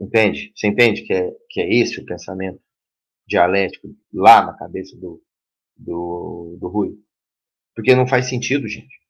Entende? 0.00 0.52
Você 0.54 0.66
entende 0.66 1.02
que 1.02 1.12
é, 1.12 1.30
que 1.48 1.60
é 1.60 1.74
esse 1.74 2.00
o 2.00 2.04
pensamento 2.04 2.60
dialético 3.26 3.88
lá 4.12 4.44
na 4.44 4.54
cabeça 4.54 4.96
do, 4.96 5.22
do, 5.76 6.56
do 6.60 6.68
Rui. 6.68 6.98
Porque 7.74 7.94
não 7.94 8.06
faz 8.06 8.28
sentido, 8.28 8.66
gente. 8.66 9.01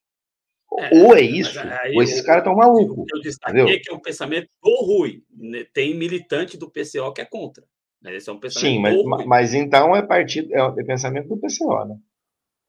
É, 0.90 1.02
ou 1.02 1.16
é 1.16 1.20
isso, 1.20 1.58
ou 1.94 2.02
esses 2.02 2.20
caras 2.20 2.42
estão 2.42 2.56
malucos. 2.56 3.04
Eu 3.12 3.20
destaquei 3.20 3.62
entendeu? 3.62 3.80
que 3.82 3.90
é 3.90 3.94
o 3.94 4.00
pensamento 4.00 4.48
do 4.62 4.84
Rui. 4.84 5.22
Né? 5.34 5.64
Tem 5.72 5.96
militante 5.96 6.56
do 6.56 6.70
PCO 6.70 7.12
que 7.14 7.20
é 7.20 7.24
contra. 7.24 7.64
Né? 8.00 8.16
Esse 8.16 8.28
é 8.28 8.32
um 8.32 8.38
pensamento 8.40 8.74
Sim, 8.74 9.06
mas, 9.08 9.26
mas 9.26 9.54
então 9.54 9.94
é 9.94 10.02
partido, 10.02 10.54
é 10.54 10.62
o 10.62 10.74
pensamento 10.74 11.28
do 11.28 11.36
PCO, 11.36 11.84
né? 11.84 11.96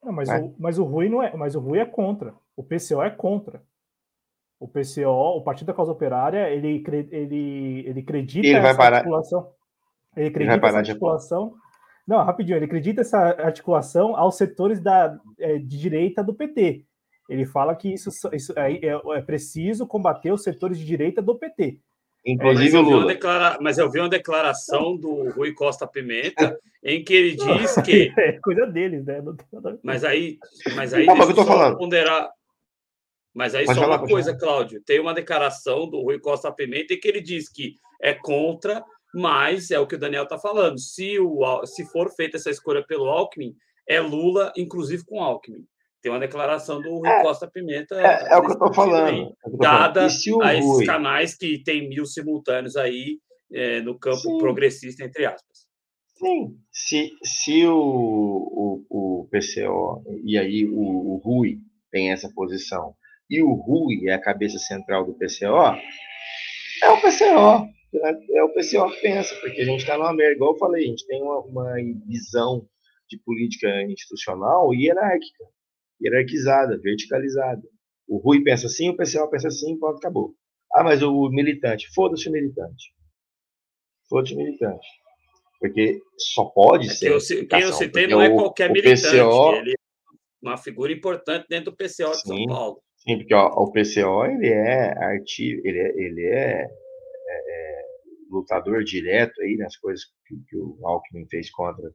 Não, 0.03 0.11
mas, 0.11 0.29
é. 0.29 0.39
o, 0.39 0.53
mas 0.59 0.77
o 0.77 0.83
Rui 0.83 1.09
não 1.09 1.23
é, 1.23 1.35
mas 1.35 1.55
o 1.55 1.59
Rui 1.59 1.79
é 1.79 1.85
contra. 1.85 2.33
O 2.55 2.63
PCO 2.63 3.01
é 3.01 3.09
contra. 3.09 3.63
O 4.59 4.67
PCO, 4.67 5.37
o 5.37 5.41
Partido 5.41 5.67
da 5.67 5.73
Causa 5.73 5.91
Operária, 5.91 6.49
ele, 6.49 6.81
ele, 7.11 7.83
ele 7.85 7.99
acredita 7.99 8.47
ele 8.47 8.59
vai 8.61 8.75
parar. 8.75 8.97
articulação. 8.97 9.49
Ele 10.15 10.27
acredita 10.27 10.39
ele 10.39 10.47
vai 10.47 10.59
parar 10.59 10.79
articulação. 10.79 11.55
Não, 12.07 12.23
rapidinho, 12.23 12.57
ele 12.57 12.65
acredita 12.65 13.01
essa 13.01 13.17
articulação 13.17 14.15
aos 14.15 14.35
setores 14.35 14.79
da, 14.79 15.17
é, 15.39 15.57
de 15.57 15.79
direita 15.79 16.23
do 16.23 16.33
PT. 16.33 16.85
Ele 17.29 17.45
fala 17.45 17.75
que 17.75 17.93
isso, 17.93 18.09
isso 18.33 18.53
é, 18.57 18.73
é, 18.73 19.01
é 19.15 19.21
preciso 19.21 19.87
combater 19.87 20.31
os 20.31 20.43
setores 20.43 20.77
de 20.77 20.85
direita 20.85 21.21
do 21.21 21.35
PT. 21.35 21.79
Inclusive 22.25 22.69
é, 22.69 22.71
mas, 22.71 22.73
eu 22.73 22.81
Lula. 22.81 23.07
Declara... 23.07 23.57
mas 23.61 23.77
eu 23.77 23.89
vi 23.89 23.99
uma 23.99 24.09
declaração 24.09 24.95
do 24.95 25.29
Rui 25.31 25.53
Costa 25.53 25.85
Pimenta 25.85 26.57
em 26.83 27.03
que 27.03 27.13
ele 27.13 27.35
diz 27.35 27.75
que. 27.81 28.13
É 28.17 28.39
coisa 28.39 28.65
deles, 28.65 29.05
né? 29.05 29.21
Mas 29.83 30.03
aí. 30.03 30.37
Mas 30.75 30.93
aí. 30.93 31.05
Não, 31.05 31.17
eu 31.17 31.35
tô 31.35 31.45
falando. 31.45 31.77
Ponderar... 31.77 32.29
Mas 33.33 33.55
aí 33.55 33.65
pode 33.65 33.79
só 33.79 33.85
falar, 33.85 33.97
uma 33.97 34.07
coisa, 34.07 34.29
falar. 34.31 34.39
Cláudio. 34.39 34.81
Tem 34.85 34.99
uma 34.99 35.13
declaração 35.13 35.89
do 35.89 36.01
Rui 36.01 36.19
Costa 36.19 36.51
Pimenta 36.51 36.93
em 36.93 36.99
que 36.99 37.07
ele 37.07 37.19
diz 37.19 37.49
que 37.49 37.75
é 37.99 38.13
contra, 38.13 38.83
mas 39.13 39.71
é 39.71 39.79
o 39.79 39.87
que 39.87 39.95
o 39.95 39.99
Daniel 39.99 40.23
está 40.23 40.37
falando. 40.37 40.79
Se, 40.79 41.19
o, 41.19 41.65
se 41.65 41.83
for 41.91 42.11
feita 42.11 42.37
essa 42.37 42.51
escolha 42.51 42.85
pelo 42.85 43.09
Alckmin, 43.09 43.55
é 43.87 43.99
Lula, 43.99 44.53
inclusive 44.55 45.03
com 45.03 45.21
Alckmin. 45.21 45.65
Tem 46.03 46.11
uma 46.11 46.19
declaração 46.19 46.81
do 46.81 46.97
Rui 46.97 47.07
é, 47.07 47.21
Costa 47.21 47.49
Pimenta. 47.49 47.95
É, 47.95 48.33
é 48.33 48.37
o 48.37 48.41
que 48.41 48.49
eu 48.49 48.53
estou 48.53 48.73
falando. 48.73 49.33
É 49.45 49.57
dada 49.57 50.03
a 50.03 50.07
esses 50.07 50.85
canais 50.85 51.33
que 51.33 51.63
tem 51.63 51.87
mil 51.87 52.05
simultâneos 52.05 52.75
aí 52.75 53.19
é, 53.53 53.79
no 53.79 53.97
campo 53.97 54.17
Sim. 54.17 54.37
progressista, 54.37 55.05
entre 55.05 55.25
aspas. 55.25 55.65
Sim, 56.15 56.57
se, 56.73 57.09
se 57.23 57.65
o, 57.65 57.73
o, 57.73 58.85
o 58.89 59.29
PCO 59.31 60.03
e 60.25 60.37
aí 60.37 60.65
o, 60.65 61.13
o 61.13 61.21
Rui 61.23 61.59
tem 61.89 62.11
essa 62.11 62.29
posição 62.35 62.93
e 63.29 63.41
o 63.41 63.53
Rui 63.53 64.09
é 64.09 64.13
a 64.13 64.21
cabeça 64.21 64.59
central 64.59 65.05
do 65.05 65.13
PCO, 65.13 65.79
é 66.83 66.89
o 66.89 67.01
PCO. 67.01 67.73
É 68.33 68.43
o 68.43 68.49
PCO 68.49 68.91
que 68.91 69.01
pensa, 69.01 69.35
porque 69.35 69.61
a 69.61 69.65
gente 69.65 69.79
está 69.79 69.97
numa 69.97 70.13
merda, 70.13 70.33
igual 70.33 70.51
eu 70.51 70.59
falei, 70.59 70.83
a 70.83 70.87
gente 70.87 71.07
tem 71.07 71.21
uma, 71.21 71.39
uma 71.39 71.73
visão 72.05 72.67
de 73.09 73.17
política 73.19 73.69
institucional 73.83 74.73
hierárquica 74.73 75.45
hierarquizada, 76.03 76.77
verticalizada. 76.79 77.61
O 78.07 78.17
Rui 78.17 78.43
pensa 78.43 78.67
assim, 78.67 78.89
o 78.89 78.97
PCO 78.97 79.29
pensa 79.29 79.47
assim, 79.47 79.77
pronto, 79.79 79.97
acabou. 79.97 80.35
Ah, 80.75 80.83
mas 80.83 81.01
o 81.01 81.29
militante, 81.29 81.87
foda-se 81.93 82.27
o 82.27 82.31
militante. 82.31 82.93
Foda-se 84.09 84.33
o 84.33 84.37
militante. 84.37 84.87
Porque 85.59 86.01
só 86.17 86.45
pode 86.45 86.89
é 86.89 86.91
ser. 86.91 87.11
Eu, 87.11 87.47
quem 87.47 87.61
eu 87.61 87.73
citei 87.73 88.07
não 88.07 88.21
é 88.21 88.29
qualquer 88.29 88.69
militante, 88.71 89.01
PCO, 89.01 89.55
ele 89.55 89.71
é 89.71 89.75
uma 90.41 90.57
figura 90.57 90.91
importante 90.91 91.45
dentro 91.47 91.71
do 91.71 91.77
PCO 91.77 92.11
de 92.11 92.21
sim, 92.21 92.27
São 92.27 92.45
Paulo. 92.47 92.83
Sim, 92.97 93.17
porque 93.19 93.33
ó, 93.33 93.47
o 93.47 93.71
PCO 93.71 94.25
ele 94.25 94.49
é 94.49 94.91
artigo, 94.97 95.61
ele 95.65 95.79
é, 95.79 95.89
ele 95.95 96.25
é, 96.25 96.63
é, 96.63 96.69
é, 97.29 97.85
lutador 98.29 98.83
direto 98.83 99.41
aí 99.41 99.55
nas 99.57 99.77
coisas 99.77 100.05
que, 100.27 100.35
que 100.49 100.57
o 100.57 100.77
Alckmin 100.83 101.27
fez 101.29 101.49
contra 101.51 101.89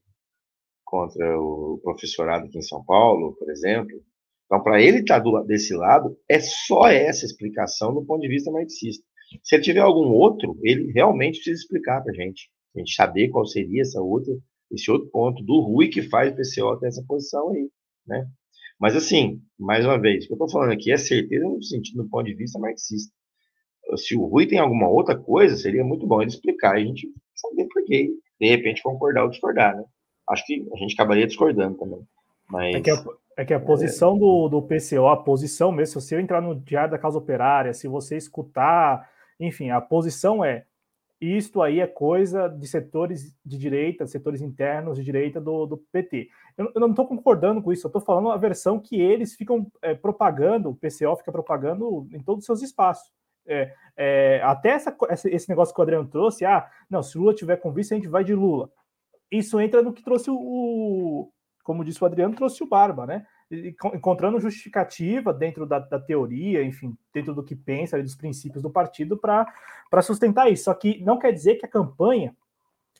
contra 0.88 1.38
o 1.38 1.78
professorado 1.82 2.46
aqui 2.46 2.58
em 2.58 2.62
São 2.62 2.82
Paulo, 2.82 3.36
por 3.38 3.50
exemplo. 3.50 4.02
Então, 4.46 4.62
para 4.62 4.80
ele 4.80 5.00
estar 5.00 5.22
tá 5.22 5.42
desse 5.42 5.74
lado, 5.74 6.16
é 6.28 6.40
só 6.40 6.88
essa 6.88 7.26
explicação 7.26 7.92
do 7.92 8.04
ponto 8.04 8.22
de 8.22 8.28
vista 8.28 8.50
marxista. 8.50 9.04
Se 9.42 9.54
ele 9.54 9.62
tiver 9.62 9.80
algum 9.80 10.10
outro, 10.10 10.58
ele 10.62 10.90
realmente 10.90 11.36
precisa 11.36 11.60
explicar 11.60 12.02
para 12.02 12.12
a 12.12 12.14
gente. 12.14 12.48
A 12.74 12.78
gente 12.78 12.94
saber 12.94 13.28
qual 13.28 13.44
seria 13.44 13.82
essa 13.82 14.00
outra, 14.00 14.32
esse 14.70 14.90
outro 14.90 15.10
ponto 15.10 15.42
do 15.42 15.60
Rui 15.60 15.88
que 15.88 16.00
faz 16.02 16.32
o 16.32 16.36
PCO 16.36 16.78
ter 16.78 16.86
essa 16.86 17.04
posição 17.06 17.50
aí, 17.50 17.68
né? 18.06 18.26
Mas 18.80 18.96
assim, 18.96 19.42
mais 19.58 19.84
uma 19.84 20.00
vez, 20.00 20.24
o 20.24 20.28
que 20.28 20.32
eu 20.32 20.36
estou 20.36 20.50
falando 20.50 20.72
aqui 20.72 20.90
é 20.90 20.96
certeza 20.96 21.44
no 21.44 21.62
sentido 21.62 22.02
do 22.02 22.08
ponto 22.08 22.24
de 22.24 22.34
vista 22.34 22.58
marxista. 22.58 23.12
Se 23.96 24.16
o 24.16 24.24
Rui 24.24 24.46
tem 24.46 24.58
alguma 24.58 24.88
outra 24.88 25.18
coisa, 25.18 25.56
seria 25.56 25.84
muito 25.84 26.06
bom 26.06 26.22
ele 26.22 26.30
explicar 26.30 26.78
e 26.78 26.84
a 26.84 26.86
gente 26.86 27.12
saber 27.34 27.66
por 27.66 27.84
quê. 27.84 28.10
De 28.40 28.48
repente 28.48 28.82
concordar 28.82 29.24
ou 29.24 29.30
discordar, 29.30 29.76
né? 29.76 29.84
Acho 30.30 30.46
que 30.46 30.66
a 30.72 30.76
gente 30.76 30.94
acabaria 30.94 31.26
discordando 31.26 31.78
também. 31.78 32.06
Mas... 32.48 32.74
É 32.74 32.80
que 32.80 32.90
a, 32.90 33.04
é 33.36 33.44
que 33.44 33.54
a 33.54 33.60
posição 33.60 34.16
é... 34.16 34.18
do, 34.18 34.48
do 34.48 34.62
PCO, 34.62 35.06
a 35.06 35.16
posição 35.16 35.70
mesmo, 35.70 36.00
se 36.00 36.06
você 36.08 36.20
entrar 36.20 36.40
no 36.40 36.54
Diário 36.54 36.90
da 36.90 36.98
Causa 36.98 37.18
Operária, 37.18 37.72
se 37.72 37.86
você 37.86 38.16
escutar, 38.16 39.08
enfim, 39.38 39.70
a 39.70 39.80
posição 39.80 40.44
é 40.44 40.64
isto 41.20 41.60
aí 41.62 41.80
é 41.80 41.86
coisa 41.86 42.46
de 42.46 42.66
setores 42.68 43.36
de 43.44 43.58
direita, 43.58 44.06
setores 44.06 44.40
internos 44.40 44.98
de 44.98 45.04
direita 45.04 45.40
do, 45.40 45.66
do 45.66 45.76
PT. 45.76 46.28
Eu, 46.56 46.70
eu 46.74 46.80
não 46.80 46.90
estou 46.90 47.06
concordando 47.06 47.60
com 47.60 47.72
isso, 47.72 47.86
eu 47.86 47.88
estou 47.88 48.02
falando 48.02 48.30
a 48.30 48.36
versão 48.36 48.78
que 48.78 49.00
eles 49.00 49.34
ficam 49.34 49.66
é, 49.82 49.94
propagando, 49.94 50.70
o 50.70 50.76
PCO 50.76 51.16
fica 51.16 51.32
propagando 51.32 52.08
em 52.12 52.20
todos 52.20 52.42
os 52.42 52.46
seus 52.46 52.62
espaços. 52.62 53.12
É, 53.46 53.72
é, 53.96 54.40
até 54.44 54.70
essa, 54.70 54.96
esse 55.24 55.48
negócio 55.48 55.74
que 55.74 55.80
o 55.80 55.82
Adriano 55.82 56.08
trouxe, 56.08 56.44
ah, 56.44 56.68
não, 56.88 57.02
se 57.02 57.18
Lula 57.18 57.34
tiver 57.34 57.56
com 57.56 57.72
vice, 57.72 57.94
a 57.94 57.96
gente 57.96 58.08
vai 58.08 58.22
de 58.22 58.34
Lula 58.34 58.70
isso 59.30 59.60
entra 59.60 59.82
no 59.82 59.92
que 59.92 60.02
trouxe 60.02 60.30
o, 60.30 61.30
como 61.62 61.84
disse 61.84 62.02
o 62.02 62.06
Adriano, 62.06 62.34
trouxe 62.34 62.62
o 62.62 62.66
Barba, 62.66 63.06
né? 63.06 63.26
Encontrando 63.94 64.40
justificativa 64.40 65.32
dentro 65.32 65.66
da, 65.66 65.78
da 65.78 65.98
teoria, 65.98 66.62
enfim, 66.62 66.96
dentro 67.12 67.34
do 67.34 67.42
que 67.42 67.54
pensa, 67.54 68.02
dos 68.02 68.14
princípios 68.14 68.62
do 68.62 68.70
partido 68.70 69.18
para 69.18 70.02
sustentar 70.02 70.50
isso. 70.50 70.64
Só 70.64 70.74
que 70.74 71.02
não 71.02 71.18
quer 71.18 71.32
dizer 71.32 71.56
que 71.56 71.66
a 71.66 71.68
campanha, 71.68 72.34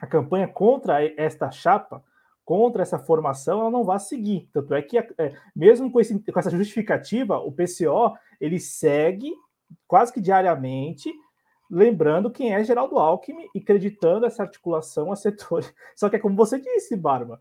a 0.01 0.07
campanha 0.07 0.47
contra 0.47 1.03
esta 1.21 1.51
chapa, 1.51 2.05
contra 2.45 2.83
essa 2.83 2.99
formação, 2.99 3.61
ela 3.61 3.71
não 3.71 3.85
vai 3.85 3.99
seguir. 4.01 4.49
Tanto 4.53 4.75
é 4.75 4.83
que, 4.83 4.99
é, 4.99 5.35
mesmo 5.55 5.91
com, 5.91 6.01
esse, 6.01 6.19
com 6.19 6.39
essa 6.39 6.51
justificativa, 6.51 7.39
o 7.39 7.53
PCO 7.53 8.17
ele 8.41 8.59
segue 8.59 9.33
quase 9.87 10.13
que 10.13 10.21
diariamente 10.21 11.13
lembrando 11.71 12.31
quem 12.31 12.55
é 12.55 12.65
Geraldo 12.65 12.99
Alckmin 12.99 13.49
e 13.55 13.59
acreditando 13.59 14.27
essa 14.27 14.43
articulação 14.43 15.13
a 15.13 15.17
setores. 15.17 15.73
Só 15.95 16.09
que 16.09 16.17
é 16.17 16.19
como 16.19 16.37
você 16.37 16.59
disse, 16.61 16.97
Barba, 16.97 17.41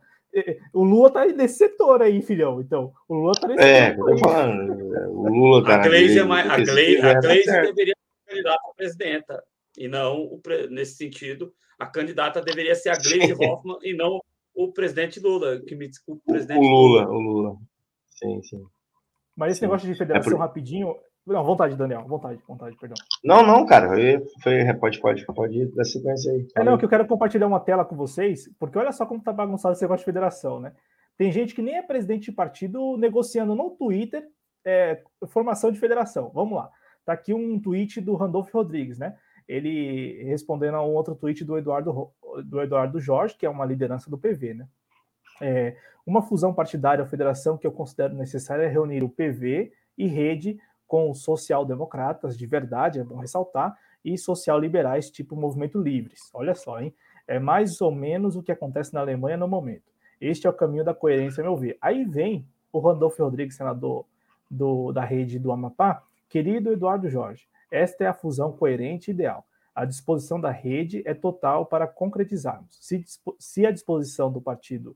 o 0.73 0.83
Lula 0.83 1.09
tá 1.09 1.25
nesse 1.25 1.57
setor 1.57 2.01
aí, 2.01 2.21
filhão. 2.21 2.61
Então, 2.61 2.93
o 3.07 3.15
Lula 3.15 3.33
tá 3.33 3.47
nesse 3.47 3.63
é, 3.63 3.91
setor. 3.91 4.13
É, 4.13 4.17
falando. 4.17 4.71
O 5.09 5.29
Lula 5.29 5.65
tá 5.65 5.75
a 5.75 5.77
Gleisi, 5.79 6.19
é 6.19 6.23
mais, 6.23 6.49
a 6.49 6.57
Gleisi, 6.57 7.01
a 7.01 7.19
Gleisi 7.19 7.51
deveria 7.51 7.95
ser 7.95 8.33
candidata 8.33 8.61
a 8.63 8.75
presidenta. 8.75 9.43
E 9.77 9.87
não, 9.87 10.23
o, 10.23 10.41
nesse 10.69 10.95
sentido, 10.95 11.53
a 11.79 11.85
candidata 11.85 12.41
deveria 12.41 12.75
ser 12.75 12.89
a 12.89 12.97
Gleisi 12.97 13.33
Hoffmann 13.33 13.79
e 13.83 13.95
não 13.95 14.19
o 14.53 14.71
presidente 14.71 15.19
Lula. 15.19 15.61
Que 15.61 15.75
me 15.75 15.87
desculpe, 15.87 16.21
o 16.25 16.31
presidente 16.31 16.59
o 16.59 16.69
Lula. 16.69 17.05
Lula. 17.05 17.11
O 17.11 17.19
Lula. 17.19 17.55
Sim, 18.09 18.41
sim. 18.43 18.63
Mas 19.35 19.51
esse 19.51 19.59
sim. 19.59 19.65
negócio 19.65 19.87
de 19.87 19.97
federação 19.97 20.31
é 20.31 20.35
por... 20.35 20.41
rapidinho, 20.41 20.95
não, 21.27 21.43
vontade, 21.43 21.75
Daniel. 21.75 22.05
Vontade, 22.07 22.41
vontade, 22.47 22.77
perdão. 22.77 22.95
Não, 23.23 23.45
não, 23.45 23.65
cara. 23.65 23.89
Foi, 24.41 24.73
pode, 24.75 24.99
pode, 24.99 25.25
pode 25.25 25.65
dar 25.75 25.83
sequência 25.83 26.31
aí. 26.31 26.47
É, 26.55 26.63
não, 26.63 26.77
que 26.77 26.85
eu 26.85 26.89
quero 26.89 27.05
compartilhar 27.05 27.47
uma 27.47 27.59
tela 27.59 27.83
com 27.83 27.95
vocês, 27.95 28.49
porque 28.57 28.77
olha 28.77 28.93
só 28.93 29.05
como 29.05 29.21
tá 29.21 29.33
bagunçado 29.33 29.73
esse 29.73 29.81
negócio 29.81 29.99
de 29.99 30.05
federação, 30.05 30.59
né? 30.59 30.71
Tem 31.17 31.31
gente 31.31 31.53
que 31.53 31.61
nem 31.61 31.75
é 31.75 31.81
presidente 31.81 32.25
de 32.25 32.31
partido 32.31 32.95
negociando 32.95 33.55
no 33.55 33.71
Twitter 33.71 34.25
é, 34.63 35.01
formação 35.27 35.71
de 35.71 35.79
federação. 35.79 36.31
Vamos 36.33 36.57
lá. 36.57 36.69
Tá 37.05 37.13
aqui 37.13 37.33
um 37.33 37.59
tweet 37.59 37.99
do 37.99 38.15
Randolph 38.15 38.53
Rodrigues, 38.53 38.97
né? 38.97 39.15
Ele 39.47 40.23
respondendo 40.23 40.75
a 40.75 40.85
um 40.85 40.93
outro 40.93 41.15
tweet 41.15 41.43
do 41.43 41.57
Eduardo, 41.57 42.11
do 42.45 42.61
Eduardo 42.61 42.99
Jorge, 42.99 43.35
que 43.37 43.45
é 43.45 43.49
uma 43.49 43.65
liderança 43.65 44.09
do 44.09 44.17
PV, 44.17 44.53
né? 44.53 44.67
É, 45.41 45.75
uma 46.05 46.21
fusão 46.21 46.53
partidária 46.53 47.03
ou 47.03 47.09
federação 47.09 47.57
que 47.57 47.67
eu 47.67 47.71
considero 47.71 48.15
necessária 48.15 48.63
é 48.63 48.67
reunir 48.67 49.03
o 49.03 49.09
PV 49.09 49.73
e 49.97 50.07
rede 50.07 50.59
com 50.87 51.13
social-democratas 51.13 52.37
de 52.37 52.45
verdade, 52.45 52.99
é 52.99 53.03
bom 53.03 53.17
ressaltar, 53.17 53.77
e 54.03 54.17
social-liberais 54.17 55.11
tipo 55.11 55.35
Movimento 55.35 55.81
Livres. 55.81 56.29
Olha 56.33 56.55
só, 56.55 56.79
hein? 56.79 56.93
É 57.27 57.39
mais 57.39 57.81
ou 57.81 57.91
menos 57.91 58.35
o 58.35 58.43
que 58.43 58.51
acontece 58.51 58.93
na 58.93 59.01
Alemanha 59.01 59.35
no 59.35 59.47
momento. 59.47 59.91
Este 60.19 60.47
é 60.47 60.49
o 60.49 60.53
caminho 60.53 60.83
da 60.83 60.93
coerência, 60.93 61.41
a 61.41 61.43
meu 61.43 61.57
ver. 61.57 61.77
Aí 61.81 62.05
vem 62.05 62.47
o 62.71 62.79
Randolfo 62.79 63.21
Rodrigues, 63.21 63.55
senador 63.55 64.05
do, 64.49 64.91
da 64.91 65.03
rede 65.03 65.37
do 65.37 65.51
Amapá, 65.51 66.03
querido 66.29 66.71
Eduardo 66.71 67.09
Jorge, 67.09 67.47
esta 67.71 68.05
é 68.05 68.07
a 68.07 68.13
fusão 68.13 68.51
coerente 68.51 69.11
e 69.11 69.13
ideal. 69.13 69.45
A 69.75 69.85
disposição 69.85 70.39
da 70.39 70.49
rede 70.49 71.03
é 71.05 71.13
total 71.13 71.65
para 71.65 71.85
concretizarmos. 71.85 72.77
Se, 72.81 73.03
se 73.37 73.65
a 73.65 73.71
disposição 73.71 74.31
do 74.31 74.41
Partido 74.41 74.95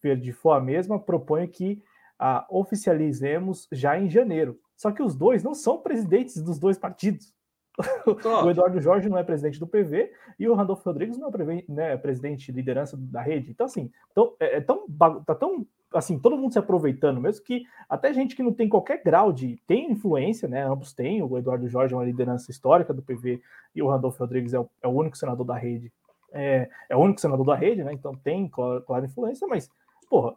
Verde 0.00 0.32
for 0.32 0.52
a 0.52 0.60
mesma, 0.60 0.98
proponho 0.98 1.48
que 1.48 1.82
a 2.18 2.46
oficializemos 2.48 3.68
já 3.70 3.98
em 3.98 4.08
janeiro, 4.08 4.58
só 4.82 4.90
que 4.90 5.00
os 5.00 5.14
dois 5.14 5.44
não 5.44 5.54
são 5.54 5.78
presidentes 5.78 6.42
dos 6.42 6.58
dois 6.58 6.76
partidos. 6.76 7.32
o 8.44 8.50
Eduardo 8.50 8.80
Jorge 8.80 9.08
não 9.08 9.16
é 9.16 9.22
presidente 9.22 9.60
do 9.60 9.66
PV 9.66 10.12
e 10.36 10.48
o 10.48 10.54
Randolfo 10.54 10.82
Rodrigues 10.84 11.16
não 11.16 11.28
é 11.28 11.64
né, 11.68 11.96
presidente 11.96 12.46
de 12.46 12.52
liderança 12.52 12.96
da 12.96 13.22
rede. 13.22 13.52
Então, 13.52 13.66
assim, 13.66 13.92
tão, 14.12 14.34
é, 14.40 14.56
é 14.56 14.60
tão, 14.60 14.84
tá 15.24 15.36
tão 15.36 15.64
assim, 15.94 16.18
todo 16.18 16.36
mundo 16.36 16.52
se 16.52 16.58
aproveitando, 16.58 17.20
mesmo 17.20 17.44
que 17.44 17.62
até 17.88 18.12
gente 18.12 18.34
que 18.34 18.42
não 18.42 18.52
tem 18.52 18.68
qualquer 18.68 19.00
grau 19.04 19.32
de 19.32 19.56
tem 19.68 19.92
influência, 19.92 20.48
né? 20.48 20.66
Ambos 20.66 20.92
têm. 20.92 21.22
O 21.22 21.38
Eduardo 21.38 21.68
Jorge 21.68 21.94
é 21.94 21.96
uma 21.96 22.04
liderança 22.04 22.50
histórica 22.50 22.92
do 22.92 23.02
PV 23.02 23.40
e 23.76 23.82
o 23.84 23.88
Randolfo 23.88 24.18
Rodrigues 24.18 24.52
é 24.52 24.58
o, 24.58 24.68
é 24.82 24.88
o 24.88 24.90
único 24.90 25.16
senador 25.16 25.46
da 25.46 25.56
rede. 25.56 25.92
É, 26.32 26.68
é, 26.88 26.96
o 26.96 26.98
único 26.98 27.20
senador 27.20 27.46
da 27.46 27.54
rede, 27.54 27.84
né? 27.84 27.92
Então 27.92 28.16
tem 28.16 28.48
clara, 28.48 28.80
clara 28.80 29.06
influência, 29.06 29.46
mas, 29.46 29.70
porra, 30.10 30.34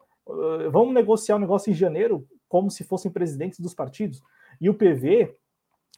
vamos 0.72 0.94
negociar 0.94 1.34
o 1.34 1.38
um 1.40 1.42
negócio 1.42 1.72
em 1.72 1.74
janeiro 1.74 2.28
como 2.48 2.72
se 2.72 2.84
fossem 2.84 3.12
presidentes 3.12 3.60
dos 3.60 3.74
partidos. 3.74 4.22
E 4.60 4.70
o 4.70 4.74
PV, 4.74 5.36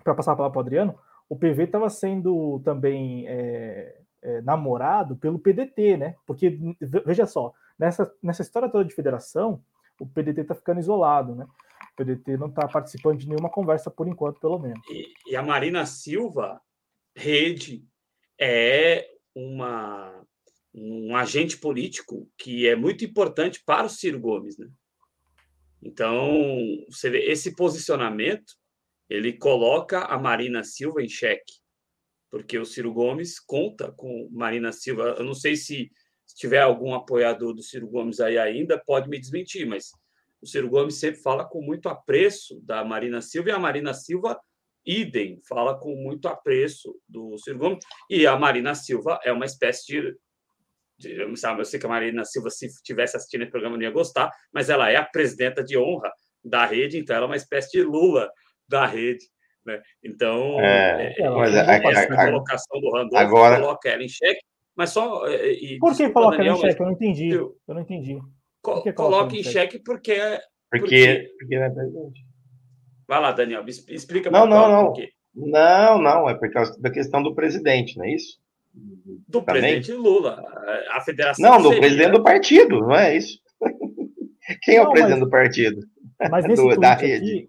para 0.03 0.16
passar 0.16 0.34
a 0.34 0.36
palavra 0.36 0.53
para 0.53 0.60
o 0.60 0.61
Adriano, 0.61 1.00
o 1.30 1.36
PV 1.36 1.64
estava 1.64 1.90
sendo 1.90 2.61
também 2.64 3.27
é, 3.27 4.00
é, 4.22 4.42
namorado 4.42 5.16
pelo 5.18 5.40
PDT, 5.40 5.98
né? 5.98 6.16
Porque, 6.26 6.58
veja 7.06 7.26
só, 7.26 7.53
nessa, 7.77 8.11
nessa 8.22 8.42
história 8.42 8.69
toda 8.69 8.86
de 8.86 8.94
federação, 8.94 9.61
o 10.00 10.08
PDT 10.08 10.42
está 10.42 10.56
ficando 10.56 10.80
isolado, 10.80 11.36
né? 11.36 11.45
PDT 11.95 12.38
não 12.38 12.48
está 12.48 12.68
participando 12.68 13.18
de 13.18 13.27
nenhuma 13.27 13.50
conversa 13.50 13.90
por 13.90 14.08
enquanto, 14.08 14.40
pelo 14.40 14.60
menos. 14.60 14.80
E, 14.90 15.32
e 15.32 15.36
a 15.36 15.42
Marina 15.42 15.86
Silva, 15.86 16.61
rede, 17.16 17.84
é 18.40 19.10
uma, 19.34 20.24
um 20.74 21.16
agente 21.16 21.58
político 21.58 22.30
que 22.38 22.68
é 22.68 22.76
muito 22.76 23.03
importante 23.03 23.64
para 23.66 23.88
o 23.88 23.90
Ciro 23.90 24.19
Gomes, 24.19 24.58
né? 24.58 24.68
Então, 25.82 26.32
você 26.90 27.10
vê, 27.10 27.30
esse 27.30 27.56
posicionamento, 27.56 28.54
ele 29.10 29.34
coloca 29.34 30.02
a 30.02 30.18
Marina 30.18 30.64
Silva 30.64 31.02
em 31.02 31.10
xeque, 31.10 31.54
porque 32.30 32.58
o 32.58 32.66
Ciro 32.66 32.94
Gomes 32.94 33.40
conta 33.40 33.92
com 33.92 34.30
Marina 34.32 34.72
Silva. 34.72 35.16
Eu 35.18 35.24
não 35.24 35.34
sei 35.34 35.56
se, 35.56 35.92
se 36.26 36.36
tiver 36.36 36.62
algum 36.62 36.94
apoiador 36.94 37.54
do 37.54 37.64
Ciro 37.64 37.88
Gomes 37.88 38.20
aí 38.20 38.38
ainda, 38.38 38.82
pode 38.86 39.10
me 39.10 39.20
desmentir, 39.20 39.66
mas 39.66 39.92
o 40.42 40.48
Ciro 40.48 40.70
Gomes 40.70 40.96
sempre 40.96 41.22
fala 41.22 41.46
com 41.46 41.62
muito 41.62 41.90
apreço 41.90 42.60
da 42.62 42.84
Marina 42.84 43.22
Silva 43.22 43.50
e 43.50 43.52
a 43.52 43.60
Marina 43.60 43.94
Silva, 43.94 44.40
idem, 44.86 45.42
fala 45.48 45.78
com 45.78 45.96
muito 45.96 46.28
apreço 46.28 46.96
do 47.08 47.38
Ciro 47.38 47.60
Gomes. 47.60 47.86
E 48.10 48.26
a 48.26 48.38
Marina 48.38 48.74
Silva 48.76 49.20
é 49.24 49.32
uma 49.32 49.46
espécie 49.46 49.86
de. 49.88 50.18
Sabe, 51.35 51.61
eu 51.61 51.66
sei 51.66 51.80
que 51.80 51.85
a 51.85 51.90
Marina 51.90 52.26
Silva, 52.26 52.50
se 52.50 52.67
tivesse 52.84 53.17
assistindo 53.17 53.43
esse 53.43 53.51
programa, 53.51 53.76
não 53.76 53.84
ia 53.84 53.92
gostar, 53.92 54.32
mas 54.51 54.69
ela 54.69 54.90
é 54.90 54.95
a 54.95 55.03
presidenta 55.03 55.64
de 55.64 55.77
honra 55.77 56.11
da 56.43 56.66
rede, 56.66 56.98
então 56.98 57.16
ela 57.16 57.26
é 57.26 57.30
uma 57.30 57.35
espécie 57.35 57.72
de 57.72 57.84
Lula 57.84 58.30
da 58.67 58.85
rede. 58.85 59.26
Né? 59.66 59.82
Então, 60.03 60.59
é, 60.61 61.14
é, 61.17 61.30
mas 61.30 61.56
a, 61.56 61.61
a, 61.61 61.76
a, 61.76 62.26
colocação 62.26 62.80
do 62.80 62.92
Randolph 62.92 63.22
agora... 63.22 63.59
coloca 63.59 63.90
ela 63.90 64.03
em 64.03 64.08
xeque, 64.09 64.40
mas 64.76 64.92
só. 64.92 65.27
E, 65.27 65.77
Por 65.80 65.95
que 65.95 66.09
coloca 66.09 66.42
ela 66.42 66.58
em 66.58 66.61
xeque? 66.61 66.80
Eu 66.80 66.85
não 66.85 66.93
entendi. 66.93 67.30
Eu, 67.30 67.56
eu 67.67 67.76
não 67.76 67.82
entendi 67.82 68.17
coloca 68.93 69.35
em 69.35 69.43
xeque 69.43 69.80
porque 69.80 70.14
é. 70.14 70.42
Porque, 70.69 71.32
porque 71.40 71.56
é 71.56 71.69
presidente. 71.69 72.26
Vai 73.08 73.22
lá, 73.22 73.32
Daniel, 73.32 73.64
explica 73.66 74.30
Não, 74.30 74.45
não, 74.45 74.69
não. 74.69 74.93
Não, 75.34 76.01
não, 76.01 76.30
é 76.30 76.34
por 76.34 76.51
causa 76.51 76.77
da 76.82 76.90
questão 76.90 77.22
do 77.22 77.34
presidente, 77.34 77.95
não 77.98 78.06
é 78.06 78.14
isso? 78.14 78.40
Do 79.28 79.42
Também? 79.42 79.62
presidente 79.62 79.92
Lula. 79.94 80.44
A 80.92 81.02
federação. 81.02 81.50
Não, 81.50 81.58
do 81.58 81.70
seria... 81.70 81.80
presidente 81.82 82.12
do 82.12 82.24
partido, 82.24 82.80
não 82.80 82.96
é 82.96 83.18
isso? 83.18 83.40
Quem 84.64 84.78
é 84.78 84.82
o 84.82 84.90
presidente 84.90 85.20
mas, 85.20 85.28
do 85.28 85.30
partido? 85.30 85.82
Mas 86.30 86.46
nesse 86.48 86.64
do, 86.64 86.80
da 86.80 86.94
rede. 86.94 87.32
Aqui... 87.32 87.48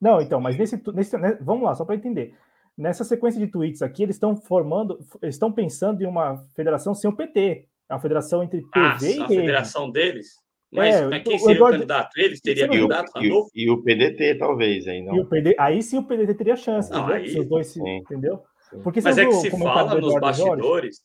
Não, 0.00 0.20
então, 0.20 0.40
mas 0.40 0.56
nesse, 0.56 0.80
nesse 0.92 1.16
né, 1.16 1.38
vamos 1.40 1.64
lá, 1.64 1.74
só 1.74 1.84
para 1.84 1.94
entender. 1.94 2.34
Nessa 2.76 3.04
sequência 3.04 3.38
de 3.38 3.46
tweets 3.46 3.82
aqui, 3.82 4.02
eles 4.02 4.16
estão 4.16 4.34
formando, 4.34 4.98
estão 5.22 5.52
pensando 5.52 6.02
em 6.02 6.06
uma 6.06 6.44
federação 6.54 6.94
sem 6.94 7.10
o 7.10 7.14
PT. 7.14 7.66
É 7.88 7.94
uma 7.94 8.00
federação 8.00 8.42
entre 8.42 8.62
TV 8.62 8.72
ah, 8.74 8.98
e 9.02 9.20
a 9.20 9.26
rede. 9.26 9.40
federação 9.40 9.90
deles? 9.90 10.42
Mas, 10.72 10.94
é, 10.94 11.06
mas 11.06 11.22
quem 11.22 11.38
seria 11.38 11.52
o, 11.52 11.56
Eduardo... 11.56 11.76
o 11.76 11.80
candidato? 11.80 12.16
Eles 12.16 12.40
teriam 12.40 12.68
candidato, 12.68 13.12
e 13.22 13.30
o, 13.30 13.46
e 13.54 13.70
o 13.70 13.82
PDT, 13.82 14.36
talvez, 14.36 14.88
aí 14.88 15.02
não. 15.02 15.14
E 15.14 15.20
o 15.20 15.26
PD, 15.26 15.54
aí 15.58 15.82
sim 15.82 15.98
o 15.98 16.04
PDT 16.04 16.34
teria 16.34 16.56
chance, 16.56 16.90
não, 16.90 17.06
aí... 17.08 17.28
se 17.28 17.38
os 17.38 17.46
dois 17.46 17.66
se, 17.66 17.80
entendeu? 17.80 18.42
Porque 18.82 19.00
mas 19.00 19.18
é 19.18 19.26
que 19.26 19.32
se 19.34 19.50
fala 19.50 20.00
nos 20.00 20.14
bastidores, 20.20 20.96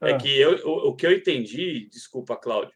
Jorge? 0.00 0.12
é 0.12 0.12
ah. 0.12 0.16
que 0.16 0.38
eu, 0.38 0.66
o, 0.66 0.88
o 0.88 0.96
que 0.96 1.06
eu 1.06 1.12
entendi, 1.12 1.88
desculpa, 1.90 2.36
Cláudio, 2.36 2.74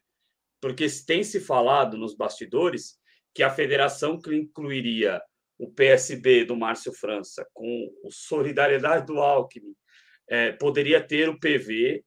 porque 0.61 0.87
tem 1.05 1.23
se 1.23 1.39
falado 1.39 1.97
nos 1.97 2.15
bastidores 2.15 2.97
que 3.33 3.43
a 3.43 3.49
federação 3.49 4.19
que 4.19 4.33
incluiria 4.33 5.21
o 5.57 5.71
PSB 5.71 6.45
do 6.45 6.55
Márcio 6.55 6.93
França 6.93 7.45
com 7.53 7.89
o 8.03 8.11
Solidariedade 8.11 9.05
do 9.05 9.19
Alckmin 9.19 9.73
é, 10.29 10.51
poderia 10.53 11.01
ter 11.01 11.29
o 11.29 11.39
PV 11.39 12.03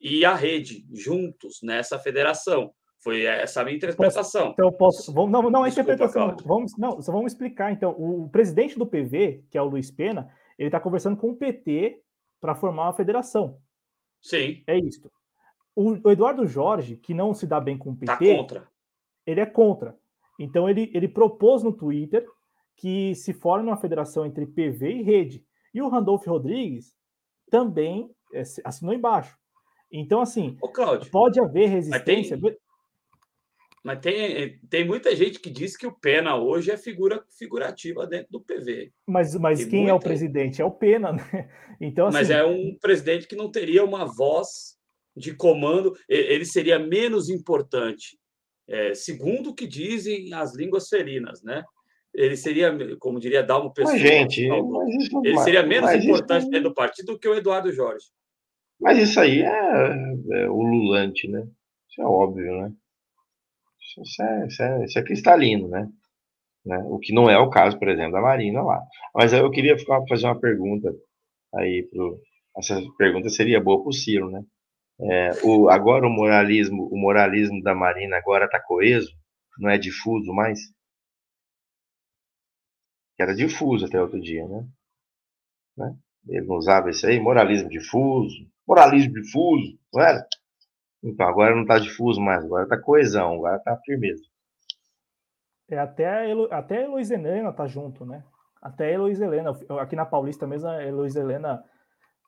e 0.00 0.24
a 0.24 0.34
rede 0.34 0.86
juntos 0.92 1.58
nessa 1.62 1.98
federação. 1.98 2.72
Foi 3.02 3.24
essa 3.24 3.60
a 3.60 3.64
minha 3.64 3.76
interpretação. 3.76 4.50
Então, 4.50 4.66
eu 4.66 4.72
posso. 4.72 5.12
Vamos, 5.12 5.30
não, 5.30 5.50
não, 5.50 5.62
a 5.62 5.68
interpretação. 5.68 6.36
Vamos, 6.44 6.72
não, 6.76 7.00
só 7.00 7.12
vamos 7.12 7.32
explicar. 7.32 7.72
Então, 7.72 7.90
o 7.92 8.28
presidente 8.28 8.76
do 8.76 8.86
PV, 8.86 9.44
que 9.50 9.56
é 9.56 9.62
o 9.62 9.66
Luiz 9.66 9.90
Pena, 9.90 10.28
ele 10.58 10.68
está 10.68 10.80
conversando 10.80 11.16
com 11.16 11.30
o 11.30 11.36
PT 11.36 12.02
para 12.40 12.54
formar 12.54 12.84
uma 12.84 12.92
federação. 12.92 13.58
Sim. 14.20 14.62
É 14.66 14.76
isso. 14.76 15.10
O, 15.74 15.92
o, 16.08 16.10
Eduardo 16.10 16.46
Jorge, 16.46 16.96
que 16.96 17.14
não 17.14 17.32
se 17.32 17.46
dá 17.46 17.60
bem 17.60 17.78
com 17.78 17.90
o 17.90 17.96
PT. 17.96 18.06
Tá 18.06 18.18
contra. 18.18 18.68
Ele 19.24 19.40
é 19.40 19.46
contra. 19.46 19.96
Então, 20.38 20.68
ele, 20.68 20.90
ele 20.92 21.08
propôs 21.08 21.62
no 21.62 21.72
Twitter 21.72 22.26
que 22.76 23.14
se 23.14 23.32
forme 23.32 23.68
uma 23.68 23.76
federação 23.76 24.26
entre 24.26 24.46
PV 24.46 24.90
e 24.90 25.02
rede. 25.02 25.44
E 25.72 25.80
o 25.80 25.88
Randolph 25.88 26.26
Rodrigues 26.26 26.94
também 27.50 28.10
é, 28.32 28.42
assinou 28.64 28.94
embaixo. 28.94 29.36
Então, 29.90 30.20
assim, 30.20 30.56
Ô, 30.60 30.70
pode 31.10 31.40
haver 31.40 31.68
resistência. 31.68 32.38
Tem, 32.38 32.56
mas 33.84 34.00
tem, 34.00 34.58
tem 34.68 34.84
muita 34.84 35.14
gente 35.14 35.40
que 35.40 35.50
diz 35.50 35.76
que 35.76 35.86
o 35.86 35.92
Pena 35.92 36.36
hoje 36.36 36.70
é 36.70 36.76
figura 36.76 37.22
figurativa 37.38 38.06
dentro 38.06 38.28
do 38.30 38.40
PV. 38.40 38.92
Mas, 39.06 39.34
mas 39.34 39.64
quem 39.64 39.80
muita... 39.80 39.92
é 39.92 39.94
o 39.94 40.00
presidente? 40.00 40.62
É 40.62 40.64
o 40.64 40.70
Pena, 40.70 41.12
né? 41.32 41.48
Então, 41.80 42.06
assim... 42.08 42.18
Mas 42.18 42.30
é 42.30 42.44
um 42.44 42.76
presidente 42.80 43.26
que 43.26 43.36
não 43.36 43.50
teria 43.50 43.84
uma 43.84 44.04
voz 44.04 44.76
de 45.16 45.34
comando, 45.34 45.94
ele 46.08 46.44
seria 46.44 46.78
menos 46.78 47.28
importante, 47.28 48.16
é, 48.68 48.94
segundo 48.94 49.50
o 49.50 49.54
que 49.54 49.66
dizem 49.66 50.32
as 50.32 50.54
línguas 50.54 50.88
ferinas, 50.88 51.42
né? 51.42 51.64
Ele 52.14 52.36
seria, 52.36 52.76
como 52.98 53.20
diria 53.20 53.42
Dalmo 53.42 53.72
Pessoa, 53.72 53.94
mas, 53.94 54.02
gente, 54.02 54.46
mas 54.48 54.94
isso, 54.94 55.20
ele 55.24 55.38
seria 55.38 55.62
menos 55.62 55.92
importante 55.92 56.42
isso... 56.42 56.50
dentro 56.50 56.70
do 56.70 56.74
partido 56.74 57.12
do 57.12 57.18
que 57.18 57.28
o 57.28 57.34
Eduardo 57.34 57.72
Jorge. 57.72 58.06
Mas 58.80 58.98
isso 58.98 59.18
aí 59.18 59.42
é, 59.42 60.14
é 60.32 60.50
ululante, 60.50 61.28
né? 61.28 61.46
Isso 61.88 62.00
é 62.00 62.04
óbvio, 62.04 62.62
né? 62.62 62.72
Isso 63.96 64.22
é, 64.22 64.46
isso 64.46 64.62
é, 64.62 64.84
isso 64.84 64.98
é 64.98 65.02
cristalino, 65.02 65.68
né? 65.68 65.88
né? 66.64 66.78
O 66.86 66.98
que 66.98 67.12
não 67.12 67.30
é 67.30 67.38
o 67.38 67.50
caso, 67.50 67.78
por 67.78 67.88
exemplo, 67.88 68.12
da 68.12 68.20
Marina 68.20 68.62
lá. 68.62 68.82
Mas 69.14 69.32
eu 69.32 69.50
queria 69.50 69.76
fazer 70.08 70.26
uma 70.26 70.38
pergunta 70.38 70.92
aí 71.54 71.88
pro. 71.90 72.20
Essa 72.56 72.80
pergunta 72.98 73.28
seria 73.28 73.62
boa 73.62 73.80
para 73.80 73.88
o 73.88 73.92
Ciro, 73.92 74.30
né? 74.30 74.42
É, 75.00 75.30
o, 75.44 75.68
agora 75.70 76.06
o 76.06 76.10
moralismo, 76.10 76.88
o 76.90 76.98
moralismo 76.98 77.62
da 77.62 77.74
Marina 77.74 78.16
agora 78.16 78.46
está 78.46 78.60
coeso, 78.60 79.12
não 79.58 79.70
é 79.70 79.78
difuso 79.78 80.32
mais? 80.32 80.58
Era 83.18 83.34
difuso 83.34 83.86
até 83.86 84.00
outro 84.00 84.20
dia, 84.20 84.46
né? 84.46 84.66
né? 85.76 85.96
Ele 86.28 86.46
não 86.46 86.56
usava 86.56 86.90
isso 86.90 87.06
aí, 87.06 87.18
moralismo 87.20 87.68
difuso, 87.68 88.48
moralismo 88.66 89.14
difuso, 89.14 89.78
não 89.92 90.02
era? 90.02 90.26
Então, 91.02 91.28
agora 91.28 91.54
não 91.54 91.62
está 91.62 91.78
difuso 91.78 92.20
mais, 92.20 92.44
agora 92.44 92.64
está 92.64 92.76
coesão, 92.76 93.34
agora 93.34 93.56
está 93.56 93.76
firmeza. 93.78 94.22
É, 95.70 95.78
até 95.78 96.08
a, 96.08 96.28
Elo, 96.28 96.48
até 96.50 96.84
a 96.84 96.88
Helena 96.88 97.52
tá 97.52 97.66
junto, 97.66 98.04
né? 98.04 98.24
Até 98.60 98.86
a 98.86 98.92
Heloísa 98.92 99.24
Helena, 99.24 99.56
aqui 99.80 99.94
na 99.94 100.04
Paulista 100.04 100.46
mesmo, 100.46 100.68
a 100.68 100.82
Heloísa 100.82 101.20
Helena 101.20 101.62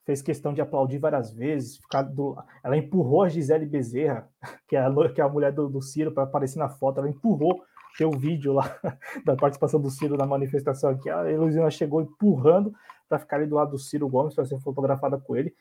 fez 0.05 0.23
questão 0.23 0.53
de 0.53 0.61
aplaudir 0.61 0.99
várias 0.99 1.33
vezes. 1.33 1.79
Ficar 1.79 2.03
do, 2.03 2.37
ela 2.63 2.77
empurrou 2.77 3.25
a 3.25 3.29
Gisele 3.29 3.67
Bezerra, 3.67 4.29
que 4.69 4.77
é 4.77 4.81
a, 4.81 5.09
que 5.13 5.21
é 5.21 5.25
a 5.25 5.29
mulher 5.29 5.53
do, 5.53 5.69
do 5.69 5.83
Ciro, 5.83 6.13
para 6.13 6.25
aparecer 6.25 6.59
na 6.59 6.69
foto. 6.69 6.99
Ela 6.99 7.09
empurrou. 7.09 7.63
O 8.01 8.17
vídeo 8.17 8.53
lá 8.53 8.79
da 9.27 9.37
participação 9.37 9.81
do 9.81 9.91
Ciro 9.91 10.17
na 10.17 10.25
manifestação 10.25 10.91
aqui. 10.91 11.11
A 11.11 11.29
Heloísa 11.31 11.69
chegou 11.71 12.01
empurrando 12.01 12.73
para 13.09 13.19
ficar 13.19 13.37
ali 13.37 13.47
do 13.47 13.57
lado 13.57 13.73
do 13.73 13.79
Ciro 13.79 14.09
Gomes, 14.09 14.35
para 14.35 14.45
ser 14.45 14.59
fotografada 14.61 15.19
com 15.19 15.37
ele 15.37 15.55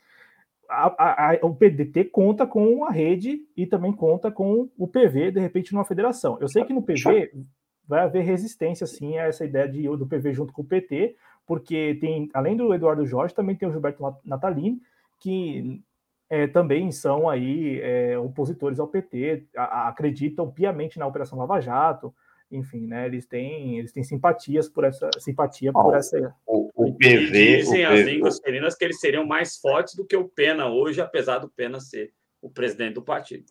a, 0.69 1.31
a, 1.31 1.39
o 1.41 1.55
PDT 1.55 2.05
conta 2.05 2.45
com 2.45 2.85
a 2.85 2.91
rede 2.91 3.41
e 3.57 3.65
também 3.65 3.91
conta 3.91 4.31
com 4.31 4.69
o 4.77 4.87
PV, 4.87 5.31
de 5.31 5.39
repente, 5.39 5.73
numa 5.73 5.83
federação. 5.83 6.37
Eu 6.39 6.47
sei 6.47 6.63
que 6.63 6.73
no 6.73 6.83
PV 6.83 7.31
vai 7.87 8.01
haver 8.01 8.23
resistência, 8.23 8.85
sim, 8.85 9.17
a 9.17 9.23
essa 9.23 9.43
ideia 9.43 9.67
de, 9.67 9.83
do 9.83 10.05
PV 10.05 10.31
junto 10.31 10.53
com 10.53 10.61
o 10.61 10.65
PT, 10.65 11.15
porque 11.45 11.97
tem, 11.99 12.29
além 12.33 12.55
do 12.55 12.71
Eduardo 12.71 13.05
Jorge, 13.05 13.33
também 13.33 13.55
tem 13.55 13.67
o 13.67 13.71
Gilberto 13.71 14.03
Natalini, 14.23 14.79
que 15.19 15.81
é, 16.29 16.45
também 16.45 16.91
são 16.91 17.27
aí 17.27 17.81
é, 17.81 18.17
opositores 18.19 18.79
ao 18.79 18.87
PT, 18.87 19.47
a, 19.57 19.87
acreditam 19.87 20.51
piamente 20.51 20.99
na 20.99 21.07
Operação 21.07 21.39
Lava 21.39 21.59
Jato, 21.59 22.13
enfim, 22.51 22.87
né? 22.87 23.05
Eles 23.05 23.25
têm, 23.25 23.77
eles 23.77 23.91
têm 23.91 24.03
simpatias 24.03 24.67
por 24.67 24.83
essa 24.83 25.09
simpatia 25.19 25.71
por 25.71 25.95
essa. 25.95 26.35
O, 26.47 26.69
o 26.75 26.93
PV. 26.95 27.57
Dizem 27.57 27.85
o 27.85 27.89
as 27.89 27.99
línguas 28.01 28.39
ferinas 28.39 28.75
que 28.75 28.85
eles 28.85 28.99
seriam 28.99 29.25
mais 29.25 29.57
fortes 29.57 29.95
do 29.95 30.05
que 30.05 30.15
o 30.15 30.27
Pena 30.27 30.67
hoje, 30.67 31.01
apesar 31.01 31.39
do 31.39 31.49
Pena 31.49 31.79
ser 31.79 32.11
o 32.41 32.49
presidente 32.49 32.95
do 32.95 33.01
partido. 33.01 33.45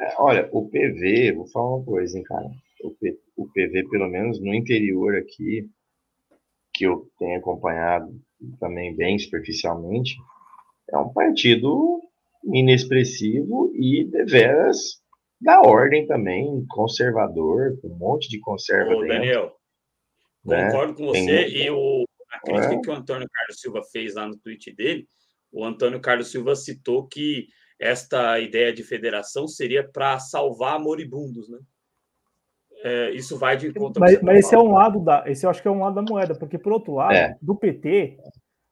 É, 0.00 0.14
olha, 0.18 0.48
o 0.52 0.68
PV, 0.68 1.32
vou 1.32 1.46
falar 1.46 1.76
uma 1.76 1.84
coisa, 1.84 2.16
hein, 2.16 2.24
cara. 2.24 2.50
O, 2.82 2.90
P, 2.90 3.18
o 3.36 3.46
PV, 3.48 3.88
pelo 3.88 4.08
menos 4.08 4.40
no 4.40 4.54
interior 4.54 5.14
aqui, 5.16 5.68
que 6.74 6.84
eu 6.84 7.08
tenho 7.18 7.38
acompanhado 7.38 8.18
também 8.58 8.96
bem 8.96 9.18
superficialmente, 9.18 10.16
é 10.90 10.98
um 10.98 11.12
partido 11.12 12.00
inexpressivo 12.44 13.70
e 13.74 14.04
deveras 14.04 15.01
da 15.42 15.60
ordem 15.60 16.06
também, 16.06 16.64
conservador, 16.68 17.78
com 17.80 17.88
um 17.88 17.96
monte 17.96 18.28
de 18.28 18.40
conserva 18.40 18.92
Ô, 18.92 19.00
dentro. 19.00 19.08
Daniel, 19.08 19.56
né? 20.44 20.66
concordo 20.66 20.94
com 20.94 21.06
você. 21.06 21.44
Tem... 21.44 21.66
E 21.66 21.70
o, 21.70 22.04
a 22.30 22.40
crítica 22.40 22.74
é. 22.74 22.80
que 22.80 22.90
o 22.90 22.94
Antônio 22.94 23.28
Carlos 23.32 23.60
Silva 23.60 23.82
fez 23.92 24.14
lá 24.14 24.26
no 24.26 24.36
tweet 24.38 24.74
dele, 24.74 25.06
o 25.50 25.64
Antônio 25.64 26.00
Carlos 26.00 26.30
Silva 26.30 26.54
citou 26.54 27.06
que 27.06 27.46
esta 27.78 28.38
ideia 28.38 28.72
de 28.72 28.82
federação 28.82 29.48
seria 29.48 29.86
para 29.86 30.18
salvar 30.18 30.78
moribundos, 30.78 31.48
né? 31.48 31.58
é, 32.82 33.10
isso 33.10 33.38
vai 33.38 33.56
de 33.56 33.68
encontro. 33.68 34.00
Mas, 34.00 34.20
mas 34.20 34.40
esse 34.40 34.54
é 34.54 34.58
um 34.58 34.72
lado 34.72 35.00
da, 35.00 35.24
esse 35.26 35.46
eu 35.46 35.50
acho 35.50 35.62
que 35.62 35.68
é 35.68 35.70
um 35.70 35.80
lado 35.80 35.94
da 35.94 36.02
moeda, 36.02 36.34
porque 36.34 36.58
por 36.58 36.72
outro 36.72 36.94
lado, 36.94 37.14
é. 37.14 37.36
do 37.40 37.54
PT, 37.54 38.18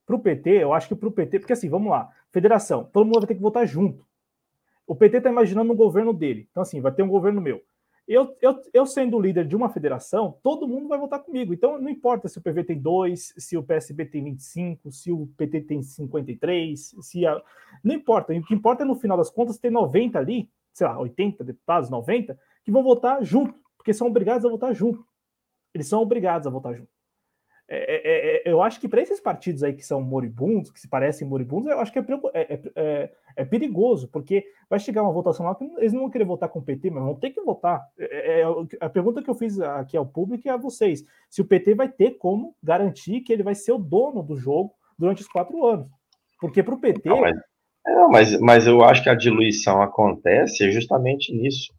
para 0.04 0.16
o 0.16 0.20
PT, 0.20 0.50
eu 0.50 0.72
acho 0.72 0.88
que 0.88 0.96
para 0.96 1.08
o 1.08 1.12
PT, 1.12 1.38
porque 1.38 1.52
assim, 1.52 1.68
vamos 1.68 1.90
lá, 1.90 2.08
federação, 2.32 2.84
todo 2.84 3.04
mundo 3.06 3.20
vai 3.20 3.28
ter 3.28 3.34
que 3.36 3.40
votar 3.40 3.66
junto. 3.66 4.04
O 4.90 4.96
PT 4.96 5.18
está 5.18 5.30
imaginando 5.30 5.72
um 5.72 5.76
governo 5.76 6.12
dele, 6.12 6.48
então 6.50 6.64
assim, 6.64 6.80
vai 6.80 6.90
ter 6.90 7.04
um 7.04 7.08
governo 7.08 7.40
meu. 7.40 7.62
Eu, 8.08 8.36
eu, 8.42 8.60
eu 8.74 8.84
sendo 8.84 9.20
líder 9.20 9.46
de 9.46 9.54
uma 9.54 9.68
federação, 9.68 10.36
todo 10.42 10.66
mundo 10.66 10.88
vai 10.88 10.98
votar 10.98 11.20
comigo. 11.20 11.54
Então 11.54 11.80
não 11.80 11.88
importa 11.88 12.26
se 12.26 12.38
o 12.38 12.42
PV 12.42 12.64
tem 12.64 12.76
2, 12.76 13.34
se 13.38 13.56
o 13.56 13.62
PSB 13.62 14.06
tem 14.06 14.24
25, 14.24 14.90
se 14.90 15.12
o 15.12 15.28
PT 15.36 15.60
tem 15.60 15.80
53, 15.80 16.96
se 17.02 17.24
a... 17.24 17.40
não 17.84 17.94
importa. 17.94 18.32
O 18.32 18.42
que 18.42 18.52
importa 18.52 18.82
é 18.82 18.84
no 18.84 18.96
final 18.96 19.16
das 19.16 19.30
contas 19.30 19.58
ter 19.58 19.70
90 19.70 20.18
ali, 20.18 20.50
sei 20.72 20.88
lá, 20.88 20.98
80 20.98 21.44
deputados, 21.44 21.88
90, 21.88 22.36
que 22.64 22.72
vão 22.72 22.82
votar 22.82 23.22
junto 23.22 23.54
porque 23.76 23.94
são 23.94 24.08
obrigados 24.08 24.44
a 24.44 24.48
votar 24.48 24.74
junto. 24.74 25.06
Eles 25.72 25.86
são 25.86 26.02
obrigados 26.02 26.48
a 26.48 26.50
votar 26.50 26.74
junto. 26.74 26.89
É, 27.72 27.76
é, 27.76 28.48
é, 28.48 28.52
eu 28.52 28.60
acho 28.60 28.80
que 28.80 28.88
para 28.88 29.00
esses 29.00 29.20
partidos 29.20 29.62
aí 29.62 29.72
que 29.72 29.86
são 29.86 30.02
moribundos, 30.02 30.72
que 30.72 30.80
se 30.80 30.88
parecem 30.88 31.26
moribundos, 31.26 31.70
eu 31.70 31.78
acho 31.78 31.92
que 31.92 32.00
é, 32.00 32.04
é, 32.34 32.60
é, 32.74 33.12
é, 33.36 33.44
perigoso, 33.44 34.08
porque 34.08 34.44
vai 34.68 34.80
chegar 34.80 35.04
uma 35.04 35.12
votação 35.12 35.46
lá 35.46 35.54
que 35.54 35.62
eles 35.78 35.92
não 35.92 36.00
vão 36.00 36.10
querer 36.10 36.24
votar 36.24 36.48
com 36.48 36.58
o 36.58 36.64
PT, 36.64 36.90
mas 36.90 37.04
vão 37.04 37.14
ter 37.14 37.30
que 37.30 37.40
votar. 37.40 37.86
a 38.80 38.88
pergunta 38.88 39.22
que 39.22 39.30
eu 39.30 39.36
fiz 39.36 39.60
aqui 39.60 39.96
ao 39.96 40.04
público 40.04 40.48
é 40.48 40.50
a 40.50 40.56
vocês: 40.56 41.04
se 41.28 41.40
o 41.40 41.44
PT 41.44 41.76
vai 41.76 41.88
ter 41.88 42.18
como 42.18 42.56
garantir 42.60 43.20
que 43.20 43.32
ele 43.32 43.44
vai 43.44 43.54
ser 43.54 43.70
o 43.70 43.78
dono 43.78 44.20
do 44.20 44.36
jogo 44.36 44.74
durante 44.98 45.22
os 45.22 45.28
quatro 45.28 45.64
anos. 45.64 45.86
Porque 46.40 46.64
para 46.64 46.74
o 46.74 46.80
PT. 46.80 47.08
Não, 47.08 47.20
mas, 47.20 47.36
não, 47.86 48.10
mas, 48.10 48.40
mas 48.40 48.66
eu 48.66 48.82
acho 48.82 49.00
que 49.00 49.10
a 49.10 49.14
diluição 49.14 49.80
acontece 49.80 50.72
justamente 50.72 51.32
nisso. 51.32 51.72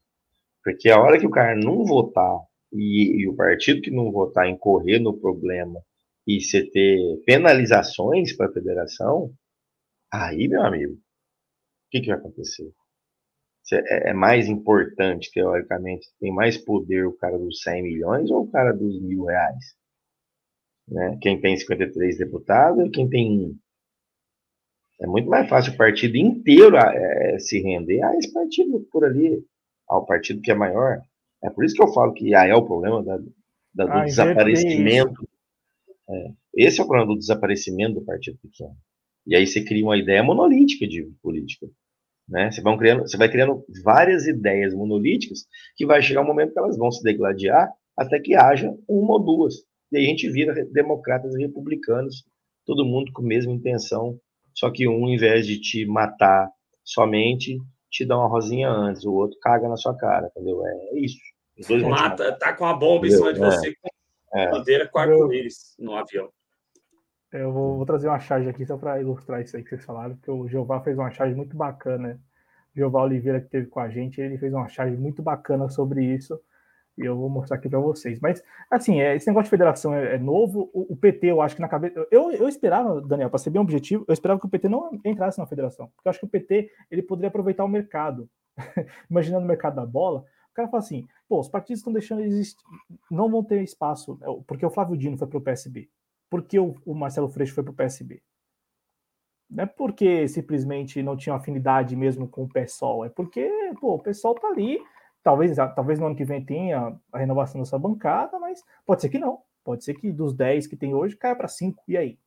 Porque 0.64 0.90
a 0.90 1.02
hora 1.02 1.20
que 1.20 1.28
o 1.28 1.32
cara 1.32 1.54
não 1.54 1.84
votar 1.84 2.40
e, 2.72 3.22
e 3.24 3.28
o 3.28 3.36
partido 3.36 3.82
que 3.82 3.92
não 3.92 4.12
votar 4.12 4.48
incorrer 4.48 5.02
no 5.02 5.20
problema 5.20 5.80
e 6.28 6.40
você 6.40 6.70
ter 6.70 7.22
penalizações 7.26 8.36
para 8.36 8.48
a 8.48 8.54
federação, 8.54 9.34
aí, 10.12 10.48
meu 10.48 10.64
amigo, 10.64 10.94
o 10.94 10.98
que, 11.92 12.02
que 12.02 12.08
vai 12.08 12.18
acontecer? 12.18 12.72
É, 13.74 14.10
é, 14.10 14.14
mais 14.14 14.48
importante, 14.48 15.32
teoricamente, 15.32 16.08
tem 16.20 16.34
mais 16.34 16.58
poder 16.58 17.06
o 17.06 17.14
cara 17.14 17.38
dos 17.38 17.62
100 17.62 17.84
milhões 17.84 18.30
ou 18.32 18.44
o 18.44 18.52
cara 18.52 18.74
dos 18.74 19.02
mil 19.02 19.26
reais? 19.26 19.76
Né? 20.88 21.18
Quem 21.22 21.40
tem 21.40 21.56
53 21.56 22.18
deputados 22.18 22.86
e 22.86 22.90
quem 22.90 23.10
tem 23.10 23.32
um. 23.32 23.58
É 25.00 25.08
muito 25.08 25.30
mais 25.30 25.48
fácil 25.50 25.74
o 25.74 25.78
partido 25.78 26.18
inteiro 26.18 26.76
é, 26.76 27.40
se 27.40 27.60
render 27.62 28.04
a 28.04 28.16
esse 28.18 28.32
partido 28.32 28.86
por 28.92 29.06
ali 29.06 29.44
ao 29.88 30.06
partido 30.06 30.42
que 30.42 30.52
é 30.52 30.56
maior. 30.56 31.02
É 31.44 31.50
por 31.50 31.66
isso 31.66 31.76
que 31.76 31.84
eu 31.84 31.94
falo 31.94 32.14
que 32.14 32.36
aí 32.36 32.50
é 32.50 32.56
o 32.56 32.66
problema 32.66 33.04
da, 33.04 33.18
da, 33.74 33.86
do 33.86 33.92
ah, 33.92 34.06
desaparecimento. 34.06 35.28
É, 36.10 36.32
esse 36.56 36.80
é 36.80 36.84
o 36.84 36.88
problema 36.88 37.12
do 37.12 37.18
desaparecimento 37.18 37.96
do 37.96 38.06
partido 38.06 38.38
pequeno. 38.38 38.76
E 39.26 39.36
aí 39.36 39.46
você 39.46 39.64
cria 39.64 39.84
uma 39.84 39.98
ideia 39.98 40.24
monolítica 40.24 40.88
de 40.88 41.04
política. 41.22 41.68
Né? 42.28 42.52
Você, 42.52 42.62
vai 42.62 42.78
criando, 42.78 43.02
você 43.02 43.18
vai 43.18 43.30
criando 43.30 43.66
várias 43.84 44.26
ideias 44.26 44.74
monolíticas 44.74 45.46
que 45.76 45.86
vai 45.86 46.02
chegar 46.02 46.22
um 46.22 46.28
momento 46.28 46.54
que 46.54 46.60
elas 46.60 46.78
vão 46.78 46.92
se 46.92 47.04
degladiar 47.04 47.72
até 47.98 48.20
que 48.20 48.36
haja 48.36 48.74
uma 48.88 49.14
ou 49.14 49.20
duas. 49.20 49.56
E 49.92 49.98
aí 49.98 50.06
a 50.06 50.08
gente 50.08 50.30
vira 50.30 50.66
democratas 50.72 51.36
e 51.36 51.42
republicanos, 51.42 52.24
todo 52.66 52.86
mundo 52.86 53.12
com 53.12 53.22
a 53.22 53.26
mesma 53.26 53.52
intenção, 53.52 54.18
só 54.54 54.72
que 54.72 54.88
um, 54.88 55.04
ao 55.04 55.10
invés 55.10 55.46
de 55.46 55.60
te 55.60 55.86
matar 55.86 56.50
somente, 56.84 57.58
te 57.90 58.06
dá 58.06 58.18
uma 58.18 58.28
rosinha 58.28 58.70
antes, 58.70 59.04
o 59.04 59.14
outro 59.14 59.38
caga 59.42 59.68
na 59.68 59.76
sua 59.76 59.96
cara, 59.96 60.28
entendeu? 60.28 60.66
É 60.66 61.00
isso. 61.00 61.20
Mata, 61.90 62.32
tá 62.34 62.54
com 62.54 62.66
a 62.66 62.74
bomba 62.74 63.08
em 63.08 63.12
cima 63.12 63.34
de 63.34 63.40
você, 63.40 63.70
é. 63.70 63.74
com 63.82 64.40
é. 64.40 64.52
bandeira 64.52 64.88
com 64.88 65.00
arco-íris 65.00 65.76
no 65.80 65.96
avião. 65.96 66.30
Eu 67.32 67.52
vou, 67.54 67.78
vou, 67.78 67.86
trazer 67.86 68.08
uma 68.08 68.20
charge 68.20 68.50
aqui 68.50 68.66
só 68.66 68.78
para 68.78 69.00
ilustrar 69.00 69.42
isso 69.42 69.56
aí 69.56 69.64
que 69.64 69.70
vocês 69.70 69.86
falaram, 69.86 70.16
porque 70.16 70.30
o 70.30 70.48
Jeová 70.50 70.82
fez 70.82 70.98
uma 70.98 71.12
charge 71.12 71.34
muito 71.34 71.56
bacana. 71.56 72.20
O 72.76 72.78
Jeová 72.78 73.04
Oliveira, 73.04 73.40
que 73.40 73.46
esteve 73.46 73.68
com 73.68 73.80
a 73.80 73.90
gente, 73.90 74.20
ele 74.20 74.38
fez 74.38 74.54
uma 74.54 74.68
charge 74.68 74.98
muito 74.98 75.22
bacana 75.22 75.70
sobre 75.70 76.04
isso. 76.04 76.40
E 76.98 77.06
eu 77.06 77.16
vou 77.16 77.30
mostrar 77.30 77.56
aqui 77.56 77.70
para 77.70 77.80
vocês. 77.80 78.20
Mas, 78.20 78.44
assim, 78.70 79.00
é, 79.00 79.16
esse 79.16 79.28
negócio 79.28 79.46
de 79.46 79.50
federação 79.50 79.94
é, 79.96 80.16
é 80.16 80.18
novo. 80.18 80.70
O, 80.74 80.94
o, 80.94 80.96
PT, 80.98 81.28
eu 81.28 81.42
acho 81.42 81.56
que 81.56 81.62
na 81.62 81.70
cabeça. 81.70 82.06
Eu, 82.12 82.32
eu 82.32 82.50
esperava, 82.50 83.00
Daniel, 83.02 83.30
para 83.30 83.40
ser 83.40 83.50
bem 83.50 83.62
objetivo, 83.62 84.04
eu 84.08 84.14
esperava 84.14 84.40
que 84.40 84.46
o 84.46 84.50
PT 84.50 84.68
não 84.68 85.00
entrasse 85.06 85.40
na 85.40 85.48
federação. 85.48 85.88
Porque 85.96 86.08
eu 86.08 86.10
acho 86.10 86.20
que 86.20 86.26
o 86.26 86.30
PT 86.30 86.70
ele 86.90 87.02
poderia 87.02 87.30
aproveitar 87.30 87.64
o 87.64 87.70
mercado. 87.70 88.30
Imaginando 89.10 89.46
o 89.46 89.48
mercado 89.48 89.76
da 89.76 89.86
bola, 89.86 90.26
o 90.52 90.54
cara 90.54 90.68
fala 90.68 90.84
assim: 90.84 91.08
pô, 91.32 91.40
os 91.40 91.48
partidos 91.48 91.80
estão 91.80 91.94
deixando 91.94 92.24
existir, 92.24 92.62
não 93.10 93.32
vão 93.32 93.42
ter 93.42 93.64
espaço. 93.64 94.18
Né, 94.20 94.28
porque 94.46 94.66
o 94.66 94.70
Flávio 94.70 94.98
Dino 94.98 95.18
foi 95.18 95.28
para 95.28 95.38
o 95.38 95.42
PSB. 95.42 95.90
Porque 96.30 96.60
o, 96.60 96.76
o 96.86 96.94
Marcelo 96.94 97.30
Freixo 97.30 97.54
foi 97.54 97.64
para 97.64 97.72
o 97.72 97.76
PSB. 97.76 98.22
Não 99.50 99.64
é 99.64 99.68
porque 99.68 100.28
simplesmente 100.28 101.02
não 101.02 101.16
tinha 101.16 101.36
afinidade 101.36 101.96
mesmo 101.96 102.28
com 102.28 102.44
o 102.44 102.50
PSOL, 102.50 103.06
é 103.06 103.10
porque 103.10 103.50
pô, 103.80 103.96
o 103.96 104.00
PSOL 104.00 104.36
tá 104.36 104.48
ali 104.50 104.78
Talvez, 105.24 105.56
talvez 105.76 106.00
no 106.00 106.08
ano 106.08 106.16
que 106.16 106.26
vem 106.26 106.44
tenha 106.44 106.98
a 107.12 107.18
renovação 107.20 107.62
dessa 107.62 107.78
bancada, 107.78 108.40
mas 108.40 108.64
pode 108.86 109.02
ser 109.02 109.10
que 109.10 109.20
não. 109.20 109.40
Pode 109.64 109.84
ser 109.84 109.94
que 109.94 110.12
dos 110.12 110.34
10 110.34 110.66
que 110.66 110.76
tem 110.76 110.96
hoje 110.96 111.16
caia 111.16 111.36
para 111.36 111.48
5. 111.48 111.84
E 111.88 111.96
aí? 111.96 112.20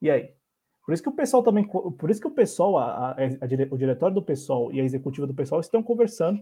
E 0.00 0.08
aí? 0.08 0.32
Por 0.84 0.92
isso 0.92 1.02
que 1.02 1.08
o 1.08 1.12
pessoal 1.12 1.42
também, 1.42 1.66
por 1.66 2.08
isso 2.08 2.20
que 2.20 2.28
o 2.28 2.30
pessoal, 2.30 2.78
a, 2.78 3.10
a, 3.10 3.12
a, 3.12 3.74
o 3.74 3.76
diretório 3.76 4.14
do 4.14 4.22
pessoal 4.22 4.72
e 4.72 4.80
a 4.80 4.84
executiva 4.84 5.26
do 5.26 5.34
pessoal 5.34 5.60
estão 5.60 5.82
conversando 5.82 6.40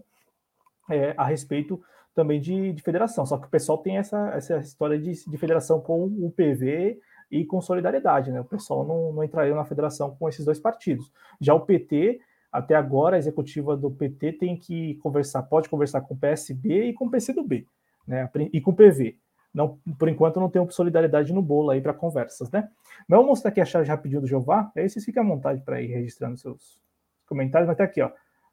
é, 0.89 1.13
a 1.17 1.25
respeito 1.25 1.81
também 2.13 2.39
de, 2.39 2.73
de, 2.73 2.81
federação. 2.81 3.25
Só 3.25 3.37
que 3.37 3.47
o 3.47 3.49
pessoal 3.49 3.77
tem 3.77 3.97
essa, 3.97 4.29
essa 4.29 4.57
história 4.57 4.97
de, 4.97 5.11
de, 5.11 5.37
federação 5.37 5.81
com 5.81 6.05
o 6.05 6.31
PV 6.31 6.99
e 7.29 7.45
com 7.45 7.61
solidariedade, 7.61 8.31
né? 8.31 8.39
O 8.39 8.45
pessoal 8.45 8.85
não, 8.85 9.11
não 9.11 9.23
entraria 9.23 9.53
na 9.53 9.65
federação 9.65 10.15
com 10.15 10.29
esses 10.29 10.45
dois 10.45 10.59
partidos. 10.59 11.11
Já 11.41 11.53
o 11.53 11.65
PT 11.65 12.21
até 12.51 12.73
agora, 12.73 13.17
a 13.17 13.19
executiva 13.19 13.75
do 13.75 13.91
PT 13.91 14.33
tem 14.33 14.57
que 14.57 14.95
conversar, 14.95 15.43
pode 15.43 15.67
conversar 15.67 16.01
com 16.01 16.13
o 16.13 16.17
PSB 16.17 16.85
e 16.85 16.93
com 16.93 17.05
o 17.05 17.11
PCdoB, 17.11 17.67
né? 18.07 18.29
E 18.53 18.61
com 18.61 18.71
o 18.71 18.75
PV. 18.75 19.17
Não, 19.53 19.79
por 19.97 20.07
enquanto 20.09 20.39
não 20.39 20.49
tem 20.49 20.69
solidariedade 20.69 21.33
no 21.33 21.41
bolo 21.41 21.69
aí 21.69 21.81
para 21.81 21.93
conversas, 21.93 22.49
né? 22.51 22.69
Mas 23.07 23.17
eu 23.17 23.17
vou 23.17 23.27
mostrar 23.27 23.49
aqui 23.49 23.59
a 23.59 23.65
charge 23.65 23.89
rapidinho 23.89 24.21
do 24.21 24.27
Jeová, 24.27 24.71
aí 24.75 24.87
vocês 24.87 25.03
ficam 25.03 25.23
à 25.23 25.27
vontade 25.27 25.61
para 25.61 25.81
ir 25.81 25.87
registrando 25.87 26.37
seus 26.37 26.77
comentários. 27.25 27.67
Mas 27.67 27.73
até 27.73 27.83
aqui, 27.83 28.01
ó, 28.01 28.11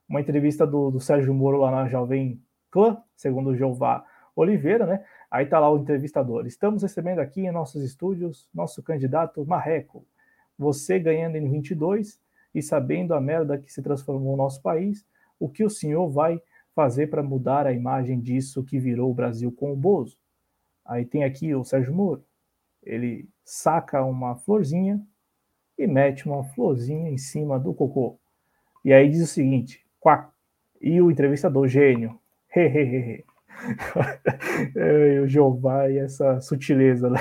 uma 0.09 0.21
entrevista 0.21 0.67
do, 0.67 0.91
do 0.91 1.01
Sérgio 1.01 1.33
Moro 1.33 1.59
lá 1.59 1.71
na 1.71 1.89
Jovem 1.89 2.43
Clã, 2.71 3.03
segundo 3.17 3.51
o 3.51 3.57
Jeová 3.57 4.05
Oliveira, 4.35 4.87
né? 4.87 5.05
Aí 5.31 5.47
tá 5.47 5.59
lá 5.59 5.71
o 5.71 5.79
entrevistador. 5.79 6.47
Estamos 6.47 6.83
recebendo 6.83 7.19
aqui 7.19 7.43
em 7.43 7.51
nossos 7.51 7.83
estúdios 7.83 8.49
nosso 8.53 8.83
candidato 8.83 9.45
Marreco. 9.47 10.07
Você 10.59 10.99
ganhando 10.99 11.37
em 11.37 11.49
22 11.49 12.21
e 12.55 12.63
sabendo 12.63 13.15
a 13.15 13.21
merda 13.21 13.59
que 13.59 13.73
se 13.73 13.83
transformou 13.83 14.35
o 14.35 14.37
nosso 14.37 14.61
país, 14.61 15.07
o 15.39 15.49
que 15.49 15.65
o 15.65 15.71
senhor 15.71 16.09
vai 16.11 16.41
fazer 16.75 17.09
para 17.09 17.23
mudar 17.23 17.67
a 17.67 17.73
imagem 17.73 18.21
disso 18.21 18.65
que 18.65 18.79
virou 18.79 19.11
o 19.11 19.15
Brasil 19.15 19.51
com 19.53 19.73
o 19.73 19.77
Bozo? 19.77 20.19
Aí 20.85 21.05
tem 21.05 21.25
aqui 21.25 21.55
o 21.55 21.65
Sérgio 21.65 21.95
Moro. 21.95 22.25
Ele 22.83 23.29
saca 23.45 24.05
uma 24.05 24.37
florzinha 24.37 25.01
e 25.79 25.87
mete 25.87 26.27
uma 26.27 26.45
florzinha 26.45 27.11
em 27.11 27.19
cima 27.19 27.59
do 27.59 27.73
cocô. 27.73 28.19
E 28.85 28.93
aí 28.93 29.09
diz 29.09 29.23
o 29.23 29.27
seguinte: 29.27 29.82
quack. 30.03 30.29
E 30.81 31.01
o 31.01 31.11
entrevistador, 31.11 31.69
gênio. 31.69 32.19
Hehehe. 32.55 33.25
o 35.23 35.29
Jeová 35.29 35.89
e 35.89 35.99
essa 35.99 36.41
sutileza, 36.41 37.09
né? 37.09 37.21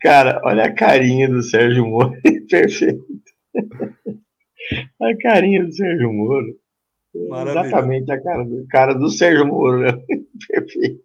Cara, 0.00 0.40
olha 0.44 0.64
a 0.64 0.74
carinha 0.74 1.28
do 1.28 1.42
Sérgio 1.42 1.86
Moro. 1.86 2.16
Perfeito. 2.50 3.04
a 5.00 5.16
carinha 5.20 5.62
do 5.62 5.72
Sérgio 5.72 6.10
Moro. 6.10 6.58
Exatamente 7.14 8.10
a 8.10 8.22
cara 8.22 8.44
do, 8.44 8.66
cara 8.68 8.94
do 8.94 9.10
Sérgio 9.10 9.46
Moro, 9.46 9.80
né? 9.80 9.92
Perfeito. 10.48 11.02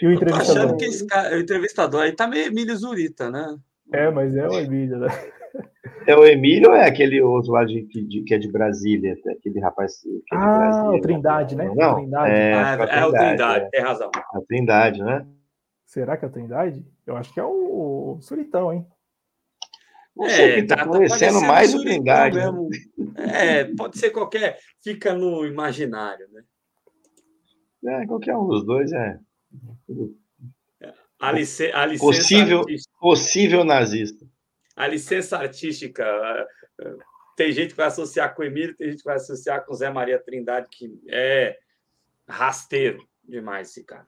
E 0.00 0.06
o 0.06 0.12
entrevistador. 0.12 0.62
achando 0.62 0.76
que 0.78 0.84
esse 0.86 1.06
cara, 1.06 1.36
o 1.36 1.40
entrevistador 1.40 2.02
aí 2.02 2.12
tá 2.12 2.26
meio 2.26 2.46
Emílio 2.46 2.76
Zurita, 2.76 3.30
né? 3.30 3.56
É, 3.92 4.10
mas 4.10 4.34
é 4.34 4.48
o 4.48 4.58
Emílio, 4.58 4.98
né? 4.98 5.08
É 6.06 6.16
o 6.16 6.24
Emílio 6.24 6.70
ou 6.70 6.76
é 6.76 6.86
aquele 6.86 7.20
outro 7.20 7.52
lá 7.52 7.64
de, 7.64 7.82
de, 7.82 8.22
que 8.22 8.34
é 8.34 8.38
de 8.38 8.50
Brasília? 8.50 9.16
Aquele 9.26 9.58
rapaz 9.60 10.00
que 10.00 10.08
é 10.08 10.36
de 10.36 10.44
ah, 10.44 10.58
Brasília? 10.58 10.90
o 10.90 11.00
Trindade, 11.00 11.56
né? 11.56 11.72
Não, 11.74 11.94
Trindade. 11.96 12.32
É, 12.32 12.54
ah, 12.54 12.76
é, 12.78 12.98
é 12.98 13.06
o 13.06 13.12
Trindade, 13.12 13.64
é. 13.64 13.68
tem 13.70 13.80
razão. 13.80 14.10
A 14.14 14.40
Trindade, 14.46 15.02
né? 15.02 15.26
Será 15.84 16.16
que 16.16 16.24
é 16.24 16.28
a 16.28 16.30
Trindade? 16.30 16.86
Eu 17.06 17.16
acho 17.16 17.32
que 17.34 17.40
é 17.40 17.44
o 17.44 18.18
Suritão, 18.20 18.72
hein? 18.72 18.86
Não 20.16 20.26
é, 20.26 20.62
tá, 20.64 20.76
tá 20.76 20.86
parecendo 20.86 21.40
mais 21.42 21.74
o 21.74 21.80
Trindade. 21.82 22.36
Né? 22.36 22.44
Mesmo. 22.44 22.68
É, 23.16 23.64
pode 23.76 23.98
ser 23.98 24.10
qualquer, 24.10 24.58
fica 24.82 25.12
no 25.12 25.44
imaginário, 25.44 26.26
né? 26.32 26.42
É, 27.84 28.06
qualquer 28.06 28.36
um 28.36 28.46
dos 28.46 28.64
dois 28.64 28.92
é. 28.92 29.18
A, 31.20 31.32
lice, 31.32 31.70
a 31.72 31.86
licença 31.86 32.06
possível, 32.06 32.64
possível 33.00 33.64
nazista. 33.64 34.26
A 34.76 34.86
licença 34.86 35.38
artística. 35.38 36.04
Tem 37.34 37.50
gente 37.52 37.70
que 37.70 37.76
vai 37.76 37.86
associar 37.86 38.34
com 38.34 38.42
o 38.42 38.44
Emílio, 38.44 38.76
tem 38.76 38.90
gente 38.90 38.98
que 38.98 39.04
vai 39.04 39.16
associar 39.16 39.64
com 39.64 39.72
o 39.72 39.76
Zé 39.76 39.90
Maria 39.90 40.18
Trindade, 40.18 40.68
que 40.70 41.00
é 41.08 41.58
rasteiro 42.28 43.06
demais 43.24 43.70
esse 43.70 43.82
cara. 43.84 44.06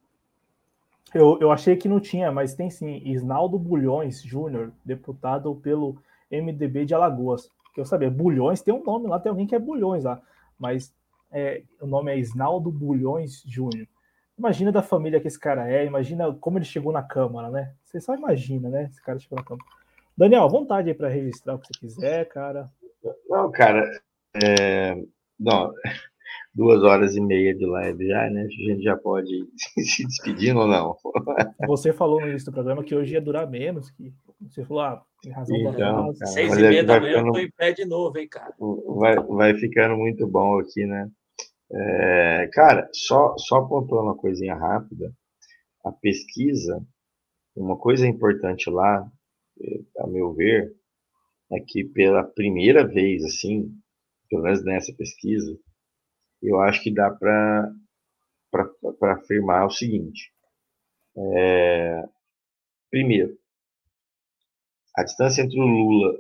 Eu, 1.15 1.39
eu 1.41 1.51
achei 1.51 1.77
que 1.77 1.89
não 1.89 2.01
tinha, 2.01 2.31
mas 2.31 2.55
tem 2.55 2.71
sim. 2.71 3.03
Isnaldo 3.05 3.59
Bulhões 3.59 4.23
Júnior, 4.23 4.73
deputado 4.85 5.55
pelo 5.57 5.97
MDB 6.31 6.85
de 6.85 6.95
Alagoas. 6.95 7.51
Que 7.75 7.81
eu 7.81 7.85
sabia, 7.85 8.11
Bulhões 8.11 8.61
tem 8.61 8.75
um 8.75 8.83
nome 8.83 9.09
lá, 9.09 9.19
tem 9.19 9.31
alguém 9.31 9.47
que 9.47 9.55
é 9.55 9.59
Bulhões 9.59 10.05
lá, 10.05 10.21
mas 10.59 10.95
é, 11.31 11.63
o 11.81 11.87
nome 11.87 12.13
é 12.13 12.19
Isnaldo 12.19 12.71
Bulhões 12.71 13.43
Júnior. 13.47 13.87
Imagina 14.39 14.71
da 14.71 14.83
família 14.83 15.21
que 15.21 15.29
esse 15.29 15.39
cara 15.39 15.71
é, 15.71 15.85
imagina 15.85 16.33
como 16.35 16.59
ele 16.59 16.65
chegou 16.65 16.93
na 16.93 17.03
Câmara, 17.03 17.51
né? 17.51 17.75
Você 17.85 18.01
só 18.01 18.15
imagina, 18.15 18.69
né? 18.69 18.85
Esse 18.85 19.03
cara 19.03 19.19
chegou 19.19 19.37
na 19.37 19.45
Câmara. 19.45 19.67
Daniel, 20.19 20.49
vontade 20.49 20.89
aí 20.89 20.95
para 20.97 21.09
registrar 21.09 21.55
o 21.55 21.61
que 21.61 21.69
você 21.69 21.79
quiser, 21.79 22.29
cara. 22.29 22.69
Não, 23.29 23.53
cara, 23.53 23.89
é... 24.35 24.97
não, 25.39 25.73
duas 26.53 26.83
horas 26.83 27.15
e 27.15 27.21
meia 27.21 27.55
de 27.55 27.65
live 27.65 28.05
já, 28.05 28.29
né? 28.29 28.43
A 28.43 28.49
gente 28.49 28.83
já 28.83 28.97
pode 28.97 29.33
ir 29.33 29.47
se 29.81 30.05
despedindo 30.05 30.59
ou 30.59 30.67
não? 30.67 30.97
Você 31.69 31.93
falou 31.93 32.21
no 32.21 32.29
início 32.29 32.51
do 32.51 32.55
programa 32.55 32.83
que 32.83 32.97
hoje 32.97 33.15
ia 33.15 33.21
durar 33.21 33.49
menos, 33.49 33.93
que 33.93 34.13
você 34.41 34.65
falou, 34.65 34.83
ah, 34.83 35.05
tem 35.23 35.31
razão. 35.31 35.57
Então, 35.57 35.73
cara, 35.73 36.27
Seis 36.27 36.59
e 36.59 36.63
meia 36.63 36.83
da 36.83 36.99
manhã 36.99 37.13
ficando... 37.13 37.29
eu 37.29 37.33
tô 37.35 37.39
em 37.39 37.51
pé 37.53 37.73
de 37.73 37.85
novo, 37.85 38.19
hein, 38.19 38.29
cara. 38.29 38.53
Vai, 38.97 39.15
vai 39.15 39.55
ficando 39.55 39.97
muito 39.97 40.27
bom 40.27 40.59
aqui, 40.59 40.85
né? 40.85 41.09
É, 41.71 42.51
cara, 42.53 42.89
só, 42.93 43.37
só 43.39 43.59
apontando 43.59 44.03
uma 44.03 44.17
coisinha 44.17 44.57
rápida, 44.57 45.13
a 45.85 45.93
pesquisa, 45.93 46.83
uma 47.55 47.77
coisa 47.77 48.05
importante 48.05 48.69
lá, 48.69 49.09
a 49.99 50.07
meu 50.07 50.33
ver, 50.33 50.75
é 51.53 51.61
que 51.61 51.85
pela 51.85 52.25
primeira 52.25 52.87
vez, 52.87 53.25
assim, 53.25 53.73
pelo 54.29 54.43
menos 54.43 54.65
nessa 54.65 54.93
pesquisa, 54.93 55.59
eu 56.43 56.61
acho 56.61 56.83
que 56.83 56.93
dá 56.93 57.11
para 57.11 57.73
afirmar 59.13 59.67
o 59.67 59.71
seguinte. 59.71 60.33
É, 61.17 62.09
primeiro, 62.91 63.37
a 64.97 65.03
distância 65.03 65.43
entre 65.43 65.59
o 65.59 65.67
Lula 65.67 66.19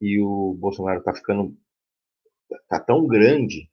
e 0.00 0.20
o 0.20 0.54
Bolsonaro 0.54 1.00
está 1.00 1.14
ficando 1.14 1.56
tá 2.68 2.80
tão 2.80 3.06
grande 3.06 3.70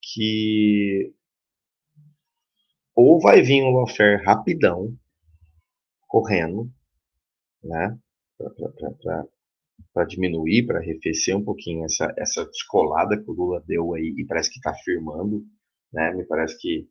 que 0.00 1.12
ou 2.94 3.20
vai 3.20 3.42
vir 3.42 3.62
um 3.62 3.70
lawfare 3.70 4.24
rapidão, 4.24 4.96
correndo, 6.08 6.68
né, 7.68 7.98
para 9.92 10.04
diminuir, 10.04 10.66
para 10.66 10.78
arrefecer 10.78 11.36
um 11.36 11.44
pouquinho 11.44 11.84
essa, 11.84 12.12
essa 12.16 12.44
descolada 12.46 13.16
que 13.16 13.30
o 13.30 13.34
Lula 13.34 13.62
deu 13.66 13.94
aí 13.94 14.14
e 14.16 14.24
parece 14.24 14.50
que 14.50 14.58
está 14.58 14.74
firmando, 14.74 15.44
né, 15.92 16.12
me 16.14 16.24
parece 16.24 16.58
que 16.58 16.88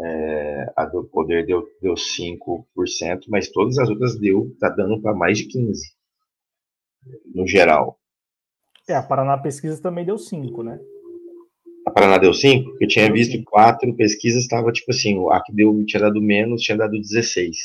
é, 0.00 0.72
a 0.76 0.84
do 0.84 1.04
poder 1.04 1.44
deu, 1.44 1.66
deu 1.82 1.94
5%, 1.94 2.64
mas 3.28 3.50
todas 3.50 3.78
as 3.78 3.88
outras 3.88 4.18
deu, 4.18 4.54
tá 4.60 4.68
dando 4.68 5.00
para 5.00 5.14
mais 5.14 5.38
de 5.38 5.48
15%, 5.48 5.74
no 7.34 7.46
geral. 7.46 7.98
É, 8.88 8.94
a 8.94 9.02
Paraná 9.02 9.36
Pesquisa 9.36 9.82
também 9.82 10.04
deu 10.04 10.16
5, 10.16 10.62
né? 10.62 10.78
A 11.86 11.90
Paraná 11.90 12.18
deu 12.18 12.32
5? 12.32 12.76
Eu 12.80 12.88
tinha 12.88 13.12
visto 13.12 13.42
quatro 13.44 13.94
pesquisas, 13.96 14.42
estava 14.42 14.70
tipo 14.72 14.90
assim, 14.90 15.18
a 15.30 15.42
que 15.42 15.52
deu, 15.52 15.84
tinha 15.84 16.02
dado 16.02 16.20
menos, 16.20 16.62
tinha 16.62 16.78
dado 16.78 16.92
16, 16.92 17.56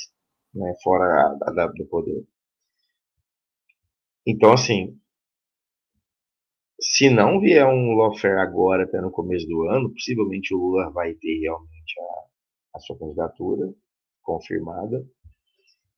né, 0.56 0.74
fora 0.84 1.06
a, 1.06 1.38
a, 1.50 1.64
a 1.64 1.68
do 1.68 1.86
poder. 1.86 2.24
Então, 4.26 4.54
assim, 4.54 4.98
se 6.80 7.10
não 7.10 7.40
vier 7.40 7.66
um 7.66 7.96
lawfare 7.96 8.40
agora, 8.40 8.84
até 8.84 9.00
no 9.02 9.12
começo 9.12 9.48
do 9.48 9.64
ano, 9.70 9.92
possivelmente 9.94 10.54
o 10.54 10.58
Lula 10.58 10.92
vai 10.92 11.14
ter 11.16 11.40
realmente 11.40 12.00
a, 12.00 12.78
a 12.78 12.80
sua 12.80 12.98
candidatura 12.98 13.74
confirmada. 14.22 15.06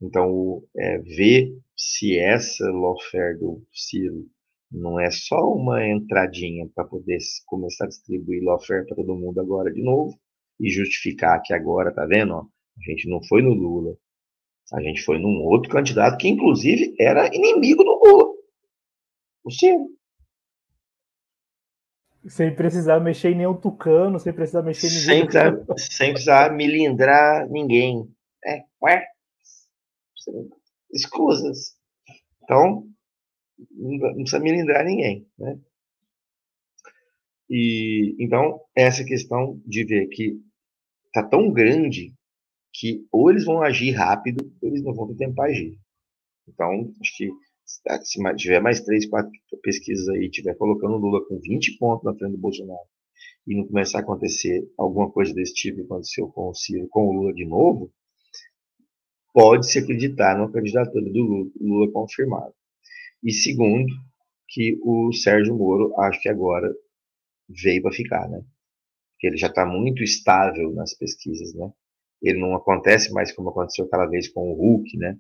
Então, 0.02 0.64
é, 0.76 1.00
ver 1.00 1.58
se 1.76 2.18
essa 2.18 2.70
lawfare 2.72 3.38
do 3.40 3.66
Ciro 3.74 4.28
não 4.72 5.00
é 5.00 5.10
só 5.10 5.54
uma 5.54 5.88
entradinha 5.88 6.68
para 6.74 6.86
poder 6.86 7.18
começar 7.46 7.86
a 7.86 7.88
distribuir 7.88 8.44
lawfare 8.44 8.86
para 8.86 8.96
todo 8.96 9.16
mundo 9.16 9.40
agora 9.40 9.72
de 9.72 9.82
novo 9.82 10.18
e 10.60 10.70
justificar 10.70 11.42
que 11.42 11.54
agora, 11.54 11.94
tá 11.94 12.06
vendo? 12.06 12.34
Ó, 12.34 12.42
a 12.42 12.92
gente 12.92 13.10
não 13.10 13.24
foi 13.24 13.42
no 13.42 13.54
Lula, 13.54 13.96
a 14.74 14.82
gente 14.82 15.02
foi 15.04 15.20
num 15.20 15.44
outro 15.44 15.70
candidato 15.70 16.18
que, 16.18 16.28
inclusive, 16.28 16.96
era 17.00 17.34
inimigo 17.34 17.84
do 17.84 18.00
Lula, 18.04 18.34
o 19.44 19.52
Ciro. 19.52 19.90
Sem 22.28 22.56
precisar 22.56 23.00
mexer 23.00 23.32
em 23.32 23.36
nenhum 23.36 23.56
tucano, 23.56 24.20
sem 24.20 24.34
precisar 24.34 24.64
mexer 24.64 24.88
em 24.88 24.90
ninguém. 24.90 25.06
Sem 25.06 25.26
precisar, 25.26 25.78
sem 25.78 26.12
precisar 26.12 26.54
milindrar 26.54 27.48
ninguém. 27.50 28.12
É, 28.44 28.64
ué? 28.82 29.06
Escusas. 30.92 31.76
Então, 32.44 32.88
não 33.72 34.16
precisa 34.16 34.40
milindrar 34.40 34.84
ninguém, 34.84 35.28
né? 35.38 35.60
E 37.48 38.16
então 38.20 38.60
essa 38.76 39.04
questão 39.04 39.62
de 39.66 39.84
ver 39.84 40.08
que 40.08 40.42
tá 41.14 41.22
tão 41.22 41.52
grande 41.52 42.15
que 42.80 43.08
ou 43.12 43.30
eles 43.30 43.46
vão 43.46 43.62
agir 43.62 43.92
rápido, 43.92 44.52
ou 44.62 44.70
eles 44.70 44.84
não 44.84 44.94
vão 44.94 45.08
ter 45.08 45.16
tempo 45.16 45.36
para 45.36 45.50
agir. 45.50 45.80
Então, 46.48 46.92
acho 47.02 47.18
que 47.18 47.32
se 47.66 48.36
tiver 48.36 48.62
mais 48.62 48.82
três, 48.82 49.08
quatro 49.08 49.32
pesquisas 49.64 50.08
aí, 50.10 50.30
tiver 50.30 50.56
colocando 50.56 50.96
o 50.96 50.98
Lula 50.98 51.26
com 51.26 51.40
20 51.40 51.78
pontos 51.78 52.04
na 52.04 52.14
frente 52.14 52.34
do 52.34 52.38
Bolsonaro 52.38 52.88
e 53.48 53.56
não 53.56 53.66
começar 53.66 54.00
a 54.00 54.02
acontecer 54.02 54.68
alguma 54.78 55.10
coisa 55.10 55.34
desse 55.34 55.54
tipo 55.54 55.78
que 55.78 55.84
aconteceu 55.84 56.28
com 56.28 56.50
o 56.50 56.54
Ciro, 56.54 56.88
com 56.90 57.08
o 57.08 57.12
Lula 57.14 57.34
de 57.34 57.46
novo, 57.46 57.92
pode-se 59.34 59.80
acreditar 59.80 60.38
na 60.38 60.52
candidatura 60.52 61.04
do 61.06 61.24
Lula, 61.24 61.52
Lula 61.60 61.92
confirmado. 61.92 62.54
E 63.24 63.32
segundo, 63.32 63.92
que 64.48 64.78
o 64.84 65.12
Sérgio 65.14 65.56
Moro, 65.56 65.98
acho 66.02 66.22
que 66.22 66.30
agora 66.30 66.72
veio 67.50 67.82
para 67.82 67.92
ficar, 67.92 68.30
né? 68.30 68.44
Porque 69.12 69.28
ele 69.28 69.38
já 69.38 69.48
está 69.48 69.66
muito 69.66 70.04
estável 70.04 70.72
nas 70.74 70.94
pesquisas, 70.94 71.54
né? 71.54 71.72
Ele 72.22 72.40
não 72.40 72.56
acontece 72.56 73.12
mais 73.14 73.32
como 73.32 73.50
aconteceu 73.50 73.86
aquela 73.86 74.08
vez 74.08 74.28
com 74.30 74.52
o 74.52 74.56
Hulk, 74.56 74.98
né? 74.98 75.18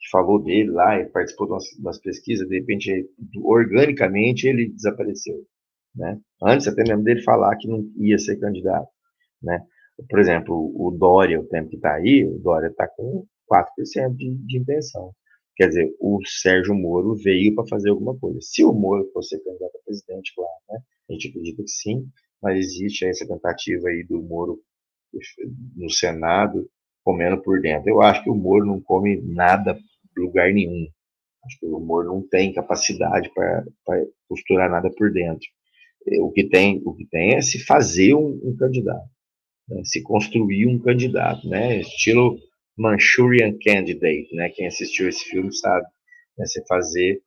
Que 0.00 0.10
falou 0.10 0.42
dele 0.42 0.70
lá 0.70 1.00
e 1.00 1.06
participou 1.06 1.48
das, 1.48 1.64
das 1.82 1.98
pesquisas, 1.98 2.48
de 2.48 2.58
repente, 2.58 3.08
organicamente, 3.42 4.46
ele 4.46 4.68
desapareceu, 4.70 5.46
né? 5.94 6.20
Antes 6.42 6.68
até 6.68 6.82
mesmo 6.82 7.04
dele 7.04 7.22
falar 7.22 7.56
que 7.56 7.68
não 7.68 7.84
ia 7.96 8.18
ser 8.18 8.38
candidato, 8.38 8.88
né? 9.42 9.64
Por 10.08 10.18
exemplo, 10.18 10.54
o 10.54 10.90
Dória, 10.90 11.40
o 11.40 11.46
tempo 11.46 11.70
que 11.70 11.76
está 11.76 11.94
aí, 11.94 12.24
o 12.24 12.38
Dória 12.38 12.68
está 12.68 12.88
com 12.88 13.26
4% 13.50 14.16
de, 14.16 14.34
de 14.34 14.58
intenção. 14.58 15.12
Quer 15.56 15.68
dizer, 15.68 15.94
o 16.00 16.18
Sérgio 16.26 16.74
Moro 16.74 17.14
veio 17.14 17.54
para 17.54 17.66
fazer 17.68 17.90
alguma 17.90 18.18
coisa. 18.18 18.40
Se 18.40 18.64
o 18.64 18.72
Moro 18.72 19.08
fosse 19.12 19.38
candidato 19.42 19.76
a 19.76 19.84
presidente, 19.84 20.32
claro, 20.34 20.50
né? 20.68 20.80
A 21.08 21.12
gente 21.12 21.28
acredita 21.28 21.62
que 21.62 21.68
sim, 21.68 22.08
mas 22.42 22.58
existe 22.58 23.06
essa 23.06 23.26
tentativa 23.26 23.88
aí 23.88 24.04
do 24.04 24.20
Moro 24.20 24.60
no 25.76 25.90
Senado 25.90 26.68
comendo 27.04 27.40
por 27.42 27.60
dentro. 27.60 27.88
Eu 27.88 28.00
acho 28.00 28.22
que 28.22 28.30
o 28.30 28.34
Moro 28.34 28.64
não 28.66 28.80
come 28.80 29.20
nada 29.22 29.78
lugar 30.16 30.52
nenhum. 30.52 30.86
Acho 31.44 31.58
que 31.60 31.66
o 31.66 31.80
Moro 31.80 32.06
não 32.08 32.26
tem 32.26 32.52
capacidade 32.52 33.30
para 33.34 33.64
costurar 34.28 34.70
nada 34.70 34.90
por 34.96 35.12
dentro. 35.12 35.46
É, 36.06 36.20
o 36.20 36.30
que 36.30 36.48
tem, 36.48 36.82
o 36.84 36.94
que 36.94 37.06
tem 37.06 37.34
é 37.34 37.42
se 37.42 37.58
fazer 37.64 38.14
um, 38.14 38.40
um 38.42 38.56
candidato, 38.58 39.08
né? 39.68 39.82
se 39.84 40.02
construir 40.02 40.66
um 40.66 40.78
candidato, 40.78 41.46
né? 41.48 41.80
Estilo 41.80 42.36
Manchurian 42.76 43.56
Candidate, 43.62 44.34
né? 44.34 44.50
Quem 44.50 44.66
assistiu 44.66 45.08
esse 45.08 45.24
filme 45.24 45.54
sabe, 45.54 45.86
né? 46.38 46.46
Você 46.46 46.62
fazer, 46.66 47.20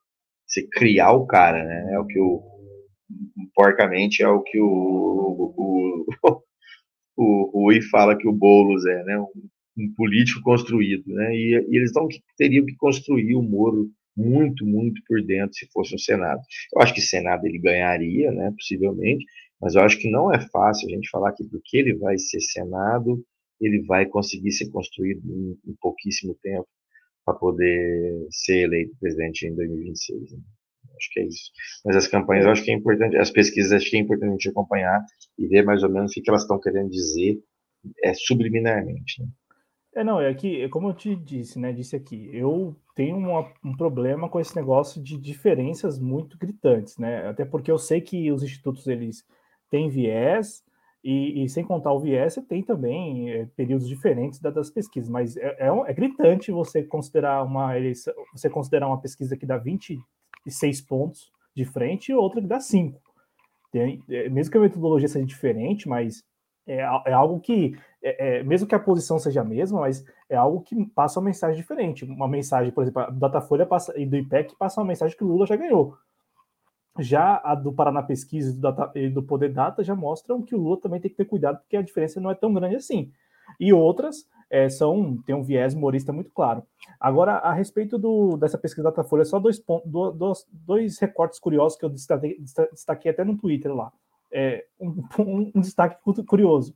você 0.46 0.68
criar 0.68 1.12
o 1.14 1.26
cara, 1.26 1.64
né? 1.64 1.94
É 1.94 2.00
o 2.00 2.06
que 2.06 2.20
o 2.20 2.44
porcamente 3.56 4.22
é 4.22 4.28
o 4.28 4.42
que 4.42 4.60
o, 4.60 4.66
o, 4.66 6.06
o, 6.24 6.44
o 7.18 7.64
Rui 7.64 7.82
fala 7.82 8.18
que 8.18 8.28
o 8.28 8.34
Boulos 8.34 8.86
é, 8.86 9.04
né? 9.04 9.20
Um, 9.20 9.50
um 9.80 9.94
político 9.96 10.42
construído, 10.42 11.04
né? 11.08 11.36
E, 11.36 11.68
e 11.70 11.78
eles 11.78 11.92
não 11.94 12.08
teriam 12.38 12.66
que 12.66 12.76
construir 12.76 13.36
o 13.36 13.42
Moro 13.42 13.90
muito, 14.16 14.66
muito 14.66 15.02
por 15.08 15.22
dentro 15.24 15.54
se 15.54 15.68
fosse 15.72 15.94
um 15.96 16.00
Senado. 16.00 16.42
Eu 16.76 16.82
acho 16.82 16.94
que 16.94 17.02
Senado 17.02 17.46
ele 17.46 17.60
ganharia, 17.60 18.32
né? 18.32 18.52
Possivelmente, 18.58 19.26
mas 19.62 19.76
eu 19.76 19.82
acho 19.82 20.00
que 20.00 20.10
não 20.10 20.34
é 20.34 20.40
fácil 20.50 20.88
a 20.88 20.92
gente 20.92 21.10
falar 21.10 21.34
que 21.34 21.44
porque 21.44 21.78
ele 21.78 21.96
vai 21.96 22.18
ser 22.18 22.40
Senado 22.42 23.24
ele 23.60 23.84
vai 23.84 24.06
conseguir 24.06 24.52
ser 24.52 24.70
construído 24.70 25.22
em, 25.26 25.72
em 25.72 25.76
pouquíssimo 25.80 26.36
tempo 26.42 26.68
para 27.26 27.38
poder 27.38 28.28
ser 28.32 28.64
eleito 28.64 28.96
presidente 29.00 29.48
em 29.48 29.56
2026. 29.56 30.32
Né? 30.32 30.40
Acho 30.98 31.10
que 31.12 31.20
é 31.20 31.26
isso. 31.26 31.52
Mas 31.86 31.96
as 31.96 32.08
campanhas, 32.08 32.46
eu 32.46 32.52
acho 32.52 32.64
que 32.64 32.72
é 32.72 32.74
importante, 32.74 33.16
as 33.16 33.32
pesquisas, 33.32 33.72
acho 33.72 33.90
que 33.90 33.98
é 33.98 34.00
importante 34.00 34.30
a 34.30 34.32
gente 34.32 34.50
acompanhar 34.50 35.00
e 35.38 35.48
ver 35.48 35.64
mais 35.64 35.84
ou 35.84 35.90
menos 35.90 36.12
o 36.12 36.14
que 36.14 36.30
elas 36.30 36.42
estão 36.42 36.60
querendo 36.60 36.90
dizer 36.90 37.40
é, 38.04 38.14
subliminarmente. 38.14 39.22
Né? 39.22 39.28
É, 39.96 40.04
não, 40.04 40.20
é 40.20 40.34
que, 40.34 40.62
é 40.62 40.70
como 40.70 40.90
eu 40.90 40.94
te 40.94 41.16
disse, 41.16 41.58
né, 41.60 41.72
disse 41.72 41.96
aqui, 41.96 42.30
eu 42.34 42.76
tenho 42.96 43.18
uma, 43.18 43.52
um 43.64 43.76
problema 43.76 44.30
com 44.30 44.40
esse 44.40 44.56
negócio 44.56 45.02
de 45.02 45.18
diferenças 45.18 46.00
muito 46.00 46.38
gritantes, 46.38 46.98
né, 46.98 47.28
até 47.28 47.46
porque 47.46 47.72
eu 47.72 47.78
sei 47.78 48.02
que 48.02 48.32
os 48.32 48.44
institutos, 48.44 48.88
eles 48.88 49.24
têm 49.70 49.90
viés, 49.90 50.66
E, 51.04 51.44
e, 51.44 51.48
sem 51.50 51.64
contar 51.64 51.94
o 51.94 52.00
viés, 52.02 52.34
você 52.34 52.42
tem 52.42 52.64
também 52.64 53.30
é, 53.32 53.46
períodos 53.56 53.88
diferentes 53.88 54.42
das 54.42 54.70
pesquisas, 54.70 55.10
mas 55.10 55.38
é, 55.38 55.56
é, 55.60 55.68
é, 55.68 55.94
gritante 55.94 56.52
você 56.52 56.84
considerar 56.84 57.44
uma 57.44 57.78
eleição, 57.78 58.14
você 58.36 58.50
considerar 58.50 58.88
uma 58.88 59.00
pesquisa 59.00 59.38
que 59.38 59.46
dá 59.46 59.58
26 60.48 60.82
pontos 60.82 61.32
de 61.56 61.66
frente 61.66 62.12
e 62.12 62.16
outra 62.16 62.42
que 62.42 62.48
dá 62.48 62.60
5. 62.60 63.00
Tem, 63.72 64.02
é, 64.10 64.30
mesmo 64.30 64.52
que 64.52 64.58
a 64.58 64.62
metodologia 64.62 65.08
seja 65.08 65.26
diferente, 65.26 65.88
mas 65.88 66.24
é, 66.66 66.78
é 67.06 67.14
algo 67.14 67.40
que, 67.40 67.78
é, 68.02 68.44
mesmo 68.44 68.68
que 68.68 68.76
a 68.76 68.80
posição 68.80 69.20
seja 69.20 69.42
a 69.42 69.46
mesma, 69.46 69.82
mas 69.82 70.06
é 70.30 70.36
algo 70.36 70.62
que 70.62 70.86
passa 70.88 71.20
uma 71.20 71.26
mensagem 71.26 71.58
diferente. 71.58 72.06
Uma 72.06 72.28
mensagem, 72.28 72.72
por 72.72 72.84
exemplo, 72.84 73.12
do 73.12 73.20
Datafolha 73.20 73.66
passa, 73.66 73.98
e 74.00 74.06
do 74.06 74.16
IPEC 74.16 74.56
passa 74.56 74.80
uma 74.80 74.88
mensagem 74.88 75.18
que 75.18 75.24
o 75.24 75.28
Lula 75.28 75.46
já 75.46 75.56
ganhou. 75.56 75.98
Já 77.00 77.40
a 77.44 77.54
do 77.54 77.72
Paraná 77.72 78.02
Pesquisa 78.02 78.50
e 78.50 78.54
do, 78.54 78.62
Data, 78.62 79.00
e 79.00 79.10
do 79.10 79.22
Poder 79.22 79.54
Data 79.54 79.84
já 79.84 79.96
mostram 79.96 80.42
que 80.42 80.56
o 80.56 80.60
Lula 80.60 80.80
também 80.82 81.00
tem 81.00 81.12
que 81.12 81.18
ter 81.18 81.26
cuidado, 81.26 81.60
porque 81.60 81.78
a 81.78 81.82
diferença 81.82 82.20
não 82.20 82.32
é 82.32 82.36
tão 82.36 82.54
grande 82.54 82.76
assim. 82.76 83.12
E 83.60 83.72
outras 83.72 84.26
é, 84.50 84.70
são 84.70 85.18
tem 85.26 85.36
um 85.36 85.44
viés 85.44 85.74
humorista 85.74 86.14
muito 86.14 86.32
claro. 86.32 86.64
Agora, 87.00 87.34
a 87.34 87.54
respeito 87.54 87.98
do, 87.98 88.38
dessa 88.38 88.58
pesquisa 88.58 88.92
da 88.92 89.04
Folha, 89.04 89.26
só 89.26 89.40
dois, 89.40 89.62
dois, 89.86 90.46
dois 90.52 90.98
recortes 91.00 91.40
curiosos 91.40 91.78
que 91.78 91.86
eu 91.86 91.90
destaquei, 91.90 92.38
destaquei 92.72 93.12
até 93.12 93.24
no 93.24 93.38
Twitter 93.38 93.74
lá. 93.74 93.92
É, 94.32 94.66
um, 94.80 95.04
um, 95.20 95.52
um 95.56 95.62
destaque 95.62 95.98
curioso. 96.26 96.76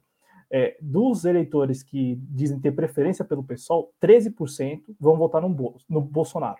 É, 0.53 0.77
dos 0.81 1.23
eleitores 1.23 1.81
que 1.81 2.15
dizem 2.29 2.59
ter 2.59 2.73
preferência 2.73 3.23
pelo 3.23 3.43
PSOL, 3.43 3.93
13% 4.01 4.81
vão 4.99 5.15
votar 5.15 5.41
no, 5.41 5.75
no 5.89 6.01
Bolsonaro. 6.01 6.59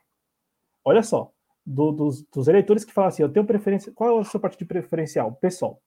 Olha 0.86 1.04
só, 1.04 1.30
do, 1.66 1.92
dos, 1.92 2.24
dos, 2.24 2.48
eleitores 2.48 2.86
que 2.86 2.94
falam 2.94 3.10
assim, 3.10 3.22
eu 3.22 3.32
tenho 3.32 3.46
preferência, 3.46 3.92
qual 3.92 4.10
é 4.10 4.14
o 4.14 4.24
seu 4.24 4.40
partido 4.40 4.66
preferencial? 4.66 5.34
PSOL. 5.34 5.82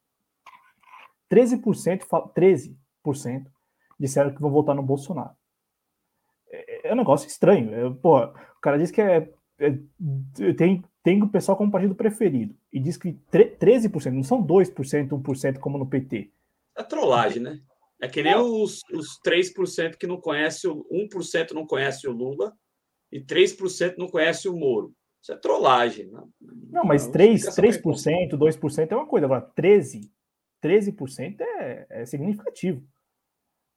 13%, 1.31 2.03
13% 2.31 3.47
disseram 3.99 4.33
que 4.33 4.41
vão 4.41 4.51
votar 4.51 4.75
no 4.75 4.83
Bolsonaro. 4.83 5.35
É, 6.49 6.89
é 6.89 6.93
um 6.93 6.97
negócio 6.97 7.27
estranho. 7.27 7.73
É, 7.73 7.89
porra, 8.01 8.33
o 8.57 8.61
cara 8.61 8.77
diz 8.77 8.91
que 8.91 9.01
é, 9.01 9.29
é, 9.59 9.71
tem, 10.57 10.83
tem 11.03 11.21
o 11.23 11.29
pessoal 11.29 11.57
como 11.57 11.71
partido 11.71 11.95
preferido 11.95 12.55
e 12.71 12.79
diz 12.79 12.97
que 12.97 13.13
13%, 13.31 14.11
não 14.11 14.23
são 14.23 14.45
2%, 14.45 15.09
1% 15.09 15.59
como 15.59 15.77
no 15.77 15.87
PT. 15.87 16.31
É 16.77 16.83
trollagem, 16.83 17.41
né? 17.41 17.61
É 18.01 18.07
que 18.07 18.21
nem 18.21 18.35
os, 18.35 18.81
os 18.91 19.19
3% 19.25 19.95
que 19.95 20.05
não 20.05 20.19
conhece, 20.19 20.67
o 20.67 20.85
1% 20.91 21.51
não 21.51 21.65
conhece 21.65 22.07
o 22.07 22.11
Lula 22.11 22.53
e 23.11 23.21
3% 23.21 23.95
não 23.97 24.07
conhece 24.07 24.49
o 24.49 24.55
Moro. 24.55 24.93
Isso 25.21 25.31
é 25.31 25.37
trollagem. 25.37 26.07
Não, 26.11 26.29
não 26.69 26.83
mas 26.83 27.07
3, 27.07 27.45
3%, 27.45 28.31
2% 28.31 28.91
é 28.91 28.95
uma 28.95 29.07
coisa. 29.07 29.25
Agora, 29.25 29.49
13%, 29.57 30.09
13% 30.63 31.41
é, 31.41 31.87
é 31.89 32.05
significativo. 32.05 32.85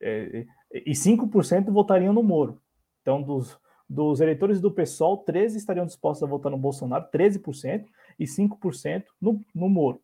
É, 0.00 0.46
e 0.72 0.92
5% 0.92 1.70
votariam 1.70 2.12
no 2.12 2.22
Moro. 2.22 2.60
Então, 3.02 3.22
dos, 3.22 3.58
dos 3.88 4.20
eleitores 4.20 4.60
do 4.60 4.70
PSOL, 4.70 5.18
13 5.18 5.58
estariam 5.58 5.86
dispostos 5.86 6.22
a 6.22 6.30
votar 6.30 6.50
no 6.50 6.58
Bolsonaro, 6.58 7.06
13%, 7.12 7.86
e 8.18 8.24
5% 8.24 9.04
no, 9.20 9.40
no 9.54 9.68
Moro. 9.68 10.00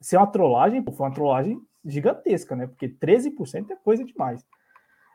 Se 0.00 0.16
é 0.16 0.18
uma 0.18 0.30
trollagem, 0.30 0.84
foi 0.84 1.06
uma 1.06 1.14
trollagem 1.14 1.60
gigantesca, 1.84 2.56
né? 2.56 2.66
Porque 2.66 2.88
13% 2.88 3.70
é 3.70 3.76
coisa 3.76 4.04
demais. 4.04 4.44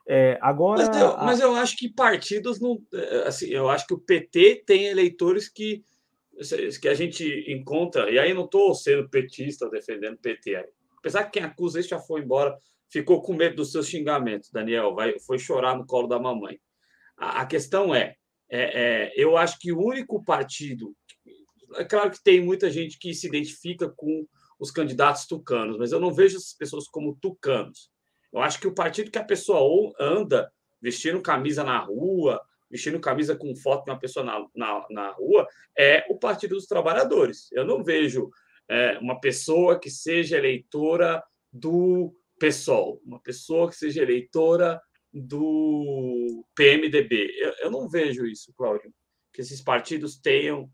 É, 0.07 0.37
agora. 0.41 0.85
Mas 0.85 1.01
eu, 1.01 1.17
mas 1.17 1.39
eu, 1.39 1.55
acho 1.55 1.77
que 1.77 1.89
partidos 1.89 2.59
não. 2.59 2.79
É, 2.93 3.27
assim, 3.27 3.47
eu 3.47 3.69
acho 3.69 3.87
que 3.87 3.93
o 3.93 3.99
PT 3.99 4.63
tem 4.65 4.85
eleitores 4.85 5.49
que, 5.49 5.83
que 6.79 6.87
a 6.87 6.93
gente 6.93 7.45
encontra, 7.47 8.09
e 8.11 8.19
aí 8.19 8.33
não 8.33 8.45
estou 8.45 8.73
sendo 8.75 9.09
petista 9.09 9.69
defendendo 9.69 10.17
PT. 10.17 10.63
Apesar 10.99 11.23
que 11.25 11.39
quem 11.39 11.43
acusa 11.43 11.79
isso 11.79 11.89
já 11.89 11.99
foi 11.99 12.21
embora, 12.21 12.55
ficou 12.99 13.21
com 13.21 13.33
medo 13.33 13.57
dos 13.57 13.73
seus 13.73 13.87
xingamentos, 13.87 14.49
Daniel, 14.49 14.95
vai, 14.95 15.19
foi 15.19 15.37
chorar 15.37 15.77
no 15.77 15.85
colo 15.85 16.07
da 16.07 16.17
mamãe. 16.17 16.57
A, 17.17 17.41
a 17.41 17.45
questão 17.45 17.93
é, 17.93 18.15
é, 18.49 18.61
é, 19.09 19.13
eu 19.17 19.35
acho 19.35 19.59
que 19.59 19.73
o 19.73 19.79
único 19.79 20.23
partido. 20.23 20.95
É 21.75 21.83
claro 21.83 22.09
que 22.09 22.23
tem 22.23 22.41
muita 22.41 22.69
gente 22.69 22.97
que 22.97 23.13
se 23.13 23.27
identifica 23.27 23.89
com 23.89 24.25
os 24.57 24.71
candidatos 24.71 25.25
tucanos, 25.25 25.77
mas 25.77 25.91
eu 25.91 25.99
não 25.99 26.13
vejo 26.13 26.37
essas 26.37 26.53
pessoas 26.53 26.87
como 26.87 27.17
tucanos. 27.21 27.89
Eu 28.31 28.39
acho 28.39 28.61
que 28.61 28.67
o 28.67 28.73
partido 28.73 29.11
que 29.11 29.19
a 29.19 29.23
pessoa 29.23 29.93
anda 29.99 30.49
vestindo 30.81 31.21
camisa 31.21 31.65
na 31.65 31.79
rua, 31.79 32.41
vestindo 32.71 32.99
camisa 32.99 33.35
com 33.35 33.55
foto 33.57 33.83
de 33.83 33.91
uma 33.91 33.99
pessoa 33.99 34.25
na, 34.25 34.45
na, 34.55 34.85
na 34.89 35.11
rua, 35.11 35.45
é 35.77 36.05
o 36.09 36.17
Partido 36.17 36.55
dos 36.55 36.65
Trabalhadores. 36.65 37.51
Eu 37.51 37.65
não 37.65 37.83
vejo 37.83 38.29
é, 38.69 38.97
uma 38.99 39.19
pessoa 39.19 39.77
que 39.77 39.89
seja 39.89 40.37
eleitora 40.37 41.21
do 41.51 42.15
PSOL, 42.39 43.01
uma 43.05 43.19
pessoa 43.19 43.69
que 43.69 43.75
seja 43.75 44.01
eleitora 44.01 44.81
do 45.13 46.45
PMDB. 46.55 47.31
Eu, 47.37 47.53
eu 47.63 47.71
não 47.71 47.87
vejo 47.87 48.25
isso, 48.25 48.53
Cláudio, 48.57 48.91
que 49.33 49.41
esses 49.41 49.61
partidos 49.61 50.19
tenham. 50.19 50.69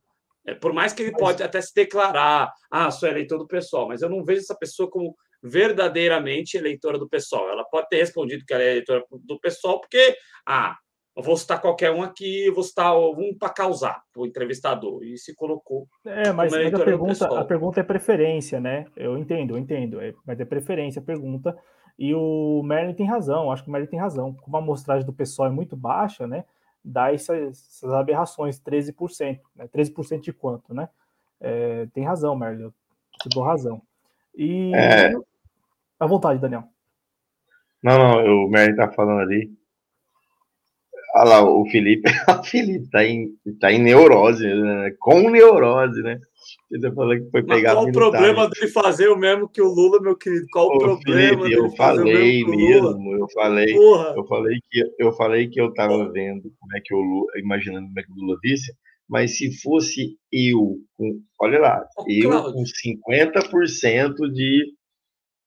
É, 0.45 0.55
por 0.55 0.73
mais 0.73 0.91
que 0.91 1.03
ele 1.03 1.11
pode 1.11 1.43
até 1.43 1.61
se 1.61 1.73
declarar, 1.75 2.51
ah, 2.71 2.89
sou 2.89 3.07
eleitor 3.07 3.37
do 3.37 3.47
PSOL, 3.47 3.87
mas 3.87 4.01
eu 4.01 4.09
não 4.09 4.25
vejo 4.25 4.41
essa 4.41 4.57
pessoa 4.57 4.89
como 4.89 5.15
verdadeiramente 5.43 6.57
eleitora 6.57 6.97
do 6.97 7.07
PSOL. 7.07 7.49
Ela 7.49 7.63
pode 7.65 7.87
ter 7.89 7.97
respondido 7.97 8.43
que 8.45 8.53
ela 8.53 8.63
é 8.63 8.71
eleitora 8.71 9.03
do 9.11 9.39
PSOL 9.39 9.79
porque, 9.79 10.15
ah, 10.47 10.75
eu 11.15 11.21
vou 11.21 11.35
citar 11.35 11.59
qualquer 11.59 11.91
um 11.91 12.01
aqui, 12.01 12.47
eu 12.47 12.53
vou 12.53 12.63
citar 12.63 12.97
um 12.97 13.35
para 13.37 13.49
causar, 13.49 14.01
o 14.15 14.25
entrevistador, 14.25 15.03
e 15.03 15.17
se 15.17 15.35
colocou. 15.35 15.87
É, 16.05 16.31
mas, 16.31 16.51
mas 16.51 16.73
a, 16.73 16.85
pergunta, 16.85 17.39
a 17.39 17.43
pergunta 17.43 17.79
é 17.81 17.83
preferência, 17.83 18.61
né? 18.61 18.85
Eu 18.95 19.17
entendo, 19.17 19.55
eu 19.55 19.57
entendo, 19.57 19.99
é, 19.99 20.13
mas 20.25 20.39
é 20.39 20.45
preferência 20.45 21.01
a 21.01 21.05
pergunta. 21.05 21.57
E 21.99 22.15
o 22.15 22.63
Merlin 22.63 22.93
tem 22.93 23.05
razão, 23.05 23.51
acho 23.51 23.63
que 23.63 23.69
o 23.69 23.71
Merlin 23.71 23.87
tem 23.87 23.99
razão. 23.99 24.33
Como 24.33 24.55
a 24.55 24.59
amostragem 24.59 25.05
do 25.05 25.13
pessoal 25.13 25.49
é 25.49 25.51
muito 25.51 25.75
baixa, 25.75 26.25
né? 26.25 26.45
Dá 26.83 27.13
essas, 27.13 27.59
essas 27.59 27.93
aberrações, 27.93 28.59
13%. 28.59 29.39
Né? 29.55 29.67
13% 29.67 30.21
de 30.21 30.33
quanto, 30.33 30.73
né? 30.73 30.87
É, 31.39 31.87
tem 31.93 32.05
razão, 32.05 32.35
Merlin, 32.35 32.63
eu 32.63 32.73
te 33.21 33.29
dou 33.29 33.43
razão. 33.43 33.81
E 34.33 34.73
é... 34.73 35.13
À 35.99 36.07
vontade, 36.07 36.39
Daniel. 36.39 36.63
Não, 37.83 37.97
não, 37.97 38.45
o 38.45 38.49
Merlin 38.49 38.75
tá 38.75 38.89
falando 38.89 39.19
ali. 39.19 39.60
Olha 41.15 41.29
lá, 41.29 41.43
o 41.43 41.65
Felipe, 41.69 42.03
o 42.39 42.43
Felipe 42.43 42.89
tá 42.89 43.03
em, 43.03 43.29
tá 43.59 43.71
em 43.71 43.79
neurose, 43.79 44.45
né? 44.45 44.95
com 44.99 45.29
neurose, 45.29 46.01
né? 46.01 46.19
Você 46.71 46.91
falou 46.93 47.15
que 47.15 47.29
foi 47.29 47.43
pegar 47.43 47.73
qual 47.73 47.85
o 47.85 47.91
problema 47.91 48.49
dele 48.49 48.67
fazer 48.69 49.09
o 49.09 49.17
mesmo 49.17 49.47
que 49.49 49.61
o 49.61 49.67
Lula, 49.67 50.01
meu 50.01 50.17
querido? 50.17 50.45
Qual 50.51 50.67
o 50.67 50.79
problema 50.79 51.43
Felipe, 51.43 51.53
eu 51.53 51.69
falei 51.71 52.45
mesmo, 52.45 53.13
eu 53.13 53.27
falei, 53.33 53.73
Porra. 53.73 54.13
eu 54.15 54.25
falei 54.25 54.59
que 54.69 54.83
eu 54.97 55.11
falei 55.13 55.47
que 55.49 55.61
eu 55.61 55.73
tava 55.73 56.09
vendo 56.11 56.51
como 56.59 56.77
é 56.77 56.81
que 56.83 56.93
o 56.93 56.99
Lula, 56.99 57.27
imaginando 57.37 57.87
como 57.87 57.99
é 57.99 58.03
que 58.03 58.11
o 58.11 58.15
Lula 58.15 58.37
disse, 58.43 58.73
mas 59.07 59.37
se 59.37 59.61
fosse 59.61 60.17
eu 60.31 60.77
com, 60.97 61.21
olha 61.41 61.59
lá, 61.59 61.85
oh, 61.97 62.05
eu 62.07 62.29
Cláudio. 62.29 62.53
com 62.53 62.63
50% 62.63 64.15
de 64.33 64.65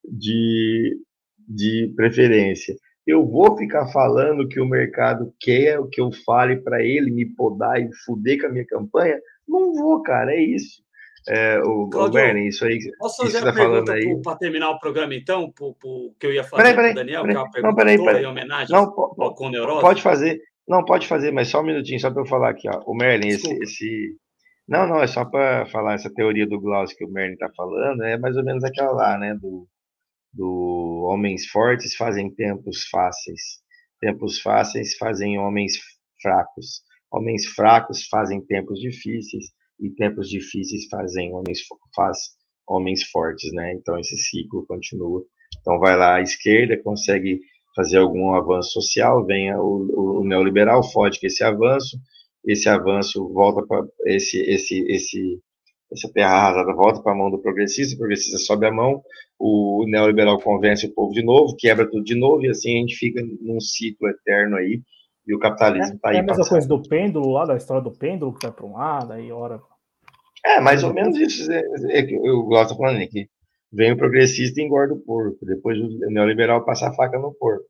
de, 0.05 0.99
de 1.49 1.93
preferência. 1.97 2.77
Eu 3.07 3.27
vou 3.27 3.57
ficar 3.57 3.87
falando 3.89 4.49
que 4.49 4.61
o 4.61 4.67
mercado 4.67 5.33
quer 5.39 5.79
o 5.79 5.87
que 5.87 6.01
eu 6.01 6.11
fale 6.25 6.57
para 6.57 6.83
ele 6.83 7.11
me 7.11 7.27
podar 7.27 7.81
e 7.81 7.89
fuder 8.05 8.41
com 8.41 8.47
a 8.47 8.51
minha 8.51 8.67
campanha? 8.67 9.21
Não 9.47 9.75
vou, 9.75 10.03
cara, 10.03 10.33
é 10.33 10.41
isso. 10.41 10.83
É, 11.29 11.59
o, 11.61 11.89
Claudio, 11.89 12.21
o 12.21 12.39
isso 12.39 12.65
aí. 12.67 12.79
Posso 12.99 13.23
fazer 13.23 13.39
uma 13.39 13.47
tá 13.47 13.53
pergunta 13.55 13.95
para 14.23 14.37
terminar 14.37 14.71
o 14.71 14.79
programa, 14.79 15.15
então? 15.15 15.51
Pro, 15.53 15.75
pro, 15.75 16.15
que 16.19 16.27
eu 16.27 16.33
ia 16.33 16.45
fazer 16.45 16.63
peraí, 16.63 16.75
peraí, 16.75 16.95
Daniel, 16.95 17.23
peraí, 17.23 17.35
que 17.35 17.39
é 17.39 17.43
uma 17.43 17.51
pergunta 17.51 17.69
não, 17.69 17.77
peraí, 17.77 18.05
peraí. 18.05 18.23
em 18.23 18.27
homenagem 18.27 18.77
não, 18.77 18.95
ao 19.19 19.35
Coneurose? 19.35 19.81
Pode 19.81 20.03
fazer. 20.03 20.41
Não, 20.69 20.85
pode 20.85 21.07
fazer, 21.07 21.31
mas 21.31 21.49
só 21.49 21.61
um 21.61 21.65
minutinho, 21.65 22.01
só 22.01 22.11
para 22.11 22.23
eu 22.23 22.27
falar 22.27 22.51
aqui. 22.51 22.69
Ó. 22.69 22.83
O 22.87 22.95
Merlin, 22.95 23.29
esse, 23.29 23.51
esse. 23.63 24.17
Não, 24.69 24.87
não, 24.87 25.03
é 25.03 25.07
só 25.07 25.25
para 25.25 25.67
falar 25.67 25.95
essa 25.95 26.13
teoria 26.13 26.47
do 26.47 26.61
Glaucio 26.61 26.97
que 26.97 27.05
o 27.05 27.11
Merlin 27.11 27.35
está 27.35 27.51
falando, 27.55 28.03
é 28.03 28.19
mais 28.19 28.37
ou 28.37 28.45
menos 28.45 28.65
aquela 28.65 28.93
lá, 28.93 29.19
né? 29.19 29.35
Do, 29.35 29.67
do 30.35 31.07
homens 31.09 31.47
fortes 31.47 31.95
fazem 31.97 32.31
tempos 32.35 32.89
fáceis, 32.91 33.41
tempos 34.01 34.41
fáceis 34.41 34.97
fazem 34.97 35.39
homens 35.39 35.75
fracos, 36.21 36.83
homens 37.11 37.47
fracos 37.47 38.07
fazem 38.09 38.45
tempos 38.45 38.81
difíceis 38.81 39.47
e 39.81 39.91
tempos 39.91 40.29
difíceis 40.29 40.87
fazem 40.91 41.33
homens 41.33 41.61
faz 41.95 42.19
homens 42.67 43.05
fortes, 43.05 43.53
né? 43.53 43.75
Então 43.75 43.99
esse 43.99 44.17
ciclo 44.17 44.67
continua. 44.67 45.25
Então 45.61 45.79
vai 45.79 45.97
lá 45.97 46.17
à 46.17 46.23
esquerda, 46.23 46.83
consegue 46.83 47.41
fazer 47.77 47.99
algum 47.99 48.35
avanço 48.35 48.73
social, 48.73 49.25
vem 49.27 49.55
o, 49.55 50.21
o, 50.21 50.25
neoliberal 50.25 50.83
fode 50.91 51.21
com 51.21 51.27
esse 51.27 51.43
avanço, 51.43 51.99
esse 52.45 52.69
avanço 52.69 53.33
volta 53.33 53.67
para 53.67 53.87
esse 54.07 54.39
esse 54.41 54.85
esse 54.89 55.41
essa 55.95 56.13
terra 56.13 56.31
arrasada 56.31 56.75
volta 56.75 57.03
para 57.03 57.13
a 57.13 57.17
mão 57.17 57.31
do 57.31 57.39
progressista, 57.39 57.95
o 57.95 57.99
progressista 57.99 58.39
sobe 58.39 58.67
a 58.67 58.73
mão, 58.73 59.03
o 59.39 59.85
neoliberal 59.89 60.41
convence 60.41 60.87
o 60.87 60.95
povo 60.95 61.13
de 61.13 61.25
novo, 61.25 61.57
quebra 61.57 61.89
tudo 61.89 62.05
de 62.05 62.15
novo, 62.15 62.45
e 62.45 62.51
assim 62.51 62.77
a 62.77 62.81
gente 62.81 62.97
fica 62.97 63.23
num 63.41 63.61
ciclo 63.61 64.09
eterno 64.09 64.57
aí, 64.57 64.83
e 65.27 65.35
o 65.35 65.39
capitalismo 65.39 65.95
está 65.95 66.09
é, 66.09 66.13
aí. 66.13 66.17
É 66.17 66.21
a 66.21 66.23
mesma 66.23 66.37
passando. 66.37 66.51
coisa 66.51 66.69
do 66.69 66.83
pêndulo 66.83 67.31
lá, 67.31 67.45
da 67.47 67.57
história 67.57 67.83
do 67.83 67.97
pêndulo, 67.97 68.35
que 68.35 68.47
vai 68.47 68.55
para 68.55 68.67
um 68.67 68.75
lado, 68.75 69.13
aí 69.13 69.33
hora. 69.33 69.61
É, 70.45 70.61
mais 70.61 70.85
ou 70.85 70.93
menos 70.93 71.17
isso. 71.17 71.51
É, 71.51 71.63
é, 71.91 72.13
eu 72.13 72.43
gosto 72.43 72.77
falando 72.77 73.03
aqui. 73.03 73.29
vem 73.73 73.93
o 73.93 73.97
progressista 73.97 74.61
e 74.61 74.65
engorda 74.65 74.93
o 74.93 75.01
porco. 75.01 75.39
Depois 75.47 75.79
o 75.79 76.11
neoliberal 76.11 76.65
passa 76.65 76.89
a 76.89 76.93
faca 76.93 77.19
no 77.19 77.33
porco. 77.33 77.65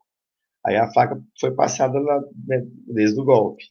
Aí 0.67 0.77
a 0.77 0.91
faca 0.93 1.21
foi 1.39 1.53
passada 1.53 1.99
lá, 2.01 2.21
né, 2.49 2.67
desde 2.89 3.21
o 3.21 3.25
golpe. 3.25 3.65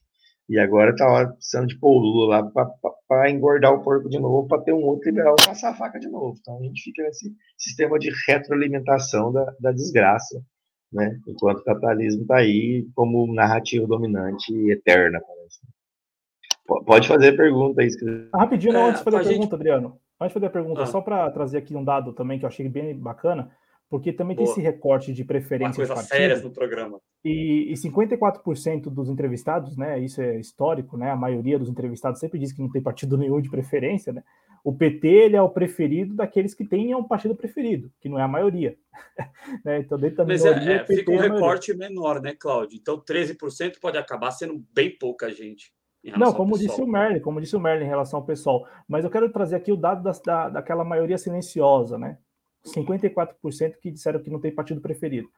E 0.48 0.58
agora 0.60 0.92
está 0.92 1.28
precisando 1.28 1.68
de 1.68 1.80
pôr 1.80 1.98
o 1.98 2.00
Lula 2.00 2.38
lá 2.38 2.44
para 2.44 2.70
engordar 3.30 3.74
o 3.74 3.82
porco 3.82 4.10
de 4.10 4.20
novo, 4.20 4.48
para 4.48 4.62
ter 4.62 4.74
um 4.74 4.84
outro 4.84 5.10
liberal 5.10 5.36
passar 5.36 5.72
a 5.72 5.74
faca 5.74 6.00
de 6.00 6.10
novo. 6.10 6.36
Então 6.40 6.58
a 6.60 6.64
gente 6.64 6.82
fica 6.82 7.04
nesse 7.04 7.34
sistema 7.58 7.98
de 7.98 8.12
retroalimentação 8.28 9.32
da, 9.32 9.54
da 9.60 9.72
desgraça, 9.72 10.42
né? 10.92 11.20
enquanto 11.28 11.60
o 11.60 11.64
capitalismo 11.64 12.22
está 12.24 12.38
aí 12.38 12.88
como 12.96 13.34
narrativa 13.34 13.88
dominante 13.88 14.54
e 14.54 14.72
eterna. 14.72 15.20
Parece. 15.22 15.60
Pode 16.86 17.08
fazer 17.08 17.36
pergunta 17.36 17.82
aí. 17.82 17.90
Rapidinho, 18.34 18.74
não, 18.74 18.86
antes 18.88 19.00
de 19.00 19.04
fazer 19.04 19.18
a, 19.18 19.20
a 19.20 19.24
pergunta, 19.24 19.44
gente... 19.44 19.56
Adriano. 19.56 20.00
Antes 20.20 20.30
de 20.30 20.34
fazer 20.34 20.46
a 20.46 20.50
pergunta, 20.50 20.84
ah. 20.84 20.86
só 20.86 21.02
para 21.02 21.30
trazer 21.32 21.58
aqui 21.58 21.76
um 21.76 21.84
dado 21.84 22.14
também 22.14 22.40
que 22.40 22.46
eu 22.46 22.50
achei 22.50 22.68
bem 22.70 22.98
bacana. 22.98 23.52
Porque 23.94 24.12
também 24.12 24.36
Boa. 24.36 24.48
tem 24.48 24.52
esse 24.54 24.60
recorte 24.60 25.14
de 25.14 25.24
preferência 25.24 25.84
Uma 25.84 25.88
coisa 25.88 26.02
sérias 26.08 26.42
no 26.42 26.50
programa. 26.50 27.00
E, 27.24 27.72
e 27.72 27.74
54% 27.74 28.90
dos 28.90 29.08
entrevistados, 29.08 29.78
né? 29.78 30.00
Isso 30.00 30.20
é 30.20 30.40
histórico, 30.40 30.98
né? 30.98 31.12
A 31.12 31.16
maioria 31.16 31.60
dos 31.60 31.70
entrevistados 31.70 32.20
sempre 32.20 32.40
diz 32.40 32.52
que 32.52 32.60
não 32.60 32.72
tem 32.72 32.82
partido 32.82 33.16
nenhum 33.20 33.40
de 33.40 33.52
preferência, 33.52 34.12
né? 34.12 34.24
O 34.64 34.74
PT 34.74 35.08
ele 35.08 35.36
é 35.36 35.42
o 35.44 35.48
preferido 35.48 36.16
daqueles 36.16 36.56
que 36.56 36.66
têm 36.66 36.96
um 36.96 37.04
partido 37.04 37.36
preferido, 37.36 37.92
que 38.02 38.10
não 38.10 38.18
é 38.18 38.24
a 38.24 38.28
maioria. 38.28 38.76
né? 39.64 39.82
Então, 39.82 39.96
dentro 39.96 40.18
da 40.18 40.26
Mas 40.26 40.44
é, 40.44 40.50
minoria, 40.50 40.74
é, 40.74 40.76
é, 40.78 40.86
fica 40.88 41.12
um 41.12 41.18
recorte 41.20 41.78
menor, 41.78 42.20
né, 42.20 42.34
Cláudio? 42.34 42.76
Então, 42.76 43.00
13% 43.00 43.80
pode 43.80 44.00
acabar 44.00 44.32
sendo 44.32 44.66
bem 44.74 44.90
pouca 44.98 45.30
gente. 45.30 45.72
Não, 46.18 46.34
como 46.34 46.58
disse 46.58 46.82
o 46.82 46.88
Merlin, 46.88 47.20
como 47.20 47.40
disse 47.40 47.56
o 47.56 47.60
Merlin 47.60 47.86
em 47.86 47.90
relação 47.90 48.22
ao 48.22 48.26
pessoal. 48.26 48.68
Mas 48.88 49.06
eu 49.06 49.12
quero 49.12 49.32
trazer 49.32 49.56
aqui 49.56 49.72
o 49.72 49.78
dado 49.78 50.02
da, 50.02 50.12
da, 50.26 50.50
daquela 50.50 50.84
maioria 50.84 51.20
silenciosa, 51.20 51.96
né? 51.96 52.18
54% 52.66 53.78
que 53.82 53.92
disseram 53.92 54.22
que 54.22 54.30
não 54.30 54.40
tem 54.40 54.54
partido 54.54 54.82
preferido. 54.82 55.30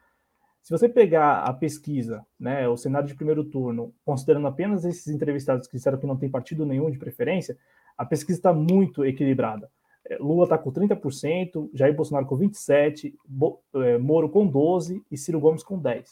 Se 0.61 0.71
você 0.71 0.89
pegar 0.89 1.41
a 1.43 1.53
pesquisa, 1.53 2.25
né, 2.39 2.67
o 2.67 2.75
cenário 2.75 3.07
de 3.07 3.13
primeiro 3.13 3.43
turno, 3.43 3.93
considerando 4.03 4.47
apenas 4.47 4.83
esses 4.83 5.07
entrevistados 5.07 5.67
que 5.67 5.77
disseram 5.77 5.99
que 5.99 6.07
não 6.07 6.17
tem 6.17 6.27
partido 6.27 6.65
nenhum 6.65 6.89
de 6.89 6.97
preferência, 6.97 7.55
a 7.95 8.03
pesquisa 8.03 8.39
está 8.39 8.51
muito 8.51 9.05
equilibrada. 9.05 9.69
É, 10.09 10.17
Lula 10.17 10.45
está 10.45 10.57
com 10.57 10.71
30%, 10.71 11.69
Jair 11.73 11.95
Bolsonaro 11.95 12.25
com 12.25 12.37
27%, 12.37 13.13
Bo, 13.23 13.61
é, 13.75 13.97
Moro 13.97 14.29
com 14.29 14.51
12% 14.51 15.03
e 15.11 15.17
Ciro 15.17 15.39
Gomes 15.39 15.63
com 15.63 15.79
10%. 15.79 16.05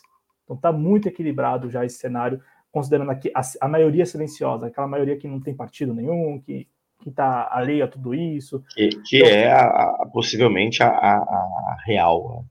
Então 0.43 0.55
está 0.55 0.71
muito 0.71 1.07
equilibrado 1.07 1.69
já 1.69 1.85
esse 1.85 1.97
cenário, 1.97 2.41
considerando 2.71 3.11
aqui 3.11 3.31
a, 3.33 3.41
a 3.61 3.67
maioria 3.67 4.05
silenciosa, 4.05 4.67
aquela 4.67 4.87
maioria 4.87 5.17
que 5.17 5.27
não 5.27 5.39
tem 5.39 5.55
partido 5.55 5.93
nenhum, 5.93 6.39
que 6.39 6.67
que 7.03 7.09
está 7.09 7.49
alheio 7.51 7.83
a 7.83 7.87
tudo 7.87 8.15
isso. 8.15 8.63
Que, 8.73 8.89
que 9.03 9.17
então, 9.17 9.29
é 9.29 9.51
a, 9.51 9.65
a, 9.65 10.09
possivelmente 10.11 10.81
a, 10.81 10.87
a, 10.87 11.77
real. 11.85 12.45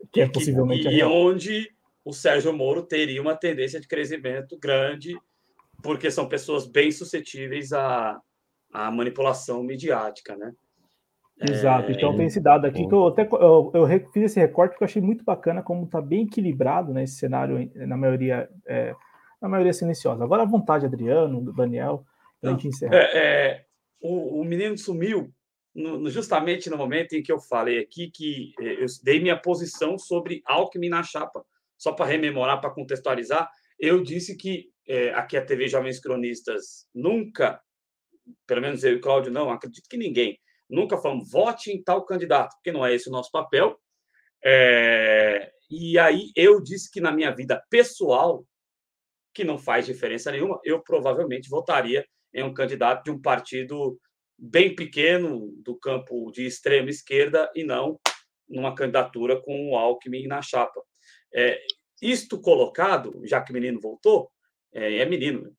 Né? 0.00 0.06
Que 0.12 0.20
é 0.20 0.28
possivelmente 0.28 0.84
e, 0.84 0.86
a 0.86 0.90
real. 0.90 1.10
E 1.10 1.12
onde 1.12 1.70
o 2.04 2.12
Sérgio 2.12 2.52
Moro 2.52 2.82
teria 2.82 3.20
uma 3.20 3.34
tendência 3.34 3.80
de 3.80 3.88
crescimento 3.88 4.58
grande, 4.58 5.18
porque 5.82 6.10
são 6.10 6.28
pessoas 6.28 6.66
bem 6.66 6.90
suscetíveis 6.90 7.72
à, 7.72 8.20
à 8.72 8.90
manipulação 8.90 9.62
midiática, 9.62 10.36
né? 10.36 10.52
Exato, 11.40 11.90
é... 11.90 11.94
então 11.94 12.16
tem 12.16 12.26
esse 12.26 12.40
dado 12.40 12.66
aqui 12.66 12.86
que 12.86 12.94
eu 12.94 13.08
até 13.08 13.26
eu, 13.32 13.70
eu 13.74 13.86
fiz 14.12 14.24
esse 14.24 14.38
recorte 14.38 14.76
que 14.76 14.82
eu 14.82 14.86
achei 14.86 15.02
muito 15.02 15.24
bacana, 15.24 15.62
como 15.62 15.84
está 15.84 16.00
bem 16.00 16.24
equilibrado 16.24 16.92
né, 16.92 17.02
esse 17.02 17.16
cenário 17.16 17.70
na 17.74 17.96
maioria, 17.96 18.48
é, 18.66 18.94
na 19.40 19.48
maioria 19.48 19.72
silenciosa. 19.72 20.22
Agora 20.22 20.42
à 20.42 20.46
vontade, 20.46 20.86
Adriano, 20.86 21.52
Daniel, 21.52 22.04
para 22.40 22.50
a 22.50 22.52
gente 22.52 22.68
encerrar. 22.68 22.94
É, 22.94 23.10
é, 23.14 23.64
o, 24.02 24.40
o 24.40 24.44
menino 24.44 24.76
sumiu 24.76 25.32
no, 25.74 26.10
justamente 26.10 26.68
no 26.68 26.76
momento 26.76 27.14
em 27.14 27.22
que 27.22 27.32
eu 27.32 27.40
falei 27.40 27.78
aqui 27.78 28.10
que 28.10 28.52
eh, 28.60 28.82
eu 28.82 28.86
dei 29.02 29.20
minha 29.20 29.40
posição 29.40 29.96
sobre 29.96 30.42
Alckmin 30.44 30.88
na 30.88 31.02
chapa. 31.02 31.44
Só 31.78 31.92
para 31.92 32.06
rememorar, 32.06 32.60
para 32.60 32.70
contextualizar, 32.70 33.50
eu 33.78 34.02
disse 34.02 34.36
que 34.36 34.70
é, 34.86 35.10
aqui 35.14 35.36
a 35.36 35.44
TV 35.44 35.66
Jovens 35.68 35.98
Cronistas 35.98 36.86
nunca, 36.94 37.60
pelo 38.46 38.60
menos 38.60 38.84
eu 38.84 38.92
e 38.92 38.96
o 38.96 39.00
Cláudio 39.00 39.32
não, 39.32 39.50
acredito 39.50 39.88
que 39.88 39.96
ninguém, 39.96 40.38
nunca 40.68 40.96
falamos 40.96 41.30
vote 41.30 41.72
em 41.72 41.82
tal 41.82 42.04
candidato, 42.04 42.54
porque 42.56 42.70
não 42.70 42.86
é 42.86 42.94
esse 42.94 43.08
o 43.08 43.12
nosso 43.12 43.30
papel. 43.32 43.76
É, 44.44 45.50
e 45.70 45.98
aí 45.98 46.30
eu 46.36 46.60
disse 46.60 46.90
que 46.90 47.00
na 47.00 47.10
minha 47.10 47.34
vida 47.34 47.60
pessoal, 47.68 48.44
que 49.34 49.42
não 49.42 49.58
faz 49.58 49.86
diferença 49.86 50.30
nenhuma, 50.30 50.60
eu 50.62 50.80
provavelmente 50.82 51.48
votaria 51.48 52.06
em 52.34 52.42
um 52.42 52.54
candidato 52.54 53.04
de 53.04 53.10
um 53.10 53.20
partido 53.20 53.98
bem 54.38 54.74
pequeno 54.74 55.52
do 55.58 55.76
campo 55.76 56.30
de 56.32 56.46
extrema 56.46 56.90
esquerda 56.90 57.50
e 57.54 57.64
não 57.64 58.00
numa 58.48 58.74
candidatura 58.74 59.40
com 59.40 59.70
o 59.70 59.76
Alckmin 59.76 60.26
na 60.26 60.42
chapa. 60.42 60.82
É, 61.34 61.60
isto 62.00 62.40
colocado, 62.40 63.20
já 63.24 63.40
que 63.40 63.50
o 63.50 63.54
menino 63.54 63.80
voltou, 63.80 64.30
é, 64.72 64.98
é 64.98 65.06
menino. 65.06 65.42
Né? 65.42 65.50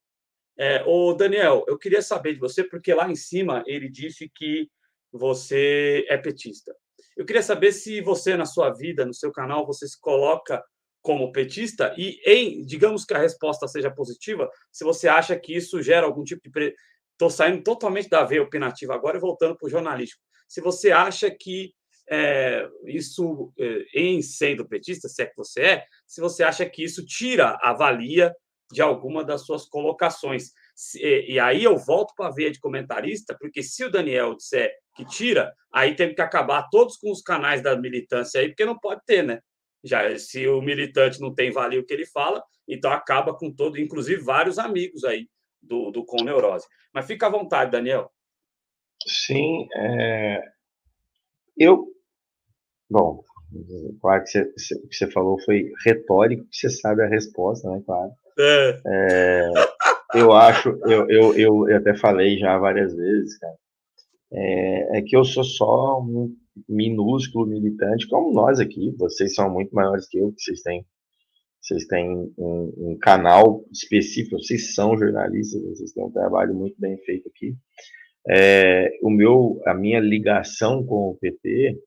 É, 0.57 0.83
o 0.85 1.13
Daniel, 1.13 1.65
eu 1.67 1.77
queria 1.77 2.01
saber 2.01 2.33
de 2.33 2.39
você, 2.39 2.63
porque 2.63 2.93
lá 2.93 3.09
em 3.09 3.15
cima 3.15 3.63
ele 3.65 3.89
disse 3.89 4.29
que 4.33 4.69
você 5.11 6.05
é 6.09 6.17
petista. 6.17 6.75
Eu 7.15 7.25
queria 7.25 7.43
saber 7.43 7.71
se 7.71 8.01
você, 8.01 8.35
na 8.35 8.45
sua 8.45 8.71
vida, 8.71 9.05
no 9.05 9.13
seu 9.13 9.31
canal, 9.31 9.65
você 9.65 9.87
se 9.87 9.99
coloca 9.99 10.63
como 11.03 11.33
petista 11.33 11.93
e 11.97 12.19
em, 12.25 12.65
digamos 12.65 13.03
que 13.05 13.13
a 13.13 13.19
resposta 13.19 13.67
seja 13.67 13.91
positiva, 13.91 14.49
se 14.71 14.83
você 14.85 15.07
acha 15.07 15.37
que 15.37 15.53
isso 15.53 15.81
gera 15.81 16.07
algum 16.07 16.23
tipo 16.23 16.41
de 16.41 16.49
pre... 16.49 16.75
Estou 17.11 17.29
saindo 17.29 17.61
totalmente 17.61 18.09
da 18.09 18.23
veia 18.23 18.41
opinativa 18.41 18.95
agora 18.95 19.17
e 19.17 19.21
voltando 19.21 19.55
para 19.55 19.67
o 19.67 19.69
jornalístico. 19.69 20.21
Se 20.47 20.61
você 20.61 20.91
acha 20.91 21.29
que 21.29 21.73
é, 22.09 22.67
isso, 22.85 23.53
é, 23.59 23.85
em 23.93 24.21
sendo 24.21 24.67
petista, 24.67 25.07
se 25.07 25.21
é 25.21 25.25
que 25.27 25.35
você 25.37 25.61
é, 25.61 25.85
se 26.07 26.19
você 26.19 26.43
acha 26.43 26.65
que 26.65 26.83
isso 26.83 27.05
tira 27.05 27.57
a 27.61 27.73
valia 27.73 28.33
de 28.71 28.81
alguma 28.81 29.23
das 29.23 29.45
suas 29.45 29.65
colocações. 29.65 30.51
E, 30.95 31.33
e 31.33 31.39
aí 31.39 31.63
eu 31.63 31.77
volto 31.77 32.13
para 32.15 32.27
a 32.27 32.31
veia 32.31 32.51
de 32.51 32.59
comentarista, 32.59 33.37
porque 33.39 33.61
se 33.61 33.85
o 33.85 33.91
Daniel 33.91 34.35
disser 34.35 34.73
que 34.95 35.05
tira, 35.05 35.53
aí 35.71 35.95
tem 35.95 36.13
que 36.15 36.21
acabar 36.21 36.67
todos 36.71 36.97
com 36.97 37.11
os 37.11 37.21
canais 37.21 37.61
da 37.61 37.75
militância 37.77 38.41
aí, 38.41 38.47
porque 38.47 38.65
não 38.65 38.79
pode 38.79 39.01
ter, 39.05 39.23
né? 39.23 39.39
Já 39.83 40.17
se 40.17 40.47
o 40.47 40.61
militante 40.61 41.19
não 41.19 41.33
tem 41.33 41.51
valia 41.51 41.79
o 41.79 41.85
que 41.85 41.93
ele 41.93 42.05
fala, 42.05 42.43
então 42.67 42.91
acaba 42.91 43.37
com 43.37 43.51
todo, 43.51 43.79
inclusive 43.79 44.21
vários 44.21 44.57
amigos 44.57 45.03
aí 45.03 45.27
do, 45.61 45.91
do 45.91 46.05
com 46.05 46.23
neurose. 46.23 46.65
Mas 46.93 47.05
fica 47.05 47.27
à 47.27 47.29
vontade, 47.29 47.71
Daniel. 47.71 48.11
Sim, 49.05 49.67
é... 49.75 50.41
eu, 51.57 51.87
bom, 52.89 53.21
claro 53.99 54.23
que 54.23 54.29
você, 54.29 54.75
o 54.75 54.87
que 54.87 54.95
você 54.95 55.11
falou 55.11 55.37
foi 55.41 55.71
retórico, 55.83 56.47
você 56.49 56.69
sabe 56.69 57.03
a 57.03 57.07
resposta, 57.07 57.69
né? 57.69 57.81
Claro. 57.85 58.11
É. 58.39 58.81
É, 58.85 59.49
eu 60.15 60.31
acho, 60.31 60.69
eu, 60.85 61.09
eu, 61.09 61.67
eu, 61.67 61.75
até 61.75 61.95
falei 61.95 62.37
já 62.37 62.57
várias 62.57 62.95
vezes, 62.95 63.37
cara, 63.37 63.55
é, 64.31 64.99
é 64.99 65.01
que 65.01 65.15
eu 65.15 65.23
sou 65.25 65.43
só 65.43 65.99
um 65.99 66.35
minúsculo 66.67 67.47
militante, 67.47 68.07
como 68.07 68.33
nós 68.33 68.59
aqui, 68.59 68.91
vocês 68.97 69.33
são 69.33 69.49
muito 69.49 69.73
maiores 69.73 70.07
que 70.07 70.17
eu, 70.17 70.31
que 70.31 70.41
vocês 70.41 70.61
têm, 70.61 70.85
vocês 71.61 71.85
têm 71.85 72.33
um, 72.37 72.73
um, 72.91 72.97
canal 72.99 73.65
específico, 73.71 74.37
vocês 74.37 74.73
são 74.73 74.97
jornalistas, 74.97 75.61
vocês 75.61 75.91
têm 75.93 76.03
um 76.03 76.11
trabalho 76.11 76.53
muito 76.53 76.75
bem 76.79 76.97
feito 76.99 77.29
aqui. 77.29 77.55
É, 78.29 78.89
o 79.01 79.09
meu, 79.09 79.61
a 79.65 79.73
minha 79.73 79.99
ligação 79.99 80.85
com 80.85 81.09
o 81.09 81.15
PT 81.15 81.79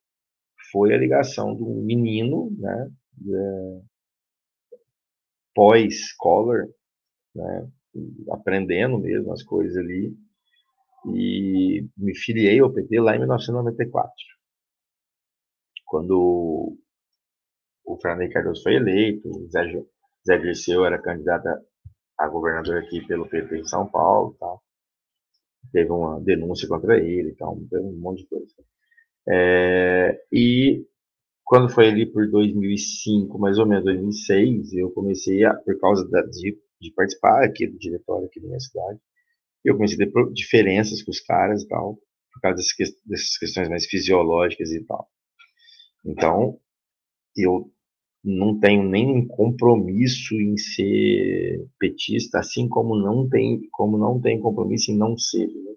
foi 0.73 0.93
a 0.93 0.99
ligação 0.99 1.55
de 1.55 1.63
um 1.63 1.83
menino, 1.83 2.51
né, 2.59 2.91
é, 3.29 3.81
pós-scholar, 5.55 6.67
né, 7.35 7.69
aprendendo 8.31 8.99
mesmo 8.99 9.33
as 9.33 9.43
coisas 9.43 9.77
ali, 9.77 10.15
e 11.15 11.87
me 11.97 12.15
filiei 12.17 12.59
ao 12.59 12.73
PT 12.73 13.01
lá 13.01 13.15
em 13.15 13.21
1994 13.21 14.13
quando 15.87 16.77
o 17.85 17.97
Fernando 18.03 18.31
Cardoso 18.33 18.63
foi 18.63 18.75
eleito, 18.75 19.29
o 19.29 19.49
Zé, 19.49 19.63
Zé 20.27 20.39
Dirceu 20.39 20.85
era 20.85 21.01
candidato 21.01 21.49
a 22.19 22.29
governador 22.29 22.79
aqui 22.79 23.07
pelo 23.07 23.29
PT 23.29 23.59
em 23.59 23.65
São 23.65 23.89
Paulo, 23.89 24.37
tal. 24.41 24.63
teve 25.73 25.91
uma 25.91 26.21
denúncia 26.21 26.69
contra 26.69 26.99
ele, 26.99 27.35
tal, 27.35 27.57
teve 27.71 27.85
um 27.85 27.99
monte 27.99 28.23
de 28.23 28.29
coisa. 28.29 28.55
É, 29.29 30.21
e 30.33 30.85
quando 31.45 31.69
foi 31.73 31.89
ali 31.89 32.07
por 32.07 32.29
2005, 32.29 33.39
mais 33.39 33.59
ou 33.59 33.67
menos 33.67 33.85
2006, 33.85 34.73
eu 34.75 34.91
comecei 34.91 35.45
a, 35.45 35.55
por 35.55 35.79
causa 35.81 36.09
da, 36.11 36.23
de, 36.23 36.59
de, 36.81 36.93
participar 36.93 37.45
aqui 37.45 37.67
do 37.67 37.79
diretório 37.79 38.27
aqui 38.27 38.41
da 38.41 38.49
minha 38.49 38.61
cidade, 38.61 38.99
eu 39.65 39.75
comecei 39.75 39.97
a 40.05 40.11
ter 40.11 40.33
diferenças 40.33 41.03
com 41.03 41.11
os 41.11 41.21
caras 41.21 41.63
e 41.63 41.69
tal, 41.69 41.99
por 42.33 42.41
causa 42.41 42.63
dessas 43.07 43.39
questões 43.39 43.69
mais 43.69 43.87
fisiológicas 43.87 44.73
e 44.73 44.85
tal. 44.85 45.09
Então, 46.07 46.59
eu 47.37 47.71
não 48.23 48.59
tenho 48.59 48.83
nenhum 48.83 49.27
compromisso 49.27 50.35
em 50.35 50.57
ser 50.57 51.69
petista, 51.79 52.39
assim 52.39 52.69
como 52.69 52.97
não 52.97 53.29
tem, 53.29 53.69
como 53.71 53.99
não 53.99 54.21
tem 54.21 54.41
compromisso 54.41 54.91
em 54.91 54.97
não 54.97 55.19
ser. 55.19 55.47
Né? 55.47 55.75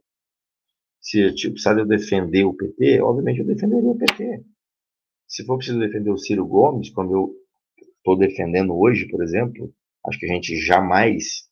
Se 1.01 1.33
tipo, 1.33 1.53
precisar 1.53 1.77
eu 1.77 1.85
defender 1.85 2.43
o 2.45 2.53
PT, 2.53 3.01
obviamente 3.01 3.39
eu 3.39 3.45
defenderia 3.45 3.89
o 3.89 3.97
PT. 3.97 4.43
Se 5.27 5.45
for 5.45 5.57
preciso 5.57 5.79
defender 5.79 6.09
o 6.09 6.17
Ciro 6.17 6.45
Gomes, 6.45 6.89
como 6.89 7.13
eu 7.13 7.35
estou 7.97 8.17
defendendo 8.17 8.75
hoje, 8.75 9.07
por 9.07 9.23
exemplo, 9.23 9.73
acho 10.07 10.19
que 10.19 10.25
a 10.25 10.33
gente 10.33 10.55
jamais 10.57 11.47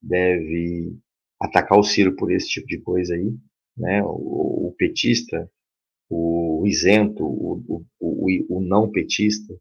deve 0.00 0.96
atacar 1.40 1.78
o 1.78 1.82
Ciro 1.82 2.14
por 2.14 2.30
esse 2.30 2.48
tipo 2.48 2.66
de 2.66 2.80
coisa 2.80 3.14
aí, 3.14 3.34
né? 3.76 4.02
O, 4.04 4.68
o 4.68 4.74
petista, 4.78 5.50
o 6.58 6.66
isento, 6.66 7.24
o, 7.24 7.84
o, 8.00 8.56
o, 8.56 8.60
não 8.60 8.90
petista, 8.90 9.54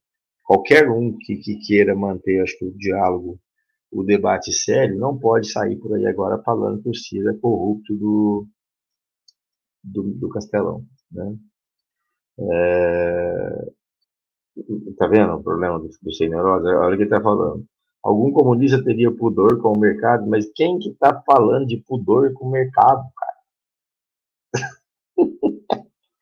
qualquer 0.44 0.90
um 0.90 1.16
que, 1.18 1.38
que 1.38 1.56
queira 1.58 1.96
manter, 1.96 2.42
acho 2.42 2.58
que 2.58 2.66
o 2.66 2.78
diálogo, 2.78 3.40
o 3.92 4.04
debate 4.04 4.52
sério, 4.52 4.98
não 4.98 5.18
pode 5.18 5.52
sair 5.52 5.76
por 5.78 5.96
aí 5.96 6.08
agora 6.08 6.42
falando 6.44 6.82
que 6.82 6.90
o 6.90 6.96
Ciro 6.96 7.30
é 7.30 7.38
corrupto 7.38 7.96
do, 7.96 8.48
do, 9.84 10.04
do 10.16 10.30
Castelão, 10.30 10.84
né? 11.12 11.36
É... 12.40 13.72
Tá 14.98 15.08
vendo 15.08 15.36
o 15.36 15.44
problema 15.44 15.80
do, 15.80 15.90
do 16.02 16.14
sem 16.14 16.30
neurose? 16.30 16.68
Olha 16.68 16.96
o 16.96 16.98
que 16.98 17.04
ele 17.04 17.10
tá 17.10 17.22
falando. 17.22 17.64
Algum 18.04 18.32
comunista 18.32 18.84
teria 18.84 19.12
pudor 19.12 19.62
com 19.62 19.72
o 19.74 19.80
mercado, 19.80 20.28
mas 20.28 20.50
quem 20.56 20.80
que 20.80 20.94
tá 20.96 21.22
falando 21.26 21.68
de 21.68 21.78
pudor 21.78 22.34
com 22.34 22.48
o 22.48 22.52
mercado, 22.52 23.04
cara? 23.16 23.38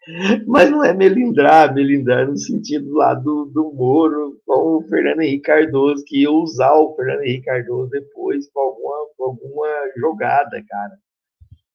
mas 0.46 0.70
não 0.70 0.84
é 0.84 0.94
melindrar, 0.94 1.74
melindrar 1.74 2.28
no 2.28 2.38
sentido 2.38 2.94
lá 2.94 3.14
do, 3.14 3.46
do 3.46 3.74
Moro 3.74 4.40
com 4.46 4.78
o 4.78 4.88
Fernando 4.88 5.22
Henrique 5.22 5.44
Cardoso, 5.44 6.04
que 6.06 6.22
ia 6.22 6.32
usar 6.32 6.74
o 6.74 6.96
Fernando 6.96 7.24
Henrique 7.24 7.46
Cardoso 7.46 7.90
depois 7.90 8.48
com 8.52 8.60
alguma, 8.60 8.96
alguma 9.20 9.68
jogada, 9.98 10.64
cara. 10.68 10.98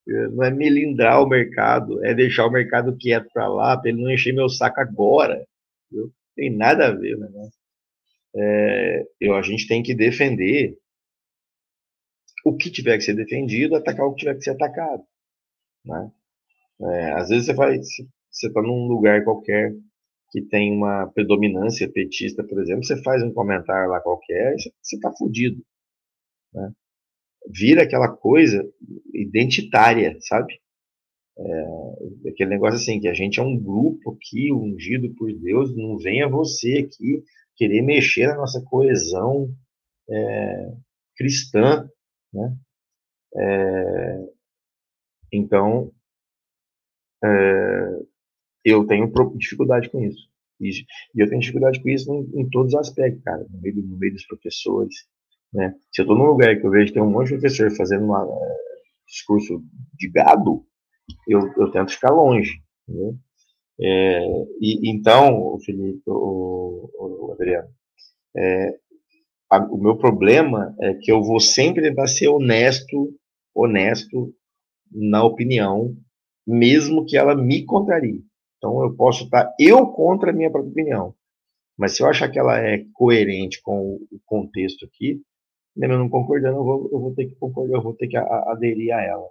Não 0.06 0.44
é 0.44 0.50
melindrar 0.50 1.22
o 1.22 1.28
mercado, 1.28 2.04
é 2.04 2.14
deixar 2.14 2.46
o 2.46 2.50
mercado 2.50 2.96
quieto 2.96 3.28
para 3.32 3.48
lá, 3.48 3.76
para 3.76 3.90
ele 3.90 4.02
não 4.02 4.10
encher 4.10 4.32
meu 4.32 4.48
saco 4.48 4.80
agora. 4.80 5.44
Viu? 5.90 6.12
Tem 6.36 6.50
nada 6.50 6.86
a 6.86 6.92
ver 6.92 7.16
negócio. 7.18 7.60
É, 8.34 9.06
eu, 9.20 9.34
a 9.34 9.42
gente 9.42 9.66
tem 9.66 9.82
que 9.82 9.94
defender 9.94 10.76
o 12.44 12.56
que 12.56 12.70
tiver 12.70 12.96
que 12.96 13.04
ser 13.04 13.14
defendido, 13.14 13.74
atacar 13.74 14.06
o 14.06 14.14
que 14.14 14.20
tiver 14.20 14.36
que 14.36 14.42
ser 14.42 14.50
atacado. 14.50 15.02
Né? 15.84 16.10
É, 16.82 17.12
às 17.12 17.28
vezes 17.28 17.46
você 17.46 17.52
vai, 17.52 17.78
você 18.30 18.48
está 18.48 18.62
num 18.62 18.86
lugar 18.86 19.24
qualquer 19.24 19.74
que 20.30 20.40
tem 20.42 20.72
uma 20.72 21.08
predominância 21.08 21.90
petista, 21.90 22.44
por 22.44 22.60
exemplo, 22.60 22.84
você 22.84 23.02
faz 23.02 23.22
um 23.22 23.32
comentário 23.32 23.90
lá 23.90 24.00
qualquer, 24.00 24.54
você 24.80 24.96
está 24.96 25.12
fudido. 25.12 25.62
Né? 26.54 26.72
Vira 27.48 27.82
aquela 27.82 28.08
coisa 28.08 28.64
identitária, 29.12 30.16
sabe? 30.20 30.60
É, 31.36 32.28
aquele 32.30 32.50
negócio 32.50 32.76
assim, 32.76 33.00
que 33.00 33.08
a 33.08 33.14
gente 33.14 33.40
é 33.40 33.42
um 33.42 33.58
grupo 33.58 34.12
aqui, 34.12 34.52
ungido 34.52 35.12
por 35.14 35.32
Deus, 35.32 35.74
não 35.76 35.98
venha 35.98 36.28
você 36.28 36.86
aqui 36.86 37.24
querer 37.56 37.82
mexer 37.82 38.26
na 38.28 38.36
nossa 38.36 38.62
coesão 38.62 39.52
é, 40.08 40.72
cristã, 41.16 41.88
né? 42.32 42.56
É, 43.36 44.28
então, 45.32 45.92
é, 47.24 48.00
eu 48.64 48.86
tenho 48.86 49.10
dificuldade 49.36 49.88
com 49.90 50.02
isso. 50.02 50.28
E, 50.60 50.70
eu 51.16 51.28
tenho 51.28 51.40
dificuldade 51.40 51.82
com 51.82 51.88
isso 51.88 52.12
em, 52.12 52.40
em, 52.40 52.50
todos 52.50 52.74
os 52.74 52.80
aspectos, 52.80 53.22
cara, 53.22 53.46
no 53.50 53.60
meio, 53.60 53.76
no 53.76 53.96
meio 53.96 54.12
dos 54.12 54.26
professores, 54.26 54.94
né? 55.52 55.74
Se 55.90 56.02
eu 56.02 56.04
estou 56.04 56.16
num 56.16 56.26
lugar 56.26 56.58
que 56.58 56.66
eu 56.66 56.70
vejo 56.70 56.88
que 56.88 56.92
tem 56.94 57.02
um 57.02 57.10
monte 57.10 57.28
de 57.28 57.38
professor 57.38 57.70
fazendo 57.76 58.04
um 58.04 58.16
é, 58.16 58.56
discurso 59.06 59.62
de 59.98 60.08
gado, 60.10 60.64
eu, 61.26 61.40
eu 61.56 61.70
tento 61.70 61.92
ficar 61.92 62.10
longe, 62.10 62.62
entendeu? 62.86 63.16
É, 63.80 64.20
e, 64.60 64.90
então, 64.90 65.58
Felipe, 65.64 66.02
o, 66.06 66.90
o 66.98 67.32
Adriano, 67.32 67.68
é, 68.36 68.78
a, 69.50 69.58
o 69.64 69.78
meu 69.78 69.96
problema 69.96 70.74
é 70.80 70.94
que 70.94 71.10
eu 71.10 71.22
vou 71.22 71.40
sempre 71.40 71.82
tentar 71.82 72.06
ser 72.06 72.28
honesto, 72.28 73.12
honesto 73.54 74.32
na 74.92 75.24
opinião, 75.24 75.96
mesmo 76.46 77.04
que 77.06 77.16
ela 77.16 77.34
me 77.34 77.64
contrarie. 77.64 78.22
Então, 78.60 78.82
eu 78.82 78.94
posso 78.94 79.24
estar 79.24 79.54
eu 79.58 79.86
contra 79.86 80.30
a 80.30 80.34
minha 80.34 80.50
própria 80.50 80.70
opinião, 80.70 81.14
mas 81.78 81.96
se 81.96 82.02
eu 82.02 82.06
achar 82.06 82.28
que 82.28 82.38
ela 82.38 82.58
é 82.60 82.84
coerente 82.92 83.62
com 83.62 83.94
o 83.94 84.20
contexto 84.26 84.84
aqui, 84.84 85.18
mesmo 85.74 85.96
não 85.96 86.10
concordando, 86.10 86.58
eu 86.58 86.64
vou, 86.64 86.90
eu 86.92 87.00
vou 87.00 87.14
ter 87.14 87.24
que 87.24 87.34
concordar, 87.36 87.76
eu 87.78 87.82
vou 87.82 87.94
ter 87.94 88.06
que 88.06 88.18
aderir 88.18 88.94
a 88.94 89.00
ela. 89.00 89.26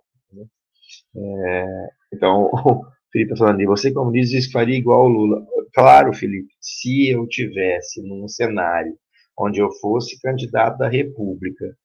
É, 1.15 1.89
então, 2.11 2.49
Felipe 3.13 3.33
está 3.33 3.45
falando, 3.45 3.61
e 3.61 3.67
você, 3.67 3.91
como 3.91 4.11
diz, 4.11 4.51
faria 4.51 4.75
igual 4.75 5.05
o 5.05 5.09
Lula. 5.09 5.45
Claro, 5.75 6.11
Felipe, 6.11 6.51
se 6.59 7.09
eu 7.09 7.27
tivesse 7.27 8.01
num 8.01 8.27
cenário 8.27 8.97
onde 9.37 9.59
eu 9.59 9.71
fosse 9.73 10.19
candidato 10.19 10.79
da 10.79 10.89
República, 10.89 11.77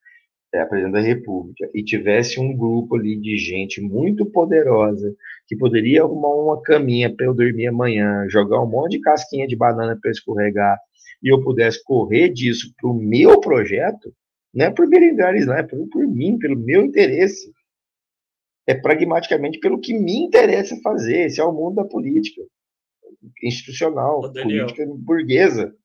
é, 0.55 0.65
presidente 0.65 0.93
da 0.93 1.01
República, 1.01 1.69
e 1.73 1.83
tivesse 1.83 2.39
um 2.39 2.55
grupo 2.55 2.95
ali 2.95 3.15
de 3.15 3.37
gente 3.37 3.81
muito 3.81 4.25
poderosa 4.25 5.13
que 5.47 5.55
poderia 5.55 6.03
arrumar 6.03 6.33
uma 6.35 6.61
caminha 6.61 7.13
para 7.13 7.25
eu 7.25 7.33
dormir 7.33 7.67
amanhã, 7.67 8.25
jogar 8.29 8.61
um 8.61 8.69
monte 8.69 8.93
de 8.93 9.01
casquinha 9.01 9.47
de 9.47 9.55
banana 9.55 9.97
para 10.01 10.11
escorregar, 10.11 10.77
e 11.21 11.31
eu 11.31 11.43
pudesse 11.43 11.83
correr 11.83 12.29
disso 12.29 12.73
para 12.79 12.89
o 12.89 12.93
meu 12.93 13.39
projeto, 13.39 14.13
não 14.53 14.65
é 14.65 14.71
por 14.71 14.87
merengares, 14.87 15.45
não, 15.45 15.53
é 15.53 15.63
por, 15.63 15.87
por 15.89 16.07
mim, 16.07 16.37
pelo 16.37 16.57
meu 16.57 16.83
interesse 16.83 17.51
é 18.67 18.73
pragmaticamente 18.73 19.59
pelo 19.59 19.79
que 19.79 19.93
me 19.93 20.17
interessa 20.17 20.75
fazer. 20.81 21.25
Esse 21.25 21.39
é 21.39 21.43
o 21.43 21.51
mundo 21.51 21.75
da 21.75 21.85
política 21.85 22.41
institucional, 23.43 24.19
Ô, 24.19 24.31
política 24.31 24.85
burguesa. 24.87 25.75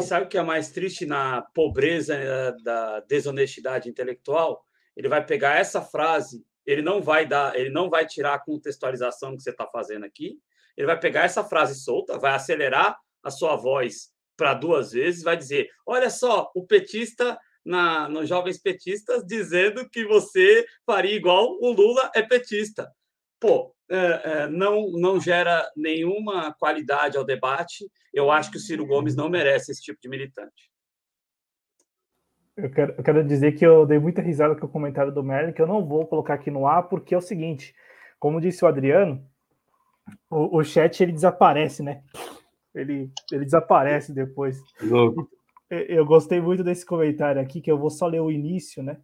Sabe 0.00 0.26
o 0.26 0.28
que 0.28 0.38
é 0.38 0.42
mais 0.42 0.70
triste 0.70 1.06
na 1.06 1.42
pobreza 1.54 2.16
né, 2.16 2.56
da 2.62 3.00
desonestidade 3.00 3.88
intelectual? 3.88 4.64
Ele 4.96 5.08
vai 5.08 5.24
pegar 5.24 5.56
essa 5.56 5.82
frase, 5.82 6.44
ele 6.64 6.82
não 6.82 7.02
vai 7.02 7.26
dar, 7.26 7.54
ele 7.54 7.70
não 7.70 7.88
vai 7.88 8.06
tirar 8.06 8.34
a 8.34 8.38
contextualização 8.38 9.36
que 9.36 9.42
você 9.42 9.50
está 9.50 9.66
fazendo 9.66 10.04
aqui. 10.04 10.38
Ele 10.76 10.86
vai 10.86 10.98
pegar 10.98 11.22
essa 11.22 11.44
frase 11.44 11.80
solta, 11.80 12.18
vai 12.18 12.32
acelerar 12.32 12.98
a 13.22 13.30
sua 13.30 13.56
voz 13.56 14.10
para 14.36 14.54
duas 14.54 14.92
vezes, 14.92 15.22
vai 15.22 15.36
dizer: 15.36 15.68
olha 15.86 16.10
só, 16.10 16.50
o 16.54 16.66
petista 16.66 17.38
na, 17.64 18.08
nos 18.08 18.28
jovens 18.28 18.58
petistas 18.58 19.24
dizendo 19.26 19.88
que 19.90 20.06
você 20.06 20.64
faria 20.86 21.14
igual 21.14 21.58
o 21.60 21.72
Lula 21.72 22.10
é 22.14 22.22
petista. 22.22 22.90
Pô, 23.38 23.75
não, 24.50 24.90
não 24.92 25.20
gera 25.20 25.68
nenhuma 25.76 26.52
qualidade 26.54 27.16
ao 27.16 27.24
debate. 27.24 27.86
Eu 28.12 28.30
acho 28.30 28.50
que 28.50 28.56
o 28.56 28.60
Ciro 28.60 28.86
Gomes 28.86 29.14
não 29.14 29.28
merece 29.28 29.72
esse 29.72 29.82
tipo 29.82 30.00
de 30.00 30.08
militante. 30.08 30.70
Eu 32.56 32.70
quero, 32.70 32.94
eu 32.96 33.04
quero 33.04 33.24
dizer 33.24 33.52
que 33.52 33.66
eu 33.66 33.84
dei 33.84 33.98
muita 33.98 34.22
risada 34.22 34.56
com 34.56 34.64
o 34.64 34.70
comentário 34.70 35.12
do 35.12 35.22
Merlin, 35.22 35.52
que 35.52 35.60
eu 35.60 35.66
não 35.66 35.84
vou 35.84 36.06
colocar 36.06 36.34
aqui 36.34 36.50
no 36.50 36.66
ar, 36.66 36.84
porque 36.88 37.14
é 37.14 37.18
o 37.18 37.22
seguinte: 37.22 37.74
como 38.18 38.40
disse 38.40 38.64
o 38.64 38.68
Adriano, 38.68 39.22
o, 40.30 40.58
o 40.58 40.64
chat 40.64 41.02
ele 41.02 41.12
desaparece, 41.12 41.82
né? 41.82 42.02
Ele, 42.74 43.10
ele 43.30 43.44
desaparece 43.44 44.12
depois. 44.12 44.58
Louco. 44.80 45.28
Eu 45.68 46.06
gostei 46.06 46.40
muito 46.40 46.62
desse 46.62 46.86
comentário 46.86 47.42
aqui, 47.42 47.60
que 47.60 47.70
eu 47.70 47.78
vou 47.78 47.90
só 47.90 48.06
ler 48.06 48.20
o 48.20 48.30
início, 48.30 48.82
né? 48.82 48.98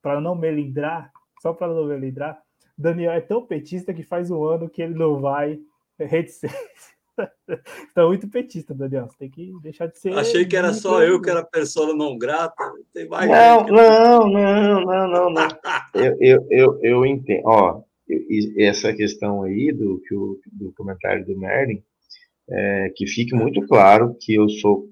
Para 0.00 0.20
não 0.20 0.34
melindrar, 0.34 1.10
só 1.42 1.52
para 1.52 1.68
não 1.68 1.84
melindrar. 1.86 2.40
Daniel 2.76 3.12
é 3.12 3.20
tão 3.20 3.46
petista 3.46 3.94
que 3.94 4.02
faz 4.02 4.30
um 4.30 4.44
ano 4.44 4.68
que 4.68 4.82
ele 4.82 4.94
não 4.94 5.20
vai 5.20 5.58
reticência. 5.98 6.58
Tá 7.94 8.06
muito 8.06 8.28
petista, 8.28 8.74
Daniel. 8.74 9.06
Você 9.06 9.16
tem 9.16 9.30
que 9.30 9.50
deixar 9.62 9.86
de 9.86 9.98
ser. 9.98 10.12
Achei 10.12 10.44
que 10.44 10.54
era 10.54 10.74
só 10.74 11.02
eu 11.02 11.18
que 11.18 11.30
era 11.30 11.42
pessoa 11.42 11.96
não 11.96 12.18
grata. 12.18 12.62
Tem 12.92 13.08
mais 13.08 13.26
não, 13.26 13.66
não, 13.68 14.28
não, 14.28 14.80
não, 14.82 15.08
não, 15.08 15.30
não. 15.30 15.48
eu, 15.94 16.14
eu, 16.20 16.46
eu, 16.50 16.80
eu 16.82 17.06
entendo. 17.06 17.40
Ó, 17.46 17.82
essa 18.58 18.92
questão 18.92 19.44
aí 19.44 19.72
do, 19.72 19.98
do 20.52 20.72
comentário 20.74 21.24
do 21.24 21.38
Merlin, 21.38 21.82
é, 22.50 22.92
que 22.94 23.06
fique 23.06 23.34
muito 23.34 23.66
claro 23.66 24.14
que 24.20 24.34
eu 24.34 24.46
sou 24.48 24.86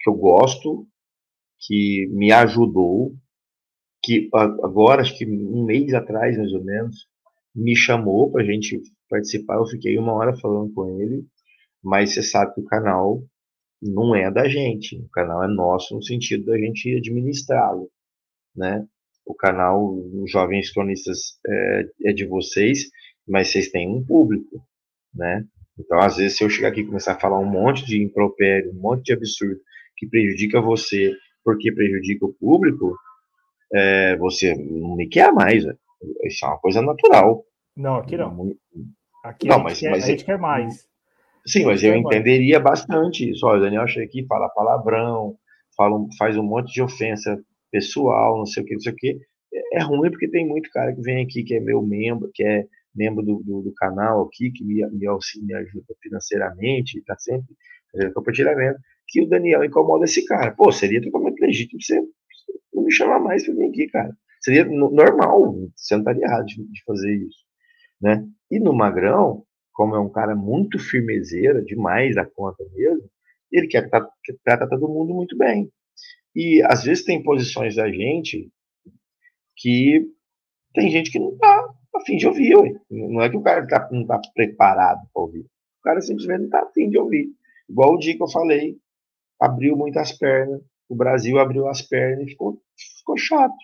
que 0.00 0.10
eu 0.10 0.14
gosto, 0.14 0.86
que 1.60 2.08
me 2.10 2.32
ajudou, 2.32 3.14
que 4.02 4.28
agora, 4.32 5.02
acho 5.02 5.16
que 5.16 5.26
um 5.26 5.64
mês 5.64 5.94
atrás, 5.94 6.36
mais 6.36 6.52
ou 6.52 6.64
menos, 6.64 7.06
me 7.54 7.76
chamou 7.76 8.30
para 8.30 8.42
a 8.42 8.44
gente 8.44 8.80
participar. 9.08 9.56
Eu 9.56 9.66
fiquei 9.66 9.96
uma 9.98 10.12
hora 10.12 10.36
falando 10.36 10.72
com 10.72 11.00
ele, 11.00 11.24
mas 11.82 12.12
você 12.12 12.22
sabe 12.22 12.54
que 12.54 12.60
o 12.60 12.64
canal 12.64 13.22
não 13.80 14.14
é 14.14 14.30
da 14.30 14.48
gente, 14.48 14.96
o 14.96 15.08
canal 15.10 15.42
é 15.44 15.48
nosso 15.48 15.94
no 15.94 16.02
sentido 16.02 16.46
da 16.46 16.58
gente 16.58 16.96
administrá-lo, 16.96 17.90
né? 18.54 18.86
O 19.26 19.34
canal 19.34 19.96
Jovens 20.26 20.72
Cronistas 20.72 21.38
é, 21.46 21.88
é 22.06 22.12
de 22.12 22.24
vocês, 22.26 22.88
mas 23.26 23.48
vocês 23.48 23.70
têm 23.70 23.88
um 23.88 24.04
público, 24.04 24.62
né? 25.14 25.44
Então, 25.78 25.98
às 26.00 26.16
vezes, 26.16 26.36
se 26.36 26.44
eu 26.44 26.50
chegar 26.50 26.68
aqui 26.68 26.80
e 26.80 26.86
começar 26.86 27.12
a 27.12 27.20
falar 27.20 27.38
um 27.38 27.50
monte 27.50 27.84
de 27.84 28.02
impropério, 28.02 28.70
um 28.72 28.80
monte 28.80 29.04
de 29.04 29.12
absurdo, 29.12 29.60
que 29.96 30.06
prejudica 30.06 30.60
você 30.60 31.12
porque 31.44 31.72
prejudica 31.72 32.24
o 32.24 32.32
público, 32.34 32.96
é, 33.74 34.16
você 34.16 34.54
não 34.54 34.96
me 34.96 35.08
quer 35.08 35.32
mais. 35.32 35.64
Isso 36.24 36.44
é 36.44 36.48
uma 36.48 36.58
coisa 36.58 36.82
natural. 36.82 37.44
Não, 37.76 37.96
aqui 37.96 38.16
não. 38.16 38.54
Aqui 39.24 39.48
não, 39.48 39.56
a, 39.56 39.62
mas, 39.62 39.78
gente 39.78 39.90
mas, 39.90 40.04
quer, 40.04 40.04
a 40.04 40.10
gente 40.10 40.24
quer 40.24 40.38
mais. 40.38 40.86
Sim, 41.46 41.64
mas 41.64 41.82
eu 41.82 41.94
entenderia 41.94 42.60
bastante 42.60 43.30
isso. 43.30 43.46
Olha, 43.46 43.58
o 43.58 43.62
Daniel 43.62 43.86
chega 43.88 44.06
aqui, 44.06 44.24
fala 44.26 44.48
palavrão, 44.48 45.36
fala, 45.76 45.98
faz 46.18 46.36
um 46.36 46.42
monte 46.42 46.72
de 46.72 46.82
ofensa 46.82 47.40
pessoal, 47.70 48.38
não 48.38 48.46
sei 48.46 48.62
o 48.62 48.66
que, 48.66 48.74
não 48.74 48.80
sei 48.80 48.92
o 48.92 48.96
que. 48.96 49.18
É, 49.52 49.78
é 49.78 49.82
ruim 49.82 50.10
porque 50.10 50.28
tem 50.28 50.46
muito 50.46 50.70
cara 50.70 50.94
que 50.94 51.00
vem 51.00 51.24
aqui 51.24 51.42
que 51.42 51.54
é 51.54 51.60
meu 51.60 51.82
membro, 51.82 52.30
que 52.32 52.44
é 52.44 52.66
membro 52.94 53.24
do, 53.24 53.42
do, 53.42 53.62
do 53.62 53.74
canal 53.74 54.22
aqui, 54.22 54.50
que 54.50 54.64
me, 54.64 54.86
me 54.90 55.06
auxilia, 55.06 55.46
me 55.46 55.54
ajuda 55.54 55.94
financeiramente, 56.00 56.98
está 56.98 57.16
sempre 57.18 57.54
fazendo 57.90 58.12
compartilhamento, 58.12 58.78
que 59.08 59.22
o 59.22 59.28
Daniel 59.28 59.64
incomoda 59.64 60.04
esse 60.04 60.24
cara. 60.26 60.52
Pô, 60.52 60.70
seria 60.70 61.00
totalmente 61.02 61.40
legítimo 61.40 61.80
você 61.80 62.02
não 62.72 62.84
me 62.84 62.92
chamar 62.92 63.20
mais 63.20 63.44
para 63.44 63.54
vir 63.54 63.68
aqui, 63.68 63.88
cara. 63.88 64.16
Seria 64.40 64.64
normal, 64.64 65.54
você 65.76 65.94
não 65.94 66.00
estaria 66.00 66.24
errado 66.24 66.46
de, 66.46 66.64
de 66.64 66.84
fazer 66.84 67.14
isso. 67.14 67.44
Né? 68.00 68.26
E 68.50 68.58
no 68.58 68.72
Magrão, 68.72 69.44
como 69.72 69.94
é 69.94 70.00
um 70.00 70.10
cara 70.10 70.34
muito 70.34 70.78
firmezeira, 70.78 71.62
demais 71.62 72.16
a 72.16 72.26
conta 72.26 72.64
mesmo, 72.74 73.08
ele 73.50 73.68
quer 73.68 73.88
tratar 73.88 74.66
todo 74.66 74.88
mundo 74.88 75.14
muito 75.14 75.36
bem. 75.36 75.70
E 76.34 76.62
às 76.64 76.84
vezes 76.84 77.04
tem 77.04 77.22
posições 77.22 77.76
da 77.76 77.90
gente 77.90 78.50
que 79.56 80.06
tem 80.74 80.90
gente 80.90 81.10
que 81.10 81.18
não 81.18 81.36
tá 81.36 81.74
a 81.94 82.00
fim 82.00 82.16
de 82.16 82.26
ouvir. 82.26 82.56
Ué. 82.56 82.72
Não 82.90 83.20
é 83.20 83.28
que 83.28 83.36
o 83.36 83.42
cara 83.42 83.66
tá, 83.66 83.88
não 83.92 84.06
tá 84.06 84.20
preparado 84.34 85.06
para 85.12 85.22
ouvir. 85.22 85.42
O 85.42 85.82
cara 85.82 86.00
simplesmente 86.00 86.42
não 86.42 86.48
tá 86.48 86.62
a 86.62 86.72
fim 86.72 86.88
de 86.88 86.98
ouvir. 86.98 87.28
Igual 87.68 87.94
o 87.94 87.98
dia 87.98 88.16
que 88.16 88.22
eu 88.22 88.28
falei, 88.28 88.78
abriu 89.38 89.76
muitas 89.76 90.12
pernas, 90.12 90.62
o 90.92 90.96
Brasil 90.96 91.38
abriu 91.38 91.68
as 91.68 91.82
pernas 91.82 92.26
e 92.26 92.30
ficou, 92.30 92.60
ficou 92.98 93.16
chato, 93.16 93.54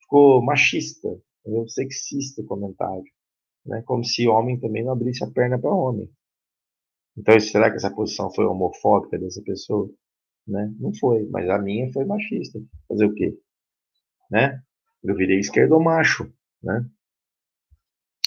ficou 0.00 0.42
machista, 0.42 1.08
entendeu? 1.44 1.68
sexista 1.68 2.42
o 2.42 2.46
comentário 2.46 3.04
né? 3.64 3.82
Como 3.86 4.04
se 4.04 4.28
homem 4.28 4.58
também 4.58 4.84
não 4.84 4.92
abrisse 4.92 5.24
a 5.24 5.30
perna 5.30 5.58
para 5.58 5.74
homem. 5.74 6.10
Então, 7.16 7.38
será 7.40 7.70
que 7.70 7.76
essa 7.76 7.94
posição 7.94 8.32
foi 8.32 8.44
homofóbica 8.44 9.18
dessa 9.18 9.40
pessoa? 9.42 9.88
Né? 10.46 10.72
Não 10.78 10.92
foi, 10.94 11.26
mas 11.26 11.48
a 11.48 11.58
minha 11.58 11.90
foi 11.92 12.04
machista. 12.04 12.60
Fazer 12.88 13.06
o 13.06 13.14
quê? 13.14 13.38
Né? 14.30 14.60
Eu 15.02 15.14
virei 15.14 15.38
esquerdo 15.38 15.78
macho, 15.80 16.30
né? 16.62 16.84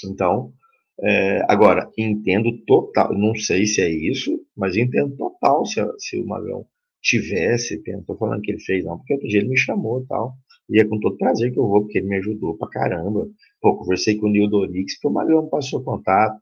Então, 0.06 0.54
é, 1.02 1.44
agora, 1.52 1.92
entendo 1.98 2.64
total, 2.66 3.14
não 3.14 3.36
sei 3.36 3.66
se 3.66 3.82
é 3.82 3.90
isso, 3.90 4.46
mas 4.56 4.76
entendo 4.76 5.16
total 5.18 5.66
se, 5.66 5.82
se 6.00 6.20
o 6.20 6.26
Magrão 6.26 6.66
tivesse, 7.08 7.82
não 7.88 8.02
estou 8.02 8.18
falando 8.18 8.42
que 8.42 8.52
ele 8.52 8.60
fez, 8.60 8.84
não, 8.84 8.98
porque 8.98 9.14
outro 9.14 9.28
dia 9.28 9.40
ele 9.40 9.50
me 9.50 9.58
chamou 9.58 10.06
tal. 10.06 10.36
E 10.70 10.80
é 10.82 10.86
com 10.86 11.00
todo 11.00 11.18
prazer 11.18 11.54
que 11.54 11.60
eu 11.60 11.66
vou, 11.68 11.82
porque 11.84 12.00
ele 12.00 12.08
me 12.08 12.18
ajudou 12.18 12.58
pra 12.58 12.68
caramba. 12.70 13.28
Pô, 13.62 13.78
conversei 13.78 14.18
com 14.18 14.28
o 14.28 14.30
Nil 14.30 14.50
Dorix, 14.50 14.96
porque 14.96 15.08
o 15.08 15.12
Magrão 15.12 15.48
passou 15.48 15.82
contato. 15.82 16.42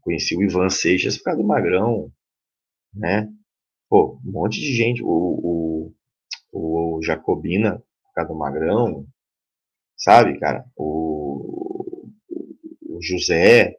Conheci 0.00 0.36
o 0.36 0.42
Ivan 0.42 0.70
Seixas 0.70 1.18
por 1.18 1.24
causa 1.24 1.42
do 1.42 1.48
Magrão, 1.48 2.12
né? 2.94 3.28
Pô, 3.88 4.20
um 4.24 4.30
monte 4.30 4.60
de 4.60 4.72
gente. 4.72 5.02
O, 5.02 5.92
o, 6.52 6.96
o 6.98 7.02
Jacobina 7.02 7.82
por 8.04 8.14
causa 8.14 8.32
do 8.32 8.38
Magrão, 8.38 9.04
sabe, 9.96 10.38
cara? 10.38 10.64
O, 10.76 12.08
o 12.88 13.02
José. 13.02 13.76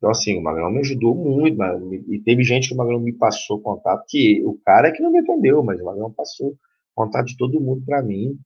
Então, 0.00 0.10
assim, 0.10 0.38
o 0.38 0.42
Magrão 0.42 0.72
me 0.72 0.80
ajudou 0.80 1.14
muito, 1.14 1.58
mas, 1.58 1.78
e 2.08 2.18
teve 2.24 2.42
gente 2.42 2.68
que 2.68 2.74
o 2.74 2.76
Magrão 2.76 2.98
me 2.98 3.12
passou 3.12 3.60
contato, 3.60 4.04
que 4.08 4.42
o 4.44 4.58
cara 4.64 4.88
é 4.88 4.92
que 4.92 5.02
não 5.02 5.12
me 5.12 5.18
atendeu, 5.18 5.62
mas 5.62 5.78
o 5.80 5.84
Magrão 5.84 6.10
passou 6.10 6.56
contato 6.94 7.26
de 7.26 7.36
todo 7.36 7.60
mundo 7.60 7.84
para 7.84 8.02
mim 8.02 8.38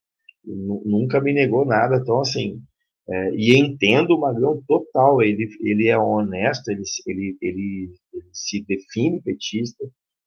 nunca 0.46 1.20
me 1.20 1.32
negou 1.32 1.64
nada. 1.64 1.96
Então, 1.96 2.20
assim, 2.20 2.60
é, 3.08 3.30
e 3.34 3.58
entendo 3.58 4.14
o 4.14 4.20
Magrão 4.20 4.62
total. 4.66 5.22
Ele, 5.22 5.48
ele 5.60 5.88
é 5.88 5.98
honesto, 5.98 6.68
ele, 6.68 6.82
ele, 7.06 7.38
ele, 7.40 7.92
ele 8.12 8.28
se 8.32 8.64
define 8.64 9.22
petista, 9.22 9.84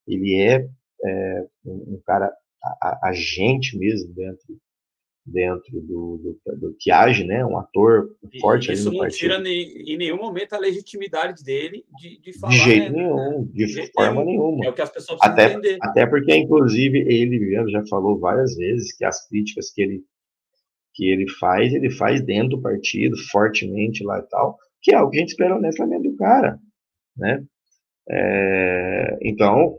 ele 0.07 0.39
é, 0.39 0.67
é 1.03 1.45
um, 1.65 1.95
um, 1.95 2.01
cara 2.05 2.31
agente 3.03 3.77
mesmo 3.77 4.13
dentro 4.13 4.57
dentro 5.27 5.81
do, 5.81 6.39
do, 6.45 6.55
do, 6.55 6.75
que 6.79 6.89
age, 6.89 7.25
né? 7.25 7.45
Um 7.45 7.57
ator 7.57 8.09
forte. 8.39 8.71
Isso 8.71 8.89
não 8.91 8.99
partido. 8.99 9.19
tira 9.19 9.39
nem, 9.39 9.63
em 9.81 9.97
nenhum 9.97 10.17
momento 10.17 10.53
a 10.53 10.59
legitimidade 10.59 11.43
dele 11.43 11.83
de, 11.99 12.19
de 12.21 12.39
falar. 12.39 12.53
De 12.53 12.59
jeito 12.59 12.93
né? 12.93 13.03
nenhum, 13.03 13.45
de, 13.45 13.65
de 13.65 13.91
forma 13.91 14.23
nenhum. 14.23 14.47
nenhuma. 14.47 14.65
É 14.65 14.69
o 14.69 14.73
que 14.73 14.81
as 14.81 14.89
pessoas 14.89 15.19
até, 15.21 15.51
entender. 15.51 15.77
Até 15.81 16.05
porque, 16.05 16.33
inclusive, 16.33 16.99
ele 16.99 17.39
mesmo 17.39 17.69
já 17.69 17.85
falou 17.87 18.17
várias 18.17 18.55
vezes 18.55 18.95
que 18.95 19.03
as 19.03 19.27
críticas 19.27 19.69
que 19.71 19.81
ele 19.81 20.03
que 20.93 21.11
ele 21.11 21.29
faz, 21.29 21.71
ele 21.75 21.91
faz 21.91 22.25
dentro 22.25 22.57
do 22.57 22.61
partido, 22.61 23.15
fortemente 23.29 24.03
lá 24.03 24.17
e 24.17 24.23
tal, 24.23 24.57
que 24.81 24.95
é 24.95 24.99
o 24.99 25.11
que 25.11 25.17
a 25.17 25.19
gente 25.19 25.29
espera 25.29 25.55
honestamente 25.55 26.09
do 26.09 26.17
cara, 26.17 26.57
né? 27.15 27.45
É, 28.09 29.19
então, 29.21 29.77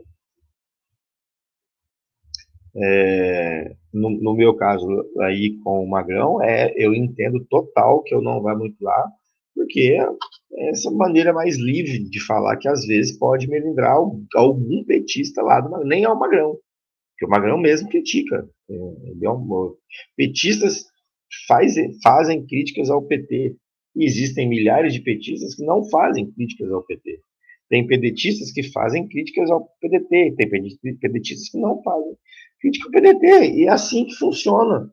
é, 2.77 3.75
no, 3.93 4.09
no, 4.09 4.35
meu 4.35 4.55
caso 4.55 4.87
aí 5.21 5.57
com 5.63 5.83
o 5.83 5.89
Magrão, 5.89 6.41
é, 6.41 6.73
eu 6.75 6.93
entendo 6.93 7.45
total 7.49 8.03
que 8.03 8.13
eu 8.13 8.21
não 8.21 8.41
vá 8.41 8.55
muito 8.55 8.77
lá, 8.81 9.07
porque 9.55 9.97
é 10.53 10.69
essa 10.69 10.91
maneira 10.91 11.33
mais 11.33 11.57
livre 11.57 11.99
de 11.99 12.19
falar 12.25 12.57
que 12.57 12.67
às 12.67 12.85
vezes 12.85 13.17
pode 13.17 13.47
me 13.47 13.59
lembrar 13.59 13.97
algum 14.35 14.83
petista 14.83 15.41
lá 15.41 15.59
do 15.59 15.83
nem 15.83 16.03
é 16.03 16.09
o 16.09 16.19
Magrão, 16.19 16.57
que 17.17 17.25
o 17.25 17.29
Magrão 17.29 17.57
mesmo 17.57 17.89
critica. 17.89 18.47
É, 18.69 19.25
é 19.25 19.29
um, 19.29 19.75
petistas 20.15 20.85
faz, 21.47 21.75
fazem 22.03 22.45
críticas 22.45 22.89
ao 22.89 23.01
PT. 23.03 23.55
E 23.95 24.05
existem 24.05 24.47
milhares 24.47 24.93
de 24.93 25.01
petistas 25.01 25.55
que 25.55 25.65
não 25.65 25.83
fazem 25.89 26.31
críticas 26.31 26.71
ao 26.71 26.83
PT. 26.83 27.21
Tem 27.69 27.85
pedetistas 27.85 28.51
que 28.51 28.63
fazem 28.63 29.07
críticas 29.07 29.49
ao 29.51 29.67
PDT, 29.79 30.35
tem 30.37 30.49
pedetistas 30.97 31.49
que 31.49 31.57
não 31.59 31.81
fazem 31.83 32.15
crítica 32.59 32.87
ao 32.87 32.91
PDT. 32.91 33.53
E 33.55 33.65
é 33.65 33.69
assim 33.69 34.05
que 34.05 34.15
funciona. 34.15 34.89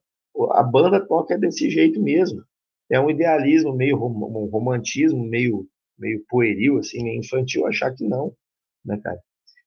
A 0.52 0.62
banda 0.62 1.04
toca 1.06 1.38
desse 1.38 1.70
jeito 1.70 2.02
mesmo. 2.02 2.42
É 2.90 3.00
um 3.00 3.10
idealismo 3.10 3.74
meio 3.74 3.96
um 3.96 4.48
romantismo 4.50 5.24
meio 5.24 5.66
meio 5.98 6.22
pueril 6.28 6.78
assim, 6.78 7.02
meio 7.02 7.18
infantil 7.20 7.66
achar 7.66 7.92
que 7.94 8.04
não, 8.04 8.32
né, 8.84 9.00
cara? 9.02 9.18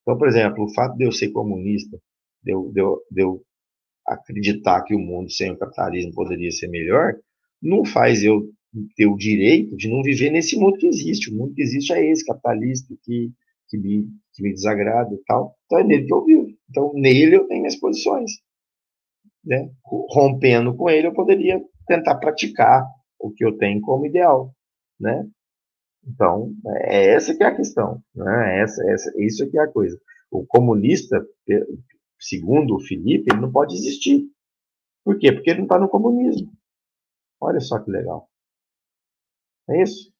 Então, 0.01 0.17
por 0.17 0.27
exemplo, 0.27 0.63
o 0.63 0.73
fato 0.73 0.95
de 0.95 1.05
eu 1.05 1.11
ser 1.11 1.29
comunista, 1.31 1.99
de 2.43 2.53
eu, 2.53 2.71
de 2.71 2.81
eu, 2.81 3.01
de 3.11 3.21
eu 3.21 3.43
acreditar 4.07 4.83
que 4.83 4.95
o 4.95 4.99
mundo 4.99 5.29
sem 5.29 5.51
o 5.51 5.57
capitalismo 5.57 6.13
poderia 6.13 6.51
ser 6.51 6.67
melhor, 6.67 7.15
não 7.61 7.85
faz 7.85 8.23
eu 8.23 8.49
ter 8.95 9.07
o 9.07 9.17
direito 9.17 9.75
de 9.75 9.89
não 9.89 10.01
viver 10.01 10.29
nesse 10.31 10.57
mundo 10.57 10.77
que 10.77 10.87
existe. 10.87 11.31
O 11.31 11.35
mundo 11.35 11.53
que 11.53 11.61
existe 11.61 11.93
é 11.93 12.09
esse, 12.09 12.25
capitalista, 12.25 12.93
que, 13.03 13.31
que, 13.67 13.77
me, 13.77 14.07
que 14.33 14.43
me 14.43 14.53
desagrada 14.53 15.13
e 15.13 15.23
tal. 15.25 15.55
Então 15.65 15.79
é 15.79 15.83
nele 15.83 16.05
que 16.05 16.13
eu 16.13 16.25
vivo. 16.25 16.47
Então 16.69 16.91
nele 16.93 17.35
eu 17.35 17.47
tenho 17.47 17.61
minhas 17.61 17.75
posições. 17.75 18.31
Né? 19.43 19.69
Rompendo 19.83 20.75
com 20.75 20.89
ele, 20.89 21.07
eu 21.07 21.13
poderia 21.13 21.59
tentar 21.87 22.15
praticar 22.15 22.85
o 23.19 23.31
que 23.31 23.43
eu 23.43 23.57
tenho 23.57 23.81
como 23.81 24.05
ideal. 24.05 24.53
Né? 24.99 25.27
Então, 26.05 26.53
é 26.85 27.13
essa 27.13 27.35
que 27.35 27.43
é 27.43 27.47
a 27.47 27.55
questão. 27.55 28.01
Né? 28.15 28.61
Essa, 28.61 28.89
essa, 28.91 29.11
isso 29.17 29.49
que 29.49 29.57
é 29.57 29.61
a 29.61 29.71
coisa. 29.71 29.99
O 30.31 30.45
comunista, 30.45 31.25
segundo 32.19 32.75
o 32.75 32.79
Felipe, 32.79 33.31
ele 33.31 33.41
não 33.41 33.51
pode 33.51 33.75
existir. 33.75 34.23
Por 35.03 35.17
quê? 35.17 35.31
Porque 35.31 35.49
ele 35.49 35.59
não 35.59 35.65
está 35.65 35.79
no 35.79 35.89
comunismo. 35.89 36.51
Olha 37.41 37.59
só 37.59 37.79
que 37.79 37.89
legal. 37.89 38.29
É 39.69 39.81
isso. 39.81 40.11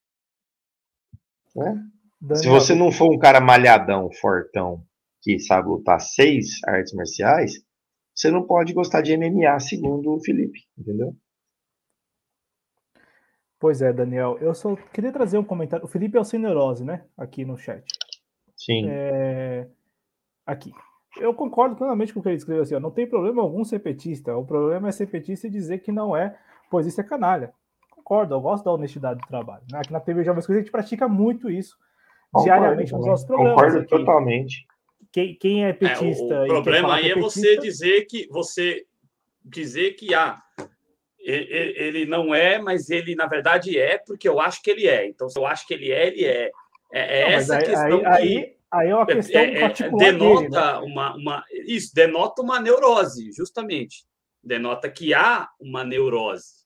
É? 1.57 2.35
Se 2.35 2.47
você 2.47 2.75
não 2.75 2.91
for 2.91 3.13
um 3.13 3.17
cara 3.17 3.39
malhadão, 3.39 4.11
fortão, 4.11 4.83
que 5.21 5.39
sabe 5.39 5.67
lutar 5.67 5.99
seis 5.99 6.59
artes 6.65 6.93
marciais, 6.93 7.53
você 8.13 8.31
não 8.31 8.45
pode 8.45 8.73
gostar 8.73 9.01
de 9.01 9.15
MMA, 9.15 9.59
segundo 9.59 10.13
o 10.13 10.23
Felipe, 10.23 10.59
entendeu? 10.77 11.15
Pois 13.59 13.81
é, 13.81 13.91
Daniel. 13.91 14.37
Eu 14.39 14.53
só 14.53 14.75
queria 14.93 15.11
trazer 15.11 15.37
um 15.37 15.43
comentário. 15.43 15.85
O 15.85 15.87
Felipe 15.87 16.17
é 16.17 16.21
o 16.21 16.23
sem 16.23 16.39
neurose, 16.39 16.83
né? 16.83 17.05
Aqui 17.17 17.43
no 17.43 17.57
chat. 17.57 17.83
Sim. 18.55 18.87
É... 18.89 19.67
Aqui. 20.45 20.71
Eu 21.17 21.33
concordo 21.33 21.75
plenamente 21.75 22.13
com 22.13 22.19
o 22.19 22.23
que 22.23 22.29
ele 22.29 22.37
escreveu 22.37 22.63
assim, 22.63 22.75
ó, 22.75 22.79
não 22.79 22.91
tem 22.91 23.07
problema 23.07 23.41
algum 23.41 23.63
ser 23.65 23.79
petista, 23.79 24.35
o 24.37 24.45
problema 24.45 24.87
é 24.87 24.91
ser 24.91 25.07
petista 25.07 25.47
e 25.47 25.49
dizer 25.49 25.79
que 25.79 25.91
não 25.91 26.15
é, 26.15 26.37
pois 26.69 26.85
isso 26.85 27.01
é 27.01 27.03
canalha. 27.03 27.51
Concordo, 27.89 28.35
eu 28.35 28.41
gosto 28.41 28.63
da 28.63 28.71
honestidade 28.71 29.19
do 29.19 29.27
trabalho. 29.27 29.63
Né? 29.71 29.79
Aqui 29.79 29.91
na 29.91 29.99
TV 29.99 30.23
Jovens 30.23 30.45
Coisas 30.45 30.61
a 30.61 30.63
gente 30.63 30.71
pratica 30.71 31.07
muito 31.07 31.49
isso 31.49 31.75
concordo, 32.31 32.45
diariamente 32.45 32.93
nos 32.93 33.05
nossos 33.05 33.25
programas. 33.25 33.53
Concordo 33.53 33.77
aqui. 33.79 33.87
totalmente. 33.87 34.67
Quem, 35.11 35.35
quem 35.35 35.65
é 35.65 35.73
petista... 35.73 36.33
É, 36.33 36.43
o 36.43 36.47
problema 36.47 36.95
aí 36.95 37.09
é, 37.09 37.11
é 37.11 37.15
você 37.15 37.57
dizer 37.57 38.05
que 38.05 38.27
você 38.29 38.85
dizer 39.43 39.93
que 39.93 40.13
ah, 40.13 40.39
ele, 41.19 42.05
não 42.05 42.33
é, 42.33 42.59
mas 42.59 42.89
ele 42.89 43.15
na 43.15 43.25
verdade 43.25 43.77
é 43.77 43.97
porque 43.97 44.27
eu 44.27 44.39
acho 44.39 44.61
que 44.61 44.69
ele 44.69 44.87
é. 44.87 45.07
Então, 45.07 45.29
se 45.29 45.39
eu 45.39 45.45
acho 45.45 45.65
que 45.65 45.73
ele 45.73 45.91
é, 45.91 46.07
ele 46.07 46.25
é. 46.25 46.51
É, 46.91 47.21
é 47.21 47.23
não, 47.23 47.37
essa 47.37 47.57
aí, 47.57 47.65
questão 47.65 47.97
aí, 47.97 47.99
que... 47.99 48.05
Aí 48.05 48.59
Aí 48.71 48.89
é 48.89 48.95
uma 48.95 49.03
é, 49.03 49.15
questão 49.15 49.41
é, 49.41 49.59
particular. 49.59 50.11
Denota 50.11 50.41
dele, 50.41 50.49
né? 50.49 50.77
uma, 50.83 51.15
uma. 51.15 51.43
Isso, 51.65 51.93
denota 51.93 52.41
uma 52.41 52.59
neurose, 52.59 53.31
justamente. 53.31 54.05
Denota 54.43 54.89
que 54.89 55.13
há 55.13 55.49
uma 55.59 55.83
neurose. 55.83 56.59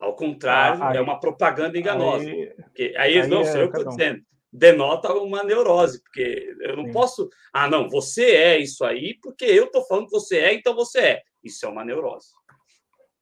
Ao 0.00 0.14
contrário, 0.16 0.82
ah, 0.82 0.94
é 0.94 1.00
uma 1.00 1.20
propaganda 1.20 1.78
enganosa. 1.78 2.28
Aí, 2.28 2.52
porque, 2.56 2.94
aí, 2.96 3.26
não, 3.28 3.42
é, 3.42 3.62
eu 3.62 3.66
estou 3.66 3.88
dizendo, 3.88 4.20
denota 4.54 5.12
uma 5.12 5.42
neurose, 5.42 6.00
porque 6.00 6.54
eu 6.60 6.76
não 6.76 6.84
Sim. 6.84 6.92
posso. 6.92 7.28
Ah, 7.52 7.68
não, 7.68 7.88
você 7.88 8.36
é 8.36 8.58
isso 8.58 8.84
aí, 8.84 9.18
porque 9.20 9.44
eu 9.44 9.64
estou 9.64 9.84
falando 9.84 10.06
que 10.06 10.12
você 10.12 10.38
é, 10.38 10.54
então 10.54 10.74
você 10.76 11.00
é. 11.00 11.22
Isso 11.42 11.66
é 11.66 11.68
uma 11.68 11.84
neurose. 11.84 12.28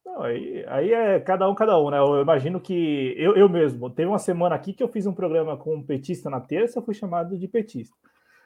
Não, 0.05 0.23
aí, 0.23 0.63
aí 0.69 0.93
é 0.93 1.21
cada 1.21 1.49
um, 1.49 1.55
cada 1.55 1.79
um, 1.81 1.91
né? 1.91 1.99
Eu 1.99 2.21
imagino 2.21 2.61
que 2.61 3.15
eu, 3.17 3.35
eu 3.35 3.49
mesmo, 3.49 3.89
teve 3.89 4.09
uma 4.09 4.19
semana 4.19 4.55
aqui 4.55 4.75
que 4.75 4.83
eu 4.83 4.89
fiz 4.89 5.07
um 5.07 5.15
programa 5.15 5.57
com 5.57 5.77
um 5.77 5.83
petista 5.83 6.29
na 6.29 6.41
terça, 6.41 6.83
fui 6.83 6.93
chamado 6.93 7.39
de 7.39 7.49
petista. 7.49 7.97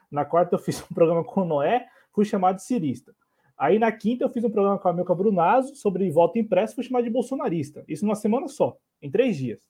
Na 0.09 0.23
quarta 0.23 0.55
eu 0.55 0.59
fiz 0.59 0.81
um 0.89 0.95
programa 0.95 1.25
com 1.25 1.41
o 1.41 1.45
Noé, 1.45 1.87
fui 2.13 2.23
chamado 2.23 2.55
de 2.55 2.63
cirista. 2.63 3.13
Aí 3.57 3.77
na 3.77 3.91
quinta 3.91 4.23
eu 4.23 4.29
fiz 4.29 4.43
um 4.45 4.51
programa 4.51 4.79
com 4.79 4.87
a 4.87 4.93
Milka 4.93 5.13
Brunazo 5.13 5.75
sobre 5.75 6.09
voto 6.09 6.39
impresso, 6.39 6.75
fui 6.75 6.85
chamado 6.85 7.03
de 7.03 7.09
bolsonarista. 7.09 7.83
Isso 7.85 8.05
numa 8.05 8.15
semana 8.15 8.47
só, 8.47 8.77
em 9.01 9.11
três 9.11 9.35
dias. 9.35 9.67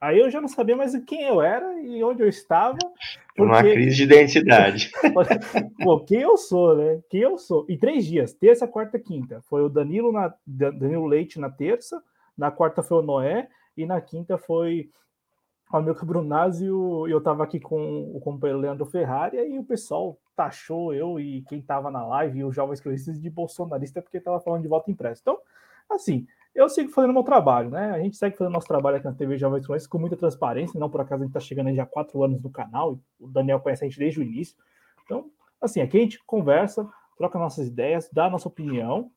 Aí 0.00 0.18
eu 0.18 0.30
já 0.30 0.40
não 0.40 0.48
sabia 0.48 0.74
mais 0.74 0.96
quem 1.04 1.24
eu 1.24 1.42
era 1.42 1.78
e 1.82 2.02
onde 2.02 2.22
eu 2.22 2.28
estava. 2.28 2.78
Porque... 3.36 3.42
Uma 3.42 3.60
crise 3.62 3.96
de 3.96 4.02
identidade. 4.04 4.90
Pô, 5.84 6.00
quem 6.00 6.20
eu 6.20 6.38
sou, 6.38 6.74
né? 6.74 7.00
Quem 7.10 7.20
eu 7.20 7.36
sou? 7.36 7.66
Em 7.68 7.76
três 7.76 8.06
dias, 8.06 8.32
terça, 8.32 8.66
quarta, 8.66 8.98
quinta. 8.98 9.42
Foi 9.42 9.62
o 9.62 9.68
Danilo, 9.68 10.10
na... 10.10 10.32
Danilo 10.46 11.06
Leite 11.06 11.38
na 11.38 11.50
terça, 11.50 12.02
na 12.36 12.50
quarta 12.50 12.82
foi 12.82 12.98
o 12.98 13.02
Noé, 13.02 13.48
e 13.76 13.84
na 13.84 14.00
quinta 14.00 14.38
foi 14.38 14.88
o 15.72 15.80
meu 15.80 15.94
Brunazzi 15.94 16.64
e 16.64 16.68
eu 16.68 17.18
estava 17.18 17.44
aqui 17.44 17.60
com 17.60 18.10
o 18.14 18.20
companheiro 18.20 18.60
Leandro 18.60 18.86
Ferrari, 18.86 19.36
e 19.36 19.58
o 19.58 19.64
pessoal 19.64 20.18
taxou 20.34 20.92
eu 20.94 21.20
e 21.20 21.42
quem 21.42 21.58
estava 21.58 21.90
na 21.90 22.04
live 22.06 22.38
e 22.38 22.44
os 22.44 22.54
jovens 22.54 22.80
cronistas 22.80 23.20
de 23.20 23.30
bolsonarista 23.30 24.00
porque 24.00 24.16
estava 24.16 24.40
falando 24.40 24.62
de 24.62 24.68
voto 24.68 24.90
impresso. 24.90 25.20
Então, 25.22 25.38
assim, 25.88 26.26
eu 26.54 26.68
sigo 26.68 26.90
fazendo 26.90 27.10
o 27.10 27.14
meu 27.14 27.22
trabalho, 27.22 27.70
né? 27.70 27.90
A 27.90 27.98
gente 27.98 28.16
segue 28.16 28.36
fazendo 28.36 28.52
nosso 28.52 28.66
trabalho 28.66 28.96
aqui 28.96 29.06
na 29.06 29.14
TV 29.14 29.38
Jovens 29.38 29.64
Cronistas 29.64 29.88
com 29.90 29.98
muita 29.98 30.16
transparência, 30.16 30.78
não 30.78 30.90
por 30.90 31.00
acaso 31.00 31.22
a 31.22 31.26
gente 31.26 31.36
está 31.36 31.40
chegando 31.40 31.68
aí 31.68 31.74
já 31.74 31.84
há 31.84 31.86
quatro 31.86 32.22
anos 32.22 32.42
no 32.42 32.50
canal, 32.50 32.98
o 33.18 33.28
Daniel 33.28 33.60
conhece 33.60 33.84
a 33.84 33.88
gente 33.88 33.98
desde 33.98 34.20
o 34.20 34.22
início. 34.22 34.56
Então, 35.04 35.30
assim, 35.60 35.80
aqui 35.80 35.98
a 35.98 36.00
gente 36.00 36.22
conversa, 36.24 36.88
troca 37.16 37.38
nossas 37.38 37.68
ideias, 37.68 38.08
dá 38.12 38.28
nossa 38.28 38.48
opinião, 38.48 39.10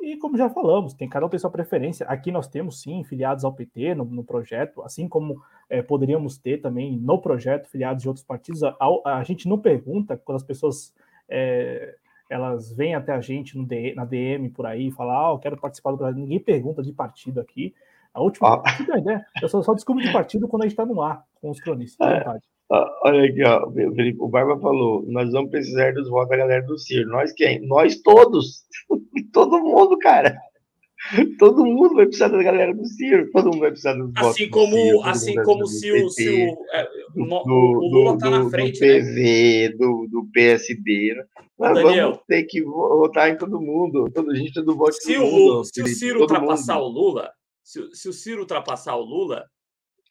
e 0.00 0.16
como 0.16 0.36
já 0.36 0.48
falamos, 0.48 0.94
tem 0.94 1.08
cada 1.08 1.26
um 1.26 1.28
tem 1.28 1.38
sua 1.38 1.50
preferência. 1.50 2.06
Aqui 2.06 2.32
nós 2.32 2.48
temos 2.48 2.80
sim 2.80 3.04
filiados 3.04 3.44
ao 3.44 3.52
PT 3.52 3.94
no, 3.94 4.04
no 4.04 4.24
projeto, 4.24 4.82
assim 4.82 5.06
como 5.06 5.42
é, 5.68 5.82
poderíamos 5.82 6.38
ter 6.38 6.58
também 6.58 6.96
no 6.96 7.20
projeto 7.20 7.68
filiados 7.68 8.02
de 8.02 8.08
outros 8.08 8.24
partidos. 8.24 8.62
A, 8.62 8.74
a, 9.04 9.18
a 9.18 9.24
gente 9.24 9.46
não 9.46 9.58
pergunta 9.58 10.16
quando 10.16 10.36
as 10.36 10.42
pessoas 10.42 10.94
é, 11.28 11.96
elas 12.30 12.72
vêm 12.72 12.94
até 12.94 13.12
a 13.12 13.20
gente 13.20 13.60
DM, 13.62 13.94
na 13.94 14.04
DM 14.04 14.48
por 14.50 14.64
aí 14.64 14.86
e 14.86 14.92
falam, 14.92 15.14
ah, 15.14 15.32
eu 15.34 15.38
quero 15.38 15.60
participar 15.60 15.90
do 15.90 15.98
projeto. 15.98 16.16
Ninguém 16.16 16.38
pergunta 16.38 16.82
de 16.82 16.92
partido 16.92 17.40
aqui. 17.40 17.74
A 18.14 18.22
última, 18.22 18.62
ah. 18.64 18.98
ideia, 18.98 19.24
eu 19.42 19.48
só, 19.48 19.60
só 19.62 19.74
descubro 19.74 20.02
de 20.02 20.12
partido 20.12 20.48
quando 20.48 20.62
a 20.62 20.66
gente 20.66 20.72
está 20.72 20.86
no 20.86 21.02
ar 21.02 21.24
com 21.34 21.50
os 21.50 21.60
cronistas. 21.60 22.06
É. 22.08 22.24
Olha 23.02 23.24
aqui, 23.24 23.42
ó, 23.44 23.66
o 24.24 24.28
Barba 24.28 24.56
falou: 24.60 25.04
nós 25.08 25.32
vamos 25.32 25.50
precisar 25.50 25.92
dos 25.92 26.08
votos 26.08 26.30
da 26.30 26.36
galera 26.36 26.64
do 26.64 26.78
Ciro. 26.78 27.10
Nós 27.10 27.32
quem? 27.32 27.66
Nós 27.66 28.00
todos. 28.00 28.64
Todo 29.32 29.60
mundo, 29.60 29.98
cara. 29.98 30.38
Todo 31.38 31.64
mundo 31.64 31.94
vai 31.94 32.04
precisar 32.04 32.28
da 32.28 32.42
galera 32.42 32.74
do 32.74 32.84
Ciro. 32.84 33.30
Todo 33.32 33.46
mundo 33.46 33.60
vai 33.60 33.70
precisar 33.70 33.94
dos 33.94 34.12
assim. 34.16 34.48
Como, 34.50 34.76
Ciro, 34.76 35.02
assim 35.02 35.34
como 35.42 35.66
se 35.66 35.90
o, 35.92 36.10
se 36.10 36.28
o, 36.28 36.66
é, 36.72 36.88
do, 37.14 37.22
o 37.24 37.88
Lula 37.88 38.14
está 38.14 38.30
na 38.30 38.48
frente. 38.50 38.78
Do 38.78 38.86
PV, 38.86 39.68
né? 39.70 39.76
do, 39.76 40.06
do 40.10 40.28
PSD. 40.32 41.14
Né? 41.14 41.24
Nós 41.58 41.74
Daniel, 41.74 42.10
vamos 42.10 42.24
ter 42.26 42.44
que 42.44 42.62
votar 42.62 43.30
em 43.30 43.38
todo 43.38 43.60
mundo. 43.60 44.10
Todo, 44.14 44.34
gente 44.34 44.60
do 44.62 44.76
voto 44.76 44.92
se 44.94 45.16
o, 45.16 45.24
mundo, 45.24 45.64
se 45.64 45.72
Felipe, 45.74 45.90
o 45.90 45.98
Ciro 45.98 46.20
ultrapassar 46.20 46.74
mundo. 46.74 46.84
o 46.84 46.88
Lula, 46.88 47.32
se, 47.64 47.94
se 47.94 48.08
o 48.08 48.12
Ciro 48.12 48.40
ultrapassar 48.40 48.96
o 48.96 49.02
Lula, 49.02 49.46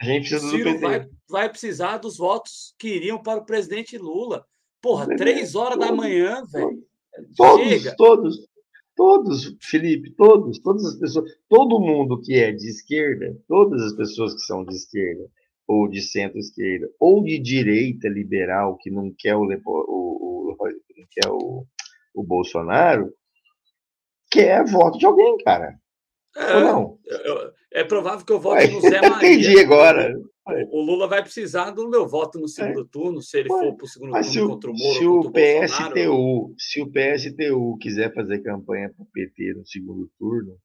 a 0.01 0.05
gente 0.05 0.29
precisa 0.29 0.49
Ciro 0.49 0.73
do. 0.73 0.79
Vai, 0.79 1.07
vai 1.29 1.49
precisar 1.49 1.97
dos 1.97 2.17
votos 2.17 2.73
que 2.79 2.87
iriam 2.87 3.21
para 3.21 3.39
o 3.39 3.45
presidente 3.45 3.97
Lula. 3.97 4.45
Porra, 4.81 5.07
três 5.17 5.55
horas 5.55 5.77
todos, 5.77 5.87
da 5.87 5.95
manhã, 5.95 6.43
velho. 6.51 6.83
Todos, 7.35 7.67
Chega. 7.67 7.95
todos, 7.97 8.47
todos, 8.99 9.55
Felipe, 9.61 10.11
todos, 10.11 10.59
todas 10.59 10.85
as 10.85 10.97
pessoas, 10.97 11.31
todo 11.47 11.79
mundo 11.79 12.19
que 12.19 12.33
é 12.33 12.51
de 12.51 12.67
esquerda, 12.67 13.33
todas 13.47 13.81
as 13.81 13.93
pessoas 13.93 14.33
que 14.33 14.41
são 14.41 14.65
de 14.65 14.75
esquerda, 14.75 15.25
ou 15.65 15.87
de 15.87 16.01
centro-esquerda, 16.01 16.89
ou 16.99 17.23
de 17.23 17.39
direita 17.39 18.09
liberal, 18.09 18.75
que 18.75 18.91
não 18.91 19.09
quer 19.17 19.37
o, 19.37 19.43
o, 19.43 19.47
o, 19.47 20.57
não 20.97 21.05
quer 21.09 21.29
o, 21.29 21.65
o 22.13 22.23
Bolsonaro, 22.23 23.13
quer 24.29 24.65
voto 24.65 24.97
de 24.97 25.05
alguém, 25.05 25.37
cara. 25.45 25.79
É, 26.35 26.55
Ou 26.57 26.61
não? 26.61 26.99
é 27.71 27.85
provável 27.85 28.25
que 28.25 28.33
eu 28.33 28.39
vote 28.41 28.67
no 28.69 28.81
Zé 28.81 28.99
Maria. 29.07 29.15
Entendi 29.15 29.59
agora. 29.61 30.13
O, 30.71 30.81
Lula 30.81 31.07
vai 31.07 31.21
precisar 31.21 31.71
do 31.71 31.89
meu 31.89 32.07
voto 32.07 32.39
no 32.39 32.47
segundo 32.47 32.81
é. 32.81 32.87
turno, 32.91 33.21
se 33.21 33.39
ele 33.39 33.51
Ué. 33.51 33.59
for 33.59 33.75
para 33.75 33.83
o 33.83 33.87
segundo 33.87 34.11
Mas 34.11 34.31
turno 34.31 34.49
contra 34.49 34.71
o 34.71 34.73
Moro. 34.73 34.93
Se 34.97 35.05
o, 35.05 35.31
PSTU, 35.31 36.55
se 36.57 36.81
o 36.81 36.91
PSTU 36.91 37.77
quiser 37.79 38.13
fazer 38.13 38.39
campanha 38.39 38.89
para 38.89 39.03
o 39.03 39.07
PT 39.11 39.53
no 39.55 39.65
segundo 39.65 40.09
turno. 40.17 40.57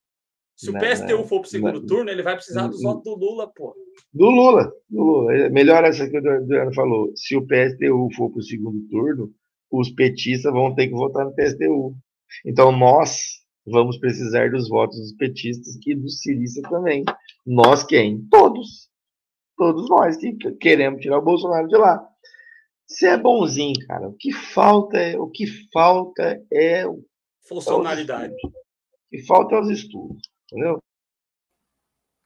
Se 0.57 0.71
na, 0.71 0.79
o 0.79 0.83
PSTU 0.83 1.19
na, 1.19 1.25
for 1.25 1.41
para 1.41 1.47
o 1.47 1.51
segundo 1.51 1.81
na, 1.81 1.87
turno, 1.87 2.11
ele 2.11 2.23
vai 2.23 2.35
precisar 2.35 2.69
dos 2.69 2.83
votos 2.83 3.05
do 3.05 3.15
Lula, 3.17 3.51
pô. 3.55 3.75
Do 4.13 4.31
Lula, 4.31 4.73
do 4.89 5.03
Lula. 5.03 5.35
É 5.35 5.51
melhor 5.51 5.85
essa 5.85 6.09
que 6.09 6.19
o 6.19 6.31
Adriano 6.31 6.73
falou. 6.75 7.13
Se 7.17 7.37
o 7.37 7.47
PSTU 7.47 8.09
for 8.17 8.31
para 8.31 8.39
o 8.39 8.43
segundo 8.43 8.89
turno, 8.89 9.33
os 9.71 9.91
petistas 9.91 10.53
vão 10.53 10.75
ter 10.75 10.89
que 10.89 10.95
votar 10.95 11.25
no 11.25 11.35
PSTU. 11.35 11.97
Então, 12.47 12.71
nós, 12.71 13.45
vamos 13.67 13.99
precisar 13.99 14.51
dos 14.51 14.69
votos 14.69 14.99
dos 14.99 15.13
petistas 15.15 15.77
e 15.87 15.95
dos 15.95 16.21
ciristas 16.21 16.63
também. 16.71 17.05
Nós 17.47 17.85
quem? 17.85 18.25
Todos. 18.31 18.89
Todos 19.57 19.89
nós 19.89 20.17
que 20.17 20.33
queremos 20.57 21.01
tirar 21.01 21.19
o 21.19 21.25
Bolsonaro 21.25 21.69
de 21.69 21.77
lá. 21.77 22.07
Você 22.87 23.09
é 23.09 23.17
bonzinho, 23.17 23.75
cara. 23.87 24.09
O 24.09 24.15
que 24.15 24.33
falta 24.33 24.99
é 24.99 25.19
o 25.19 25.29
que 25.29 25.47
falta 25.73 26.41
é 26.53 26.87
o 26.87 27.03
funcionalidade. 27.49 28.35
É 28.35 28.47
o 28.47 28.53
que 29.11 29.27
falta 29.27 29.55
é 29.55 29.61
os 29.61 29.71
estudos, 29.71 30.21
entendeu? 30.51 30.83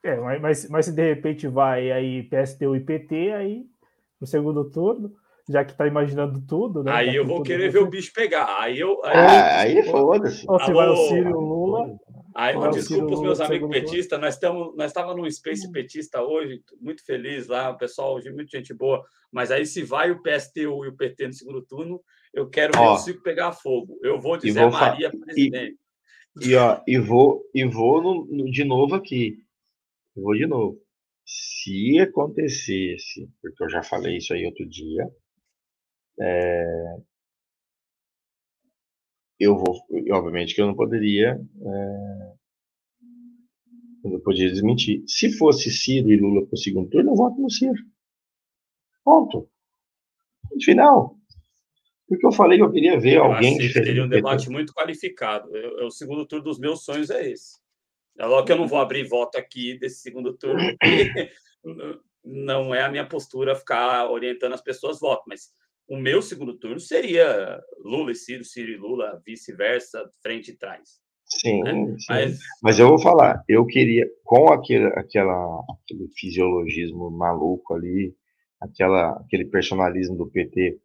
É, 0.05 0.17
mas, 0.39 0.69
mas 0.69 0.87
se 0.87 0.93
de 0.93 1.03
repente 1.03 1.47
vai 1.47 1.91
aí 1.91 2.23
PSTU 2.23 2.77
e 2.77 2.81
PT, 2.81 3.33
aí 3.33 3.65
no 4.21 4.27
segundo 4.27 4.71
turno, 4.71 5.13
já 5.49 5.65
que 5.65 5.77
tá 5.77 5.87
imaginando 5.87 6.41
tudo, 6.47 6.83
né? 6.83 6.93
Aí 6.93 7.07
tá 7.09 7.15
eu 7.15 7.27
vou 7.27 7.43
querer 7.43 7.71
ver 7.71 7.83
o 7.83 7.87
bicho 7.87 8.13
pegar. 8.13 8.61
Aí 8.61 8.79
eu. 8.79 9.05
Aí, 9.05 9.17
ah, 9.17 9.61
aí 9.61 9.83
foda-se. 9.85 10.45
Ou 10.49 10.61
se 10.61 10.73
vai 10.73 10.89
o 10.89 10.97
Ciro 10.97 11.31
e 11.31 11.33
o 11.33 11.41
Lula. 11.41 11.58
Aí, 12.39 12.55
uma 12.55 12.71
desculpa 12.71 13.15
os 13.15 13.21
meus 13.21 13.41
amigos 13.41 13.69
petistas, 13.69 14.21
nós 14.21 14.35
estamos 14.35 14.73
nós 14.77 14.93
estávamos 14.93 15.21
num 15.21 15.29
Space 15.29 15.67
hum. 15.67 15.73
petista 15.73 16.23
hoje, 16.23 16.63
muito 16.81 17.05
feliz 17.05 17.49
lá, 17.49 17.71
o 17.71 17.77
pessoal 17.77 18.15
hoje, 18.15 18.31
muito 18.31 18.49
gente 18.49 18.73
boa. 18.73 19.05
Mas 19.33 19.51
aí, 19.51 19.67
se 19.67 19.83
vai 19.83 20.13
o 20.13 20.23
PSTU 20.23 20.85
e 20.85 20.89
o 20.89 20.97
PT 20.97 21.27
no 21.27 21.33
segundo 21.33 21.63
turno, 21.63 22.01
eu 22.33 22.49
quero 22.49 22.79
ver 22.79 22.85
Ó, 22.85 22.95
o 22.95 22.99
Ciro 22.99 23.21
pegar 23.23 23.51
fogo. 23.51 23.99
Eu 24.05 24.21
vou 24.21 24.37
dizer 24.37 24.61
vou 24.61 24.71
Maria 24.71 25.11
presidente. 25.11 25.77
E, 26.41 26.51
e, 26.51 26.55
ó, 26.55 26.81
e 26.87 26.97
vou, 26.97 27.43
e 27.53 27.65
vou 27.65 28.01
no, 28.01 28.25
no, 28.27 28.49
de 28.49 28.63
novo 28.63 28.95
aqui. 28.95 29.39
Eu 30.17 30.23
vou 30.23 30.37
de 30.37 30.47
novo. 30.47 30.81
Se 31.27 31.99
acontecesse, 31.99 33.29
porque 33.43 33.65
eu 33.65 33.69
já 33.69 33.83
falei 33.83 34.17
isso 34.17 34.33
aí 34.33 34.47
outro 34.47 34.65
dia, 34.65 35.11
é, 36.21 36.97
eu 39.39 39.57
vou, 39.57 39.81
obviamente 40.13 40.55
que 40.55 40.61
eu 40.61 40.67
não 40.67 40.75
poderia, 40.75 41.41
é, 41.61 42.33
eu 44.05 44.11
não 44.11 44.21
poderia 44.21 44.51
desmentir. 44.51 45.03
Se 45.07 45.31
fosse 45.33 45.71
Ciro 45.71 46.11
e 46.11 46.17
Lula 46.17 46.47
para 46.47 46.55
o 46.55 46.59
segundo 46.59 46.91
turno, 46.91 47.13
eu 47.13 47.17
voto 47.17 47.41
no 47.41 47.51
Ciro. 47.51 47.83
Ponto. 49.05 49.49
No 50.53 50.63
final. 50.63 51.17
Porque 52.09 52.27
eu 52.27 52.33
falei 52.33 52.59
que 52.59 52.65
eu 52.65 52.73
queria 52.73 52.99
ver 52.99 53.17
eu 53.17 53.25
alguém 53.25 53.59
diferente. 53.59 53.87
Seria 53.87 54.05
um 54.05 54.09
debate 54.09 54.49
muito 54.49 54.73
qualificado. 54.73 55.55
Eu, 55.55 55.79
eu, 55.81 55.87
o 55.87 55.91
segundo 55.91 56.27
turno 56.27 56.45
dos 56.45 56.59
meus 56.59 56.85
sonhos 56.85 57.11
é 57.11 57.31
esse. 57.31 57.59
É 58.19 58.27
logo 58.27 58.45
que 58.45 58.53
eu 58.53 58.57
não 58.57 58.67
vou 58.67 58.79
abrir 58.79 59.07
voto 59.07 59.39
aqui 59.39 59.79
desse 59.79 60.01
segundo 60.01 60.37
turno, 60.37 60.61
não 62.25 62.75
é 62.75 62.83
a 62.83 62.91
minha 62.91 63.07
postura 63.07 63.55
ficar 63.55 64.11
orientando 64.11 64.55
as 64.55 64.61
pessoas 64.61 64.99
voto, 64.99 65.23
mas 65.29 65.53
o 65.89 65.97
meu 65.97 66.21
segundo 66.21 66.55
turno 66.55 66.79
seria 66.79 67.61
Lula 67.79 68.13
e 68.13 68.15
Ciro, 68.15 68.45
Ciro 68.45 68.71
e 68.71 68.77
Lula, 68.77 69.21
vice-versa, 69.25 70.09
frente 70.23 70.51
e 70.51 70.57
trás. 70.57 71.01
Sim, 71.25 71.63
né? 71.63 71.97
sim. 71.99 72.07
Mas... 72.09 72.39
Mas 72.63 72.79
eu 72.79 72.89
vou 72.89 72.99
falar, 72.99 73.43
eu 73.49 73.65
queria, 73.67 74.07
com 74.23 74.53
aquele, 74.53 74.87
aquela, 74.89 75.65
aquele 75.71 76.09
fisiologismo 76.15 77.11
maluco 77.11 77.75
ali, 77.75 78.15
aquela, 78.61 79.13
aquele 79.13 79.47
personalismo 79.47 80.17
do 80.17 80.31
PT, 80.31 80.79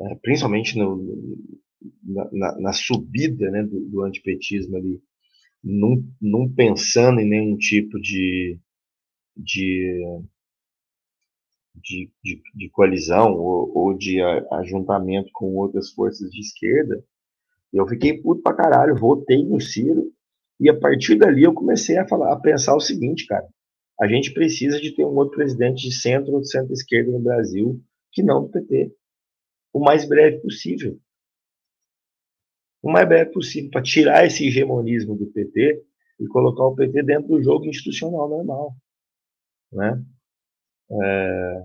é, 0.00 0.14
principalmente 0.16 0.78
no, 0.78 1.56
na, 2.32 2.60
na, 2.60 2.72
subida 2.72 3.50
né, 3.50 3.62
do, 3.62 3.80
do 3.80 4.02
antipetismo 4.02 4.76
ali, 4.76 5.00
não, 5.62 6.04
não 6.20 6.48
pensando 6.48 7.20
em 7.20 7.28
nenhum 7.28 7.56
tipo 7.56 7.98
de, 8.00 8.58
de 9.36 10.02
de, 11.82 12.10
de, 12.22 12.42
de 12.54 12.70
coalizão 12.70 13.32
ou, 13.34 13.76
ou 13.76 13.96
de 13.96 14.20
ajuntamento 14.52 15.30
com 15.32 15.56
outras 15.56 15.90
forças 15.90 16.30
de 16.30 16.40
esquerda, 16.40 17.02
eu 17.72 17.86
fiquei 17.86 18.20
puto 18.20 18.42
pra 18.42 18.54
caralho, 18.54 18.96
votei 18.96 19.44
no 19.44 19.60
Ciro, 19.60 20.12
e 20.60 20.68
a 20.68 20.78
partir 20.78 21.16
dali 21.16 21.44
eu 21.44 21.54
comecei 21.54 21.98
a 21.98 22.08
falar, 22.08 22.32
a 22.32 22.40
pensar 22.40 22.74
o 22.74 22.80
seguinte, 22.80 23.26
cara, 23.26 23.46
A 24.00 24.06
gente 24.06 24.32
precisa 24.32 24.80
de 24.80 24.94
ter 24.94 25.04
um 25.04 25.16
outro 25.16 25.36
presidente 25.36 25.88
de 25.88 25.94
centro 25.94 26.32
ou 26.34 26.40
de 26.40 26.48
centro-esquerda 26.48 27.10
no 27.10 27.20
Brasil 27.20 27.80
que 28.12 28.22
não 28.22 28.42
do 28.42 28.48
PT. 28.48 28.92
O 29.72 29.80
mais 29.80 30.08
breve 30.08 30.38
possível. 30.38 30.98
O 32.82 32.90
mais 32.90 33.08
breve 33.08 33.32
possível, 33.32 33.70
para 33.70 33.82
tirar 33.82 34.24
esse 34.24 34.46
hegemonismo 34.46 35.16
do 35.16 35.26
PT 35.26 35.82
e 36.20 36.26
colocar 36.28 36.64
o 36.64 36.74
PT 36.74 37.02
dentro 37.02 37.28
do 37.28 37.42
jogo 37.42 37.66
institucional 37.66 38.28
normal. 38.28 38.76
Né? 39.72 40.02
É... 40.90 41.64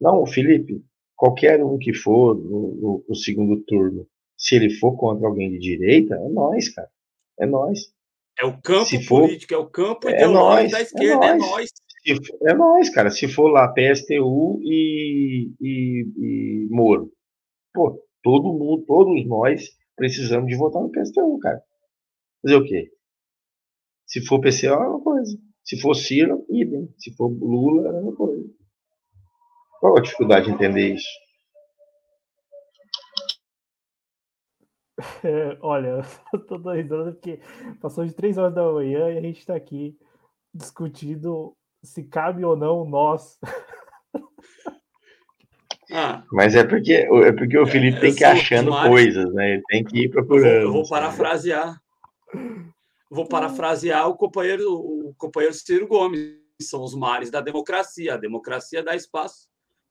Não, 0.00 0.26
Felipe, 0.26 0.84
qualquer 1.16 1.62
um 1.64 1.78
que 1.78 1.94
for 1.94 2.36
no, 2.36 3.04
no, 3.08 3.14
segundo 3.14 3.62
turno, 3.64 4.06
se 4.36 4.56
ele 4.56 4.70
for 4.70 4.96
contra 4.96 5.26
alguém 5.26 5.50
de 5.50 5.58
direita, 5.58 6.14
é 6.14 6.28
nós, 6.28 6.68
cara. 6.68 6.90
É 7.38 7.46
nós. 7.46 7.92
É 8.38 8.44
o 8.44 8.60
campo 8.60 8.86
se 8.86 9.06
político, 9.06 9.54
for, 9.54 9.60
é 9.60 9.64
o 9.64 9.70
campo 9.70 10.08
é 10.08 10.26
nós, 10.26 10.70
da 10.72 10.78
é 10.78 10.82
esquerda, 10.82 11.26
é 11.26 11.34
nós. 11.36 11.70
É 12.06 12.12
nós. 12.12 12.30
é 12.42 12.54
nós, 12.54 12.90
cara. 12.90 13.10
Se 13.10 13.28
for 13.28 13.48
lá 13.48 13.72
PSTU 13.72 14.60
e, 14.62 15.52
e, 15.60 16.06
e 16.18 16.68
Moro, 16.68 17.12
pô, 17.72 18.04
todo 18.22 18.52
mundo, 18.52 18.84
todos 18.86 19.24
nós 19.26 19.70
precisamos 19.96 20.48
de 20.48 20.56
votar 20.56 20.82
no 20.82 20.90
PSTU, 20.90 21.38
cara. 21.38 21.62
Fazer 22.42 22.56
o 22.56 22.64
quê? 22.64 22.90
Se 24.06 24.20
for 24.26 24.40
PCO, 24.40 24.66
é 24.66 24.88
uma 24.88 25.00
coisa. 25.00 25.38
Se 25.64 25.80
for 25.80 25.94
Ciro, 25.94 26.44
idem. 26.50 26.92
Se 26.98 27.14
for 27.16 27.28
Lula, 27.28 27.88
é 27.88 28.00
uma 28.00 28.14
coisa. 28.14 28.44
Qual 29.84 29.98
a 29.98 30.00
dificuldade 30.00 30.46
de 30.46 30.52
entender 30.52 30.94
isso? 30.94 31.06
É, 35.22 35.58
olha, 35.60 36.02
eu 36.32 36.40
tô 36.46 36.56
dando 36.56 36.76
risada 36.76 37.12
porque 37.12 37.38
passou 37.82 38.06
de 38.06 38.14
três 38.14 38.38
horas 38.38 38.54
da 38.54 38.62
manhã 38.62 39.10
e 39.10 39.18
a 39.18 39.20
gente 39.20 39.40
está 39.40 39.54
aqui 39.54 39.94
discutindo 40.54 41.54
se 41.82 42.02
cabe 42.02 42.42
ou 42.46 42.56
não 42.56 42.86
nós. 42.86 43.38
Ah, 45.92 46.24
Mas 46.32 46.56
é 46.56 46.64
porque, 46.64 46.92
é 46.92 47.32
porque 47.32 47.58
o 47.58 47.66
Felipe 47.66 48.00
tem 48.00 48.14
que 48.14 48.22
ir 48.22 48.24
achando 48.24 48.70
coisas, 48.88 49.32
né? 49.34 49.52
Ele 49.52 49.62
tem 49.68 49.84
que 49.84 50.04
ir 50.04 50.08
procurando. 50.08 50.46
Eu 50.46 50.72
vou, 50.72 50.80
eu 50.80 50.82
vou 50.82 50.88
parafrasear. 50.88 51.78
Vou 53.10 53.28
parafrasear 53.28 54.08
o 54.08 54.16
companheiro, 54.16 54.72
o 54.72 55.14
companheiro 55.16 55.54
Ciro 55.54 55.86
Gomes. 55.86 56.40
São 56.62 56.82
os 56.82 56.94
mares 56.94 57.30
da 57.30 57.40
democracia. 57.42 58.14
A 58.14 58.16
democracia 58.16 58.82
dá 58.82 58.96
espaço 58.96 59.46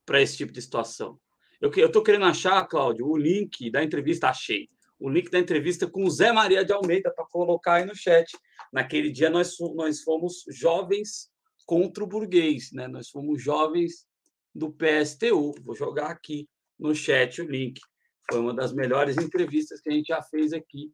para 0.06 0.22
esse 0.22 0.38
tipo 0.38 0.52
de 0.52 0.62
situação. 0.62 1.20
Eu 1.62 1.70
estou 1.70 2.04
querendo 2.04 2.26
achar, 2.26 2.66
Cláudio, 2.68 3.08
o 3.08 3.18
link 3.18 3.72
da 3.72 3.84
entrevista, 3.84 4.28
achei. 4.28 4.68
O 5.00 5.10
link 5.10 5.30
da 5.30 5.40
entrevista 5.40 5.88
com 5.88 6.04
o 6.04 6.10
Zé 6.10 6.32
Maria 6.32 6.64
de 6.64 6.74
Almeida 6.74 7.14
para 7.14 7.26
colocar 7.26 7.76
aí 7.76 7.86
no 7.86 7.96
chat. 7.96 8.32
Naquele 8.72 9.10
dia 9.10 9.30
nós, 9.30 9.56
nós 9.76 10.02
fomos 10.02 10.44
jovens 10.50 11.30
contra 11.66 12.04
o 12.04 12.08
burguês, 12.08 12.72
né? 12.74 12.88
Nós 12.88 13.10
fomos 13.10 13.42
jovens 13.42 14.06
do 14.54 14.72
PSTU. 14.72 15.54
Vou 15.64 15.76
jogar 15.76 16.08
aqui 16.08 16.50
no 16.78 16.94
chat 16.94 17.42
o 17.42 17.50
link. 17.50 17.80
Foi 18.30 18.40
uma 18.40 18.54
das 18.54 18.74
melhores 18.74 19.18
entrevistas 19.18 19.80
que 19.80 19.90
a 19.90 19.94
gente 19.94 20.08
já 20.08 20.22
fez 20.22 20.54
aqui 20.54 20.92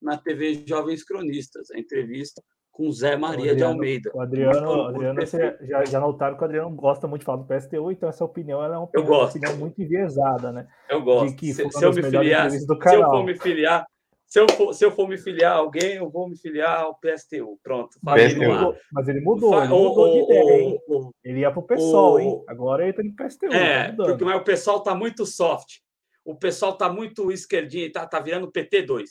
na 0.00 0.16
TV 0.16 0.64
Jovens 0.66 1.02
Cronistas. 1.02 1.70
A 1.70 1.78
entrevista 1.78 2.42
com 2.74 2.90
Zé 2.90 3.16
Maria 3.16 3.52
Adriano, 3.52 3.56
de 3.56 3.62
Almeida. 3.62 4.10
O 4.12 4.20
Adriano, 4.20 4.68
o 4.68 4.86
Adriano 4.88 5.20
você 5.20 5.56
já, 5.62 5.84
já 5.84 6.00
notaram 6.00 6.36
que 6.36 6.42
o 6.42 6.44
Adriano 6.44 6.70
gosta 6.70 7.06
muito 7.06 7.20
de 7.20 7.24
falar 7.24 7.38
do 7.38 7.46
PSTU, 7.46 7.92
então 7.92 8.08
essa 8.08 8.24
opinião 8.24 8.62
é 8.62 8.68
uma 8.68 8.82
opinião, 8.82 9.12
uma 9.12 9.24
opinião 9.26 9.56
muito 9.56 9.80
enviesada, 9.80 10.50
né? 10.50 10.66
Eu 10.90 11.00
gosto. 11.00 11.38
se, 11.38 11.54
se 11.54 11.84
eu 11.84 11.92
me 11.92 12.02
filiar, 12.02 12.50
se 12.50 12.66
eu 12.66 13.04
for 13.04 13.24
me 13.24 13.38
filiar, 13.38 13.86
se 14.26 14.40
eu, 14.40 14.46
for, 14.50 14.74
se 14.74 14.84
eu 14.84 14.90
for 14.90 15.08
me 15.08 15.16
filiar 15.16 15.52
a 15.52 15.58
alguém, 15.58 15.94
eu 15.94 16.10
vou 16.10 16.28
me 16.28 16.36
filiar 16.36 16.80
ao 16.80 16.98
PSTU. 16.98 17.60
Pronto. 17.62 17.96
PSTU. 18.00 18.76
Mas 18.92 19.06
ele 19.06 19.20
mudou, 19.20 19.56
ele 19.56 19.68
mudou 19.68 20.12
de 20.12 20.24
ideia, 20.24 20.60
hein? 20.60 20.80
Ele 21.22 21.40
ia 21.40 21.52
pro 21.52 21.62
PSOL, 21.62 22.18
hein? 22.18 22.42
Agora 22.48 22.82
ele 22.82 22.92
tá 22.92 23.04
no 23.04 23.14
PSTU. 23.14 23.52
É, 23.52 23.92
tá 23.92 24.04
porque 24.04 24.24
mas 24.24 24.40
o 24.40 24.42
pessoal 24.42 24.82
tá 24.82 24.96
muito 24.96 25.24
soft. 25.24 25.76
O 26.24 26.34
pessoal 26.34 26.72
tá 26.72 26.92
muito 26.92 27.30
esquerdinho, 27.30 27.92
tá, 27.92 28.04
tá 28.04 28.18
virando 28.18 28.50
PT2. 28.50 29.04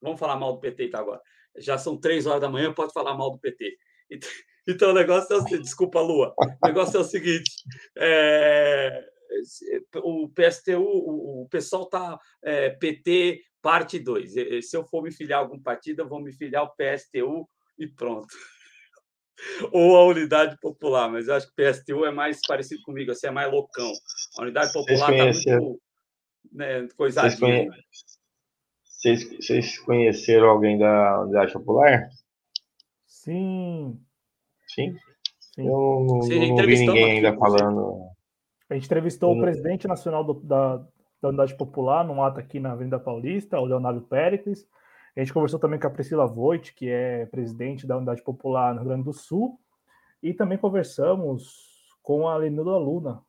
Vamos 0.00 0.18
falar 0.18 0.36
mal 0.36 0.54
do 0.54 0.60
PT 0.60 0.88
tá 0.88 1.00
agora 1.00 1.20
já 1.56 1.78
são 1.78 1.96
três 1.96 2.26
horas 2.26 2.40
da 2.40 2.48
manhã, 2.48 2.72
pode 2.72 2.92
falar 2.92 3.16
mal 3.16 3.30
do 3.30 3.38
PT. 3.38 3.76
Então, 4.10 4.28
então 4.68 4.90
o 4.90 4.94
negócio 4.94 5.32
é 5.32 5.36
o 5.36 5.42
seguinte, 5.42 5.62
desculpa, 5.62 6.00
Lua. 6.00 6.34
O 6.38 6.66
negócio 6.66 6.96
é 6.96 7.00
o 7.00 7.04
seguinte: 7.04 7.50
é, 7.98 9.04
o 9.96 10.28
PSTU, 10.28 10.82
o, 10.82 11.48
pessoal 11.50 11.84
está 11.84 12.18
é, 12.42 12.70
PT 12.70 13.42
parte 13.60 13.98
2. 13.98 14.32
Se 14.64 14.76
eu 14.76 14.84
for 14.84 15.02
me 15.02 15.12
filiar 15.12 15.40
a 15.40 15.42
algum 15.42 15.60
partido, 15.60 16.02
eu 16.02 16.08
vou 16.08 16.20
me 16.20 16.32
filiar 16.32 16.62
ao 16.62 16.74
PSTU 16.74 17.48
e 17.78 17.86
pronto. 17.86 18.34
Ou 19.72 19.96
a 19.96 20.04
Unidade 20.04 20.56
Popular, 20.60 21.10
mas 21.10 21.28
eu 21.28 21.34
acho 21.34 21.46
que 21.46 21.62
o 21.62 21.72
PSTU 21.72 22.04
é 22.04 22.10
mais 22.10 22.40
parecido 22.46 22.82
comigo, 22.82 23.10
assim, 23.10 23.28
é 23.28 23.30
mais 23.30 23.50
loucão. 23.50 23.90
A 24.38 24.42
Unidade 24.42 24.72
Popular 24.72 25.12
está 25.12 25.50
muito 25.50 25.80
né, 26.52 26.86
coisadinha. 26.96 27.66
Vocês, 27.66 28.11
vocês 29.02 29.78
conheceram 29.80 30.48
alguém 30.48 30.78
da 30.78 31.22
Unidade 31.22 31.52
Popular? 31.52 32.08
Sim. 33.04 34.00
Sim? 34.66 34.96
Sim. 35.40 35.66
Eu 35.66 36.04
não, 36.06 36.18
não 36.18 36.20
vi 36.20 36.38
ninguém 36.38 37.12
ainda 37.12 37.36
falando. 37.36 38.06
A 38.70 38.74
gente 38.74 38.86
entrevistou 38.86 39.36
o 39.36 39.40
presidente 39.40 39.86
nacional 39.86 40.24
do, 40.24 40.34
da, 40.34 40.76
da 41.20 41.28
Unidade 41.28 41.54
Popular 41.56 42.04
num 42.04 42.22
ato 42.22 42.40
aqui 42.40 42.58
na 42.58 42.72
Avenida 42.72 42.98
Paulista, 42.98 43.58
o 43.58 43.64
Leonardo 43.64 44.00
Péricles. 44.02 44.66
A 45.14 45.20
gente 45.20 45.32
conversou 45.32 45.60
também 45.60 45.78
com 45.78 45.86
a 45.86 45.90
Priscila 45.90 46.26
Voit, 46.26 46.72
que 46.72 46.88
é 46.88 47.26
presidente 47.26 47.86
da 47.86 47.96
Unidade 47.96 48.22
Popular 48.22 48.72
no 48.72 48.80
Rio 48.80 48.88
Grande 48.88 49.04
do 49.04 49.12
Sul. 49.12 49.58
E 50.22 50.32
também 50.32 50.56
conversamos 50.56 51.72
com 52.02 52.26
a 52.28 52.36
Lenilda 52.36 52.78
Luna, 52.78 53.20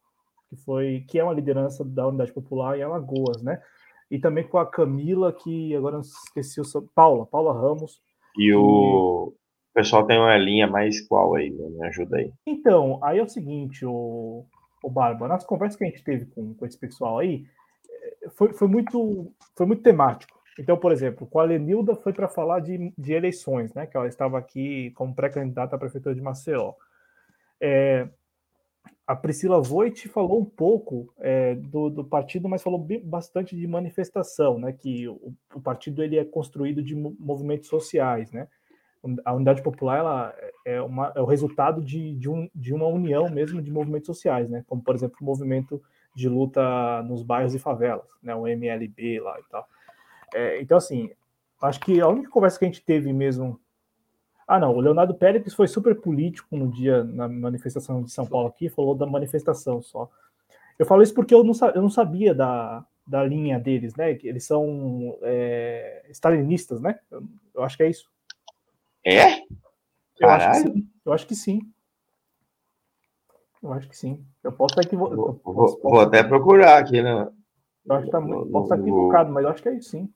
que, 0.50 0.56
foi, 0.56 1.04
que 1.10 1.20
é 1.20 1.24
uma 1.24 1.34
liderança 1.34 1.84
da 1.84 2.08
Unidade 2.08 2.32
Popular 2.32 2.78
em 2.78 2.84
Alagoas, 2.84 3.42
né? 3.42 3.62
E 4.10 4.20
também 4.20 4.48
com 4.48 4.58
a 4.58 4.66
Camila, 4.66 5.34
que 5.34 5.76
agora 5.76 6.00
esqueci 6.00 6.62
o 6.62 6.66
seu. 6.66 6.88
Paula, 6.94 7.26
Paula 7.26 7.54
Ramos. 7.54 8.02
E 8.38 8.54
o 8.54 9.34
pessoal 9.74 10.06
tem 10.06 10.18
uma 10.20 10.38
linha 10.38 10.68
mais 10.68 11.02
qual 11.08 11.36
aí, 11.36 11.50
né? 11.50 11.68
me 11.70 11.88
ajuda 11.88 12.18
aí. 12.18 12.32
Então, 12.46 13.00
aí 13.04 13.20
é 13.20 13.24
o 13.24 13.30
seguinte, 13.30 13.86
o, 13.86 14.46
o 14.84 14.90
Barba, 14.90 15.28
nas 15.28 15.46
conversas 15.46 15.78
que 15.78 15.84
a 15.84 15.88
gente 15.88 16.04
teve 16.04 16.26
com, 16.28 16.54
com 16.54 16.66
esse 16.66 16.78
pessoal 16.78 17.20
aí, 17.20 17.46
eh, 17.90 18.30
foi, 18.36 18.54
foi, 18.54 18.68
muito, 18.68 19.32
foi 19.56 19.66
muito 19.66 19.82
temático. 19.82 20.38
Então, 20.60 20.78
por 20.78 20.92
exemplo, 20.92 21.26
com 21.26 21.40
a 21.40 21.44
Lenilda 21.44 21.96
foi 21.96 22.14
para 22.14 22.28
falar 22.28 22.60
de, 22.60 22.94
de 22.98 23.14
eleições, 23.14 23.74
né? 23.74 23.88
Que 23.88 23.98
ela 23.98 24.08
estava 24.08 24.38
aqui 24.38 24.92
como 24.92 25.16
pré-candidata 25.16 25.76
à 25.76 25.80
prefeitura 25.80 26.14
de 26.14 26.22
Maceió. 26.22 26.74
É, 27.60 28.08
a 29.06 29.16
Priscila 29.16 29.60
Voit 29.62 30.08
falou 30.08 30.40
um 30.40 30.46
pouco 30.46 31.14
é, 31.20 31.56
do, 31.56 31.90
do, 31.90 32.06
partido, 32.06 32.48
mas 32.48 32.64
falou 32.64 32.88
bastante 33.04 33.56
de 33.56 33.68
manifestação, 33.68 34.58
né? 34.58 34.72
Que 34.72 35.08
o, 35.10 35.34
o, 35.54 35.62
partido 35.62 36.02
ele 36.02 36.18
é 36.18 36.24
construído 36.24 36.82
de 36.82 36.96
movimentos 36.96 37.68
sociais, 37.68 38.32
né? 38.32 38.48
A 39.26 39.34
Unidade 39.34 39.62
Popular 39.62 39.98
ela 39.98 40.36
é, 40.66 40.82
uma, 40.82 41.12
é 41.14 41.22
o 41.22 41.26
resultado 41.26 41.84
de, 41.84 42.16
de, 42.16 42.30
um, 42.30 42.50
de 42.56 42.74
uma 42.74 42.88
união 42.88 43.30
mesmo 43.30 43.62
de 43.62 43.70
movimentos 43.70 44.08
sociais, 44.08 44.50
né? 44.50 44.64
Como 44.68 44.82
por 44.82 44.96
exemplo 44.96 45.18
o 45.20 45.26
movimento 45.26 45.82
de 46.16 46.30
luta 46.30 47.04
nos 47.04 47.24
bairros 47.24 47.54
e 47.54 47.60
favelas, 47.60 48.08
né? 48.22 48.34
O 48.34 48.48
MLB 48.48 49.20
lá 49.20 49.38
e 49.38 49.44
tal. 49.50 49.68
É, 50.34 50.62
então 50.62 50.78
assim, 50.78 51.12
acho 51.62 51.82
que 51.82 52.00
a 52.00 52.08
única 52.08 52.30
conversa 52.30 52.58
que 52.58 52.64
a 52.64 52.70
gente 52.70 52.86
teve 52.86 53.12
mesmo 53.12 53.60
ah, 54.48 54.60
não. 54.60 54.76
O 54.76 54.80
Leonardo 54.80 55.14
Pérez 55.14 55.54
foi 55.54 55.68
super 55.68 55.96
político 56.00 56.56
no 56.56 56.70
dia, 56.70 57.04
na 57.04 57.28
manifestação 57.28 58.04
de 58.04 58.12
São 58.12 58.26
Paulo 58.26 58.48
aqui, 58.48 58.70
falou 58.70 58.96
da 58.96 59.06
manifestação 59.06 59.82
só. 59.82 60.10
Eu 60.78 60.86
falo 60.86 61.02
isso 61.02 61.14
porque 61.14 61.34
eu 61.34 61.44
não, 61.44 61.54
eu 61.74 61.82
não 61.82 61.90
sabia 61.90 62.34
da, 62.34 62.86
da 63.06 63.24
linha 63.24 63.60
deles, 63.60 63.96
né? 63.96 64.12
Eles 64.24 64.46
são 64.46 65.18
é, 65.22 66.06
stalinistas, 66.10 66.82
né? 66.82 67.00
Eu, 67.12 67.24
eu, 67.56 67.64
acho 67.64 67.78
que 67.78 67.84
é 67.84 67.90
isso. 67.90 68.10
É? 69.06 69.42
Eu 70.20 70.30
acho 70.30 70.50
que 70.50 70.56
sim. 70.56 70.90
Eu 71.06 71.14
acho 71.14 71.28
que 71.28 71.36
sim. 71.36 71.62
Eu 73.62 73.74
acho 73.74 73.90
que 73.90 73.98
sim. 73.98 74.26
Eu 74.44 74.52
posso 74.52 74.74
estar 74.74 74.82
equivocado. 74.82 75.40
Vou, 75.44 75.54
vou, 75.54 75.80
vou 75.82 76.00
até 76.02 76.24
procurar 76.24 76.80
aqui, 76.80 77.02
né? 77.02 77.28
Eu 77.86 77.96
acho 77.96 78.06
que 78.06 78.12
tá 78.12 78.20
muito, 78.20 78.50
posso 78.50 78.66
estar 78.66 78.80
equivocado, 78.80 79.32
mas 79.32 79.44
eu 79.44 79.50
acho 79.52 79.62
que 79.62 79.70
é 79.70 79.76
isso 79.76 79.90
sim. 79.90 80.10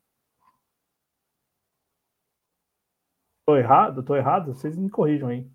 Tô 3.48 3.56
errado? 3.56 4.02
Tô 4.02 4.14
errado? 4.14 4.52
Vocês 4.52 4.76
me 4.76 4.90
corrijam 4.90 5.30
aí. 5.30 5.50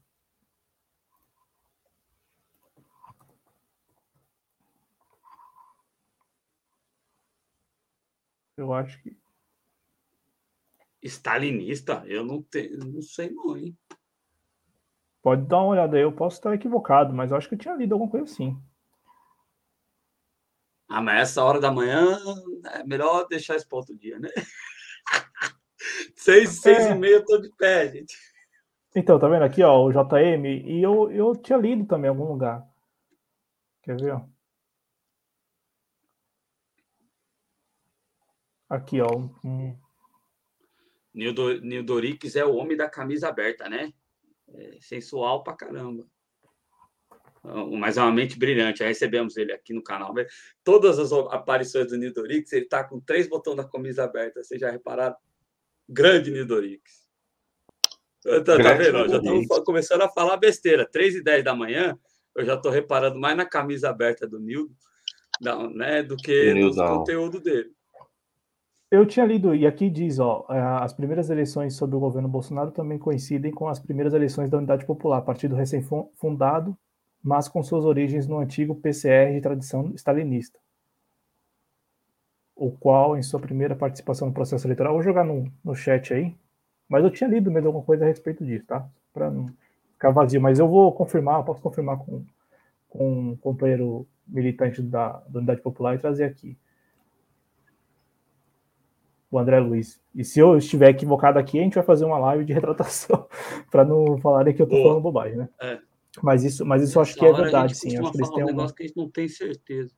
Eu 8.58 8.74
acho 8.74 9.00
que. 9.04 9.16
Stalinista? 11.04 12.04
Eu 12.08 12.26
não, 12.26 12.42
tenho, 12.42 12.80
não 12.80 13.00
sei 13.04 13.30
não, 13.30 13.56
hein? 13.56 13.78
Pode 15.22 15.46
dar 15.46 15.60
uma 15.60 15.68
olhada 15.68 15.96
aí, 15.96 16.02
eu 16.02 16.12
posso 16.12 16.38
estar 16.38 16.56
equivocado, 16.56 17.14
mas 17.14 17.30
eu 17.30 17.38
acho 17.38 17.48
que 17.48 17.54
eu 17.54 17.60
tinha 17.60 17.76
lido 17.76 17.94
alguma 17.94 18.10
coisa 18.10 18.26
assim. 18.26 18.60
Ah, 20.90 21.00
mas 21.00 21.30
essa 21.30 21.44
hora 21.44 21.60
da 21.60 21.72
manhã 21.72 22.18
é 22.72 22.84
melhor 22.84 23.28
deixar 23.28 23.56
esse 23.56 23.70
ponto 23.70 23.96
dia, 23.96 24.18
né? 24.18 24.30
Seis, 26.16 26.62
seis 26.62 26.86
é. 26.86 26.92
e 26.92 26.96
meia 26.96 27.16
eu 27.16 27.26
tô 27.26 27.38
de 27.38 27.50
pé, 27.56 27.92
gente. 27.92 28.16
Então, 28.96 29.20
tá 29.20 29.28
vendo 29.28 29.44
aqui, 29.44 29.64
ó, 29.64 29.84
o 29.84 29.92
JM, 29.92 30.46
e 30.46 30.82
eu, 30.82 31.12
eu 31.12 31.36
tinha 31.36 31.58
lido 31.58 31.86
também 31.86 32.08
em 32.08 32.10
algum 32.10 32.32
lugar. 32.32 32.64
Quer 33.82 34.00
ver, 34.00 34.14
ó? 34.14 34.22
Aqui, 38.70 39.02
ó. 39.02 39.10
Um... 39.44 39.78
Nil 41.14 41.84
Dorix 41.84 42.36
é 42.36 42.46
o 42.46 42.56
homem 42.56 42.78
da 42.78 42.90
camisa 42.90 43.30
aberta, 43.30 43.70
né? 43.70 43.94
É 44.48 44.78
sensual 44.80 45.44
pra 45.44 45.56
caramba. 45.56 46.08
Mas 47.78 47.98
é 47.98 48.02
uma 48.02 48.12
mente 48.12 48.40
brilhante. 48.40 48.80
Já 48.80 48.88
recebemos 48.88 49.36
ele 49.36 49.52
aqui 49.52 49.74
no 49.74 49.84
canal. 49.84 50.14
Todas 50.64 50.98
as 50.98 51.12
aparições 51.12 51.88
do 51.88 51.98
Nidorix, 51.98 52.52
ele 52.54 52.66
tá 52.66 52.84
com 52.84 53.02
três 53.02 53.28
botões 53.28 53.58
da 53.58 53.68
camisa 53.68 54.06
aberta. 54.06 54.42
Vocês 54.42 54.62
já 54.62 54.72
repararam? 54.72 55.16
Grande 55.94 56.32
Nidorix. 56.32 56.82
Tá, 58.24 58.58
tá 58.58 58.74
vendo? 58.74 59.08
Já 59.10 59.18
estamos 59.18 59.48
começando 59.66 60.02
a 60.02 60.10
falar 60.10 60.38
besteira. 60.38 60.90
3 60.90 61.16
e 61.16 61.24
10 61.24 61.44
da 61.44 61.56
manhã, 61.56 61.98
eu 62.36 62.46
já 62.46 62.56
estou 62.56 62.72
reparando 62.72 63.20
mais 63.20 63.38
na 63.38 63.46
camisa 63.46 63.90
aberta 63.90 64.28
do 64.28 64.40
Nildo 64.40 64.74
né, 65.74 66.04
do 66.04 66.16
que 66.16 66.54
no 66.54 66.76
conteúdo 66.76 67.40
dele. 67.40 67.72
Eu 68.92 69.08
tinha 69.08 69.26
lido, 69.26 69.56
e 69.56 69.66
aqui 69.66 69.90
diz, 69.90 70.20
ó, 70.20 70.46
é, 70.50 70.60
as 70.60 70.94
primeiras 70.94 71.30
eleições 71.32 71.76
sobre 71.76 71.96
o 71.96 72.00
governo 72.00 72.30
Bolsonaro 72.30 72.70
também 72.72 73.00
coincidem 73.00 73.52
com 73.52 73.68
as 73.68 73.80
primeiras 73.80 74.14
eleições 74.14 74.52
da 74.52 74.58
Unidade 74.58 74.86
Popular, 74.86 75.22
partido 75.24 75.56
recém-fundado, 75.56 76.78
mas 77.24 77.48
com 77.48 77.64
suas 77.64 77.86
origens 77.86 78.28
no 78.28 78.38
antigo 78.38 78.76
PCR 78.76 79.34
de 79.34 79.42
tradição 79.42 79.92
stalinista, 79.96 80.60
o 82.56 82.72
qual, 82.72 83.18
em 83.18 83.24
sua 83.24 83.40
primeira 83.40 83.76
participação 83.76 84.28
no 84.28 84.34
processo 84.34 84.66
eleitoral, 84.68 84.94
vou 84.94 85.04
jogar 85.04 85.24
no, 85.24 85.52
no 85.64 85.76
chat 85.76 86.14
aí, 86.14 86.36
mas 86.88 87.04
eu 87.04 87.12
tinha 87.12 87.30
lido 87.30 87.52
mesmo 87.52 87.70
alguma 87.70 87.86
coisa 87.86 88.06
a 88.06 88.08
respeito 88.08 88.46
disso, 88.46 88.66
tá? 88.68 88.88
Para 89.12 89.32
não 89.32 89.52
ficar 89.94 90.12
vazio, 90.12 90.42
mas 90.42 90.60
eu 90.60 90.68
vou 90.68 90.92
confirmar, 90.92 91.44
posso 91.44 91.62
confirmar 91.62 91.98
com, 91.98 92.24
com 92.90 93.32
um 93.32 93.36
companheiro 93.38 94.08
militante 94.28 94.82
da, 94.82 95.24
da 95.28 95.40
Unidade 95.40 95.62
Popular 95.62 95.96
e 95.96 96.00
trazer 96.00 96.26
aqui 96.26 96.58
o 99.32 99.40
André 99.40 99.60
Luiz. 99.60 100.00
E 100.14 100.24
se 100.24 100.40
eu 100.40 100.58
estiver 100.58 100.90
equivocado 100.90 101.40
aqui, 101.40 101.60
a 101.60 101.64
gente 101.64 101.74
vai 101.74 101.84
fazer 101.84 102.06
uma 102.06 102.20
live 102.20 102.46
de 102.46 102.54
retratação 102.54 103.28
para 103.72 103.84
não 103.84 104.18
falarem 104.20 104.54
que 104.54 104.62
eu 104.62 104.66
estou 104.66 104.84
falando 104.84 105.02
bobagem, 105.02 105.38
né? 105.38 105.50
É. 105.60 105.80
Mas 106.22 106.44
isso, 106.44 106.64
mas 106.64 106.84
isso 106.84 107.00
eu 107.00 107.02
acho 107.02 107.16
que 107.16 107.26
é 107.26 107.34
verdade, 107.34 107.76
sim. 107.76 107.98
Acho 107.98 108.12
que 108.12 108.18
eles 108.20 108.30
têm 108.30 108.44
um 108.44 108.48
negócio 108.48 108.76
que 108.76 108.84
a 108.84 108.86
gente 108.86 108.98
não 108.98 109.10
tem 109.10 109.28
certeza. 109.28 109.92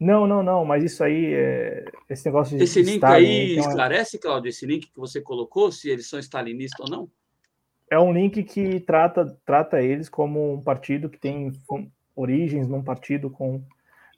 Não, 0.00 0.26
não, 0.26 0.42
não, 0.42 0.64
mas 0.64 0.82
isso 0.82 1.04
aí, 1.04 1.34
é... 1.34 1.84
esse 2.08 2.24
negócio 2.24 2.56
de. 2.56 2.64
Esse 2.64 2.82
link 2.82 3.04
aí 3.04 3.58
uma... 3.58 3.68
esclarece, 3.68 4.18
Claudio, 4.18 4.48
esse 4.48 4.64
link 4.64 4.90
que 4.90 4.98
você 4.98 5.20
colocou, 5.20 5.70
se 5.70 5.90
eles 5.90 6.08
são 6.08 6.18
stalinistas 6.18 6.88
ou 6.88 6.90
não? 6.90 7.10
É 7.90 7.98
um 7.98 8.12
link 8.12 8.42
que 8.44 8.80
trata, 8.80 9.36
trata 9.44 9.82
eles 9.82 10.08
como 10.08 10.54
um 10.54 10.62
partido 10.62 11.10
que 11.10 11.18
tem 11.18 11.52
origens 12.16 12.66
num 12.66 12.82
partido 12.82 13.28
com 13.28 13.62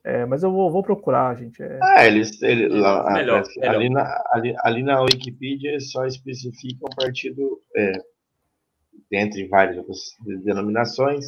é, 0.05 0.27
mas 0.27 0.43
eu 0.43 0.51
vou, 0.51 0.71
vou 0.71 0.83
procurar, 0.83 1.37
gente. 1.37 1.63
É... 1.63 1.79
Ah, 1.81 2.07
eles. 2.07 2.43
Ele, 2.43 2.69
lá, 2.69 3.13
melhor, 3.13 3.45
melhor. 3.57 3.75
Ali, 3.75 3.89
na, 3.89 4.25
ali, 4.33 4.55
ali, 4.65 4.83
na 4.83 5.01
Wikipedia 5.01 5.79
só 5.79 6.05
especifica 6.05 6.87
um 6.87 6.97
partido, 6.97 7.61
é, 7.77 7.93
dentre 9.11 9.47
várias 9.47 9.79
outras 9.79 10.01
denominações, 10.43 11.25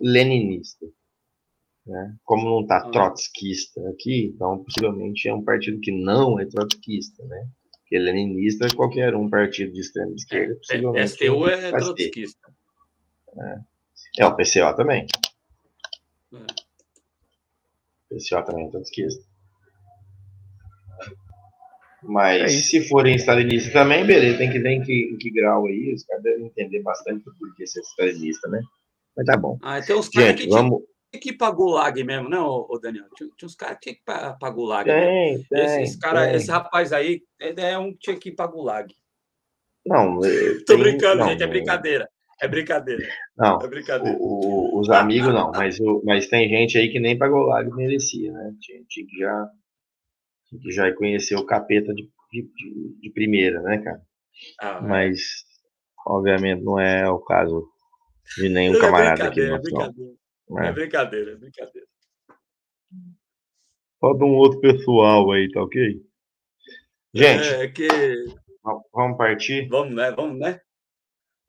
leninista. 0.00 0.86
Né? 1.86 2.16
Como 2.24 2.44
não 2.48 2.62
está 2.62 2.78
ah. 2.78 2.90
trotskista 2.90 3.80
aqui, 3.90 4.32
então 4.34 4.64
possivelmente 4.64 5.28
é 5.28 5.34
um 5.34 5.44
partido 5.44 5.78
que 5.80 5.92
não 5.92 6.40
é 6.40 6.44
trotskista, 6.46 7.24
né? 7.26 7.48
Porque 7.80 7.98
leninista 7.98 8.66
é 8.66 8.74
qualquer 8.74 9.14
um 9.14 9.30
partido 9.30 9.72
de 9.72 9.80
extrema 9.80 10.12
esquerda. 10.12 10.54
É, 10.54 10.56
possivelmente 10.56 11.08
STU 11.08 11.48
é 11.48 11.70
trotskista. 11.70 12.52
É. 13.38 14.22
é 14.22 14.26
o 14.26 14.34
PCO 14.34 14.76
também. 14.76 15.06
É. 16.34 16.46
PCO 18.08 18.44
também 18.44 18.70
é 18.74 18.78
esquerda. 18.80 19.22
Mas 22.02 22.42
é 22.42 22.48
se 22.48 22.88
forem 22.88 23.14
stalinistas 23.16 23.72
também, 23.72 24.04
beleza, 24.04 24.38
tem 24.38 24.50
que 24.50 24.58
ver 24.58 24.70
em 24.70 24.82
que, 24.82 25.10
em 25.12 25.16
que 25.16 25.30
grau 25.30 25.66
aí, 25.66 25.92
os 25.94 26.04
caras 26.04 26.22
devem 26.22 26.46
entender 26.46 26.82
bastante 26.82 27.24
por 27.24 27.54
que 27.56 27.66
ser 27.66 27.80
stalinista, 27.80 28.48
né? 28.48 28.60
Mas 29.16 29.26
tá 29.26 29.36
bom. 29.36 29.58
Ah, 29.62 29.80
tem 29.80 29.96
uns 29.96 30.08
caras 30.08 30.40
que, 30.40 30.48
vamos... 30.48 30.82
que 31.12 31.30
ir 31.30 31.36
pra 31.36 31.50
Gulag 31.50 32.02
mesmo, 32.04 32.28
né, 32.28 32.38
ô, 32.38 32.78
Daniel? 32.80 33.06
Tinha, 33.16 33.30
tinha 33.36 33.46
uns 33.46 33.54
caras 33.54 33.78
que 33.80 33.90
ir 33.90 34.00
pra, 34.04 34.34
pra 34.34 34.50
Gulag. 34.50 34.90
Tem, 34.90 35.42
tem, 35.44 35.64
esse, 35.64 35.82
esse, 35.82 35.98
cara, 35.98 36.26
tem. 36.26 36.36
esse 36.36 36.50
rapaz 36.50 36.92
aí 36.92 37.22
é 37.40 37.78
um 37.78 37.92
que 37.92 37.98
tinha 37.98 38.16
que 38.16 38.28
ir 38.30 38.34
pra 38.34 38.46
Gulag. 38.46 38.94
Não, 39.86 40.18
Tô 40.66 40.74
tem, 40.74 40.78
brincando, 40.78 41.18
não, 41.18 41.28
gente, 41.28 41.42
é 41.42 41.46
brincadeira. 41.46 42.08
É 42.40 42.48
brincadeira. 42.48 43.06
Não, 43.36 43.58
é 43.60 43.68
brincadeira. 43.68 44.18
O, 44.20 44.76
o, 44.76 44.80
os 44.80 44.90
amigos 44.90 45.32
não, 45.32 45.50
mas, 45.52 45.80
o, 45.80 46.02
mas 46.04 46.28
tem 46.28 46.48
gente 46.48 46.76
aí 46.76 46.90
que 46.90 47.00
nem 47.00 47.16
pagou 47.16 47.44
lá 47.44 47.64
que 47.64 47.70
merecia, 47.70 48.30
né? 48.30 48.52
Tinha, 48.60 48.82
tinha, 48.88 49.06
que 49.06 49.18
já, 49.18 49.50
tinha 50.48 50.60
que 50.60 50.70
já 50.70 50.94
conhecer 50.94 51.34
o 51.36 51.46
capeta 51.46 51.94
de, 51.94 52.10
de, 52.30 53.00
de 53.00 53.10
primeira, 53.10 53.62
né, 53.62 53.78
cara? 53.78 54.02
Ah, 54.60 54.80
é. 54.82 54.86
mas, 54.86 55.20
obviamente, 56.06 56.62
não 56.62 56.78
é 56.78 57.08
o 57.08 57.18
caso 57.20 57.66
de 58.36 58.50
nenhum 58.50 58.74
é 58.74 58.80
camarada 58.80 59.28
aqui. 59.28 59.40
É 59.40 59.58
brincadeira, 59.58 60.12
é. 60.58 60.68
é 60.68 60.72
brincadeira, 60.72 61.32
é 61.32 61.36
brincadeira. 61.36 61.86
Falta 64.00 64.24
um 64.24 64.34
outro 64.34 64.60
pessoal 64.60 65.30
aí, 65.32 65.50
tá 65.50 65.62
ok? 65.62 66.02
Gente, 67.14 67.48
é 67.48 67.68
que... 67.68 67.88
vamos 68.92 69.16
partir? 69.16 69.68
Vamos, 69.68 69.94
né? 69.94 70.10
Vamos, 70.12 70.38
né? 70.38 70.60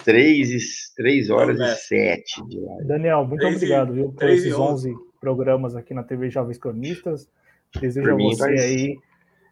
3, 0.03 0.93
3 0.95 1.29
horas 1.29 1.59
e 1.59 1.75
7 1.75 2.47
de 2.47 2.59
live. 2.59 2.87
Daniel, 2.87 3.25
muito 3.25 3.41
3 3.41 3.55
obrigado, 3.55 3.93
viu, 3.93 4.13
por 4.13 4.29
esses 4.29 4.53
11 4.53 4.95
programas 5.19 5.75
aqui 5.75 5.93
na 5.93 6.03
TV 6.03 6.29
Jovens 6.29 6.57
Cronistas. 6.57 7.29
Desejo 7.79 8.11
a 8.11 8.15
você 8.15 8.37
vai... 8.37 8.57
aí 8.57 8.97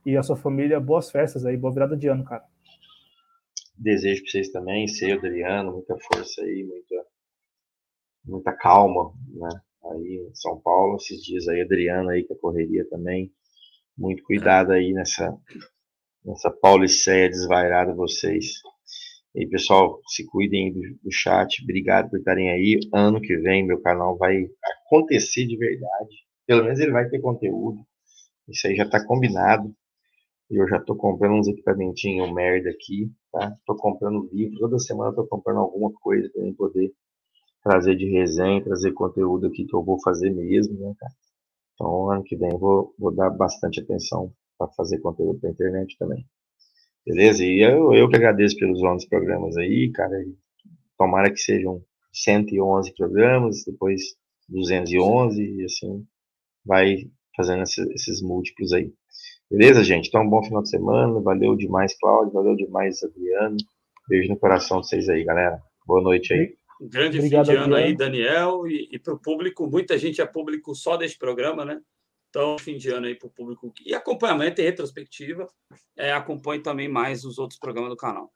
e 0.06 0.16
a 0.16 0.24
sua 0.24 0.38
família 0.38 0.80
boas 0.80 1.12
festas 1.12 1.46
aí, 1.46 1.58
boa 1.58 1.74
virada 1.74 1.98
de 1.98 2.08
ano, 2.08 2.24
cara. 2.24 2.44
Desejo 3.78 4.22
para 4.22 4.32
vocês 4.32 4.50
também, 4.52 4.88
seu 4.88 5.18
Adriano, 5.18 5.74
muita 5.74 5.98
força 5.98 6.42
aí, 6.42 6.64
muita, 6.64 7.06
muita 8.26 8.54
calma, 8.54 9.14
né? 9.34 9.50
Aí 9.92 10.28
em 10.30 10.36
São 10.36 10.60
Paulo, 10.60 10.96
esses 10.98 11.22
dias 11.22 11.48
aí, 11.48 11.62
Adriano 11.62 12.10
aí 12.10 12.24
com 12.26 12.34
a 12.34 12.40
correria 12.40 12.88
também. 12.90 13.32
Muito 13.98 14.24
cuidado 14.24 14.72
aí 14.72 14.92
nessa, 14.94 15.38
nessa 16.24 16.52
pauliceia 16.52 17.30
desvairada 17.30 17.94
vocês. 17.94 18.54
E 19.34 19.42
aí, 19.42 19.50
pessoal, 19.50 20.02
se 20.08 20.26
cuidem 20.26 20.74
do, 20.74 20.82
do, 21.04 21.12
chat. 21.12 21.62
Obrigado 21.64 22.10
por 22.10 22.20
estarem 22.20 22.50
aí. 22.50 22.80
Ano 22.94 23.22
que 23.22 23.38
vem, 23.38 23.66
meu 23.66 23.82
canal 23.82 24.18
vai 24.18 24.50
acontecer 24.86 25.46
de 25.46 25.58
verdade. 25.58 26.16
Pelo 26.48 26.64
menos 26.64 26.80
ele 26.80 26.92
vai 26.92 27.08
ter 27.10 27.20
conteúdo. 27.20 27.86
Isso 28.48 28.68
aí 28.68 28.76
já 28.76 28.84
está 28.84 29.06
combinado. 29.06 29.74
Eu 30.50 30.68
já 30.68 30.78
estou 30.78 30.96
comprando 30.96 31.36
uns 31.36 31.48
equipamentinhos 31.48 32.32
merda 32.34 32.70
aqui, 32.70 33.12
tá? 33.32 33.56
Estou 33.60 33.76
comprando 33.76 34.30
livro. 34.32 34.60
Toda 34.60 34.80
semana 34.80 35.10
estou 35.10 35.28
comprando 35.28 35.60
alguma 35.60 35.92
coisa 35.94 36.30
para 36.30 36.54
poder 36.54 36.94
trazer 37.66 37.96
de 37.96 38.06
resenha, 38.06 38.64
trazer 38.64 38.94
conteúdo 38.94 39.48
aqui 39.48 39.66
que 39.66 39.76
eu 39.76 39.84
vou 39.84 40.00
fazer 40.04 40.30
mesmo, 40.30 40.80
né, 40.80 40.94
cara? 41.00 41.14
Então, 41.74 42.12
ano 42.12 42.24
que 42.24 42.38
vem 42.38 42.52
eu 42.52 42.60
vou, 42.60 42.94
vou 42.98 43.12
dar 43.12 43.32
bastante 43.32 43.82
atenção 43.82 44.32
para 44.56 44.72
fazer 44.74 45.00
conteúdo 45.00 45.40
para 45.40 45.50
internet 45.50 45.98
também. 45.98 46.24
Beleza? 47.04 47.44
E 47.44 47.60
eu, 47.60 47.92
eu 47.94 48.08
que 48.08 48.16
agradeço 48.16 48.56
pelos 48.58 48.82
11 48.84 49.10
programas 49.10 49.58
aí, 49.58 49.92
cara. 49.92 50.16
Tomara 50.96 51.32
que 51.32 51.40
sejam 51.40 51.82
111 52.14 52.94
programas, 52.96 53.64
depois 53.66 54.02
211 54.48 55.42
e 55.42 55.66
assim 55.66 56.06
vai 56.64 57.10
fazendo 57.36 57.64
esses, 57.64 57.86
esses 57.90 58.22
múltiplos 58.22 58.74
aí. 58.74 58.94
Beleza, 59.50 59.84
gente? 59.84 60.08
Então, 60.08 60.22
um 60.22 60.30
bom 60.30 60.44
final 60.44 60.62
de 60.62 60.70
semana. 60.70 61.20
Valeu 61.20 61.56
demais, 61.56 61.98
Cláudio. 62.00 62.32
Valeu 62.32 62.56
demais, 62.56 63.04
Adriano. 63.04 63.58
Beijo 64.08 64.30
no 64.30 64.38
coração 64.38 64.82
de 64.82 64.88
vocês 64.88 65.10
aí, 65.10 65.24
galera. 65.24 65.60
Boa 65.86 66.02
noite 66.02 66.32
aí. 66.32 66.56
Um 66.82 66.90
grande 66.90 67.18
Obrigado, 67.18 67.46
fim 67.46 67.52
de 67.52 67.58
ano 67.58 67.76
aí, 67.76 67.96
Daniel. 67.96 68.68
E, 68.68 68.90
e 68.92 69.00
para 69.00 69.14
o 69.14 69.20
público, 69.20 69.68
muita 69.68 69.98
gente 69.98 70.22
é 70.22 70.26
público 70.26 70.76
só 70.76 70.98
desse 70.98 71.18
programa, 71.18 71.64
né? 71.64 71.82
Então, 72.30 72.58
fim 72.60 72.78
de 72.78 72.90
ano 72.90 73.08
aí 73.08 73.16
para 73.16 73.28
o 73.28 73.32
público. 73.32 73.72
E 73.86 73.96
acompanhamento 73.96 74.60
e 74.60 74.64
retrospectiva. 74.66 75.48
É, 75.96 76.12
acompanhe 76.12 76.62
também 76.62 76.90
mais 76.90 77.24
os 77.24 77.40
outros 77.40 77.58
programas 77.58 77.90
do 77.90 77.96
canal. 77.96 78.30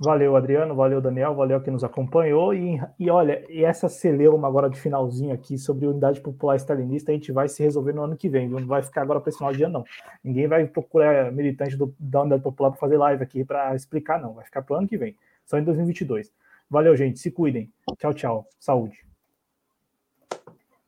Valeu, 0.00 0.36
Adriano. 0.36 0.74
Valeu, 0.74 1.00
Daniel. 1.00 1.34
Valeu 1.34 1.60
que 1.60 1.70
nos 1.70 1.82
acompanhou. 1.82 2.54
E, 2.54 2.78
e 3.00 3.10
olha, 3.10 3.44
e 3.50 3.64
essa 3.64 3.88
celeuma 3.88 4.46
agora 4.46 4.68
de 4.68 4.78
finalzinho 4.78 5.32
aqui 5.32 5.58
sobre 5.58 5.86
unidade 5.86 6.20
popular 6.20 6.56
stalinista, 6.56 7.10
a 7.10 7.14
gente 7.14 7.32
vai 7.32 7.48
se 7.48 7.62
resolver 7.62 7.92
no 7.94 8.02
ano 8.02 8.16
que 8.16 8.28
vem. 8.28 8.48
Não 8.48 8.64
vai 8.66 8.82
ficar 8.82 9.02
agora 9.02 9.18
para 9.18 9.30
esse 9.30 9.38
final 9.38 9.52
de 9.52 9.62
ano, 9.64 9.72
não. 9.72 9.84
Ninguém 10.22 10.46
vai 10.46 10.66
procurar 10.66 11.32
militante 11.32 11.74
do, 11.74 11.92
da 11.98 12.20
unidade 12.20 12.42
popular 12.42 12.70
para 12.70 12.78
fazer 12.78 12.98
live 12.98 13.22
aqui 13.22 13.44
para 13.44 13.74
explicar, 13.74 14.20
não. 14.20 14.34
Vai 14.34 14.44
ficar 14.44 14.62
para 14.62 14.74
o 14.74 14.78
ano 14.78 14.86
que 14.86 14.98
vem. 14.98 15.16
Só 15.46 15.58
em 15.58 15.64
2022. 15.64 16.30
Valeu, 16.70 16.96
gente. 16.96 17.18
Se 17.18 17.30
cuidem. 17.30 17.72
Tchau, 17.98 18.14
tchau. 18.14 18.46
Saúde. 18.58 19.07